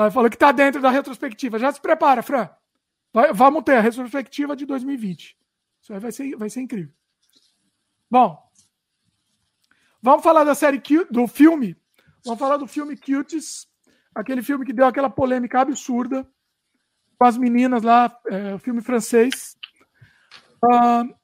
Ela 0.00 0.10
falou 0.10 0.30
que 0.30 0.36
está 0.36 0.50
dentro 0.50 0.80
da 0.80 0.90
retrospectiva. 0.90 1.58
Já 1.58 1.70
se 1.70 1.78
prepara, 1.78 2.22
Fran. 2.22 2.48
Vai, 3.12 3.34
vamos 3.34 3.62
ter 3.64 3.76
a 3.76 3.80
retrospectiva 3.80 4.56
de 4.56 4.64
2020. 4.64 5.36
Isso 5.82 5.92
aí 5.92 6.00
vai 6.00 6.10
ser, 6.10 6.34
vai 6.36 6.48
ser 6.48 6.62
incrível. 6.62 6.90
Bom, 8.10 8.42
vamos 10.00 10.22
falar 10.22 10.44
da 10.44 10.54
série 10.54 10.80
do 11.10 11.26
filme. 11.26 11.76
Vamos 12.24 12.40
falar 12.40 12.56
do 12.56 12.66
filme 12.66 12.96
Cuties, 12.96 13.68
aquele 14.14 14.42
filme 14.42 14.64
que 14.64 14.72
deu 14.72 14.86
aquela 14.86 15.10
polêmica 15.10 15.60
absurda 15.60 16.26
com 17.18 17.24
as 17.26 17.36
meninas 17.36 17.82
lá, 17.82 18.10
é, 18.28 18.58
filme 18.58 18.80
francês. 18.80 19.54
Uh, 20.64 21.14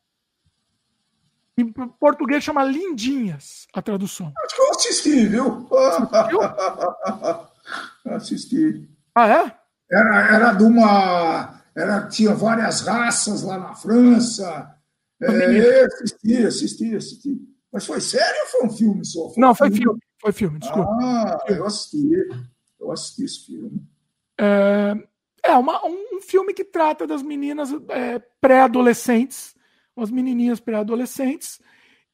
em 1.57 1.73
português 1.73 2.45
chama 2.45 2.63
Lindinhas 2.63 3.67
a 3.73 3.81
tradução. 3.81 4.35
Acho 4.45 4.55
que 4.55 4.61
eu 4.61 4.71
assisti, 4.71 5.27
viu? 5.29 5.67
assisti. 8.15 8.89
Ah, 9.15 9.29
é? 9.29 9.67
Era, 9.91 10.35
era 10.35 10.53
de 10.53 10.65
uma. 10.65 11.63
Era, 11.75 12.07
tinha 12.09 12.35
várias 12.35 12.81
raças 12.81 13.43
lá 13.43 13.59
na 13.59 13.75
França. 13.75 14.75
É, 15.21 15.85
assisti, 15.85 16.47
assisti, 16.47 16.97
assisti. 16.97 17.41
Mas 17.73 17.87
foi 17.87 18.01
sério 18.01 18.41
ou 18.43 18.49
foi 18.49 18.67
um 18.67 18.71
filme 18.71 19.05
só? 19.05 19.31
Foi 19.31 19.41
Não, 19.41 19.55
foi 19.55 19.71
filme. 19.71 20.01
Foi 20.21 20.33
filme, 20.33 20.59
desculpa. 20.59 20.91
Ah, 21.03 21.39
eu 21.49 21.65
assisti. 21.67 22.11
Eu 22.81 22.93
assisti 22.93 23.25
esse 23.25 23.47
filme. 23.47 23.83
É, 24.39 24.95
é 25.43 25.53
uma, 25.53 25.85
um, 25.87 26.21
filme 26.21 26.53
que 26.53 26.65
trata 26.65 27.07
das 27.07 27.23
meninas 27.23 27.71
é, 27.89 28.19
pré-adolescentes, 28.41 29.55
umas 29.95 30.11
menininhas 30.11 30.61
pré-adolescentes, 30.61 31.61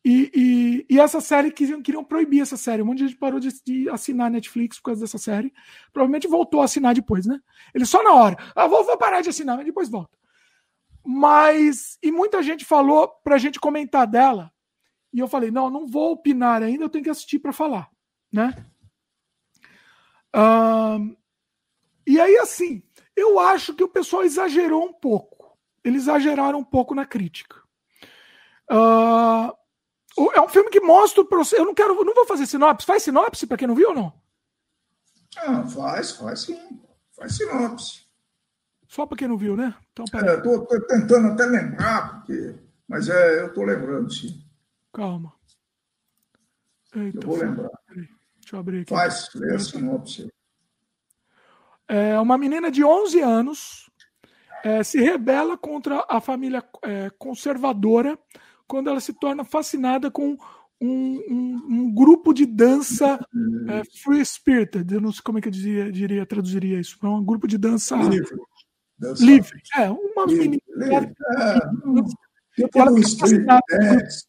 e, 0.04 0.30
e, 0.34 0.94
e, 0.94 1.00
essa 1.00 1.20
série 1.20 1.52
queriam, 1.52 1.80
queriam 1.80 2.02
proibir 2.02 2.42
essa 2.42 2.56
série. 2.56 2.82
Um 2.82 2.86
monte 2.86 2.98
de 2.98 3.08
gente 3.08 3.18
parou 3.18 3.38
de, 3.38 3.50
de, 3.64 3.88
assinar 3.88 4.30
Netflix 4.30 4.78
por 4.78 4.86
causa 4.86 5.00
dessa 5.00 5.18
série. 5.18 5.52
Provavelmente 5.92 6.26
voltou 6.26 6.60
a 6.60 6.64
assinar 6.64 6.92
depois, 6.92 7.24
né? 7.24 7.40
Ele 7.72 7.86
só 7.86 8.02
na 8.02 8.12
hora. 8.12 8.36
Ah, 8.54 8.66
vou, 8.66 8.84
vou 8.84 8.98
parar 8.98 9.20
de 9.20 9.28
assinar, 9.28 9.56
mas 9.56 9.64
depois 9.64 9.88
volta. 9.88 10.16
Mas. 11.04 11.98
E 12.02 12.10
muita 12.10 12.42
gente 12.42 12.64
falou 12.64 13.08
pra 13.22 13.38
gente 13.38 13.60
comentar 13.60 14.06
dela. 14.06 14.52
E 15.12 15.20
eu 15.20 15.28
falei: 15.28 15.52
não, 15.52 15.70
não 15.70 15.86
vou 15.86 16.12
opinar 16.12 16.62
ainda, 16.62 16.84
eu 16.84 16.88
tenho 16.88 17.04
que 17.04 17.10
assistir 17.10 17.38
para 17.38 17.52
falar, 17.52 17.88
né? 18.32 18.54
Uh, 20.34 21.16
e 22.04 22.20
aí, 22.20 22.38
assim, 22.38 22.82
eu 23.14 23.38
acho 23.38 23.74
que 23.74 23.84
o 23.84 23.88
pessoal 23.88 24.24
exagerou 24.24 24.84
um 24.84 24.92
pouco. 24.92 25.56
Eles 25.84 26.02
exageraram 26.02 26.58
um 26.58 26.64
pouco 26.64 26.94
na 26.94 27.06
crítica. 27.06 27.60
Uh, 28.70 29.52
é 30.34 30.40
um 30.40 30.48
filme 30.48 30.70
que 30.70 30.80
mostra 30.80 31.22
o 31.22 31.24
processo. 31.24 31.60
Eu 31.60 31.66
não 31.66 31.74
quero, 31.74 31.94
não 32.04 32.14
vou 32.14 32.26
fazer 32.26 32.46
sinopse. 32.46 32.86
Faz 32.86 33.02
sinopse 33.02 33.46
para 33.46 33.56
quem 33.56 33.68
não 33.68 33.74
viu 33.74 33.90
ou 33.90 33.94
não? 33.94 34.12
Ah, 35.36 35.66
faz, 35.66 36.12
faz 36.12 36.40
sim. 36.40 36.80
Faz 37.16 37.36
sinopse. 37.36 38.06
Só 38.88 39.06
para 39.06 39.16
quem 39.16 39.28
não 39.28 39.38
viu, 39.38 39.56
né? 39.56 39.74
Então, 39.92 40.04
é, 40.20 40.36
tô, 40.40 40.66
tô, 40.66 40.80
tentando 40.86 41.28
até 41.28 41.46
lembrar, 41.46 42.18
porque... 42.18 42.54
mas 42.86 43.08
é, 43.08 43.40
eu 43.40 43.52
tô 43.54 43.64
lembrando, 43.64 44.12
sim. 44.12 44.44
Calma. 44.92 45.32
Eita, 46.94 47.18
eu 47.18 47.22
vou 47.22 47.38
lembrar. 47.38 47.70
Deixa 47.88 48.56
eu 48.56 48.60
abrir 48.60 48.82
aqui. 48.82 48.90
Faz, 48.90 49.30
lê 49.34 49.54
a 49.54 49.58
sinopse. 49.58 50.30
É 51.88 52.18
uma 52.20 52.36
menina 52.36 52.70
de 52.70 52.84
11 52.84 53.20
anos 53.20 53.90
é, 54.62 54.82
se 54.82 55.00
rebela 55.00 55.56
contra 55.56 56.04
a 56.08 56.20
família 56.20 56.62
é, 56.82 57.10
conservadora 57.18 58.18
quando 58.72 58.88
ela 58.88 59.00
se 59.00 59.12
torna 59.12 59.44
fascinada 59.44 60.10
com 60.10 60.34
um, 60.80 61.20
um, 61.28 61.66
um 61.68 61.94
grupo 61.94 62.32
de 62.32 62.46
dança 62.46 63.20
é, 63.68 63.82
free 64.02 64.24
spirited. 64.24 64.90
Eu 64.90 64.98
não 64.98 65.12
sei 65.12 65.20
como 65.22 65.36
é 65.36 65.42
que 65.42 65.48
eu 65.48 65.52
diria, 65.52 65.92
diria 65.92 66.24
traduziria 66.24 66.80
isso. 66.80 66.98
É 67.02 67.06
um 67.06 67.22
grupo 67.22 67.46
de 67.46 67.58
dança 67.58 67.94
livre. 67.96 68.34
Dança. 68.98 69.22
livre. 69.22 69.62
É, 69.76 69.90
uma 69.90 70.24
livre. 70.24 70.62
menina. 70.78 71.14
É, 72.56 72.66
tipo 72.66 72.90
um 72.90 72.98
street 72.98 73.46
dance. 73.46 74.24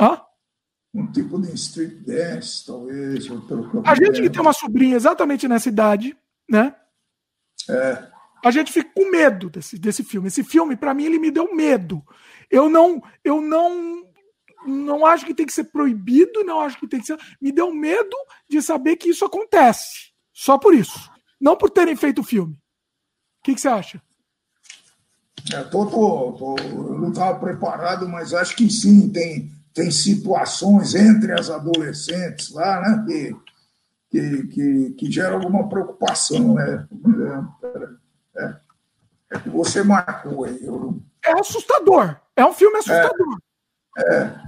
Hã? 0.00 0.22
Um 0.94 1.10
tipo 1.10 1.42
de 1.42 1.54
street 1.54 2.04
dance, 2.06 2.64
talvez. 2.64 3.26
A 3.84 3.94
gente 3.96 4.22
que 4.22 4.30
tem 4.30 4.40
uma 4.40 4.52
sobrinha 4.52 4.94
exatamente 4.94 5.48
nessa 5.48 5.68
idade, 5.68 6.16
né? 6.48 6.72
É. 7.68 8.11
A 8.44 8.50
gente 8.50 8.72
fica 8.72 8.90
com 8.94 9.10
medo 9.10 9.48
desse, 9.48 9.78
desse 9.78 10.02
filme. 10.02 10.28
Esse 10.28 10.42
filme, 10.42 10.76
para 10.76 10.92
mim, 10.92 11.04
ele 11.04 11.18
me 11.18 11.30
deu 11.30 11.54
medo. 11.54 12.02
Eu 12.50 12.68
não, 12.68 13.02
eu 13.24 13.40
não, 13.40 14.04
não 14.66 15.06
acho 15.06 15.24
que 15.24 15.34
tem 15.34 15.46
que 15.46 15.52
ser 15.52 15.64
proibido, 15.64 16.44
não 16.44 16.60
acho 16.60 16.78
que 16.78 16.88
tem 16.88 17.00
que 17.00 17.06
ser. 17.06 17.18
Me 17.40 17.52
deu 17.52 17.72
medo 17.72 18.16
de 18.48 18.60
saber 18.60 18.96
que 18.96 19.10
isso 19.10 19.24
acontece. 19.24 20.12
Só 20.32 20.58
por 20.58 20.74
isso. 20.74 21.10
Não 21.40 21.56
por 21.56 21.70
terem 21.70 21.94
feito 21.94 22.20
o 22.20 22.24
filme. 22.24 22.54
O 22.54 23.44
que, 23.44 23.54
que 23.54 23.60
você 23.60 23.68
acha? 23.68 24.02
É, 25.52 25.62
tô, 25.64 25.86
tô, 25.86 26.32
tô, 26.32 26.56
eu 26.62 26.98
não 26.98 27.10
estava 27.10 27.38
preparado, 27.38 28.08
mas 28.08 28.32
acho 28.32 28.54
que 28.54 28.70
sim, 28.70 29.08
tem, 29.08 29.50
tem 29.74 29.90
situações 29.90 30.94
entre 30.94 31.32
as 31.32 31.50
adolescentes 31.50 32.50
lá, 32.50 32.80
né, 32.80 33.04
que, 33.06 33.36
que, 34.10 34.46
que, 34.46 34.90
que 34.90 35.10
geram 35.10 35.38
alguma 35.38 35.68
preocupação, 35.68 36.54
né? 36.54 36.86
É, 37.64 38.01
é, 38.36 38.56
é 39.32 39.38
que 39.38 39.48
você 39.48 39.82
marcou 39.82 40.44
aí. 40.44 40.64
Eu... 40.64 41.00
É 41.24 41.32
assustador. 41.38 42.20
É 42.36 42.44
um 42.44 42.52
filme 42.52 42.78
assustador. 42.78 43.38
É. 43.98 44.14
é. 44.14 44.42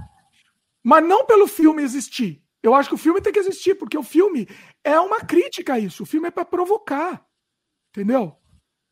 Mas 0.83 1.03
não 1.03 1.25
pelo 1.25 1.47
filme 1.47 1.81
existir. 1.81 2.43
Eu 2.61 2.73
acho 2.73 2.89
que 2.89 2.95
o 2.95 2.99
filme 2.99 3.21
tem 3.21 3.31
que 3.31 3.39
existir, 3.39 3.75
porque 3.75 3.97
o 3.97 4.03
filme 4.03 4.47
é 4.83 4.99
uma 4.99 5.21
crítica 5.21 5.73
a 5.73 5.79
isso. 5.79 6.03
O 6.03 6.05
filme 6.05 6.27
é 6.27 6.31
para 6.31 6.45
provocar. 6.45 7.23
Entendeu? 7.91 8.35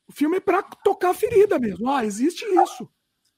O 0.08 0.12
filme 0.12 0.38
é 0.38 0.40
para 0.40 0.62
tocar 0.62 1.10
a 1.10 1.14
ferida 1.14 1.58
mesmo. 1.58 1.90
Ah, 1.90 2.06
existe 2.06 2.46
isso. 2.46 2.90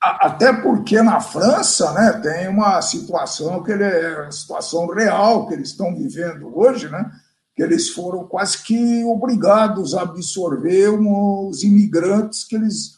Até 0.01 0.53
porque 0.53 1.01
na 1.01 1.19
França 1.19 1.91
né, 1.93 2.19
tem 2.21 2.47
uma 2.47 2.81
situação 2.81 3.63
que 3.63 3.71
ele 3.71 3.83
é 3.83 4.21
uma 4.21 4.31
situação 4.31 4.85
real 4.87 5.47
que 5.47 5.53
eles 5.53 5.69
estão 5.69 5.95
vivendo 5.95 6.55
hoje, 6.55 6.89
né? 6.89 7.09
Que 7.55 7.63
eles 7.63 7.89
foram 7.89 8.27
quase 8.27 8.63
que 8.63 9.03
obrigados 9.05 9.95
a 9.95 10.01
absorver 10.01 10.89
os 10.89 11.63
imigrantes 11.63 12.43
que 12.43 12.55
eles 12.55 12.95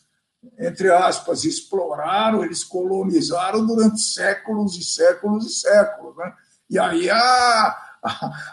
entre 0.57 0.91
aspas, 0.91 1.43
exploraram, 1.43 2.43
eles 2.43 2.63
colonizaram 2.63 3.65
durante 3.65 4.01
séculos 4.01 4.75
e 4.77 4.83
séculos 4.83 5.45
e 5.45 5.49
séculos. 5.49 6.15
Né? 6.17 6.33
E 6.69 6.79
aí 6.79 7.09
a, 7.09 7.77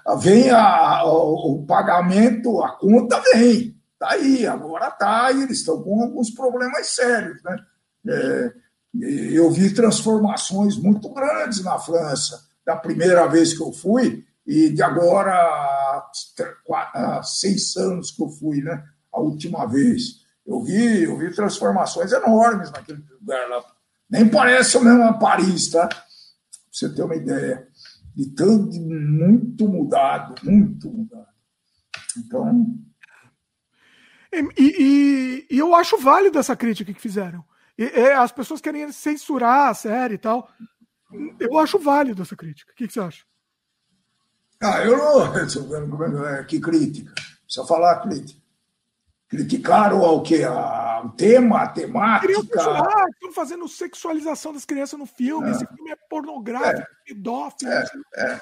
a, 0.06 0.14
vem 0.16 0.50
a, 0.50 1.04
o, 1.04 1.64
pagamento, 1.66 2.62
a 2.62 2.72
conta 2.72 3.20
vem. 3.32 3.74
Está 3.92 4.10
aí, 4.12 4.46
agora 4.46 4.88
está, 4.88 5.30
e 5.32 5.42
eles 5.42 5.58
estão 5.58 5.82
com 5.82 6.02
alguns 6.02 6.30
problemas 6.30 6.88
sérios. 6.88 7.42
Né? 7.42 7.56
É, 8.08 8.52
eu 9.32 9.50
vi 9.50 9.72
transformações 9.72 10.76
muito 10.76 11.08
grandes 11.08 11.62
na 11.62 11.78
França, 11.78 12.44
da 12.66 12.76
primeira 12.76 13.26
vez 13.26 13.56
que 13.56 13.62
eu 13.62 13.72
fui, 13.72 14.24
e 14.46 14.70
de 14.70 14.82
agora 14.82 15.32
há 16.94 17.22
seis 17.22 17.76
anos 17.76 18.10
que 18.10 18.22
eu 18.22 18.28
fui, 18.28 18.62
né? 18.62 18.82
a 19.14 19.20
última 19.20 19.66
vez. 19.66 20.24
Eu 20.44 20.62
vi, 20.62 21.04
eu 21.04 21.16
vi 21.16 21.34
transformações 21.34 22.12
enormes 22.12 22.70
naquele 22.70 23.02
lugar 23.20 23.48
lá. 23.48 23.64
Nem 24.10 24.28
parece 24.28 24.76
o 24.76 24.84
mesmo 24.84 25.18
Paris, 25.18 25.70
tá? 25.70 25.86
Pra 25.86 26.02
você 26.70 26.92
ter 26.92 27.02
uma 27.02 27.16
ideia. 27.16 27.66
De 28.14 28.26
tanto, 28.30 28.78
muito 28.80 29.66
mudado, 29.66 30.34
muito 30.44 30.90
mudado. 30.90 31.26
Então. 32.18 32.78
E, 34.32 34.50
e, 34.58 35.46
e 35.50 35.58
eu 35.58 35.74
acho 35.74 35.96
válido 35.96 36.38
essa 36.38 36.54
crítica 36.54 36.92
que 36.92 37.00
fizeram. 37.00 37.44
E, 37.78 37.86
as 38.12 38.30
pessoas 38.30 38.60
querem 38.60 38.90
censurar 38.92 39.68
a 39.70 39.74
série 39.74 40.14
e 40.14 40.18
tal. 40.18 40.48
Eu 41.40 41.58
acho 41.58 41.78
válido 41.78 42.22
essa 42.22 42.36
crítica. 42.36 42.72
O 42.72 42.74
que, 42.74 42.86
que 42.86 42.92
você 42.92 43.00
acha? 43.00 43.24
Ah, 44.64 44.84
eu 44.84 44.96
não. 44.96 46.24
É 46.26 46.44
que 46.44 46.60
crítica. 46.60 47.12
Precisa 47.46 47.66
falar 47.66 48.00
crítica 48.00 48.44
criticaram 49.34 50.00
o 50.00 50.22
que 50.22 50.44
o 50.44 51.08
tema, 51.10 51.62
a 51.62 51.68
temática. 51.68 52.34
Censurar, 52.34 53.08
estão 53.10 53.32
fazendo 53.32 53.68
sexualização 53.68 54.52
das 54.52 54.64
crianças 54.64 54.98
no 54.98 55.06
filme. 55.06 55.48
É. 55.48 55.50
Esse 55.52 55.66
filme 55.66 55.90
é 55.90 55.96
pornográfico, 56.08 56.80
é. 56.80 56.86
pedófilo. 57.04 57.70
É. 57.70 57.84
é. 58.16 58.40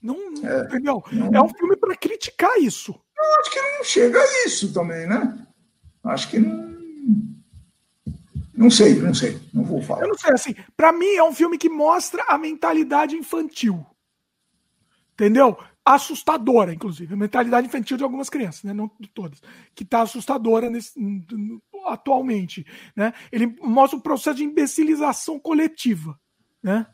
Não, 0.00 0.14
é. 0.14 0.60
entendeu? 0.60 1.02
Não. 1.10 1.34
É 1.34 1.42
um 1.42 1.48
filme 1.48 1.76
para 1.76 1.96
criticar 1.96 2.56
isso. 2.58 2.94
Eu 3.16 3.40
acho 3.40 3.50
que 3.50 3.60
não 3.60 3.84
chega 3.84 4.20
a 4.20 4.46
isso 4.46 4.72
também, 4.72 5.06
né? 5.06 5.46
Acho 6.04 6.30
que 6.30 6.38
não. 6.38 6.76
Não 8.56 8.70
sei, 8.70 8.94
não 8.96 9.14
sei, 9.14 9.38
não 9.52 9.64
vou 9.64 9.82
falar. 9.82 10.02
Eu 10.02 10.08
não 10.08 10.18
sei, 10.18 10.32
assim, 10.32 10.54
para 10.76 10.92
mim 10.92 11.14
é 11.14 11.22
um 11.22 11.32
filme 11.32 11.58
que 11.58 11.68
mostra 11.68 12.24
a 12.28 12.38
mentalidade 12.38 13.14
infantil. 13.14 13.84
Entendeu? 15.12 15.56
assustadora, 15.86 16.74
inclusive, 16.74 17.14
a 17.14 17.16
mentalidade 17.16 17.68
infantil 17.68 17.96
de 17.96 18.02
algumas 18.02 18.28
crianças, 18.28 18.64
né? 18.64 18.74
não 18.74 18.90
de 18.98 19.08
todas, 19.08 19.40
que 19.72 19.84
está 19.84 20.02
assustadora 20.02 20.68
nesse, 20.68 20.92
atualmente. 21.86 22.66
Né? 22.96 23.14
Ele 23.30 23.46
mostra 23.62 23.96
um 23.96 24.00
processo 24.02 24.38
de 24.38 24.44
imbecilização 24.44 25.38
coletiva. 25.38 26.18
Né? 26.60 26.84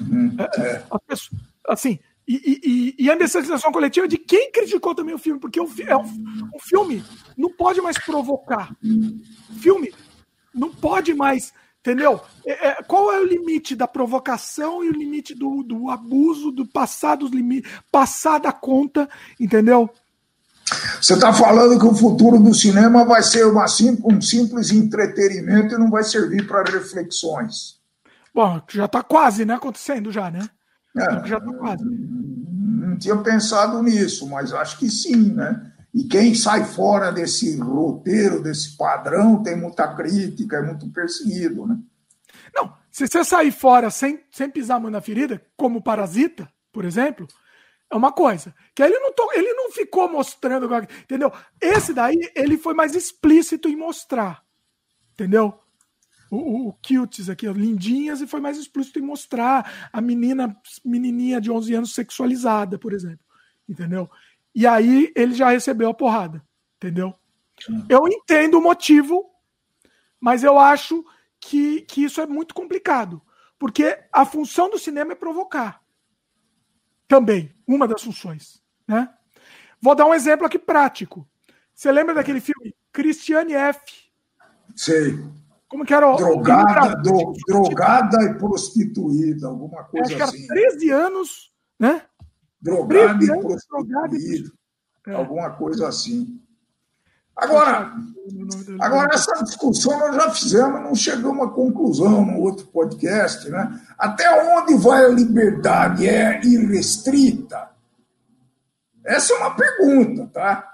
Uhum, 0.00 0.34
é. 0.38 0.82
pessoa, 1.06 1.38
assim, 1.68 1.98
e, 2.26 2.94
e, 2.98 3.04
e, 3.04 3.10
a 3.10 3.14
imbecilização 3.14 3.72
coletiva 3.72 4.08
de 4.08 4.16
quem 4.16 4.50
criticou 4.50 4.94
também 4.94 5.14
o 5.14 5.18
filme, 5.18 5.38
porque 5.38 5.60
o, 5.60 5.68
é 5.86 5.96
um, 5.96 6.02
um 6.54 6.60
filme 6.60 7.04
não 7.36 7.50
pode 7.54 7.82
mais 7.82 7.98
provocar. 7.98 8.74
O 9.50 9.54
filme 9.54 9.92
não 10.54 10.70
pode 10.70 11.14
mais 11.14 11.52
Entendeu? 11.80 12.20
É, 12.44 12.68
é, 12.68 12.82
qual 12.82 13.10
é 13.10 13.18
o 13.18 13.26
limite 13.26 13.74
da 13.74 13.88
provocação 13.88 14.84
e 14.84 14.90
o 14.90 14.92
limite 14.92 15.34
do, 15.34 15.62
do 15.62 15.88
abuso, 15.88 16.52
do 16.52 16.66
passar 16.66 17.16
dos 17.16 17.30
limites, 17.30 17.70
passar 17.90 18.38
da 18.38 18.52
conta, 18.52 19.08
entendeu? 19.38 19.88
Você 21.00 21.14
está 21.14 21.32
falando 21.32 21.80
que 21.80 21.86
o 21.86 21.94
futuro 21.94 22.38
do 22.38 22.54
cinema 22.54 23.04
vai 23.06 23.22
ser 23.22 23.46
uma, 23.46 23.64
um 24.04 24.20
simples 24.20 24.70
entretenimento 24.70 25.74
e 25.74 25.78
não 25.78 25.90
vai 25.90 26.04
servir 26.04 26.46
para 26.46 26.70
reflexões. 26.70 27.80
Bom, 28.34 28.60
já 28.68 28.84
está 28.84 29.02
quase 29.02 29.46
né, 29.46 29.54
acontecendo 29.54 30.12
já, 30.12 30.30
né? 30.30 30.48
É, 30.96 31.26
já 31.26 31.38
está 31.38 31.52
quase. 31.54 31.82
Não 31.82 32.96
tinha 32.98 33.16
pensado 33.16 33.82
nisso, 33.82 34.28
mas 34.28 34.52
acho 34.52 34.78
que 34.78 34.90
sim, 34.90 35.32
né? 35.32 35.72
E 35.92 36.04
quem 36.04 36.34
sai 36.34 36.64
fora 36.64 37.10
desse 37.10 37.58
roteiro, 37.58 38.42
desse 38.42 38.76
padrão, 38.76 39.42
tem 39.42 39.56
muita 39.56 39.92
crítica, 39.94 40.58
é 40.58 40.62
muito 40.62 40.88
perseguido. 40.90 41.66
Né? 41.66 41.78
Não, 42.54 42.72
Se 42.90 43.06
você 43.06 43.24
sair 43.24 43.50
fora 43.50 43.90
sem, 43.90 44.22
sem 44.30 44.48
pisar 44.48 44.76
a 44.76 44.80
mão 44.80 44.90
na 44.90 45.00
ferida, 45.00 45.44
como 45.56 45.82
Parasita, 45.82 46.50
por 46.72 46.84
exemplo, 46.84 47.26
é 47.90 47.96
uma 47.96 48.12
coisa. 48.12 48.54
Que 48.74 48.82
ele 48.82 48.98
não, 49.00 49.12
to, 49.12 49.28
ele 49.34 49.52
não 49.52 49.72
ficou 49.72 50.08
mostrando, 50.10 50.68
entendeu? 51.02 51.32
Esse 51.60 51.92
daí, 51.92 52.30
ele 52.36 52.56
foi 52.56 52.72
mais 52.72 52.94
explícito 52.94 53.68
em 53.68 53.76
mostrar, 53.76 54.44
entendeu? 55.12 55.58
O, 56.30 56.68
o, 56.68 56.72
Cutes 56.74 57.28
aqui, 57.28 57.48
lindinhas, 57.48 58.20
e 58.20 58.26
foi 58.26 58.40
mais 58.40 58.56
explícito 58.56 59.00
em 59.00 59.02
mostrar 59.02 59.90
a 59.92 60.00
menina, 60.00 60.56
menininha 60.84 61.40
de 61.40 61.50
11 61.50 61.74
anos 61.74 61.94
sexualizada, 61.94 62.78
por 62.78 62.92
exemplo, 62.92 63.24
entendeu? 63.68 64.08
E 64.54 64.66
aí 64.66 65.12
ele 65.14 65.34
já 65.34 65.50
recebeu 65.50 65.90
a 65.90 65.94
porrada, 65.94 66.42
entendeu? 66.76 67.14
Eu 67.88 68.08
entendo 68.08 68.58
o 68.58 68.62
motivo, 68.62 69.30
mas 70.18 70.42
eu 70.42 70.58
acho 70.58 71.04
que, 71.38 71.82
que 71.82 72.04
isso 72.04 72.20
é 72.20 72.26
muito 72.26 72.54
complicado. 72.54 73.20
Porque 73.58 73.98
a 74.10 74.24
função 74.24 74.70
do 74.70 74.78
cinema 74.78 75.12
é 75.12 75.14
provocar. 75.14 75.82
Também, 77.06 77.54
uma 77.66 77.86
das 77.86 78.02
funções. 78.02 78.62
Né? 78.88 79.08
Vou 79.80 79.94
dar 79.94 80.06
um 80.06 80.14
exemplo 80.14 80.46
aqui 80.46 80.58
prático. 80.58 81.28
Você 81.74 81.92
lembra 81.92 82.14
daquele 82.14 82.40
filme 82.40 82.74
Christiane 82.92 83.54
F? 83.54 84.10
Sei. 84.74 85.18
Como 85.68 85.84
que 85.84 85.94
era 85.94 86.10
o. 86.10 86.16
Drogada, 86.16 86.96
do, 86.96 87.32
drogada 87.46 88.22
e 88.24 88.34
prostituída, 88.34 89.46
alguma 89.46 89.84
coisa 89.84 90.14
Acho 90.14 90.24
assim. 90.24 90.46
Que 90.46 90.52
era 90.52 90.70
13 90.70 90.90
anos, 90.90 91.52
né? 91.78 92.02
Drogada 92.60 93.24
e 93.24 93.26
prostituída. 93.26 94.52
É. 95.06 95.14
Alguma 95.14 95.50
coisa 95.50 95.88
assim. 95.88 96.40
Agora, 97.34 97.94
agora, 98.78 99.14
essa 99.14 99.42
discussão 99.42 99.98
nós 99.98 100.14
já 100.14 100.30
fizemos, 100.30 100.82
não 100.82 100.94
chegamos 100.94 101.46
a 101.46 101.50
conclusão 101.50 102.24
no 102.26 102.38
outro 102.40 102.66
podcast, 102.66 103.48
né? 103.48 103.80
Até 103.96 104.28
onde 104.56 104.74
vai 104.74 105.06
a 105.06 105.08
liberdade? 105.08 106.06
É 106.06 106.38
irrestrita? 106.44 107.70
Essa 109.02 109.32
é 109.32 109.36
uma 109.38 109.56
pergunta, 109.56 110.26
tá? 110.26 110.70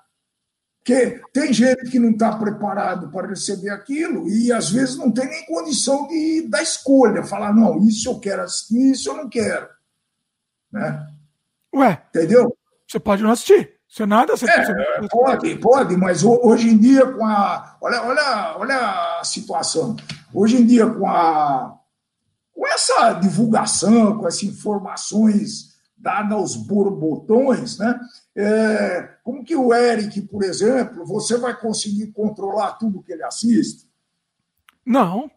Porque 0.79 1.21
tem 1.33 1.53
gente 1.53 1.91
que 1.91 1.99
não 1.99 2.11
está 2.11 2.37
preparado 2.37 3.11
para 3.11 3.29
receber 3.29 3.71
aquilo 3.71 4.29
e 4.29 4.53
às 4.53 4.71
vezes 4.71 4.97
não 4.97 5.11
tem 5.11 5.29
nem 5.29 5.47
condição 5.47 6.07
de 6.07 6.49
da 6.49 6.63
escolha, 6.63 7.25
falar, 7.25 7.53
não, 7.53 7.79
isso 7.87 8.09
eu 8.09 8.21
quero 8.21 8.43
assistir, 8.43 8.93
isso 8.93 9.09
eu 9.09 9.17
não 9.17 9.29
quero. 9.29 9.69
Né? 10.73 11.16
Ué, 11.77 12.03
entendeu? 12.09 12.57
Você 12.89 12.99
pode 12.99 13.23
não 13.23 13.31
assistir. 13.31 13.77
Você 13.89 14.05
nada, 14.05 14.37
você, 14.37 14.51
é, 14.51 15.09
pode, 15.09 15.57
pode, 15.57 15.97
mas 15.97 16.25
hoje 16.25 16.69
em 16.69 16.77
dia 16.77 17.07
com 17.07 17.25
a 17.25 17.77
olha, 17.81 18.03
olha, 18.03 18.57
olha 18.59 19.21
a 19.21 19.25
situação. 19.25 19.95
Hoje 20.35 20.57
em 20.57 20.67
dia 20.67 20.87
com 20.87 21.09
a 21.09 21.79
com 22.53 22.67
essa 22.67 23.13
divulgação, 23.13 24.19
com 24.19 24.27
essas 24.27 24.43
informações 24.43 25.77
dadas 25.97 26.33
aos 26.33 26.57
borbotões, 26.57 27.79
né? 27.79 28.01
É, 28.35 29.03
como 29.23 29.45
que 29.45 29.55
o 29.55 29.73
Eric, 29.73 30.23
por 30.23 30.43
exemplo, 30.43 31.05
você 31.07 31.37
vai 31.37 31.59
conseguir 31.59 32.09
controlar 32.09 32.73
tudo 32.73 33.03
que 33.03 33.13
ele 33.13 33.23
assiste? 33.23 33.89
Não. 34.85 35.31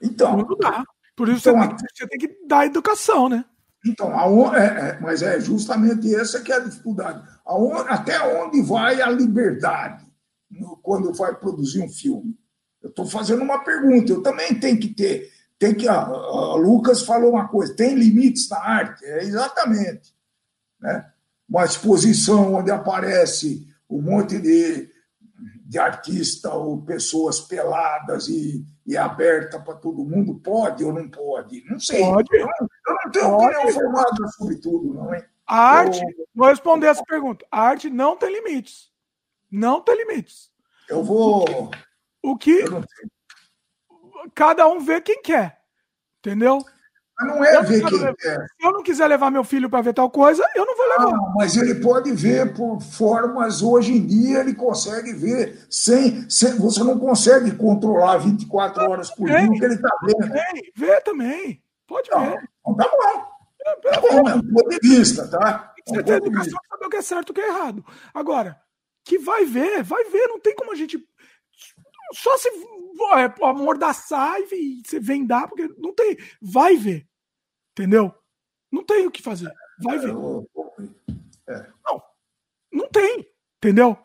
Então. 0.00 0.36
Não 0.36 0.56
dá. 0.58 0.84
Por 1.16 1.28
isso 1.28 1.48
então, 1.48 1.60
você, 1.60 1.68
tem, 1.68 1.86
você 1.94 2.06
tem 2.08 2.18
que 2.18 2.46
dar 2.46 2.66
educação, 2.66 3.28
né? 3.28 3.44
Então, 3.84 4.18
aonde, 4.18 4.56
é, 4.56 4.64
é, 4.64 5.00
mas 5.00 5.22
é 5.22 5.38
justamente 5.38 6.14
essa 6.14 6.40
que 6.40 6.50
é 6.50 6.56
a 6.56 6.60
dificuldade. 6.60 7.22
Aonde, 7.44 7.88
até 7.88 8.18
onde 8.42 8.62
vai 8.62 9.02
a 9.02 9.10
liberdade 9.10 10.06
no, 10.50 10.76
quando 10.78 11.12
vai 11.12 11.34
produzir 11.34 11.82
um 11.82 11.88
filme? 11.88 12.34
Eu 12.82 12.88
estou 12.88 13.06
fazendo 13.06 13.42
uma 13.42 13.62
pergunta. 13.62 14.10
Eu 14.10 14.22
também 14.22 14.54
tenho 14.54 14.78
que 14.78 14.88
ter. 14.88 15.30
Tem 15.58 15.74
que, 15.74 15.86
a, 15.86 16.00
a 16.00 16.54
Lucas 16.56 17.02
falou 17.02 17.32
uma 17.32 17.48
coisa: 17.48 17.74
tem 17.74 17.94
limites 17.94 18.48
na 18.48 18.58
arte. 18.58 19.04
É 19.04 19.22
exatamente. 19.22 20.14
Né? 20.80 21.06
Uma 21.48 21.64
exposição 21.64 22.54
onde 22.54 22.70
aparece 22.70 23.68
um 23.88 24.00
monte 24.00 24.40
de, 24.40 24.88
de 25.64 25.78
artista 25.78 26.52
ou 26.54 26.82
pessoas 26.82 27.40
peladas 27.40 28.28
e 28.28 28.64
e 28.86 28.96
aberta 28.96 29.58
para 29.58 29.74
todo 29.74 30.04
mundo, 30.04 30.38
pode 30.40 30.84
ou 30.84 30.92
não 30.92 31.08
pode? 31.08 31.64
Não 31.70 31.80
sei. 31.80 32.00
Pode. 32.00 32.28
Eu, 32.32 32.40
eu 32.40 32.94
não 33.04 33.10
tenho 33.10 33.30
pode. 33.30 33.56
opinião 33.56 33.72
formada 33.72 34.28
sobre 34.28 34.56
tudo, 34.56 34.94
não 34.94 35.14
é? 35.14 35.26
A 35.46 35.56
arte, 35.56 36.02
eu... 36.02 36.28
vou 36.34 36.48
responder 36.48 36.86
essa 36.88 37.04
pergunta. 37.04 37.46
A 37.50 37.60
arte 37.60 37.88
não 37.88 38.16
tem 38.16 38.32
limites. 38.32 38.90
Não 39.50 39.80
tem 39.80 39.96
limites. 39.96 40.50
Eu 40.88 41.02
vou. 41.02 41.70
O 42.22 42.36
que. 42.36 42.64
Cada 44.34 44.66
um 44.68 44.80
vê 44.80 45.00
quem 45.00 45.22
quer. 45.22 45.62
Entendeu? 46.18 46.58
Mas 47.18 47.28
não 47.28 47.44
é 47.44 47.62
ver 47.62 47.84
quem 47.84 47.98
levar, 47.98 48.16
quer. 48.16 48.38
Se 48.38 48.66
eu 48.66 48.72
não 48.72 48.82
quiser 48.82 49.06
levar 49.06 49.30
meu 49.30 49.44
filho 49.44 49.70
para 49.70 49.82
ver 49.82 49.94
tal 49.94 50.10
coisa, 50.10 50.44
eu 50.54 50.66
não 50.66 50.76
vou 50.76 50.86
levar. 50.86 51.16
Ah, 51.16 51.32
mas 51.36 51.56
ele 51.56 51.76
pode 51.76 52.10
ver 52.12 52.52
por 52.54 52.80
formas, 52.80 53.62
hoje 53.62 53.92
em 53.92 54.04
dia 54.04 54.40
ele 54.40 54.54
consegue 54.54 55.12
ver 55.12 55.66
sem, 55.70 56.28
sem 56.28 56.56
você 56.56 56.82
não 56.82 56.98
consegue 56.98 57.52
controlar 57.52 58.18
24 58.18 58.90
horas 58.90 59.10
por 59.10 59.28
dia 59.28 59.48
o 59.48 59.52
que 59.52 59.64
ele 59.64 59.74
está 59.74 59.96
vendo. 60.02 60.18
Também, 60.18 60.72
vê 60.74 61.00
também. 61.02 61.62
Pode 61.86 62.10
não, 62.10 62.20
ver. 62.20 62.48
Então 62.60 62.76
tá 62.76 62.90
bom. 62.90 63.34
Tá 63.82 64.00
bom, 64.00 64.28
é 64.28 64.34
um 64.34 64.42
ponto 64.42 64.68
de 64.68 64.88
vista, 64.88 65.26
tá? 65.28 65.72
Você 65.86 66.02
tem 66.02 66.14
educação 66.14 66.58
para 66.68 66.76
saber 66.76 66.86
o 66.86 66.90
que 66.90 66.96
é 66.96 67.02
certo 67.02 67.28
e 67.28 67.32
o 67.32 67.34
que 67.34 67.40
é 67.40 67.48
errado. 67.48 67.84
Agora, 68.12 68.60
que 69.04 69.18
vai 69.18 69.44
ver, 69.44 69.82
vai 69.82 70.04
ver, 70.04 70.26
não 70.28 70.40
tem 70.40 70.54
como 70.54 70.72
a 70.72 70.74
gente. 70.74 70.98
Só 72.14 72.36
se 72.38 72.48
é, 72.48 73.44
amordaçar 73.44 74.40
e 74.40 74.82
você 74.84 75.00
vendar, 75.00 75.48
porque 75.48 75.68
não 75.76 75.92
tem. 75.92 76.16
Vai 76.40 76.76
ver. 76.76 77.06
Entendeu? 77.72 78.14
Não 78.70 78.84
tem 78.84 79.06
o 79.06 79.10
que 79.10 79.22
fazer. 79.22 79.52
Vai 79.80 79.98
ver. 79.98 80.14
É. 81.48 81.66
Não, 81.84 82.02
não 82.72 82.88
tem. 82.88 83.28
Entendeu? 83.58 83.98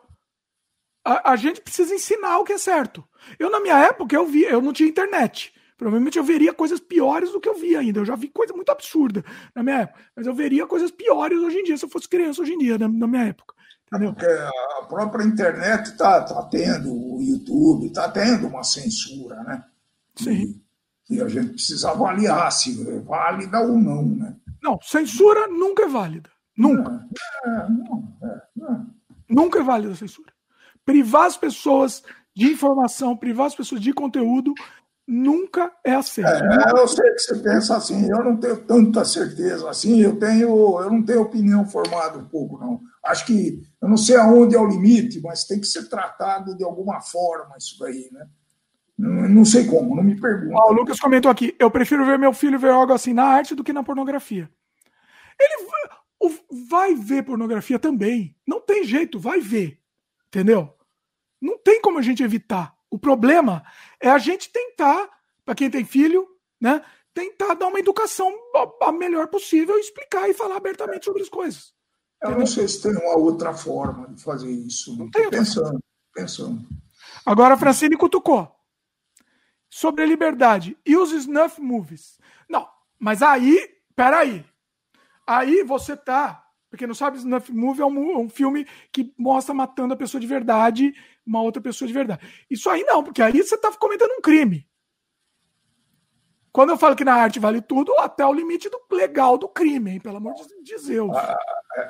A, 1.04 1.32
a, 1.32 1.36
gente 1.36 1.60
precisa 1.60 1.94
ensinar 1.94 2.38
o 2.38 2.44
que 2.44 2.52
é 2.52 2.58
certo. 2.58 3.06
Eu, 3.38 3.50
na 3.50 3.60
minha 3.60 3.78
época, 3.78 4.14
eu 4.14 4.26
vi, 4.26 4.42
eu 4.42 4.60
não 4.60 4.72
tinha 4.72 4.88
internet. 4.88 5.54
Provavelmente 5.76 6.18
eu 6.18 6.24
veria 6.24 6.52
coisas 6.52 6.78
piores 6.78 7.32
do 7.32 7.40
que 7.40 7.48
eu 7.48 7.54
vi 7.54 7.74
ainda. 7.74 8.00
Eu 8.00 8.04
já 8.04 8.14
vi 8.14 8.28
coisa 8.28 8.52
muito 8.52 8.70
absurda 8.70 9.24
na 9.54 9.62
minha 9.62 9.78
época. 9.80 10.00
Mas 10.14 10.26
eu 10.26 10.34
veria 10.34 10.66
coisas 10.66 10.90
piores 10.90 11.38
hoje 11.38 11.58
em 11.58 11.64
dia, 11.64 11.76
se 11.78 11.84
eu 11.84 11.88
fosse 11.88 12.08
criança 12.08 12.42
hoje 12.42 12.52
em 12.52 12.58
dia, 12.58 12.76
na, 12.76 12.86
na 12.86 13.06
minha 13.06 13.24
época. 13.24 13.54
Porque 13.90 14.26
a 14.26 14.84
própria 14.84 15.24
internet 15.24 15.90
está 15.90 16.22
tá 16.22 16.42
tendo, 16.44 16.92
o 16.92 17.20
YouTube 17.20 17.86
está 17.86 18.08
tendo 18.08 18.46
uma 18.46 18.62
censura, 18.62 19.42
né? 19.42 19.64
Sim. 20.14 20.62
E, 21.08 21.16
e, 21.16 21.20
a 21.20 21.28
gente 21.28 21.54
precisa 21.54 21.90
avaliar 21.90 22.50
se 22.52 22.88
é 22.88 23.00
válida 23.00 23.60
ou 23.60 23.76
não, 23.76 24.04
né? 24.04 24.36
Não, 24.62 24.78
censura 24.80 25.48
nunca 25.48 25.84
é 25.84 25.88
válida. 25.88 26.30
Nunca. 26.56 27.04
É, 27.44 27.48
não, 27.68 28.16
é, 28.22 28.42
não. 28.56 28.86
Nunca 29.28 29.58
é 29.58 29.62
válida 29.62 29.92
a 29.92 29.96
censura. 29.96 30.32
Privar 30.84 31.26
as 31.26 31.36
pessoas 31.36 32.02
de 32.34 32.52
informação, 32.52 33.16
privar 33.16 33.46
as 33.46 33.54
pessoas 33.54 33.80
de 33.80 33.92
conteúdo 33.92 34.54
nunca 35.10 35.72
é 35.84 35.92
aceito. 35.92 36.28
É, 36.28 36.70
eu 36.80 36.86
sei 36.86 37.10
que 37.10 37.18
você 37.18 37.34
pensa 37.38 37.76
assim, 37.76 38.08
eu 38.08 38.22
não 38.22 38.36
tenho 38.36 38.56
tanta 38.64 39.04
certeza 39.04 39.68
assim, 39.68 40.00
eu 40.00 40.16
tenho, 40.16 40.48
eu 40.80 40.90
não 40.90 41.02
tenho 41.02 41.22
opinião 41.22 41.66
formada 41.66 42.18
um 42.18 42.24
pouco, 42.24 42.56
não. 42.58 42.80
Acho 43.04 43.26
que 43.26 43.60
eu 43.82 43.88
não 43.88 43.96
sei 43.96 44.16
aonde 44.16 44.54
é 44.54 44.60
o 44.60 44.68
limite, 44.68 45.20
mas 45.20 45.44
tem 45.44 45.58
que 45.58 45.66
ser 45.66 45.88
tratado 45.88 46.56
de 46.56 46.62
alguma 46.62 47.00
forma 47.00 47.56
isso 47.58 47.76
daí, 47.80 48.08
né? 48.12 48.26
Não, 48.96 49.28
não 49.28 49.44
sei 49.44 49.66
como, 49.66 49.96
não 49.96 50.02
me 50.02 50.20
pergunta. 50.20 50.62
o 50.66 50.72
Lucas 50.72 51.00
comentou 51.00 51.30
aqui: 51.30 51.56
eu 51.58 51.70
prefiro 51.70 52.06
ver 52.06 52.18
meu 52.18 52.32
filho 52.32 52.58
ver 52.58 52.70
algo 52.70 52.92
assim 52.92 53.12
na 53.12 53.24
arte 53.24 53.54
do 53.54 53.64
que 53.64 53.72
na 53.72 53.82
pornografia. 53.82 54.48
Ele 55.40 55.70
vai 56.68 56.94
ver 56.94 57.24
pornografia 57.24 57.78
também. 57.78 58.36
Não 58.46 58.60
tem 58.60 58.84
jeito, 58.84 59.18
vai 59.18 59.40
ver. 59.40 59.80
Entendeu? 60.28 60.72
Não 61.40 61.58
tem 61.58 61.80
como 61.80 61.98
a 61.98 62.02
gente 62.02 62.22
evitar. 62.22 62.74
O 62.90 62.98
problema 62.98 63.64
é 64.00 64.08
a 64.08 64.18
gente 64.18 64.50
tentar, 64.50 65.08
para 65.44 65.54
quem 65.54 65.70
tem 65.70 65.84
filho, 65.84 66.26
né? 66.60 66.84
Tentar 67.12 67.54
dar 67.54 67.66
uma 67.66 67.78
educação 67.78 68.32
a 68.80 68.92
melhor 68.92 69.28
possível, 69.28 69.78
explicar 69.78 70.28
e 70.28 70.34
falar 70.34 70.56
abertamente 70.56 71.04
sobre 71.04 71.22
as 71.22 71.28
coisas. 71.28 71.74
Eu 72.22 72.38
não 72.38 72.46
sei 72.46 72.68
se 72.68 72.82
tem 72.82 72.92
uma 72.92 73.16
outra 73.16 73.52
forma 73.54 74.08
de 74.08 74.22
fazer 74.22 74.50
isso. 74.50 74.96
Não 74.96 75.10
tem 75.10 75.28
pensando, 75.30 75.80
pensando. 76.14 76.66
Agora 77.24 77.54
a 77.54 77.58
Francine 77.58 77.96
cutucou. 77.96 78.50
Sobre 79.68 80.02
a 80.02 80.06
liberdade 80.06 80.76
e 80.84 80.96
os 80.96 81.12
snuff 81.12 81.60
movies. 81.60 82.18
Não, 82.48 82.68
mas 82.98 83.22
aí, 83.22 83.58
peraí. 83.94 84.44
Aí 85.26 85.62
você 85.62 85.96
tá. 85.96 86.44
Porque 86.68 86.86
não 86.86 86.94
sabe, 86.94 87.18
snuff 87.18 87.52
movie 87.52 87.82
é 87.82 87.86
um, 87.86 88.20
um 88.20 88.28
filme 88.28 88.66
que 88.92 89.14
mostra 89.18 89.54
matando 89.54 89.94
a 89.94 89.96
pessoa 89.96 90.20
de 90.20 90.26
verdade, 90.26 90.94
uma 91.30 91.42
outra 91.42 91.62
pessoa 91.62 91.86
de 91.86 91.94
verdade. 91.94 92.20
Isso 92.50 92.68
aí 92.68 92.82
não, 92.82 93.02
porque 93.04 93.22
aí 93.22 93.42
você 93.42 93.56
tá 93.56 93.72
cometendo 93.72 94.10
um 94.18 94.20
crime. 94.20 94.66
Quando 96.52 96.70
eu 96.70 96.76
falo 96.76 96.96
que 96.96 97.04
na 97.04 97.14
arte 97.14 97.38
vale 97.38 97.60
tudo, 97.60 97.92
até 97.98 98.26
o 98.26 98.32
limite 98.32 98.68
do 98.68 98.80
legal 98.90 99.38
do 99.38 99.48
crime, 99.48 99.92
hein? 99.92 100.00
pelo 100.00 100.16
amor 100.16 100.34
de 100.64 100.76
Deus. 100.84 101.16
Ah, 101.16 101.38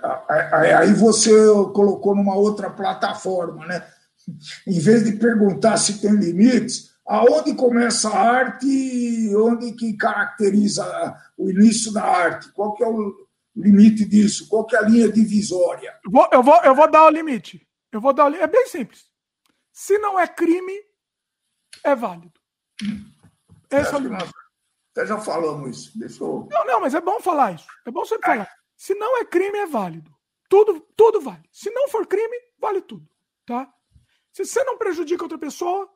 ah, 0.04 0.24
ah, 0.28 0.78
aí 0.80 0.92
você 0.92 1.30
colocou 1.72 2.14
numa 2.14 2.36
outra 2.36 2.68
plataforma, 2.68 3.66
né? 3.66 3.82
Em 4.66 4.78
vez 4.78 5.02
de 5.02 5.12
perguntar 5.12 5.78
se 5.78 5.98
tem 6.02 6.12
limites, 6.12 6.90
aonde 7.06 7.54
começa 7.54 8.10
a 8.10 8.20
arte 8.20 8.66
e 8.66 9.34
onde 9.34 9.72
que 9.72 9.96
caracteriza 9.96 11.16
o 11.38 11.50
início 11.50 11.90
da 11.90 12.04
arte? 12.04 12.52
Qual 12.52 12.74
que 12.74 12.84
é 12.84 12.86
o 12.86 13.14
limite 13.56 14.04
disso? 14.04 14.46
Qual 14.46 14.66
que 14.66 14.76
é 14.76 14.78
a 14.78 14.82
linha 14.82 15.10
divisória? 15.10 15.94
Eu 16.04 16.10
vou, 16.10 16.28
eu 16.30 16.42
vou, 16.42 16.62
eu 16.62 16.74
vou 16.74 16.90
dar 16.90 17.06
o 17.06 17.10
limite. 17.10 17.66
Eu 17.90 18.00
vou 18.00 18.12
dar 18.12 18.26
o 18.26 18.28
limite. 18.28 18.44
É 18.44 18.46
bem 18.46 18.66
simples. 18.66 19.09
Se 19.80 19.96
não 19.96 20.20
é 20.20 20.28
crime, 20.28 20.78
é 21.82 21.94
válido. 21.96 22.38
Esse 23.70 23.94
é. 23.94 23.98
Até 24.92 25.06
já 25.06 25.18
falamos 25.18 25.96
isso. 25.96 26.22
Eu... 26.22 26.48
Não, 26.50 26.66
não, 26.66 26.80
mas 26.82 26.94
é 26.94 27.00
bom 27.00 27.18
falar 27.18 27.52
isso. 27.52 27.66
É 27.86 27.90
bom 27.90 28.04
sempre 28.04 28.26
falar. 28.26 28.50
Se 28.76 28.94
não 28.94 29.18
é 29.22 29.24
crime, 29.24 29.56
é 29.56 29.64
válido. 29.64 30.14
Tudo, 30.50 30.86
tudo 30.94 31.22
vale. 31.22 31.48
Se 31.50 31.70
não 31.70 31.88
for 31.88 32.06
crime, 32.06 32.36
vale 32.58 32.82
tudo. 32.82 33.08
Tá? 33.46 33.72
Se 34.30 34.44
você 34.44 34.62
não 34.64 34.76
prejudica 34.76 35.22
outra 35.22 35.38
pessoa, 35.38 35.90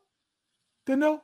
entendeu? 0.81 1.21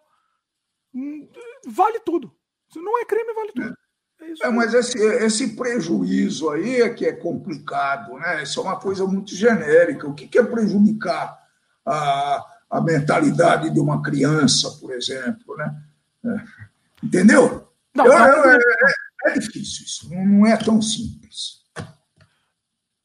Hum, 0.93 1.31
vale 1.67 1.99
tudo. 2.01 2.31
Se 2.71 2.79
não 2.79 2.99
é 2.99 3.07
crime, 3.07 3.33
vale 3.33 3.53
tudo. 3.53 3.75
É, 4.21 4.31
isso 4.33 4.45
é 4.45 4.51
mas 4.51 4.75
esse, 4.75 4.99
esse 4.99 5.57
prejuízo 5.57 6.51
aí 6.51 6.83
é 6.83 6.91
que 6.91 7.07
é 7.07 7.13
complicado, 7.13 8.19
né? 8.19 8.43
Isso 8.43 8.61
é 8.61 8.63
uma 8.63 8.79
coisa 8.79 9.07
muito 9.07 9.35
genérica. 9.35 10.07
O 10.07 10.15
que, 10.15 10.29
que 10.29 10.39
é 10.39 10.43
prejudicar 10.43 11.40
a, 11.87 12.45
a 12.71 12.81
mentalidade 12.81 13.71
de 13.71 13.81
uma 13.81 14.03
criança, 14.03 14.71
por 14.81 14.93
exemplo, 14.93 15.57
né? 15.57 15.83
É. 16.25 16.71
Entendeu? 17.03 17.69
Não, 17.95 18.07
eu, 18.07 18.13
eu, 18.13 18.51
é, 18.51 18.57
é, 18.57 19.31
é, 19.31 19.39
difícil 19.39 19.85
isso, 19.85 20.15
não 20.15 20.47
é 20.47 20.57
tão 20.57 20.81
simples. 20.81 21.61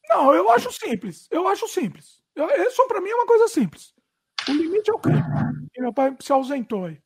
Não, 0.08 0.34
eu 0.34 0.50
acho 0.50 0.70
simples. 0.72 1.26
Eu 1.30 1.48
acho 1.48 1.66
simples. 1.68 2.22
Eu, 2.34 2.48
isso 2.66 2.86
para 2.86 3.00
mim 3.00 3.10
é 3.10 3.14
uma 3.14 3.26
coisa 3.26 3.48
simples. 3.48 3.94
O 4.48 4.52
limite 4.52 4.90
é 4.90 4.94
o 4.94 4.98
crime. 4.98 5.22
E 5.76 5.80
meu 5.80 5.92
pai 5.92 6.16
se 6.20 6.32
ausentou 6.32 6.84
aí. 6.84 7.02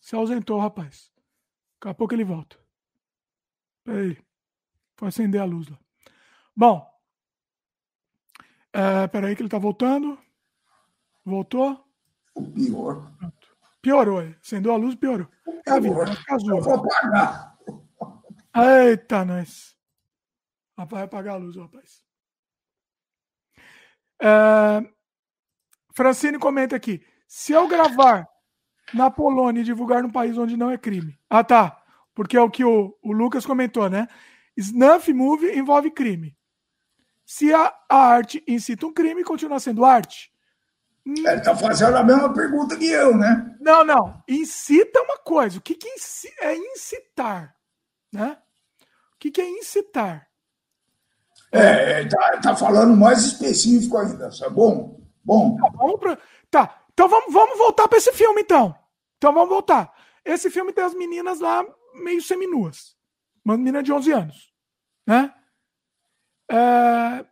Se 0.00 0.14
ausentou, 0.14 0.60
rapaz. 0.60 1.10
Daqui 1.80 1.90
a 1.90 1.94
pouco 1.94 2.14
ele 2.14 2.24
volta. 2.24 2.56
Peraí. 3.84 4.16
Foi 4.96 5.08
acender 5.08 5.40
a 5.40 5.44
luz 5.44 5.68
lá. 5.68 5.78
Bom. 6.54 6.88
É, 8.72 9.06
peraí 9.08 9.34
que 9.34 9.42
ele 9.42 9.48
tá 9.48 9.58
voltando. 9.58 10.18
Voltou? 11.24 11.84
Pior. 12.54 13.12
Piorou. 13.80 14.20
Acendeu 14.40 14.72
a 14.72 14.76
luz 14.76 14.94
piorou. 14.94 15.28
É 15.66 15.70
a 15.70 15.78
vida. 15.78 15.94
Eu 16.48 16.60
vou 16.60 16.74
apagar. 16.74 17.56
Eita, 18.54 19.24
nós. 19.24 19.76
Rapaz, 20.78 20.90
vai 20.90 21.02
apagar 21.02 21.34
a 21.34 21.38
luz, 21.38 21.56
rapaz. 21.56 22.02
É... 24.20 24.88
Francine 25.94 26.38
comenta 26.38 26.76
aqui. 26.76 27.04
Se 27.26 27.52
eu 27.52 27.66
gravar 27.68 28.28
na 28.94 29.10
Polônia 29.10 29.60
e 29.60 29.64
divulgar 29.64 30.02
num 30.02 30.10
país 30.10 30.36
onde 30.38 30.56
não 30.56 30.70
é 30.70 30.78
crime. 30.78 31.18
Ah, 31.28 31.44
tá. 31.44 31.82
Porque 32.14 32.36
é 32.36 32.40
o 32.40 32.50
que 32.50 32.64
o, 32.64 32.96
o 33.02 33.12
Lucas 33.12 33.46
comentou, 33.46 33.88
né? 33.88 34.06
Snuff 34.56 35.12
movie 35.12 35.56
envolve 35.56 35.90
crime. 35.90 36.36
Se 37.24 37.52
a, 37.54 37.74
a 37.88 37.96
arte 37.96 38.42
incita 38.46 38.86
um 38.86 38.92
crime, 38.92 39.24
continua 39.24 39.58
sendo 39.60 39.84
arte. 39.84 40.31
Ele 41.04 41.28
está 41.28 41.56
fazendo 41.56 41.96
a 41.96 42.04
mesma 42.04 42.32
pergunta 42.32 42.76
que 42.76 42.86
eu, 42.86 43.16
né? 43.16 43.56
Não, 43.60 43.84
não. 43.84 44.22
Incita 44.28 45.02
uma 45.02 45.18
coisa. 45.18 45.58
O 45.58 45.60
que, 45.60 45.74
que 45.74 45.88
é 46.40 46.56
incitar? 46.56 47.56
Né? 48.12 48.36
O 49.14 49.18
que, 49.18 49.30
que 49.30 49.40
é 49.40 49.50
incitar? 49.50 50.28
É, 51.50 52.02
está 52.02 52.40
tá 52.40 52.56
falando 52.56 52.96
mais 52.96 53.24
específico 53.24 53.98
ainda. 53.98 54.30
É 54.42 54.50
bom? 54.50 55.00
Bom. 55.24 55.56
Tá, 55.56 55.68
vamos 55.70 56.00
pra... 56.00 56.18
tá. 56.50 56.82
então 56.92 57.08
vamos, 57.08 57.32
vamos 57.32 57.58
voltar 57.58 57.88
para 57.88 57.98
esse 57.98 58.12
filme, 58.12 58.40
então. 58.40 58.74
Então 59.18 59.32
vamos 59.32 59.48
voltar. 59.48 59.92
Esse 60.24 60.50
filme 60.50 60.72
tem 60.72 60.84
as 60.84 60.94
meninas 60.94 61.40
lá 61.40 61.64
meio 61.94 62.22
seminuas. 62.22 62.96
Uma 63.44 63.56
menina 63.56 63.82
de 63.82 63.92
11 63.92 64.12
anos. 64.12 64.52
Né? 65.06 65.32
É... 66.50 67.24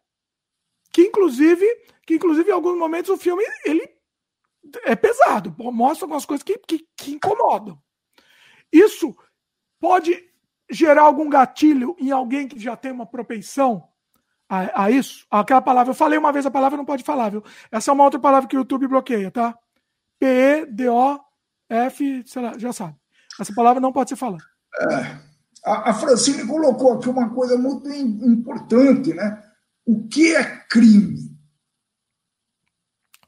Que 0.93 1.03
inclusive 1.03 1.65
que 2.07 2.15
inclusive 2.15 2.51
em 2.51 2.53
alguns 2.53 2.77
momentos 2.77 3.11
o 3.11 3.17
filme 3.17 3.45
ele 3.65 3.89
é 4.85 4.97
pesado, 4.97 5.55
mostra 5.59 6.05
algumas 6.05 6.27
coisas 6.27 6.43
que, 6.43 6.59
que, 6.59 6.87
que 6.97 7.13
incomodam. 7.13 7.79
Isso 8.73 9.17
pode 9.79 10.29
gerar 10.71 11.03
algum 11.03 11.29
gatilho 11.29 11.97
em 11.99 12.11
alguém 12.11 12.47
que 12.47 12.59
já 12.59 12.77
tem 12.77 12.93
uma 12.93 13.07
propensão 13.07 13.91
a, 14.51 14.85
a, 14.85 14.91
isso? 14.91 15.25
Aquela 15.31 15.63
palavra, 15.63 15.93
eu 15.93 15.95
falei 15.95 16.19
uma 16.19 16.33
vez 16.33 16.45
a 16.45 16.51
palavra, 16.51 16.77
não 16.77 16.85
pode 16.85 17.05
falar, 17.05 17.31
viu? 17.31 17.45
Essa 17.71 17.93
é 17.93 17.95
uma 17.95 18.03
outra 18.03 18.19
palavra 18.19 18.49
que 18.49 18.57
o 18.57 18.59
YouTube 18.59 18.89
bloqueia, 18.89 19.31
tá? 19.31 19.57
P-E-D-O-F, 20.19 22.25
sei 22.27 22.43
lá, 22.43 22.59
já 22.59 22.73
sabe. 22.73 22.97
Essa 23.41 23.55
palavra 23.55 23.81
não 23.81 23.93
pode 23.93 24.11
ser 24.11 24.17
falada. 24.17 24.43
É, 24.81 25.19
a, 25.65 25.91
a 25.91 25.95
Francine 25.95 26.49
colocou 26.49 26.95
aqui 26.95 27.09
uma 27.09 27.31
coisa 27.31 27.57
muito 27.57 27.89
importante, 27.89 29.15
né? 29.15 29.41
O 29.91 30.07
que 30.07 30.37
é 30.37 30.45
crime? 30.69 31.37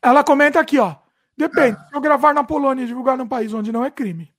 Ela 0.00 0.22
comenta 0.22 0.60
aqui, 0.60 0.78
ó. 0.78 0.94
Depende. 1.36 1.76
Se 1.88 1.96
eu 1.96 2.00
gravar 2.00 2.32
na 2.32 2.44
Polônia 2.44 2.84
e 2.84 2.86
divulgar 2.86 3.18
num 3.18 3.26
país 3.26 3.52
onde 3.52 3.72
não 3.72 3.84
é 3.84 3.90
crime. 3.90 4.32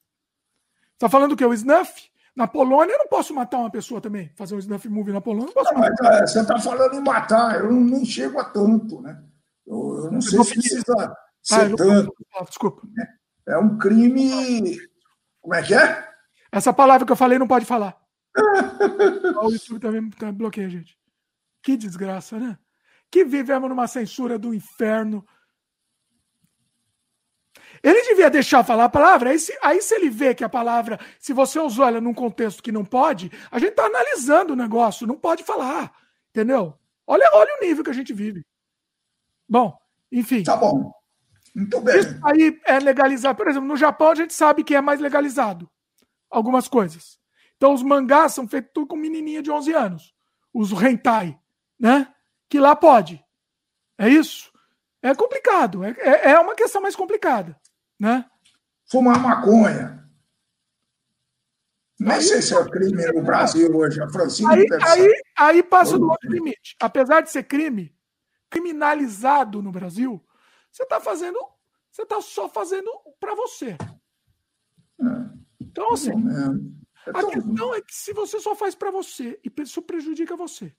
Tá 0.98 1.10
falando 1.10 1.34
o 1.34 1.35
quê? 1.35 1.45
O 1.45 1.53
snuff? 1.53 2.10
Na 2.34 2.48
Polônia 2.48 2.93
eu 2.93 3.00
não 3.00 3.10
posso 3.10 3.34
matar 3.34 3.58
uma 3.58 3.69
pessoa 3.69 4.00
também. 4.00 4.32
Fazer 4.38 4.56
um 4.56 4.60
snuff 4.60 4.88
movie 4.88 5.11
na 5.11 5.19
Polônia 5.19 5.48
não 5.48 5.53
posso 5.53 5.74
não, 5.74 5.82
matar. 5.82 6.02
Mas, 6.02 6.22
é, 6.22 6.27
você 6.27 6.45
tá 6.45 6.58
falando 6.58 6.93
em 6.93 7.03
matar. 7.03 7.60
Eu 7.60 7.74
não, 7.74 7.82
nem 7.82 8.06
chego 8.06 8.40
a 8.40 8.45
tanto, 8.45 9.02
né? 9.02 9.22
Eu, 9.68 10.06
eu 10.06 10.11
não 10.11 10.22
sei 10.22 10.42
se 10.45 10.53
precisa 10.53 10.93
ah, 10.98 11.16
ser 11.42 11.76
tanto. 11.76 12.14
Posso, 12.32 12.45
desculpa. 12.52 12.88
É, 13.50 13.53
é 13.56 13.58
um 13.58 13.77
crime. 13.77 14.77
Como 15.42 15.56
é 15.56 15.61
que 15.61 15.74
é? 15.74 16.08
Essa 16.53 16.72
palavra 16.72 17.06
que 17.06 17.11
eu 17.11 17.18
falei 17.18 17.38
não 17.38 17.48
pode 17.48 17.66
falar. 17.66 17.98
o 19.43 19.52
YouTube 19.52 19.82
também 19.82 20.10
tá, 20.11 20.32
bloqueia, 20.32 20.69
gente. 20.69 20.98
Que 21.64 21.75
desgraça, 21.75 22.38
né? 22.38 22.59
Que 23.09 23.25
vivemos 23.25 23.69
numa 23.69 23.88
censura 23.88 24.38
do 24.38 24.53
inferno 24.53 25.25
ele 27.83 28.01
devia 28.03 28.30
deixar 28.30 28.64
falar 28.64 28.85
a 28.85 28.90
palavra. 28.90 29.32
Aí 29.32 29.40
se, 29.40 29.58
aí, 29.61 29.82
se 29.82 29.93
ele 29.93 30.09
vê 30.09 30.33
que 30.33 30.43
a 30.43 30.50
palavra, 30.50 30.98
se 31.19 31.33
você 31.33 31.59
usou 31.59 31.85
ela 31.85 32.00
num 32.00 32.14
contexto 32.14 32.64
que 32.64 32.72
não 32.72 32.85
pode, 32.85 33.30
a 33.51 33.59
gente 33.59 33.72
está 33.72 33.85
analisando 33.85 34.53
o 34.53 34.56
negócio, 34.56 35.06
não 35.06 35.17
pode 35.17 35.43
falar. 35.43 35.92
Entendeu? 36.30 36.80
Olha, 37.06 37.30
olha 37.33 37.58
o 37.59 37.66
nível 37.66 37.83
que 37.83 37.90
a 37.90 37.93
gente 37.93 38.14
vive. 38.14 38.45
Bom, 39.48 39.77
enfim. 40.09 40.43
Tá 40.43 40.56
bom. 40.56 40.93
Muito 41.53 41.82
bem. 41.82 42.00
Isso 42.00 42.17
aí 42.24 42.59
é 42.66 42.80
legalizar. 42.80 43.35
Por 43.35 43.50
exemplo, 43.50 43.67
no 43.67 43.75
Japão 43.75 44.11
a 44.11 44.16
gente 44.16 44.33
sabe 44.33 44.64
que 44.64 44.75
é 44.75 44.82
mais 44.82 45.01
legalizado 45.01 45.69
algumas 46.30 46.69
coisas. 46.69 47.19
Então 47.58 47.74
os 47.74 47.83
mangás 47.83 48.33
são 48.33 48.48
feitos 48.48 48.72
tudo 48.74 48.88
com 48.88 48.95
menininha 48.95 49.43
de 49.43 49.51
11 49.51 49.74
anos. 49.74 50.14
Os 50.53 50.72
hentai, 50.72 51.38
né? 51.80 52.14
Que 52.50 52.60
lá 52.60 52.76
pode. 52.76 53.24
É 53.98 54.08
isso? 54.08 54.52
É 55.02 55.14
complicado. 55.14 55.84
É, 55.84 55.95
é, 56.00 56.32
é 56.32 56.40
uma 56.40 56.56
questão 56.56 56.82
mais 56.82 56.95
complicada 56.95 57.60
né? 58.03 58.26
Fumar 58.85 59.18
maconha. 59.18 60.03
Nem 61.98 62.19
sei 62.19 62.42
se 62.42 62.53
é 62.53 62.69
crime 62.69 63.06
no 63.14 63.24
Brasil 63.24 63.74
hoje. 63.74 64.02
A 64.02 64.08
aí, 64.52 64.68
aí, 64.82 65.24
aí 65.38 65.64
passa 65.64 65.98
do 65.98 66.10
outro 66.10 66.30
limite. 66.30 66.76
Apesar 66.82 67.22
de 67.22 67.32
ser 67.32 67.43
crime, 67.43 67.95
criminalizado 68.50 69.61
no 69.61 69.72
Brasil, 69.72 70.22
você 70.69 70.84
está 70.84 71.00
fazendo. 71.00 71.40
Você 71.90 72.02
está 72.02 72.19
só 72.19 72.50
fazendo 72.50 72.92
para 73.19 73.35
você. 73.35 73.77
É, 75.00 75.06
então, 75.61 75.93
assim, 75.93 76.11
é 76.11 77.11
a 77.11 77.26
questão 77.26 77.74
é 77.74 77.82
que 77.82 77.93
se 77.95 78.11
você 78.11 78.40
só 78.40 78.53
faz 78.53 78.76
para 78.76 78.92
você 78.92 79.40
e 79.43 79.61
isso 79.61 79.82
prejudica 79.82 80.35
você, 80.35 80.76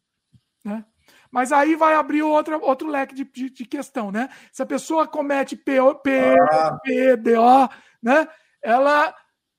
né? 0.64 0.84
Mas 1.30 1.52
aí 1.52 1.74
vai 1.74 1.94
abrir 1.94 2.22
outro, 2.22 2.60
outro 2.62 2.88
leque 2.88 3.14
de, 3.14 3.24
de, 3.24 3.50
de 3.50 3.64
questão, 3.66 4.10
né? 4.12 4.28
Se 4.52 4.62
a 4.62 4.66
pessoa 4.66 5.06
comete 5.06 5.56
PO, 5.56 5.96
P, 5.96 6.36
ah. 6.50 6.78
PDO, 6.82 7.68
né? 8.02 8.28
Ela 8.62 9.12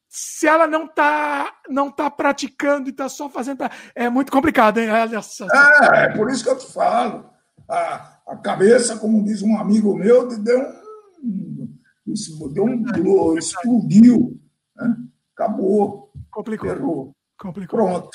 se 0.08 0.48
ela 0.48 0.66
não 0.66 0.86
está 0.86 1.54
não 1.68 1.92
tá 1.92 2.10
praticando 2.10 2.88
e 2.88 2.92
está 2.92 3.10
só 3.10 3.30
fazendo. 3.30 3.58
Pra... 3.58 3.72
É 3.94 4.10
muito 4.10 4.32
complicado, 4.32 4.78
hein? 4.78 4.88
É, 4.88 6.06
é, 6.06 6.10
por 6.16 6.32
isso 6.32 6.44
que 6.44 6.50
eu 6.50 6.58
te 6.58 6.72
falo. 6.72 7.30
A, 7.68 8.20
a 8.26 8.38
cabeça, 8.38 8.98
como 8.98 9.24
diz 9.26 9.42
um 9.42 9.58
amigo 9.58 9.94
meu, 9.94 10.28
deu 10.40 10.60
um. 11.22 12.54
Deu 12.54 12.64
um. 12.64 13.38
explodiu. 13.38 14.40
Né? 14.78 14.96
Acabou. 15.34 16.14
Complicou. 16.32 16.70
Errou. 16.70 17.16
Complicou. 17.38 17.78
Pronto. 17.78 18.10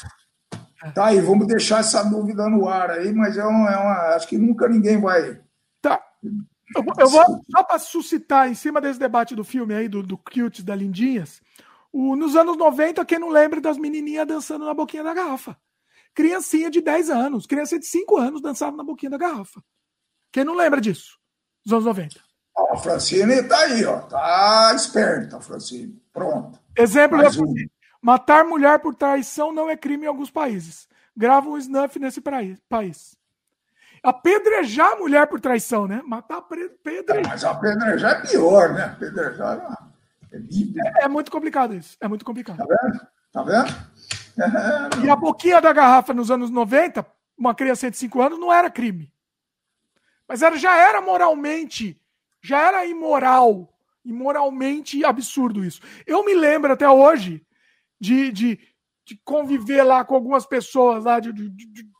Tá 0.94 1.06
aí, 1.06 1.20
vamos 1.20 1.46
deixar 1.46 1.80
essa 1.80 2.02
dúvida 2.02 2.48
no 2.48 2.68
ar 2.68 2.90
aí, 2.90 3.12
mas 3.12 3.36
é 3.36 3.44
uma, 3.44 3.70
é 3.70 3.76
uma 3.76 4.14
acho 4.14 4.26
que 4.26 4.38
nunca 4.38 4.66
ninguém 4.66 4.98
vai. 4.98 5.38
Tá. 5.82 6.02
Eu, 6.74 6.84
eu 6.98 7.08
vou 7.08 7.44
só 7.50 7.62
para 7.62 7.78
suscitar 7.78 8.48
em 8.48 8.54
cima 8.54 8.80
desse 8.80 8.98
debate 8.98 9.34
do 9.34 9.44
filme 9.44 9.74
aí, 9.74 9.88
do, 9.88 10.02
do 10.02 10.16
Cute 10.16 10.62
da 10.62 10.74
Lindinhas. 10.74 11.42
O, 11.92 12.16
nos 12.16 12.34
anos 12.34 12.56
90, 12.56 13.04
quem 13.04 13.18
não 13.18 13.28
lembra 13.28 13.60
das 13.60 13.76
menininhas 13.76 14.26
dançando 14.26 14.64
na 14.64 14.72
boquinha 14.72 15.02
da 15.02 15.12
garrafa? 15.12 15.56
Criancinha 16.14 16.70
de 16.70 16.80
10 16.80 17.10
anos, 17.10 17.46
criança 17.46 17.78
de 17.78 17.86
5 17.86 18.16
anos 18.16 18.40
dançava 18.40 18.76
na 18.76 18.82
boquinha 18.84 19.10
da 19.10 19.18
garrafa. 19.18 19.62
Quem 20.32 20.44
não 20.44 20.54
lembra 20.54 20.80
disso? 20.80 21.18
Nos 21.66 21.72
anos 21.72 21.84
90. 21.84 22.20
Ó, 22.56 22.74
a 22.74 22.76
Francine 22.78 23.42
tá 23.42 23.58
aí, 23.58 23.84
ó. 23.84 24.00
Tá 24.00 24.72
esperta, 24.74 25.40
Francine. 25.40 26.00
Pronto. 26.12 26.58
Exemplo 26.76 27.18
da 27.18 27.30
Francine. 27.30 27.70
Matar 28.00 28.44
mulher 28.44 28.78
por 28.78 28.94
traição 28.94 29.52
não 29.52 29.68
é 29.68 29.76
crime 29.76 30.04
em 30.04 30.08
alguns 30.08 30.30
países. 30.30 30.88
Grava 31.16 31.48
um 31.48 31.58
snuff 31.58 31.98
nesse 31.98 32.20
país. 32.20 33.16
Apedrejar 34.02 34.92
a 34.92 34.96
mulher 34.96 35.26
por 35.26 35.40
traição, 35.40 35.86
né? 35.86 36.00
Matar 36.06 36.40
pedrejar. 36.42 37.26
É, 37.26 37.28
mas 37.28 37.44
apedrejar 37.44 38.12
é 38.12 38.26
pior, 38.26 38.72
né? 38.72 38.84
Apedrejar 38.84 39.90
é, 40.32 40.36
é, 40.36 41.04
é 41.04 41.08
muito 41.08 41.30
complicado 41.30 41.74
isso. 41.74 41.96
É 42.00 42.08
muito 42.08 42.24
complicado. 42.24 42.56
Tá 42.58 42.64
vendo? 42.64 43.06
Tá 43.32 43.42
vendo? 43.42 43.90
É, 44.38 45.04
e 45.04 45.10
a 45.10 45.16
boquinha 45.16 45.60
da 45.60 45.72
garrafa 45.72 46.14
nos 46.14 46.30
anos 46.30 46.48
90, 46.50 47.04
uma 47.36 47.54
criança 47.54 47.90
de 47.90 47.96
5 47.98 48.22
anos, 48.22 48.38
não 48.38 48.52
era 48.52 48.70
crime. 48.70 49.12
Mas 50.26 50.40
era, 50.40 50.56
já 50.56 50.76
era 50.76 51.02
moralmente, 51.02 52.00
já 52.40 52.60
era 52.68 52.86
imoral, 52.86 53.68
imoralmente 54.04 55.04
absurdo 55.04 55.62
isso. 55.64 55.82
Eu 56.06 56.24
me 56.24 56.34
lembro 56.34 56.72
até 56.72 56.88
hoje 56.88 57.44
de, 58.00 58.32
de, 58.32 58.58
de 59.06 59.20
conviver 59.24 59.82
lá 59.82 60.04
com 60.04 60.14
algumas 60.14 60.46
pessoas 60.46 61.04
lá 61.04 61.20
de, 61.20 61.32
de, 61.32 61.48
de 61.48 61.90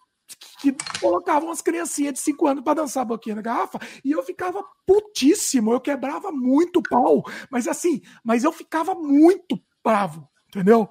que 0.61 0.75
colocavam 1.01 1.51
as 1.51 1.61
criancinhas 1.61 2.15
de 2.15 2.21
5 2.21 2.47
anos 2.47 2.65
para 2.65 2.75
dançar 2.75 3.05
boquinha 3.05 3.35
na 3.35 3.43
garrafa 3.43 3.79
e 4.05 4.13
eu 4.13 4.23
ficava 4.23 4.65
putíssimo, 4.87 5.73
eu 5.73 5.81
quebrava 5.81 6.31
muito 6.31 6.83
pau, 6.83 7.25
mas 7.51 7.67
assim, 7.67 8.03
mas 8.23 8.45
eu 8.45 8.53
ficava 8.53 8.95
muito 8.95 9.61
bravo, 9.83 10.29
entendeu? 10.49 10.89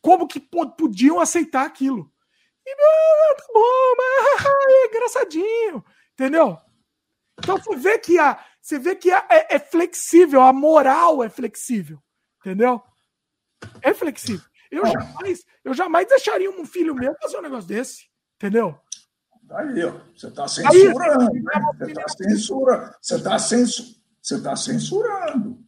Como 0.00 0.28
que 0.28 0.40
podiam 0.40 1.20
aceitar 1.20 1.66
aquilo? 1.66 2.10
E, 2.66 2.70
ah, 2.70 3.34
tá 3.36 3.44
bom, 3.52 3.96
mas 3.96 4.46
é 4.68 4.86
engraçadinho, 4.86 5.84
entendeu? 6.12 6.58
Então 7.38 7.56
você 7.56 7.76
vê 7.76 7.98
que 7.98 8.18
a, 8.18 8.38
você 8.60 8.78
vê 8.78 8.94
que 8.94 9.10
a, 9.10 9.26
é, 9.30 9.56
é 9.56 9.58
flexível, 9.58 10.42
a 10.42 10.52
moral 10.52 11.24
é 11.24 11.28
flexível, 11.28 11.98
entendeu? 12.40 12.82
É 13.82 13.94
flexível. 13.94 14.44
Eu 14.70 14.86
jamais, 14.86 15.44
eu 15.64 15.74
jamais 15.74 16.06
deixaria 16.06 16.50
um 16.50 16.64
filho 16.64 16.94
meu 16.94 17.14
fazer 17.20 17.38
um 17.38 17.42
negócio 17.42 17.68
desse, 17.68 18.08
entendeu? 18.36 18.78
Aí, 19.50 19.84
ó, 19.84 19.92
você 20.16 20.28
está 20.28 20.46
censurando, 20.46 21.32
Aí, 21.32 21.42
né? 21.42 21.52
Você 21.76 21.90
está 21.90 22.08
censura, 22.08 22.96
você 23.00 23.16
está 23.16 23.38
censu, 23.38 24.02
tá 24.42 24.56
censurando. 24.56 25.64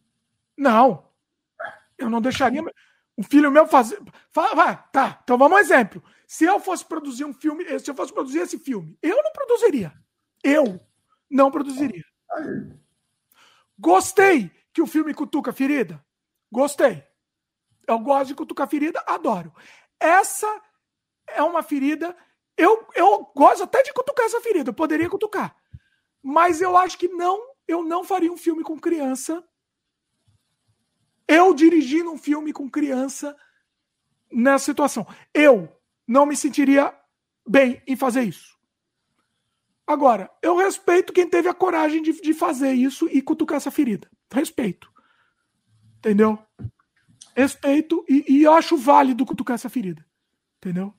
Não, 0.56 1.08
eu 1.98 2.08
não 2.08 2.20
deixaria 2.20 2.62
um 3.18 3.22
filho 3.24 3.50
meu 3.50 3.66
fazer. 3.66 3.98
vai, 4.32 4.84
tá, 4.92 5.20
então 5.24 5.36
vamos 5.36 5.56
um 5.56 5.60
exemplo. 5.60 6.02
Se 6.26 6.44
eu 6.44 6.60
fosse 6.60 6.84
produzir 6.84 7.24
um 7.24 7.34
filme, 7.34 7.64
se 7.80 7.90
eu 7.90 7.94
fosse 7.94 8.12
produzir 8.12 8.38
esse 8.38 8.58
filme, 8.58 8.96
eu 9.02 9.20
não 9.22 9.32
produziria. 9.32 9.92
Eu 10.44 10.80
não 11.28 11.50
produziria. 11.50 12.04
Aí. 12.30 12.72
Gostei 13.78 14.50
que 14.72 14.80
o 14.80 14.86
filme 14.86 15.12
cutuca 15.12 15.52
ferida. 15.52 16.02
Gostei. 16.50 17.04
Eu 17.86 17.98
gosto 17.98 18.28
de 18.28 18.34
cutucar 18.34 18.68
ferida, 18.68 19.02
adoro. 19.06 19.52
Essa 19.98 20.60
é 21.26 21.42
uma 21.42 21.62
ferida 21.62 22.16
eu, 22.56 22.86
eu 22.94 23.30
gosto 23.34 23.64
até 23.64 23.82
de 23.82 23.92
cutucar 23.92 24.26
essa 24.26 24.40
ferida, 24.40 24.70
eu 24.70 24.74
poderia 24.74 25.08
cutucar. 25.08 25.56
Mas 26.22 26.60
eu 26.60 26.76
acho 26.76 26.98
que 26.98 27.08
não, 27.08 27.40
eu 27.66 27.82
não 27.82 28.04
faria 28.04 28.32
um 28.32 28.36
filme 28.36 28.62
com 28.62 28.78
criança. 28.78 29.42
Eu 31.26 31.54
dirigindo 31.54 32.10
um 32.10 32.18
filme 32.18 32.52
com 32.52 32.70
criança 32.70 33.36
nessa 34.30 34.66
situação. 34.66 35.06
Eu 35.32 35.68
não 36.06 36.26
me 36.26 36.36
sentiria 36.36 36.96
bem 37.46 37.82
em 37.86 37.96
fazer 37.96 38.22
isso. 38.22 38.52
Agora, 39.86 40.30
eu 40.42 40.56
respeito 40.56 41.12
quem 41.12 41.28
teve 41.28 41.48
a 41.48 41.54
coragem 41.54 42.02
de, 42.02 42.12
de 42.20 42.32
fazer 42.32 42.72
isso 42.72 43.08
e 43.10 43.20
cutucar 43.20 43.56
essa 43.56 43.70
ferida. 43.70 44.08
Respeito. 44.32 44.90
Entendeu? 45.98 46.38
Respeito 47.34 48.04
e, 48.08 48.24
e 48.28 48.42
eu 48.42 48.52
acho 48.52 48.76
válido 48.76 49.26
cutucar 49.26 49.54
essa 49.54 49.68
ferida. 49.68 50.04
Entendeu? 50.58 50.94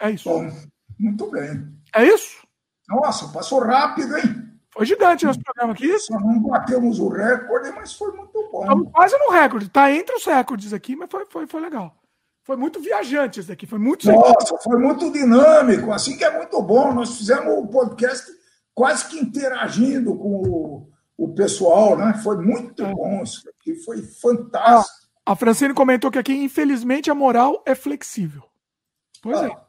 É 0.00 0.10
isso. 0.10 0.28
Bom, 0.28 0.50
muito 0.98 1.30
bem. 1.30 1.68
É 1.94 2.04
isso? 2.04 2.46
Nossa, 2.88 3.28
passou 3.28 3.60
rápido, 3.60 4.16
hein? 4.16 4.50
Foi 4.72 4.86
gigante 4.86 5.26
nosso 5.26 5.40
programa 5.40 5.72
aqui. 5.72 5.98
Só 5.98 6.18
não 6.18 6.40
batemos 6.40 6.98
o 6.98 7.08
recorde, 7.08 7.70
mas 7.72 7.92
foi 7.92 8.12
muito 8.16 8.48
bom. 8.50 8.62
Estamos 8.62 8.90
quase 8.92 9.18
no 9.18 9.30
recorde. 9.30 9.66
Está 9.66 9.92
entre 9.92 10.14
os 10.14 10.24
recordes 10.24 10.72
aqui, 10.72 10.96
mas 10.96 11.10
foi, 11.10 11.26
foi, 11.28 11.46
foi 11.46 11.60
legal. 11.60 11.96
Foi 12.44 12.56
muito 12.56 12.80
viajante 12.80 13.40
esse 13.40 13.52
aqui. 13.52 13.66
Foi 13.66 13.78
muito. 13.78 14.10
Nossa, 14.10 14.56
foi 14.58 14.78
muito 14.78 15.12
dinâmico. 15.12 15.92
Assim 15.92 16.16
que 16.16 16.24
é 16.24 16.36
muito 16.36 16.60
bom. 16.62 16.92
Nós 16.92 17.16
fizemos 17.18 17.52
o 17.52 17.66
podcast 17.66 18.26
quase 18.74 19.08
que 19.08 19.18
interagindo 19.18 20.16
com 20.16 20.42
o, 20.42 20.89
o 21.20 21.34
pessoal, 21.34 21.98
né? 21.98 22.14
Foi 22.14 22.38
muito 22.38 22.82
é. 22.82 22.94
bom. 22.94 23.22
Isso 23.22 23.46
aqui 23.50 23.74
foi 23.74 24.00
fantástico. 24.00 25.06
A 25.26 25.36
Francine 25.36 25.74
comentou 25.74 26.10
que 26.10 26.18
aqui, 26.18 26.32
infelizmente, 26.32 27.10
a 27.10 27.14
moral 27.14 27.62
é 27.66 27.74
flexível. 27.74 28.42
Pois 29.20 29.36
ah. 29.36 29.66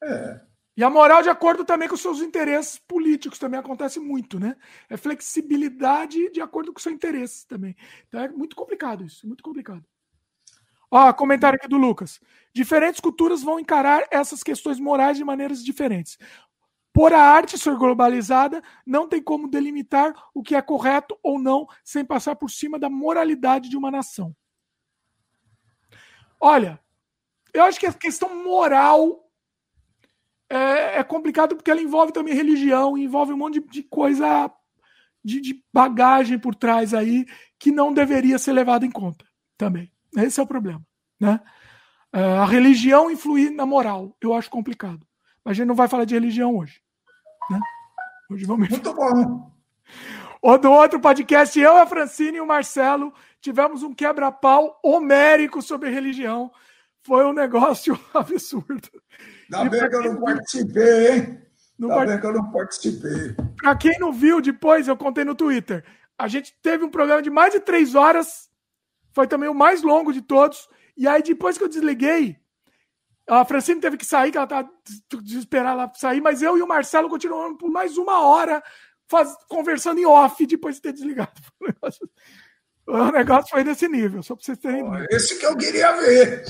é. 0.00 0.06
É. 0.06 0.40
E 0.76 0.84
a 0.84 0.90
moral 0.90 1.20
de 1.20 1.28
acordo 1.28 1.64
também 1.64 1.88
com 1.88 1.96
os 1.96 2.00
seus 2.00 2.20
interesses 2.20 2.78
políticos 2.78 3.40
também 3.40 3.58
acontece 3.58 3.98
muito, 3.98 4.38
né? 4.38 4.56
É 4.88 4.96
flexibilidade 4.96 6.30
de 6.30 6.40
acordo 6.40 6.72
com 6.72 6.78
o 6.78 6.82
seu 6.82 6.92
interesse 6.92 7.44
também. 7.48 7.74
Então 8.06 8.20
é 8.20 8.28
muito 8.28 8.54
complicado 8.54 9.04
isso, 9.04 9.26
muito 9.26 9.42
complicado. 9.42 9.84
Ó, 10.88 11.12
comentário 11.12 11.56
aqui 11.56 11.66
do 11.66 11.76
Lucas. 11.76 12.20
Diferentes 12.54 13.00
culturas 13.00 13.42
vão 13.42 13.58
encarar 13.58 14.06
essas 14.12 14.44
questões 14.44 14.78
morais 14.78 15.16
de 15.16 15.24
maneiras 15.24 15.64
diferentes. 15.64 16.16
Por 16.94 17.12
a 17.12 17.20
arte 17.20 17.58
ser 17.58 17.74
globalizada, 17.74 18.62
não 18.86 19.08
tem 19.08 19.20
como 19.20 19.48
delimitar 19.48 20.14
o 20.32 20.44
que 20.44 20.54
é 20.54 20.62
correto 20.62 21.18
ou 21.24 21.40
não 21.40 21.66
sem 21.82 22.04
passar 22.04 22.36
por 22.36 22.48
cima 22.48 22.78
da 22.78 22.88
moralidade 22.88 23.68
de 23.68 23.76
uma 23.76 23.90
nação. 23.90 24.34
Olha, 26.40 26.78
eu 27.52 27.64
acho 27.64 27.80
que 27.80 27.86
a 27.86 27.92
questão 27.92 28.44
moral 28.44 29.28
é, 30.48 31.00
é, 31.00 31.02
complicado 31.02 31.56
porque 31.56 31.68
ela 31.68 31.82
envolve 31.82 32.12
também 32.12 32.32
religião, 32.32 32.96
envolve 32.96 33.32
um 33.32 33.38
monte 33.38 33.58
de, 33.58 33.66
de 33.66 33.82
coisa, 33.82 34.48
de, 35.24 35.40
de, 35.40 35.64
bagagem 35.72 36.38
por 36.38 36.54
trás 36.54 36.94
aí 36.94 37.26
que 37.58 37.72
não 37.72 37.92
deveria 37.92 38.38
ser 38.38 38.52
levado 38.52 38.86
em 38.86 38.90
conta 38.90 39.26
também. 39.58 39.90
Esse 40.16 40.38
é 40.38 40.42
o 40.44 40.46
problema. 40.46 40.86
Né? 41.18 41.40
É, 42.12 42.22
a 42.22 42.44
religião 42.44 43.10
influir 43.10 43.50
na 43.50 43.66
moral, 43.66 44.16
eu 44.20 44.32
acho 44.32 44.48
complicado. 44.48 45.04
Mas 45.44 45.52
a 45.52 45.54
gente 45.54 45.66
não 45.66 45.74
vai 45.74 45.88
falar 45.88 46.04
de 46.04 46.14
religião 46.14 46.56
hoje. 46.56 46.83
Né? 47.50 47.60
Hoje 48.30 48.44
vamos. 48.44 48.68
Muito 48.68 48.94
bom. 48.94 49.52
O 50.40 50.58
do 50.58 50.70
outro 50.70 51.00
podcast, 51.00 51.58
eu, 51.58 51.76
a 51.76 51.86
Francine 51.86 52.38
e 52.38 52.40
o 52.40 52.46
Marcelo 52.46 53.12
tivemos 53.40 53.82
um 53.82 53.94
quebra-pau 53.94 54.78
homérico 54.82 55.62
sobre 55.62 55.90
religião. 55.90 56.50
Foi 57.02 57.24
um 57.24 57.32
negócio 57.32 57.98
absurdo. 58.12 58.88
Ainda 59.52 59.70
bem 59.70 59.88
que 59.88 59.96
eu 59.96 60.12
não 60.12 60.20
participei, 60.20 61.12
hein? 61.12 61.42
Não 61.78 61.90
Ainda 61.90 61.96
part... 61.96 62.08
bem 62.08 62.20
que 62.20 62.26
eu 62.26 62.32
não 62.32 62.50
participei. 62.50 63.36
Para 63.56 63.76
quem 63.76 63.98
não 63.98 64.12
viu, 64.12 64.40
depois 64.40 64.88
eu 64.88 64.96
contei 64.96 65.24
no 65.24 65.34
Twitter. 65.34 65.84
A 66.18 66.28
gente 66.28 66.54
teve 66.62 66.84
um 66.84 66.90
programa 66.90 67.20
de 67.20 67.30
mais 67.30 67.52
de 67.52 67.60
três 67.60 67.94
horas. 67.94 68.48
Foi 69.12 69.26
também 69.26 69.48
o 69.48 69.54
mais 69.54 69.82
longo 69.82 70.12
de 70.12 70.22
todos. 70.22 70.68
E 70.96 71.08
aí, 71.08 71.22
depois 71.22 71.58
que 71.58 71.64
eu 71.64 71.68
desliguei, 71.68 72.38
a 73.28 73.44
Francine 73.44 73.80
teve 73.80 73.96
que 73.96 74.04
sair, 74.04 74.30
que 74.30 74.36
ela 74.38 74.46
tá 74.46 74.68
desesperada 75.22 75.76
lá 75.76 75.92
sair, 75.94 76.20
mas 76.20 76.42
eu 76.42 76.58
e 76.58 76.62
o 76.62 76.68
Marcelo 76.68 77.08
continuamos 77.08 77.58
por 77.58 77.70
mais 77.70 77.96
uma 77.96 78.20
hora 78.20 78.62
faz... 79.08 79.34
conversando 79.48 79.98
em 79.98 80.06
off 80.06 80.46
depois 80.46 80.76
de 80.76 80.82
ter 80.82 80.92
desligado. 80.92 81.32
O 82.86 83.10
negócio 83.10 83.50
foi 83.50 83.64
desse 83.64 83.88
nível, 83.88 84.22
só 84.22 84.34
para 84.36 84.44
vocês 84.44 84.58
terem. 84.58 84.84
Esse 85.10 85.38
que 85.38 85.46
eu 85.46 85.56
queria 85.56 85.92
ver. 85.92 86.44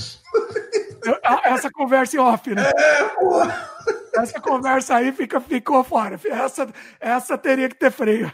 Essa 1.45 1.71
conversa 1.71 2.17
em 2.17 2.19
off, 2.19 2.53
né? 2.53 2.69
É, 2.75 3.03
pô. 3.05 3.39
Essa 4.17 4.41
conversa 4.41 4.95
aí 4.95 5.13
fica, 5.13 5.39
ficou 5.39 5.81
fora. 5.81 6.19
Essa, 6.25 6.67
essa 6.99 7.37
teria 7.37 7.69
que 7.69 7.75
ter 7.75 7.89
freio. 7.89 8.29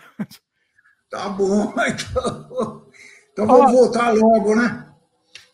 Tá 1.11 1.29
bom, 1.29 1.71
então. 1.85 2.87
Então 3.31 3.45
vamos 3.45 3.71
voltar 3.71 4.11
logo, 4.15 4.55
né? 4.55 4.90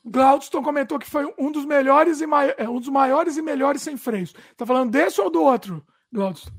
Glaudston 0.07 0.63
comentou 0.63 0.97
que 0.99 1.09
foi 1.09 1.31
um 1.37 1.51
dos 1.51 1.65
melhores 1.65 2.21
e 2.21 2.27
mai... 2.27 2.53
É, 2.57 2.67
um 2.67 2.79
dos 2.79 2.89
maiores 2.89 3.37
e 3.37 3.41
melhores 3.41 3.81
sem 3.81 3.97
freios. 3.97 4.33
Tá 4.55 4.65
falando 4.65 4.91
desse 4.91 5.19
ou 5.21 5.29
do 5.29 5.41
outro, 5.41 5.85
Glaudston? 6.11 6.51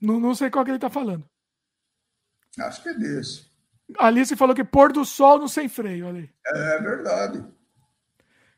Não, 0.00 0.20
não 0.20 0.34
sei 0.34 0.50
qual 0.50 0.64
que 0.64 0.70
ele 0.70 0.78
tá 0.78 0.90
falando. 0.90 1.28
Acho 2.58 2.82
que 2.82 2.88
é 2.88 2.94
desse. 2.94 3.48
Alice 3.98 4.34
falou 4.36 4.54
que 4.54 4.64
pôr 4.64 4.92
do 4.92 5.04
sol 5.04 5.38
no 5.38 5.48
sem 5.48 5.68
freio. 5.68 6.08
Ali. 6.08 6.32
É 6.46 6.78
verdade. 6.80 7.44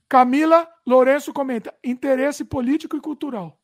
Camila 0.08 0.68
Lourenço 0.86 1.32
comenta: 1.32 1.74
interesse 1.84 2.44
político 2.44 2.96
e 2.96 3.00
cultural. 3.00 3.58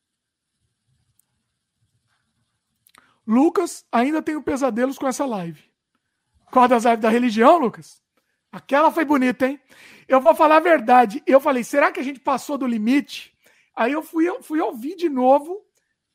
Lucas 3.25 3.85
ainda 3.91 4.21
tenho 4.21 4.41
pesadelos 4.41 4.97
com 4.97 5.07
essa 5.07 5.25
live. 5.25 5.61
Qual 6.49 6.67
das 6.67 6.85
lives 6.85 7.01
da 7.01 7.09
religião, 7.09 7.57
Lucas? 7.57 8.01
Aquela 8.57 8.91
foi 8.91 9.05
bonita, 9.05 9.47
hein? 9.47 9.59
Eu 10.07 10.19
vou 10.19 10.33
falar 10.33 10.57
a 10.57 10.59
verdade. 10.59 11.21
Eu 11.27 11.39
falei, 11.39 11.63
será 11.63 11.91
que 11.91 11.99
a 11.99 12.03
gente 12.03 12.19
passou 12.19 12.57
do 12.57 12.65
limite? 12.65 13.31
Aí 13.75 13.91
eu 13.91 14.01
fui, 14.01 14.27
eu 14.27 14.41
fui 14.41 14.59
ouvir 14.59 14.95
de 14.95 15.07
novo, 15.07 15.63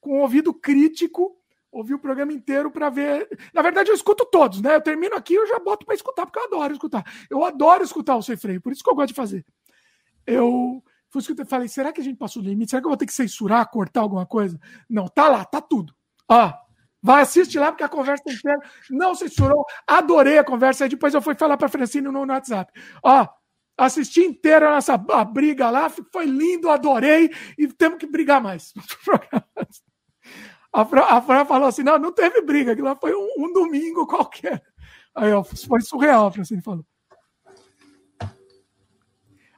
com 0.00 0.20
ouvido 0.20 0.52
crítico, 0.52 1.36
ouvir 1.70 1.94
o 1.94 2.00
programa 2.00 2.32
inteiro 2.32 2.68
para 2.68 2.90
ver. 2.90 3.28
Na 3.54 3.62
verdade, 3.62 3.90
eu 3.90 3.94
escuto 3.94 4.26
todos, 4.26 4.60
né? 4.60 4.74
Eu 4.74 4.80
termino 4.80 5.14
aqui 5.14 5.34
eu 5.34 5.46
já 5.46 5.60
boto 5.60 5.86
para 5.86 5.94
escutar, 5.94 6.26
porque 6.26 6.40
eu 6.40 6.44
adoro 6.44 6.72
escutar. 6.72 7.04
Eu 7.30 7.44
adoro 7.44 7.84
escutar 7.84 8.16
o 8.16 8.22
sem 8.22 8.36
freio, 8.36 8.60
por 8.60 8.72
isso 8.72 8.82
que 8.82 8.90
eu 8.90 8.94
gosto 8.94 9.08
de 9.08 9.14
fazer. 9.14 9.46
Eu 10.26 10.82
fui 11.08 11.20
escutar, 11.20 11.46
falei, 11.46 11.68
será 11.68 11.92
que 11.92 12.00
a 12.00 12.04
gente 12.04 12.16
passou 12.16 12.42
o 12.42 12.44
limite? 12.44 12.70
Será 12.70 12.82
que 12.82 12.86
eu 12.86 12.90
vou 12.90 12.96
ter 12.96 13.06
que 13.06 13.14
censurar, 13.14 13.70
cortar 13.70 14.00
alguma 14.00 14.26
coisa? 14.26 14.60
Não, 14.90 15.06
tá 15.06 15.28
lá, 15.28 15.44
tá 15.44 15.60
tudo. 15.60 15.94
Ó, 16.28 16.52
vai 17.02 17.22
assistir 17.22 17.58
lá, 17.58 17.72
porque 17.72 17.84
a 17.84 17.88
conversa 17.88 18.22
inteira 18.26 18.58
não 18.90 19.14
censurou. 19.14 19.64
Adorei 19.86 20.38
a 20.38 20.44
conversa. 20.44 20.84
Aí 20.84 20.90
depois 20.90 21.12
eu 21.12 21.20
fui 21.20 21.34
falar 21.34 21.56
para 21.56 21.68
Francine 21.68 22.08
no, 22.08 22.24
no 22.24 22.32
WhatsApp. 22.32 22.72
Ó, 23.02 23.26
assisti 23.76 24.20
inteira 24.20 24.76
essa 24.76 24.94
a 24.94 25.24
briga 25.24 25.68
lá, 25.70 25.90
foi 25.90 26.26
lindo, 26.26 26.70
adorei, 26.70 27.30
e 27.58 27.66
temos 27.68 27.98
que 27.98 28.06
brigar 28.06 28.40
mais. 28.40 28.72
A 30.74 30.86
Fran, 30.86 31.02
a 31.02 31.20
Fran 31.20 31.44
falou 31.44 31.68
assim: 31.68 31.82
não, 31.82 31.98
não 31.98 32.10
teve 32.10 32.40
briga, 32.40 32.72
aquilo 32.72 32.88
lá 32.88 32.96
foi 32.96 33.14
um, 33.14 33.28
um 33.36 33.52
domingo 33.52 34.06
qualquer. 34.06 34.62
Aí, 35.14 35.30
ó, 35.30 35.44
foi 35.44 35.82
surreal, 35.82 36.28
a 36.28 36.30
Francine 36.32 36.62
falou. 36.62 36.86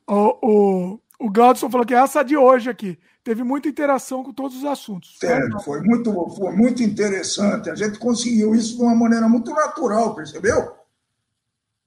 O, 0.09 0.39
o, 0.43 1.01
o 1.21 1.71
falou 1.71 1.87
que 1.87 1.95
é 1.95 1.99
essa 1.99 2.25
de 2.25 2.37
hoje 2.37 2.69
aqui. 2.69 2.99
Teve 3.25 3.43
muita 3.43 3.69
interação 3.69 4.23
com 4.23 4.35
todos 4.35 4.59
os 4.59 4.65
assuntos. 4.67 5.17
É, 5.23 5.41
foi, 5.65 5.81
muito, 5.81 6.12
foi 6.36 6.53
muito 6.53 6.83
interessante. 6.83 7.70
A 7.70 7.75
gente 7.75 7.99
conseguiu 7.99 8.55
isso 8.55 8.77
de 8.77 8.83
uma 8.83 8.94
maneira 8.94 9.27
muito 9.27 9.51
natural, 9.51 10.15
percebeu? 10.15 10.75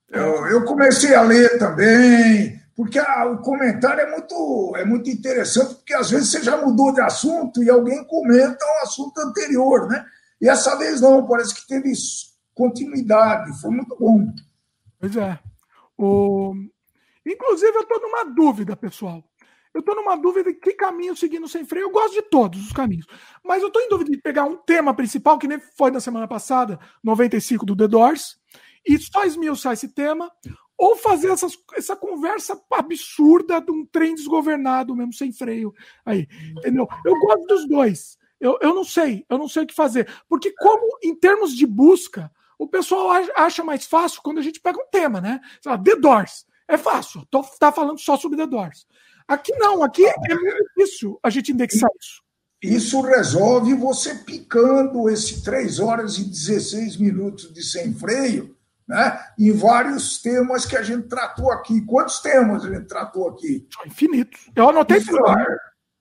Eu, 0.09 0.47
eu 0.47 0.65
comecei 0.65 1.13
a 1.13 1.21
ler 1.21 1.59
também, 1.59 2.59
porque 2.75 2.97
a, 2.97 3.25
o 3.25 3.37
comentário 3.37 4.01
é 4.01 4.09
muito, 4.09 4.73
é 4.77 4.83
muito 4.83 5.11
interessante, 5.11 5.75
porque 5.75 5.93
às 5.93 6.09
vezes 6.09 6.31
você 6.31 6.41
já 6.41 6.57
mudou 6.57 6.91
de 6.91 7.01
assunto 7.01 7.61
e 7.61 7.69
alguém 7.69 8.03
comenta 8.05 8.65
um 8.65 8.83
assunto 8.83 9.19
anterior, 9.19 9.87
né? 9.87 10.03
E 10.41 10.49
essa 10.49 10.75
vez 10.75 11.01
não, 11.01 11.27
parece 11.27 11.53
que 11.53 11.67
teve 11.67 11.91
continuidade, 12.55 13.61
foi 13.61 13.69
muito 13.69 13.95
bom. 13.95 14.33
Pois 14.99 15.15
é. 15.15 15.37
O... 15.95 16.55
Inclusive, 17.23 17.75
eu 17.75 17.81
estou 17.81 18.01
numa 18.01 18.23
dúvida, 18.23 18.75
pessoal. 18.75 19.23
Eu 19.73 19.79
estou 19.79 19.95
numa 19.95 20.15
dúvida 20.15 20.51
de 20.51 20.59
que 20.59 20.73
caminho 20.73 21.15
seguir 21.15 21.39
no 21.39 21.47
sem 21.47 21.65
freio. 21.65 21.85
Eu 21.85 21.91
gosto 21.91 22.13
de 22.13 22.21
todos 22.21 22.59
os 22.65 22.71
caminhos. 22.71 23.05
Mas 23.43 23.61
eu 23.61 23.67
estou 23.67 23.81
em 23.81 23.89
dúvida 23.89 24.11
de 24.11 24.17
pegar 24.17 24.45
um 24.45 24.57
tema 24.57 24.93
principal, 24.93 25.37
que 25.37 25.47
nem 25.47 25.59
foi 25.59 25.91
na 25.91 25.99
semana 25.99 26.27
passada, 26.27 26.79
95 27.03 27.65
do 27.65 27.75
The 27.75 27.87
Doors, 27.87 28.39
e 28.85 28.97
só 28.97 29.25
esmiuçar 29.25 29.73
esse 29.73 29.89
tema, 29.89 30.31
ou 30.77 30.95
fazer 30.95 31.29
essas, 31.29 31.57
essa 31.73 31.95
conversa 31.95 32.61
absurda 32.71 33.59
de 33.59 33.71
um 33.71 33.85
trem 33.85 34.13
desgovernado 34.13 34.95
mesmo, 34.95 35.13
sem 35.13 35.31
freio. 35.31 35.73
Aí, 36.05 36.27
entendeu? 36.57 36.87
Eu 37.05 37.19
gosto 37.19 37.47
dos 37.47 37.67
dois. 37.67 38.17
Eu, 38.39 38.57
eu 38.61 38.73
não 38.73 38.83
sei, 38.83 39.25
eu 39.27 39.37
não 39.37 39.49
sei 39.49 39.63
o 39.63 39.67
que 39.67 39.73
fazer. 39.73 40.07
Porque, 40.29 40.51
como 40.53 40.99
em 41.03 41.15
termos 41.15 41.55
de 41.55 41.65
busca, 41.65 42.31
o 42.57 42.67
pessoal 42.67 43.09
acha 43.35 43.63
mais 43.63 43.85
fácil 43.85 44.21
quando 44.21 44.37
a 44.37 44.43
gente 44.43 44.59
pega 44.59 44.79
um 44.79 44.87
tema, 44.91 45.19
né? 45.19 45.41
Sei 45.61 45.71
lá, 45.71 45.77
The 45.77 45.95
Doors. 45.95 46.45
É 46.67 46.77
fácil, 46.77 47.25
tô, 47.31 47.41
tá 47.59 47.71
falando 47.71 47.97
só 47.97 48.17
sobre 48.17 48.37
The 48.37 48.45
Doors. 48.45 48.85
Aqui 49.27 49.51
não, 49.57 49.83
aqui 49.83 50.05
é 50.05 50.35
muito 50.35 50.63
difícil 50.75 51.19
a 51.21 51.29
gente 51.29 51.51
indexar 51.51 51.89
isso. 51.99 52.21
Isso 52.61 53.01
resolve 53.01 53.73
você 53.75 54.15
picando 54.15 55.09
esse 55.09 55.43
3 55.43 55.79
horas 55.79 56.17
e 56.17 56.23
16 56.23 56.97
minutos 56.97 57.53
de 57.53 57.61
sem 57.61 57.93
freio 57.93 58.57
né, 58.87 59.19
em 59.37 59.51
vários 59.51 60.21
temas 60.21 60.65
que 60.65 60.77
a 60.77 60.81
gente 60.81 61.07
tratou 61.07 61.51
aqui. 61.51 61.81
Quantos 61.81 62.19
temas 62.19 62.63
a 62.63 62.73
gente 62.73 62.87
tratou 62.87 63.27
aqui? 63.27 63.67
Infinitos. 63.85 64.49
Eu 64.55 64.69
anotei 64.69 65.01
tudo. 65.01 65.23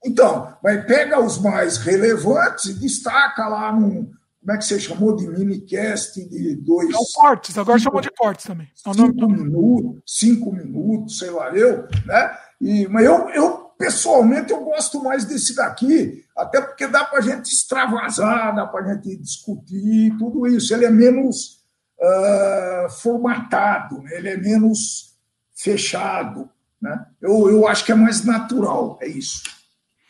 Então, 0.05 0.57
mas 0.63 0.85
pega 0.87 1.21
os 1.21 1.39
mais 1.39 1.79
relevantes 1.79 2.67
e 2.67 2.75
destaca 2.75 3.49
lá 3.49 3.73
num. 3.73 4.11
Como 4.41 4.53
é 4.55 4.59
que 4.59 4.65
você 4.65 4.79
chamou 4.79 5.17
de 5.17 5.27
minicast 5.27 6.23
de 6.29 6.55
dois. 6.55 6.89
Não, 6.91 7.03
cortes, 7.15 7.59
agora 7.59 7.77
cinco, 7.81 7.91
chamou 7.91 8.01
de 8.01 8.11
cortes 8.13 8.47
também. 8.47 8.69
É 8.69 8.93
cinco 8.95 9.29
minutos, 9.29 10.03
cinco 10.07 10.53
minutos, 10.53 11.19
sei 11.19 11.31
lá 11.31 11.51
eu, 11.51 11.89
né? 12.05 12.39
E, 12.61 12.87
mas 12.89 13.05
eu, 13.05 13.29
eu, 13.31 13.57
pessoalmente, 13.79 14.53
eu 14.53 14.65
gosto 14.65 15.03
mais 15.03 15.25
desse 15.25 15.55
daqui, 15.55 16.25
até 16.37 16.61
porque 16.61 16.87
dá 16.87 17.05
para 17.05 17.19
a 17.19 17.23
gente 17.23 17.47
extravasar, 17.47 18.55
dá 18.55 18.67
para 18.67 18.85
a 18.85 18.95
gente 18.95 19.17
discutir 19.17 20.17
tudo 20.19 20.47
isso. 20.47 20.75
Ele 20.75 20.85
é 20.85 20.91
menos 20.91 21.63
uh, 21.99 22.91
formatado, 23.01 24.03
né? 24.03 24.11
ele 24.17 24.29
é 24.31 24.37
menos 24.37 25.17
fechado. 25.55 26.49
Né? 26.81 27.07
Eu, 27.21 27.49
eu 27.49 27.67
acho 27.67 27.85
que 27.85 27.93
é 27.93 27.95
mais 27.95 28.25
natural, 28.25 28.99
é 29.01 29.09
isso. 29.09 29.43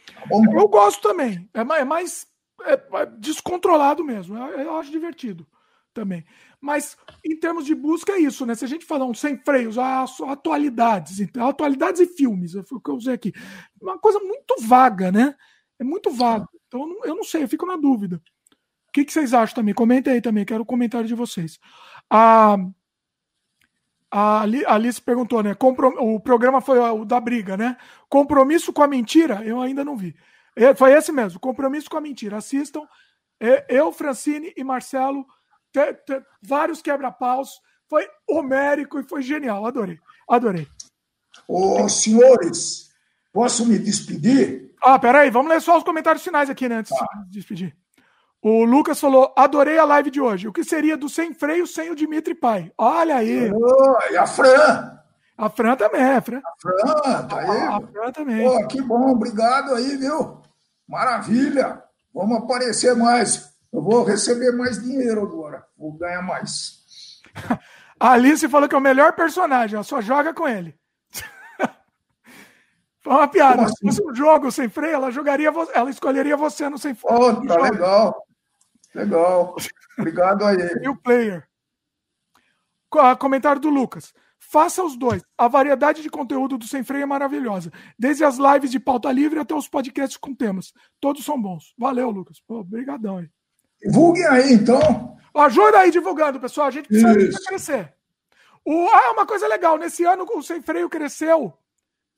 Tá 0.06 0.24
eu 0.52 0.68
gosto 0.68 1.00
também, 1.00 1.48
é 1.54 1.62
mais, 1.62 1.82
é 1.82 1.84
mais 1.84 2.26
é 2.64 3.06
descontrolado 3.18 4.02
mesmo, 4.04 4.36
eu, 4.36 4.60
eu, 4.60 4.76
acho 4.76 4.90
divertido 4.90 5.46
também. 5.94 6.24
Mas 6.66 6.96
em 7.24 7.38
termos 7.38 7.64
de 7.64 7.74
busca 7.74 8.12
é 8.12 8.18
isso, 8.18 8.44
né? 8.44 8.54
Se 8.54 8.64
a 8.64 8.68
gente 8.68 8.84
falar 8.84 9.06
um 9.06 9.14
sem 9.14 9.38
freios, 9.38 9.78
ah, 9.78 10.04
atualidades, 10.28 11.20
então, 11.20 11.48
atualidades 11.48 12.00
e 12.00 12.06
filmes, 12.06 12.52
foi 12.52 12.78
o 12.78 12.80
que 12.80 12.90
eu 12.90 12.96
usei 12.96 13.14
aqui. 13.14 13.32
Uma 13.80 13.98
coisa 13.98 14.18
muito 14.18 14.56
vaga, 14.60 15.12
né? 15.12 15.34
É 15.78 15.84
muito 15.84 16.10
vago. 16.10 16.48
Então 16.66 16.80
eu 16.80 16.86
não, 16.86 17.04
eu 17.04 17.16
não 17.16 17.24
sei, 17.24 17.44
eu 17.44 17.48
fico 17.48 17.64
na 17.64 17.76
dúvida 17.76 18.20
que, 18.96 19.04
que 19.04 19.12
vocês 19.12 19.34
acham 19.34 19.56
também? 19.56 19.74
Comentem 19.74 20.14
aí 20.14 20.20
também, 20.22 20.44
quero 20.44 20.62
o 20.62 20.66
comentário 20.66 21.06
de 21.06 21.14
vocês. 21.14 21.58
A, 22.08 22.56
a 24.10 24.40
Alice 24.40 25.02
perguntou, 25.02 25.42
né? 25.42 25.54
O 25.98 26.18
programa 26.18 26.62
foi 26.62 26.78
o 26.78 27.04
da 27.04 27.20
briga, 27.20 27.58
né? 27.58 27.76
Compromisso 28.08 28.72
com 28.72 28.82
a 28.82 28.88
mentira, 28.88 29.42
eu 29.44 29.60
ainda 29.60 29.84
não 29.84 29.96
vi. 29.96 30.16
É, 30.54 30.74
foi 30.74 30.92
esse 30.92 31.12
mesmo, 31.12 31.38
compromisso 31.38 31.90
com 31.90 31.98
a 31.98 32.00
mentira. 32.00 32.38
Assistam. 32.38 32.82
É, 33.38 33.66
eu, 33.68 33.92
Francine 33.92 34.54
e 34.56 34.64
Marcelo, 34.64 35.26
te, 35.76 35.94
te, 36.06 36.22
vários 36.42 36.80
quebra-paus. 36.80 37.60
Foi 37.88 38.08
homérico 38.28 38.98
e 38.98 39.04
foi 39.04 39.22
genial. 39.22 39.66
Adorei. 39.66 39.98
Adorei. 40.28 40.66
Ô, 41.46 41.88
senhores, 41.88 42.90
posso 43.32 43.66
me 43.66 43.78
despedir? 43.78 44.74
Ah, 44.82 44.98
peraí, 44.98 45.30
vamos 45.30 45.50
ler 45.50 45.60
só 45.60 45.76
os 45.76 45.84
comentários 45.84 46.24
finais 46.24 46.48
aqui, 46.48 46.68
né? 46.68 46.76
Antes 46.76 46.92
de 46.92 46.98
se 46.98 47.30
despedir. 47.30 47.76
O 48.42 48.64
Lucas 48.64 49.00
falou: 49.00 49.32
adorei 49.36 49.78
a 49.78 49.84
live 49.84 50.10
de 50.10 50.20
hoje. 50.20 50.48
O 50.48 50.52
que 50.52 50.64
seria 50.64 50.96
do 50.96 51.08
sem 51.08 51.34
freio 51.34 51.66
sem 51.66 51.90
o 51.90 51.96
Dimitri 51.96 52.34
Pai? 52.34 52.72
Olha 52.78 53.16
aí. 53.16 53.50
Oh, 53.52 54.12
e 54.12 54.16
a 54.16 54.26
Fran? 54.26 54.98
A 55.36 55.50
Fran 55.50 55.76
também, 55.76 56.02
a 56.02 56.20
Fran. 56.20 56.38
A 56.38 56.54
Fran, 56.60 57.26
tá 57.26 57.38
aí. 57.38 57.60
A, 57.62 57.80
Fran 57.80 58.12
também. 58.12 58.46
Oh, 58.46 58.66
que 58.66 58.80
bom, 58.80 59.10
obrigado 59.10 59.74
aí, 59.74 59.96
viu? 59.96 60.40
Maravilha. 60.88 61.82
Vamos 62.14 62.38
aparecer 62.38 62.96
mais. 62.96 63.55
Eu 63.72 63.82
vou 63.82 64.04
receber 64.04 64.52
mais 64.52 64.82
dinheiro 64.82 65.22
agora. 65.22 65.64
Vou 65.76 65.92
ganhar 65.92 66.22
mais. 66.22 66.84
A 67.98 68.12
Alice 68.12 68.48
falou 68.48 68.68
que 68.68 68.74
é 68.74 68.78
o 68.78 68.80
melhor 68.80 69.14
personagem, 69.14 69.74
ela 69.74 69.84
só 69.84 70.00
joga 70.00 70.32
com 70.34 70.46
ele. 70.46 70.78
Foi 73.02 73.12
uma 73.12 73.28
piada. 73.28 73.62
Assim? 73.62 73.74
Se 73.74 73.86
fosse 73.86 74.10
um 74.10 74.14
jogo 74.14 74.50
sem 74.50 74.68
freio, 74.68 74.94
ela 74.94 75.10
jogaria, 75.10 75.50
ela 75.74 75.90
escolheria 75.90 76.36
você 76.36 76.68
no 76.68 76.78
sem 76.78 76.94
freio. 76.94 77.18
Oh, 77.18 77.46
tá 77.46 77.56
legal. 77.56 78.26
Legal. 78.94 79.54
Obrigado 79.98 80.44
aí. 80.44 80.56
E 80.82 80.88
o 80.88 80.96
player. 80.96 81.46
Comentário 83.18 83.60
do 83.60 83.68
Lucas. 83.68 84.12
Faça 84.38 84.82
os 84.82 84.96
dois. 84.96 85.22
A 85.36 85.48
variedade 85.48 86.02
de 86.02 86.08
conteúdo 86.08 86.56
do 86.56 86.66
Sem 86.66 86.84
Freio 86.84 87.02
é 87.02 87.06
maravilhosa. 87.06 87.72
Desde 87.98 88.24
as 88.24 88.38
lives 88.38 88.70
de 88.70 88.78
pauta 88.78 89.10
livre 89.10 89.40
até 89.40 89.54
os 89.54 89.68
podcasts 89.68 90.16
com 90.16 90.34
temas. 90.34 90.72
Todos 91.00 91.24
são 91.24 91.40
bons. 91.40 91.74
Valeu, 91.76 92.10
Lucas. 92.10 92.40
Obrigadão 92.48 93.18
aí. 93.18 93.28
Divulguem 93.86 94.26
aí, 94.26 94.52
então. 94.52 95.16
Ajuda 95.34 95.80
aí 95.80 95.90
divulgando, 95.90 96.40
pessoal. 96.40 96.68
A 96.68 96.70
gente 96.70 96.88
precisa 96.88 97.40
crescer. 97.46 97.92
O, 98.64 98.88
ah, 98.88 99.12
uma 99.12 99.26
coisa 99.26 99.46
legal. 99.46 99.78
Nesse 99.78 100.04
ano 100.04 100.26
o 100.34 100.42
Sem 100.42 100.60
Freio 100.60 100.88
cresceu. 100.88 101.52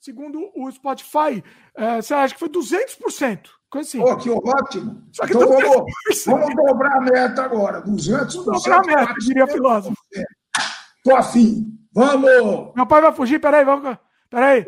Segundo 0.01 0.51
o 0.55 0.71
Spotify, 0.71 1.43
é, 1.75 2.01
você 2.01 2.15
acha 2.15 2.35
que 2.35 2.41
foi 2.41 2.49
200%. 2.49 3.49
Coisa 3.69 3.89
assim. 3.89 4.01
Oh, 4.01 4.17
que 4.17 4.31
ótimo. 4.31 5.03
Só 5.13 5.27
que 5.27 5.35
então 5.35 5.49
vamos, 5.49 6.25
vamos 6.25 6.55
dobrar 6.55 6.97
a 6.97 7.01
meta 7.01 7.43
agora. 7.43 7.83
200%. 7.83 8.45
Dobrar 8.45 8.79
a 8.79 8.83
meta, 8.83 9.15
diria 9.19 9.47
filósofo. 9.47 9.97
Tô 11.05 11.15
afim. 11.17 11.79
Vamos! 11.93 12.73
Meu 12.77 12.87
pai 12.87 13.01
vai 13.01 13.13
fugir, 13.13 13.41
peraí, 13.41 13.65
vamos. 13.65 13.99
Peraí. 14.31 14.65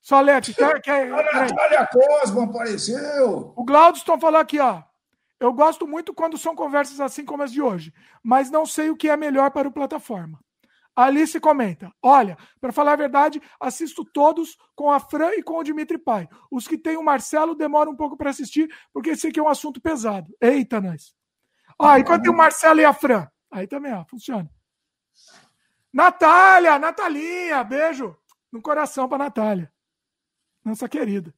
Só 0.00 0.16
Alex, 0.16 0.54
quer, 0.54 0.80
quer, 0.80 1.12
a 1.12 1.40
Natália 1.40 1.88
Cosma 1.92 2.44
apareceu. 2.44 3.52
O 3.56 3.64
Glaudston 3.64 4.18
falou 4.18 4.40
aqui, 4.40 4.58
ó. 4.58 4.82
Eu 5.42 5.52
gosto 5.52 5.88
muito 5.88 6.14
quando 6.14 6.38
são 6.38 6.54
conversas 6.54 7.00
assim 7.00 7.24
como 7.24 7.42
as 7.42 7.50
de 7.50 7.60
hoje, 7.60 7.92
mas 8.22 8.48
não 8.48 8.64
sei 8.64 8.90
o 8.90 8.96
que 8.96 9.08
é 9.08 9.16
melhor 9.16 9.50
para 9.50 9.66
o 9.66 9.72
plataforma. 9.72 10.38
Alice 10.94 11.40
comenta: 11.40 11.92
Olha, 12.00 12.38
para 12.60 12.70
falar 12.70 12.92
a 12.92 12.96
verdade, 12.96 13.42
assisto 13.58 14.04
todos 14.04 14.56
com 14.76 14.88
a 14.88 15.00
Fran 15.00 15.32
e 15.32 15.42
com 15.42 15.58
o 15.58 15.64
Dimitri 15.64 15.98
Pai. 15.98 16.28
Os 16.48 16.68
que 16.68 16.78
tem 16.78 16.96
o 16.96 17.02
Marcelo 17.02 17.56
demoram 17.56 17.90
um 17.90 17.96
pouco 17.96 18.16
para 18.16 18.30
assistir, 18.30 18.72
porque 18.92 19.10
esse 19.10 19.26
aqui 19.26 19.40
é 19.40 19.42
um 19.42 19.48
assunto 19.48 19.80
pesado. 19.80 20.32
Eita, 20.40 20.80
nós. 20.80 21.12
Ó, 21.76 21.96
enquanto 21.96 22.22
tem 22.22 22.30
o 22.30 22.36
Marcelo 22.36 22.80
e 22.80 22.84
a 22.84 22.92
Fran. 22.92 23.26
Aí 23.50 23.66
também, 23.66 23.92
ó, 23.92 24.04
funciona. 24.04 24.48
Natália, 25.92 26.78
Natalinha, 26.78 27.64
beijo 27.64 28.16
no 28.52 28.62
coração 28.62 29.08
para 29.08 29.24
Natália. 29.24 29.72
Nossa 30.64 30.88
querida. 30.88 31.34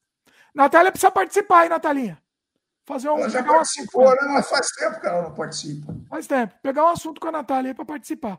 Natália 0.55 0.93
precisa 0.93 1.11
participar, 1.11 1.65
hein, 1.65 1.71
Natalinha? 1.71 2.23
Fazer 2.85 3.11
um. 3.11 3.19
Ela 3.19 3.29
já 3.29 3.43
pegar 3.43 3.53
um 3.53 3.57
participou, 3.57 4.07
assunto, 4.07 4.25
né? 4.25 4.33
Mas 4.33 4.49
faz 4.49 4.69
tempo 4.73 5.01
que 5.01 5.07
ela 5.07 5.23
não 5.23 5.35
participa. 5.35 5.97
Faz 6.09 6.27
tempo. 6.27 6.55
Pegar 6.63 6.85
um 6.85 6.89
assunto 6.89 7.21
com 7.21 7.29
a 7.29 7.33
Natália 7.33 7.71
aí 7.71 7.75
para 7.75 7.85
participar. 7.85 8.39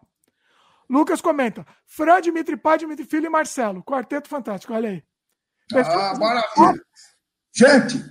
Lucas 0.89 1.21
comenta: 1.21 1.65
Fran, 1.85 2.21
Dimitri 2.21 2.57
Pai, 2.57 2.77
Dimitri 2.77 3.05
Filho 3.05 3.25
e 3.25 3.29
Marcelo. 3.29 3.83
Quarteto 3.83 4.29
fantástico, 4.29 4.73
olha 4.73 4.89
aí. 4.89 5.03
Ah, 5.73 6.13
maravilha. 6.17 6.81
Gente, 7.53 8.03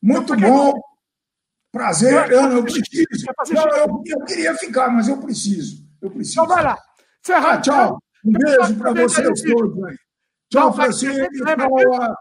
muito 0.00 0.36
bom. 0.36 0.80
Prazer. 1.72 2.30
Eu 2.30 2.48
não 2.48 2.62
preciso. 2.62 3.26
Não, 3.52 3.68
eu, 3.76 4.02
eu 4.06 4.24
queria 4.24 4.54
ficar, 4.56 4.88
mas 4.90 5.08
eu 5.08 5.18
preciso. 5.18 5.84
Eu 6.00 6.10
preciso. 6.10 6.42
Então 6.42 6.54
vai 6.54 6.64
lá. 6.64 6.78
Ah, 7.28 7.60
tchau. 7.60 7.98
Um 8.24 8.32
beijo 8.32 8.76
para 8.76 8.92
vocês 8.92 9.42
todos 9.42 9.84
aí. 9.84 9.96
Tchau, 10.50 10.72
Francisco. 10.72 11.28
Tchau 11.32 11.94
a 12.02 12.16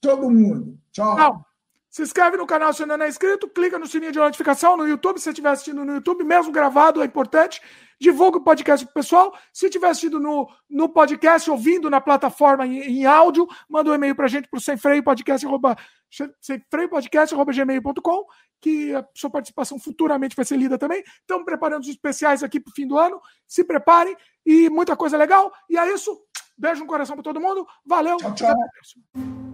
todo 0.00 0.30
mundo. 0.30 0.78
Tchau. 0.92 1.16
Tchau. 1.16 1.46
Se 1.92 2.02
inscreve 2.02 2.38
no 2.38 2.46
canal 2.46 2.72
se 2.72 2.82
ainda 2.82 2.96
não 2.96 3.04
é 3.04 3.08
inscrito, 3.10 3.46
clica 3.46 3.78
no 3.78 3.86
sininho 3.86 4.12
de 4.12 4.18
notificação 4.18 4.78
no 4.78 4.88
YouTube, 4.88 5.18
se 5.18 5.24
você 5.24 5.30
estiver 5.30 5.50
assistindo 5.50 5.84
no 5.84 5.96
YouTube, 5.96 6.24
mesmo 6.24 6.50
gravado, 6.50 7.02
é 7.02 7.04
importante. 7.04 7.60
Divulga 8.00 8.38
o 8.38 8.40
podcast 8.42 8.86
pro 8.86 8.94
pessoal. 8.94 9.36
Se 9.52 9.66
estiver 9.66 9.90
assistindo 9.90 10.18
no, 10.18 10.48
no 10.70 10.88
podcast, 10.88 11.50
ouvindo 11.50 11.90
na 11.90 12.00
plataforma 12.00 12.66
em, 12.66 12.80
em 12.80 13.04
áudio, 13.04 13.46
manda 13.68 13.90
um 13.90 13.94
e-mail 13.94 14.16
pra 14.16 14.26
gente 14.26 14.48
pro 14.48 14.58
sem 14.58 14.78
freio 14.78 15.04
podcast, 15.04 15.44
arroba, 15.46 15.76
gmail.com, 17.52 18.24
que 18.58 18.94
a 18.94 19.06
sua 19.14 19.28
participação 19.28 19.78
futuramente 19.78 20.34
vai 20.34 20.46
ser 20.46 20.56
lida 20.56 20.78
também. 20.78 21.04
Estamos 21.20 21.44
preparando 21.44 21.82
os 21.82 21.88
especiais 21.88 22.42
aqui 22.42 22.58
pro 22.58 22.72
fim 22.72 22.86
do 22.86 22.98
ano. 22.98 23.20
Se 23.46 23.62
preparem 23.62 24.16
e 24.46 24.70
muita 24.70 24.96
coisa 24.96 25.18
legal. 25.18 25.52
E 25.68 25.76
é 25.76 25.92
isso. 25.92 26.18
Beijo 26.56 26.80
no 26.80 26.86
coração 26.86 27.16
para 27.16 27.22
todo 27.22 27.38
mundo. 27.38 27.66
Valeu. 27.84 28.16
Tchau, 28.16 28.34
tchau. 28.34 29.51